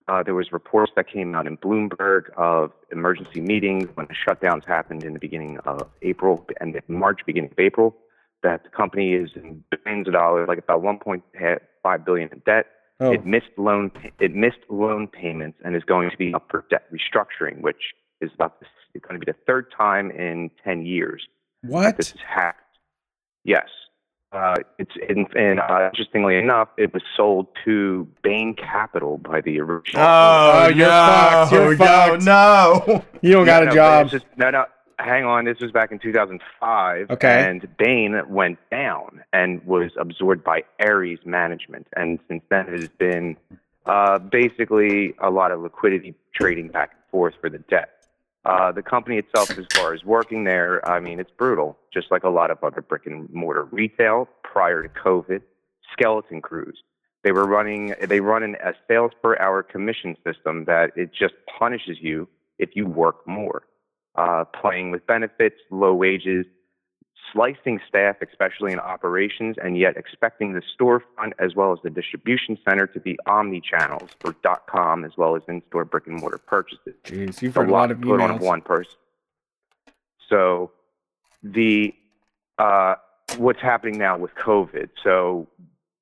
Uh, 0.09 0.23
there 0.23 0.33
was 0.33 0.51
reports 0.51 0.91
that 0.95 1.07
came 1.07 1.35
out 1.35 1.45
in 1.45 1.55
Bloomberg 1.57 2.31
of 2.35 2.71
emergency 2.91 3.41
meetings 3.41 3.87
when 3.93 4.07
the 4.07 4.15
shutdowns 4.15 4.65
happened 4.65 5.03
in 5.03 5.13
the 5.13 5.19
beginning 5.19 5.59
of 5.65 5.87
April 6.01 6.47
and 6.59 6.75
March, 6.87 7.19
beginning 7.27 7.51
of 7.51 7.59
April, 7.59 7.95
that 8.41 8.63
the 8.63 8.69
company 8.69 9.13
is 9.13 9.29
in 9.35 9.63
billions 9.69 10.07
of 10.07 10.13
dollars, 10.13 10.47
like 10.47 10.57
about 10.57 10.81
1.5 10.81 12.05
billion 12.05 12.29
in 12.31 12.41
debt. 12.45 12.65
Oh, 12.99 13.11
It 13.11 13.25
missed 13.25 13.51
loan 13.57 13.91
it 14.19 14.33
missed 14.33 14.59
loan 14.67 15.07
payments 15.07 15.59
and 15.63 15.75
is 15.75 15.83
going 15.83 16.09
to 16.09 16.17
be 16.17 16.33
up 16.33 16.47
for 16.49 16.65
debt 16.69 16.85
restructuring, 16.91 17.61
which 17.61 17.93
is 18.19 18.31
about 18.33 18.59
this, 18.59 18.69
it's 18.95 19.05
going 19.05 19.19
to 19.19 19.25
be 19.25 19.31
the 19.31 19.37
third 19.45 19.71
time 19.77 20.09
in 20.11 20.49
ten 20.63 20.85
years 20.85 21.27
what? 21.61 21.97
this 21.97 22.11
has 22.11 22.19
happened. 22.27 22.65
Yes. 23.43 23.67
Uh, 24.31 24.53
it's 24.77 24.91
in, 25.09 25.25
and 25.35 25.59
uh, 25.59 25.87
interestingly 25.91 26.37
enough, 26.37 26.67
it 26.77 26.93
was 26.93 27.01
sold 27.17 27.47
to 27.65 28.07
Bain 28.21 28.53
Capital 28.55 29.17
by 29.17 29.41
the 29.41 29.59
original. 29.59 30.03
Oh, 30.03 30.51
Oh, 30.65 30.67
you're 30.67 30.87
no, 30.87 31.47
fucked. 31.47 31.51
You're 31.51 31.77
no, 31.77 31.85
fucked. 31.85 32.23
no. 32.23 33.05
You 33.21 33.31
don't 33.33 33.45
got 33.45 33.63
Yeah, 33.63 33.63
a 33.63 33.65
no, 33.65 33.75
job. 33.75 34.09
just- 34.09 34.25
no, 34.37 34.49
no. 34.51 34.65
Hang 34.99 35.23
on. 35.25 35.45
This 35.45 35.59
was 35.61 35.71
back 35.71 35.91
in 35.93 35.99
2005. 35.99 37.09
Okay. 37.09 37.45
And 37.49 37.65
Bain 37.77 38.21
went 38.27 38.59
down 38.69 39.23
and 39.33 39.63
was 39.65 39.91
absorbed 39.97 40.43
by 40.43 40.63
Ares 40.79 41.19
Management. 41.25 41.87
And 41.95 42.19
since 42.27 42.43
then, 42.49 42.67
it 42.67 42.79
has 42.81 42.89
been 42.89 43.37
uh, 43.85 44.19
basically 44.19 45.15
a 45.19 45.29
lot 45.31 45.51
of 45.51 45.61
liquidity 45.61 46.15
trading 46.35 46.67
back 46.67 46.91
and 46.91 46.99
forth 47.11 47.33
for 47.39 47.49
the 47.49 47.59
debt. 47.59 47.91
Uh, 48.45 48.71
the 48.71 48.81
company 48.81 49.17
itself, 49.17 49.49
as 49.51 49.65
far 49.73 49.93
as 49.93 50.03
working 50.03 50.45
there, 50.45 50.87
I 50.89 50.99
mean, 50.99 51.19
it's 51.19 51.31
brutal, 51.31 51.77
just 51.93 52.09
like 52.09 52.23
a 52.23 52.29
lot 52.29 52.51
of 52.51 52.63
other 52.63 52.81
brick 52.81 53.05
and 53.05 53.29
mortar 53.31 53.65
retail 53.65 54.29
prior 54.43 54.81
to 54.83 54.89
COVID. 54.89 55.41
Skeleton 55.91 56.41
crews. 56.41 56.77
They 57.23 57.31
were 57.31 57.45
running, 57.45 57.95
they 58.07 58.21
run 58.21 58.43
an, 58.43 58.55
a 58.63 58.73
sales 58.87 59.11
per 59.21 59.37
hour 59.39 59.61
commission 59.63 60.15
system 60.25 60.65
that 60.65 60.91
it 60.95 61.11
just 61.13 61.33
punishes 61.57 61.97
you 61.99 62.27
if 62.59 62.69
you 62.75 62.85
work 62.85 63.27
more. 63.27 63.63
Uh, 64.15 64.45
playing 64.45 64.91
with 64.91 65.05
benefits, 65.05 65.55
low 65.69 65.93
wages, 65.93 66.45
slicing 67.33 67.79
staff, 67.87 68.17
especially 68.21 68.71
in 68.71 68.79
operations, 68.79 69.55
and 69.63 69.77
yet 69.77 69.97
expecting 69.97 70.53
the 70.53 70.61
storefront 70.79 71.33
as 71.39 71.55
well 71.55 71.71
as 71.73 71.79
the 71.83 71.89
distribution 71.89 72.57
center 72.67 72.87
to 72.87 72.99
be 72.99 73.17
omni 73.25 73.61
channels 73.61 74.09
for 74.19 74.35
dot 74.43 74.63
.com 74.67 75.05
as 75.05 75.11
well 75.17 75.35
as 75.35 75.41
in-store 75.47 75.85
brick 75.85 76.07
and 76.07 76.19
mortar 76.19 76.37
purchases. 76.37 76.95
Jeez, 77.03 77.41
you've 77.41 77.57
a 77.57 77.61
lot 77.61 77.69
lot 77.69 77.91
of 77.91 78.01
put 78.01 78.21
on 78.21 78.39
one 78.39 78.61
person. 78.61 78.93
So 80.29 80.71
the 81.41 81.93
uh, 82.57 82.95
what's 83.37 83.61
happening 83.61 83.97
now 83.97 84.17
with 84.17 84.35
COVID? 84.35 84.89
So 85.03 85.47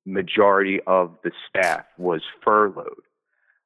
majority 0.04 0.80
of 0.86 1.16
the 1.22 1.30
staff 1.48 1.84
was 1.96 2.22
furloughed. 2.42 3.02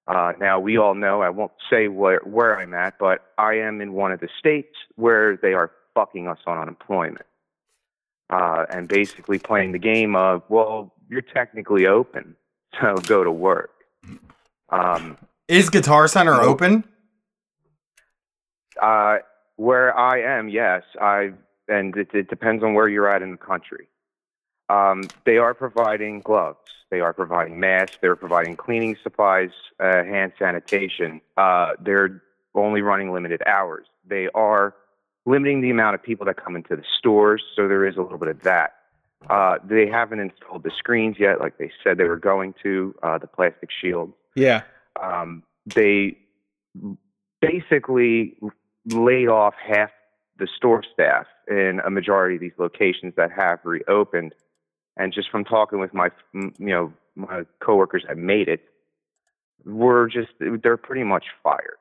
Uh, 0.06 0.32
now 0.40 0.58
we 0.58 0.76
all 0.76 0.94
know 0.94 1.22
I 1.22 1.30
won't 1.30 1.52
say 1.70 1.88
where 1.88 2.20
where 2.24 2.58
I'm 2.58 2.74
at, 2.74 2.98
but 2.98 3.24
I 3.38 3.54
am 3.54 3.80
in 3.80 3.92
one 3.92 4.12
of 4.12 4.20
the 4.20 4.28
states 4.38 4.74
where 4.96 5.36
they 5.36 5.54
are 5.54 5.70
fucking 5.94 6.26
us 6.26 6.38
on 6.46 6.58
unemployment, 6.58 7.26
uh, 8.32 8.64
and 8.70 8.88
basically 8.88 9.38
playing 9.38 9.72
the 9.72 9.78
game 9.78 10.16
of 10.16 10.42
well, 10.48 10.92
you're 11.08 11.20
technically 11.20 11.86
open, 11.86 12.34
so 12.80 12.96
go 13.06 13.22
to 13.22 13.30
work. 13.30 13.70
Um, 14.70 15.18
Is 15.48 15.68
Guitar 15.70 16.08
Center 16.08 16.40
open? 16.40 16.84
Uh, 18.80 19.18
where 19.56 19.96
I 19.96 20.20
am, 20.22 20.48
yes. 20.48 20.82
I 21.00 21.32
and 21.68 21.96
it, 21.96 22.08
it 22.14 22.28
depends 22.28 22.64
on 22.64 22.74
where 22.74 22.88
you're 22.88 23.08
at 23.08 23.22
in 23.22 23.32
the 23.32 23.36
country. 23.36 23.88
Um, 24.68 25.04
they 25.24 25.36
are 25.36 25.54
providing 25.54 26.20
gloves. 26.20 26.58
They 26.90 27.00
are 27.00 27.12
providing 27.12 27.60
masks. 27.60 27.98
They're 28.00 28.16
providing 28.16 28.56
cleaning 28.56 28.96
supplies, 29.02 29.50
uh, 29.78 30.02
hand 30.04 30.32
sanitation. 30.38 31.20
Uh, 31.36 31.72
they're 31.80 32.22
only 32.54 32.80
running 32.80 33.12
limited 33.12 33.42
hours. 33.46 33.86
They 34.06 34.28
are 34.34 34.74
limiting 35.26 35.60
the 35.60 35.70
amount 35.70 35.94
of 35.94 36.02
people 36.02 36.26
that 36.26 36.42
come 36.42 36.56
into 36.56 36.76
the 36.76 36.84
stores, 36.98 37.42
so 37.54 37.68
there 37.68 37.86
is 37.86 37.96
a 37.96 38.02
little 38.02 38.18
bit 38.18 38.28
of 38.28 38.42
that. 38.42 38.74
Uh, 39.30 39.56
they 39.64 39.86
haven't 39.86 40.18
installed 40.18 40.64
the 40.64 40.70
screens 40.76 41.16
yet, 41.18 41.40
like 41.40 41.56
they 41.58 41.70
said 41.82 41.96
they 41.96 42.04
were 42.04 42.16
going 42.18 42.54
to. 42.62 42.94
Uh, 43.02 43.18
the 43.18 43.26
plastic 43.26 43.68
shields 43.70 44.12
Yeah. 44.34 44.62
um, 45.00 45.44
they 45.66 46.18
basically 47.40 48.36
laid 48.86 49.28
off 49.28 49.54
half 49.64 49.90
the 50.38 50.48
store 50.56 50.82
staff 50.92 51.26
in 51.48 51.80
a 51.84 51.90
majority 51.90 52.34
of 52.36 52.40
these 52.40 52.58
locations 52.58 53.14
that 53.16 53.30
have 53.30 53.60
reopened. 53.64 54.34
And 54.96 55.12
just 55.12 55.30
from 55.30 55.44
talking 55.44 55.78
with 55.78 55.94
my, 55.94 56.08
you 56.34 56.52
know, 56.58 56.92
my 57.14 57.42
coworkers 57.60 58.04
that 58.08 58.18
made 58.18 58.48
it, 58.48 58.62
we're 59.64 60.08
just 60.08 60.30
they're 60.40 60.76
pretty 60.76 61.04
much 61.04 61.26
fired. 61.42 61.76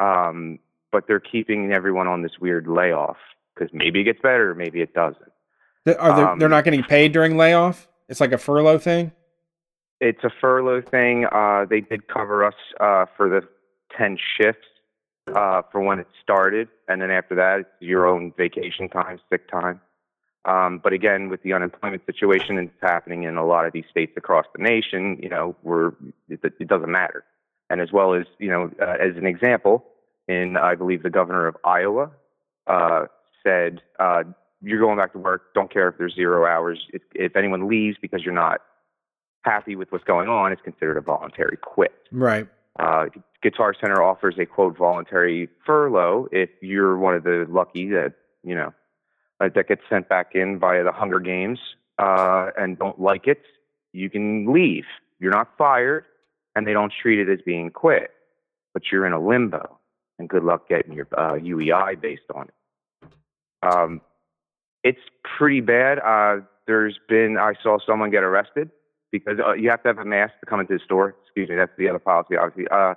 Um, 0.00 0.58
but 0.92 1.06
they're 1.06 1.20
keeping 1.20 1.72
everyone 1.72 2.06
on 2.06 2.22
this 2.22 2.32
weird 2.40 2.66
layoff 2.66 3.16
because 3.54 3.72
maybe 3.72 4.00
it 4.00 4.04
gets 4.04 4.20
better, 4.20 4.54
maybe 4.54 4.80
it 4.80 4.94
doesn't. 4.94 5.32
Are 5.98 6.16
they, 6.16 6.22
Um, 6.22 6.38
they're 6.38 6.48
not 6.48 6.64
getting 6.64 6.82
paid 6.82 7.12
during 7.12 7.36
layoff? 7.36 7.88
It's 8.08 8.20
like 8.20 8.32
a 8.32 8.38
furlough 8.38 8.78
thing? 8.78 9.12
It's 10.00 10.22
a 10.22 10.30
furlough 10.40 10.82
thing. 10.82 11.26
Uh, 11.26 11.66
they 11.68 11.80
did 11.80 12.08
cover 12.08 12.44
us 12.44 12.54
uh, 12.80 13.06
for 13.16 13.28
the 13.28 13.42
10 13.96 14.16
shifts 14.36 14.66
uh, 15.34 15.62
for 15.72 15.80
when 15.80 15.98
it 15.98 16.06
started. 16.22 16.68
And 16.88 17.02
then 17.02 17.10
after 17.10 17.34
that, 17.34 17.60
it's 17.60 17.70
your 17.80 18.06
own 18.06 18.32
vacation 18.36 18.88
time, 18.88 19.18
sick 19.30 19.50
time. 19.50 19.80
Um, 20.44 20.80
but 20.82 20.92
again, 20.92 21.28
with 21.28 21.42
the 21.42 21.52
unemployment 21.52 22.06
situation 22.06 22.56
that's 22.56 22.70
happening 22.80 23.24
in 23.24 23.36
a 23.36 23.44
lot 23.44 23.66
of 23.66 23.72
these 23.72 23.84
states 23.90 24.12
across 24.16 24.46
the 24.54 24.62
nation, 24.62 25.18
you 25.20 25.28
know, 25.28 25.56
we're, 25.62 25.88
it, 26.28 26.40
it 26.42 26.68
doesn't 26.68 26.90
matter. 26.90 27.24
And 27.68 27.80
as 27.80 27.92
well 27.92 28.14
as, 28.14 28.24
you 28.38 28.48
know, 28.48 28.70
uh, 28.80 28.96
as 29.00 29.16
an 29.16 29.26
example, 29.26 29.84
in, 30.28 30.56
I 30.56 30.74
believe, 30.74 31.02
the 31.02 31.10
governor 31.10 31.46
of 31.46 31.56
Iowa 31.64 32.10
uh, 32.66 33.06
said, 33.42 33.80
uh, 33.98 34.24
you're 34.62 34.80
going 34.80 34.98
back 34.98 35.12
to 35.12 35.18
work. 35.18 35.54
Don't 35.54 35.72
care 35.72 35.88
if 35.88 35.98
there's 35.98 36.14
zero 36.14 36.46
hours. 36.46 36.86
If, 36.92 37.02
if 37.14 37.36
anyone 37.36 37.68
leaves 37.68 37.96
because 38.00 38.22
you're 38.24 38.34
not 38.34 38.60
happy 39.42 39.76
with 39.76 39.90
what's 39.90 40.04
going 40.04 40.28
on, 40.28 40.52
it's 40.52 40.62
considered 40.62 40.96
a 40.96 41.00
voluntary 41.00 41.56
quit. 41.56 41.94
Right. 42.12 42.46
Uh, 42.78 43.06
Guitar 43.42 43.74
Center 43.80 44.02
offers 44.02 44.36
a 44.38 44.46
quote 44.46 44.76
voluntary 44.76 45.48
furlough 45.64 46.28
if 46.30 46.50
you're 46.60 46.96
one 46.96 47.14
of 47.14 47.24
the 47.24 47.46
lucky 47.48 47.88
that 47.90 48.14
you 48.44 48.54
know 48.54 48.72
uh, 49.40 49.48
that 49.54 49.68
gets 49.68 49.82
sent 49.88 50.08
back 50.08 50.32
in 50.34 50.58
via 50.58 50.84
the 50.84 50.92
Hunger 50.92 51.18
Games 51.18 51.58
uh, 51.98 52.50
and 52.56 52.78
don't 52.78 53.00
like 53.00 53.26
it. 53.26 53.42
You 53.92 54.10
can 54.10 54.52
leave. 54.52 54.84
You're 55.18 55.32
not 55.32 55.50
fired, 55.58 56.04
and 56.54 56.66
they 56.66 56.72
don't 56.72 56.92
treat 57.02 57.18
it 57.18 57.28
as 57.28 57.40
being 57.44 57.70
quit, 57.70 58.10
but 58.74 58.84
you're 58.92 59.06
in 59.06 59.12
a 59.12 59.20
limbo. 59.20 59.78
And 60.18 60.28
good 60.28 60.42
luck 60.44 60.68
getting 60.68 60.92
your 60.92 61.06
uh, 61.16 61.34
UEI 61.34 62.00
based 62.00 62.22
on 62.34 62.48
it. 62.48 63.08
Um, 63.62 64.00
it's 64.82 64.98
pretty 65.38 65.60
bad. 65.60 65.98
Uh, 65.98 66.42
there's 66.66 66.98
been 67.08 67.36
I 67.38 67.54
saw 67.62 67.78
someone 67.86 68.10
get 68.10 68.22
arrested 68.24 68.70
because 69.12 69.38
uh, 69.38 69.52
you 69.52 69.70
have 69.70 69.82
to 69.84 69.88
have 69.88 69.98
a 69.98 70.04
mask 70.04 70.34
to 70.40 70.46
come 70.46 70.60
into 70.60 70.74
the 70.74 70.80
store. 70.84 71.14
Excuse 71.24 71.48
me, 71.48 71.56
that's 71.56 71.72
the 71.78 71.88
other 71.88 71.98
policy, 71.98 72.36
obviously. 72.36 72.68
Uh, 72.70 72.94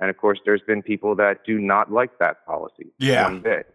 and 0.00 0.10
of 0.10 0.16
course, 0.16 0.38
there's 0.44 0.62
been 0.66 0.82
people 0.82 1.14
that 1.16 1.44
do 1.44 1.58
not 1.58 1.90
like 1.92 2.18
that 2.18 2.44
policy. 2.46 2.92
Yeah. 2.98 3.24
one 3.24 3.40
bit. 3.40 3.74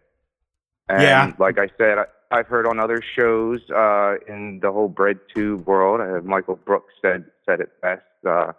And 0.88 1.02
Yeah. 1.02 1.32
like 1.38 1.58
I 1.58 1.68
said, 1.76 1.98
I, 1.98 2.04
I've 2.30 2.46
heard 2.46 2.66
on 2.66 2.78
other 2.80 3.00
shows 3.16 3.60
uh, 3.70 4.14
in 4.26 4.60
the 4.62 4.72
whole 4.72 4.88
bread 4.88 5.18
tube 5.34 5.66
world. 5.66 6.00
Uh, 6.00 6.20
Michael 6.26 6.56
Brooks 6.56 6.94
said 7.02 7.24
said 7.44 7.60
it 7.60 7.70
best. 7.82 8.02
Uh, 8.26 8.52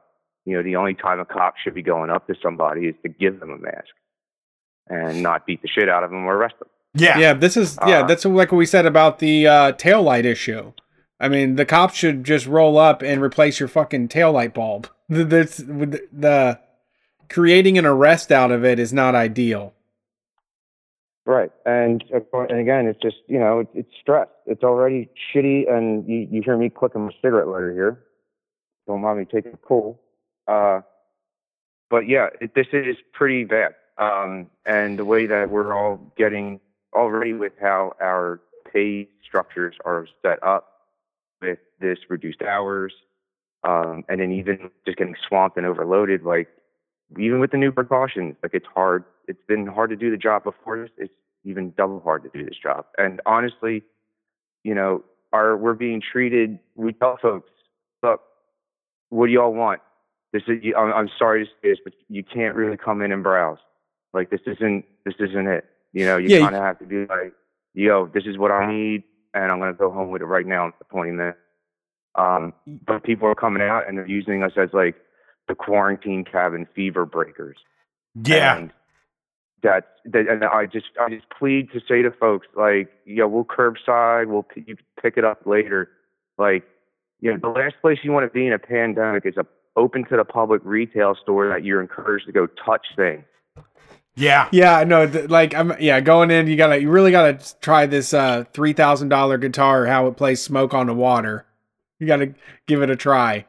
you 0.46 0.56
know, 0.56 0.62
the 0.62 0.76
only 0.76 0.94
time 0.94 1.20
a 1.20 1.26
cop 1.26 1.56
should 1.58 1.74
be 1.74 1.82
going 1.82 2.10
up 2.12 2.28
to 2.28 2.36
somebody 2.42 2.88
is 2.88 2.96
to 3.02 3.10
give 3.10 3.40
them 3.40 3.50
a 3.50 3.58
mask 3.58 3.90
and 4.88 5.24
not 5.24 5.46
beat 5.46 5.62
the 5.62 5.68
shit 5.68 5.90
out 5.90 6.04
of 6.04 6.10
them 6.12 6.26
or 6.26 6.36
arrest 6.36 6.56
them. 6.60 6.70
Yeah. 6.94 7.18
Yeah, 7.18 7.34
this 7.34 7.58
is 7.58 7.78
yeah, 7.86 8.00
Uh, 8.00 8.08
that's 8.08 8.26
like 8.26 8.52
what 8.52 8.58
we 8.58 8.66
said 8.66 8.86
about 8.86 9.20
the 9.20 9.48
uh 9.48 9.72
taillight 9.74 10.26
issue. 10.26 10.72
I 11.20 11.30
mean, 11.30 11.56
the 11.56 11.66
cops 11.66 11.96
should 11.96 12.24
just 12.24 12.46
roll 12.46 12.78
up 12.78 13.02
and 13.02 13.22
replace 13.22 13.60
your 13.60 13.70
fucking 13.70 14.10
taillight 14.10 14.54
bulb. 14.54 14.90
That's 15.10 15.60
with 15.60 15.92
the, 15.92 16.08
the 16.12 16.60
creating 17.30 17.78
an 17.78 17.86
arrest 17.86 18.32
out 18.32 18.52
of 18.52 18.66
it 18.66 18.80
is 18.80 18.92
not 18.92 19.16
ideal. 19.16 19.74
Right, 21.26 21.52
and 21.66 22.04
and 22.12 22.60
again, 22.60 22.86
it's 22.86 23.00
just 23.02 23.18
you 23.28 23.40
know, 23.40 23.66
it's 23.74 23.90
stress. 24.00 24.28
It's 24.46 24.64
already 24.64 25.10
shitty, 25.34 25.72
and 25.72 26.08
you, 26.08 26.28
you 26.30 26.42
hear 26.44 26.56
me 26.56 26.70
clicking 26.70 27.06
my 27.06 27.12
cigarette 27.22 27.48
lighter 27.48 27.74
here. 27.74 28.04
Don't 28.88 29.02
mind 29.02 29.20
me 29.20 29.26
taking 29.26 29.54
a 29.54 29.58
pull. 29.58 30.00
Uh, 30.48 30.82
but 31.90 32.08
yeah, 32.08 32.28
it, 32.42 32.54
this 32.54 32.68
is 32.74 32.96
pretty 33.14 33.44
bad. 33.44 33.74
Um, 33.98 34.48
and 34.66 35.00
the 35.00 35.06
way 35.06 35.26
that 35.26 35.50
we're 35.50 35.74
all 35.74 36.00
getting 36.18 36.60
already 36.94 37.34
with 37.34 37.54
how 37.62 37.94
our 38.02 38.42
pay 38.72 39.08
structures 39.24 39.76
are 39.86 40.08
set 40.22 40.42
up 40.44 40.72
with 41.42 41.60
this 41.80 42.00
reduced 42.10 42.42
hours, 42.42 42.94
um, 43.64 44.04
and 44.10 44.20
then 44.20 44.32
even 44.32 44.70
just 44.86 44.98
getting 44.98 45.16
swamped 45.28 45.58
and 45.58 45.66
overloaded, 45.66 46.24
like 46.24 46.50
even 47.20 47.40
with 47.40 47.52
the 47.52 47.58
new 47.58 47.72
precautions, 47.72 48.36
like 48.44 48.54
it's 48.54 48.66
hard. 48.74 49.04
It's 49.28 49.42
been 49.48 49.66
hard 49.66 49.90
to 49.90 49.96
do 49.96 50.12
the 50.12 50.18
job 50.18 50.44
before 50.44 50.78
this. 50.78 50.90
It's 50.98 51.14
even 51.44 51.74
double 51.78 52.00
hard 52.00 52.24
to 52.24 52.30
do 52.30 52.46
this 52.46 52.58
job. 52.62 52.86
And 52.98 53.22
honestly, 53.26 53.84
you 54.64 54.76
know, 54.76 55.04
are 55.32 55.58
we're 55.58 55.74
being 55.74 56.02
treated? 56.02 56.60
We 56.76 56.94
tell 56.94 57.18
folks, 57.22 57.50
look, 58.04 58.22
what 59.10 59.28
do 59.28 59.32
y'all 59.32 59.54
want? 59.54 59.82
This 60.34 60.44
is. 60.48 60.62
I'm, 60.78 60.92
I'm 60.94 61.10
sorry 61.18 61.46
to 61.46 61.52
say 61.52 61.70
this, 61.70 61.80
but 61.84 61.94
you 62.10 62.24
can't 62.24 62.56
really 62.56 62.78
come 62.78 63.02
in 63.02 63.12
and 63.12 63.24
browse. 63.24 63.60
Like 64.16 64.32
this 64.32 64.42
isn't. 64.48 64.86
This 65.06 65.16
isn't 65.20 65.48
it. 65.48 65.66
You 65.94 66.06
know, 66.06 66.18
you 66.18 66.30
Yeah, 66.30 66.40
kind 66.40 66.56
of 66.56 66.64
have 66.64 66.80
to 66.80 66.86
be 66.86 67.06
like, 67.06 67.34
yo, 67.74 68.08
this 68.08 68.24
is 68.26 68.38
what 68.38 68.52
I 68.52 68.72
need, 68.72 69.04
and 69.34 69.52
I'm 69.52 69.60
gonna 69.60 69.74
go 69.74 69.92
home 69.92 70.10
with 70.10 70.22
it 70.22 70.26
right 70.26 70.46
now. 70.46 70.68
Of 70.68 70.74
pointing 70.90 71.18
that. 71.18 71.38
Um, 72.16 72.54
but 72.66 73.04
people 73.04 73.28
are 73.28 73.36
coming 73.36 73.62
out 73.62 73.88
and 73.88 73.98
they're 73.98 74.08
using 74.08 74.42
us 74.42 74.54
as 74.58 74.70
like 74.74 74.96
the 75.48 75.56
quarantine 75.56 76.24
cabin 76.24 76.66
fever 76.74 77.06
breakers. 77.06 77.58
Yeah. 78.16 78.58
And 78.58 78.72
that's 79.62 79.86
that, 80.06 80.28
and 80.30 80.44
I 80.44 80.66
just 80.66 80.88
I 81.00 81.10
just 81.10 81.26
plead 81.38 81.72
to 81.74 81.82
say 81.88 82.02
to 82.02 82.12
folks 82.12 82.48
like, 82.56 82.90
yeah, 83.06 83.26
we'll 83.26 83.46
curbside, 83.46 84.28
we'll 84.28 84.44
p- 84.44 84.64
you 84.66 84.78
pick 85.02 85.18
it 85.18 85.26
up 85.26 85.46
later. 85.46 85.90
Like, 86.38 86.64
you 87.20 87.32
know, 87.32 87.38
the 87.42 87.50
last 87.50 87.76
place 87.82 88.00
you 88.04 88.12
want 88.12 88.26
to 88.26 88.34
be 88.34 88.48
in 88.48 88.54
a 88.54 88.60
pandemic 88.60 89.26
is 89.26 89.38
a 89.38 89.46
open 89.78 90.06
to 90.06 90.16
the 90.16 90.24
public 90.24 90.62
retail 90.64 91.16
store 91.22 91.50
that 91.50 91.66
you're 91.66 91.82
encouraged 91.82 92.26
to 92.28 92.32
go 92.32 92.48
touch 92.48 92.86
things. 92.96 93.26
Yeah. 94.16 94.50
Yeah, 94.52 94.84
no, 94.86 95.08
th- 95.08 95.30
like 95.30 95.54
I'm 95.54 95.74
yeah, 95.80 96.00
going 96.02 96.32
in 96.32 96.48
you 96.48 96.56
gotta 96.56 96.80
you 96.82 96.90
really 96.90 97.12
gotta 97.12 97.56
try 97.62 97.86
this 97.86 98.14
uh 98.14 98.46
three 98.54 98.74
thousand 98.74 99.10
dollar 99.10 99.38
guitar 99.38 99.86
how 99.86 100.08
it 100.08 100.16
plays 100.18 100.42
smoke 100.42 100.74
on 100.74 100.88
the 100.88 100.94
water. 100.94 101.46
You 102.00 102.08
gotta 102.08 102.34
give 102.68 102.82
it 102.82 102.90
a 102.90 102.96
try. 102.96 103.46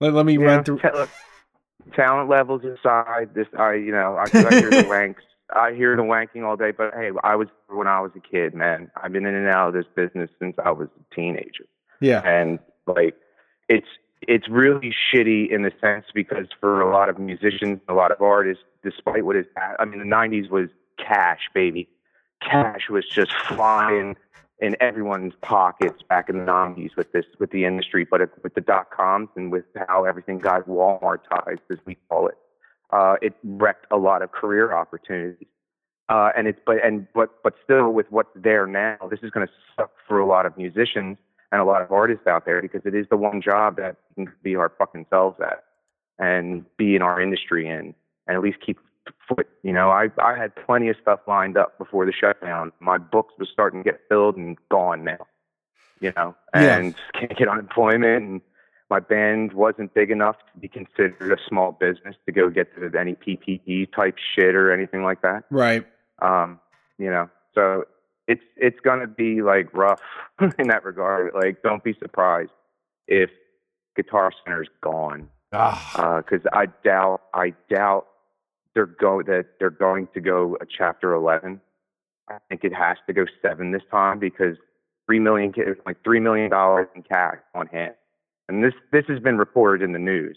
Let, 0.00 0.14
let 0.14 0.26
me 0.26 0.38
Yeah, 0.38 0.46
run 0.46 0.64
through 0.64 0.82
ta- 0.82 0.90
look, 0.94 1.10
talent 1.94 2.28
levels 2.30 2.62
aside, 2.64 3.34
this 3.34 3.46
I 3.58 3.74
you 3.74 3.92
know 3.92 4.16
I, 4.16 4.28
I 4.48 4.54
hear 4.56 4.72
the 4.72 4.82
wanks. 4.82 5.22
I 5.54 5.72
hear 5.74 5.96
the 5.96 6.02
wanking 6.02 6.44
all 6.44 6.56
day, 6.56 6.72
but 6.76 6.94
hey, 6.94 7.10
I 7.22 7.36
was 7.36 7.48
when 7.68 7.86
I 7.86 8.00
was 8.00 8.12
a 8.16 8.20
kid, 8.20 8.54
man. 8.54 8.90
I've 9.02 9.12
been 9.12 9.26
in 9.26 9.34
and 9.34 9.48
out 9.48 9.68
of 9.68 9.74
this 9.74 9.86
business 9.94 10.30
since 10.40 10.56
I 10.64 10.70
was 10.70 10.88
a 10.98 11.14
teenager. 11.14 11.66
Yeah. 12.00 12.24
and 12.24 12.58
like 12.86 13.16
it's 13.68 13.86
it's 14.28 14.48
really 14.48 14.94
shitty 15.12 15.50
in 15.50 15.62
the 15.62 15.72
sense 15.80 16.06
because 16.14 16.46
for 16.60 16.80
a 16.80 16.90
lot 16.90 17.08
of 17.08 17.18
musicians, 17.18 17.80
a 17.88 17.94
lot 17.94 18.10
of 18.10 18.20
artists, 18.20 18.64
despite 18.82 19.24
what 19.24 19.36
is 19.36 19.46
I 19.78 19.84
mean, 19.84 19.98
the 19.98 20.04
'90s 20.04 20.50
was 20.50 20.68
cash, 20.98 21.48
baby. 21.54 21.88
Cash 22.40 22.88
was 22.90 23.06
just 23.06 23.32
flying 23.32 24.16
in 24.60 24.76
everyone's 24.80 25.34
pockets 25.42 26.02
back 26.08 26.28
in 26.28 26.38
the 26.38 26.44
'90s 26.44 26.96
with 26.96 27.12
this 27.12 27.24
with 27.38 27.50
the 27.50 27.64
industry, 27.64 28.06
but 28.08 28.20
it, 28.20 28.30
with 28.42 28.54
the 28.54 28.60
dot 28.60 28.90
coms 28.90 29.28
and 29.36 29.50
with 29.50 29.64
how 29.88 30.04
everything 30.04 30.38
got 30.38 30.66
Walmartized, 30.68 31.60
as 31.70 31.78
we 31.84 31.96
call 32.08 32.28
it, 32.28 32.38
uh, 32.90 33.16
it 33.22 33.34
wrecked 33.42 33.86
a 33.90 33.96
lot 33.96 34.22
of 34.22 34.32
career 34.32 34.72
opportunities. 34.72 35.48
Uh, 36.08 36.30
and 36.36 36.46
it's 36.46 36.60
but 36.66 36.84
and 36.84 37.06
but 37.14 37.42
but 37.42 37.54
still 37.64 37.90
with 37.90 38.06
what's 38.10 38.30
there 38.34 38.66
now, 38.66 38.96
this 39.10 39.20
is 39.22 39.30
going 39.30 39.46
to 39.46 39.52
suck 39.74 39.90
for 40.06 40.18
a 40.20 40.26
lot 40.26 40.44
of 40.44 40.56
musicians 40.56 41.16
and 41.54 41.60
a 41.60 41.64
lot 41.64 41.82
of 41.82 41.92
artists 41.92 42.26
out 42.26 42.44
there 42.44 42.60
because 42.60 42.82
it 42.84 42.96
is 42.96 43.06
the 43.10 43.16
one 43.16 43.40
job 43.40 43.76
that 43.76 43.94
we 44.16 44.24
can 44.24 44.34
be 44.42 44.56
our 44.56 44.72
fucking 44.76 45.06
selves 45.08 45.38
at 45.40 45.62
and 46.18 46.64
be 46.76 46.96
in 46.96 47.02
our 47.02 47.20
industry 47.20 47.68
in 47.68 47.94
and 48.26 48.36
at 48.36 48.42
least 48.42 48.58
keep 48.64 48.76
foot. 49.28 49.46
You 49.62 49.72
know, 49.72 49.88
I 49.88 50.08
I 50.18 50.36
had 50.36 50.52
plenty 50.66 50.88
of 50.88 50.96
stuff 51.00 51.20
lined 51.28 51.56
up 51.56 51.78
before 51.78 52.06
the 52.06 52.12
shutdown. 52.12 52.72
My 52.80 52.98
books 52.98 53.34
was 53.38 53.48
starting 53.52 53.84
to 53.84 53.88
get 53.88 54.00
filled 54.08 54.36
and 54.36 54.58
gone 54.68 55.04
now. 55.04 55.28
You 56.00 56.12
know, 56.16 56.34
and 56.52 56.92
can't 57.14 57.36
get 57.38 57.46
unemployment 57.46 58.24
and 58.24 58.40
my 58.90 58.98
band 58.98 59.52
wasn't 59.52 59.94
big 59.94 60.10
enough 60.10 60.36
to 60.52 60.60
be 60.60 60.66
considered 60.68 61.32
a 61.32 61.36
small 61.48 61.70
business 61.70 62.16
to 62.26 62.32
go 62.32 62.50
get 62.50 62.74
to 62.74 62.98
any 62.98 63.14
PPE 63.14 63.94
type 63.94 64.16
shit 64.34 64.56
or 64.56 64.72
anything 64.72 65.04
like 65.04 65.22
that. 65.22 65.44
Right. 65.50 65.86
Um, 66.20 66.60
you 66.98 67.10
know, 67.10 67.30
so 67.54 67.84
it's 68.26 68.42
it's 68.56 68.80
gonna 68.80 69.06
be 69.06 69.42
like 69.42 69.72
rough 69.74 70.00
in 70.58 70.68
that 70.68 70.84
regard. 70.84 71.32
Like, 71.34 71.62
don't 71.62 71.84
be 71.84 71.94
surprised 72.00 72.50
if 73.06 73.30
Guitar 73.96 74.32
Center's 74.44 74.68
gone, 74.82 75.28
Ah, 75.52 76.22
because 76.24 76.46
I 76.52 76.66
doubt 76.82 77.22
I 77.32 77.54
doubt 77.70 78.06
they're 78.74 78.86
go 78.86 79.22
that 79.22 79.46
they're 79.58 79.70
going 79.70 80.08
to 80.14 80.20
go 80.20 80.56
a 80.60 80.66
Chapter 80.66 81.12
Eleven. 81.14 81.60
I 82.28 82.38
think 82.48 82.64
it 82.64 82.74
has 82.74 82.96
to 83.06 83.12
go 83.12 83.26
seven 83.42 83.72
this 83.72 83.82
time 83.90 84.18
because 84.18 84.56
three 85.06 85.20
million 85.20 85.52
like 85.86 86.02
three 86.02 86.20
million 86.20 86.50
dollars 86.50 86.88
in 86.94 87.02
cash 87.02 87.36
on 87.54 87.66
hand, 87.68 87.94
and 88.48 88.64
this 88.64 88.74
this 88.92 89.04
has 89.08 89.20
been 89.20 89.38
reported 89.38 89.84
in 89.84 89.92
the 89.92 89.98
news. 89.98 90.36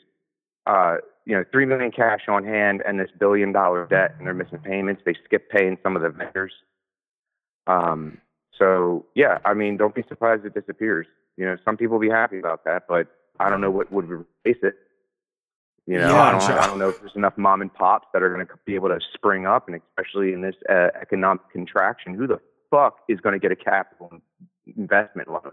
Uh, 0.66 0.98
you 1.26 1.34
know, 1.36 1.44
three 1.52 1.66
million 1.66 1.92
cash 1.92 2.22
on 2.28 2.44
hand 2.44 2.84
and 2.86 3.00
this 3.00 3.10
billion 3.18 3.52
dollar 3.52 3.88
debt, 3.88 4.16
and 4.18 4.28
they're 4.28 4.34
missing 4.34 4.60
payments. 4.60 5.02
They 5.06 5.16
skip 5.26 5.50
paying 5.50 5.78
some 5.82 5.96
of 5.96 6.02
the 6.02 6.10
vendors. 6.10 6.54
Um, 7.68 8.20
so 8.58 9.06
yeah, 9.16 9.40
I 9.46 9.54
mean, 9.54 9.78
don't 9.78 9.94
be 9.94 10.04
surprised 10.08 10.46
it 10.46 10.54
disappears. 10.54 11.08
You 11.38 11.46
know, 11.46 11.58
some 11.64 11.78
people 11.78 11.94
will 11.98 12.02
be 12.02 12.10
happy 12.10 12.40
about 12.40 12.64
that, 12.66 12.84
but 12.88 13.08
I 13.40 13.50
don't 13.50 13.62
know 13.62 13.70
what 13.72 13.92
would 13.92 14.10
replace 14.10 14.58
it. 14.64 14.76
You 15.86 16.00
know, 16.00 16.10
Yeah, 16.10 16.22
I, 16.22 16.32
don't, 16.32 16.42
sure. 16.44 16.60
I 16.60 16.66
don't 16.68 16.80
know 16.80 16.90
if 16.90 17.00
there's 17.00 17.16
enough 17.16 17.38
mom 17.38 17.62
and 17.62 17.74
pops 17.74 18.08
that 18.14 18.24
are 18.24 18.34
going 18.34 18.46
to 18.46 18.54
be 18.66 18.76
able 18.76 18.90
to 18.90 19.00
spring 19.14 19.46
up, 19.46 19.68
and 19.70 19.80
especially 19.90 20.34
in 20.34 20.42
this 20.42 20.56
uh, 20.70 20.90
economic 21.00 21.50
contraction, 21.52 22.14
who 22.16 22.28
the 22.28 22.40
fuck 22.72 23.00
is 23.08 23.20
going 23.22 23.34
to 23.34 23.40
get 23.40 23.52
a 23.52 23.56
capital 23.56 24.12
investment 24.76 25.30
loan? 25.30 25.52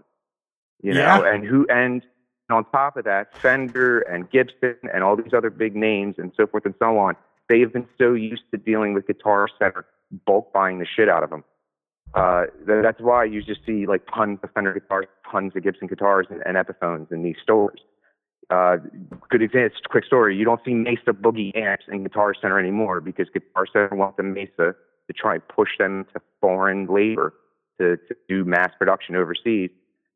You 0.81 0.93
know, 0.93 0.99
Yeah. 0.99 1.33
and 1.33 1.45
who 1.45 1.65
and 1.69 2.01
on 2.49 2.65
top 2.71 2.97
of 2.97 3.05
that, 3.05 3.37
Fender 3.37 3.99
and 4.01 4.29
Gibson 4.29 4.75
and 4.93 5.03
all 5.03 5.15
these 5.15 5.33
other 5.33 5.49
big 5.49 5.75
names 5.75 6.15
and 6.17 6.31
so 6.35 6.45
forth 6.47 6.65
and 6.65 6.75
so 6.79 6.97
on, 6.97 7.15
they 7.47 7.59
have 7.61 7.71
been 7.71 7.87
so 7.97 8.13
used 8.13 8.43
to 8.51 8.57
dealing 8.57 8.93
with 8.93 9.07
Guitar 9.07 9.47
Center 9.59 9.85
bulk 10.25 10.51
buying 10.53 10.79
the 10.79 10.85
shit 10.85 11.07
out 11.09 11.23
of 11.23 11.29
them. 11.29 11.43
Uh, 12.15 12.45
th- 12.65 12.81
that's 12.81 13.01
why 13.01 13.25
you 13.25 13.43
just 13.43 13.59
see 13.65 13.85
like 13.85 14.01
tons 14.13 14.39
of 14.41 14.49
Fender 14.53 14.73
guitars, 14.73 15.05
tons 15.29 15.51
of 15.55 15.63
Gibson 15.63 15.87
guitars 15.87 16.27
and, 16.29 16.41
and 16.45 16.55
Epiphones 16.55 17.11
in 17.11 17.23
these 17.23 17.35
stores. 17.43 17.81
Uh, 18.49 18.77
good 19.29 19.41
example, 19.41 19.77
quick 19.89 20.05
story. 20.05 20.35
You 20.37 20.45
don't 20.45 20.61
see 20.63 20.73
Mesa 20.73 21.11
Boogie 21.11 21.55
amps 21.57 21.85
in 21.89 22.03
Guitar 22.03 22.33
Center 22.39 22.59
anymore 22.59 23.01
because 23.01 23.27
Guitar 23.33 23.65
Center 23.71 23.89
wants 23.95 24.17
the 24.17 24.23
Mesa 24.23 24.75
to 25.07 25.13
try 25.13 25.33
and 25.35 25.47
push 25.47 25.69
them 25.77 26.05
to 26.13 26.21
foreign 26.41 26.87
labor 26.87 27.33
to, 27.79 27.97
to 27.97 28.15
do 28.29 28.45
mass 28.45 28.69
production 28.77 29.15
overseas, 29.15 29.71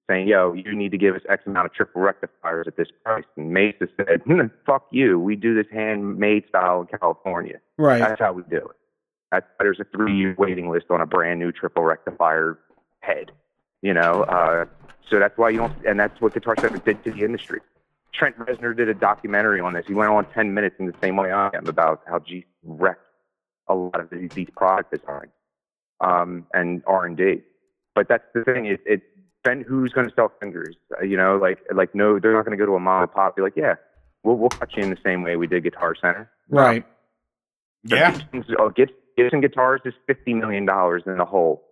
saying, 0.09 0.27
yo, 0.27 0.53
you 0.53 0.75
need 0.75 0.91
to 0.91 0.97
give 0.97 1.15
us 1.15 1.21
X 1.27 1.43
amount 1.47 1.65
of 1.65 1.73
triple 1.73 2.01
rectifiers 2.01 2.65
at 2.67 2.77
this 2.77 2.87
price. 3.03 3.25
And 3.35 3.51
Mesa 3.51 3.87
said, 3.97 4.21
"Hmm, 4.25 4.47
fuck 4.65 4.87
you. 4.91 5.19
We 5.19 5.35
do 5.35 5.55
this 5.55 5.67
handmade 5.71 6.45
style 6.47 6.81
in 6.81 6.99
California. 6.99 7.59
Right. 7.77 7.99
That's 7.99 8.21
how 8.21 8.33
we 8.33 8.43
do 8.43 8.57
it. 8.57 8.75
That's, 9.31 9.45
there's 9.59 9.79
a 9.79 9.85
three 9.85 10.17
year 10.17 10.35
waiting 10.37 10.69
list 10.69 10.87
on 10.89 11.01
a 11.01 11.05
brand 11.05 11.39
new 11.39 11.51
triple 11.51 11.83
rectifier 11.83 12.59
head, 13.01 13.31
you 13.81 13.93
know. 13.93 14.23
Uh, 14.23 14.65
so 15.09 15.19
that's 15.19 15.37
why 15.37 15.49
you 15.49 15.57
don't, 15.57 15.85
and 15.85 15.99
that's 15.99 16.19
what 16.21 16.33
Guitar 16.33 16.55
Center 16.59 16.77
did 16.77 17.03
to 17.03 17.11
the 17.11 17.23
industry. 17.23 17.59
Trent 18.13 18.37
Reznor 18.39 18.75
did 18.75 18.89
a 18.89 18.93
documentary 18.93 19.59
on 19.59 19.73
this. 19.73 19.85
He 19.87 19.93
went 19.93 20.09
on 20.11 20.25
10 20.33 20.53
minutes 20.53 20.75
in 20.79 20.87
the 20.87 20.95
same 21.01 21.15
way 21.15 21.31
I 21.31 21.49
am 21.53 21.67
about 21.67 22.01
how 22.07 22.19
G 22.19 22.45
wrecked 22.63 23.01
a 23.67 23.75
lot 23.75 23.99
of 23.99 24.09
these, 24.09 24.31
these 24.31 24.49
product 24.55 24.91
design 24.91 25.27
um, 26.01 26.47
and 26.53 26.81
R&D. 26.87 27.41
But 27.93 28.07
that's 28.07 28.23
the 28.33 28.43
thing. 28.43 28.65
It, 28.65 28.81
it 28.85 29.01
Fen- 29.45 29.63
who's 29.65 29.93
going 29.93 30.07
to 30.07 30.13
sell 30.15 30.31
fingers? 30.39 30.75
Uh, 30.99 31.05
you 31.05 31.15
know, 31.15 31.37
like 31.37 31.59
like 31.73 31.95
no, 31.95 32.19
they're 32.19 32.33
not 32.33 32.45
going 32.45 32.57
to 32.57 32.61
go 32.61 32.65
to 32.65 32.75
a 32.75 32.79
mom 32.79 33.03
and 33.03 33.11
pop. 33.11 33.35
Be 33.35 33.41
like, 33.41 33.55
yeah, 33.55 33.75
we'll 34.23 34.35
we'll 34.35 34.49
cut 34.49 34.75
you 34.75 34.83
in 34.83 34.89
the 34.89 34.97
same 35.03 35.23
way 35.23 35.37
we 35.37 35.47
did 35.47 35.63
Guitar 35.63 35.95
Center. 35.95 36.29
Right. 36.49 36.85
yeah. 37.83 38.11
Gibson's, 38.11 38.45
oh, 38.59 38.69
Gibson, 39.23 39.41
Gibson 39.41 39.51
Guitars 39.51 39.81
is 39.85 39.93
fifty 40.07 40.33
million 40.33 40.65
dollars 40.65 41.03
in 41.05 41.17
the 41.17 41.25
hole. 41.25 41.63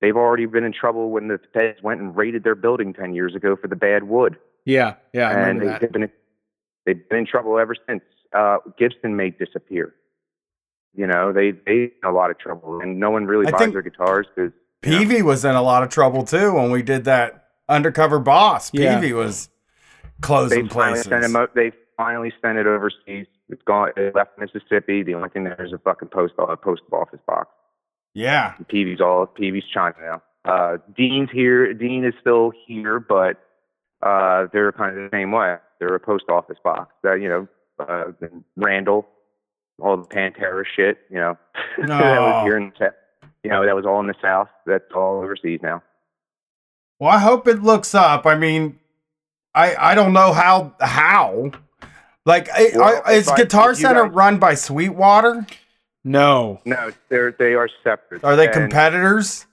They've 0.00 0.16
already 0.16 0.46
been 0.46 0.64
in 0.64 0.72
trouble 0.72 1.10
when 1.10 1.28
the 1.28 1.40
feds 1.52 1.82
went 1.82 2.00
and 2.00 2.16
raided 2.16 2.44
their 2.44 2.54
building 2.54 2.92
ten 2.94 3.14
years 3.14 3.34
ago 3.34 3.56
for 3.60 3.66
the 3.68 3.76
bad 3.76 4.04
wood, 4.04 4.36
Yeah. 4.64 4.94
Yeah. 5.12 5.28
I 5.28 5.32
and 5.32 5.40
remember 5.60 5.64
they, 5.64 5.70
that. 5.72 5.80
they've 5.80 5.92
been 5.92 6.02
in, 6.04 6.10
they've 6.86 7.08
been 7.08 7.18
in 7.20 7.26
trouble 7.26 7.58
ever 7.58 7.74
since. 7.88 8.02
Uh, 8.32 8.58
Gibson 8.78 9.16
may 9.16 9.30
disappear. 9.30 9.94
You 10.94 11.06
know, 11.06 11.32
they 11.32 11.50
they 11.52 11.72
in 11.84 11.90
a 12.04 12.12
lot 12.12 12.30
of 12.30 12.38
trouble, 12.38 12.80
and 12.80 12.98
no 13.00 13.10
one 13.10 13.26
really 13.26 13.46
I 13.46 13.50
buys 13.50 13.72
their 13.72 13.82
guitars 13.82 14.26
because 14.34 14.52
Peavey 14.82 15.22
was 15.22 15.44
in 15.44 15.54
a 15.54 15.62
lot 15.62 15.82
of 15.82 15.88
trouble 15.90 16.24
too 16.24 16.54
when 16.54 16.70
we 16.70 16.82
did 16.82 17.04
that 17.04 17.48
undercover 17.68 18.18
boss. 18.18 18.70
Yeah. 18.72 19.00
Peavey 19.00 19.12
was 19.12 19.48
they 20.02 20.08
closing 20.20 20.68
finally 20.68 20.92
places. 21.02 21.06
sent 21.08 21.24
him. 21.24 21.36
o- 21.36 21.48
They 21.54 21.72
finally 21.96 22.32
sent 22.42 22.58
it 22.58 22.66
overseas. 22.66 23.26
It's 23.48 23.62
gone. 23.62 23.90
It 23.96 24.14
left 24.14 24.38
Mississippi. 24.38 25.02
The 25.02 25.14
only 25.14 25.30
thing 25.30 25.44
there 25.44 25.64
is 25.64 25.72
a 25.72 25.78
fucking 25.78 26.08
post 26.08 26.34
a 26.38 26.56
post 26.56 26.82
office 26.92 27.20
box. 27.26 27.48
Yeah. 28.14 28.54
Peavey's 28.68 29.00
all 29.00 29.26
Peavey's 29.26 29.64
China 29.72 29.94
now. 30.00 30.22
Uh, 30.44 30.78
Dean's 30.96 31.30
here. 31.32 31.72
Dean 31.74 32.04
is 32.04 32.14
still 32.20 32.52
here, 32.66 33.00
but 33.00 33.36
uh, 34.02 34.46
they're 34.52 34.72
kind 34.72 34.96
of 34.96 35.10
the 35.10 35.16
same 35.16 35.32
way. 35.32 35.56
They're 35.78 35.94
a 35.94 36.00
post 36.00 36.24
office 36.28 36.58
box. 36.62 36.92
That 37.02 37.20
you 37.20 37.28
know, 37.28 37.48
uh, 37.78 38.12
Randall, 38.56 39.06
all 39.80 39.96
the 39.96 40.04
Pantera 40.04 40.64
shit. 40.64 40.98
You 41.10 41.18
know, 41.18 41.38
that 41.78 42.20
was 42.20 42.44
here 42.44 42.56
in 42.56 42.72
the, 42.78 42.94
you 43.44 43.50
know 43.50 43.64
that 43.64 43.74
was 43.74 43.86
all 43.86 44.00
in 44.00 44.06
the 44.06 44.14
South. 44.20 44.48
That's 44.66 44.84
all 44.94 45.22
overseas 45.22 45.60
now. 45.62 45.82
Well, 46.98 47.10
I 47.10 47.18
hope 47.18 47.46
it 47.46 47.62
looks 47.62 47.94
up. 47.94 48.26
I 48.26 48.36
mean, 48.36 48.78
I 49.54 49.74
I 49.76 49.94
don't 49.94 50.12
know 50.12 50.32
how 50.32 50.74
how. 50.80 51.52
Like, 52.28 52.50
I- 52.50 52.70
Well, 52.74 53.02
I- 53.06 53.12
is 53.12 53.26
if 53.26 53.32
I- 53.32 53.36
Guitar 53.38 53.74
Center 53.74 54.04
guys- 54.04 54.12
run 54.12 54.38
by 54.38 54.52
Sweetwater? 54.54 55.46
No. 56.04 56.60
No, 56.66 56.90
they're 57.08 57.32
they 57.32 57.54
are 57.54 57.68
separate. 57.82 58.22
Are 58.22 58.36
they 58.36 58.48
competitors? 58.48 59.46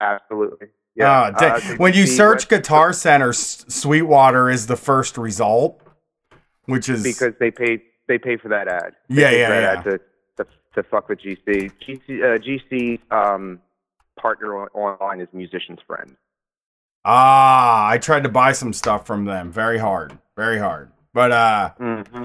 Absolutely. 0.00 0.68
Yeah. 0.94 1.30
da- 1.30 1.46
Uh, 1.56 1.58
the 1.60 1.76
when 1.76 1.92
you 1.92 2.06
search 2.06 2.36
West- 2.38 2.48
Guitar 2.48 2.92
Center, 2.94 3.32
Sweetwater 3.34 4.48
is 4.50 4.66
the 4.66 4.76
first 4.76 5.18
result, 5.18 5.80
which 6.64 6.88
is 6.88 7.02
because 7.02 7.34
they 7.38 7.50
pay 7.50 7.82
they 8.08 8.16
pay 8.18 8.36
for 8.38 8.48
that 8.48 8.68
ad. 8.68 8.94
They 9.08 9.20
Yeah, 9.22 9.30
yeah, 9.30 9.48
that 9.50 9.62
yeah. 9.62 9.78
ad 9.78 9.84
to, 9.84 10.44
to 10.44 10.50
to 10.76 10.82
fuck 10.84 11.08
with 11.10 11.20
GC. 11.20 11.70
GC 11.78 12.22
uh, 12.22 12.38
GC 12.38 13.00
um 13.12 13.60
partner 14.18 14.66
online 14.68 15.20
is 15.20 15.28
Musician's 15.32 15.80
Friend. 15.86 16.16
ah. 17.04 17.86
I 17.88 17.98
tried 17.98 18.22
to 18.24 18.28
buy 18.30 18.52
some 18.52 18.72
stuff 18.72 19.06
from 19.06 19.24
them. 19.26 19.52
Very 19.52 19.78
hard, 19.78 20.18
very 20.36 20.58
hard. 20.58 20.90
But 21.18 21.32
uh, 21.32 21.70
Mm-hmm. 21.80 22.24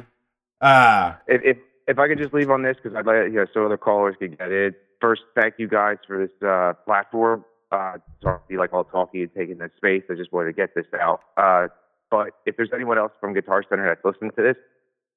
uh, 0.62 1.14
If, 1.28 1.42
if 1.44 1.58
if 1.88 1.98
I 1.98 2.08
could 2.08 2.20
just 2.20 2.32
leave 2.32 2.52
on 2.52 2.62
this 2.62 2.78
because 2.82 2.96
I'd 2.96 3.08
let 3.08 3.24
you 3.24 3.32
know 3.40 3.46
so 3.52 3.66
other 3.66 3.76
callers 3.76 4.16
could 4.20 4.38
get 4.38 4.52
it. 4.52 4.76
First, 5.02 5.24
thank 5.36 5.56
you 5.58 5.68
guys 5.68 5.98
for 6.06 6.20
this 6.20 6.48
uh, 6.48 6.74
platform. 6.86 7.44
Uh, 7.72 7.94
sorry 8.22 8.38
to 8.38 8.44
be 8.48 8.58
like 8.58 8.72
all 8.72 8.84
talky 8.84 9.24
and 9.24 9.32
taking 9.36 9.58
this 9.58 9.72
space. 9.78 10.04
I 10.12 10.14
just 10.14 10.32
wanted 10.32 10.50
to 10.50 10.54
get 10.54 10.76
this 10.76 10.86
out. 11.02 11.22
Uh, 11.38 11.70
but 12.12 12.30
if 12.46 12.56
there's 12.56 12.70
anyone 12.72 13.00
else 13.00 13.12
from 13.20 13.34
Guitar 13.34 13.64
Center 13.68 13.84
that's 13.88 14.06
listening 14.06 14.30
to 14.38 14.44
this, 14.44 14.58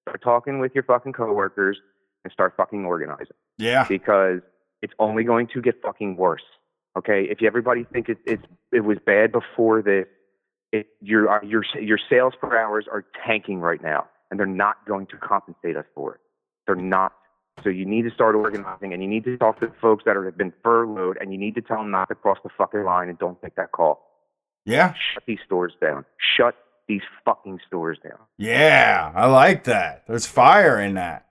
start 0.09 0.23
talking 0.23 0.59
with 0.59 0.73
your 0.75 0.85
fucking 0.85 1.13
coworkers 1.13 1.77
and 2.25 2.33
start 2.33 2.55
fucking 2.57 2.87
organizing 2.87 3.37
Yeah. 3.59 3.85
because 3.87 4.41
it's 4.81 4.95
only 4.99 5.23
going 5.23 5.49
to 5.49 5.61
get 5.61 5.83
fucking 5.83 6.17
worse. 6.17 6.43
Okay, 6.97 7.25
if 7.31 7.43
everybody 7.43 7.85
think 7.93 8.09
it, 8.09 8.17
it's 8.25 8.43
it 8.73 8.81
was 8.87 8.97
bad 9.05 9.31
before 9.33 9.83
this, 9.83 10.07
it, 10.73 10.89
your 11.01 11.29
uh, 11.31 11.43
your 11.43 11.65
your 11.81 11.99
sales 12.11 12.35
per 12.41 12.57
hours 12.59 12.87
are 12.91 13.05
tanking 13.27 13.61
right 13.61 13.83
now, 13.83 14.07
and 14.31 14.39
they're 14.39 14.47
not 14.47 14.87
going 14.87 15.07
to 15.09 15.17
compensate 15.17 15.77
us 15.77 15.85
for 15.95 16.15
it. 16.15 16.21
They're 16.67 16.77
not. 16.77 17.13
So 17.65 17.71
you 17.71 17.87
need 17.87 18.03
to 18.03 18.11
start 18.11 18.35
organizing, 18.35 18.93
and 18.93 19.03
you 19.03 19.09
need 19.09 19.25
to 19.25 19.39
talk 19.39 19.61
to 19.61 19.67
the 19.69 19.73
folks 19.81 20.05
that 20.05 20.17
are, 20.17 20.25
have 20.27 20.37
been 20.37 20.53
furloughed, 20.63 21.17
and 21.21 21.33
you 21.33 21.39
need 21.39 21.55
to 21.55 21.63
tell 21.63 21.79
them 21.79 21.91
not 21.91 22.09
to 22.09 22.15
cross 22.15 22.37
the 22.43 22.51
fucking 22.57 22.85
line 22.85 23.09
and 23.09 23.19
don't 23.19 23.41
take 23.41 23.55
that 23.57 23.73
call. 23.73 24.03
Yeah. 24.67 24.95
Shut 25.15 25.23
these 25.27 25.39
stores 25.47 25.73
down. 25.81 26.05
Shut 26.37 26.55
these 26.87 27.01
fucking 27.25 27.61
stores 27.67 27.99
down. 28.03 28.19
Yeah. 28.37 29.11
I 29.15 29.27
like 29.27 29.65
that. 29.65 30.05
There's 30.07 30.27
fire 30.27 30.79
in 30.79 30.95
that. 30.95 31.27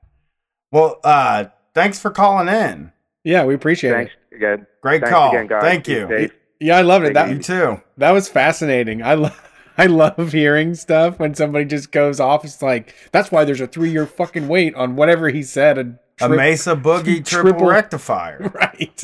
Well, 0.71 0.99
uh, 1.03 1.45
thanks 1.75 1.99
for 1.99 2.09
calling 2.09 2.47
in. 2.47 2.91
Yeah, 3.23 3.45
we 3.45 3.53
appreciate 3.53 3.91
Thanks 3.91 4.13
it. 4.31 4.35
again. 4.35 4.67
Great 4.81 5.01
Thanks 5.01 5.13
call. 5.13 5.29
again, 5.29 5.47
guys. 5.47 5.61
Thank 5.61 5.85
Be 5.85 5.93
you. 5.93 6.31
Yeah, 6.59 6.77
I 6.77 6.81
loved 6.81 7.05
it. 7.05 7.13
That 7.13 7.29
You 7.29 7.39
too. 7.39 7.81
that 7.97 8.11
was 8.11 8.29
fascinating. 8.29 9.03
I 9.03 9.15
love. 9.15 9.41
I 9.77 9.87
love 9.87 10.31
hearing 10.31 10.73
stuff 10.73 11.19
when 11.19 11.35
somebody 11.35 11.65
just 11.65 11.91
goes 11.91 12.21
off. 12.21 12.45
It's 12.45 12.61
like 12.61 12.95
that's 13.11 13.29
why 13.29 13.43
there's 13.43 13.59
a 13.59 13.67
three 13.67 13.91
year 13.91 14.05
fucking 14.07 14.47
wait 14.47 14.73
on 14.73 14.95
whatever 14.95 15.27
he 15.27 15.43
said. 15.43 15.77
A, 15.77 16.25
A 16.25 16.29
Mesa 16.29 16.75
Boogie 16.77 17.25
triple, 17.25 17.51
triple- 17.51 17.67
rectifier. 17.67 18.39
right. 18.55 19.03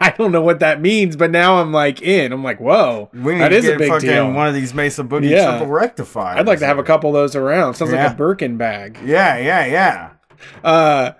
I 0.00 0.10
don't 0.18 0.32
know 0.32 0.42
what 0.42 0.58
that 0.58 0.80
means, 0.80 1.14
but 1.14 1.30
now 1.30 1.60
I'm 1.60 1.70
like 1.72 2.02
in. 2.02 2.32
I'm 2.32 2.42
like, 2.42 2.58
whoa, 2.58 3.08
We 3.14 3.34
need 3.34 3.40
that 3.42 3.48
to 3.50 3.56
is 3.58 3.64
get 3.66 3.76
a 3.76 3.78
big 3.78 3.88
fucking 3.88 4.08
deal. 4.08 4.32
one 4.32 4.48
of 4.48 4.54
these 4.54 4.74
Mesa 4.74 5.04
Boogie 5.04 5.30
Yeah. 5.30 5.58
triple 5.58 5.68
rectifiers. 5.72 6.40
I'd 6.40 6.46
like 6.48 6.58
to 6.58 6.66
have 6.66 6.80
a 6.80 6.82
couple 6.82 7.10
of 7.10 7.14
those 7.14 7.36
around. 7.36 7.74
Sounds 7.74 7.92
Yeah. 7.92 8.06
like 8.06 8.12
a 8.14 8.16
Birkin 8.16 8.56
bag. 8.56 8.98
Yeah, 9.04 9.36
yeah, 9.38 9.64
yeah. 9.66 10.10
Uh, 10.64 11.12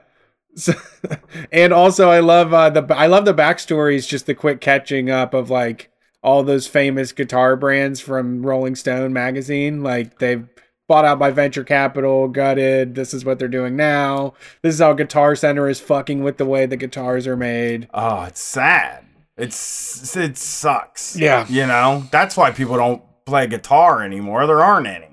so, 0.55 0.72
and 1.52 1.72
also 1.72 2.10
I 2.10 2.20
love 2.20 2.52
uh, 2.52 2.70
the 2.70 2.86
I 2.94 3.06
love 3.06 3.24
the 3.24 3.35
backstories, 3.35 4.09
just 4.09 4.27
the 4.27 4.35
quick 4.35 4.60
catching 4.60 5.10
up 5.10 5.35
of 5.35 5.51
like 5.51 5.90
all 6.22 6.43
those 6.43 6.66
famous 6.66 7.12
guitar 7.12 7.56
brands 7.56 8.01
from 8.01 8.44
Rolling 8.44 8.74
Stone 8.74 9.12
magazine. 9.12 9.82
Like 9.82 10.18
they've 10.18 10.47
bought 10.89 11.05
out 11.05 11.18
by 11.18 11.31
venture 11.31 11.64
capital, 11.64 12.28
gutted. 12.28 12.94
This 12.94 13.14
is 13.14 13.24
what 13.24 13.39
they're 13.39 13.48
doing 13.48 13.77
now. 13.77 14.35
This 14.62 14.74
is 14.74 14.81
how 14.81 14.93
Guitar 14.93 15.36
Center 15.36 15.68
is 15.68 15.81
fucking 15.81 16.22
with 16.22 16.36
the 16.36 16.44
way 16.44 16.66
the 16.66 16.77
guitars 16.77 17.27
are 17.27 17.36
made. 17.36 17.89
Oh, 17.94 18.24
it's 18.24 18.43
sad. 18.43 19.05
It's 19.36 20.16
it 20.16 20.36
sucks. 20.36 21.16
Yeah. 21.16 21.47
You 21.48 21.66
know, 21.66 22.05
that's 22.10 22.36
why 22.36 22.51
people 22.51 22.77
don't 22.77 23.02
play 23.24 23.47
guitar 23.47 24.02
anymore. 24.02 24.47
There 24.47 24.62
aren't 24.62 24.89
any. 24.89 25.06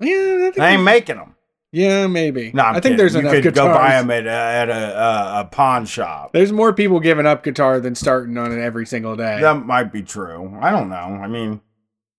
Yeah, 0.00 0.50
They 0.56 0.66
ain't 0.74 0.82
making 0.82 1.16
them. 1.16 1.34
Yeah, 1.72 2.06
maybe. 2.06 2.50
No, 2.54 2.62
I'm 2.64 2.76
I 2.76 2.80
think 2.80 2.96
there's 2.96 3.12
kidding. 3.12 3.26
enough 3.26 3.36
you 3.36 3.42
could 3.42 3.54
guitars. 3.54 3.68
go 3.68 3.74
buy 3.74 3.90
them 4.00 4.10
at, 4.10 4.26
a- 4.26 4.30
at 4.30 4.68
a, 4.70 4.98
a, 4.98 5.40
a 5.40 5.44
pawn 5.44 5.84
shop. 5.86 6.32
There's 6.32 6.52
more 6.52 6.72
people 6.72 6.98
giving 7.00 7.26
up 7.26 7.42
guitar 7.44 7.78
than 7.80 7.94
starting 7.94 8.36
on 8.38 8.52
it 8.52 8.60
every 8.62 8.86
single 8.86 9.16
day. 9.16 9.40
That 9.40 9.64
might 9.66 9.92
be 9.92 10.02
true. 10.02 10.56
I 10.60 10.70
don't 10.70 10.88
know. 10.88 10.96
I 10.96 11.26
mean, 11.26 11.60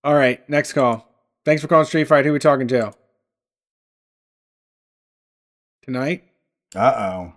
All 0.03 0.13
right, 0.15 0.47
next 0.49 0.73
call. 0.73 1.07
Thanks 1.45 1.61
for 1.61 1.67
calling 1.67 1.85
Street 1.85 2.07
Fight. 2.07 2.25
Who 2.25 2.33
we 2.33 2.39
talking 2.39 2.67
to? 2.67 2.93
Tonight? 5.83 6.23
uh 6.75 6.79
oh. 6.97 7.33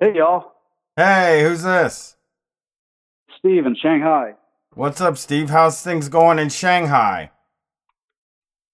Hey, 0.00 0.14
y'all. 0.16 0.52
Hey, 0.96 1.42
who's 1.44 1.62
this? 1.62 2.16
Steve 3.38 3.66
in 3.66 3.76
Shanghai. 3.80 4.34
What's 4.74 5.00
up, 5.00 5.16
Steve? 5.16 5.50
How's 5.50 5.80
things 5.80 6.08
going 6.08 6.38
in 6.40 6.48
Shanghai? 6.48 7.30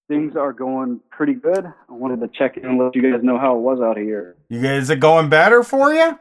Things 0.07 0.35
are 0.35 0.53
going 0.53 0.99
pretty 1.09 1.33
good. 1.33 1.65
I 1.65 1.91
wanted 1.91 2.21
to 2.21 2.27
check 2.27 2.57
in 2.57 2.65
and 2.65 2.77
let 2.77 2.95
you 2.95 3.01
guys 3.01 3.23
know 3.23 3.39
how 3.39 3.55
it 3.55 3.61
was 3.61 3.79
out 3.81 3.97
here. 3.97 4.35
You 4.49 4.61
guys, 4.61 4.83
is 4.83 4.89
it 4.91 4.99
going 4.99 5.29
better 5.29 5.63
for 5.63 5.91
you? 5.93 6.19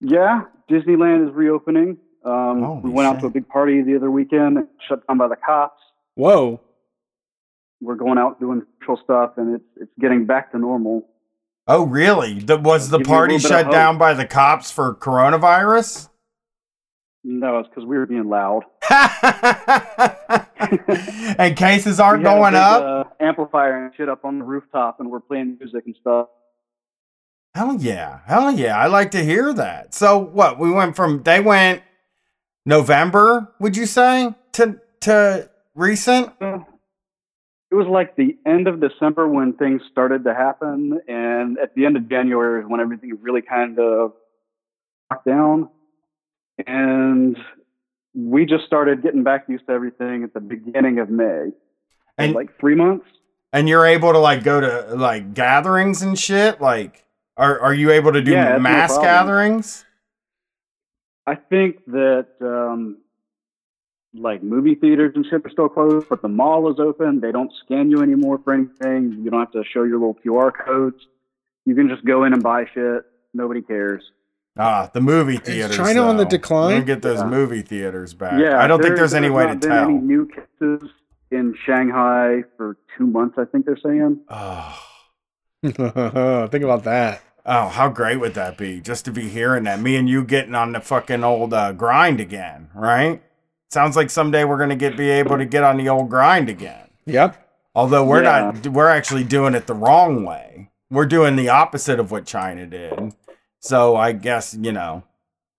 Yeah, 0.00 0.42
Disneyland 0.70 1.28
is 1.28 1.34
reopening. 1.34 1.96
Um, 2.24 2.62
Holy 2.62 2.80
we 2.82 2.90
went 2.90 3.08
out 3.08 3.20
to 3.20 3.26
a 3.26 3.30
big 3.30 3.48
party 3.48 3.82
the 3.82 3.96
other 3.96 4.10
weekend, 4.10 4.58
shut 4.86 5.06
down 5.06 5.16
by 5.16 5.28
the 5.28 5.36
cops. 5.36 5.80
Whoa. 6.16 6.60
We're 7.80 7.94
going 7.94 8.18
out 8.18 8.38
doing 8.38 8.62
social 8.82 9.02
stuff, 9.02 9.32
and 9.38 9.54
it's 9.54 9.64
it's 9.76 9.92
getting 9.98 10.26
back 10.26 10.52
to 10.52 10.58
normal. 10.58 11.08
Oh, 11.66 11.84
really? 11.84 12.40
The, 12.40 12.58
was 12.58 12.90
the 12.90 12.98
Give 12.98 13.06
party 13.06 13.34
little 13.34 13.48
bit 13.48 13.56
of 13.58 13.64
shut 13.64 13.72
down 13.72 13.96
by 13.96 14.12
the 14.12 14.26
cops 14.26 14.70
for 14.70 14.94
coronavirus? 14.94 16.08
No, 17.22 17.58
it's 17.58 17.68
because 17.68 17.84
we 17.84 17.98
were 17.98 18.06
being 18.06 18.28
loud. 18.28 18.64
and 21.38 21.56
cases 21.56 22.00
aren't 22.00 22.22
We 22.22 22.28
had 22.28 22.36
a 22.36 22.40
going 22.40 22.52
big, 22.52 22.60
up? 22.60 22.82
Uh, 22.82 23.04
amplifier 23.24 23.84
and 23.84 23.94
shit 23.94 24.08
up 24.08 24.24
on 24.24 24.38
the 24.38 24.44
rooftop, 24.44 25.00
and 25.00 25.10
we're 25.10 25.20
playing 25.20 25.58
music 25.60 25.84
and 25.86 25.94
stuff. 26.00 26.28
Hell 27.54 27.76
yeah. 27.78 28.20
Hell 28.26 28.50
yeah. 28.52 28.78
I 28.78 28.86
like 28.86 29.10
to 29.12 29.22
hear 29.24 29.52
that. 29.54 29.92
So 29.94 30.18
what? 30.18 30.58
We 30.58 30.70
went 30.70 30.96
from 30.96 31.22
they 31.24 31.40
went 31.40 31.82
November, 32.64 33.52
would 33.58 33.76
you 33.76 33.86
say? 33.86 34.34
To 34.52 34.80
to 35.00 35.50
recent? 35.74 36.32
Uh, 36.40 36.60
It 37.70 37.74
was 37.74 37.86
like 37.86 38.16
the 38.16 38.36
end 38.46 38.66
of 38.66 38.80
December 38.80 39.28
when 39.28 39.52
things 39.54 39.82
started 39.90 40.24
to 40.24 40.34
happen, 40.34 41.00
and 41.06 41.58
at 41.58 41.74
the 41.74 41.86
end 41.86 41.96
of 41.96 42.08
January 42.08 42.62
is 42.62 42.68
when 42.68 42.80
everything 42.80 43.12
really 43.20 43.42
kind 43.42 43.78
of 43.78 44.12
locked 45.10 45.26
down. 45.26 45.68
And 46.66 47.36
we 48.14 48.44
just 48.44 48.64
started 48.64 49.02
getting 49.02 49.22
back 49.22 49.44
used 49.48 49.66
to 49.66 49.72
everything 49.72 50.24
at 50.24 50.34
the 50.34 50.40
beginning 50.40 50.98
of 50.98 51.10
May. 51.10 51.50
And 52.18 52.34
like 52.34 52.58
three 52.58 52.74
months. 52.74 53.06
and 53.52 53.68
you're 53.68 53.86
able 53.86 54.12
to 54.12 54.18
like 54.18 54.44
go 54.44 54.60
to 54.60 54.94
like 54.94 55.32
gatherings 55.34 56.02
and 56.02 56.18
shit? 56.18 56.60
Like 56.60 57.04
are 57.36 57.58
are 57.60 57.74
you 57.74 57.90
able 57.90 58.12
to 58.12 58.20
do 58.20 58.32
Yeah, 58.32 58.50
it's 58.50 58.58
no 58.58 58.60
mass 58.60 58.98
gatherings? 58.98 59.84
I 61.26 61.36
think 61.36 61.84
that 61.86 62.26
um, 62.42 62.98
like 64.14 64.42
movie 64.42 64.74
theaters 64.74 65.12
and 65.14 65.24
shit 65.24 65.46
are 65.46 65.50
still 65.50 65.68
closed, 65.68 66.08
but 66.08 66.20
the 66.22 66.28
mall 66.28 66.70
is 66.70 66.78
open. 66.78 67.20
They 67.20 67.32
don't 67.32 67.52
scan 67.64 67.90
you 67.90 68.02
anymore 68.02 68.40
for 68.44 68.52
anything. 68.52 69.22
You 69.22 69.30
don't 69.30 69.40
have 69.40 69.52
to 69.52 69.62
show 69.72 69.84
your 69.84 69.98
little 69.98 70.16
QR 70.24 70.52
codes. 70.52 70.98
You 71.64 71.74
can 71.74 71.88
just 71.88 72.04
go 72.04 72.24
in 72.24 72.32
and 72.32 72.42
buy 72.42 72.64
shit. 72.74 73.04
Nobody 73.32 73.62
cares. 73.62 74.02
Ah, 74.60 74.90
the 74.92 75.00
movie 75.00 75.38
theaters. 75.38 75.76
China 75.76 76.02
on 76.02 76.16
the 76.16 76.24
decline? 76.24 76.74
We're 76.78 76.82
get 76.84 77.02
those 77.02 77.20
Yeah. 77.20 77.26
movie 77.26 77.62
theaters 77.62 78.14
back. 78.14 78.38
Yeah, 78.40 78.58
I 78.62 78.66
don't 78.66 78.78
think 78.80 78.90
there- 78.90 78.98
there's 78.98 79.14
any 79.14 79.30
way 79.30 79.44
to 79.44 79.52
not 79.54 79.60
been 79.60 79.70
tell. 79.70 79.84
Any 79.84 79.94
new 79.98 80.26
cases 80.26 80.90
in 81.30 81.54
Shanghai 81.64 82.44
for 82.56 82.76
two 82.96 83.06
months? 83.06 83.36
I 83.38 83.44
think 83.46 83.66
they're 83.66 83.76
saying. 83.82 84.18
Oh. 84.28 84.76
Think 85.62 85.78
about 86.64 86.84
that. 86.84 87.22
Oh, 87.46 87.68
how 87.68 87.88
great 87.88 88.16
would 88.18 88.34
that 88.34 88.56
be? 88.58 88.80
Just 88.80 89.04
to 89.06 89.12
be 89.12 89.28
hearing 89.28 89.64
that. 89.64 89.80
Me 89.80 89.96
and 89.96 90.08
you 90.08 90.24
getting 90.24 90.54
on 90.54 90.72
the 90.72 90.80
fucking 90.80 91.24
old 91.24 91.52
uh, 91.54 91.72
grind 91.72 92.20
again, 92.20 92.68
right? 92.74 93.22
Sounds 93.70 93.96
like 93.96 94.10
someday 94.10 94.44
we're 94.44 94.58
gonna 94.58 94.76
get 94.76 94.96
be 94.96 95.10
able 95.10 95.38
to 95.38 95.44
get 95.46 95.62
on 95.62 95.76
the 95.76 95.88
old 95.88 96.10
grind 96.10 96.48
again. 96.48 96.88
Yep. 97.06 97.36
Although 97.74 98.04
we're 98.04 98.22
Yeah. 98.22 98.52
not, 98.52 98.66
we're 98.68 98.88
actually 98.88 99.24
doing 99.24 99.54
it 99.54 99.66
the 99.66 99.74
wrong 99.74 100.24
way. 100.24 100.70
We're 100.90 101.06
doing 101.06 101.36
the 101.36 101.48
opposite 101.48 102.00
of 102.00 102.10
what 102.10 102.24
China 102.26 102.66
did. 102.66 103.14
So 103.60 103.94
I 103.96 104.12
guess 104.12 104.54
you 104.58 104.72
know, 104.72 105.04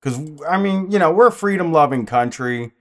because 0.01 0.19
I 0.47 0.57
mean, 0.59 0.91
you 0.91 0.99
know, 0.99 1.11
we're 1.11 1.27
a 1.27 1.31
freedom-loving 1.31 2.05
country, 2.07 2.71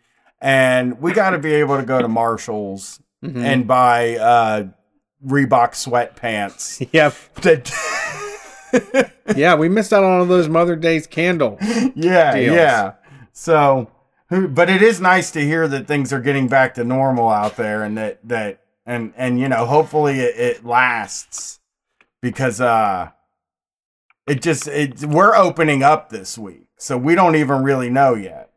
and 0.41 1.01
we 1.01 1.13
got 1.13 1.31
to 1.31 1.39
be 1.39 1.53
able 1.55 1.77
to 1.79 1.85
go 1.85 2.01
to 2.03 2.09
Marshalls 2.09 3.01
Mhm. 3.23 3.45
and 3.45 3.67
buy 3.67 4.17
uh, 4.17 4.65
Reebok 5.27 5.73
sweatpants. 5.75 6.87
Yep. 6.93 7.15
That 7.43 9.13
Yeah, 9.37 9.55
we 9.57 9.69
missed 9.69 9.93
out 9.93 10.03
on 10.05 10.21
all 10.21 10.27
those 10.27 10.49
Mother 10.49 10.75
Day's 10.77 11.07
candle. 11.07 11.59
yeah, 11.95 12.35
deals. 12.35 12.55
yeah. 12.57 12.93
So, 13.33 13.91
but 14.31 14.71
it 14.71 14.81
is 14.83 15.01
nice 15.01 15.31
to 15.33 15.41
hear 15.41 15.69
that 15.69 15.87
things 15.87 16.13
are 16.13 16.21
getting 16.21 16.49
back 16.49 16.75
to 16.75 16.85
normal 16.85 17.29
out 17.29 17.57
there, 17.57 17.83
and 17.83 17.97
that 17.99 18.21
that 18.29 18.61
and 18.87 19.13
and 19.17 19.39
you 19.39 19.49
know, 19.49 19.67
hopefully 19.67 20.21
it, 20.21 20.37
it 20.39 20.65
lasts 20.65 21.61
because 22.23 22.61
uh, 22.61 23.11
it 24.31 24.43
just 24.43 24.69
it 24.69 25.05
we're 25.05 25.35
opening 25.35 25.83
up 25.83 26.11
this 26.11 26.39
week, 26.39 26.67
so 26.79 26.97
we 26.97 27.15
don't 27.15 27.35
even 27.35 27.63
really 27.65 27.91
know 27.91 28.15
yet. 28.15 28.51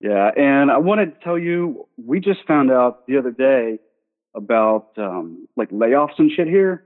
Yeah, 0.00 0.30
and 0.36 0.70
I 0.70 0.78
wanted 0.78 1.14
to 1.14 1.24
tell 1.24 1.38
you, 1.38 1.88
we 1.96 2.20
just 2.20 2.40
found 2.46 2.70
out 2.70 3.06
the 3.06 3.16
other 3.16 3.30
day 3.30 3.78
about 4.34 4.90
um, 4.98 5.48
like 5.56 5.70
layoffs 5.70 6.18
and 6.18 6.30
shit 6.30 6.46
here. 6.46 6.84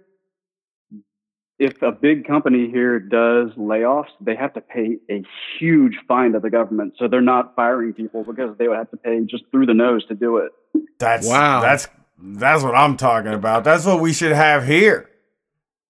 If 1.58 1.80
a 1.80 1.90
big 1.90 2.26
company 2.26 2.70
here 2.70 3.00
does 3.00 3.48
layoffs, 3.56 4.10
they 4.20 4.36
have 4.36 4.52
to 4.54 4.60
pay 4.60 4.98
a 5.10 5.24
huge 5.58 5.96
fine 6.06 6.32
to 6.32 6.40
the 6.40 6.50
government. 6.50 6.94
So 6.98 7.08
they're 7.08 7.22
not 7.22 7.56
firing 7.56 7.94
people 7.94 8.22
because 8.22 8.56
they 8.58 8.68
would 8.68 8.76
have 8.76 8.90
to 8.90 8.98
pay 8.98 9.18
just 9.24 9.44
through 9.50 9.64
the 9.64 9.74
nose 9.74 10.04
to 10.08 10.14
do 10.14 10.36
it. 10.36 10.52
That's 10.98 11.26
Wow. 11.26 11.62
That's 11.62 11.88
that's 12.18 12.62
what 12.62 12.74
I'm 12.74 12.96
talking 12.96 13.32
about. 13.32 13.64
That's 13.64 13.86
what 13.86 14.00
we 14.00 14.12
should 14.12 14.32
have 14.32 14.66
here. 14.66 15.10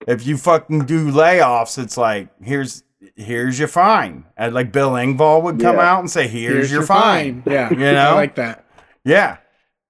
If 0.06 0.27
you 0.27 0.36
fucking 0.36 0.85
do 0.86 1.10
layoffs, 1.10 1.82
it's 1.82 1.97
like 1.97 2.28
here's 2.43 2.82
here's 3.16 3.59
your 3.59 3.68
fine. 3.68 4.24
And 4.36 4.55
like 4.55 4.73
Bill 4.73 4.93
Engvall 4.93 5.43
would 5.43 5.60
come 5.60 5.77
Yeah. 5.77 5.93
out 5.93 6.01
and 6.01 6.10
say, 6.10 6.28
"Here's, 6.28 6.70
your, 6.70 6.82
fine." 6.82 7.43
Yeah, 7.47 7.70
You 7.70 7.77
know? 7.93 8.10
I 8.10 8.12
like 8.12 8.35
that. 8.36 8.64
Yeah, 9.05 9.39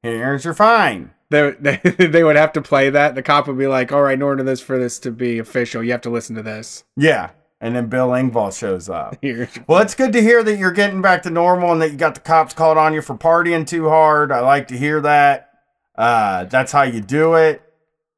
here's 0.02 0.44
your 0.44 0.54
fine. 0.54 1.10
They, 1.30 1.50
they 1.60 1.76
they 2.06 2.22
would 2.24 2.36
have 2.36 2.52
to 2.52 2.62
play 2.62 2.88
that. 2.90 3.14
The 3.14 3.22
cop 3.22 3.46
would 3.48 3.58
be 3.58 3.66
like, 3.66 3.90
"All 3.92 4.02
right, 4.02 4.14
in 4.14 4.22
order 4.22 4.42
this 4.42 4.60
for 4.60 4.78
this 4.78 4.98
to 5.00 5.10
be 5.10 5.38
official, 5.38 5.82
you 5.82 5.90
have 5.92 6.02
to 6.02 6.10
listen 6.10 6.36
to 6.36 6.42
this." 6.42 6.84
Yeah, 6.96 7.30
and 7.60 7.74
then 7.74 7.88
Bill 7.88 8.10
Engvall 8.10 8.56
shows 8.56 8.88
up. 8.88 9.16
Well, 9.66 9.80
it's 9.82 9.94
good 9.96 10.12
to 10.12 10.22
hear 10.22 10.44
that 10.44 10.56
you're 10.56 10.70
getting 10.70 11.02
back 11.02 11.22
to 11.24 11.30
normal 11.30 11.72
and 11.72 11.82
that 11.82 11.90
you 11.90 11.96
got 11.96 12.14
the 12.14 12.20
cops 12.20 12.54
called 12.54 12.78
on 12.78 12.94
you 12.94 13.02
for 13.02 13.16
partying 13.16 13.66
too 13.66 13.88
hard. 13.88 14.30
I 14.30 14.40
like 14.40 14.68
to 14.68 14.78
hear 14.78 15.00
that. 15.00 15.50
Uh, 15.96 16.44
that's 16.44 16.70
how 16.72 16.82
you 16.82 17.00
do 17.00 17.34
it. 17.34 17.60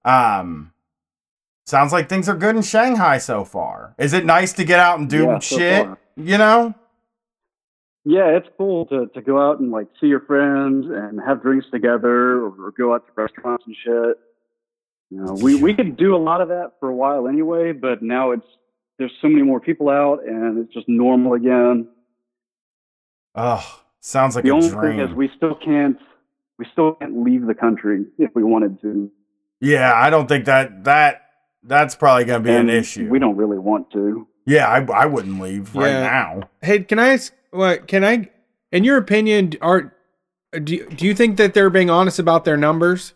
Um, 0.05 0.73
sounds 1.69 1.93
like 1.93 2.09
things 2.09 2.29
are 2.29 2.35
good 2.37 2.57
in 2.57 2.63
Shanghai 2.63 3.19
so 3.19 3.45
far. 3.45 3.95
Is 3.99 4.13
it 4.13 4.25
nice 4.25 4.53
to 4.55 4.65
get 4.65 4.79
out 4.81 4.99
and 4.99 5.09
do 5.09 5.25
Yeah, 5.25 5.39
shit? 5.41 5.87
far. 5.87 5.99
You 6.17 6.39
know? 6.39 6.75
Yeah, 8.05 8.37
it's 8.37 8.49
cool 8.57 8.87
to, 8.87 9.07
to 9.15 9.21
go 9.21 9.39
out 9.41 9.61
and 9.61 9.71
like 9.71 9.87
see 10.01 10.07
your 10.07 10.21
friends 10.21 10.87
and 10.89 11.21
have 11.21 11.43
drinks 11.43 11.67
together 11.71 12.41
or, 12.43 12.73
go 12.77 12.95
out 12.95 13.07
to 13.07 13.13
restaurants 13.21 13.65
and 13.67 13.77
shit. 13.85 14.19
You 15.11 15.25
know, 15.25 15.35
we, 15.35 15.55
we 15.57 15.75
could 15.75 15.97
do 15.97 16.15
a 16.15 16.19
lot 16.19 16.41
of 16.41 16.49
that 16.49 16.73
for 16.81 16.89
a 16.89 16.95
while 16.95 17.29
anyway, 17.29 17.73
but 17.73 18.03
now 18.03 18.31
it's 18.33 18.47
there's 18.99 19.13
so 19.23 19.29
many 19.29 19.43
more 19.43 19.61
people 19.61 19.89
out 19.91 20.21
and 20.27 20.59
it's 20.59 20.73
just 20.73 20.89
normal 20.89 21.35
again. 21.35 21.89
Oh, 23.35 23.81
sounds 24.01 24.35
like 24.35 24.45
the 24.45 24.51
a 24.51 24.55
only 24.55 24.69
dream. 24.71 24.97
thing 24.97 25.01
is 25.01 25.15
we 25.15 25.31
still 25.37 25.55
can't 25.55 25.99
we 26.59 26.67
still 26.73 26.95
can't 26.95 27.23
leave 27.23 27.47
the 27.47 27.55
country 27.55 28.05
if 28.19 28.31
we 28.35 28.43
wanted 28.43 28.81
to. 28.83 29.11
yeah, 29.61 29.93
I 29.95 30.11
don't 30.11 30.27
think 30.29 30.47
that 30.47 30.85
that 30.85 31.28
that's 31.69 31.95
probably 31.95 32.25
going 32.25 32.43
to 32.43 32.49
be 32.49 32.55
an 32.55 32.69
issue. 32.71 33.09
We 33.09 33.19
don't 33.19 33.37
really 33.37 33.59
want 33.59 33.91
to. 33.93 34.27
yeah, 34.47 34.67
I, 34.67 34.85
I 35.03 35.07
wouldn't 35.07 35.41
leave 35.41 35.75
right 35.75 35.93
now. 35.93 36.49
Hey, 36.63 36.81
can 36.81 36.99
I 36.99 37.09
ask? 37.11 37.33
What 37.51 37.87
can 37.87 38.05
I? 38.05 38.31
In 38.73 38.85
your 38.85 38.97
opinion, 38.97 39.53
are 39.61 39.95
do 40.63 40.75
you, 40.77 40.89
do 40.89 41.07
you 41.07 41.15
think 41.15 41.37
that 41.37 41.55
they're 41.55 41.71
being 41.71 41.91
honest 41.91 42.19
about 42.19 42.45
their 42.45 42.57
numbers? 42.57 43.13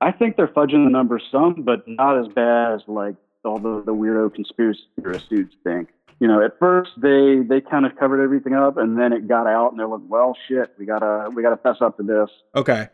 I 0.00 0.12
think 0.12 0.36
they're 0.36 0.48
fudging 0.48 0.84
the 0.84 0.90
numbers 0.90 1.22
some, 1.30 1.62
but 1.62 1.86
not 1.86 2.18
as 2.18 2.26
bad 2.32 2.74
as 2.74 2.80
like 2.86 3.16
all 3.44 3.58
the, 3.58 3.82
the 3.84 3.94
weirdo 3.94 4.34
conspiracy 4.34 4.80
theorist 4.96 5.28
dudes 5.28 5.54
think. 5.62 5.90
You 6.20 6.28
know, 6.28 6.42
at 6.44 6.58
first 6.58 6.90
they 6.98 7.40
they 7.46 7.60
kind 7.60 7.86
of 7.86 7.96
covered 7.96 8.22
everything 8.22 8.54
up, 8.54 8.76
and 8.76 8.98
then 8.98 9.12
it 9.12 9.26
got 9.28 9.46
out, 9.46 9.70
and 9.70 9.78
they're 9.80 9.88
like, 9.88 10.02
"Well, 10.08 10.36
shit, 10.48 10.72
we 10.78 10.84
gotta 10.86 11.30
we 11.34 11.42
gotta 11.42 11.56
fess 11.56 11.76
up 11.80 11.96
to 11.96 12.02
this." 12.02 12.28
Okay. 12.54 12.88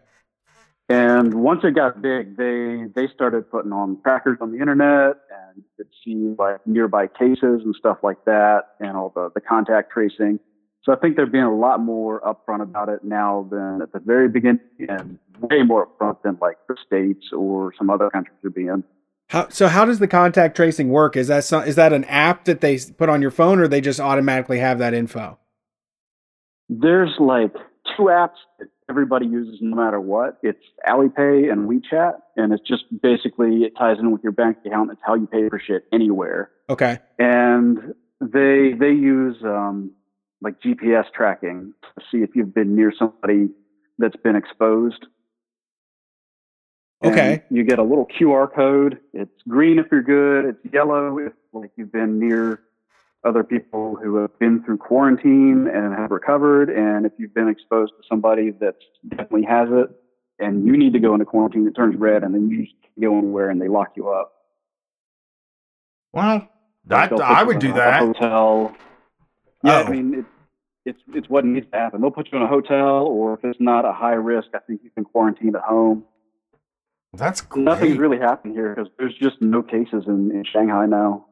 And 0.89 1.35
once 1.35 1.61
it 1.65 1.75
got 1.75 2.01
big, 2.01 2.37
they 2.37 2.85
they 2.95 3.09
started 3.13 3.51
putting 3.51 3.73
on 3.73 3.99
trackers 4.03 4.39
on 4.41 4.53
the 4.53 4.59
internet, 4.59 5.17
and 5.31 5.57
you 5.57 5.65
could 5.77 5.89
see 6.05 6.35
like 6.39 6.65
nearby 6.65 7.09
cases 7.09 7.63
and 7.65 7.75
stuff 7.77 7.99
like 8.05 8.25
that, 8.25 8.63
and 8.79 8.97
all 8.97 9.11
the 9.15 9.31
the 9.35 9.41
contact 9.41 9.91
tracing. 9.93 10.39
So 10.85 10.93
I 10.93 10.97
think 10.97 11.17
they're 11.17 11.27
being 11.27 11.43
a 11.43 11.55
lot 11.55 11.81
more 11.81 12.21
upfront 12.21 12.63
about 12.63 12.89
it 12.89 13.03
now 13.03 13.49
than 13.51 13.83
at 13.83 13.93
the 13.93 13.99
very 13.99 14.29
beginning, 14.29 14.61
and 14.89 15.19
way 15.41 15.65
more 15.65 15.89
upfront 15.89 16.23
than 16.23 16.39
like 16.41 16.59
the 16.69 16.77
states 16.87 17.27
or 17.37 17.73
some 17.77 17.91
other 17.91 18.09
countries 18.09 18.39
are 18.45 18.51
being. 18.51 18.85
How 19.31 19.49
so? 19.49 19.67
How 19.67 19.85
does 19.85 19.99
the 19.99 20.07
contact 20.07 20.55
tracing 20.55 20.91
work? 20.91 21.17
Is 21.17 21.27
that 21.27 21.43
some, 21.43 21.65
is 21.65 21.75
that 21.75 21.93
an 21.93 22.05
app 22.05 22.45
that 22.45 22.61
they 22.61 22.79
put 22.79 23.09
on 23.09 23.21
your 23.21 23.33
phone, 23.33 23.59
or 23.59 23.67
they 23.67 23.81
just 23.81 23.99
automatically 23.99 24.61
have 24.61 24.79
that 24.79 24.95
info? 24.95 25.37
There's 26.69 27.15
like 27.19 27.53
two 27.97 28.05
apps 28.05 28.37
that 28.61 28.69
everybody 28.89 29.27
uses 29.27 29.59
no 29.61 29.77
matter 29.77 30.01
what. 30.01 30.39
It's 30.43 30.63
Alipay 30.89 31.51
and 31.51 31.69
WeChat, 31.69 32.15
and 32.37 32.53
it's 32.53 32.67
just 32.67 32.85
basically 33.03 33.65
it 33.65 33.73
ties 33.77 33.97
in 33.99 34.11
with 34.13 34.23
your 34.23 34.33
bank 34.33 34.59
account. 34.65 34.91
It's 34.93 35.01
how 35.05 35.15
you 35.15 35.27
pay 35.27 35.49
for 35.49 35.61
shit 35.65 35.85
anywhere. 35.93 36.51
Okay. 36.69 36.99
and 37.19 37.95
they 38.21 38.73
they 38.79 38.91
use 38.91 39.37
um, 39.45 39.93
like 40.41 40.61
GPS 40.61 41.05
tracking 41.15 41.73
to 41.97 42.05
see 42.11 42.19
if 42.23 42.31
you've 42.35 42.55
been 42.55 42.75
near 42.75 42.93
somebody 42.99 43.51
that's 43.99 44.17
been 44.17 44.37
exposed. 44.37 45.07
And 47.03 47.13
Okay. 47.13 47.43
you 47.51 47.63
get 47.63 47.79
a 47.79 47.83
little 47.83 48.07
QR 48.19 48.53
code. 48.53 48.99
It's 49.13 49.31
green 49.47 49.79
if 49.79 49.87
you're 49.93 50.03
good. 50.03 50.47
It's 50.47 50.75
yellow 50.75 51.19
if 51.19 51.33
like 51.53 51.71
you've 51.77 51.93
been 51.93 52.19
near 52.19 52.61
other 53.27 53.43
people 53.45 53.97
who 54.03 54.17
have 54.17 54.39
been 54.39 54.63
through 54.65 54.79
quarantine 54.79 55.69
and 55.73 55.95
have 55.95 56.11
recovered. 56.11 56.71
And 56.71 57.05
if 57.05 57.13
you've 57.19 57.35
been 57.35 57.49
exposed 57.49 57.93
to 58.01 58.03
somebody 58.09 58.51
that 58.61 58.77
definitely 59.09 59.45
has 59.45 59.69
it 59.71 59.91
and 60.39 60.67
you 60.67 60.77
need 60.77 60.93
to 60.93 60.99
go 61.01 61.13
into 61.15 61.25
quarantine, 61.25 61.67
it 61.67 61.75
turns 61.75 61.97
red 61.97 62.23
and 62.23 62.35
then 62.35 62.49
you 62.49 62.67
can't 62.83 63.01
go 63.01 63.19
anywhere 63.19 63.51
and 63.51 63.61
they 63.61 63.69
lock 63.69 63.93
you 63.97 64.09
up. 64.11 64.33
Well, 66.13 66.49
that, 66.87 67.13
I 67.13 67.43
would 67.43 67.59
do 67.59 67.73
that. 67.75 68.01
hotel. 68.01 68.75
Yeah, 69.65 69.83
Oh. 69.83 69.85
I 69.85 69.91
mean, 69.91 70.15
it, 70.15 70.25
it's 70.85 71.01
it's 71.15 71.29
what 71.29 71.45
needs 71.45 71.67
to 71.73 71.77
happen. 71.77 72.01
They'll 72.01 72.11
put 72.13 72.29
you 72.31 72.39
in 72.39 72.45
a 72.45 72.47
hotel, 72.47 73.07
or 73.07 73.35
if 73.35 73.41
it's 73.43 73.61
not 73.61 73.85
a 73.85 73.93
high 73.93 74.15
risk, 74.15 74.49
I 74.55 74.61
think 74.61 74.83
you 74.85 74.91
can 74.91 75.05
quarantine 75.05 75.55
at 75.57 75.63
home. 75.63 76.05
That's 77.13 77.41
great. 77.41 77.65
Nothing's 77.65 77.99
really 77.99 78.19
happened 78.19 78.55
here 78.55 78.75
because 78.75 78.91
there's 78.99 79.15
just 79.21 79.41
no 79.41 79.63
cases 79.63 80.05
in, 80.07 80.31
in 80.31 80.45
Shanghai 80.51 80.87
now. 80.87 81.27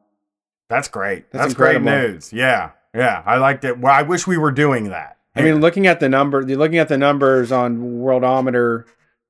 That's 0.69 0.87
great. 0.87 1.31
That's 1.31 1.45
That's, 1.45 1.53
great 1.53 1.81
news. 1.81 2.33
Yeah. 2.33 2.71
Yeah. 2.93 3.21
I 3.25 3.37
liked 3.37 3.63
it. 3.65 3.77
Well, 3.79 3.93
I 3.93 4.01
wish 4.01 4.25
we 4.27 4.37
were 4.37 4.51
doing 4.51 4.89
that. 4.89 5.17
I 5.35 5.41
mean, 5.41 5.59
looking 5.59 5.85
at 5.85 5.99
the 5.99 6.07
number, 6.09 6.43
looking 6.43 6.77
at 6.77 6.87
the 6.87 6.97
numbers 6.97 7.51
on 7.51 7.99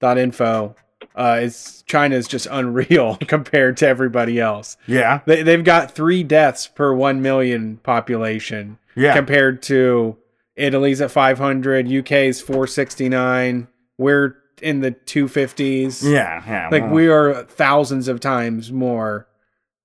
worldometer.info, 0.02 0.76
uh, 1.16 1.40
it's 1.42 1.82
China's 1.84 2.28
just 2.28 2.48
unreal 2.52 3.16
compared 3.28 3.78
to 3.78 3.88
everybody 3.88 4.40
else. 4.40 4.78
yeah. 4.88 5.22
They 5.26 5.44
they've 5.44 5.64
got 5.64 5.92
three 5.92 6.24
deaths 6.24 6.68
per 6.68 6.94
one 6.94 7.22
million 7.22 7.78
population 7.78 8.78
Yeah. 8.96 9.16
compared 9.16 9.62
to 9.64 10.18
Italy's 10.56 11.02
at 11.02 11.12
500, 11.12 11.92
UK's 11.92 12.40
469. 12.42 13.68
We're 13.98 14.36
in 14.62 14.80
the 14.82 14.92
250s. 14.92 16.04
yeah. 16.10 16.44
Yeah. 16.48 16.70
Like 16.72 16.84
well, 16.84 16.92
we 16.94 17.08
are 17.10 17.44
thousands 17.44 18.08
of 18.08 18.20
times 18.20 18.72
more 18.72 19.28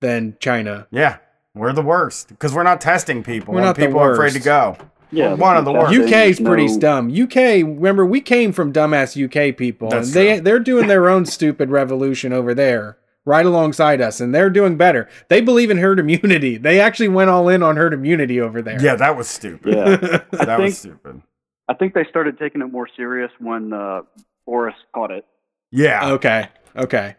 than 0.01 0.37
China. 0.39 0.87
Yeah. 0.91 1.17
We're 1.53 1.73
the 1.73 1.81
worst 1.81 2.29
because 2.29 2.53
we're 2.53 2.63
not 2.63 2.79
testing 2.81 3.23
people. 3.23 3.53
We're 3.53 3.59
when 3.61 3.65
not 3.65 3.75
the 3.75 3.85
people 3.85 3.99
are 3.99 4.13
afraid 4.13 4.31
to 4.31 4.37
worst. 4.39 4.45
go. 4.45 4.77
Yeah, 5.13 5.31
We're 5.31 5.35
one 5.35 5.57
of 5.57 5.65
the 5.65 5.73
worst. 5.73 5.93
UK 5.93 6.07
UK's 6.07 6.39
no- 6.39 6.49
pretty 6.49 6.77
dumb. 6.77 7.09
UK, 7.11 7.35
remember 7.65 8.05
we 8.05 8.21
came 8.21 8.53
from 8.53 8.71
dumbass 8.71 9.17
UK 9.21 9.57
people, 9.57 9.89
That's 9.89 10.07
and 10.07 10.13
they 10.15 10.33
true. 10.35 10.41
they're 10.41 10.59
doing 10.59 10.87
their 10.87 11.09
own 11.09 11.25
stupid 11.25 11.69
revolution 11.69 12.31
over 12.31 12.53
there, 12.53 12.97
right 13.25 13.45
alongside 13.45 13.99
us, 13.99 14.21
and 14.21 14.33
they're 14.33 14.49
doing 14.49 14.77
better. 14.77 15.09
They 15.27 15.41
believe 15.41 15.69
in 15.69 15.79
herd 15.79 15.99
immunity. 15.99 16.55
They 16.55 16.79
actually 16.79 17.09
went 17.09 17.29
all 17.29 17.49
in 17.49 17.61
on 17.61 17.75
herd 17.75 17.93
immunity 17.93 18.39
over 18.39 18.61
there. 18.61 18.81
Yeah, 18.81 18.95
that 18.95 19.17
was 19.17 19.27
stupid. 19.27 19.73
Yeah, 19.75 19.97
That 20.31 20.45
think 20.45 20.59
was 20.59 20.77
stupid. 20.77 21.21
I 21.67 21.73
think 21.73 21.93
they 21.93 22.05
started 22.09 22.39
taking 22.39 22.61
it 22.61 22.71
more 22.71 22.87
serious 22.95 23.31
when 23.39 23.73
uh, 23.73 24.03
Boris 24.45 24.75
caught 24.95 25.11
it. 25.11 25.25
Yeah. 25.71 26.11
okay. 26.11 26.47
Okay. 26.75 27.15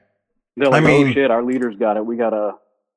They're 0.56 0.68
I 0.68 0.70
like, 0.70 0.84
mean- 0.84 1.08
"Oh 1.08 1.12
shit, 1.12 1.30
our 1.30 1.42
leaders 1.42 1.74
got 1.78 1.98
it. 1.98 2.06
We 2.06 2.16
gotta 2.16 2.52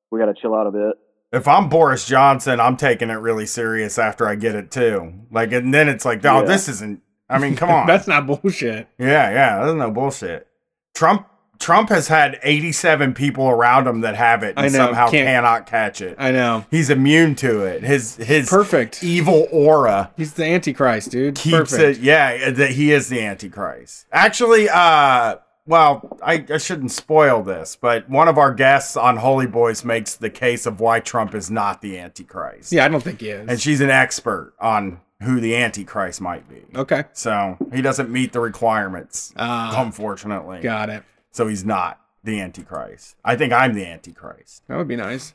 we 0.09 0.19
gotta 0.19 0.33
chill 0.41 0.55
out 0.55 0.67
a 0.67 0.71
bit." 0.71 0.95
If 1.31 1.47
I'm 1.47 1.67
Boris 1.69 2.05
Johnson, 2.07 2.59
I'm 2.59 2.77
taking 2.77 3.09
it 3.09 3.15
really 3.15 3.45
serious 3.45 3.97
after 3.99 4.27
I 4.27 4.35
get 4.35 4.55
it 4.55 4.71
too. 4.71 5.13
Like, 5.31 5.51
and 5.51 5.73
then 5.73 5.89
it's 5.89 6.05
like, 6.05 6.23
oh, 6.25 6.41
Yeah. 6.41 6.45
this 6.45 6.69
isn't. 6.69 7.01
I 7.29 7.39
mean, 7.39 7.55
come 7.55 7.69
on. 7.71 7.87
That's 7.87 8.07
not 8.07 8.25
bullshit. 8.27 8.87
Yeah, 8.97 9.31
yeah, 9.31 9.63
that's 9.65 9.75
no 9.75 9.91
bullshit. 9.91 10.47
Trump 10.93 11.27
Trump 11.57 11.87
has 11.89 12.09
had 12.09 12.37
87 12.43 13.13
people 13.13 13.47
around 13.47 13.87
him 13.87 14.01
that 14.01 14.15
have 14.15 14.43
it 14.43 14.55
and 14.57 14.71
know, 14.73 14.77
somehow 14.87 15.09
cannot 15.09 15.65
catch 15.65 16.01
it. 16.01 16.15
I 16.19 16.31
know. 16.31 16.65
He's 16.69 16.89
immune 16.89 17.35
to 17.35 17.63
it. 17.65 17.81
His 17.83 18.17
his 18.17 18.49
Perfect. 18.49 19.03
evil 19.03 19.47
aura 19.51 20.11
He's 20.17 20.33
the 20.33 20.43
Antichrist, 20.45 21.11
dude. 21.11 21.35
keeps 21.35 21.71
Perfect. 21.71 21.99
it. 21.99 22.03
Yeah, 22.03 22.51
that 22.51 22.71
he 22.71 22.91
is 22.91 23.07
the 23.09 23.21
Antichrist. 23.25 24.05
Actually, 24.11 24.67
uh, 24.69 25.37
well, 25.67 26.17
I, 26.23 26.45
I 26.49 26.57
shouldn't 26.57 26.91
spoil 26.91 27.41
this, 27.43 27.75
but 27.75 28.09
one 28.09 28.27
of 28.27 28.37
our 28.37 28.53
guests 28.53 28.95
on 28.95 29.17
Holy 29.17 29.47
Boys 29.47 29.83
makes 29.83 30.15
the 30.15 30.29
case 30.29 30.65
of 30.65 30.79
why 30.79 30.99
Trump 30.99 31.33
is 31.33 31.49
not 31.49 31.81
the 31.81 31.97
Antichrist. 31.97 32.71
Yeah, 32.71 32.85
I 32.85 32.87
don't 32.87 33.01
think 33.03 33.21
he 33.21 33.29
is. 33.29 33.47
and 33.49 33.59
she's 33.59 33.81
an 33.81 33.89
expert 33.89 34.53
on 34.59 34.99
who 35.23 35.39
the 35.39 35.55
Antichrist 35.55 36.21
might 36.21 36.47
be. 36.49 36.63
okay. 36.77 37.05
So 37.13 37.57
he 37.73 37.81
doesn't 37.81 38.09
meet 38.09 38.33
the 38.33 38.39
requirements, 38.41 39.33
Ah, 39.37 39.81
unfortunately. 39.83 40.59
got 40.61 40.89
it. 40.89 41.03
So 41.31 41.47
he's 41.47 41.65
not 41.65 41.99
the 42.23 42.39
Antichrist. 42.41 43.15
I 43.23 43.35
think 43.35 43.51
I'm 43.53 43.73
the 43.73 43.85
Antichrist. 43.85 44.63
That 44.67 44.77
would 44.77 44.87
be 44.87 44.95
nice. 44.95 45.33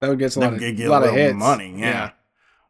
That 0.00 0.08
would 0.10 0.18
get 0.18 0.34
a 0.36 0.40
lot 0.40 0.52
of, 0.54 0.58
get- 0.60 0.78
a 0.80 0.90
lot 0.90 1.02
of 1.04 1.14
hits. 1.14 1.34
money. 1.34 1.74
Yeah. 1.78 2.10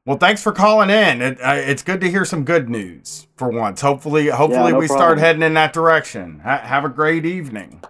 Well, 0.04 0.18
thanks 0.18 0.42
for 0.42 0.50
calling 0.52 0.90
in. 0.90 1.22
It, 1.22 1.40
uh, 1.40 1.52
it's 1.54 1.82
good 1.82 2.00
to 2.00 2.10
hear 2.10 2.24
some 2.24 2.44
good 2.44 2.68
news 2.68 3.28
for 3.36 3.48
once. 3.50 3.80
Hopefully, 3.80 4.26
hopefully 4.28 4.72
no 4.72 4.78
we 4.78 4.88
start 4.88 5.18
heading 5.18 5.42
in 5.42 5.54
that 5.54 5.72
direction. 5.72 6.40
Ha- 6.40 6.58
have 6.62 6.84
a 6.84 6.88
great 6.88 7.24
evening. 7.24 7.82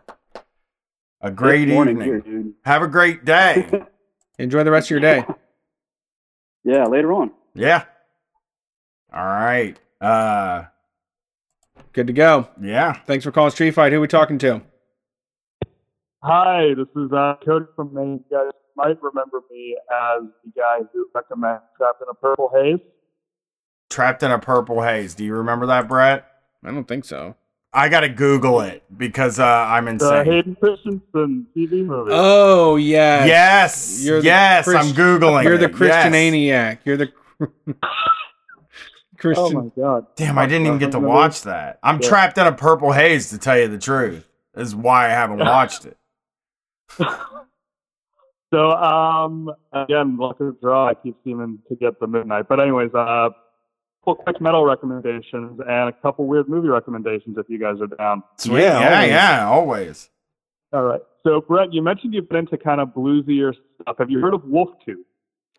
A 1.23 1.31
great 1.31 1.67
Good 1.69 1.89
evening. 1.89 2.23
here. 2.25 2.45
Have 2.65 2.83
a 2.83 2.89
great 2.89 3.25
day. 3.25 3.85
Enjoy 4.39 4.63
the 4.65 4.71
rest 4.71 4.89
of 4.89 4.91
your 4.91 5.01
day. 5.01 5.25
Yeah, 6.65 6.85
later 6.87 7.13
on. 7.13 7.31
yeah. 7.55 7.85
All 9.13 9.25
right. 9.25 9.79
Uh 10.01 10.65
Good 11.93 12.07
to 12.09 12.13
go. 12.13 12.49
Yeah. 12.61 12.95
Thanks 13.07 13.25
for 13.25 13.31
calling 13.33 13.51
Street 13.51 13.73
Fight. 13.73 13.93
Who 13.93 14.01
we 14.01 14.09
talking 14.09 14.39
to? 14.39 14.63
Hi, 16.23 16.69
this 16.77 16.87
is 16.97 17.13
uh, 17.13 17.35
Cody 17.45 17.67
from 17.77 17.93
Maine. 17.93 18.25
You 18.31 18.37
guys 18.39 18.53
might 18.77 19.01
remember 19.03 19.41
me 19.51 19.77
as 19.91 20.23
the 20.45 20.51
guy 20.57 20.79
who 20.93 21.07
recommends 21.15 21.63
Trapped 21.77 22.03
in 22.03 22.09
a 22.11 22.15
Purple 22.15 22.51
Haze. 22.55 22.79
Trapped 23.91 24.23
in 24.23 24.31
a 24.31 24.39
Purple 24.39 24.83
Haze. 24.83 25.15
Do 25.15 25.25
you 25.25 25.35
remember 25.35 25.67
that, 25.67 25.89
Brett? 25.89 26.27
I 26.65 26.71
don't 26.71 26.87
think 26.89 27.05
so. 27.05 27.35
I 27.75 27.89
gotta 27.89 28.09
Google 28.11 28.61
it 28.61 28.83
because 28.99 29.39
uh, 29.39 29.45
I'm 29.47 29.87
The 29.87 29.91
insane. 29.93 30.25
Hayden 30.27 30.57
Christensen 30.57 31.47
TV 31.57 31.85
movie. 31.85 32.11
Oh 32.13 32.77
yeah. 32.77 33.25
Yes. 33.25 34.05
You're 34.05 34.21
yes, 34.21 34.65
Christ- 34.65 34.89
I'm 34.91 34.95
Googling 34.95 35.45
You're 35.45 35.57
the 35.57 35.65
it. 35.67 35.73
Christian 35.75 36.13
Yes. 36.35 36.79
You're 36.85 36.99
the 36.99 37.09
Christian. 39.19 39.45
Oh 39.57 39.63
my 39.63 39.71
god. 39.75 40.07
Damn, 40.17 40.39
I 40.39 40.45
didn't 40.47 40.67
even 40.67 40.79
get 40.79 40.93
to 40.93 41.01
watch 41.01 41.43
that. 41.43 41.79
I'm 41.83 42.01
Yeah. 42.03 42.09
trapped 42.09 42.37
in 42.39 42.47
a 42.47 42.53
purple 42.53 42.93
haze, 42.93 43.31
to 43.31 43.39
tell 43.39 43.59
you 43.59 43.69
the 43.69 43.79
truth. 43.79 44.29
This 44.55 44.69
is 44.69 44.75
why 44.75 45.07
I 45.07 45.11
haven't 45.11 45.39
watched 45.41 45.87
it. 45.87 45.97
So, 48.53 48.71
um, 48.73 49.51
again, 49.73 50.17
luck 50.19 50.39
of 50.41 50.47
the 50.49 50.57
draw. 50.61 50.89
I 50.89 50.95
keep 50.95 51.17
seeming 51.25 51.59
to 51.69 51.75
get 51.77 51.99
the 52.01 52.07
midnight. 52.07 52.49
But 52.49 52.61
anyways, 52.61 52.91
uh, 52.95 53.31
couple 54.05 54.17
quick 54.25 54.41
metal 54.41 54.65
recommendations 54.65 55.61
and 55.61 55.89
a 55.89 55.93
couple 56.03 56.27
weird 56.27 56.49
movie 56.49 56.69
recommendations 56.69 57.39
if 57.39 57.47
you 57.49 57.59
guys 57.59 57.81
are 57.81 57.87
down. 57.87 58.23
Sweet. 58.37 58.63
Yeah, 58.63 58.81
Yeah, 58.81 58.91
always. 58.97 59.11
yeah, 59.11 59.47
always. 59.49 60.11
All 60.73 60.83
right. 60.83 61.01
So, 61.25 61.41
Brett, 61.41 61.73
you 61.73 61.83
mentioned 61.83 62.13
you've 62.13 62.29
been 62.29 62.39
into 62.39 62.59
kind 62.59 62.81
of 62.81 62.89
bluesier 62.89 63.55
stuff. 63.81 63.97
Have 63.99 64.11
you 64.11 64.19
heard 64.21 64.35
of 64.35 64.45
Wolf 64.45 64.71
Tooth? 64.85 65.07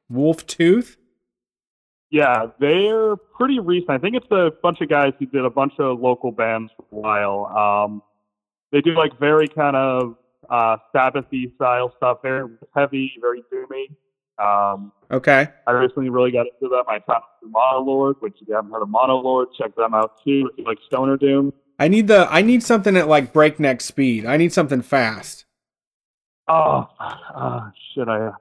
Wolf 0.09 0.45
Tooth. 0.45 0.97
Yeah, 2.11 2.47
they're 2.59 3.15
pretty 3.15 3.59
recent. 3.59 3.89
I 3.89 3.97
think 3.97 4.15
it's 4.15 4.27
a 4.29 4.51
bunch 4.61 4.81
of 4.81 4.89
guys 4.89 5.13
who 5.17 5.25
did 5.25 5.45
a 5.45 5.49
bunch 5.49 5.73
of 5.79 5.99
local 5.99 6.31
bands 6.31 6.71
for 6.77 6.83
a 6.91 6.99
while. 6.99 7.45
Um, 7.57 8.03
they 8.71 8.81
do 8.81 8.93
like 8.93 9.17
very 9.19 9.47
kind 9.47 9.75
of 9.75 10.15
uh, 10.49 10.77
Sabbathy 10.93 11.53
style 11.55 11.93
stuff, 11.97 12.19
very 12.21 12.49
heavy, 12.75 13.13
very 13.21 13.43
doomy. 13.51 13.87
Um, 14.43 14.91
Okay. 15.13 15.47
I 15.67 15.71
recently 15.71 16.09
really 16.09 16.31
got 16.31 16.47
into 16.47 16.73
them. 16.75 16.83
I 16.87 16.99
found 17.05 17.23
through 17.39 17.51
Monolord, 17.51 18.15
which 18.19 18.33
if 18.41 18.47
you 18.47 18.55
haven't 18.55 18.71
heard 18.71 18.81
of 18.81 18.89
Monolord, 18.89 19.45
check 19.55 19.75
them 19.75 19.93
out 19.93 20.13
too. 20.25 20.49
If 20.51 20.57
you 20.57 20.65
like 20.65 20.79
Stoner 20.87 21.17
Doom. 21.17 21.53
I 21.77 21.87
need 21.87 22.07
the. 22.07 22.27
I 22.31 22.41
need 22.41 22.63
something 22.63 22.97
at 22.97 23.07
like 23.07 23.31
breakneck 23.31 23.81
speed. 23.81 24.25
I 24.25 24.37
need 24.37 24.51
something 24.51 24.81
fast. 24.81 25.45
Oh, 26.47 26.89
uh, 26.99 27.69
shit, 27.93 28.07
I, 28.07 28.31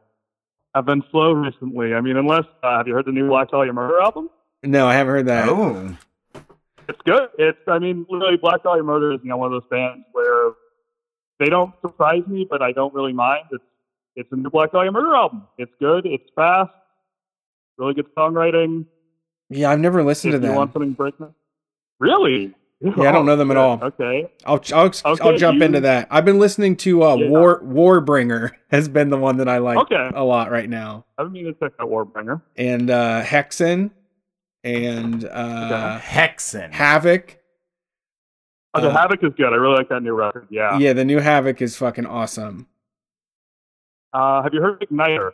I've 0.74 0.86
been 0.86 1.04
slow 1.10 1.32
recently. 1.32 1.94
I 1.94 2.00
mean, 2.00 2.16
unless, 2.16 2.46
uh, 2.62 2.78
have 2.78 2.88
you 2.88 2.94
heard 2.94 3.04
the 3.04 3.12
new 3.12 3.28
Black 3.28 3.50
Dahlia 3.50 3.72
Murder 3.72 4.00
album? 4.00 4.28
No, 4.64 4.86
I 4.88 4.94
haven't 4.94 5.12
heard 5.12 5.26
that. 5.26 5.48
Oh. 5.48 5.96
It's 6.88 7.00
good. 7.04 7.28
It's, 7.38 7.58
I 7.68 7.78
mean, 7.78 8.06
literally, 8.08 8.38
Black 8.38 8.62
Dahlia 8.62 8.82
Murder 8.82 9.12
is 9.12 9.20
you 9.22 9.28
know 9.28 9.36
one 9.36 9.52
of 9.52 9.60
those 9.60 9.68
bands 9.70 10.04
where 10.12 10.52
they 11.42 11.50
don't 11.50 11.74
surprise 11.80 12.22
me, 12.26 12.46
but 12.48 12.62
I 12.62 12.72
don't 12.72 12.94
really 12.94 13.12
mind. 13.12 13.44
It's 13.50 13.64
it's 14.16 14.28
a 14.32 14.36
new 14.36 14.50
Black 14.50 14.72
Dahlia 14.72 14.92
Murder 14.92 15.14
album. 15.14 15.42
It's 15.58 15.72
good. 15.80 16.06
It's 16.06 16.28
fast. 16.36 16.70
Really 17.78 17.94
good 17.94 18.14
songwriting. 18.14 18.86
Yeah, 19.50 19.70
I've 19.70 19.80
never 19.80 20.02
listened 20.04 20.34
if 20.34 20.40
to 20.40 20.46
you 20.46 20.48
them. 20.48 20.56
want 20.56 20.72
something 20.72 20.92
breakneck. 20.92 21.30
Really? 21.98 22.54
Yeah, 22.80 23.08
I 23.08 23.12
don't 23.12 23.26
know 23.26 23.36
them 23.36 23.50
at 23.52 23.56
all. 23.56 23.78
Okay. 23.82 24.28
I'll 24.44 24.60
I'll, 24.74 24.90
I'll 25.04 25.36
jump 25.38 25.58
you- 25.58 25.64
into 25.64 25.80
that. 25.80 26.08
I've 26.10 26.24
been 26.24 26.38
listening 26.40 26.76
to 26.78 27.02
uh, 27.04 27.14
Yeah. 27.16 27.28
War 27.28 27.60
Warbringer 27.62 28.50
has 28.70 28.88
been 28.88 29.08
the 29.08 29.16
one 29.18 29.36
that 29.36 29.48
I 29.48 29.58
like 29.58 29.78
Okay. 29.78 30.10
a 30.14 30.24
lot 30.24 30.50
right 30.50 30.68
now, 30.68 31.04
I 31.16 31.24
mean 31.24 31.44
to 31.44 31.52
check 31.54 31.72
out 31.80 31.88
Warbringer. 31.88 32.42
and 32.56 32.90
uh, 32.90 33.22
Hexen, 33.22 33.90
and 34.64 35.24
uh, 35.24 36.00
Hexen. 36.02 36.72
Havok. 36.72 37.36
Okay, 38.74 38.86
Uh, 38.86 38.96
Havok 38.96 39.24
is 39.26 39.34
good. 39.36 39.52
I 39.52 39.56
really 39.56 39.76
like 39.76 39.88
that 39.90 40.02
new 40.02 40.14
record. 40.14 40.46
Yeah. 40.50 40.78
Yeah, 40.78 40.92
the 40.94 41.04
new 41.04 41.20
Havok 41.20 41.60
is 41.60 41.76
fucking 41.76 42.06
awesome. 42.06 42.66
Uh, 44.12 44.42
have 44.42 44.52
you 44.54 44.60
heard 44.60 44.80
Ignitor? 44.80 45.32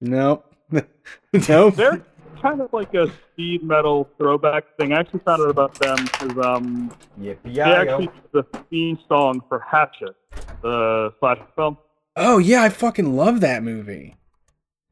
Nope. 0.00 0.52
nope. 1.48 1.74
They're 1.74 2.04
kind 2.40 2.60
of 2.60 2.72
like 2.72 2.92
a 2.94 3.10
speed 3.32 3.62
metal 3.62 4.08
throwback 4.18 4.64
thing. 4.78 4.92
I 4.92 5.00
actually 5.00 5.20
found 5.20 5.42
out 5.42 5.50
about 5.50 5.74
them 5.74 5.96
because 6.04 6.38
um, 6.44 6.92
Yippee 7.20 7.54
they 7.54 7.60
actually 7.60 8.06
did 8.06 8.22
the 8.32 8.58
theme 8.70 8.98
song 9.08 9.40
for 9.48 9.60
Hatchet, 9.60 10.14
the 10.62 11.12
slash 11.20 11.38
film. 11.56 11.78
Oh 12.16 12.38
yeah, 12.38 12.62
I 12.62 12.68
fucking 12.68 13.16
love 13.16 13.40
that 13.40 13.62
movie. 13.62 14.14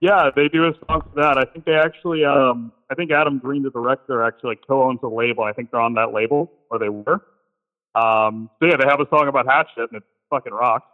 Yeah, 0.01 0.31
they 0.35 0.49
do 0.49 0.65
a 0.65 0.73
song 0.89 1.03
for 1.03 1.21
that. 1.21 1.39
I 1.39 1.45
think 1.45 1.65
they 1.65 1.75
actually, 1.75 2.25
um, 2.25 2.73
I 2.91 2.97
think 2.97 3.13
Adam 3.13 3.39
Green, 3.39 3.63
the 3.63 3.71
director, 3.71 4.25
actually 4.25 4.51
like, 4.51 4.67
co-owns 4.67 4.99
a 5.05 5.09
label. 5.09 5.45
I 5.45 5.53
think 5.53 5.71
they're 5.71 5.81
on 5.81 5.95
that 5.95 6.13
label, 6.13 6.51
or 6.71 6.81
they 6.81 6.89
were. 6.89 7.23
Um, 7.95 8.49
so 8.59 8.67
yeah, 8.67 8.77
they 8.77 8.87
have 8.89 9.01
a 9.01 9.09
song 9.11 9.29
about 9.29 9.47
Hatchet, 9.47 9.91
and 9.91 9.95
it 9.99 10.03
fucking 10.31 10.53
rocks. 10.53 10.87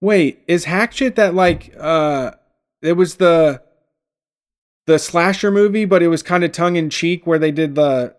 Wait, 0.00 0.42
is 0.48 0.64
Hatchet 0.64 1.16
that 1.16 1.34
like 1.34 1.74
uh 1.78 2.32
it 2.82 2.92
was 2.92 3.16
the 3.16 3.62
the 4.86 4.98
slasher 4.98 5.50
movie, 5.50 5.84
but 5.84 6.02
it 6.02 6.08
was 6.08 6.22
kind 6.22 6.44
of 6.44 6.52
tongue 6.52 6.76
in 6.76 6.88
cheek 6.88 7.26
where 7.26 7.38
they 7.38 7.50
did 7.50 7.74
the 7.74 8.14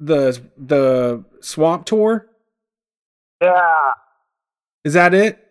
the 0.00 0.40
the 0.56 1.24
swamp 1.40 1.84
tour? 1.84 2.26
Yeah, 3.42 3.92
Is 4.84 4.94
that 4.94 5.12
it? 5.14 5.44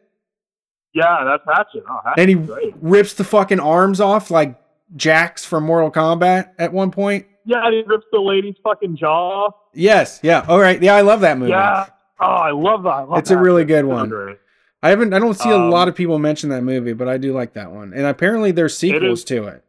yeah, 0.93 1.23
that's 1.23 1.43
Hatchet. 1.45 1.83
Oh, 1.89 1.99
Hatchet's 2.03 2.19
And 2.21 2.29
he 2.29 2.35
great. 2.35 2.73
rips 2.81 3.13
the 3.13 3.23
fucking 3.23 3.59
arms 3.59 4.01
off 4.01 4.31
like 4.31 4.55
Jax 4.95 5.45
from 5.45 5.65
Mortal 5.65 5.91
Kombat 5.91 6.51
at 6.57 6.71
one 6.71 6.91
point. 6.91 7.25
Yeah, 7.45 7.65
and 7.65 7.73
he 7.73 7.83
rips 7.85 8.05
the 8.11 8.19
lady's 8.19 8.55
fucking 8.63 8.97
jaw 8.97 9.45
off. 9.47 9.53
Yes, 9.73 10.19
yeah. 10.23 10.45
All 10.47 10.59
right. 10.59 10.81
Yeah, 10.81 10.95
I 10.95 11.01
love 11.01 11.21
that 11.21 11.37
movie. 11.37 11.51
Yeah. 11.51 11.87
Oh, 12.19 12.25
I 12.25 12.51
love 12.51 12.83
that. 12.83 12.89
I 12.89 13.01
love 13.03 13.19
It's 13.19 13.31
a 13.31 13.37
really 13.37 13.63
good 13.63 13.85
one. 13.85 14.35
I 14.83 14.89
haven't 14.89 15.13
I 15.13 15.19
don't 15.19 15.33
see 15.33 15.49
a 15.49 15.55
Um, 15.57 15.69
lot 15.69 15.87
of 15.87 15.95
people 15.95 16.19
mention 16.19 16.49
that 16.49 16.63
movie, 16.63 16.93
but 16.93 17.07
I 17.07 17.17
do 17.17 17.33
like 17.33 17.53
that 17.53 17.71
one. 17.71 17.93
And 17.93 18.05
apparently 18.05 18.51
there's 18.51 18.77
sequels 18.77 19.19
is- 19.19 19.25
to 19.25 19.45
it. 19.47 19.63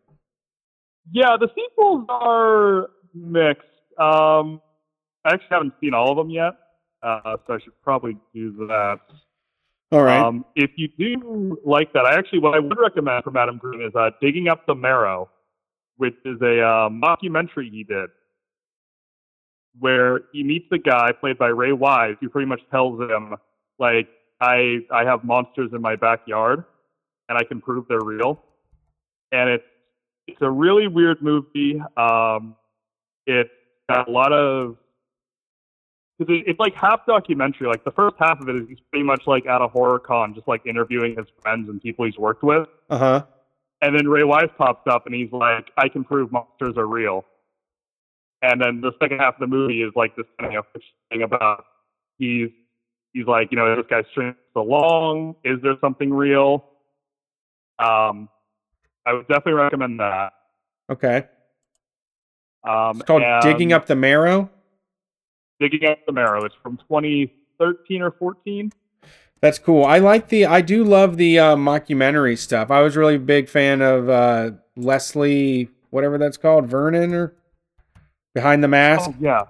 Yeah, 1.13 1.37
the 1.41 1.49
sequels 1.55 2.05
are 2.11 2.91
mixed. 3.15 3.63
Um, 3.99 4.61
I 5.25 5.35
actually 5.35 5.49
haven't 5.51 5.73
seen 5.81 5.95
all 5.95 6.11
of 6.11 6.17
them 6.19 6.31
yet, 6.31 6.53
uh, 7.03 7.37
so 7.47 7.55
I 7.55 7.59
should 7.61 7.81
probably 7.83 8.17
do 8.35 8.53
that. 8.69 8.99
All 9.91 10.03
right. 10.03 10.21
Um, 10.21 10.45
if 10.55 10.71
you 10.77 10.89
do 10.99 11.59
like 11.65 11.93
that, 11.95 12.05
I 12.05 12.19
actually 12.19 12.41
what 12.41 12.55
I 12.55 12.59
would 12.59 12.79
recommend 12.79 13.25
from 13.25 13.37
Adam 13.37 13.57
Green 13.57 13.81
is 13.81 13.95
uh, 13.95 14.11
"Digging 14.21 14.49
Up 14.49 14.67
the 14.67 14.75
Marrow," 14.75 15.31
which 15.97 16.15
is 16.25 16.41
a 16.43 16.61
uh, 16.61 16.89
mockumentary 16.91 17.71
he 17.71 17.85
did, 17.85 18.11
where 19.79 20.21
he 20.33 20.43
meets 20.43 20.67
a 20.73 20.79
guy 20.79 21.13
played 21.13 21.39
by 21.39 21.49
Ray 21.49 21.73
Wise, 21.73 22.17
who 22.21 22.29
pretty 22.29 22.47
much 22.47 22.61
tells 22.71 23.01
him 23.01 23.35
like, 23.79 24.09
"I 24.43 24.81
I 24.93 25.05
have 25.05 25.25
monsters 25.25 25.71
in 25.73 25.81
my 25.81 25.97
backyard, 25.97 26.65
and 27.31 27.39
I 27.39 27.45
can 27.45 27.63
prove 27.63 27.87
they're 27.89 28.05
real," 28.05 28.43
and 29.33 29.49
it's 29.49 29.65
it's 30.27 30.43
a 30.43 30.51
really 30.51 30.87
weird 30.87 31.23
movie. 31.23 31.81
Um, 31.97 32.57
it's 33.27 33.49
got 33.89 34.07
a 34.07 34.11
lot 34.11 34.35
of 34.35 34.77
because 36.19 36.35
it, 36.35 36.45
it's 36.47 36.61
like 36.61 36.75
half 36.75 37.07
documentary. 37.07 37.69
Like 37.69 37.85
the 37.85 37.93
first 37.93 38.17
half 38.19 38.41
of 38.41 38.49
it 38.49 38.57
is 38.57 38.69
he's 38.69 38.81
pretty 38.91 39.05
much 39.05 39.23
like 39.27 39.47
at 39.47 39.63
a 39.63 39.69
horror 39.69 39.99
con, 39.99 40.35
just 40.35 40.49
like 40.49 40.67
interviewing 40.67 41.17
his 41.17 41.27
friends 41.43 41.69
and 41.69 41.81
people 41.81 42.05
he's 42.05 42.19
worked 42.19 42.43
with. 42.43 42.69
Uh-huh. 42.91 43.25
And 43.81 43.97
then 43.97 44.09
Ray 44.09 44.25
Wise 44.25 44.51
pops 44.57 44.87
up 44.91 45.07
and 45.07 45.15
he's 45.15 45.31
like, 45.31 45.71
"I 45.77 45.89
can 45.89 46.03
prove 46.03 46.33
monsters 46.33 46.77
are 46.77 46.87
real." 46.87 47.25
And 48.43 48.61
then 48.61 48.81
the 48.81 48.93
second 49.01 49.19
half 49.19 49.35
of 49.35 49.41
the 49.41 49.47
movie 49.47 49.83
is 49.83 49.93
like 49.95 50.17
this 50.17 50.27
kind 50.41 50.57
of 50.57 50.65
thing 51.11 51.23
about 51.23 51.65
he's 52.19 52.51
he's 53.13 53.27
like, 53.27 53.49
you 53.51 53.59
know, 53.59 53.75
this 53.77 53.87
guy's 53.89 54.05
stringing 54.11 54.35
so 54.55 54.63
long. 54.63 55.37
Is 55.45 55.61
there 55.63 55.75
something 55.81 56.13
real? 56.13 56.65
Um, 57.79 58.29
I 59.07 59.13
would 59.13 59.29
definitely 59.29 59.55
recommend 59.55 60.01
that. 60.01 60.33
Okay. 60.91 61.27
Um, 62.69 62.97
It's 62.97 63.03
called 63.03 63.23
and 63.23 63.43
Digging 63.43 63.73
Up 63.73 63.87
the 63.87 63.97
Marrow. 63.97 64.51
Digging 65.61 65.89
Up 65.89 65.99
the 66.07 66.13
Marrow. 66.13 66.45
It's 66.45 66.55
from 66.63 66.77
2013 66.89 68.03
or 68.03 68.11
14. 68.13 68.73
That's 69.41 69.59
cool. 69.59 69.85
I 69.85 69.99
like 69.99 70.29
the. 70.29 70.47
I 70.47 70.61
do 70.61 70.83
love 70.83 71.17
the 71.17 71.39
uh, 71.39 71.57
mockumentary 71.57 72.37
stuff. 72.37 72.71
I 72.71 72.81
was 72.83 72.97
really 72.97 73.15
a 73.17 73.21
big 73.21 73.49
fan 73.49 73.81
of 73.83 74.09
uh, 74.09 74.51
Leslie, 74.77 75.69
whatever 75.91 76.19
that's 76.19 76.37
called, 76.37 76.67
Vernon 76.67 77.15
or 77.15 77.35
Behind 78.35 78.65
the 78.65 78.69
Mask. 78.69 79.11
Oh, 79.11 79.15
yeah. 79.21 79.43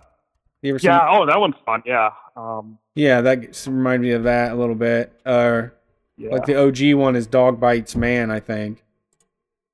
You 0.60 0.70
ever 0.72 0.78
seen? 0.78 0.90
Yeah. 0.90 1.06
Oh, 1.10 1.24
that 1.24 1.40
one's 1.40 1.54
fun. 1.64 1.82
Yeah. 1.86 2.10
Um, 2.36 2.78
Yeah, 2.94 3.20
that 3.22 3.66
reminds 3.66 4.02
me 4.02 4.10
of 4.12 4.24
that 4.24 4.52
a 4.52 4.54
little 4.56 4.74
bit. 4.74 5.12
Uh, 5.24 5.68
yeah. 6.18 6.30
like 6.32 6.44
the 6.44 6.56
OG 6.56 6.94
one 6.98 7.16
is 7.16 7.26
Dog 7.26 7.58
Bites 7.60 7.96
Man, 7.96 8.30
I 8.30 8.40
think. 8.40 8.84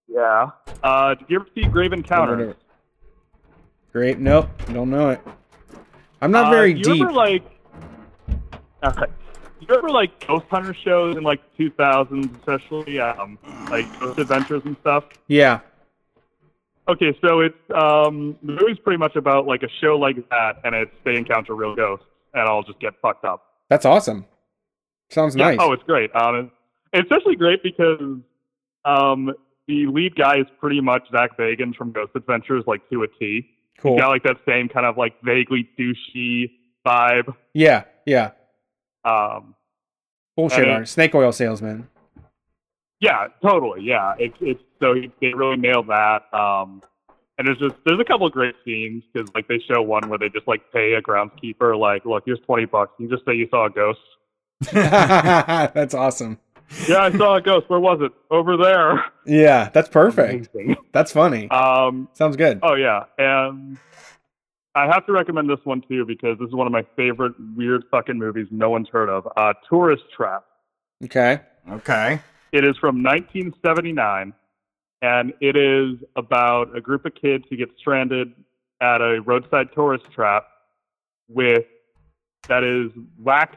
yeah. 0.08 0.50
Uh, 0.82 1.14
did 1.14 1.26
you 1.30 1.36
ever 1.40 1.48
see 1.54 1.62
Grave 1.64 1.92
Encounters? 1.94 2.54
Great. 3.92 4.18
Nope, 4.18 4.48
don't 4.72 4.90
know 4.90 5.10
it. 5.10 5.20
I'm 6.24 6.30
not 6.30 6.46
Uh, 6.46 6.50
very 6.56 6.70
you 6.72 6.82
deep. 6.82 7.02
Ever, 7.02 7.12
like, 7.12 7.42
okay. 8.82 9.12
You 9.60 9.74
ever 9.76 9.90
like 9.90 10.26
ghost 10.26 10.46
hunter 10.50 10.72
shows 10.72 11.16
in 11.18 11.22
like 11.22 11.40
2000s, 11.58 12.34
especially 12.38 12.98
um, 12.98 13.38
like 13.70 13.84
Ghost 14.00 14.18
Adventures 14.18 14.62
and 14.64 14.74
stuff? 14.80 15.04
Yeah. 15.28 15.60
Okay, 16.88 17.16
so 17.22 17.40
it's 17.40 17.56
um 17.74 18.36
the 18.42 18.52
movie's 18.52 18.78
pretty 18.78 18.96
much 18.98 19.16
about 19.16 19.46
like 19.46 19.62
a 19.62 19.68
show 19.82 19.96
like 19.98 20.16
that, 20.30 20.60
and 20.64 20.74
it's 20.74 20.90
they 21.04 21.16
encounter 21.16 21.54
real 21.54 21.74
ghosts, 21.76 22.06
and 22.32 22.48
I'll 22.48 22.62
just 22.62 22.78
get 22.80 22.94
fucked 23.02 23.24
up. 23.26 23.42
That's 23.68 23.84
awesome. 23.84 24.24
Sounds 25.10 25.36
Yeah, 25.36 25.50
nice. 25.50 25.58
Oh, 25.60 25.72
it's 25.72 25.82
great. 25.84 26.14
Um, 26.16 26.50
it's 26.94 27.04
especially 27.10 27.36
great 27.36 27.62
because 27.62 28.00
um 28.86 29.32
the 29.68 29.86
lead 29.86 30.14
guy 30.16 30.38
is 30.40 30.46
pretty 30.58 30.80
much 30.80 31.02
Zak 31.10 31.36
Bagans 31.38 31.74
from 31.76 31.92
Ghost 31.92 32.12
Adventures, 32.14 32.64
like 32.66 32.86
to 32.90 33.02
a 33.02 33.08
T. 33.08 33.50
Cool. 33.78 33.92
He's 33.92 34.00
got 34.00 34.08
like 34.08 34.22
that 34.24 34.36
same 34.46 34.68
kind 34.68 34.86
of 34.86 34.96
like 34.96 35.20
vaguely 35.22 35.68
douchey 35.78 36.50
vibe. 36.86 37.34
Yeah, 37.52 37.84
yeah. 38.06 38.30
Um, 39.04 39.54
Bullshit 40.36 40.68
art. 40.68 40.88
Snake 40.88 41.14
oil 41.14 41.32
salesman. 41.32 41.88
Yeah, 43.00 43.28
totally. 43.42 43.82
Yeah, 43.82 44.14
it's 44.18 44.36
it's 44.40 44.62
so 44.80 44.94
they 45.20 45.34
really 45.34 45.56
nailed 45.56 45.88
that. 45.88 46.22
Um, 46.32 46.82
and 47.36 47.46
there's 47.46 47.58
just 47.58 47.74
there's 47.84 48.00
a 48.00 48.04
couple 48.04 48.26
of 48.26 48.32
great 48.32 48.54
scenes 48.64 49.02
because 49.12 49.28
like 49.34 49.48
they 49.48 49.58
show 49.68 49.82
one 49.82 50.08
where 50.08 50.18
they 50.18 50.28
just 50.28 50.48
like 50.48 50.72
pay 50.72 50.94
a 50.94 51.02
groundskeeper 51.02 51.78
like, 51.78 52.04
look, 52.04 52.22
here's 52.26 52.40
twenty 52.40 52.64
bucks. 52.64 52.92
You 52.98 53.08
just 53.08 53.24
say 53.24 53.34
you 53.34 53.48
saw 53.50 53.66
a 53.66 53.70
ghost. 53.70 54.00
That's 54.72 55.94
awesome. 55.94 56.38
Yeah, 56.88 57.02
I 57.02 57.12
saw 57.16 57.36
a 57.36 57.40
ghost. 57.40 57.68
Where 57.68 57.80
was 57.80 58.00
it? 58.02 58.12
Over 58.30 58.56
there. 58.56 59.04
Yeah, 59.26 59.70
that's 59.72 59.88
perfect. 59.88 60.48
That's 60.92 61.12
funny. 61.12 61.48
Um, 61.50 62.08
Sounds 62.12 62.36
good. 62.36 62.60
oh 62.62 62.74
yeah, 62.74 63.04
and 63.18 63.78
I 64.74 64.86
have 64.86 65.06
to 65.06 65.12
recommend 65.12 65.48
this 65.48 65.60
one 65.64 65.82
too 65.88 66.04
because 66.04 66.38
this 66.38 66.48
is 66.48 66.54
one 66.54 66.66
of 66.66 66.72
my 66.72 66.84
favorite 66.96 67.32
weird 67.56 67.84
fucking 67.90 68.18
movies 68.18 68.48
no 68.50 68.70
one's 68.70 68.88
heard 68.88 69.08
of. 69.08 69.26
Uh, 69.36 69.54
Tourist 69.68 70.02
Trap. 70.16 70.44
Okay. 71.04 71.40
Okay. 71.70 72.20
It 72.52 72.64
is 72.64 72.76
from 72.76 73.02
1979, 73.02 74.32
and 75.02 75.32
it 75.40 75.56
is 75.56 75.96
about 76.16 76.76
a 76.76 76.80
group 76.80 77.04
of 77.04 77.14
kids 77.14 77.44
who 77.50 77.56
get 77.56 77.70
stranded 77.78 78.32
at 78.80 79.00
a 79.00 79.20
roadside 79.22 79.68
tourist 79.74 80.04
trap 80.14 80.46
with 81.28 81.64
that 82.48 82.62
is 82.62 82.90
wax 83.18 83.56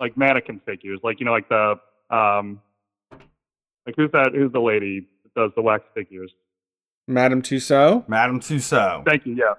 like 0.00 0.16
mannequin 0.16 0.60
figures, 0.66 1.00
like 1.02 1.20
you 1.20 1.26
know, 1.26 1.32
like 1.32 1.48
the 1.48 1.76
um, 2.10 2.60
like 3.86 3.94
who's 3.96 4.10
that? 4.12 4.30
Who's 4.34 4.52
the 4.52 4.60
lady 4.60 5.06
that 5.24 5.34
does 5.40 5.50
the 5.56 5.62
wax 5.62 5.84
figures? 5.94 6.32
Madame 7.06 7.40
Tussaud. 7.42 8.04
Madame 8.06 8.40
Tussaud. 8.40 9.04
Thank 9.06 9.24
you. 9.26 9.34
Yeah. 9.34 9.54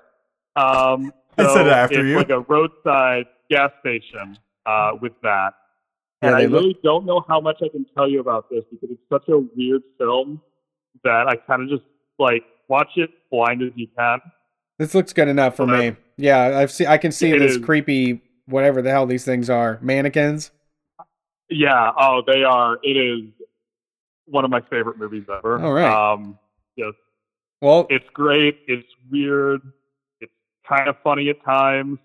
Um, 0.61 1.11
I 1.37 1.53
said 1.53 1.67
after 1.67 1.99
it's 2.01 2.07
you. 2.09 2.15
like 2.17 2.29
a 2.29 2.41
roadside 2.41 3.25
gas 3.49 3.71
station 3.79 4.37
uh, 4.65 4.91
with 5.01 5.13
that. 5.23 5.51
Yeah, 6.21 6.27
And 6.27 6.35
I 6.35 6.41
they 6.41 6.47
look- 6.47 6.61
really 6.61 6.79
don't 6.83 7.05
know 7.05 7.23
how 7.27 7.39
much 7.39 7.57
I 7.63 7.69
can 7.69 7.85
tell 7.95 8.07
you 8.09 8.19
about 8.19 8.49
this 8.49 8.63
because 8.69 8.89
it's 8.91 9.01
such 9.11 9.27
a 9.29 9.37
weird 9.55 9.81
film 9.97 10.41
that 11.03 11.27
I 11.27 11.35
kind 11.37 11.63
of 11.63 11.69
just 11.69 11.83
like 12.19 12.43
watch 12.67 12.89
it 12.97 13.09
blind 13.31 13.61
as 13.63 13.69
you 13.75 13.87
can. 13.97 14.19
This 14.77 14.93
looks 14.93 15.13
good 15.13 15.27
enough 15.27 15.55
for 15.55 15.65
Well, 15.65 15.77
me. 15.77 15.95
Yeah, 16.17 16.57
I've 16.59 16.71
seen. 16.71 16.87
I 16.87 16.97
can 16.97 17.11
see 17.11 17.31
this 17.37 17.53
is. 17.55 17.57
creepy, 17.65 18.21
whatever 18.45 18.81
the 18.81 18.89
hell 18.91 19.05
these 19.05 19.23
things 19.25 19.49
are, 19.49 19.79
mannequins. 19.81 20.51
Yeah. 21.49 21.91
Oh, 21.97 22.21
they 22.25 22.43
are. 22.43 22.79
It 22.83 22.97
is 22.97 23.29
one 24.25 24.45
of 24.45 24.51
my 24.51 24.61
favorite 24.61 24.97
movies 24.97 25.25
ever. 25.35 25.59
All 25.59 25.73
right. 25.73 25.85
Um, 26.13 26.37
yes. 26.75 26.93
Well, 27.61 27.87
It's 27.89 28.05
great. 28.13 28.59
It's 28.67 28.87
weird. 29.11 29.61
It's 30.21 30.31
kind 30.67 30.87
of 30.87 30.95
funny 31.03 31.29
at 31.29 31.43
times. 31.43 31.99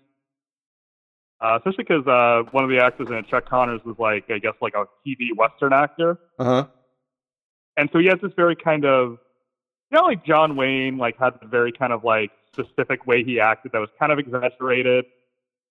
Uh, 1.41 1.57
especially 1.57 1.83
because 1.83 2.07
uh, 2.07 2.49
one 2.51 2.63
of 2.63 2.69
the 2.69 2.79
actors 2.83 3.07
in 3.09 3.13
it, 3.15 3.27
Chuck 3.27 3.47
Connors, 3.47 3.81
was 3.85 3.95
like, 3.99 4.29
I 4.31 4.39
guess, 4.39 4.53
like 4.61 4.73
a 4.73 4.85
TV 5.07 5.35
Western 5.35 5.73
actor. 5.73 6.17
uh 6.39 6.43
huh. 6.43 6.67
and 7.77 7.89
so 7.91 7.99
he 7.99 8.07
has 8.07 8.19
this 8.21 8.31
very 8.35 8.55
kind 8.55 8.85
of 8.85 9.17
you 9.91 9.97
know 9.99 10.03
like 10.03 10.25
john 10.25 10.55
wayne 10.55 10.97
like 10.97 11.15
had 11.19 11.33
the 11.41 11.47
very 11.47 11.71
kind 11.71 11.93
of 11.93 12.03
like 12.03 12.31
specific 12.51 13.05
way 13.05 13.23
he 13.23 13.39
acted 13.39 13.71
that 13.73 13.79
was 13.79 13.89
kind 13.99 14.11
of 14.11 14.17
exaggerated 14.17 15.05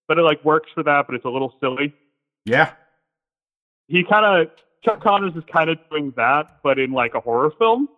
but 0.06 0.18
it 0.18 0.22
like 0.22 0.42
works 0.44 0.70
for 0.74 0.82
that 0.84 1.06
but 1.06 1.14
it's 1.16 1.24
a 1.24 1.28
little 1.28 1.52
silly 1.60 1.92
Yeah. 2.44 2.72
He 3.88 4.02
kind 4.04 4.24
of 4.24 4.48
chuck 4.84 5.02
connors 5.02 5.32
is 5.36 5.42
kind 5.52 5.70
of 5.70 5.78
doing 5.90 6.12
that 6.16 6.58
but 6.62 6.78
in 6.78 6.92
like 6.92 7.14
a 7.14 7.20
horror 7.20 7.50
film 7.58 7.88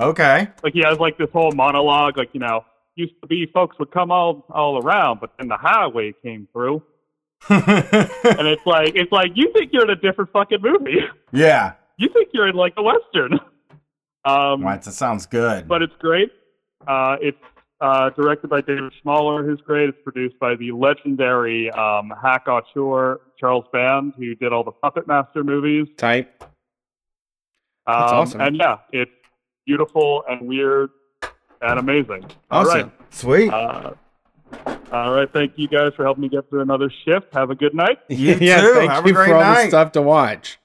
Okay. 0.00 0.48
like 0.64 0.72
he 0.72 0.82
has 0.84 0.98
like 0.98 1.18
this 1.18 1.28
whole 1.32 1.52
monologue 1.52 2.16
like 2.16 2.30
you 2.32 2.40
know 2.40 2.64
used 2.94 3.12
to 3.20 3.26
be 3.26 3.46
folks 3.52 3.78
would 3.78 3.90
come 3.90 4.10
all 4.10 4.44
all 4.50 4.82
around 4.82 5.20
but 5.20 5.30
then 5.38 5.48
the 5.48 5.56
highway 5.56 6.12
came 6.22 6.48
through 6.52 6.82
and 7.48 8.46
it's 8.48 8.64
like 8.66 8.92
it's 8.94 9.12
like 9.12 9.32
you 9.34 9.52
think 9.52 9.70
you're 9.72 9.84
in 9.84 9.90
a 9.90 9.96
different 9.96 10.30
fucking 10.32 10.58
movie 10.62 11.00
yeah. 11.32 11.72
you 11.98 12.08
think 12.12 12.28
you're 12.32 12.48
in 12.48 12.54
like 12.56 12.72
a 12.76 12.82
western 12.82 13.32
um 14.24 14.62
Right, 14.62 14.80
that 14.82 14.92
sounds 14.92 15.26
good. 15.26 15.66
but 15.68 15.82
it's 15.82 15.94
great. 15.98 16.30
Uh, 16.86 17.16
it's 17.20 17.38
uh, 17.82 18.10
directed 18.10 18.48
by 18.48 18.60
David 18.60 18.92
Schmoeller, 19.04 19.44
who's 19.44 19.60
great. 19.60 19.88
It's 19.88 19.98
produced 20.04 20.38
by 20.38 20.54
the 20.54 20.70
legendary 20.70 21.68
um, 21.72 22.12
hack 22.22 22.46
auteur 22.46 23.20
Charles 23.38 23.64
Band, 23.72 24.14
who 24.16 24.34
did 24.36 24.52
all 24.52 24.62
the 24.62 24.70
Puppet 24.70 25.06
Master 25.08 25.42
movies. 25.42 25.88
Type. 25.96 26.42
Um, 26.42 26.48
That's 27.86 28.12
awesome. 28.12 28.40
And 28.40 28.56
yeah, 28.56 28.78
it's 28.92 29.10
beautiful 29.66 30.22
and 30.28 30.46
weird 30.46 30.90
and 31.60 31.80
amazing. 31.80 32.24
All 32.50 32.64
right. 32.64 32.84
Awesome. 32.84 32.92
Sweet. 33.10 33.50
Uh, 33.52 33.94
all 34.92 35.12
right. 35.12 35.28
Thank 35.32 35.54
you 35.56 35.66
guys 35.66 35.92
for 35.96 36.04
helping 36.04 36.22
me 36.22 36.28
get 36.28 36.48
through 36.48 36.60
another 36.60 36.90
shift. 37.04 37.34
Have 37.34 37.50
a 37.50 37.54
good 37.56 37.74
night. 37.74 37.98
You 38.08 38.34
yeah, 38.40 38.60
too. 38.60 38.74
thank 38.74 38.90
Have 38.92 39.04
a 39.04 39.08
you 39.08 39.14
great 39.14 39.26
for 39.28 39.34
all 39.34 39.40
the 39.40 39.52
night. 39.54 39.68
stuff 39.70 39.92
to 39.92 40.02
watch. 40.02 40.58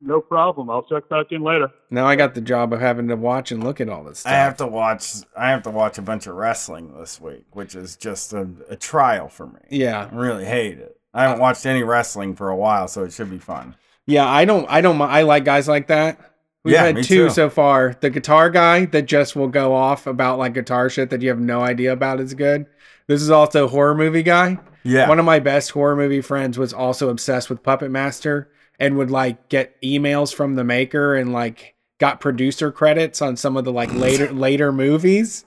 No 0.00 0.20
problem. 0.20 0.68
I'll 0.68 0.82
check 0.82 1.08
back 1.08 1.26
in 1.30 1.42
later. 1.42 1.68
Now 1.90 2.06
I 2.06 2.16
got 2.16 2.34
the 2.34 2.40
job 2.40 2.72
of 2.72 2.80
having 2.80 3.08
to 3.08 3.16
watch 3.16 3.50
and 3.50 3.64
look 3.64 3.80
at 3.80 3.88
all 3.88 4.04
this 4.04 4.20
stuff. 4.20 4.32
I 4.32 4.36
have 4.36 4.56
to 4.58 4.66
watch. 4.66 5.12
I 5.36 5.50
have 5.50 5.62
to 5.62 5.70
watch 5.70 5.96
a 5.98 6.02
bunch 6.02 6.26
of 6.26 6.34
wrestling 6.34 6.96
this 6.98 7.20
week, 7.20 7.44
which 7.52 7.74
is 7.74 7.96
just 7.96 8.32
a, 8.32 8.46
a 8.68 8.76
trial 8.76 9.28
for 9.28 9.46
me. 9.46 9.60
Yeah, 9.70 10.08
I 10.10 10.14
really 10.14 10.44
hate 10.44 10.78
it. 10.78 11.00
I 11.14 11.22
haven't 11.22 11.40
watched 11.40 11.64
any 11.64 11.82
wrestling 11.82 12.34
for 12.36 12.50
a 12.50 12.56
while, 12.56 12.88
so 12.88 13.04
it 13.04 13.12
should 13.12 13.30
be 13.30 13.38
fun. 13.38 13.74
yeah. 14.04 14.26
I 14.28 14.44
don't. 14.44 14.66
I 14.68 14.80
don't. 14.82 15.00
I 15.00 15.22
like 15.22 15.44
guys 15.44 15.66
like 15.66 15.86
that. 15.86 16.20
We've 16.62 16.74
Yeah, 16.74 16.84
had 16.84 16.96
me 16.96 17.02
two 17.02 17.28
too. 17.28 17.30
so 17.30 17.48
far. 17.48 17.96
The 18.00 18.10
guitar 18.10 18.50
guy 18.50 18.84
that 18.86 19.06
just 19.06 19.34
will 19.34 19.48
go 19.48 19.72
off 19.72 20.06
about 20.06 20.38
like 20.38 20.52
guitar 20.52 20.90
shit 20.90 21.08
that 21.10 21.22
you 21.22 21.30
have 21.30 21.40
no 21.40 21.62
idea 21.62 21.92
about 21.92 22.20
is 22.20 22.34
good. 22.34 22.66
This 23.06 23.22
is 23.22 23.30
also 23.30 23.66
horror 23.68 23.94
movie 23.94 24.24
guy. 24.24 24.58
Yeah. 24.82 25.08
One 25.08 25.18
of 25.18 25.24
my 25.24 25.38
best 25.38 25.70
horror 25.70 25.96
movie 25.96 26.20
friends 26.20 26.58
was 26.58 26.72
also 26.74 27.08
obsessed 27.08 27.48
with 27.48 27.62
Puppet 27.62 27.90
Master 27.90 28.50
and 28.78 28.96
would 28.96 29.10
like 29.10 29.48
get 29.48 29.80
emails 29.82 30.34
from 30.34 30.54
the 30.54 30.64
maker 30.64 31.14
and 31.14 31.32
like 31.32 31.74
got 31.98 32.20
producer 32.20 32.70
credits 32.70 33.22
on 33.22 33.36
some 33.36 33.56
of 33.56 33.64
the 33.64 33.72
like 33.72 33.92
later 33.92 34.30
later 34.32 34.72
movies, 34.72 35.44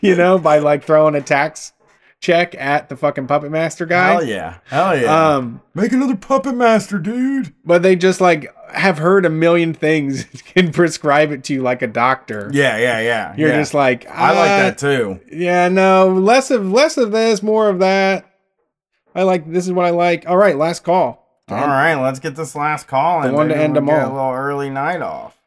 you 0.00 0.14
know, 0.14 0.38
by 0.38 0.58
like 0.58 0.84
throwing 0.84 1.14
a 1.14 1.20
tax 1.20 1.72
check 2.24 2.54
at 2.54 2.88
the 2.88 2.96
fucking 2.96 3.26
Puppet 3.26 3.50
Master 3.50 3.84
guy. 3.84 4.12
Hell 4.12 4.24
yeah. 4.24 4.58
Hell 4.64 4.98
yeah. 4.98 5.34
Um, 5.34 5.60
Make 5.74 5.92
another 5.92 6.16
Puppet 6.16 6.54
Master, 6.54 6.98
dude. 6.98 7.54
but 7.64 7.82
they 7.82 7.96
just 7.96 8.20
like 8.20 8.52
have 8.72 8.98
heard 8.98 9.26
a 9.26 9.30
million 9.30 9.74
things 9.74 10.26
and 10.56 10.72
prescribe 10.72 11.30
it 11.30 11.44
to 11.44 11.54
you 11.54 11.62
like 11.62 11.82
a 11.82 11.86
doctor. 11.86 12.50
Yeah, 12.52 12.78
yeah, 12.78 13.00
yeah. 13.00 13.34
You're 13.36 13.50
yeah. 13.50 13.58
just 13.58 13.74
like 13.74 14.06
I 14.08 14.30
like 14.30 14.50
"Ah, 14.50 14.58
that 14.58 14.78
too. 14.78 15.20
Yeah, 15.30 15.68
no, 15.68 16.08
less 16.08 16.50
of 16.50 16.70
less 16.70 16.96
of 16.96 17.12
this, 17.12 17.42
more 17.42 17.68
of 17.68 17.78
that. 17.80 18.24
I 19.14 19.22
like 19.22 19.50
this 19.50 19.66
is 19.66 19.72
what 19.72 19.86
I 19.86 19.90
like. 19.90 20.26
All 20.26 20.36
right, 20.36 20.56
last 20.56 20.82
call. 20.82 21.23
All 21.48 21.66
right, 21.66 21.94
let's 21.94 22.20
get 22.20 22.36
this 22.36 22.54
last 22.54 22.88
call 22.88 23.20
The 23.20 23.28
and 23.28 23.36
one 23.36 23.48
to 23.48 23.56
end 23.56 23.74
we'll 23.74 23.82
them 23.82 23.86
get 23.86 24.04
all. 24.04 24.12
A 24.12 24.14
little 24.14 24.32
early 24.32 24.70
night 24.70 25.02
off. 25.02 25.38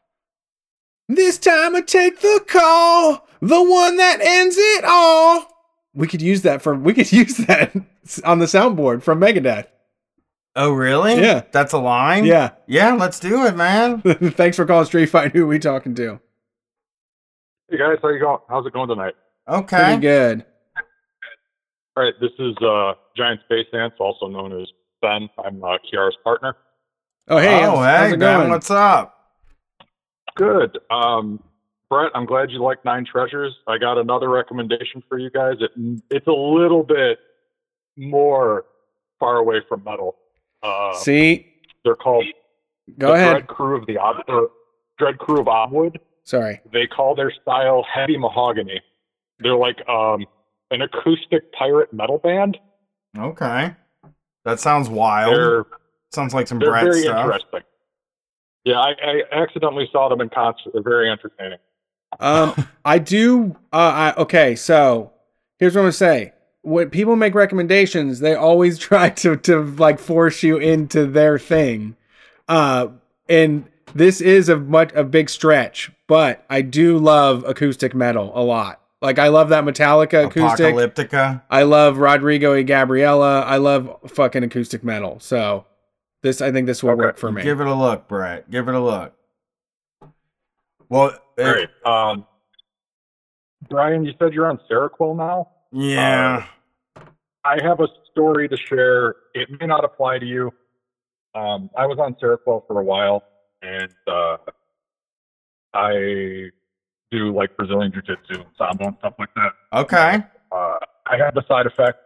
This 1.10 1.38
time 1.38 1.76
I 1.76 1.82
take 1.82 2.20
the 2.20 2.44
call, 2.48 3.28
the 3.42 3.64
one 3.64 3.98
that 3.98 4.20
ends 4.22 4.56
it 4.60 4.84
all. 4.86 5.48
We 5.96 6.08
could 6.08 6.22
use 6.22 6.44
that 6.44 6.62
for 6.62 6.76
we 6.76 6.94
could 6.94 7.12
use 7.12 7.38
that 7.38 7.76
on 8.24 8.40
the 8.40 8.46
soundboard 8.46 9.02
from 9.02 9.20
Megadeth. 9.20 9.68
Oh, 10.56 10.72
really? 10.72 11.20
Yeah. 11.22 11.44
That's 11.52 11.74
a 11.74 11.78
line? 11.78 12.26
Yeah. 12.26 12.52
Yeah, 12.66 12.94
let's 12.94 13.20
do 13.20 13.46
it, 13.46 13.56
man. 13.56 14.02
Thanks 14.02 14.58
for 14.58 14.66
calling 14.66 14.86
Street 14.86 15.06
Fight. 15.06 15.32
Who 15.34 15.44
are 15.44 15.48
we 15.48 15.60
talking 15.60 15.94
to? 15.96 16.20
Hey 17.70 17.78
guys, 17.78 17.98
how 18.02 18.10
you 18.10 18.20
going? 18.20 18.40
How's 18.50 18.66
it 18.66 18.74
going 18.74 18.90
tonight? 18.90 19.14
Okay. 19.48 19.78
Pretty 19.84 20.02
good. 20.02 20.46
All 21.96 22.04
right, 22.04 22.14
this 22.22 22.32
is 22.40 22.56
uh, 22.62 22.94
Giant 23.16 23.42
Space 23.46 23.66
Ants, 23.74 23.98
also 24.00 24.28
known 24.28 24.60
as 24.62 24.68
Ben. 25.02 25.30
I'm 25.44 25.64
uh, 25.64 25.78
Kiara's 25.92 26.18
partner. 26.24 26.56
Oh 27.28 27.38
hey, 27.38 27.66
oh, 27.66 27.78
how's, 27.78 27.86
hey, 27.86 27.98
how's 27.98 28.14
it 28.14 28.20
Ben, 28.20 28.50
what's 28.50 28.72
up? 28.72 29.14
Good. 30.36 30.78
Um, 30.90 31.42
Brett, 31.90 32.12
I'm 32.14 32.26
glad 32.26 32.52
you 32.52 32.62
like 32.62 32.84
Nine 32.86 33.06
Treasures. 33.06 33.54
I 33.68 33.78
got 33.78 33.98
another 33.98 34.30
recommendation 34.30 35.04
for 35.10 35.18
you 35.18 35.30
guys. 35.30 35.56
It, 35.60 35.72
it's 36.10 36.28
a 36.28 36.32
little 36.32 36.84
bit 36.84 37.20
more 37.98 38.66
far 39.20 39.38
away 39.38 39.62
from 39.68 39.84
metal. 39.84 40.16
Uh, 40.62 40.94
See, 40.94 41.48
they're 41.84 41.96
called 41.96 42.26
go 42.98 43.08
the 43.08 43.14
ahead. 43.14 43.32
Dread 43.34 43.48
Crew 43.48 43.78
of 43.78 43.88
the 43.88 43.98
Odd, 43.98 44.24
or 44.28 44.52
Dread 44.98 45.18
Crew 45.18 45.40
of 45.40 45.48
Oddwood. 45.48 45.98
Sorry. 46.24 46.60
They 46.72 46.88
call 46.88 47.16
their 47.16 47.32
style 47.42 47.86
heavy 47.92 48.18
mahogany. 48.18 48.82
They're 49.40 49.56
like 49.56 49.78
um, 49.88 50.26
an 50.72 50.82
acoustic 50.82 51.52
pirate 51.54 51.94
metal 51.94 52.18
band. 52.18 52.58
Okay. 53.18 53.74
That 54.48 54.62
sounds 54.62 54.88
wild. 54.88 55.34
They're 55.36 55.66
sounds 56.14 56.34
like 56.34 56.48
some 56.48 56.58
they're 56.58 56.72
very 56.72 57.02
stuff. 57.02 57.26
interesting. 57.26 57.60
Yeah, 58.64 58.80
I, 58.80 58.94
I 59.04 59.22
accidentally 59.32 59.90
saw 59.92 60.08
them 60.08 60.22
in 60.22 60.30
concert. 60.30 60.72
They're 60.72 60.82
very 60.82 61.12
entertaining. 61.12 61.60
Um, 62.22 62.68
I 62.86 63.00
do. 63.00 63.58
Uh, 63.74 64.14
I, 64.16 64.22
okay, 64.22 64.56
so 64.56 65.12
here's 65.60 65.76
what 65.76 65.82
I'm 65.82 65.86
gonna 65.86 65.92
say. 65.92 66.32
When 66.62 66.90
people 66.90 67.18
make 67.18 67.36
recommendations, 67.36 68.22
they 68.22 68.36
always 68.36 68.78
try 68.80 69.10
to 69.10 69.36
to 69.36 69.64
like 69.64 70.00
force 70.00 70.42
you 70.44 70.56
into 70.56 71.06
their 71.06 71.38
thing. 71.38 71.98
Uh, 72.48 72.88
and 73.28 73.66
this 73.94 74.22
is 74.22 74.48
a 74.48 74.56
much 74.56 74.94
a 74.94 75.04
big 75.04 75.30
stretch, 75.30 75.92
but 76.08 76.46
I 76.50 76.62
do 76.62 76.98
love 76.98 77.44
acoustic 77.46 77.94
metal 77.94 78.32
a 78.34 78.44
lot. 78.44 78.80
Like 79.02 79.20
I 79.20 79.28
love 79.28 79.50
that 79.50 79.64
Metallica 79.64 80.26
acoustic. 80.26 80.74
Apocalyptica. 80.74 81.44
I 81.50 81.64
love 81.64 81.98
Rodrigo 81.98 82.54
y 82.54 82.64
Gabriela. 82.64 83.42
I 83.42 83.58
love 83.58 83.96
fucking 84.08 84.44
acoustic 84.44 84.84
metal. 84.84 85.20
So 85.20 85.66
this, 86.24 86.42
I 86.42 86.52
think 86.52 86.66
this 86.66 86.82
will 86.82 86.96
work 86.96 87.18
for 87.18 87.32
me. 87.32 87.44
Give 87.44 87.62
it 87.62 87.68
a 87.68 87.74
look, 87.76 88.08
Brett. 88.08 88.50
Give 88.50 88.68
it 88.68 88.74
a 88.74 88.80
look. 88.80 89.14
Well, 90.90 91.14
All 91.38 91.46
right. 91.46 91.70
Um, 91.86 92.26
Brian, 93.70 94.04
you 94.06 94.14
said 94.20 94.34
you're 94.34 94.50
on 94.50 94.60
Seroquel 94.70 95.16
now. 95.16 95.50
yeah. 95.72 96.46
I 97.46 97.62
have 97.64 97.80
a 97.80 97.88
story 98.12 98.50
to 98.50 98.58
share. 98.58 99.16
It 99.34 99.48
may 99.62 99.68
not 99.68 99.86
apply 99.86 100.20
to 100.20 100.26
you. 100.26 100.52
Um, 101.34 101.70
I 101.78 101.86
was 101.86 101.98
on 101.98 102.16
Seroquel 102.16 102.68
for 102.68 102.80
a 102.82 102.84
while, 102.84 103.24
and 103.62 103.90
uh, 104.06 104.38
I 105.74 106.50
do 107.12 107.34
like 107.34 107.56
Brazilian 107.58 107.92
Jiu 107.92 108.02
Jitsu 108.02 108.42
and 108.42 108.46
Sambo 108.58 108.86
and 108.88 108.96
stuff 109.00 109.14
like 109.20 109.30
that. 109.36 109.52
okay. 109.74 110.24
Uh, 110.52 110.78
I 111.06 111.18
had 111.18 111.34
the 111.34 111.44
side 111.48 111.66
effect 111.66 112.00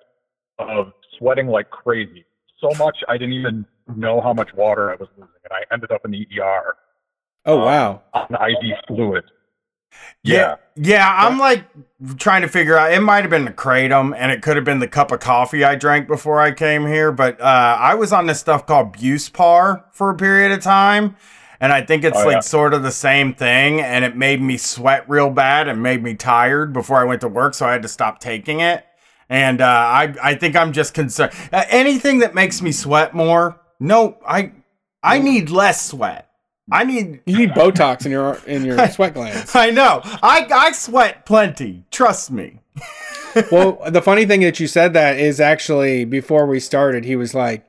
of 0.59 0.91
sweating 1.17 1.47
like 1.47 1.69
crazy. 1.69 2.25
So 2.59 2.69
much 2.83 2.97
I 3.07 3.13
didn't 3.17 3.33
even 3.33 3.65
know 3.95 4.21
how 4.21 4.33
much 4.33 4.53
water 4.53 4.91
I 4.91 4.95
was 4.95 5.09
losing, 5.17 5.33
and 5.43 5.51
I 5.51 5.73
ended 5.73 5.91
up 5.91 6.01
in 6.05 6.11
the 6.11 6.27
ER 6.39 6.75
Oh 7.45 7.57
wow. 7.65 8.01
on 8.13 8.27
IV 8.31 8.77
fluid. 8.87 9.23
Yeah. 10.23 10.55
Yeah, 10.75 11.13
I'm 11.17 11.37
like 11.37 11.65
trying 12.17 12.43
to 12.43 12.47
figure 12.47 12.77
out. 12.77 12.93
It 12.93 13.01
might 13.01 13.21
have 13.23 13.29
been 13.29 13.45
the 13.45 13.51
kratom, 13.51 14.15
and 14.15 14.31
it 14.31 14.41
could 14.41 14.55
have 14.55 14.63
been 14.63 14.79
the 14.79 14.87
cup 14.87 15.11
of 15.11 15.19
coffee 15.19 15.63
I 15.63 15.75
drank 15.75 16.07
before 16.07 16.39
I 16.39 16.51
came 16.51 16.85
here. 16.87 17.11
But 17.11 17.41
uh, 17.41 17.77
I 17.79 17.95
was 17.95 18.13
on 18.13 18.27
this 18.27 18.39
stuff 18.39 18.65
called 18.65 18.93
Buspar 18.95 19.83
for 19.91 20.09
a 20.11 20.15
period 20.15 20.51
of 20.53 20.61
time, 20.61 21.15
and 21.61 21.71
I 21.71 21.81
think 21.81 22.03
it's 22.03 22.17
Oh, 22.19 22.25
like 22.25 22.33
yeah. 22.33 22.39
sort 22.41 22.73
of 22.73 22.83
the 22.83 22.91
same 22.91 23.33
thing. 23.33 23.79
And 23.79 24.03
it 24.03 24.17
made 24.17 24.41
me 24.41 24.57
sweat 24.57 25.09
real 25.09 25.29
bad 25.29 25.69
and 25.69 25.81
made 25.81 26.03
me 26.03 26.15
tired 26.15 26.73
before 26.73 26.97
I 26.97 27.05
went 27.05 27.21
to 27.21 27.29
work, 27.29 27.53
so 27.53 27.65
I 27.65 27.71
had 27.71 27.83
to 27.83 27.87
stop 27.87 28.19
taking 28.19 28.59
it. 28.59 28.85
And 29.29 29.61
uh, 29.61 29.65
I 29.65 30.13
I 30.21 30.35
think 30.35 30.57
I'm 30.57 30.73
just 30.73 30.93
concerned. 30.93 31.31
Uh, 31.53 31.63
anything 31.69 32.19
that 32.19 32.35
makes 32.35 32.61
me 32.61 32.73
sweat 32.73 33.13
more, 33.13 33.61
no, 33.79 34.17
I 34.27 34.51
I 35.01 35.19
need 35.19 35.49
less 35.49 35.85
sweat. 35.89 36.27
I 36.71 36.83
need 36.83 37.21
You 37.25 37.37
need 37.37 37.51
Botox 37.51 38.05
in 38.05 38.11
your 38.11 38.37
in 38.45 38.65
your 38.65 38.87
sweat 38.89 39.13
glands. 39.13 39.55
I 39.55 39.69
know. 39.69 40.01
I 40.03 40.47
I 40.51 40.71
sweat 40.73 41.25
plenty. 41.25 41.85
Trust 41.91 42.31
me. 42.31 42.59
well, 43.51 43.81
the 43.89 44.01
funny 44.01 44.25
thing 44.25 44.41
that 44.41 44.59
you 44.59 44.67
said 44.67 44.93
that 44.93 45.17
is 45.17 45.39
actually 45.39 46.05
before 46.05 46.45
we 46.45 46.59
started, 46.59 47.05
he 47.05 47.15
was 47.15 47.33
like, 47.33 47.65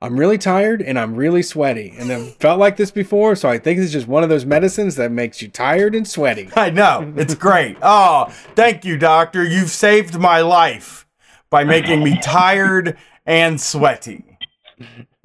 "I'm 0.00 0.18
really 0.18 0.38
tired 0.38 0.82
and 0.82 0.98
I'm 0.98 1.14
really 1.14 1.42
sweaty, 1.42 1.94
and 1.98 2.12
I've 2.12 2.36
felt 2.36 2.58
like 2.58 2.76
this 2.76 2.90
before, 2.90 3.34
so 3.36 3.48
I 3.48 3.58
think 3.58 3.78
it's 3.78 3.92
just 3.92 4.06
one 4.06 4.22
of 4.22 4.28
those 4.28 4.44
medicines 4.44 4.96
that 4.96 5.10
makes 5.10 5.40
you 5.42 5.48
tired 5.48 5.94
and 5.94 6.06
sweaty." 6.06 6.50
I 6.56 6.70
know. 6.70 7.12
It's 7.16 7.34
great. 7.34 7.76
Oh, 7.82 8.26
thank 8.54 8.84
you, 8.84 8.96
doctor. 8.98 9.44
You've 9.44 9.70
saved 9.70 10.18
my 10.18 10.40
life 10.40 11.06
by 11.50 11.64
making 11.64 12.02
me 12.02 12.18
tired 12.20 12.96
and 13.24 13.60
sweaty. 13.60 14.38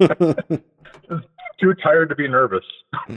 Too 0.00 1.74
tired 1.74 2.08
to 2.08 2.16
be 2.16 2.26
nervous. 2.26 2.64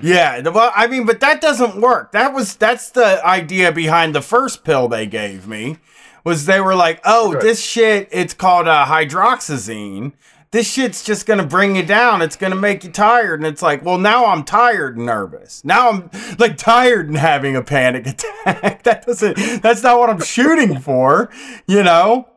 Yeah, 0.04 0.48
well, 0.50 0.72
I 0.76 0.88
mean, 0.88 1.06
but 1.06 1.20
that 1.22 1.42
doesn't 1.42 1.82
work. 1.82 2.12
That 2.12 2.34
was 2.34 2.56
that's 2.56 2.92
the 2.92 3.26
idea 3.26 3.72
behind 3.72 4.14
the 4.14 4.22
first 4.22 4.64
pill 4.64 4.88
they 4.88 5.06
gave 5.08 5.48
me. 5.48 5.78
Was 6.24 6.46
they 6.46 6.62
were 6.62 6.76
like, 6.76 7.02
"Oh, 7.04 7.34
Good. 7.34 7.42
this 7.42 7.64
shit, 7.64 8.08
it's 8.12 8.34
called 8.34 8.68
uh, 8.68 8.86
hydroxyzine. 8.86 10.14
This 10.56 10.72
shit's 10.72 11.04
just 11.04 11.26
gonna 11.26 11.46
bring 11.46 11.76
you 11.76 11.84
down. 11.84 12.22
It's 12.22 12.38
gonna 12.38 12.56
make 12.56 12.86
you 12.86 12.90
tired." 12.90 13.42
And 13.42 13.46
it's 13.46 13.62
like, 13.62 13.84
well, 13.84 13.98
now 13.98 14.28
I'm 14.28 14.46
tired 14.46 14.96
and 14.96 15.06
nervous. 15.06 15.66
Now 15.66 15.90
I'm 15.90 16.10
like 16.40 16.56
tired 16.56 17.10
and 17.10 17.18
having 17.18 17.58
a 17.58 17.62
panic 17.62 18.08
attack. 18.46 18.84
that 18.84 19.06
doesn't. 19.06 19.62
That's 19.62 19.84
not 19.84 20.00
what 20.00 20.10
I'm 20.10 20.22
shooting 20.22 20.80
for. 20.80 21.30
You 21.68 21.84
know, 21.84 22.30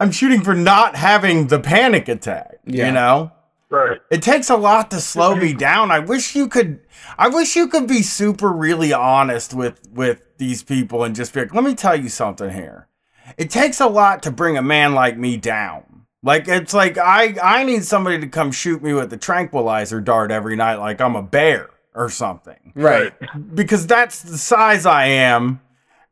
I'm 0.00 0.10
shooting 0.10 0.40
for 0.40 0.54
not 0.54 0.96
having 0.96 1.48
the 1.48 1.60
panic 1.60 2.08
attack. 2.08 2.60
Yeah. 2.64 2.86
You 2.86 2.92
know. 2.92 3.32
Right. 3.68 4.00
It 4.10 4.22
takes 4.22 4.48
a 4.48 4.56
lot 4.56 4.90
to 4.92 5.00
slow 5.02 5.36
me 5.36 5.52
down. 5.52 5.90
I 5.90 5.98
wish 5.98 6.34
you 6.34 6.48
could 6.48 6.80
I 7.18 7.28
wish 7.28 7.56
you 7.56 7.68
could 7.68 7.86
be 7.86 8.00
super 8.00 8.50
really 8.50 8.94
honest 8.94 9.52
with 9.52 9.86
with 9.92 10.22
these 10.38 10.62
people 10.62 11.04
and 11.04 11.14
just 11.14 11.34
be 11.34 11.40
like, 11.40 11.52
let 11.52 11.62
me 11.62 11.74
tell 11.74 11.94
you 11.94 12.08
something 12.08 12.48
here. 12.48 12.88
It 13.36 13.50
takes 13.50 13.80
a 13.80 13.86
lot 13.86 14.22
to 14.22 14.30
bring 14.30 14.56
a 14.56 14.62
man 14.62 14.94
like 14.94 15.18
me 15.18 15.36
down. 15.36 15.95
Like 16.26 16.48
it's 16.48 16.74
like 16.74 16.98
I 16.98 17.36
I 17.40 17.62
need 17.62 17.84
somebody 17.84 18.18
to 18.18 18.26
come 18.26 18.50
shoot 18.50 18.82
me 18.82 18.92
with 18.92 19.12
a 19.12 19.16
tranquilizer 19.16 20.00
dart 20.00 20.32
every 20.32 20.56
night 20.56 20.74
like 20.74 21.00
I'm 21.00 21.14
a 21.14 21.22
bear 21.22 21.70
or 21.94 22.10
something. 22.10 22.72
Right. 22.74 23.14
Because 23.54 23.86
that's 23.86 24.22
the 24.22 24.36
size 24.36 24.86
I 24.86 25.06
am 25.06 25.60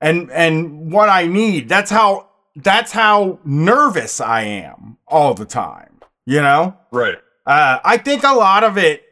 and 0.00 0.30
and 0.30 0.92
what 0.92 1.08
I 1.08 1.26
need. 1.26 1.68
That's 1.68 1.90
how 1.90 2.28
that's 2.54 2.92
how 2.92 3.40
nervous 3.44 4.20
I 4.20 4.42
am 4.42 4.98
all 5.08 5.34
the 5.34 5.44
time. 5.44 5.98
You 6.24 6.42
know? 6.42 6.76
Right. 6.92 7.18
Uh, 7.44 7.80
I 7.84 7.96
think 7.96 8.22
a 8.22 8.34
lot 8.34 8.62
of 8.62 8.78
it. 8.78 9.02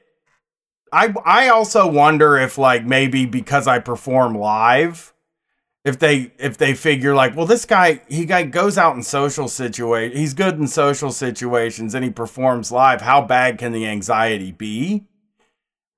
I 0.93 1.13
I 1.25 1.49
also 1.49 1.91
wonder 1.91 2.39
if 2.39 2.59
like 2.59 2.85
maybe 2.87 3.27
because 3.27 3.67
I 3.67 3.81
perform 3.81 4.35
live, 4.37 5.13
if 5.85 5.99
they 5.99 6.33
if 6.39 6.57
they 6.57 6.75
figure 6.75 7.15
like, 7.15 7.37
well, 7.37 7.47
this 7.47 7.65
guy 7.65 8.03
he 8.09 8.25
guy 8.25 8.45
goes 8.45 8.79
out 8.79 8.95
in 8.95 9.03
social 9.03 9.49
situation, 9.49 10.17
he's 10.17 10.35
good 10.35 10.59
in 10.59 10.69
social 10.69 11.11
situations, 11.11 11.95
and 11.95 12.05
he 12.05 12.11
performs 12.11 12.71
live. 12.71 13.01
How 13.01 13.21
bad 13.21 13.59
can 13.59 13.73
the 13.73 13.87
anxiety 13.87 14.53
be? 14.53 15.05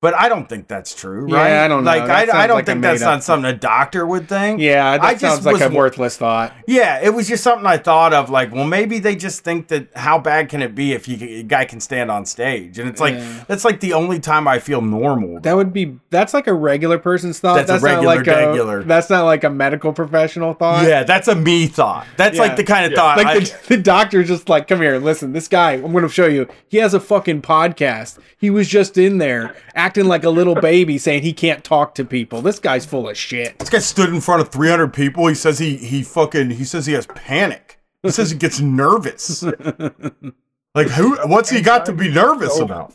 But 0.05 0.12
I 0.15 0.28
don't 0.28 0.47
think 0.47 0.68
that's 0.68 0.94
true, 0.94 1.26
Yeah, 1.31 1.36
right? 1.39 1.65
I 1.65 1.68
don't 1.68 1.83
know. 1.83 1.91
Like 1.91 2.07
That 2.08 2.34
I, 2.34 2.44
I 2.44 2.47
don't 2.47 2.57
like 2.57 2.66
think 2.66 2.83
that's 2.83 3.00
made-up- 3.00 3.15
not 3.15 3.24
something 3.24 3.50
a 3.50 3.57
doctor 3.57 4.07
would 4.07 4.28
think. 4.28 4.60
Yeah, 4.60 4.99
that 4.99 5.02
I 5.02 5.12
just 5.15 5.20
sounds 5.23 5.47
like 5.47 5.55
was 5.55 5.62
a 5.62 5.70
worthless 5.70 6.18
thought. 6.18 6.52
yeah, 6.66 7.00
it 7.02 7.15
was 7.15 7.26
just 7.26 7.42
something 7.42 7.66
I 7.66 7.78
thought 7.78 8.12
of. 8.12 8.28
Like, 8.28 8.52
well, 8.52 8.66
maybe 8.66 8.99
they 8.99 9.16
just 9.16 9.41
think 9.44 9.68
that 9.68 9.89
how 9.97 10.18
bad 10.18 10.50
can 10.50 10.60
it 10.60 10.74
be 10.74 10.92
if 10.92 11.08
you, 11.08 11.16
a 11.41 11.42
guy 11.42 11.65
can 11.65 11.81
stand 11.81 12.10
on 12.10 12.26
stage? 12.26 12.78
And 12.78 12.86
it's 12.86 13.00
like 13.00 13.15
Yeah. 13.15 13.44
that's 13.49 13.65
like 13.65 13.81
the 13.81 13.94
only 13.94 14.20
time 14.20 14.47
I 14.47 14.58
feel 14.58 14.83
normal. 14.83 15.41
That 15.41 15.57
would 15.57 15.73
be 15.73 15.99
that's 16.10 16.34
like 16.34 16.49
a 16.49 16.52
regular 16.55 16.99
person's 16.99 17.41
thought. 17.41 17.55
That's 17.57 17.70
a 17.70 17.74
not 17.74 17.83
regular 17.83 18.16
like 18.16 18.26
a 18.26 18.47
regular. 18.49 18.83
that's 18.83 19.08
not 19.08 19.24
like 19.24 19.42
a 19.44 19.50
medical 19.50 19.94
professional 19.94 20.52
thought. 20.52 20.86
yeah, 20.86 21.05
that's 21.05 21.28
a 21.28 21.34
me 21.34 21.66
thought. 21.66 22.07
That's 22.18 22.36
Yeah. 22.36 22.42
like 22.42 22.57
the 22.57 22.65
kind 22.65 22.84
of 22.84 22.92
Yeah. 22.92 22.99
thought. 22.99 23.16
Like 23.16 23.26
I, 23.28 23.39
the, 23.39 23.57
the 23.68 23.76
doctor's 23.78 24.28
just 24.28 24.50
like, 24.50 24.68
come 24.68 24.83
here, 24.83 24.99
listen, 24.99 25.33
this 25.33 25.49
guy, 25.49 25.73
I'm 25.73 25.92
going 25.92 26.02
to 26.05 26.10
show 26.10 26.26
you. 26.26 26.47
He 26.68 26.76
has 26.78 26.92
a 26.92 27.00
fucking 27.00 27.41
podcast. 27.41 28.18
He 28.36 28.50
was 28.50 28.68
just 28.68 28.99
in 28.99 29.16
there 29.16 29.55
acting 29.74 29.94
like 30.03 30.25
a 30.25 30.31
little 30.31 30.55
baby 30.55 30.99
saying 30.99 31.23
he 31.23 31.33
can't 31.33 31.63
talk 31.63 31.95
to 31.95 32.05
people. 32.05 32.43
This 32.43 32.59
guy's 32.59 32.85
full 32.85 33.09
of 33.09 33.17
shit. 33.17 33.59
this 33.59 33.71
guy 33.71 33.79
stood 33.79 34.09
in 34.09 34.21
front 34.21 34.43
of 34.43 34.49
300 34.51 34.93
people. 34.93 35.27
He 35.29 35.35
says 35.35 35.59
he 35.59 35.77
he 35.77 36.03
fucking 36.03 36.51
he 36.51 36.65
says 36.65 36.87
he 36.87 36.93
has 36.95 37.07
panic. 37.07 37.81
He 38.03 38.11
says 38.11 38.31
he 38.31 38.37
gets 38.37 38.61
nervous. 38.61 39.43
like 40.75 40.89
who? 40.89 41.17
What's 41.27 41.51
he 41.51 41.61
got 41.63 41.87
to 41.87 41.93
be 41.93 42.09
nervous 42.11 42.57
So- 42.57 42.65
about? 42.65 42.95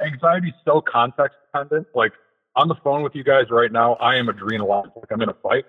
Anxiety's 0.00 0.52
so 0.64 0.80
context 0.80 1.36
dependent. 1.52 1.86
Like 1.94 2.12
on 2.56 2.68
the 2.68 2.76
phone 2.84 3.02
with 3.02 3.14
you 3.14 3.24
guys 3.24 3.44
right 3.50 3.72
now, 3.72 3.94
I 3.94 4.16
am 4.16 4.26
adrenalized. 4.26 4.94
Like 4.96 5.10
I'm 5.10 5.20
in 5.22 5.28
a 5.28 5.34
fight. 5.42 5.64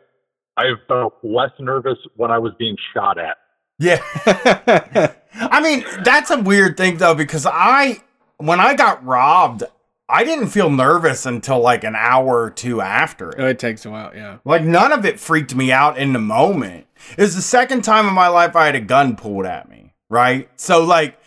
I 0.57 0.65
have 0.65 0.77
felt 0.87 1.15
less 1.23 1.51
nervous 1.59 1.97
when 2.15 2.31
I 2.31 2.37
was 2.37 2.51
being 2.59 2.75
shot 2.93 3.17
at. 3.17 3.37
Yeah. 3.79 4.01
I 5.35 5.61
mean, 5.61 5.85
that's 6.03 6.31
a 6.31 6.39
weird 6.41 6.75
thing 6.77 6.97
though, 6.97 7.15
because 7.15 7.45
I, 7.45 8.01
when 8.39 8.59
I 8.59 8.73
got 8.73 9.05
robbed, 9.05 9.63
I 10.07 10.23
didn't 10.23 10.47
feel 10.47 10.69
nervous 10.71 11.25
until 11.25 11.59
like 11.59 11.83
an 11.83 11.95
hour 11.95 12.41
or 12.41 12.49
two 12.49 12.81
after 12.81 13.29
it. 13.29 13.35
Oh, 13.39 13.45
it 13.47 13.59
takes 13.59 13.85
a 13.85 13.91
while, 13.91 14.11
yeah. 14.15 14.39
Like 14.43 14.63
none 14.63 14.91
of 14.91 15.05
it 15.05 15.19
freaked 15.19 15.53
me 15.53 15.71
out 15.71 15.97
in 15.97 16.13
the 16.13 16.19
moment. 16.19 16.87
It 17.17 17.21
was 17.21 17.35
the 17.35 17.41
second 17.41 17.83
time 17.83 18.07
in 18.07 18.13
my 18.13 18.27
life 18.27 18.55
I 18.55 18.65
had 18.65 18.75
a 18.75 18.81
gun 18.81 19.15
pulled 19.15 19.45
at 19.45 19.69
me, 19.69 19.93
right? 20.09 20.49
So 20.55 20.83
like 20.83 21.19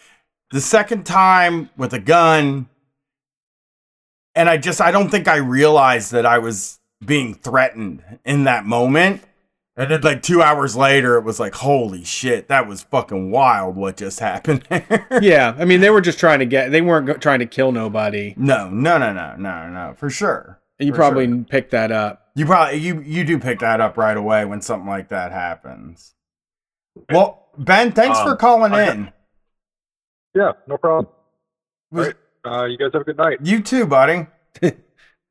the 0.50 0.60
second 0.60 1.04
time 1.04 1.70
with 1.76 1.92
a 1.92 2.00
gun, 2.00 2.68
and 4.34 4.48
I 4.48 4.56
just 4.56 4.80
I 4.80 4.90
don't 4.90 5.10
think 5.10 5.28
I 5.28 5.36
realized 5.36 6.12
that 6.12 6.26
I 6.26 6.38
was 6.38 6.80
being 7.04 7.34
threatened 7.34 8.02
in 8.24 8.44
that 8.44 8.64
moment. 8.64 9.22
And 9.76 9.90
then 9.90 10.02
like 10.02 10.22
two 10.22 10.42
hours 10.42 10.76
later, 10.76 11.16
it 11.16 11.24
was 11.24 11.40
like, 11.40 11.54
holy 11.54 12.04
shit, 12.04 12.48
that 12.48 12.66
was 12.66 12.82
fucking 12.82 13.30
wild 13.30 13.74
what 13.74 13.96
just 13.96 14.20
happened 14.20 14.64
there. 14.68 15.06
Yeah, 15.22 15.54
I 15.58 15.64
mean, 15.64 15.80
they 15.80 15.88
were 15.88 16.02
just 16.02 16.18
trying 16.18 16.40
to 16.40 16.46
get, 16.46 16.70
they 16.70 16.82
weren't 16.82 17.06
go- 17.06 17.16
trying 17.16 17.38
to 17.38 17.46
kill 17.46 17.72
nobody. 17.72 18.34
no, 18.36 18.68
no, 18.68 18.98
no, 18.98 19.12
no, 19.14 19.34
no, 19.36 19.68
no, 19.70 19.94
for 19.96 20.10
sure. 20.10 20.60
You 20.78 20.92
For 20.92 20.96
probably 20.96 21.26
sure. 21.26 21.44
picked 21.48 21.70
that 21.70 21.90
up. 21.90 22.28
You 22.34 22.44
probably 22.46 22.78
you 22.78 23.00
you 23.02 23.24
do 23.24 23.38
pick 23.38 23.60
that 23.60 23.80
up 23.80 23.96
right 23.96 24.16
away 24.16 24.44
when 24.46 24.60
something 24.62 24.88
like 24.88 25.08
that 25.10 25.32
happens. 25.32 26.14
Well, 27.10 27.46
Ben, 27.56 27.92
thanks 27.92 28.18
for 28.20 28.30
Um, 28.32 28.36
calling 28.38 28.72
I- 28.72 28.90
in. 28.90 29.12
Yeah, 30.34 30.52
no 30.66 30.76
problem. 30.78 31.08
Was- 31.90 32.14
All 32.44 32.52
right. 32.52 32.62
Uh, 32.62 32.64
you 32.66 32.76
guys 32.78 32.90
have 32.94 33.02
a 33.02 33.04
good 33.04 33.16
night. 33.18 33.38
You 33.42 33.62
too, 33.62 33.86
buddy. 33.86 34.26
Felt 34.60 34.74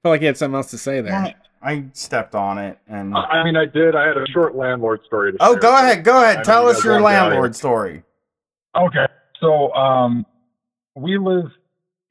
like 0.03 0.21
he 0.21 0.27
had 0.27 0.37
something 0.37 0.55
else 0.55 0.71
to 0.71 0.77
say 0.77 1.01
there. 1.01 1.35
I 1.64 1.85
stepped 1.93 2.35
on 2.35 2.57
it, 2.57 2.80
and 2.88 3.15
I 3.15 3.22
I 3.22 3.43
mean, 3.43 3.56
I 3.56 3.65
did. 3.65 3.95
I 3.95 4.07
had 4.07 4.17
a 4.17 4.25
short 4.27 4.56
landlord 4.56 5.01
story 5.06 5.31
to 5.33 5.38
tell. 5.38 5.51
oh, 5.51 5.56
go 5.56 5.73
ahead, 5.75 6.03
go 6.03 6.22
ahead, 6.22 6.38
know 6.38 6.43
tell 6.43 6.67
us 6.67 6.83
your 6.83 6.93
wanna 6.93 7.03
get 7.06 7.14
out 7.14 7.15
of 7.15 7.22
here. 7.23 7.30
landlord 7.31 7.56
story. 7.56 8.03
Okay. 8.75 9.07
So 9.40 9.73
um, 9.73 10.25
we 10.95 11.17
live 11.17 11.45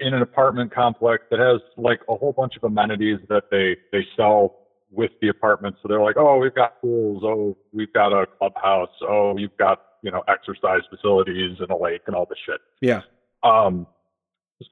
in 0.01 0.15
an 0.15 0.23
apartment 0.23 0.73
complex 0.73 1.25
that 1.31 1.39
has 1.39 1.61
like 1.77 2.01
a 2.09 2.17
whole 2.17 2.33
bunch 2.33 2.57
of 2.57 2.65
amenities 2.65 3.19
that 3.29 3.45
they 3.51 3.77
they 3.93 4.05
sell 4.17 4.57
with 4.91 5.11
the 5.21 5.29
apartment. 5.29 5.77
So 5.83 5.89
they're 5.89 6.03
like, 6.03 6.17
oh, 6.17 6.39
we've 6.39 6.55
got 6.55 6.81
pools. 6.81 7.23
Oh, 7.25 7.57
we've 7.73 7.93
got 7.93 8.13
a 8.13 8.27
clubhouse. 8.27 8.89
Oh, 9.03 9.37
you've 9.37 9.57
got 9.57 9.83
you 10.03 10.11
know 10.11 10.23
exercise 10.29 10.81
facilities 10.91 11.57
and 11.61 11.71
a 11.71 11.77
lake 11.77 12.03
and 12.07 12.17
all 12.17 12.27
this 12.27 12.39
shit. 12.47 12.61
Yeah. 12.81 13.03
Um, 13.43 13.87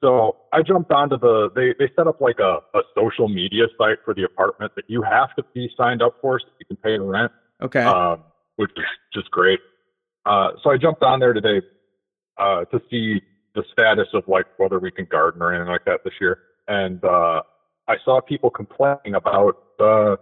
so 0.01 0.37
I 0.53 0.61
jumped 0.61 0.91
onto 0.91 1.17
the 1.17 1.49
they 1.55 1.73
they 1.79 1.91
set 1.95 2.07
up 2.07 2.21
like 2.21 2.39
a, 2.39 2.59
a 2.75 2.81
social 2.95 3.27
media 3.27 3.65
site 3.77 3.97
for 4.05 4.13
the 4.13 4.23
apartment 4.23 4.73
that 4.75 4.85
you 4.87 5.01
have 5.01 5.35
to 5.35 5.43
be 5.53 5.69
signed 5.75 6.01
up 6.01 6.15
for 6.21 6.39
so 6.39 6.45
you 6.59 6.65
can 6.65 6.77
pay 6.77 6.97
the 6.97 7.03
rent 7.03 7.31
Okay. 7.61 7.83
um, 7.83 8.23
which 8.55 8.71
is 8.77 8.83
just 9.13 9.31
great. 9.31 9.59
Uh, 10.25 10.49
so 10.63 10.71
I 10.71 10.77
jumped 10.77 11.03
on 11.03 11.19
there 11.19 11.33
today 11.33 11.61
uh, 12.37 12.65
to 12.65 12.81
see 12.89 13.21
the 13.55 13.63
status 13.71 14.07
of 14.13 14.23
like 14.27 14.45
whether 14.57 14.79
we 14.79 14.91
can 14.91 15.05
garden 15.05 15.41
or 15.41 15.53
anything 15.53 15.71
like 15.71 15.85
that 15.85 16.01
this 16.03 16.13
year, 16.21 16.39
and 16.67 17.03
uh, 17.03 17.41
I 17.87 17.95
saw 18.05 18.21
people 18.21 18.49
complaining 18.51 19.15
about, 19.15 19.57
uh, 19.79 20.17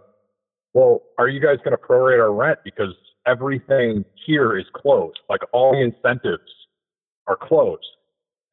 well, 0.72 1.02
are 1.18 1.28
you 1.28 1.40
guys 1.40 1.58
going 1.58 1.76
to 1.76 1.82
prorate 1.82 2.18
our 2.18 2.32
rent 2.32 2.60
because 2.64 2.94
everything 3.26 4.04
here 4.26 4.56
is 4.56 4.64
closed, 4.74 5.18
like 5.28 5.40
all 5.52 5.72
the 5.72 5.80
incentives 5.82 6.50
are 7.26 7.36
closed. 7.36 7.84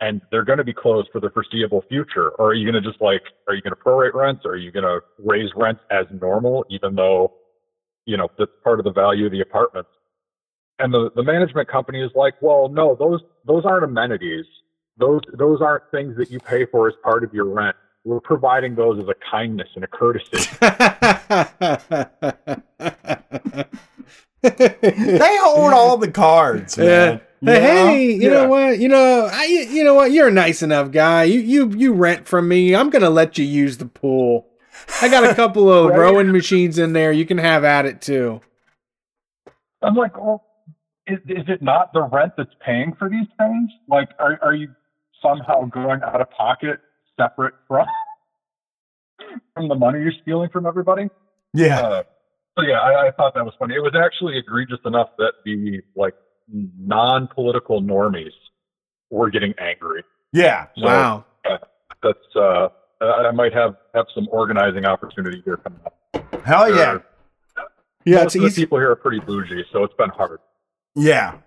And 0.02 0.22
they're 0.30 0.44
going 0.44 0.58
to 0.58 0.64
be 0.64 0.74
closed 0.74 1.10
for 1.12 1.22
the 1.22 1.30
foreseeable 1.30 1.84
future. 1.88 2.30
Or 2.32 2.50
are 2.50 2.54
you 2.54 2.70
going 2.70 2.82
to 2.82 2.90
just 2.90 3.02
like, 3.02 3.22
are 3.48 3.56
you 3.56 3.62
going 3.62 3.74
to 3.74 3.82
prorate 3.82 4.14
rents? 4.14 4.42
Or 4.46 4.52
are 4.52 4.58
you 4.58 4.72
going 4.72 4.84
to 4.84 5.00
raise 5.20 5.50
rents 5.56 5.82
as 5.90 6.06
normal, 6.12 6.66
even 6.70 6.96
though 6.96 7.34
you 8.06 8.18
know 8.18 8.28
that's 8.38 8.52
part 8.64 8.80
of 8.80 8.86
the 8.86 8.92
value 8.92 9.26
of 9.26 9.32
the 9.32 9.42
apartments 9.42 9.90
and 10.80 10.94
the, 10.94 11.10
the 11.16 11.24
management 11.24 11.68
company 11.68 12.02
is 12.02 12.12
like 12.16 12.34
well 12.42 12.70
no 12.70 12.96
those 12.96 13.22
those 13.46 13.66
aren't 13.66 13.84
amenities 13.84 14.46
those 14.98 15.22
those 15.38 15.62
aren't 15.62 15.84
things 15.92 16.16
that 16.18 16.32
you 16.32 16.40
pay 16.40 16.66
for 16.66 16.88
as 16.88 16.94
part 17.04 17.24
of 17.24 17.34
your 17.34 17.46
rent 17.46 17.76
we're 18.04 18.20
providing 18.20 18.76
those 18.76 19.02
as 19.02 19.10
a 19.10 19.16
kindness 19.30 19.70
and 19.76 19.84
a 19.84 19.88
courtesy 19.88 20.38
they 24.52 25.38
hold 25.40 25.74
all 25.74 25.98
the 25.98 26.12
cards, 26.12 26.78
man. 26.78 26.88
Yeah. 26.88 27.20
You 27.46 27.54
Hey, 27.54 28.12
you 28.14 28.30
know 28.30 28.48
what? 28.50 28.80
You 28.80 28.90
know, 28.90 29.30
I, 29.32 29.46
you 29.46 29.84
know 29.84 29.94
what? 29.94 30.12
You're 30.12 30.28
a 30.30 30.32
nice 30.32 30.62
enough 30.62 30.92
guy. 30.92 31.24
You, 31.24 31.40
you, 31.40 31.70
you 31.76 31.94
rent 31.94 32.28
from 32.28 32.48
me. 32.48 32.76
I'm 32.76 32.90
gonna 32.90 33.10
let 33.10 33.38
you 33.38 33.46
use 33.46 33.78
the 33.78 33.86
pool. 33.86 34.48
I 35.02 35.10
got 35.10 35.24
a 35.30 35.34
couple 35.36 35.72
of 35.72 35.90
Right. 35.92 35.98
rowing 36.00 36.32
machines 36.32 36.78
in 36.78 36.94
there. 36.94 37.12
You 37.12 37.26
can 37.26 37.38
have 37.38 37.64
at 37.64 37.86
it 37.86 38.02
too. 38.02 38.42
i'm 39.82 39.96
like 39.96 40.16
well 40.18 40.44
is, 41.08 41.20
is 41.28 41.46
it 41.48 41.62
not 41.62 41.94
the 41.94 42.02
rent 42.02 42.34
that's 42.38 42.54
paying 42.66 42.94
for 42.98 43.08
these 43.10 43.28
things 43.38 43.70
like 43.88 44.10
are, 44.20 44.40
are 44.42 44.56
you 44.56 44.70
somehow 45.22 45.64
going 45.66 46.02
out 46.04 46.20
of 46.22 46.30
pocket 46.32 46.80
separate 47.20 47.54
from 47.68 47.86
from 49.54 49.68
the 49.68 49.76
money 49.76 50.00
you're 50.02 50.12
stealing 50.22 50.50
from 50.50 50.66
everybody 50.66 51.08
Yeah. 51.54 51.80
Uh, 51.80 52.04
so 52.58 52.64
yeah, 52.64 52.80
I, 52.80 53.08
I 53.08 53.12
thought 53.12 53.34
that 53.36 53.44
was 53.44 53.54
funny. 53.60 53.76
It 53.76 53.80
was 53.84 53.94
actually 53.96 54.38
egregious 54.38 54.80
enough 54.86 55.10
that 55.18 55.34
the 55.44 55.82
like 55.96 56.14
non-political 56.52 57.82
normies 57.82 58.32
were 59.10 59.30
getting 59.30 59.54
angry. 59.60 60.04
Yeah. 60.34 60.68
So, 60.78 60.86
Wow. 60.86 61.26
uh, 61.50 61.58
that's 62.04 62.36
uh, 62.36 62.68
I 63.02 63.28
I 63.28 63.32
might 63.32 63.54
have 63.54 63.76
have 63.94 64.06
some 64.14 64.28
organizing 64.32 64.86
opportunity 64.86 65.42
here 65.46 65.58
coming 65.58 65.80
up. 65.86 65.96
Hell 66.46 66.70
yeah. 66.70 66.76
They're- 66.76 67.04
Yeah, 68.06 68.16
most 68.18 68.26
it's 68.28 68.36
of 68.36 68.42
the 68.42 68.48
easy. 68.48 68.62
people 68.64 68.78
here 68.78 68.92
are 68.92 68.96
pretty 68.96 69.20
bougie, 69.20 69.66
so 69.72 69.84
it's 69.84 69.94
been 69.96 70.10
hard. 70.10 70.40
Yeah. 70.96 71.38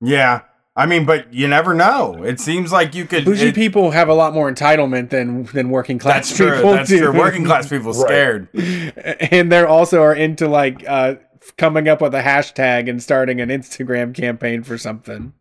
Yeah. 0.00 0.40
I 0.76 0.86
mean, 0.86 1.04
but 1.04 1.32
you 1.34 1.46
never 1.46 1.74
know. 1.74 2.22
It 2.24 2.40
seems 2.40 2.72
like 2.72 2.94
you 2.94 3.04
could. 3.04 3.24
Bougie 3.24 3.48
it- 3.48 3.54
people 3.54 3.90
have 3.92 4.08
a 4.08 4.14
lot 4.14 4.32
more 4.34 4.50
entitlement 4.50 5.10
than 5.10 5.44
than 5.44 5.70
working 5.70 5.98
class 5.98 6.28
That's 6.28 6.36
true. 6.36 6.54
people 6.56 6.72
That's 6.72 6.88
do. 6.88 6.98
true. 7.10 7.18
Working 7.18 7.44
class 7.44 7.68
people 7.68 7.92
Right. 7.92 8.00
scared. 8.06 8.48
and 9.32 9.52
they're 9.52 9.68
also 9.68 10.02
are 10.02 10.14
into 10.14 10.48
like 10.48 10.82
uh 10.88 11.14
coming 11.56 11.88
up 11.88 12.00
with 12.00 12.14
a 12.14 12.22
hashtag 12.22 12.88
and 12.88 13.02
starting 13.02 13.40
an 13.40 13.48
Instagram 13.48 14.14
campaign 14.14 14.62
for 14.62 14.78
something. 14.78 15.32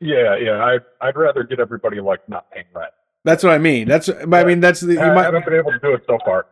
Yeah, 0.00 0.36
yeah. 0.36 0.64
I 0.64 0.78
I'd 1.00 1.16
rather 1.16 1.44
get 1.44 1.60
everybody 1.60 2.00
like 2.00 2.28
not 2.28 2.50
paying 2.50 2.66
rent. 2.74 2.92
That's 3.24 3.44
what 3.44 3.52
I 3.52 3.58
mean. 3.58 3.86
That's 3.86 4.08
but 4.08 4.34
I 4.34 4.44
mean 4.44 4.60
that's 4.60 4.80
the, 4.80 4.94
you 4.94 5.00
I, 5.00 5.10
I 5.10 5.14
might, 5.14 5.24
haven't 5.24 5.44
been 5.44 5.54
able 5.54 5.72
to 5.72 5.78
do 5.78 5.94
it 5.94 6.02
so 6.06 6.18
far. 6.24 6.46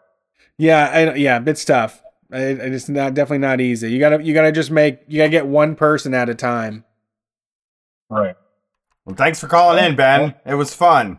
yeah 0.57 0.89
I, 0.89 1.15
yeah 1.15 1.43
it's 1.45 1.65
tough. 1.65 2.03
It, 2.31 2.61
it's 2.61 2.89
not 2.89 3.15
definitely 3.15 3.39
not 3.39 3.61
easy. 3.61 3.91
You 3.91 3.99
gotta 3.99 4.23
you 4.23 4.35
gotta 4.35 4.53
just 4.53 4.71
make 4.71 5.01
you 5.09 5.19
gotta 5.19 5.31
get 5.31 5.47
one 5.47 5.75
person 5.75 6.15
at 6.15 6.29
a 6.29 6.35
time. 6.35 6.85
Right. 8.09 8.37
Well, 9.05 9.17
thanks 9.17 9.41
for 9.41 9.49
calling 9.49 9.83
in, 9.85 9.97
Ben. 9.97 10.35
It 10.47 10.55
was 10.55 10.75
fun. 10.75 11.19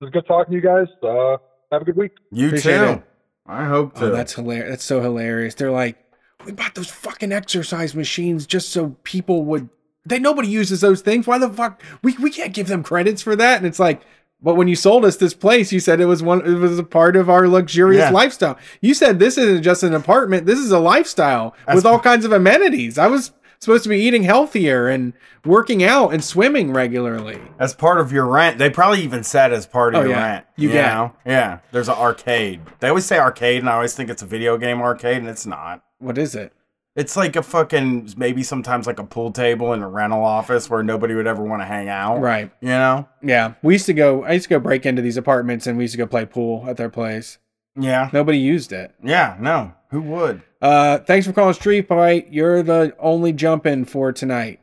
It 0.00 0.04
was 0.04 0.10
good 0.10 0.26
talking 0.26 0.52
to 0.52 0.56
you 0.56 0.62
guys. 0.62 0.86
Uh, 1.02 1.36
have 1.72 1.82
a 1.82 1.84
good 1.84 1.96
week. 1.96 2.12
You 2.30 2.48
Appreciate 2.48 2.78
too. 2.78 2.84
it. 2.84 3.02
I 3.46 3.64
hope 3.66 3.94
to. 3.96 4.06
Oh, 4.06 4.10
that's 4.10 4.34
hilarious. 4.34 4.70
That's 4.70 4.84
so 4.84 5.02
hilarious. 5.02 5.54
They're 5.54 5.70
like, 5.70 5.98
we 6.44 6.52
bought 6.52 6.74
those 6.74 6.90
fucking 6.90 7.32
exercise 7.32 7.94
machines 7.94 8.46
just 8.46 8.70
so 8.70 8.96
people 9.04 9.44
would. 9.44 9.68
They 10.06 10.18
nobody 10.18 10.48
uses 10.48 10.80
those 10.80 11.02
things. 11.02 11.26
Why 11.26 11.38
the 11.38 11.50
fuck? 11.50 11.82
We 12.02 12.16
we 12.18 12.30
can't 12.30 12.54
give 12.54 12.68
them 12.68 12.82
credits 12.82 13.22
for 13.22 13.36
that. 13.36 13.58
And 13.58 13.66
it's 13.66 13.78
like, 13.78 14.02
but 14.42 14.54
when 14.54 14.66
you 14.68 14.74
sold 14.76 15.04
us 15.04 15.16
this 15.18 15.34
place, 15.34 15.72
you 15.72 15.80
said 15.80 16.00
it 16.00 16.06
was 16.06 16.22
one. 16.22 16.40
It 16.46 16.54
was 16.58 16.78
a 16.78 16.84
part 16.84 17.16
of 17.16 17.28
our 17.28 17.46
luxurious 17.46 18.00
Yeah. 18.00 18.10
lifestyle. 18.10 18.56
You 18.80 18.94
said 18.94 19.18
this 19.18 19.36
isn't 19.36 19.62
just 19.62 19.82
an 19.82 19.94
apartment. 19.94 20.46
This 20.46 20.58
is 20.58 20.70
a 20.70 20.78
lifestyle 20.78 21.54
That's- 21.60 21.76
with 21.76 21.86
all 21.86 21.98
kinds 21.98 22.24
of 22.24 22.32
amenities. 22.32 22.96
I 22.96 23.06
was 23.08 23.32
supposed 23.60 23.82
to 23.82 23.90
be 23.90 23.98
eating 23.98 24.22
healthier 24.22 24.88
and 24.88 25.12
working 25.44 25.84
out 25.84 26.14
and 26.14 26.24
swimming 26.24 26.72
regularly. 26.72 27.38
as 27.58 27.74
part 27.74 28.00
of 28.00 28.10
your 28.10 28.26
rent. 28.26 28.56
They 28.58 28.70
probably 28.70 29.02
even 29.02 29.22
said 29.22 29.52
as 29.52 29.66
part 29.66 29.94
of 29.94 30.00
Oh, 30.00 30.04
your 30.04 30.12
yeah. 30.16 30.32
rent. 30.32 30.46
You 30.56 30.68
You, 30.68 30.74
get- 30.74 30.86
know? 30.94 31.12
Yeah. 31.26 31.58
There's 31.70 31.88
an 31.88 31.96
arcade. 31.96 32.60
They 32.80 32.88
always 32.88 33.04
say 33.04 33.18
arcade, 33.18 33.58
and 33.60 33.68
I 33.68 33.74
always 33.74 33.94
think 33.94 34.08
it's 34.08 34.22
a 34.22 34.26
video 34.26 34.56
game 34.56 34.80
arcade, 34.80 35.18
and 35.18 35.28
it's 35.28 35.44
not. 35.44 35.82
What 35.98 36.16
is 36.16 36.34
it? 36.34 36.54
It's 36.96 37.16
like 37.16 37.36
a 37.36 37.42
fucking 37.42 38.14
maybe 38.16 38.42
sometimes 38.42 38.86
like 38.86 38.98
a 38.98 39.04
pool 39.04 39.30
table 39.30 39.72
in 39.74 39.82
a 39.82 39.88
rental 39.88 40.24
office 40.24 40.68
where 40.70 40.82
nobody 40.82 41.14
would 41.14 41.26
ever 41.26 41.42
want 41.42 41.60
to 41.62 41.66
hang 41.66 41.88
out. 41.88 42.20
Right. 42.20 42.50
You 42.60 42.68
know? 42.70 43.08
Yeah. 43.22 43.54
We 43.62 43.74
used 43.74 43.86
to 43.86 43.92
go. 43.94 44.24
I 44.24 44.32
used 44.32 44.44
to 44.44 44.50
go 44.50 44.58
break 44.58 44.84
into 44.86 45.00
these 45.02 45.16
apartments 45.16 45.66
and 45.66 45.76
we 45.78 45.84
used 45.84 45.92
to 45.92 45.98
go 45.98 46.06
play 46.06 46.24
pool 46.26 46.64
at 46.66 46.76
their 46.78 46.88
place. 46.90 47.38
Yeah. 47.78 48.10
Nobody 48.12 48.38
used 48.38 48.72
it. 48.72 48.92
Yeah. 49.04 49.36
No. 49.38 49.72
Who 49.90 50.00
would? 50.02 50.42
Uh, 50.60 50.98
thanks 50.98 51.26
for 51.26 51.32
calling 51.32 51.54
Street 51.54 51.88
Fight. 51.88 52.32
You're 52.32 52.62
the 52.62 52.94
only 52.98 53.32
jump 53.32 53.66
in 53.66 53.84
for 53.84 54.12
tonight. 54.12 54.60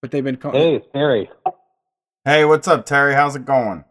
But 0.00 0.10
they've 0.10 0.24
been 0.24 0.36
calling. 0.36 0.58
Hey, 0.58 0.74
it's 0.76 0.86
Terry. 0.92 1.30
Hey, 2.24 2.44
what's 2.44 2.66
up, 2.66 2.86
Terry? 2.86 3.14
How's 3.14 3.36
it 3.36 3.44
going? 3.44 3.84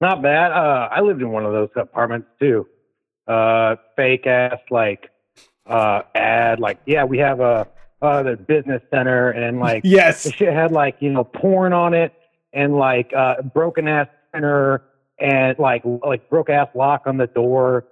Not 0.00 0.22
bad. 0.22 0.52
Uh, 0.52 0.88
I 0.92 1.00
lived 1.00 1.22
in 1.22 1.30
one 1.30 1.44
of 1.46 1.52
those 1.52 1.70
apartments 1.76 2.28
too. 2.38 2.66
Uh, 3.26 3.76
fake 3.96 4.26
ass 4.26 4.58
like 4.70 5.10
uh 5.68 6.00
ad 6.14 6.60
like 6.60 6.78
yeah 6.86 7.02
we 7.02 7.18
have 7.18 7.40
a 7.40 7.66
uh 8.00 8.22
the 8.22 8.36
business 8.36 8.80
center 8.88 9.30
and 9.30 9.58
like 9.58 9.80
Yes. 9.84 10.22
the 10.22 10.30
shit 10.30 10.52
had 10.52 10.70
like 10.70 10.94
you 11.00 11.10
know 11.10 11.24
porn 11.24 11.72
on 11.72 11.92
it 11.92 12.12
and 12.52 12.76
like 12.76 13.12
uh 13.16 13.42
broken 13.42 13.88
ass 13.88 14.06
center 14.32 14.84
and 15.18 15.58
like 15.58 15.82
like 16.06 16.30
broke 16.30 16.50
ass 16.50 16.68
lock 16.76 17.02
on 17.06 17.16
the 17.16 17.26
door. 17.26 17.84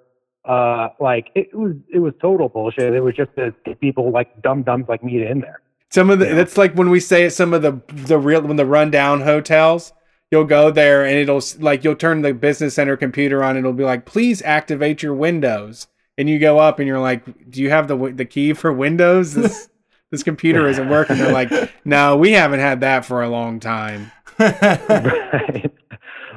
Uh, 0.44 0.88
like 1.00 1.30
it 1.34 1.54
was 1.54 1.74
it 1.92 1.98
was 2.00 2.12
total 2.20 2.48
bullshit. 2.48 2.92
It 2.92 3.00
was 3.00 3.14
just 3.14 3.34
to 3.36 3.54
get 3.64 3.80
people 3.80 4.10
like 4.10 4.42
dumb 4.42 4.62
dumbs 4.62 4.86
like 4.88 5.02
me 5.02 5.18
to 5.18 5.30
in 5.30 5.40
there. 5.40 5.60
Some 5.90 6.10
of 6.10 6.18
the 6.18 6.26
that's 6.26 6.58
like 6.58 6.74
when 6.74 6.90
we 6.90 7.00
say 7.00 7.28
some 7.28 7.54
of 7.54 7.62
the 7.62 7.80
the 7.88 8.18
real 8.18 8.42
when 8.42 8.56
the 8.56 8.66
rundown 8.66 9.22
hotels, 9.22 9.92
you'll 10.30 10.44
go 10.44 10.70
there 10.70 11.04
and 11.04 11.16
it'll 11.16 11.38
s- 11.38 11.58
like 11.58 11.82
you'll 11.84 11.94
turn 11.96 12.22
the 12.22 12.34
business 12.34 12.74
center 12.74 12.96
computer 12.96 13.42
on 13.42 13.50
and 13.56 13.60
it'll 13.60 13.72
be 13.72 13.84
like, 13.84 14.04
please 14.04 14.42
activate 14.42 15.02
your 15.02 15.14
Windows. 15.14 15.86
And 16.18 16.28
you 16.28 16.38
go 16.38 16.58
up 16.58 16.78
and 16.78 16.86
you're 16.86 17.00
like, 17.00 17.50
do 17.50 17.62
you 17.62 17.70
have 17.70 17.88
the 17.88 17.96
the 18.14 18.24
key 18.26 18.52
for 18.52 18.72
Windows? 18.72 19.32
This 19.34 19.70
this 20.10 20.22
computer 20.22 20.68
isn't 20.68 20.88
working. 20.90 21.16
They're 21.16 21.32
like, 21.32 21.50
no, 21.86 22.16
we 22.16 22.32
haven't 22.32 22.60
had 22.60 22.80
that 22.80 23.04
for 23.06 23.22
a 23.22 23.28
long 23.28 23.60
time. 23.60 24.12
right. 24.38 25.70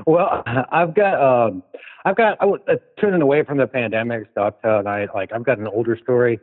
Well, 0.05 0.43
I've 0.45 0.93
got 0.95 1.19
um, 1.49 1.63
I've 2.07 2.15
got 2.15 2.37
I 2.39 2.45
was 2.45 2.61
uh, 2.69 2.75
turning 2.97 3.21
away 3.21 3.43
from 3.43 3.57
the 3.57 3.67
pandemic 3.67 4.29
stuff 4.31 4.53
tonight. 4.63 5.09
Like 5.13 5.33
I've 5.33 5.43
got 5.43 5.59
an 5.59 5.67
older 5.67 5.97
story 6.01 6.39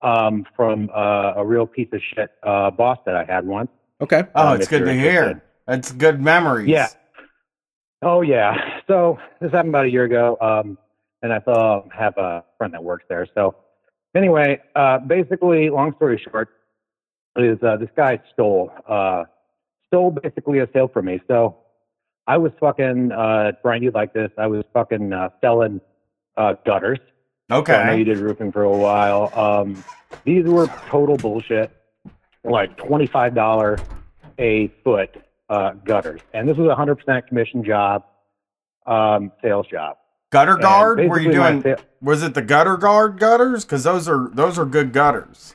um, 0.00 0.46
from 0.56 0.88
uh, 0.94 1.34
a 1.36 1.44
real 1.44 1.66
piece 1.66 1.88
of 1.92 2.00
shit 2.14 2.30
uh, 2.42 2.70
boss 2.70 2.98
that 3.04 3.14
I 3.14 3.24
had 3.24 3.46
once. 3.46 3.68
Okay. 4.00 4.24
Oh, 4.34 4.48
Um, 4.48 4.56
it's 4.56 4.68
good 4.68 4.86
to 4.86 4.90
interested. 4.90 5.10
hear. 5.12 5.44
That's 5.66 5.92
good 5.92 6.22
memories. 6.22 6.68
Yeah. 6.68 6.88
Oh 8.00 8.22
yeah. 8.22 8.80
So 8.86 9.18
this 9.38 9.52
happened 9.52 9.68
about 9.74 9.84
a 9.84 9.90
year 9.90 10.04
ago, 10.04 10.38
um, 10.40 10.78
and 11.20 11.30
I 11.30 11.40
thought 11.40 11.88
I 11.92 12.02
have 12.02 12.16
a 12.16 12.44
friend 12.56 12.72
that 12.72 12.82
works 12.82 13.04
there. 13.10 13.26
So 13.34 13.54
anyway, 14.14 14.62
uh, 14.76 15.00
basically, 15.00 15.68
long 15.68 15.94
story 15.96 16.22
short, 16.30 16.48
is 17.36 17.58
uh, 17.62 17.76
this 17.76 17.90
guy 17.94 18.18
stole 18.32 18.72
uh, 18.88 19.24
stole 19.88 20.10
basically 20.10 20.60
a 20.60 20.68
sale 20.72 20.88
from 20.88 21.04
me. 21.04 21.20
So 21.28 21.58
I 22.26 22.36
was 22.38 22.52
fucking 22.60 23.12
uh, 23.12 23.52
Brian. 23.62 23.82
You 23.82 23.90
like 23.92 24.12
this? 24.12 24.30
I 24.36 24.46
was 24.46 24.64
fucking 24.72 25.12
uh, 25.12 25.28
selling 25.40 25.80
uh, 26.36 26.54
gutters. 26.64 26.98
Okay. 27.50 27.74
I 27.74 27.86
know 27.90 27.96
you 27.96 28.04
did 28.04 28.18
roofing 28.18 28.50
for 28.50 28.64
a 28.64 28.76
while. 28.76 29.30
Um, 29.38 29.82
these 30.24 30.44
were 30.46 30.66
total 30.88 31.16
bullshit. 31.16 31.70
Like 32.42 32.76
twenty 32.76 33.06
five 33.06 33.34
dollar 33.34 33.78
a 34.38 34.68
foot 34.84 35.16
uh, 35.48 35.72
gutters, 35.84 36.20
and 36.32 36.48
this 36.48 36.56
was 36.56 36.68
a 36.68 36.74
hundred 36.74 36.96
percent 36.96 37.26
commission 37.28 37.64
job, 37.64 38.04
um, 38.86 39.32
sales 39.42 39.66
job. 39.68 39.96
Gutter 40.30 40.56
guard? 40.56 40.98
Were 41.08 41.20
you 41.20 41.32
doing? 41.32 41.62
sa- 41.62 41.76
Was 42.02 42.22
it 42.22 42.34
the 42.34 42.42
gutter 42.42 42.76
guard 42.76 43.18
gutters? 43.18 43.64
Because 43.64 43.84
those 43.84 44.08
are 44.08 44.28
those 44.32 44.58
are 44.58 44.64
good 44.64 44.92
gutters. 44.92 45.54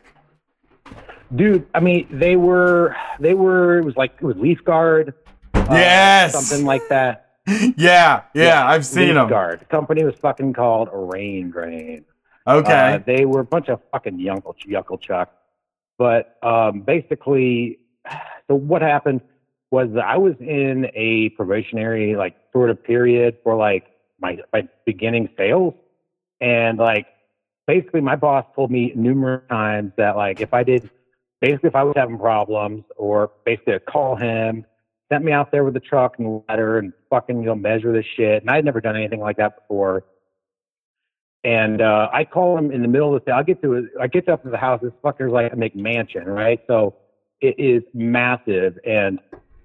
dude? 1.35 1.67
I 1.73 1.79
mean, 1.81 2.07
they 2.11 2.35
were 2.35 2.95
they 3.19 3.33
were. 3.33 3.79
It 3.79 3.85
was 3.85 3.95
like 3.95 4.13
it 4.21 4.23
was 4.25 4.35
leaf 4.37 4.63
guard. 4.65 5.13
Uh, 5.53 5.67
Yes! 5.71 6.33
something 6.33 6.65
like 6.65 6.87
that. 6.89 7.27
Yeah, 7.75 8.21
yeah, 8.35 8.65
I've 8.65 8.85
seen 8.85 9.15
them. 9.15 9.27
Guard. 9.27 9.61
The 9.61 9.65
company 9.65 10.03
was 10.03 10.13
fucking 10.21 10.53
called 10.53 10.89
Rain 10.93 11.49
Grain. 11.49 12.05
Okay. 12.47 12.93
Uh, 12.93 12.99
they 13.05 13.25
were 13.25 13.41
a 13.41 13.45
bunch 13.45 13.67
of 13.67 13.81
fucking 13.91 14.19
yunkle, 14.19 14.55
yuckle 14.67 15.01
chuck. 15.01 15.33
But 15.97 16.37
um, 16.43 16.81
basically, 16.81 17.79
so 18.47 18.55
what 18.55 18.81
happened 18.81 19.21
was 19.71 19.89
that 19.93 20.05
I 20.05 20.17
was 20.17 20.35
in 20.39 20.87
a 20.93 21.29
probationary 21.29 22.15
like 22.15 22.35
sort 22.51 22.69
of 22.69 22.83
period 22.83 23.37
for 23.43 23.55
like 23.55 23.85
my 24.19 24.37
my 24.53 24.67
beginning 24.85 25.29
sales, 25.37 25.73
and 26.39 26.77
like 26.77 27.07
basically 27.67 28.01
my 28.01 28.15
boss 28.15 28.45
told 28.55 28.69
me 28.69 28.91
numerous 28.95 29.43
times 29.49 29.93
that 29.97 30.15
like 30.15 30.41
if 30.41 30.53
I 30.53 30.63
did 30.63 30.89
basically 31.39 31.69
if 31.69 31.75
I 31.75 31.83
was 31.83 31.93
having 31.95 32.17
problems 32.17 32.83
or 32.97 33.31
basically 33.45 33.75
I'd 33.75 33.85
call 33.85 34.15
him, 34.15 34.65
sent 35.11 35.25
me 35.25 35.31
out 35.31 35.51
there 35.51 35.63
with 35.63 35.73
the 35.73 35.79
truck 35.79 36.15
and 36.19 36.43
ladder 36.47 36.77
and 36.77 36.93
fucking 37.09 37.39
you 37.39 37.45
know 37.47 37.55
measure 37.55 37.91
this 37.91 38.05
shit, 38.15 38.41
and 38.41 38.49
I'd 38.49 38.65
never 38.65 38.81
done 38.81 38.95
anything 38.95 39.19
like 39.19 39.37
that 39.37 39.57
before. 39.57 40.05
And 41.43 41.81
uh, 41.81 42.07
I 42.13 42.23
call 42.23 42.57
him 42.57 42.71
in 42.71 42.81
the 42.81 42.87
middle 42.87 43.15
of 43.15 43.23
the 43.23 43.31
day. 43.31 43.35
I 43.35 43.43
get 43.43 43.61
to. 43.63 43.87
I 43.99 44.07
get 44.07 44.29
up 44.29 44.43
to 44.43 44.49
the 44.49 44.57
house. 44.57 44.79
This 44.81 44.93
fucker's 45.03 45.31
like 45.31 45.51
a 45.51 45.55
McMansion, 45.55 46.25
right? 46.25 46.59
So 46.67 46.95
it 47.41 47.55
is 47.57 47.83
massive, 47.93 48.77
and 48.85 49.19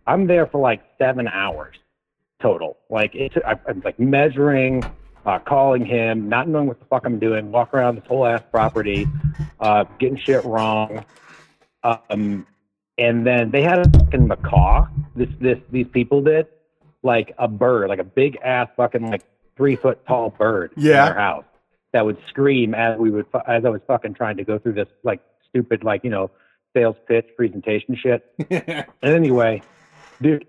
I'm 0.07 0.27
there 0.27 0.47
for 0.47 0.61
like 0.61 0.83
seven 0.99 1.29
hours 1.29 1.77
total. 2.41 2.79
Like 2.91 3.15
it's 3.15 3.37
I, 3.47 3.55
I'm 3.69 3.83
like 3.85 4.01
measuring, 4.01 4.83
uh, 5.27 5.39
calling 5.41 5.85
him, 5.85 6.29
not 6.29 6.49
knowing 6.49 6.67
what 6.67 6.81
the 6.81 6.87
fuck 6.87 7.05
I'm 7.05 7.19
doing, 7.19 7.53
walk 7.53 7.75
around 7.75 7.97
this 7.97 8.05
whole 8.07 8.27
ass 8.27 8.43
property, 8.51 9.07
uh, 9.61 9.85
getting 9.99 10.17
shit 10.17 10.45
wrong. 10.45 11.05
Um, 11.85 12.47
and 12.99 13.27
then 13.27 13.51
they 13.51 13.63
had 13.63 13.79
a 13.87 13.91
fucking 13.99 14.27
macaw. 14.27 14.87
This 15.15 15.29
this 15.41 15.59
these 15.71 15.87
people 15.89 16.23
did 16.23 16.47
like 17.03 17.35
a 17.39 17.49
bird, 17.49 17.89
like 17.89 17.99
a 17.99 18.05
big 18.05 18.37
ass 18.43 18.69
fucking 18.77 19.11
like 19.11 19.23
three 19.57 19.77
foot 19.77 20.05
tall 20.07 20.31
bird 20.31 20.73
Yeah. 20.77 21.09
in 21.09 21.13
their 21.13 21.21
house 21.21 21.45
that 21.93 22.05
would 22.05 22.19
scream 22.29 22.75
as 22.75 22.99
we 22.99 23.11
would 23.11 23.27
as 23.47 23.65
I 23.65 23.69
was 23.71 23.81
fucking 23.87 24.15
trying 24.15 24.37
to 24.39 24.45
go 24.45 24.59
through 24.59 24.75
this 24.75 24.89
like 25.03 25.21
stupid 25.49 25.85
like 25.85 26.05
you 26.05 26.11
know 26.11 26.31
sales 26.75 26.97
pitch 27.09 27.27
presentation 27.37 27.97
shit. 27.97 28.31
and 28.51 28.85
anyway, 29.03 29.63
dude, 30.21 30.47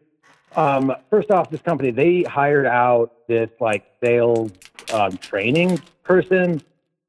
um, 0.55 0.93
first 1.09 1.31
off, 1.31 1.49
this 1.49 1.61
company 1.61 1.91
they 1.91 2.23
hired 2.23 2.65
out 2.65 3.11
this 3.27 3.49
like 3.61 3.85
sales 4.03 4.51
um, 4.93 5.15
training 5.17 5.79
person 6.03 6.61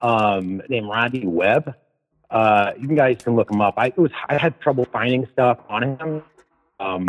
um, 0.02 0.62
named 0.68 0.88
Rodney 0.88 1.26
Webb. 1.26 1.74
Uh, 2.30 2.72
you 2.78 2.88
guys 2.88 3.16
can 3.22 3.36
look 3.36 3.50
him 3.50 3.60
up. 3.60 3.74
I 3.76 3.92
was 3.96 4.10
I 4.28 4.36
had 4.36 4.60
trouble 4.60 4.86
finding 4.92 5.26
stuff 5.32 5.58
on 5.68 5.82
him 5.82 6.22
um, 6.80 7.06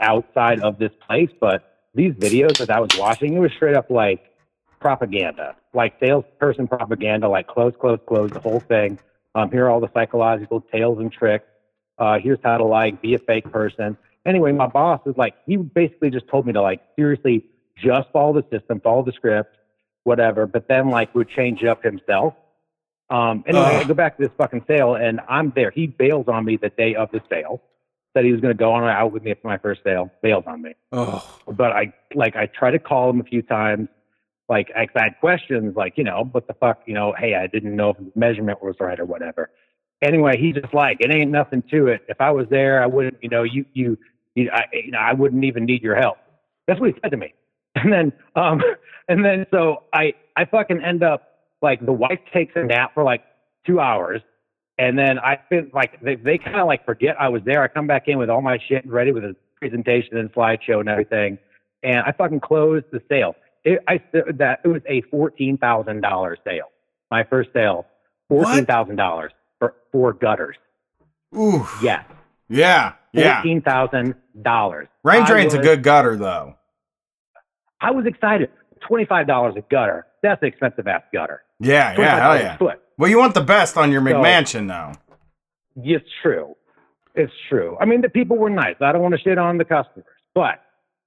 outside 0.00 0.60
of 0.60 0.78
this 0.78 0.92
place, 1.06 1.30
but 1.40 1.88
these 1.94 2.14
videos 2.14 2.58
that 2.58 2.70
I 2.70 2.80
was 2.80 2.90
watching, 2.98 3.34
it 3.34 3.38
was 3.38 3.52
straight 3.52 3.74
up 3.74 3.90
like 3.90 4.32
propaganda, 4.80 5.56
like 5.74 5.94
salesperson 6.00 6.66
propaganda, 6.66 7.28
like 7.28 7.46
close, 7.46 7.74
close, 7.78 8.00
close, 8.06 8.30
the 8.30 8.40
whole 8.40 8.60
thing. 8.60 8.98
Um, 9.34 9.50
here 9.50 9.66
are 9.66 9.70
all 9.70 9.80
the 9.80 9.90
psychological 9.94 10.60
tales 10.60 10.98
and 10.98 11.12
tricks. 11.12 11.46
Uh, 11.98 12.18
here's 12.18 12.38
how 12.42 12.58
to 12.58 12.64
like 12.64 13.00
be 13.00 13.14
a 13.14 13.18
fake 13.18 13.50
person. 13.50 13.96
Anyway, 14.26 14.52
my 14.52 14.66
boss 14.66 15.00
is 15.06 15.16
like, 15.16 15.34
he 15.46 15.56
basically 15.56 16.10
just 16.10 16.26
told 16.28 16.46
me 16.46 16.52
to 16.52 16.62
like 16.62 16.80
seriously 16.96 17.44
just 17.76 18.08
follow 18.12 18.32
the 18.32 18.44
system, 18.56 18.80
follow 18.80 19.02
the 19.04 19.12
script, 19.12 19.56
whatever, 20.04 20.46
but 20.46 20.68
then 20.68 20.90
like 20.90 21.14
would 21.14 21.28
change 21.28 21.64
up 21.64 21.82
himself. 21.82 22.34
Um, 23.12 23.44
anyway, 23.46 23.62
I 23.62 23.84
go 23.84 23.92
back 23.92 24.16
to 24.16 24.22
this 24.22 24.32
fucking 24.38 24.64
sale 24.66 24.94
and 24.94 25.20
I'm 25.28 25.52
there. 25.54 25.70
He 25.70 25.86
bails 25.86 26.28
on 26.28 26.46
me 26.46 26.56
the 26.56 26.70
day 26.70 26.94
of 26.94 27.10
the 27.12 27.20
sale. 27.28 27.62
Said 28.16 28.24
he 28.24 28.32
was 28.32 28.40
going 28.40 28.56
to 28.56 28.58
go 28.58 28.72
on 28.72 28.84
out 28.84 29.12
with 29.12 29.22
me 29.22 29.34
for 29.34 29.48
my 29.48 29.58
first 29.58 29.82
sale. 29.84 30.10
Bails 30.22 30.44
on 30.46 30.62
me. 30.62 30.74
Oh. 30.92 31.22
But 31.46 31.72
I 31.72 31.92
like 32.14 32.36
I 32.36 32.46
tried 32.46 32.72
to 32.72 32.78
call 32.78 33.10
him 33.10 33.20
a 33.20 33.24
few 33.24 33.42
times. 33.42 33.88
Like 34.48 34.70
I 34.74 34.86
had 34.94 35.12
questions, 35.20 35.76
like 35.76 35.94
you 35.96 36.04
know, 36.04 36.28
what 36.32 36.46
the 36.46 36.54
fuck, 36.54 36.82
you 36.86 36.94
know, 36.94 37.14
hey, 37.16 37.34
I 37.34 37.46
didn't 37.46 37.76
know 37.76 37.90
if 37.90 37.98
the 37.98 38.10
measurement 38.14 38.62
was 38.62 38.76
right 38.80 38.98
or 38.98 39.04
whatever. 39.04 39.50
Anyway, 40.02 40.36
he 40.38 40.52
just 40.52 40.74
like 40.74 40.98
it 41.00 41.14
ain't 41.14 41.30
nothing 41.30 41.62
to 41.70 41.88
it. 41.88 42.02
If 42.08 42.20
I 42.20 42.30
was 42.30 42.46
there, 42.50 42.82
I 42.82 42.86
wouldn't, 42.86 43.18
you 43.22 43.28
know, 43.28 43.42
you 43.42 43.66
you, 43.72 43.98
you, 44.34 44.50
I, 44.52 44.64
you 44.72 44.90
know, 44.90 44.98
I 44.98 45.12
wouldn't 45.12 45.44
even 45.44 45.64
need 45.64 45.82
your 45.82 45.96
help. 45.96 46.16
That's 46.66 46.80
what 46.80 46.90
he 46.90 47.00
said 47.02 47.10
to 47.10 47.16
me. 47.16 47.34
And 47.74 47.90
then, 47.90 48.12
um, 48.36 48.60
and 49.08 49.24
then 49.24 49.46
so 49.50 49.84
I 49.94 50.12
I 50.36 50.44
fucking 50.44 50.82
end 50.82 51.02
up 51.02 51.31
like 51.62 51.84
the 51.84 51.92
wife 51.92 52.20
takes 52.32 52.52
a 52.56 52.64
nap 52.64 52.92
for 52.94 53.04
like 53.04 53.22
two 53.66 53.80
hours, 53.80 54.20
and 54.78 54.98
then 54.98 55.18
I 55.18 55.38
feel 55.48 55.64
like 55.72 56.00
they, 56.00 56.16
they 56.16 56.38
kind 56.38 56.56
of 56.60 56.66
like 56.66 56.84
forget 56.84 57.16
I 57.20 57.28
was 57.28 57.42
there. 57.44 57.62
I 57.62 57.68
come 57.68 57.86
back 57.86 58.04
in 58.08 58.18
with 58.18 58.30
all 58.30 58.42
my 58.42 58.58
shit 58.68 58.86
ready 58.86 59.12
with 59.12 59.24
a 59.24 59.36
presentation 59.58 60.16
and 60.18 60.32
slideshow 60.32 60.80
and 60.80 60.88
everything, 60.88 61.38
and 61.82 61.98
I 61.98 62.12
fucking 62.12 62.40
closed 62.40 62.86
the 62.92 63.00
sale. 63.08 63.34
It, 63.64 63.80
I 63.86 64.02
that 64.12 64.60
it 64.64 64.68
was 64.68 64.82
a 64.88 65.02
fourteen 65.02 65.56
thousand 65.56 66.00
dollar 66.00 66.36
sale. 66.44 66.70
My 67.10 67.22
first 67.24 67.50
sale, 67.52 67.86
fourteen 68.28 68.66
thousand 68.66 68.96
dollars 68.96 69.32
for 69.58 69.74
four 69.92 70.12
gutters. 70.12 70.56
Ooh. 71.36 71.66
Yes, 71.82 72.04
Yeah. 72.48 72.94
Yeah. 73.12 73.36
fourteen 73.36 73.62
thousand 73.62 74.14
dollars. 74.42 74.88
Rain 75.04 75.24
drain's 75.24 75.54
a 75.54 75.58
good 75.58 75.82
gutter 75.84 76.16
though. 76.16 76.56
I 77.80 77.90
was 77.92 78.06
excited. 78.06 78.50
Twenty 78.80 79.04
five 79.04 79.26
dollars 79.28 79.54
a 79.56 79.60
gutter. 79.70 80.06
That's 80.22 80.42
an 80.42 80.48
expensive 80.48 80.86
ass 80.88 81.02
gutter. 81.12 81.42
Yeah, 81.62 81.94
yeah, 81.98 82.20
hell 82.20 82.36
yeah. 82.36 82.56
Foot. 82.56 82.80
Well, 82.98 83.10
you 83.10 83.18
want 83.18 83.34
the 83.34 83.40
best 83.42 83.76
on 83.76 83.90
your 83.92 84.02
So- 84.02 84.06
McMansion 84.14 84.68
though. 84.68 84.98
It's 85.82 86.08
true. 86.22 86.54
It's 87.14 87.32
true. 87.48 87.76
I 87.80 87.84
mean, 87.84 88.00
the 88.02 88.08
people 88.08 88.36
were 88.36 88.50
nice. 88.50 88.76
I 88.80 88.92
don't 88.92 89.02
want 89.02 89.14
to 89.14 89.20
shit 89.20 89.38
on 89.38 89.58
the 89.58 89.64
customers, 89.64 90.04
but 90.34 90.60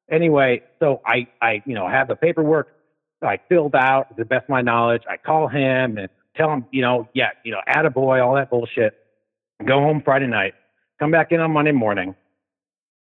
anyway, 0.09 0.63
so 0.79 1.01
I, 1.05 1.27
I, 1.41 1.61
you 1.65 1.75
know, 1.75 1.87
have 1.87 2.07
the 2.07 2.15
paperwork 2.15 2.69
I 3.21 3.39
filled 3.49 3.75
out 3.75 4.09
to 4.09 4.15
the 4.17 4.25
best 4.25 4.43
of 4.43 4.49
my 4.49 4.61
knowledge. 4.61 5.01
I 5.09 5.17
call 5.17 5.47
him 5.47 5.97
and 5.97 6.09
tell 6.35 6.51
him, 6.51 6.65
you 6.71 6.81
know, 6.81 7.07
yeah, 7.13 7.29
you 7.43 7.51
know, 7.51 7.59
attaboy, 7.67 8.23
all 8.23 8.35
that 8.35 8.49
bullshit. 8.49 8.93
Go 9.65 9.79
home 9.79 10.01
Friday 10.03 10.27
night, 10.27 10.53
come 10.99 11.11
back 11.11 11.31
in 11.31 11.39
on 11.39 11.51
Monday 11.51 11.71
morning, 11.71 12.13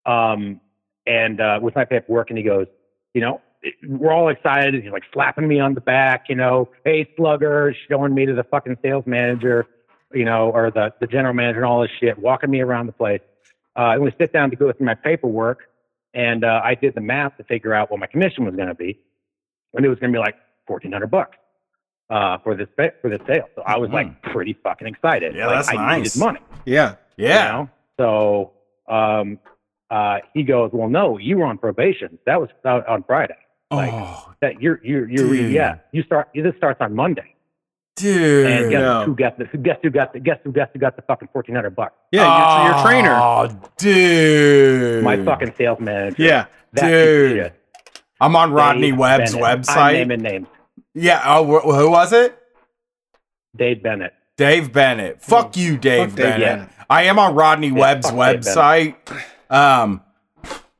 um, 0.06 0.60
and 1.06 1.40
uh, 1.40 1.58
with 1.62 1.74
my 1.74 1.84
paperwork, 1.84 2.28
and 2.28 2.38
he 2.38 2.44
goes, 2.44 2.66
you 3.14 3.20
know, 3.20 3.40
we're 3.86 4.12
all 4.12 4.28
excited. 4.28 4.82
He's 4.82 4.92
like 4.92 5.04
slapping 5.12 5.46
me 5.46 5.60
on 5.60 5.74
the 5.74 5.80
back, 5.80 6.26
you 6.28 6.34
know, 6.34 6.68
hey 6.84 7.08
slugger, 7.16 7.74
showing 7.88 8.14
me 8.14 8.26
to 8.26 8.34
the 8.34 8.44
fucking 8.44 8.76
sales 8.82 9.04
manager, 9.06 9.66
you 10.12 10.24
know, 10.24 10.50
or 10.50 10.70
the, 10.70 10.92
the 11.00 11.06
general 11.06 11.34
manager 11.34 11.58
and 11.58 11.66
all 11.66 11.80
this 11.82 11.90
shit, 12.00 12.18
walking 12.18 12.50
me 12.50 12.60
around 12.60 12.86
the 12.86 12.92
place. 12.92 13.20
Uh, 13.76 13.92
and 13.92 14.02
we 14.02 14.12
sit 14.18 14.32
down 14.32 14.50
to 14.50 14.56
go 14.56 14.70
through 14.72 14.84
my 14.84 14.94
paperwork, 14.94 15.60
and 16.12 16.44
uh, 16.44 16.60
I 16.62 16.74
did 16.74 16.94
the 16.94 17.00
math 17.00 17.36
to 17.38 17.44
figure 17.44 17.72
out 17.72 17.90
what 17.90 18.00
my 18.00 18.06
commission 18.06 18.44
was 18.44 18.54
going 18.54 18.68
to 18.68 18.74
be, 18.74 19.00
and 19.72 19.84
it 19.84 19.88
was 19.88 19.98
going 19.98 20.12
to 20.12 20.16
be 20.16 20.20
like 20.20 20.34
fourteen 20.66 20.92
hundred 20.92 21.10
bucks 21.10 21.38
uh, 22.10 22.38
for 22.38 22.54
this 22.54 22.68
for 23.00 23.08
this 23.08 23.20
sale. 23.26 23.48
So 23.54 23.62
I 23.62 23.78
was 23.78 23.90
like 23.90 24.20
pretty 24.22 24.54
fucking 24.62 24.86
excited. 24.86 25.30
Mm-hmm. 25.30 25.38
Yeah, 25.38 25.46
like, 25.46 25.56
that's 25.56 25.68
I 25.70 25.74
nice. 25.74 26.16
needed 26.16 26.18
money. 26.18 26.40
Yeah. 26.66 26.96
Yeah. 27.16 27.46
You 27.46 27.52
know? 27.52 27.70
So 28.88 28.94
um, 28.94 29.38
uh, 29.90 30.18
he 30.34 30.42
goes, 30.42 30.70
"Well, 30.74 30.90
no, 30.90 31.16
you 31.16 31.38
were 31.38 31.46
on 31.46 31.56
probation. 31.56 32.18
That 32.26 32.40
was 32.40 32.50
on 32.64 33.04
Friday. 33.04 33.36
Like 33.72 33.92
oh, 33.92 34.32
that. 34.40 34.60
You're 34.60 34.80
you're 34.84 35.08
you're 35.08 35.28
dude. 35.28 35.52
yeah. 35.52 35.78
You 35.92 36.02
start. 36.02 36.28
This 36.34 36.54
starts 36.56 36.80
on 36.80 36.94
Monday. 36.94 37.34
dude. 37.96 38.46
and 38.46 38.70
guess 38.70 38.80
no. 38.80 39.04
who 39.04 39.14
got 39.14 39.38
the 39.38 39.44
guess 39.58 39.78
who 39.82 39.90
got 39.90 40.12
the 40.12 40.20
guess 40.20 40.38
who 40.44 40.52
guess 40.52 40.68
who 40.72 40.78
got 40.78 40.96
the 40.96 41.02
fucking 41.02 41.28
fourteen 41.32 41.54
hundred 41.54 41.76
bucks? 41.76 41.94
Yeah, 42.10 42.64
your, 42.64 42.74
your 42.74 42.84
trainer. 42.84 43.14
Oh, 43.14 43.48
dude. 43.76 45.04
My 45.04 45.22
fucking 45.24 45.54
sales 45.56 45.80
manager. 45.80 46.22
Yeah. 46.22 46.46
that 46.72 46.88
dude. 46.88 47.32
shit. 47.32 47.60
I'm 48.20 48.36
on 48.36 48.52
Rodney 48.52 48.90
Dave 48.90 48.98
Webb's 48.98 49.34
Bennett. 49.34 49.48
I'm 49.48 49.62
website. 49.62 49.92
naming 49.94 50.20
names. 50.22 50.46
Yeah. 50.94 51.22
Oh, 51.24 51.44
wh- 51.44 51.64
who 51.64 51.90
was 51.90 52.12
it? 52.12 52.38
Dave 53.56 53.82
Bennett. 53.82 54.14
Dave 54.36 54.72
Bennett. 54.72 55.20
Fuck 55.22 55.56
you, 55.56 55.76
Dave 55.76 56.10
Fuck 56.10 56.16
Dave 56.16 56.26
Bennett. 56.26 56.40
Bennett. 56.40 56.68
I 56.88 57.02
am 57.04 57.18
on 57.18 57.34
Rodney 57.34 57.72
Webb's 57.72 58.10
website. 58.10 58.94
Um, 59.50 60.02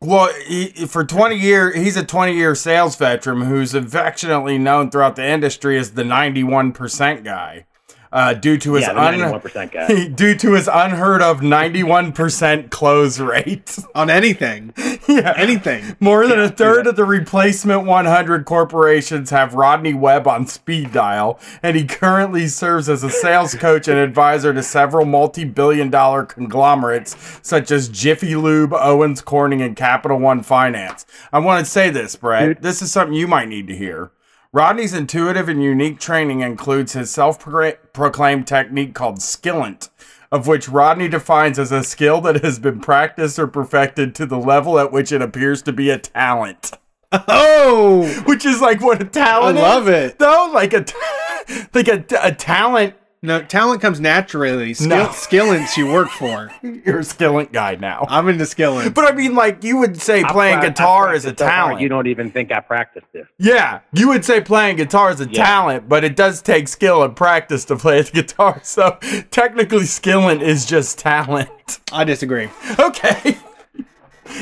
well, 0.05 0.32
he, 0.47 0.68
for 0.86 1.05
20 1.05 1.36
years, 1.36 1.74
he's 1.76 1.97
a 1.97 2.05
20 2.05 2.34
year 2.34 2.55
sales 2.55 2.97
veteran 2.97 3.42
who's 3.42 3.74
affectionately 3.74 4.58
known 4.58 4.90
throughout 4.90 5.16
the 5.16 5.26
industry 5.26 5.78
as 5.78 5.92
the 5.92 6.02
91% 6.02 7.24
guy. 7.24 7.66
Uh, 8.12 8.34
due 8.34 8.58
to 8.58 8.74
his 8.74 8.82
Yeah, 8.82 8.92
the 8.92 9.00
un- 9.00 9.15
91% 9.41 9.73
guy. 9.73 10.07
due 10.15 10.34
to 10.34 10.52
his 10.52 10.68
unheard 10.70 11.23
of 11.23 11.41
91% 11.41 12.70
close 12.70 13.18
rate. 13.18 13.78
On 13.94 14.10
anything. 14.10 14.74
Yeah. 15.08 15.32
anything. 15.36 15.97
More 15.99 16.26
than 16.26 16.39
a 16.39 16.49
third 16.50 16.86
of 16.86 16.97
the 16.97 17.05
replacement 17.05 17.84
100 17.86 18.44
corporations 18.44 19.31
have 19.31 19.55
Rodney 19.55 19.94
Webb 19.94 20.28
on 20.28 20.47
speed 20.47 20.92
dial, 20.92 21.41
and 21.62 21.76
he 21.76 21.84
currently 21.84 22.47
serves 22.49 22.89
as 22.89 23.02
a 23.02 23.10
sales 23.10 23.55
coach 23.55 23.89
and 23.89 23.99
advisor 23.99 24.52
to 24.55 24.62
several 24.62 25.05
multi 25.07 25.44
billion 25.44 25.91
dollar 25.91 26.24
conglomerates 26.24 27.16
such 27.42 27.70
as 27.70 27.89
Jiffy 27.89 28.36
Lube, 28.36 28.73
Owens 28.74 29.20
Corning, 29.23 29.60
and 29.62 29.74
Capital 29.76 30.18
One 30.18 30.42
Finance. 30.42 31.05
I 31.32 31.39
want 31.39 31.65
to 31.65 31.70
say 31.70 31.91
this, 31.91 32.15
Brett. 32.16 32.62
This 32.62 32.82
is 32.82 32.92
something 32.92 33.15
you 33.15 33.26
might 33.26 33.49
need 33.49 33.66
to 33.68 33.76
hear. 33.76 34.10
Rodney's 34.55 34.92
intuitive 34.92 35.48
and 35.48 35.62
unique 35.62 35.98
training 35.98 36.40
includes 36.40 36.92
his 36.92 37.10
self 37.10 37.39
proclaimed 37.39 38.47
technique 38.47 38.94
called 38.94 39.22
Skillant, 39.22 39.89
of 40.31 40.47
which 40.47 40.68
Rodney 40.68 41.08
defines 41.08 41.58
as 41.58 41.72
a 41.72 41.82
skill 41.82 42.20
that 42.20 42.44
has 42.44 42.58
been 42.58 42.78
practiced 42.78 43.39
or 43.39 43.47
perfected 43.47 44.14
to 44.14 44.26
the 44.26 44.36
level 44.36 44.78
at 44.78 44.92
which 44.92 45.10
it 45.10 45.22
appears 45.22 45.62
to 45.62 45.72
be 45.72 45.89
a 45.89 45.97
talent. 45.97 46.72
Oh, 47.12 48.06
which 48.26 48.44
is 48.44 48.60
like 48.60 48.82
what 48.82 49.00
a 49.00 49.06
talent. 49.06 49.56
I 49.56 49.62
love 49.62 49.89
is, 49.89 50.10
it. 50.10 50.18
Though, 50.18 50.50
like 50.52 50.74
a, 50.74 50.84
like 51.74 51.89
a, 51.89 52.05
a 52.20 52.34
talent. 52.34 52.92
No, 53.25 53.41
talent 53.41 53.81
comes 53.81 54.01
naturally. 54.01 54.75
Skill, 54.75 54.89
No. 54.89 55.07
Skillants 55.07 55.76
you 55.76 55.86
work 55.86 56.09
for. 56.09 56.51
You're 56.62 56.99
a 56.99 57.05
skillant 57.05 57.52
guy 57.52 57.76
now. 57.76 58.05
I'm 58.09 58.28
into 58.28 58.42
skillants. 58.44 58.92
But 58.94 59.12
I 59.12 59.15
mean, 59.15 59.36
like 59.36 59.62
you 59.62 59.76
would 59.76 60.02
say, 60.02 60.25
I 60.25 60.33
playing 60.33 60.55
prac- 60.55 60.65
I 60.65 60.68
guitar 60.70 61.15
is 61.15 61.25
a 61.25 61.28
practiced 61.28 61.39
so 61.39 61.44
hard, 61.47 61.55
talent. 61.68 61.81
You 61.83 61.89
don't 61.89 62.07
even 62.09 62.33
think 62.33 62.51
I 62.51 62.59
practiced 62.59 63.07
this. 63.12 63.26
Yeah, 63.39 63.81
you 63.92 64.09
would 64.09 64.25
say 64.25 64.41
playing 64.41 64.75
guitar 64.76 65.12
is 65.12 65.20
a 65.20 65.28
Yeah. 65.31 65.44
talent, 65.44 65.89
but 65.89 66.02
it 66.02 66.17
does 66.17 66.42
take 66.42 66.67
skill 66.67 67.05
and 67.05 67.15
practice 67.15 67.65
to 67.67 67.76
play 67.76 68.02
the 68.02 68.10
guitar. 68.23 68.59
So 68.65 68.99
technically, 69.31 69.86
skillant 69.86 70.42
is 70.42 70.67
just 70.67 70.99
talent. 70.99 71.49
I 71.92 72.02
disagree. 72.02 72.49
Okay. 72.78 73.36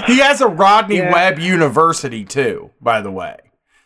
he 0.07 0.21
has 0.21 0.41
a 0.41 0.47
Rodney 0.49 0.97
Yeah. 0.99 1.13
Webb 1.13 1.39
University 1.39 2.25
too, 2.25 2.71
by 2.81 3.03
the 3.03 3.11
way. 3.11 3.37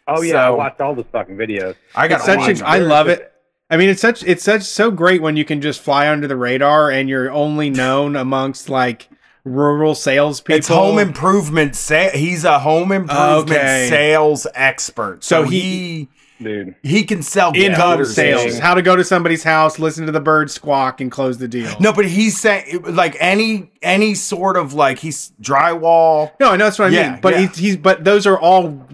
Oh 0.07 0.23
yeah, 0.23 0.47
I 0.47 0.51
watched 0.51 0.81
all 0.81 0.95
those 0.95 1.07
fucking 1.11 1.37
videos. 1.37 1.75
I 1.97 2.07
got 2.07 2.17
It's 2.17 2.27
such 2.27 2.61
a, 2.61 2.65
I 2.69 2.79
love 2.79 3.09
it. 3.09 3.33
I 3.71 3.77
mean, 3.77 3.89
it's 3.89 4.01
such 4.01 4.23
it's 4.25 4.45
such 4.45 4.63
so 4.63 4.91
great 4.91 5.23
when 5.23 5.37
you 5.37 5.45
can 5.45 5.61
just 5.61 5.81
fly 5.81 6.09
under 6.09 6.27
the 6.29 6.37
radar 6.37 6.91
and 6.91 7.09
you're 7.09 7.31
only 7.31 7.71
known 7.71 8.15
amongst 8.25 8.69
like 8.69 9.09
rural 9.45 9.95
salespeople. 9.95 10.59
It's 10.59 10.69
home 10.69 10.99
improvement. 10.99 11.75
Sa- 11.77 12.11
he's 12.11 12.45
a 12.45 12.59
home 12.59 12.93
improvement 12.93 13.51
Okay. 13.51 13.89
sales 13.89 14.47
expert. 14.55 15.25
So, 15.25 15.43
So 15.45 15.51
he, 15.51 15.61
he- 15.61 16.09
Dude. 16.43 16.75
he 16.83 17.05
can 17.05 17.23
sell 17.23 17.53
in-home 17.53 17.77
gutters. 17.99 18.15
sales. 18.15 18.59
How 18.59 18.75
to 18.75 18.83
go 18.83 18.97
to 18.97 19.05
somebody's 19.05 19.45
house, 19.45 19.79
listen 19.79 20.05
to 20.07 20.13
the 20.13 20.21
birds 20.21 20.53
squawk, 20.53 21.01
and 21.01 21.11
close 21.11 21.39
the 21.39 21.47
deal. 21.49 21.75
No, 21.81 21.93
but 21.93 22.07
he's 22.07 22.39
saying 22.41 22.83
like 22.95 23.17
any 23.21 23.71
any 23.83 24.15
sort 24.15 24.57
of 24.57 24.75
like 24.75 24.99
he's 24.99 25.33
drywall. 25.41 26.33
No, 26.41 26.51
I 26.51 26.57
know 26.57 26.65
that's 26.65 26.79
what 26.79 26.89
I 26.89 26.91
Yeah, 26.97 27.13
mean. 27.13 27.21
But 27.23 27.35
yeah. 27.35 27.41
he's, 27.47 27.57
he's 27.57 27.77
but 27.77 28.05
those 28.05 28.27
are 28.27 28.39
all 28.39 28.87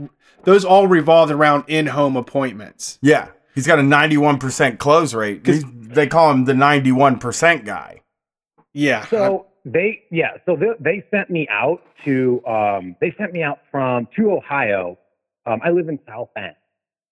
those 0.45 0.65
all 0.65 0.87
revolved 0.87 1.33
around 1.33 1.65
in-home 1.67 2.17
appointments. 2.17 2.99
Yeah, 3.03 3.29
he's 3.55 3.67
got 3.67 3.79
a 3.79 3.83
ninety 3.83 4.17
one 4.17 4.39
percent 4.39 4.79
close 4.79 5.15
rate. 5.15 5.47
He's- 5.47 5.65
they 5.67 6.07
call 6.07 6.31
him 6.31 6.45
the 6.45 6.55
ninety 6.55 6.93
one 6.93 7.19
percent 7.19 7.65
guy. 7.65 8.01
Yeah. 8.73 9.05
So 9.07 9.47
they, 9.65 10.03
yeah, 10.13 10.37
so 10.47 10.55
they, 10.57 10.69
they 10.79 11.05
sent 11.11 11.29
me 11.31 11.49
out 11.51 11.83
to, 12.05 12.41
um, 12.47 12.95
they 13.01 13.13
sent 13.19 13.33
me 13.33 13.43
out 13.43 13.59
from 13.71 14.07
to 14.17 14.33
Ohio. 14.33 14.97
Um, 15.47 15.61
I 15.65 15.71
live 15.71 15.89
in 15.89 15.99
South 16.07 16.29
Bend, 16.35 16.55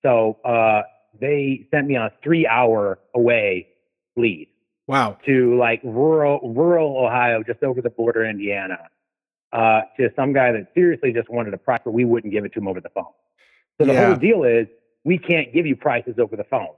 so 0.04 0.38
uh, 0.44 0.82
they 1.20 1.66
sent 1.72 1.88
me 1.88 1.96
on 1.96 2.06
a 2.06 2.12
three-hour 2.22 2.98
away 3.16 3.66
lead 4.16 4.48
Wow. 4.86 5.18
to 5.26 5.58
like 5.58 5.80
rural 5.82 6.52
rural 6.54 7.04
Ohio, 7.04 7.42
just 7.42 7.62
over 7.64 7.82
the 7.82 7.90
border, 7.90 8.24
Indiana, 8.24 8.78
uh, 9.52 9.80
to 9.98 10.10
some 10.14 10.32
guy 10.32 10.52
that 10.52 10.68
seriously 10.74 11.12
just 11.12 11.28
wanted 11.28 11.52
a 11.52 11.58
price, 11.58 11.80
but 11.84 11.90
we 11.90 12.04
wouldn't 12.04 12.32
give 12.32 12.44
it 12.44 12.52
to 12.52 12.60
him 12.60 12.68
over 12.68 12.80
the 12.80 12.90
phone. 12.90 13.04
So 13.80 13.86
the 13.86 13.92
Yeah. 13.94 14.06
whole 14.06 14.16
deal 14.16 14.44
is 14.44 14.68
we 15.08 15.16
can't 15.16 15.54
give 15.54 15.66
you 15.66 15.74
prices 15.74 16.16
over 16.18 16.36
the 16.36 16.44
phone. 16.44 16.68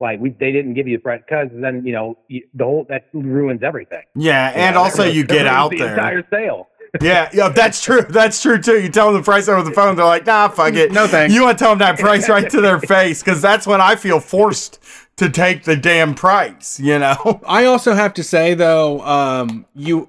Like 0.00 0.20
we, 0.20 0.30
they 0.30 0.52
didn't 0.52 0.74
give 0.74 0.86
you 0.86 0.96
the 0.96 1.02
price 1.02 1.20
because 1.28 1.48
then 1.52 1.84
you 1.84 1.92
know 1.92 2.16
you, 2.28 2.46
the 2.54 2.64
whole 2.64 2.86
that 2.88 3.08
ruins 3.12 3.62
everything. 3.64 4.02
Yeah, 4.14 4.50
and 4.50 4.76
that 4.76 4.76
also 4.76 5.02
ruins- 5.02 5.16
you 5.16 5.24
get 5.24 5.46
out 5.46 5.70
the 5.72 5.78
there. 5.78 5.94
entire 5.94 6.24
sale. 6.30 6.68
Yeah, 7.00 7.28
yeah, 7.32 7.48
that's 7.48 7.82
true. 7.82 8.02
That's 8.02 8.40
true 8.40 8.56
too. 8.56 8.80
You 8.80 8.88
tell 8.88 9.06
them 9.12 9.20
the 9.20 9.24
price 9.24 9.48
over 9.48 9.68
the 9.68 9.74
phone, 9.74 9.96
they're 9.96 10.04
like, 10.04 10.26
"Nah, 10.26 10.46
fuck 10.46 10.74
it." 10.74 10.92
No 10.92 11.08
thanks. 11.08 11.34
You 11.34 11.42
want 11.42 11.58
to 11.58 11.64
tell 11.64 11.72
them 11.72 11.80
that 11.80 11.98
price 11.98 12.28
right 12.28 12.48
to 12.48 12.60
their 12.60 12.78
face 12.78 13.20
because 13.20 13.42
that's 13.42 13.66
when 13.66 13.80
I 13.80 13.96
feel 13.96 14.20
forced 14.20 14.78
to 15.16 15.28
take 15.28 15.64
the 15.64 15.74
damn 15.74 16.14
price. 16.14 16.78
You 16.78 17.00
know? 17.00 17.40
I 17.48 17.64
also 17.64 17.94
have 17.94 18.14
to 18.14 18.22
say 18.22 18.54
though, 18.54 19.00
um, 19.00 19.66
you 19.74 20.08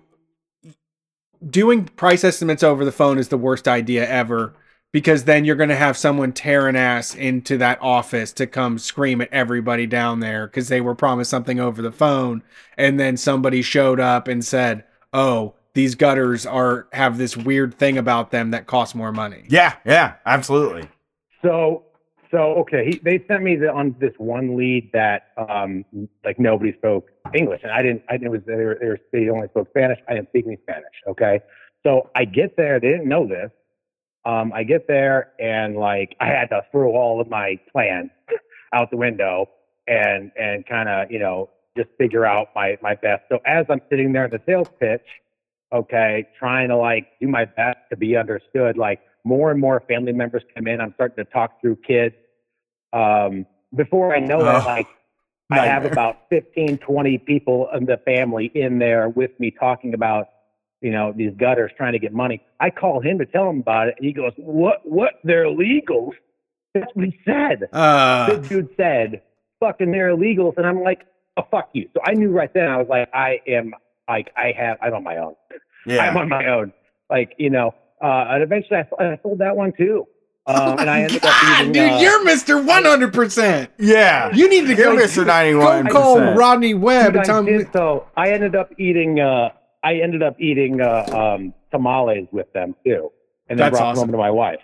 doing 1.50 1.86
price 1.86 2.24
estimates 2.24 2.62
over 2.62 2.86
the 2.86 2.92
phone 2.92 3.18
is 3.18 3.30
the 3.30 3.38
worst 3.38 3.68
idea 3.68 4.08
ever 4.08 4.54
because 4.96 5.26
then 5.26 5.44
you're 5.44 5.58
going 5.58 5.68
to 5.68 5.76
have 5.76 5.98
someone 5.98 6.32
tearing 6.32 6.78
ass 6.78 7.14
into 7.14 7.58
that 7.58 7.78
office 7.82 8.32
to 8.32 8.48
come 8.48 8.80
scream 8.80 9.20
at 9.20 9.28
everybody 9.30 9.86
down 9.86 10.22
there 10.22 10.48
because 10.48 10.70
they 10.70 10.80
were 10.80 10.96
promised 10.96 11.30
something 11.30 11.60
over 11.60 11.82
the 11.82 11.92
phone 11.92 12.42
and 12.78 12.98
then 12.98 13.18
somebody 13.18 13.62
showed 13.62 14.00
up 14.00 14.30
and 14.30 14.46
said, 14.46 14.86
"Oh, 15.12 15.56
these 15.74 15.96
gutters 15.96 16.46
are 16.46 16.88
have 16.94 17.18
this 17.18 17.36
weird 17.36 17.74
thing 17.74 17.98
about 17.98 18.32
them 18.32 18.52
that 18.52 18.68
costs 18.68 18.96
more 18.96 19.12
money." 19.12 19.44
Yeah, 19.50 19.76
yeah, 19.84 20.14
absolutely. 20.26 20.88
So 21.42 21.84
so 22.32 22.56
okay, 22.60 22.92
he, 22.92 23.02
they 23.04 23.22
sent 23.28 23.44
me 23.44 23.58
the, 23.58 23.74
on 23.74 23.98
this 24.00 24.14
one 24.18 24.56
lead 24.56 24.92
that 24.94 25.34
um 25.38 25.84
like 26.24 26.40
nobody 26.40 26.72
spoke 26.72 27.12
English, 27.34 27.60
and 27.64 27.72
I 27.74 27.82
didn't. 27.82 28.04
I 28.10 28.14
it 28.16 28.32
was 28.32 28.40
they, 28.48 28.56
were, 28.56 28.78
they, 28.80 28.88
were, 28.88 29.00
they 29.12 29.28
only 29.28 29.50
spoke 29.50 29.68
Spanish. 29.72 30.00
I 30.08 30.14
didn't 30.14 30.30
speak 30.30 30.46
any 30.48 30.58
Spanish. 30.62 30.96
Okay, 31.06 31.42
so 31.84 32.10
I 32.16 32.24
get 32.24 32.56
there. 32.56 32.80
They 32.80 32.92
didn't 32.92 33.10
know 33.10 33.28
this. 33.28 33.52
Um, 34.26 34.52
I 34.54 34.64
get 34.64 34.88
there 34.88 35.32
and 35.40 35.76
like 35.76 36.16
I 36.20 36.28
had 36.28 36.50
to 36.50 36.62
throw 36.72 36.96
all 36.96 37.22
of 37.22 37.30
my 37.30 37.60
plans 37.72 38.10
out 38.74 38.90
the 38.92 38.98
window 38.98 39.50
and 39.88 40.32
and 40.36 40.66
kind 40.66 40.90
of 40.90 41.12
you 41.12 41.20
know 41.20 41.50
just 41.78 41.90
figure 41.98 42.26
out 42.26 42.48
my 42.56 42.78
my 42.82 42.96
best. 42.96 43.24
So 43.30 43.40
as 43.46 43.66
I'm 43.70 43.82
sitting 43.90 44.14
there 44.14 44.26
in 44.26 44.32
the 44.32 44.42
sales 44.46 44.70
pitch, 44.80 45.06
okay, 45.74 46.28
trying 46.38 46.70
to 46.70 46.78
like 46.78 47.08
do 47.22 47.28
my 47.28 47.46
best 47.46 47.78
to 47.90 47.98
be 47.98 48.16
understood, 48.16 48.78
like 48.78 49.02
more 49.24 49.52
and 49.52 49.60
more 49.60 49.84
family 49.88 50.14
members 50.14 50.44
come 50.56 50.68
in. 50.68 50.80
I'm 50.80 50.94
starting 50.96 51.24
to 51.24 51.32
talk 51.32 51.60
through 51.62 51.78
kids. 51.78 52.16
Um, 52.94 53.46
before 53.76 54.16
I 54.16 54.20
know 54.20 54.40
it, 54.40 54.64
Oh, 54.64 54.66
like 54.66 54.88
I 55.52 55.66
have 55.68 55.86
about 55.86 56.30
15, 56.30 56.80
20 56.80 57.18
people 57.20 57.68
in 57.76 57.86
the 57.86 57.98
family 58.06 58.52
in 58.56 58.80
there 58.80 59.10
with 59.10 59.32
me 59.40 59.52
talking 59.52 59.94
about, 59.94 60.30
you 60.82 60.92
know, 60.92 61.14
these 61.16 61.32
gutters 61.38 61.72
trying 61.78 61.94
to 61.94 62.00
get 62.00 62.14
money. 62.14 62.42
I 62.60 62.70
call 62.70 63.00
him 63.02 63.18
to 63.20 63.26
tell 63.26 63.50
him 63.50 63.60
about 63.60 63.88
it, 63.88 63.96
and 63.98 64.06
he 64.06 64.14
goes, 64.14 64.34
"What? 64.38 64.82
What? 64.84 65.14
They're 65.24 65.46
illegals." 65.46 66.12
That's 66.74 66.88
what 66.94 67.06
he 67.06 67.18
said. 67.26 67.70
Uh, 67.72 68.36
This 68.36 68.50
dude 68.50 68.70
said, 68.78 69.22
"Fucking 69.60 69.92
they're 69.92 70.16
illegals," 70.16 70.58
and 70.58 70.66
I'm 70.68 70.82
like, 70.82 71.06
"Oh 71.38 71.44
fuck 71.50 71.70
you." 71.74 71.90
So 71.94 72.02
I 72.06 72.14
knew 72.14 72.30
right 72.32 72.54
then. 72.54 72.68
I 72.68 72.78
was 72.78 72.88
like, 72.90 73.10
"I 73.14 73.40
am 73.48 73.74
like 74.10 74.30
I 74.38 74.52
have 74.58 74.78
I'm 74.82 74.94
on 74.94 75.04
my 75.04 75.18
own. 75.18 75.36
Yeah. 75.86 76.06
I'm 76.10 76.18
on 76.18 76.30
my 76.30 76.48
own." 76.48 76.74
Like 77.10 77.34
you 77.38 77.50
know, 77.50 77.74
uh, 78.04 78.26
and 78.30 78.44
eventually 78.44 78.80
I, 78.80 79.04
I 79.04 79.20
sold 79.24 79.40
that 79.40 79.56
one 79.56 79.72
too. 79.78 80.06
Um, 80.48 80.78
and 80.78 80.88
I 80.92 81.02
ended 81.02 81.18
up 81.18 81.42
God, 81.42 81.60
eating, 81.62 81.72
dude, 81.72 81.92
uh, 81.94 81.98
you're 81.98 82.24
Mister 82.24 82.62
100. 82.62 83.12
percent 83.12 83.72
Yeah. 83.80 84.32
You 84.32 84.48
need 84.48 84.68
to 84.68 84.76
You're 84.76 84.96
go, 84.96 85.02
Mr. 85.04 85.26
go 85.26 85.32
91%. 85.84 85.90
call 85.90 86.20
Rodney 86.36 86.76
Webb 86.76 87.14
Dude, 87.14 87.16
and 87.16 87.26
tell 87.26 87.36
I 87.38 87.40
him. 87.40 87.58
did 87.58 87.74
so. 87.74 88.08
I 88.16 88.30
ended 88.30 88.56
up 88.56 88.70
eating. 88.78 89.20
Uh, 89.20 89.50
I 89.86 89.96
ended 90.04 90.24
up 90.24 90.36
eating 90.40 90.82
uh, 90.82 91.06
um, 91.38 91.54
tamales 91.72 92.28
with 92.32 92.52
them 92.54 92.76
too, 92.84 93.12
and 93.48 93.60
then 93.60 93.66
That's 93.66 93.78
brought 93.78 93.90
awesome. 93.92 94.00
them 94.00 94.08
home 94.08 94.12
to 94.14 94.18
my 94.18 94.32
wife. 94.32 94.60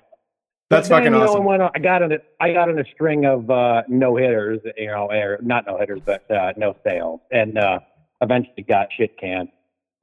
That's 0.69 0.89
then, 0.89 0.99
fucking 0.99 1.13
you 1.13 1.19
know, 1.19 1.25
awesome. 1.27 1.41
I, 1.43 1.45
went 1.45 1.61
on, 1.61 1.71
I 1.75 1.79
got 1.79 2.01
on 2.01 2.11
a, 2.11 2.17
I 2.39 2.53
got 2.53 2.69
on 2.69 2.79
a 2.79 2.85
string 2.93 3.25
of 3.25 3.49
uh, 3.51 3.83
no 3.87 4.15
hitters, 4.15 4.59
you 4.77 4.87
know, 4.87 5.11
or 5.11 5.37
not 5.43 5.65
no 5.67 5.77
hitters, 5.77 5.99
but 6.05 6.29
uh, 6.31 6.53
no 6.57 6.75
sales, 6.87 7.19
and 7.31 7.57
uh, 7.57 7.79
eventually 8.21 8.63
got 8.67 8.87
shit 8.97 9.17
canned. 9.19 9.49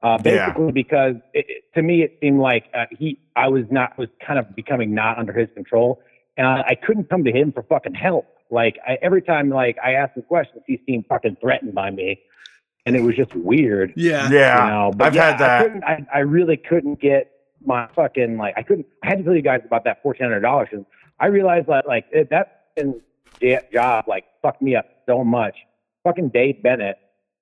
Uh, 0.01 0.17
Yeah. 0.23 0.47
basically, 0.53 0.71
because 0.71 1.15
it, 1.33 1.45
it- 1.49 1.63
to 1.75 1.81
me 1.83 2.01
it 2.03 2.17
seemed 2.21 2.39
like 2.39 2.65
uh, 2.73 2.85
he, 2.97 3.19
I 3.35 3.47
was 3.49 3.65
not, 3.69 3.97
was 3.97 4.07
kind 4.25 4.39
of 4.39 4.55
becoming 4.55 4.93
not 4.95 5.17
under 5.19 5.33
his 5.33 5.49
control, 5.53 6.01
and 6.37 6.47
I, 6.47 6.61
I 6.69 6.75
couldn't 6.75 7.09
come 7.09 7.23
to 7.25 7.31
him 7.31 7.51
for 7.51 7.63
fucking 7.63 7.95
help. 7.95 8.25
Like 8.49 8.77
I, 8.87 8.97
every 9.01 9.21
time, 9.21 9.49
like 9.49 9.75
I 9.83 9.93
asked 9.93 10.15
him 10.17 10.23
questions, 10.23 10.63
he 10.67 10.81
seemed 10.87 11.05
fucking 11.07 11.37
threatened 11.41 11.75
by 11.75 11.89
me, 11.91 12.21
and 12.89 12.97
it 12.97 13.01
was 13.01 13.15
just 13.15 13.35
weird. 13.35 13.93
Yeah. 13.95 14.29
Yeah. 14.31 14.63
You 14.63 14.69
know, 14.71 14.91
but 14.95 15.07
I've 15.07 15.15
yeah, 15.15 15.25
had 15.25 15.39
that. 15.39 15.83
I, 15.83 15.91
I, 15.91 16.07
I 16.15 16.19
really 16.19 16.57
couldn't 16.57 16.99
get 16.99 17.31
my 17.63 17.87
fucking 17.95 18.37
like. 18.37 18.55
I 18.57 18.63
couldn't. 18.63 18.87
I 19.03 19.09
had 19.09 19.19
to 19.19 19.23
tell 19.23 19.35
you 19.35 19.43
guys 19.43 19.61
about 19.63 19.83
that 19.83 20.01
fourteen 20.01 20.25
hundred 20.25 20.41
dollars. 20.41 20.69
I 21.19 21.27
realized 21.27 21.67
that 21.67 21.87
like 21.87 22.05
it, 22.11 22.29
that 22.31 22.65
fucking 22.75 23.01
job 23.71 24.05
like 24.07 24.25
fucked 24.41 24.61
me 24.61 24.75
up 24.75 24.85
so 25.05 25.23
much. 25.23 25.55
Fucking 26.03 26.29
Dave 26.29 26.63
Bennett. 26.63 26.97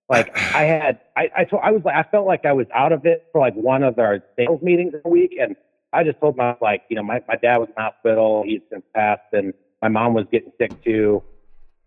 Like 0.09 0.37
I 0.53 0.63
had, 0.63 0.99
I, 1.15 1.29
I 1.37 1.43
told, 1.45 1.61
I 1.63 1.71
was 1.71 1.81
like, 1.85 1.95
I 1.95 2.09
felt 2.09 2.27
like 2.27 2.45
I 2.45 2.53
was 2.53 2.67
out 2.73 2.91
of 2.91 3.05
it 3.05 3.27
for 3.31 3.39
like 3.39 3.53
one 3.55 3.83
of 3.83 3.97
our 3.99 4.21
sales 4.35 4.61
meetings 4.61 4.93
a 5.05 5.09
week, 5.09 5.37
and 5.39 5.55
I 5.93 6.03
just 6.03 6.19
told 6.19 6.35
my 6.35 6.57
like, 6.61 6.83
you 6.89 6.97
know, 6.97 7.03
my 7.03 7.21
my 7.27 7.35
dad 7.35 7.57
was 7.57 7.69
in 7.69 7.75
the 7.77 7.83
hospital. 7.83 8.43
He's 8.45 8.61
since 8.69 8.83
passed, 8.93 9.21
and 9.31 9.53
my 9.81 9.87
mom 9.87 10.13
was 10.13 10.25
getting 10.29 10.51
sick 10.59 10.83
too. 10.83 11.23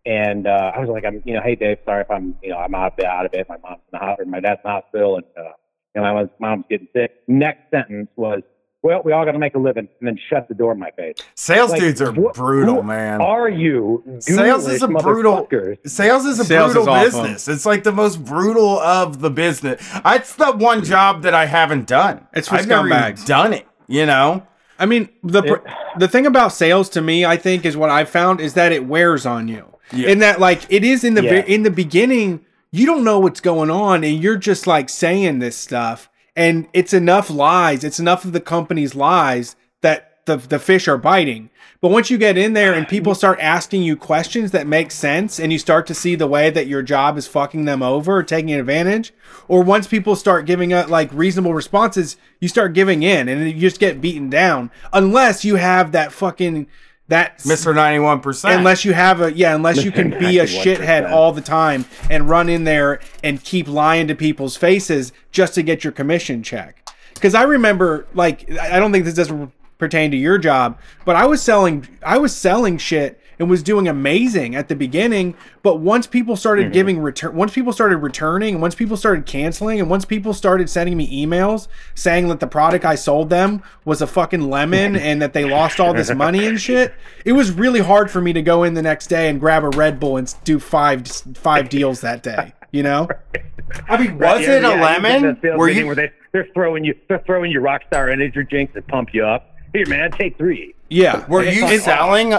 And 0.07 0.47
uh, 0.47 0.73
I 0.75 0.79
was 0.79 0.89
like, 0.89 1.05
I'm, 1.05 1.23
you 1.25 1.35
know, 1.35 1.43
hey 1.43 1.55
Dave, 1.57 1.79
sorry 1.85 2.03
if 2.03 2.11
I'm, 2.11 2.35
you 2.43 2.51
know, 2.51 2.57
I'm 2.59 2.75
out 2.75 2.95
of 2.95 2.99
it, 2.99 3.05
out 3.05 3.27
of 3.27 3.35
it. 3.35 3.47
My 3.49 3.57
mom's 3.59 3.81
in 3.93 3.99
the 3.99 3.99
hospital, 3.99 4.31
my 4.31 4.41
dad's 4.41 4.61
in 4.65 4.69
the 4.69 4.71
hospital, 4.71 5.17
and 5.17 5.25
uh, 5.37 5.51
you 5.95 6.01
know, 6.01 6.03
my 6.03 6.13
mom's, 6.15 6.31
mom's 6.39 6.65
getting 6.71 6.89
sick. 6.95 7.13
Next 7.29 7.71
sentence 7.71 8.09
was, 8.17 8.41
well, 8.83 9.03
we 9.05 9.13
all 9.13 9.27
got 9.27 9.33
to 9.33 9.39
make 9.39 9.55
a 9.55 9.59
living, 9.59 9.89
and 10.01 10.09
then 10.09 10.19
shut 10.31 10.49
the 10.49 10.55
door 10.55 10.73
in 10.73 10.79
my 10.79 10.91
face. 10.93 11.17
Sales 11.35 11.71
Like, 11.71 11.81
dudes 11.81 12.01
are 12.01 12.13
what- 12.13 12.35
brutal, 12.35 12.77
who 12.77 12.83
man. 12.83 13.21
Are 13.21 13.51
you? 13.51 14.03
Sales 14.21 14.67
is 14.67 14.83
a 14.83 14.89
brutal. 14.89 15.47
Sales 15.85 16.25
is 16.25 16.39
a 16.41 16.45
Sales 16.47 16.73
brutal 16.73 16.95
is 16.95 17.15
awful. 17.15 17.23
business. 17.25 17.49
It's 17.49 17.67
like 17.67 17.83
the 17.85 17.93
most 17.93 18.25
brutal 18.25 18.79
of 18.79 19.21
the 19.21 19.29
business. 19.29 19.87
It's 20.07 20.35
the 20.35 20.53
one 20.53 20.83
job 20.83 21.23
that 21.25 21.35
I 21.35 21.45
haven't 21.45 21.87
done. 21.89 22.27
It's 22.33 22.49
for 22.49 22.55
I've 22.55 22.67
never 22.67 22.89
scumbags. 22.89 23.27
done 23.27 23.53
it. 23.53 23.67
You 23.87 24.07
know. 24.07 24.47
I 24.79 24.87
mean, 24.87 25.11
the 25.23 25.43
pr- 25.43 25.69
the 25.99 26.09
thing 26.09 26.25
about 26.25 26.55
sales 26.55 26.89
to 26.91 27.03
me, 27.03 27.27
I 27.27 27.37
think, 27.37 27.67
is 27.67 27.77
what 27.77 27.91
I've 27.91 28.09
found 28.09 28.41
is 28.41 28.55
that 28.55 28.73
it 28.73 28.87
wears 28.87 29.27
on 29.27 29.47
you. 29.47 29.67
Yeah. 29.93 30.09
In 30.09 30.19
that, 30.21 30.41
like, 30.41 30.63
it 30.69 30.85
is 30.85 31.05
in 31.05 31.15
the 31.15 31.23
Yeah. 31.25 31.45
in 31.47 31.63
the 31.63 31.71
beginning, 31.71 32.41
you 32.71 32.87
don't 32.87 33.05
know 33.05 33.19
what's 33.19 33.41
going 33.41 33.71
on, 33.71 34.05
and 34.05 34.23
you're 34.23 34.37
just 34.37 34.67
like 34.67 34.89
saying 34.89 35.41
this 35.41 35.57
stuff, 35.57 36.09
and 36.37 36.69
it's 36.73 36.93
enough 36.93 37.29
lies, 37.31 37.83
it's 37.85 37.99
enough 37.99 38.25
of 38.25 38.33
the 38.33 38.41
company's 38.41 38.95
lies 38.95 39.57
that 39.83 40.07
the 40.27 40.37
the 40.37 40.59
fish 40.59 40.87
are 40.87 40.99
biting. 40.99 41.51
But 41.81 41.91
once 41.91 42.11
you 42.11 42.19
get 42.19 42.37
in 42.37 42.53
there 42.53 42.75
and 42.75 42.87
people 42.87 43.15
start 43.15 43.39
asking 43.41 43.83
you 43.83 43.97
questions 43.97 44.51
that 44.51 44.67
make 44.67 44.91
sense, 44.91 45.41
and 45.41 45.51
you 45.51 45.59
start 45.59 45.87
to 45.87 45.95
see 45.95 46.15
the 46.15 46.27
way 46.27 46.51
that 46.51 46.67
your 46.67 46.83
job 46.83 47.17
is 47.17 47.27
fucking 47.27 47.65
them 47.65 47.83
over, 47.83 48.19
or 48.19 48.23
taking 48.23 48.53
advantage, 48.53 49.15
or 49.49 49.63
once 49.63 49.87
people 49.89 50.15
start 50.15 50.45
giving 50.45 50.75
up 50.75 50.91
like 50.91 51.09
reasonable 51.13 51.55
responses, 51.55 52.19
you 52.39 52.49
start 52.49 52.75
giving 52.75 53.03
in, 53.03 53.29
and 53.29 53.51
you 53.51 53.59
just 53.59 53.81
get 53.81 54.01
beaten 54.01 54.29
down. 54.29 54.71
Unless 54.93 55.45
you 55.45 55.57
have 55.57 55.93
that 55.93 56.13
fucking 56.13 56.67
that 57.11 57.39
Mr. 57.39 57.75
91%. 57.75 58.57
Unless 58.57 58.85
you 58.85 58.93
have 58.93 59.21
a 59.21 59.33
yeah, 59.33 59.55
unless 59.55 59.85
you 59.85 59.93
can 59.93 60.11
be 60.11 60.39
a 60.39 60.47
91%. 60.47 60.63
shithead 60.63 61.11
all 61.11 61.33
the 61.33 61.41
time 61.41 61.85
and 62.09 62.29
run 62.29 62.49
in 62.49 62.65
there 62.65 63.01
and 63.23 63.43
keep 63.43 63.69
lying 63.69 64.09
to 64.09 64.15
people's 64.15 64.57
faces 64.57 65.13
just 65.33 65.55
to 65.55 65.63
get 65.63 65.85
your 65.85 65.93
commission 65.93 66.43
check. 66.43 66.89
Because 67.15 67.35
I 67.35 67.43
remember, 67.43 68.07
like, 68.15 68.51
I 68.51 68.77
I 68.77 68.79
don't 68.79 68.93
think 68.93 69.05
this 69.05 69.15
doesn't 69.15 69.53
pertain 69.77 70.11
to 70.13 70.17
your 70.17 70.39
job, 70.39 70.79
but 71.05 71.17
I 71.17 71.27
was 71.27 71.43
selling, 71.43 71.87
I 72.05 72.19
was 72.19 72.35
selling 72.35 72.79
shit 72.79 73.20
and 73.41 73.51
was 73.51 73.63
doing 73.65 73.89
amazing 73.89 74.55
at 74.55 74.69
the 74.69 74.77
beginning. 74.77 75.35
But 75.63 75.81
once 75.81 76.07
people 76.07 76.37
started 76.37 76.61
Mm-hmm. 76.67 76.73
giving 76.73 76.99
return, 77.01 77.35
once 77.35 77.53
people 77.53 77.73
started 77.73 77.97
returning, 77.97 78.61
once 78.61 78.75
people 78.77 78.97
started 78.97 79.27
canceling, 79.27 79.81
and 79.81 79.89
once 79.91 80.05
people 80.05 80.33
started 80.35 80.69
sending 80.71 80.97
me 80.97 81.27
emails 81.27 81.67
saying 81.95 82.29
that 82.29 82.39
the 82.39 82.47
product 82.47 82.85
I 82.85 82.95
sold 82.95 83.31
them 83.31 83.63
was 83.85 84.03
a 84.03 84.07
fucking 84.07 84.49
lemon 84.51 84.95
and 85.09 85.21
that 85.23 85.33
they 85.33 85.45
lost 85.47 85.81
all 85.81 85.93
this 85.95 86.13
money 86.15 86.47
and 86.47 86.61
shit, 86.61 86.95
it 87.25 87.33
was 87.33 87.51
really 87.51 87.81
hard 87.81 88.11
for 88.11 88.21
me 88.21 88.33
to 88.35 88.43
go 88.43 88.63
in 88.63 88.75
the 88.75 88.83
next 88.83 89.07
day 89.09 89.29
and 89.31 89.41
grab 89.41 89.65
a 89.65 89.71
Red 89.71 89.99
Bull 89.99 90.19
and 90.19 90.33
do 90.45 90.61
five 90.61 91.07
five 91.35 91.69
deals 91.71 92.03
that 92.03 92.23
day. 92.23 92.53
You 92.73 92.83
know? 92.85 93.09
I 93.89 93.97
mean, 93.97 94.19
Right, 94.19 94.37
was 94.39 94.47
yeah, 94.47 94.57
it 94.59 94.65
a 94.65 94.69
yeah, 94.69 94.73
you've 94.95 95.03
lemon? 95.03 95.23
to 95.23 95.29
a 95.31 95.41
sales 95.41 95.59
Were 95.59 95.69
you? 95.71 95.87
Where 95.87 95.95
they, 95.95 96.13
they're 96.33 96.47
throwing 96.55 96.85
you, 96.85 96.95
they're 97.09 97.23
throwing 97.27 97.51
you 97.51 97.61
Rockstar 97.61 98.13
Energy 98.13 98.45
drinks 98.45 98.75
to 98.75 98.83
pump 98.83 99.15
you 99.15 99.25
up. 99.25 99.57
Here, 99.73 99.87
man, 99.89 100.11
take 100.13 100.37
three. 100.37 100.75
Yeah. 100.89 101.25
Were 101.27 101.43
you 101.45 101.63
like- 101.63 101.81
selling? 101.81 102.35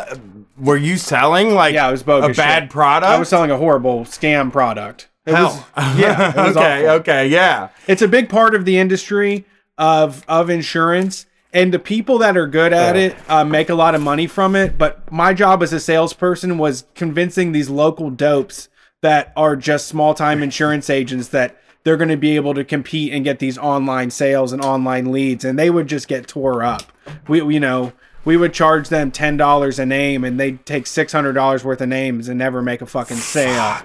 Were 0.61 0.77
you 0.77 0.97
selling 0.97 1.53
like 1.53 1.73
Yeah, 1.73 1.87
it 1.89 1.91
was 1.91 2.03
bogus. 2.03 2.37
a 2.37 2.41
bad 2.41 2.63
shit. 2.63 2.69
product? 2.69 3.09
I 3.11 3.17
was 3.19 3.29
selling 3.29 3.51
a 3.51 3.57
horrible 3.57 4.01
scam 4.05 4.51
product. 4.51 5.09
It 5.25 5.33
was, 5.33 5.55
Hell. 5.55 5.67
yeah. 5.97 6.29
It 6.29 6.47
was 6.47 6.57
okay. 6.57 6.85
awful. 6.87 6.99
Okay. 7.01 7.27
Yeah. 7.27 7.69
It's 7.87 8.01
a 8.01 8.07
big 8.07 8.29
part 8.29 8.55
of 8.55 8.65
the 8.65 8.77
industry 8.77 9.45
of 9.77 10.23
of 10.27 10.49
insurance, 10.49 11.25
and 11.53 11.73
the 11.73 11.79
people 11.79 12.17
that 12.19 12.37
are 12.37 12.47
good 12.47 12.73
at 12.73 12.95
it 12.95 13.15
uh, 13.27 13.43
make 13.43 13.69
a 13.69 13.75
lot 13.75 13.95
of 13.95 14.01
money 14.01 14.27
from 14.27 14.55
it. 14.55 14.77
But 14.77 15.11
my 15.11 15.33
job 15.33 15.63
as 15.63 15.73
a 15.73 15.79
salesperson 15.79 16.57
was 16.57 16.85
convincing 16.95 17.51
these 17.51 17.69
local 17.69 18.09
dopes 18.09 18.69
that 19.01 19.33
are 19.35 19.55
just 19.55 19.87
small 19.87 20.13
time 20.13 20.43
insurance 20.43 20.89
agents 20.89 21.29
that 21.29 21.57
they're 21.83 21.97
going 21.97 22.09
to 22.09 22.17
be 22.17 22.35
able 22.35 22.53
to 22.53 22.63
compete 22.63 23.11
and 23.13 23.23
get 23.23 23.39
these 23.39 23.57
online 23.57 24.11
sales 24.11 24.53
and 24.53 24.63
online 24.63 25.11
leads, 25.11 25.43
and 25.43 25.57
they 25.57 25.69
would 25.71 25.87
just 25.87 26.07
get 26.07 26.27
tore 26.27 26.61
up. 26.63 26.83
We, 27.27 27.43
you 27.53 27.59
know. 27.59 27.93
We 28.23 28.37
would 28.37 28.53
charge 28.53 28.89
them 28.89 29.11
ten 29.11 29.37
dollars 29.37 29.79
a 29.79 29.85
name, 29.85 30.23
and 30.23 30.39
they'd 30.39 30.65
take 30.65 30.87
six 30.87 31.11
hundred 31.11 31.33
dollars 31.33 31.63
worth 31.63 31.81
of 31.81 31.89
names 31.89 32.29
and 32.29 32.37
never 32.37 32.61
make 32.61 32.81
a 32.81 32.85
fucking 32.85 33.17
sale. 33.17 33.81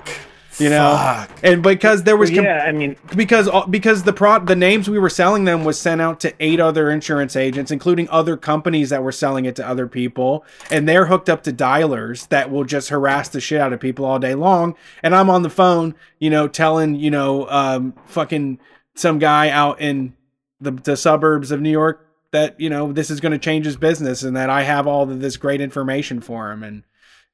You 0.58 0.70
know, 0.70 0.96
Fuck. 0.96 1.40
and 1.42 1.62
because 1.62 2.04
there 2.04 2.16
was 2.16 2.30
Well, 2.30 2.42
yeah, 2.42 2.64
I 2.66 2.72
mean, 2.72 2.96
because 3.14 3.46
because 3.68 4.04
the 4.04 4.14
pro 4.14 4.38
the 4.38 4.56
names 4.56 4.88
we 4.88 4.98
were 4.98 5.10
selling 5.10 5.44
them 5.44 5.64
was 5.64 5.78
sent 5.78 6.00
out 6.00 6.18
to 6.20 6.32
eight 6.40 6.60
other 6.60 6.90
insurance 6.90 7.36
agents, 7.36 7.70
including 7.70 8.08
other 8.08 8.38
companies 8.38 8.88
that 8.88 9.02
were 9.02 9.12
selling 9.12 9.44
it 9.44 9.54
to 9.56 9.68
other 9.68 9.86
people, 9.86 10.46
and 10.70 10.88
they're 10.88 11.06
hooked 11.06 11.28
up 11.28 11.42
to 11.42 11.52
dialers 11.52 12.26
that 12.28 12.50
will 12.50 12.64
just 12.64 12.88
harass 12.88 13.28
the 13.28 13.40
shit 13.40 13.60
out 13.60 13.74
of 13.74 13.80
people 13.80 14.06
all 14.06 14.18
day 14.18 14.34
long. 14.34 14.74
And 15.02 15.14
I'm 15.14 15.28
on 15.28 15.42
the 15.42 15.50
phone, 15.50 15.94
you 16.18 16.30
know, 16.30 16.48
telling 16.48 16.94
you 16.94 17.10
know, 17.10 17.46
um, 17.50 17.92
fucking 18.06 18.58
some 18.94 19.18
guy 19.18 19.50
out 19.50 19.82
in 19.82 20.14
the 20.58 20.70
the 20.70 20.96
suburbs 20.96 21.50
of 21.50 21.60
New 21.60 21.70
York 21.70 22.05
that 22.32 22.60
you 22.60 22.68
know 22.70 22.92
this 22.92 23.10
is 23.10 23.20
going 23.20 23.32
to 23.32 23.38
change 23.38 23.64
his 23.66 23.76
business 23.76 24.22
and 24.22 24.36
that 24.36 24.50
I 24.50 24.62
have 24.62 24.86
all 24.86 25.02
of 25.10 25.20
this 25.20 25.36
great 25.36 25.60
information 25.60 26.20
for 26.20 26.50
him 26.50 26.62
and 26.62 26.82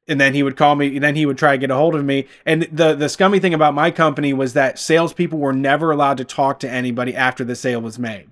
and 0.09 0.21
then 0.21 0.35
he 0.35 0.43
would 0.43 0.57
call 0.57 0.75
me 0.75 0.99
then 0.99 1.15
he 1.17 1.27
would 1.27 1.39
try 1.39 1.53
to 1.53 1.59
get 1.59 1.71
a 1.71 1.75
hold 1.77 1.95
of 1.95 2.05
me 2.05 2.27
and 2.45 2.63
the 2.73 2.95
the 2.95 3.09
scummy 3.09 3.39
thing 3.39 3.55
about 3.55 3.73
my 3.75 3.91
company 3.91 4.33
was 4.33 4.53
that 4.55 4.79
salespeople 4.79 5.39
were 5.39 5.53
never 5.53 5.93
allowed 5.93 6.17
to 6.19 6.25
talk 6.25 6.59
to 6.61 6.69
anybody 6.71 7.15
after 7.15 7.45
the 7.45 7.55
sale 7.55 7.81
was 7.81 7.99
made 7.99 8.29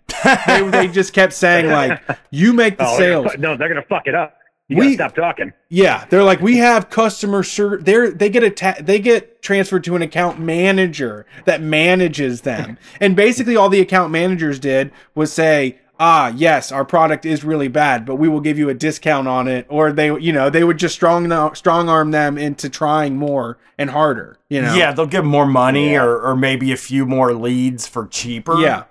they, 0.46 0.68
they 0.70 0.88
just 0.92 1.12
kept 1.12 1.32
saying 1.32 1.68
like 1.70 2.00
you 2.30 2.52
make 2.52 2.76
the 2.76 2.84
Oh, 2.86 2.96
they're 2.98 3.12
gonna 3.12 3.28
sales 3.28 3.34
fu- 3.34 3.40
no, 3.40 3.56
they're 3.56 3.68
gonna 3.68 3.82
fuck 3.88 4.06
it 4.06 4.14
up. 4.14 4.36
You 4.68 4.76
We- 4.76 4.94
gotta 4.96 5.10
stop 5.12 5.14
talking. 5.16 5.52
yeah, 5.68 6.04
they're 6.10 6.22
like 6.22 6.40
we 6.40 6.58
have 6.58 6.90
customer 6.90 7.42
service. 7.42 7.84
They're 7.84 8.10
they 8.10 8.28
get 8.30 8.42
a 8.44 8.50
ta- 8.50 8.76
they 8.80 8.98
get 9.00 9.40
transferred 9.42 9.82
to 9.84 9.96
an 9.96 10.02
account 10.02 10.38
manager 10.38 11.26
that 11.44 11.60
manages 11.60 12.42
them, 12.42 12.78
and 13.00 13.16
basically 13.16 13.56
all 13.56 13.68
the 13.68 13.80
account 13.80 14.12
managers 14.12 14.60
did 14.60 14.92
was 15.16 15.32
say, 15.32 15.78
"Ah, 16.00 16.32
yes, 16.34 16.72
our 16.72 16.84
product 16.84 17.24
is 17.26 17.44
really 17.44 17.68
bad, 17.68 18.04
but 18.06 18.16
we 18.16 18.26
will 18.28 18.40
give 18.40 18.58
you 18.58 18.68
a 18.70 18.74
discount 18.74 19.28
on 19.28 19.46
it," 19.46 19.66
or 19.68 19.92
they 19.92 20.06
you 20.18 20.32
know 20.32 20.50
they 20.50 20.64
would 20.64 20.78
just 20.78 20.94
strong 20.94 21.54
strong 21.54 21.88
arm 21.88 22.10
them 22.10 22.36
into 22.38 22.68
trying 22.68 23.16
more 23.16 23.58
and 23.78 23.90
harder. 23.90 24.38
You 24.48 24.62
know, 24.62 24.74
Yeah, 24.74 24.92
they'll 24.92 25.06
give 25.06 25.24
more 25.24 25.46
money 25.46 25.96
or, 25.96 26.18
or 26.20 26.34
maybe 26.34 26.72
a 26.72 26.76
few 26.76 27.06
more 27.06 27.32
leads 27.34 27.86
for 27.86 28.06
cheaper. 28.08 28.58
yeah, 28.60 28.84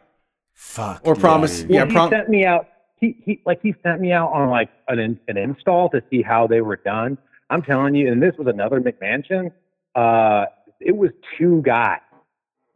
Fuck. 0.53 1.01
or 1.03 1.15
promise 1.15 1.63
Well, 1.63 1.71
yeah 1.71 1.85
he 1.85 1.91
prom- 1.91 2.09
sent 2.11 2.29
me 2.29 2.45
out. 2.45 2.67
He, 3.01 3.17
he 3.25 3.41
like 3.45 3.59
he 3.61 3.73
sent 3.83 3.99
me 4.01 4.11
out 4.11 4.31
on 4.31 4.49
like 4.49 4.69
an 4.87 5.19
an 5.27 5.37
install 5.37 5.89
to 5.89 6.01
see 6.09 6.21
how 6.21 6.47
they 6.47 6.61
were 6.61 6.77
done. 6.77 7.17
I'm 7.49 7.61
telling 7.63 7.95
you, 7.95 8.11
and 8.11 8.21
this 8.21 8.33
was 8.37 8.47
another 8.47 8.79
McMansion. 8.79 9.51
Uh, 9.95 10.45
it 10.79 10.95
was 10.95 11.09
two 11.37 11.61
guys, 11.65 11.99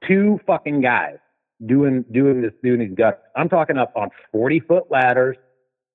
two 0.08 0.40
fucking 0.48 0.82
guys 0.82 1.18
doing 1.66 2.04
doing 2.12 2.42
this 2.42 2.52
doing 2.64 2.80
these 2.80 2.96
guts. 2.98 3.18
I'm 3.36 3.50
talking 3.50 3.78
up 3.78 3.94
on 3.96 4.10
40 4.32 4.60
foot 4.62 4.84
ladders, 4.90 5.38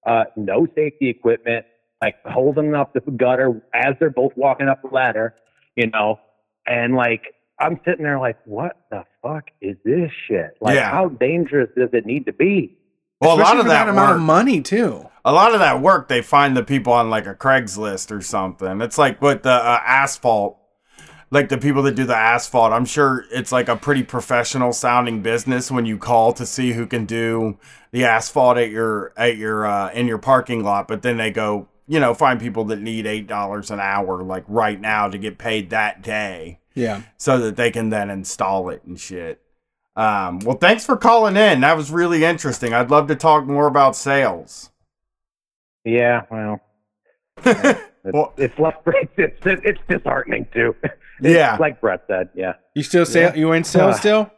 uh, 0.07 0.25
no 0.37 0.67
safety 0.75 1.09
equipment, 1.09 1.67
like 2.03 2.17
holding 2.25 2.75
up 2.75 2.93
the 2.95 3.01
gutter 3.13 3.61
as 3.75 3.95
they're 4.01 4.11
both 4.11 4.33
walking 4.37 4.69
up 4.69 4.83
the 4.83 4.89
ladder, 4.89 5.35
you 5.77 5.89
know, 5.89 6.19
and 6.67 6.95
like 6.95 7.23
I'm 7.61 7.81
sitting 7.85 8.05
there 8.05 8.21
like, 8.21 8.39
what 8.45 8.77
the 8.91 9.03
fuck 9.23 9.45
is 9.61 9.77
this 9.85 10.11
shit? 10.29 10.53
Like, 10.61 10.77
Yeah. 10.77 10.91
how 10.91 11.09
dangerous 11.09 11.69
does 11.77 11.89
it 11.93 12.07
need 12.07 12.27
to 12.27 12.33
be? 12.33 12.79
Well, 13.21 13.37
a 13.37 13.41
lot 13.43 13.57
of 13.57 13.63
for 13.65 13.69
that, 13.71 13.89
amount 13.89 14.11
work, 14.11 14.17
of 14.19 14.23
money 14.23 14.61
too. 14.61 15.09
a 15.25 15.33
lot 15.33 15.53
of 15.53 15.59
that 15.59 15.81
work, 15.83 16.07
they 16.07 16.23
find 16.23 16.57
the 16.57 16.63
people 16.63 16.93
on 16.93 17.11
like 17.11 17.27
a 17.27 17.35
Craigslist 17.35 18.17
or 18.17 18.21
something. 18.21 18.81
It's 18.81 18.97
like 18.97 19.21
with 19.21 19.43
the 19.43 19.51
uh, 19.51 19.81
asphalt, 19.85 20.58
like 21.31 21.49
the 21.49 21.59
people 21.59 21.83
that 21.85 21.95
do 21.95 22.05
the 22.05 22.17
asphalt. 22.17 22.73
I'm 22.73 22.85
sure 22.85 23.25
it's 23.31 23.53
like 23.53 23.69
a 23.69 23.77
pretty 23.77 24.03
professional 24.03 24.73
sounding 24.73 25.23
business 25.23 25.71
when 25.71 25.87
you 25.87 25.99
call 25.99 26.33
to 26.35 26.47
see 26.47 26.73
who 26.73 26.87
can 26.87 27.05
do 27.05 27.59
the 27.93 28.05
asphalt 28.05 28.59
at 28.59 28.71
your 28.71 29.13
at 29.17 29.37
your 29.37 29.67
uh, 29.67 29.91
in 29.93 30.07
your 30.07 30.19
parking 30.19 30.63
lot. 30.63 30.89
But 30.89 31.03
then 31.03 31.17
they 31.17 31.31
go, 31.31 31.69
you 31.87 32.01
know, 32.01 32.15
find 32.15 32.41
people 32.41 32.65
that 32.67 32.81
need 32.81 33.07
eight 33.07 33.27
dollars 33.27 33.71
an 33.71 33.81
hour, 33.81 34.23
like 34.23 34.45
right 34.49 34.81
now, 34.81 35.09
to 35.09 35.19
get 35.19 35.39
paid 35.39 35.71
that 35.71 36.03
day. 36.03 36.61
Yeah. 36.75 37.03
so 37.17 37.41
that 37.41 37.57
they 37.57 37.73
can 37.73 37.91
then 37.91 38.09
install 38.09 38.69
it 38.69 38.85
and 38.85 39.01
shit. 39.01 39.43
Um, 39.97 40.39
well, 40.39 40.57
thanks 40.57 40.87
for 40.87 40.97
calling 40.97 41.37
in. 41.37 41.63
That 41.63 41.77
was 41.77 41.91
really 41.91 42.23
interesting. 42.25 42.73
I'd 42.73 42.89
love 42.89 43.09
to 43.09 43.17
talk 43.17 43.47
more 43.47 43.67
about 43.67 43.97
sales. 43.97 44.71
Yeah, 45.85 46.23
well, 46.31 46.61
it's, 47.45 47.81
it's 48.37 48.59
less 48.61 48.77
it's, 48.87 49.45
it's 49.45 49.63
it's 49.65 49.81
disheartening 49.89 50.47
too. 50.55 50.77
It's 51.21 51.35
Yeah. 51.35 51.57
like 51.59 51.81
Brett 51.81 52.03
said. 52.07 52.31
Yeah. 52.35 52.55
You 52.75 52.83
still 52.83 53.07
sell? 53.07 53.37
You 53.37 53.53
in 53.53 53.65
sales 53.65 53.97
Uh, 53.97 53.99
still? 53.99 54.31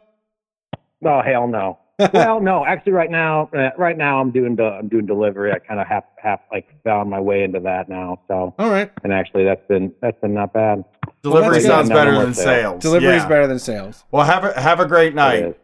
Oh 1.05 1.21
hell 1.21 1.47
no. 1.47 1.77
well, 2.13 2.39
no, 2.41 2.65
actually, 2.65 2.93
right 2.93 3.11
now, 3.11 3.47
uh, 3.55 3.69
right 3.77 3.95
now, 3.97 4.19
I'm 4.19 4.31
doing 4.31 4.55
the 4.55 4.63
I'm 4.65 4.87
doing 4.87 5.05
delivery. 5.05 5.51
I 5.51 5.59
kind 5.59 5.79
of 5.79 5.85
have 5.85 6.03
have 6.17 6.39
like 6.51 6.67
found 6.83 7.11
my 7.11 7.19
way 7.19 7.43
into 7.43 7.59
that 7.59 7.89
now. 7.89 8.19
So, 8.27 8.55
All 8.57 8.71
right. 8.71 8.89
and 9.03 9.13
actually, 9.13 9.43
that's 9.43 9.61
been 9.67 9.93
that's 10.01 10.19
been 10.19 10.33
not 10.33 10.51
bad. 10.51 10.83
Delivery 11.21 11.49
that's 11.55 11.65
good. 11.65 11.69
sounds 11.69 11.89
No, 11.89 11.95
no 11.95 12.01
better 12.05 12.23
than 12.25 12.33
sales. 12.33 12.81
Delivery 12.81 13.15
is 13.15 13.21
Yeah. 13.23 13.29
better 13.29 13.45
than 13.45 13.59
sales. 13.59 14.03
Well, 14.09 14.23
have 14.25 14.43
a 14.43 14.59
have 14.59 14.79
a 14.79 14.87
great 14.87 15.13
night. 15.13 15.55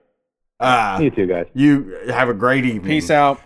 Uh, 0.60 1.00
You 1.02 1.10
too, 1.10 1.26
guys. 1.26 1.46
you 1.56 1.98
have 2.10 2.30
a 2.30 2.34
great 2.36 2.66
evening. 2.66 2.84
Peace 2.84 3.10
out. 3.10 3.40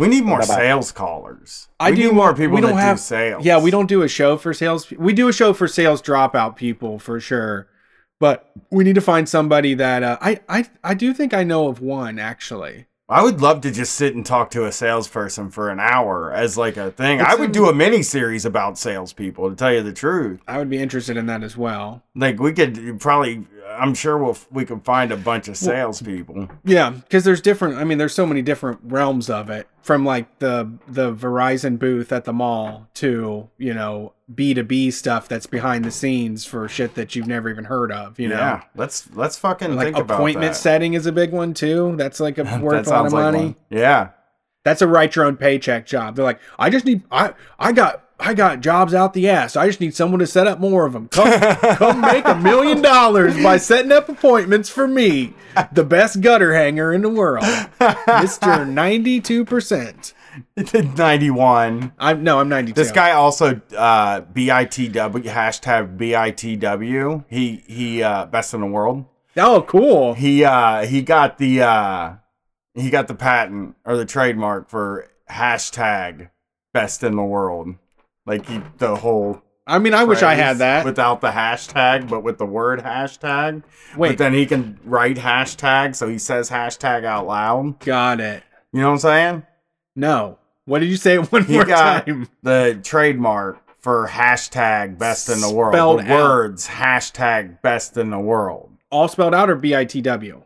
We 0.00 0.08
need 0.08 0.24
more 0.24 0.40
Bye-bye. 0.40 0.54
sales 0.54 0.92
callers. 0.92 1.68
I 1.78 1.90
we 1.90 1.96
do 1.96 2.08
need 2.08 2.14
more 2.14 2.34
people 2.34 2.54
we 2.54 2.60
don't 2.62 2.74
that 2.76 2.82
have 2.82 2.96
do 2.96 3.02
sales. 3.02 3.44
Yeah, 3.44 3.60
we 3.60 3.70
don't 3.70 3.86
do 3.86 4.02
a 4.02 4.08
show 4.08 4.36
for 4.36 4.54
sales. 4.54 4.90
We 4.90 5.12
do 5.12 5.28
a 5.28 5.32
show 5.32 5.52
for 5.52 5.68
sales 5.68 6.00
dropout 6.00 6.56
people 6.56 6.98
for 6.98 7.20
sure, 7.20 7.68
but 8.18 8.50
we 8.70 8.82
need 8.82 8.94
to 8.94 9.00
find 9.02 9.28
somebody 9.28 9.74
that 9.74 10.02
uh, 10.02 10.16
I 10.20 10.40
I 10.48 10.64
I 10.82 10.94
do 10.94 11.12
think 11.12 11.34
I 11.34 11.44
know 11.44 11.68
of 11.68 11.80
one 11.80 12.18
actually. 12.18 12.86
I 13.10 13.22
would 13.24 13.40
love 13.40 13.60
to 13.62 13.70
just 13.72 13.94
sit 13.96 14.14
and 14.14 14.24
talk 14.24 14.50
to 14.52 14.64
a 14.66 14.72
salesperson 14.72 15.50
for 15.50 15.68
an 15.68 15.80
hour 15.80 16.32
as 16.32 16.56
like 16.56 16.76
a 16.76 16.92
thing. 16.92 17.18
It's 17.20 17.28
I 17.28 17.34
would 17.34 17.46
in- 17.46 17.52
do 17.52 17.68
a 17.68 17.74
mini 17.74 18.02
series 18.02 18.44
about 18.44 18.78
salespeople 18.78 19.50
to 19.50 19.56
tell 19.56 19.72
you 19.72 19.82
the 19.82 19.92
truth. 19.92 20.40
I 20.46 20.58
would 20.58 20.70
be 20.70 20.78
interested 20.78 21.16
in 21.16 21.26
that 21.26 21.42
as 21.42 21.56
well. 21.56 22.02
Like 22.14 22.38
we 22.38 22.52
could 22.52 23.00
probably, 23.00 23.46
I'm 23.68 23.94
sure 23.94 24.16
we'll 24.16 24.38
we 24.50 24.64
could 24.64 24.84
find 24.84 25.10
a 25.10 25.16
bunch 25.16 25.48
of 25.48 25.56
salespeople. 25.56 26.48
Yeah, 26.64 26.90
because 26.90 27.24
there's 27.24 27.40
different. 27.40 27.78
I 27.78 27.84
mean, 27.84 27.98
there's 27.98 28.14
so 28.14 28.26
many 28.26 28.42
different 28.42 28.80
realms 28.84 29.28
of 29.28 29.50
it, 29.50 29.68
from 29.82 30.04
like 30.04 30.38
the 30.38 30.70
the 30.86 31.12
Verizon 31.12 31.78
booth 31.78 32.12
at 32.12 32.24
the 32.24 32.32
mall 32.32 32.88
to 32.94 33.48
you 33.58 33.74
know 33.74 34.12
B 34.34 34.54
two 34.54 34.62
B 34.62 34.90
stuff 34.90 35.28
that's 35.28 35.46
behind 35.46 35.84
the 35.84 35.90
scenes 35.90 36.44
for 36.44 36.68
shit 36.68 36.94
that 36.94 37.14
you've 37.14 37.26
never 37.26 37.48
even 37.50 37.64
heard 37.64 37.90
of. 37.90 38.18
You 38.18 38.28
know, 38.28 38.36
yeah, 38.36 38.62
let's 38.76 39.08
let's 39.14 39.36
fucking 39.38 39.74
like 39.76 39.86
think 39.86 39.98
about 39.98 40.14
appointment 40.14 40.56
setting 40.56 40.94
is 40.94 41.06
a 41.06 41.12
big 41.12 41.32
one 41.32 41.54
too. 41.54 41.94
That's 41.96 42.20
like 42.20 42.38
a 42.38 42.44
worth 42.62 42.86
a 42.86 42.90
lot 42.90 43.06
of 43.06 43.12
like 43.12 43.22
money. 43.22 43.38
one. 43.38 43.56
Yeah. 43.70 44.10
That's 44.62 44.82
a 44.82 44.86
write 44.86 45.16
your 45.16 45.24
own 45.24 45.36
paycheck 45.36 45.86
job. 45.86 46.16
They're 46.16 46.24
like, 46.24 46.40
I 46.58 46.68
just 46.68 46.84
need 46.84 47.02
I 47.10 47.32
I 47.58 47.72
got 47.72 48.04
I 48.20 48.34
got 48.34 48.60
jobs 48.60 48.92
out 48.92 49.14
the 49.14 49.28
ass. 49.30 49.56
I 49.56 49.66
just 49.66 49.80
need 49.80 49.94
someone 49.94 50.20
to 50.20 50.26
set 50.26 50.46
up 50.46 50.60
more 50.60 50.84
of 50.84 50.92
them. 50.92 51.08
Come 51.08 51.40
come 51.76 52.00
make 52.02 52.26
a 52.26 52.34
million 52.34 52.82
dollars 52.82 53.42
by 53.42 53.56
setting 53.56 53.90
up 53.90 54.08
appointments 54.10 54.68
for 54.68 54.86
me, 54.86 55.32
the 55.72 55.84
best 55.84 56.20
gutter 56.20 56.54
hanger 56.54 56.92
in 56.92 57.00
the 57.00 57.08
world, 57.08 57.44
Mister 58.06 58.66
Ninety 58.66 59.20
Two 59.20 59.44
Percent. 59.46 60.12
91. 60.56 61.92
I'm 61.98 62.22
no, 62.22 62.38
I'm 62.40 62.48
92. 62.48 62.74
This 62.74 62.92
guy 62.92 63.12
also 63.12 63.60
uh 63.76 64.20
BITW 64.22 65.24
hashtag 65.24 65.96
BITW. 65.96 67.24
He 67.28 67.62
he 67.66 68.02
uh 68.02 68.26
best 68.26 68.54
in 68.54 68.60
the 68.60 68.66
world. 68.66 69.06
Oh, 69.36 69.62
cool. 69.62 70.14
He 70.14 70.44
uh 70.44 70.86
he 70.86 71.02
got 71.02 71.38
the 71.38 71.62
uh 71.62 72.14
he 72.74 72.90
got 72.90 73.08
the 73.08 73.14
patent 73.14 73.76
or 73.84 73.96
the 73.96 74.06
trademark 74.06 74.68
for 74.68 75.10
hashtag 75.28 76.30
best 76.72 77.02
in 77.02 77.16
the 77.16 77.22
world. 77.22 77.74
Like 78.26 78.46
he 78.46 78.60
the 78.78 78.96
whole 78.96 79.42
I 79.66 79.78
mean, 79.78 79.94
I 79.94 80.02
wish 80.02 80.22
I 80.22 80.34
had 80.34 80.58
that. 80.58 80.84
without 80.84 81.20
the 81.20 81.30
hashtag, 81.30 82.08
but 82.08 82.24
with 82.24 82.38
the 82.38 82.46
word 82.46 82.80
hashtag. 82.80 83.62
Wait. 83.96 84.08
But 84.10 84.18
then 84.18 84.34
he 84.34 84.44
can 84.44 84.80
write 84.84 85.16
hashtag, 85.16 85.94
so 85.94 86.08
he 86.08 86.18
says 86.18 86.50
hashtag 86.50 87.04
out 87.04 87.28
loud. 87.28 87.78
Got 87.78 88.18
it. 88.18 88.42
You 88.72 88.80
know 88.80 88.88
what 88.88 88.92
I'm 88.94 88.98
saying? 88.98 89.46
No. 89.96 90.38
What 90.66 90.80
did 90.80 90.88
you 90.90 90.96
say 90.96 91.18
one 91.18 91.44
He 91.44 91.54
more 91.54 91.64
got 91.64 92.06
time? 92.06 92.28
the 92.42 92.80
trademark 92.82 93.58
for 93.80 94.06
hashtag 94.08 94.98
best 94.98 95.28
in 95.28 95.40
the 95.40 95.52
world. 95.52 95.74
Spelled 95.74 96.00
the 96.00 96.12
out. 96.12 96.20
words 96.22 96.68
hashtag 96.68 97.60
best 97.62 97.96
in 97.96 98.10
the 98.10 98.18
world. 98.20 98.70
All 98.90 99.08
spelled 99.08 99.34
out 99.34 99.48
or 99.50 99.54
B 99.56 99.74
I 99.74 99.84
T 99.84 100.00
W? 100.02 100.42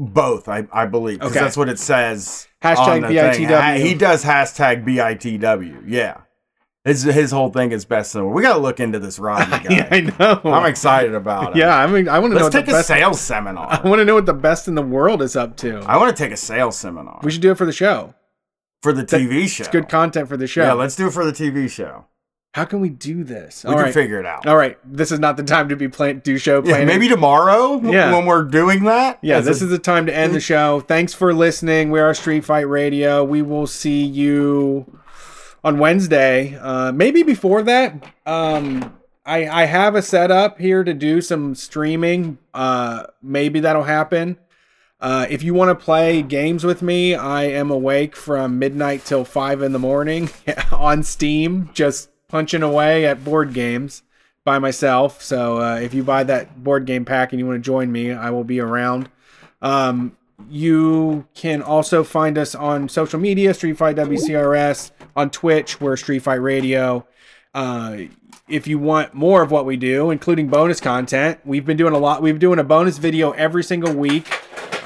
Both, 0.00 0.48
I, 0.48 0.66
I 0.72 0.86
believe. 0.86 1.18
'cause 1.20 1.30
Okay. 1.32 1.40
That's 1.40 1.56
what 1.56 1.68
it 1.68 1.78
says. 1.78 2.46
Hashtag 2.62 2.78
on 2.78 3.00
the 3.02 3.08
thing. 3.08 3.48
BITW. 3.48 3.78
He 3.84 3.94
does 3.94 4.24
hashtag 4.24 4.84
BITW. 4.84 5.82
Yeah. 5.86 6.18
His, 6.84 7.02
his 7.02 7.30
whole 7.32 7.50
thing 7.50 7.72
is 7.72 7.84
best 7.84 8.14
in 8.14 8.20
the 8.20 8.24
world. 8.24 8.36
We 8.36 8.42
got 8.42 8.54
to 8.54 8.60
look 8.60 8.80
into 8.80 8.98
this 8.98 9.18
Rodney 9.18 9.58
guy. 9.58 9.66
Yeah, 9.70 9.88
I 9.90 10.00
know. 10.00 10.40
I'm 10.52 10.64
excited 10.64 11.14
about 11.14 11.50
it. 11.50 11.58
Yeah, 11.58 11.76
I 11.76 11.86
mean, 11.86 12.08
I 12.08 12.18
want 12.18 12.32
to 12.32 12.36
know 12.38 12.44
Let's 12.44 12.54
take 12.54 12.66
the 12.66 12.72
a 12.72 12.74
best. 12.76 12.88
sales 12.88 13.20
seminar. 13.20 13.68
I 13.70 13.86
want 13.86 13.98
to 14.00 14.04
know 14.04 14.14
what 14.14 14.26
the 14.26 14.32
best 14.32 14.68
in 14.68 14.74
the 14.74 14.82
world 14.82 15.20
is 15.20 15.36
up 15.36 15.56
to. 15.58 15.78
I 15.80 15.96
want 15.98 16.16
to 16.16 16.22
take 16.22 16.32
a 16.32 16.36
sales 16.36 16.78
seminar 16.78 17.20
We 17.22 17.30
should 17.30 17.42
do 17.42 17.50
it 17.50 17.58
for 17.58 17.66
the 17.66 17.72
show. 17.72 18.14
for 18.82 18.92
the 18.92 19.04
TV 19.04 19.48
show. 19.48 19.62
It's 19.64 19.68
good 19.70 19.88
content 19.88 20.28
for 20.28 20.36
the 20.36 20.46
show. 20.46 20.62
Yeah, 20.62 20.72
let's 20.74 20.96
do 20.96 21.08
it 21.08 21.12
for 21.12 21.24
the 21.24 21.32
TV 21.32 21.68
show. 21.68 22.06
How 22.54 22.64
can 22.64 22.80
we 22.80 22.88
do 22.88 23.22
this? 23.22 23.64
We 23.68 23.74
can 23.74 23.92
figure 23.92 24.18
it 24.18 24.24
out. 24.24 24.46
All 24.46 24.56
right, 24.56 24.78
this 24.84 25.12
is 25.12 25.18
not 25.18 25.36
the 25.36 25.42
time 25.42 25.68
to 25.68 25.76
be 25.76 25.86
plan 25.88 26.20
do 26.20 26.38
show 26.38 26.64
Yeah, 26.64 26.82
maybe 26.84 27.06
tomorrow 27.06 27.78
Yeah. 27.82 28.12
when 28.16 28.24
we're 28.24 28.44
doing 28.44 28.84
that. 28.84 29.18
Yeah, 29.20 29.40
this 29.40 29.60
a- 29.60 29.64
is 29.64 29.70
the 29.70 29.78
time 29.78 30.06
to 30.06 30.16
end 30.16 30.34
the 30.34 30.40
show. 30.40 30.80
Thanks 30.80 31.12
for 31.12 31.34
listening. 31.34 31.90
We 31.90 32.00
are 32.00 32.14
Street 32.14 32.44
Fight 32.46 32.66
Radio. 32.68 33.22
We 33.22 33.42
will 33.42 33.66
see 33.66 34.02
you 34.02 34.98
on 35.68 35.78
Wednesday. 35.78 36.56
Uh, 36.56 36.90
maybe 36.92 37.22
before 37.22 37.62
that. 37.62 37.92
Um, 38.24 38.98
I 39.26 39.46
I 39.46 39.64
have 39.66 39.94
a 39.94 40.02
setup 40.02 40.58
here 40.58 40.82
to 40.82 40.94
do 40.94 41.20
some 41.20 41.54
streaming. 41.54 42.38
Uh, 42.54 43.04
maybe 43.22 43.60
that'll 43.60 43.84
happen. 43.84 44.38
Uh, 45.00 45.26
if 45.28 45.44
you 45.44 45.54
want 45.54 45.68
to 45.68 45.84
play 45.84 46.22
games 46.22 46.64
with 46.64 46.82
me, 46.82 47.14
I 47.14 47.44
am 47.44 47.70
awake 47.70 48.16
from 48.16 48.58
midnight 48.58 49.04
till 49.04 49.24
five 49.24 49.62
in 49.62 49.72
the 49.72 49.78
morning 49.78 50.30
on 50.72 51.02
Steam, 51.04 51.70
just 51.72 52.08
punching 52.26 52.62
away 52.62 53.06
at 53.06 53.22
board 53.22 53.52
games 53.52 54.02
by 54.44 54.58
myself. 54.58 55.22
So 55.22 55.60
uh, 55.60 55.76
if 55.76 55.94
you 55.94 56.02
buy 56.02 56.24
that 56.24 56.64
board 56.64 56.86
game 56.86 57.04
pack 57.04 57.32
and 57.32 57.38
you 57.38 57.46
want 57.46 57.62
to 57.62 57.66
join 57.66 57.92
me, 57.92 58.10
I 58.10 58.30
will 58.30 58.42
be 58.42 58.58
around. 58.58 59.08
Um, 59.60 60.16
you 60.48 61.26
can 61.34 61.62
also 61.62 62.04
find 62.04 62.38
us 62.38 62.54
on 62.54 62.88
social 62.88 63.18
media, 63.18 63.52
Street 63.54 63.76
Fight 63.76 63.96
WCRS, 63.96 64.92
on 65.16 65.30
Twitch, 65.30 65.80
we're 65.80 65.96
Street 65.96 66.20
Fight 66.20 66.36
Radio. 66.36 67.06
Uh, 67.54 67.98
if 68.48 68.66
you 68.66 68.78
want 68.78 69.14
more 69.14 69.42
of 69.42 69.50
what 69.50 69.66
we 69.66 69.76
do, 69.76 70.10
including 70.10 70.48
bonus 70.48 70.80
content, 70.80 71.40
we've 71.44 71.66
been 71.66 71.76
doing 71.76 71.94
a 71.94 71.98
lot. 71.98 72.22
We've 72.22 72.34
been 72.34 72.40
doing 72.40 72.58
a 72.58 72.64
bonus 72.64 72.98
video 72.98 73.32
every 73.32 73.62
single 73.62 73.92
week. 73.92 74.32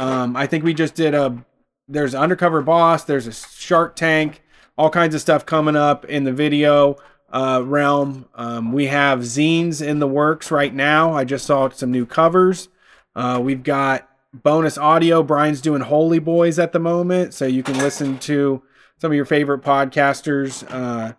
Um, 0.01 0.37
I 0.37 0.47
think 0.47 0.65
we 0.65 0.75
just 0.75 0.95
did 0.95 1.15
a. 1.15 1.45
There's 1.89 2.15
undercover 2.15 2.63
boss. 2.63 3.05
There's 3.05 3.27
a 3.27 3.33
Shark 3.33 3.97
Tank. 3.97 4.43
All 4.79 4.91
kinds 4.91 5.15
of 5.15 5.21
stuff 5.21 5.45
coming 5.45 5.77
up 5.77 6.05
in 6.07 6.25
the 6.25 6.33
video 6.33 6.97
uh, 7.31 7.63
realm. 7.65 8.27
Um, 8.35 8.73
we 8.73 8.87
have 8.87 9.21
zines 9.21 9.87
in 9.87 9.99
the 9.99 10.09
works 10.09 10.51
right 10.51 10.73
now. 10.73 11.13
I 11.13 11.25
just 11.25 11.45
saw 11.45 11.69
some 11.69 11.91
new 11.91 12.07
covers. 12.07 12.69
Uh, 13.15 13.41
we've 13.43 13.63
got 13.63 14.09
bonus 14.33 14.79
audio. 14.79 15.23
Brian's 15.23 15.61
doing 15.61 15.83
Holy 15.83 16.19
Boys 16.19 16.59
at 16.59 16.73
the 16.73 16.79
moment, 16.79 17.35
so 17.35 17.47
you 17.47 17.63
can 17.63 17.79
listen 17.79 18.19
to 18.21 18.63
some 18.99 19.11
of 19.11 19.17
your 19.17 19.25
favorite 19.25 19.63
podcasters 19.63 20.65
uh, 20.71 21.15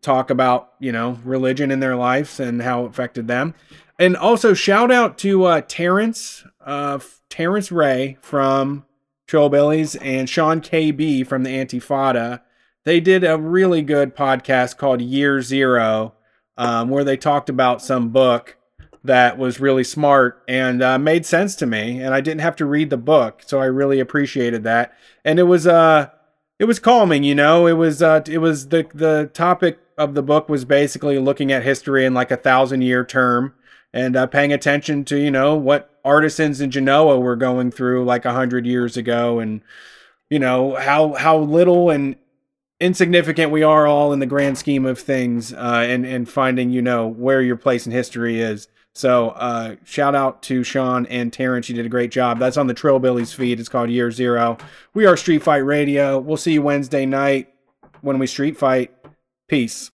talk 0.00 0.30
about 0.30 0.72
you 0.78 0.92
know 0.92 1.18
religion 1.24 1.70
in 1.70 1.80
their 1.80 1.96
lives 1.96 2.40
and 2.40 2.62
how 2.62 2.84
it 2.84 2.90
affected 2.90 3.28
them. 3.28 3.54
And 3.98 4.16
also 4.16 4.54
shout 4.54 4.90
out 4.90 5.18
to 5.18 5.44
uh, 5.44 5.60
Tarence, 5.60 6.46
uh, 6.64 6.98
Tarence 7.28 7.70
Ray 7.70 8.16
from 8.22 8.86
Trillbillies 9.28 9.96
and 10.00 10.28
Sean 10.28 10.60
KB 10.60 11.26
from 11.26 11.42
the 11.42 11.50
Antifada. 11.50 12.40
They 12.84 12.98
did 12.98 13.24
a 13.24 13.36
really 13.36 13.82
good 13.82 14.16
podcast 14.16 14.78
called 14.78 15.02
Year 15.02 15.42
Zero, 15.42 16.14
um, 16.56 16.88
where 16.88 17.04
they 17.04 17.18
talked 17.18 17.50
about 17.50 17.82
some 17.82 18.08
book 18.08 18.56
that 19.04 19.38
was 19.38 19.60
really 19.60 19.84
smart 19.84 20.42
and 20.46 20.82
uh, 20.82 20.98
made 20.98 21.24
sense 21.24 21.54
to 21.56 21.66
me, 21.66 22.00
and 22.00 22.14
I 22.14 22.20
didn't 22.20 22.42
have 22.42 22.56
to 22.56 22.66
read 22.66 22.90
the 22.90 22.96
book, 22.96 23.42
so 23.46 23.60
I 23.60 23.66
really 23.66 24.00
appreciated 24.00 24.62
that. 24.64 24.92
And 25.24 25.38
it 25.38 25.44
was 25.44 25.66
uh, 25.66 26.10
it 26.58 26.66
was 26.66 26.78
calming, 26.78 27.24
you 27.24 27.34
know. 27.34 27.66
It 27.66 27.72
was 27.74 28.02
uh, 28.02 28.22
it 28.26 28.38
was 28.38 28.68
the 28.68 28.86
the 28.94 29.30
topic 29.32 29.78
of 29.96 30.14
the 30.14 30.22
book 30.22 30.48
was 30.48 30.64
basically 30.64 31.18
looking 31.18 31.52
at 31.52 31.62
history 31.62 32.04
in 32.04 32.14
like 32.14 32.30
a 32.30 32.36
thousand 32.36 32.82
year 32.82 33.04
term 33.04 33.54
and 33.92 34.16
uh, 34.16 34.26
paying 34.26 34.52
attention 34.52 35.04
to 35.04 35.18
you 35.18 35.30
know 35.30 35.54
what 35.54 35.98
artisans 36.04 36.60
in 36.60 36.70
Genoa 36.70 37.18
were 37.18 37.36
going 37.36 37.70
through 37.70 38.04
like 38.04 38.24
a 38.24 38.32
hundred 38.32 38.66
years 38.66 38.96
ago, 38.96 39.38
and 39.38 39.62
you 40.28 40.38
know 40.38 40.74
how 40.76 41.14
how 41.14 41.38
little 41.38 41.90
and 41.90 42.16
insignificant 42.80 43.52
we 43.52 43.62
are 43.62 43.86
all 43.86 44.12
in 44.12 44.18
the 44.18 44.26
grand 44.26 44.58
scheme 44.58 44.86
of 44.86 44.98
things, 44.98 45.52
uh, 45.52 45.84
and 45.86 46.06
and 46.06 46.28
finding 46.28 46.70
you 46.70 46.82
know 46.82 47.06
where 47.06 47.42
your 47.42 47.56
place 47.56 47.86
in 47.86 47.92
history 47.92 48.40
is. 48.40 48.68
So 48.94 49.30
uh, 49.30 49.76
shout 49.84 50.14
out 50.14 50.42
to 50.44 50.64
Sean 50.64 51.06
and 51.06 51.32
Tarence. 51.32 51.68
You 51.68 51.76
did 51.76 51.86
a 51.86 51.90
great 51.90 52.10
job. 52.10 52.38
That's 52.38 52.56
on 52.56 52.66
the 52.66 52.74
Trillbillies 52.74 53.34
feed. 53.34 53.60
It's 53.60 53.68
called 53.68 53.88
Year 53.88 54.10
Zero. 54.10 54.58
We 54.94 55.06
are 55.06 55.16
Street 55.16 55.42
Fight 55.42 55.58
Radio. 55.58 56.18
We'll 56.18 56.36
see 56.36 56.54
you 56.54 56.62
Wednesday 56.62 57.06
night 57.06 57.54
when 58.00 58.18
we 58.18 58.26
street 58.26 58.58
fight. 58.58 58.92
Peace. 59.48 59.88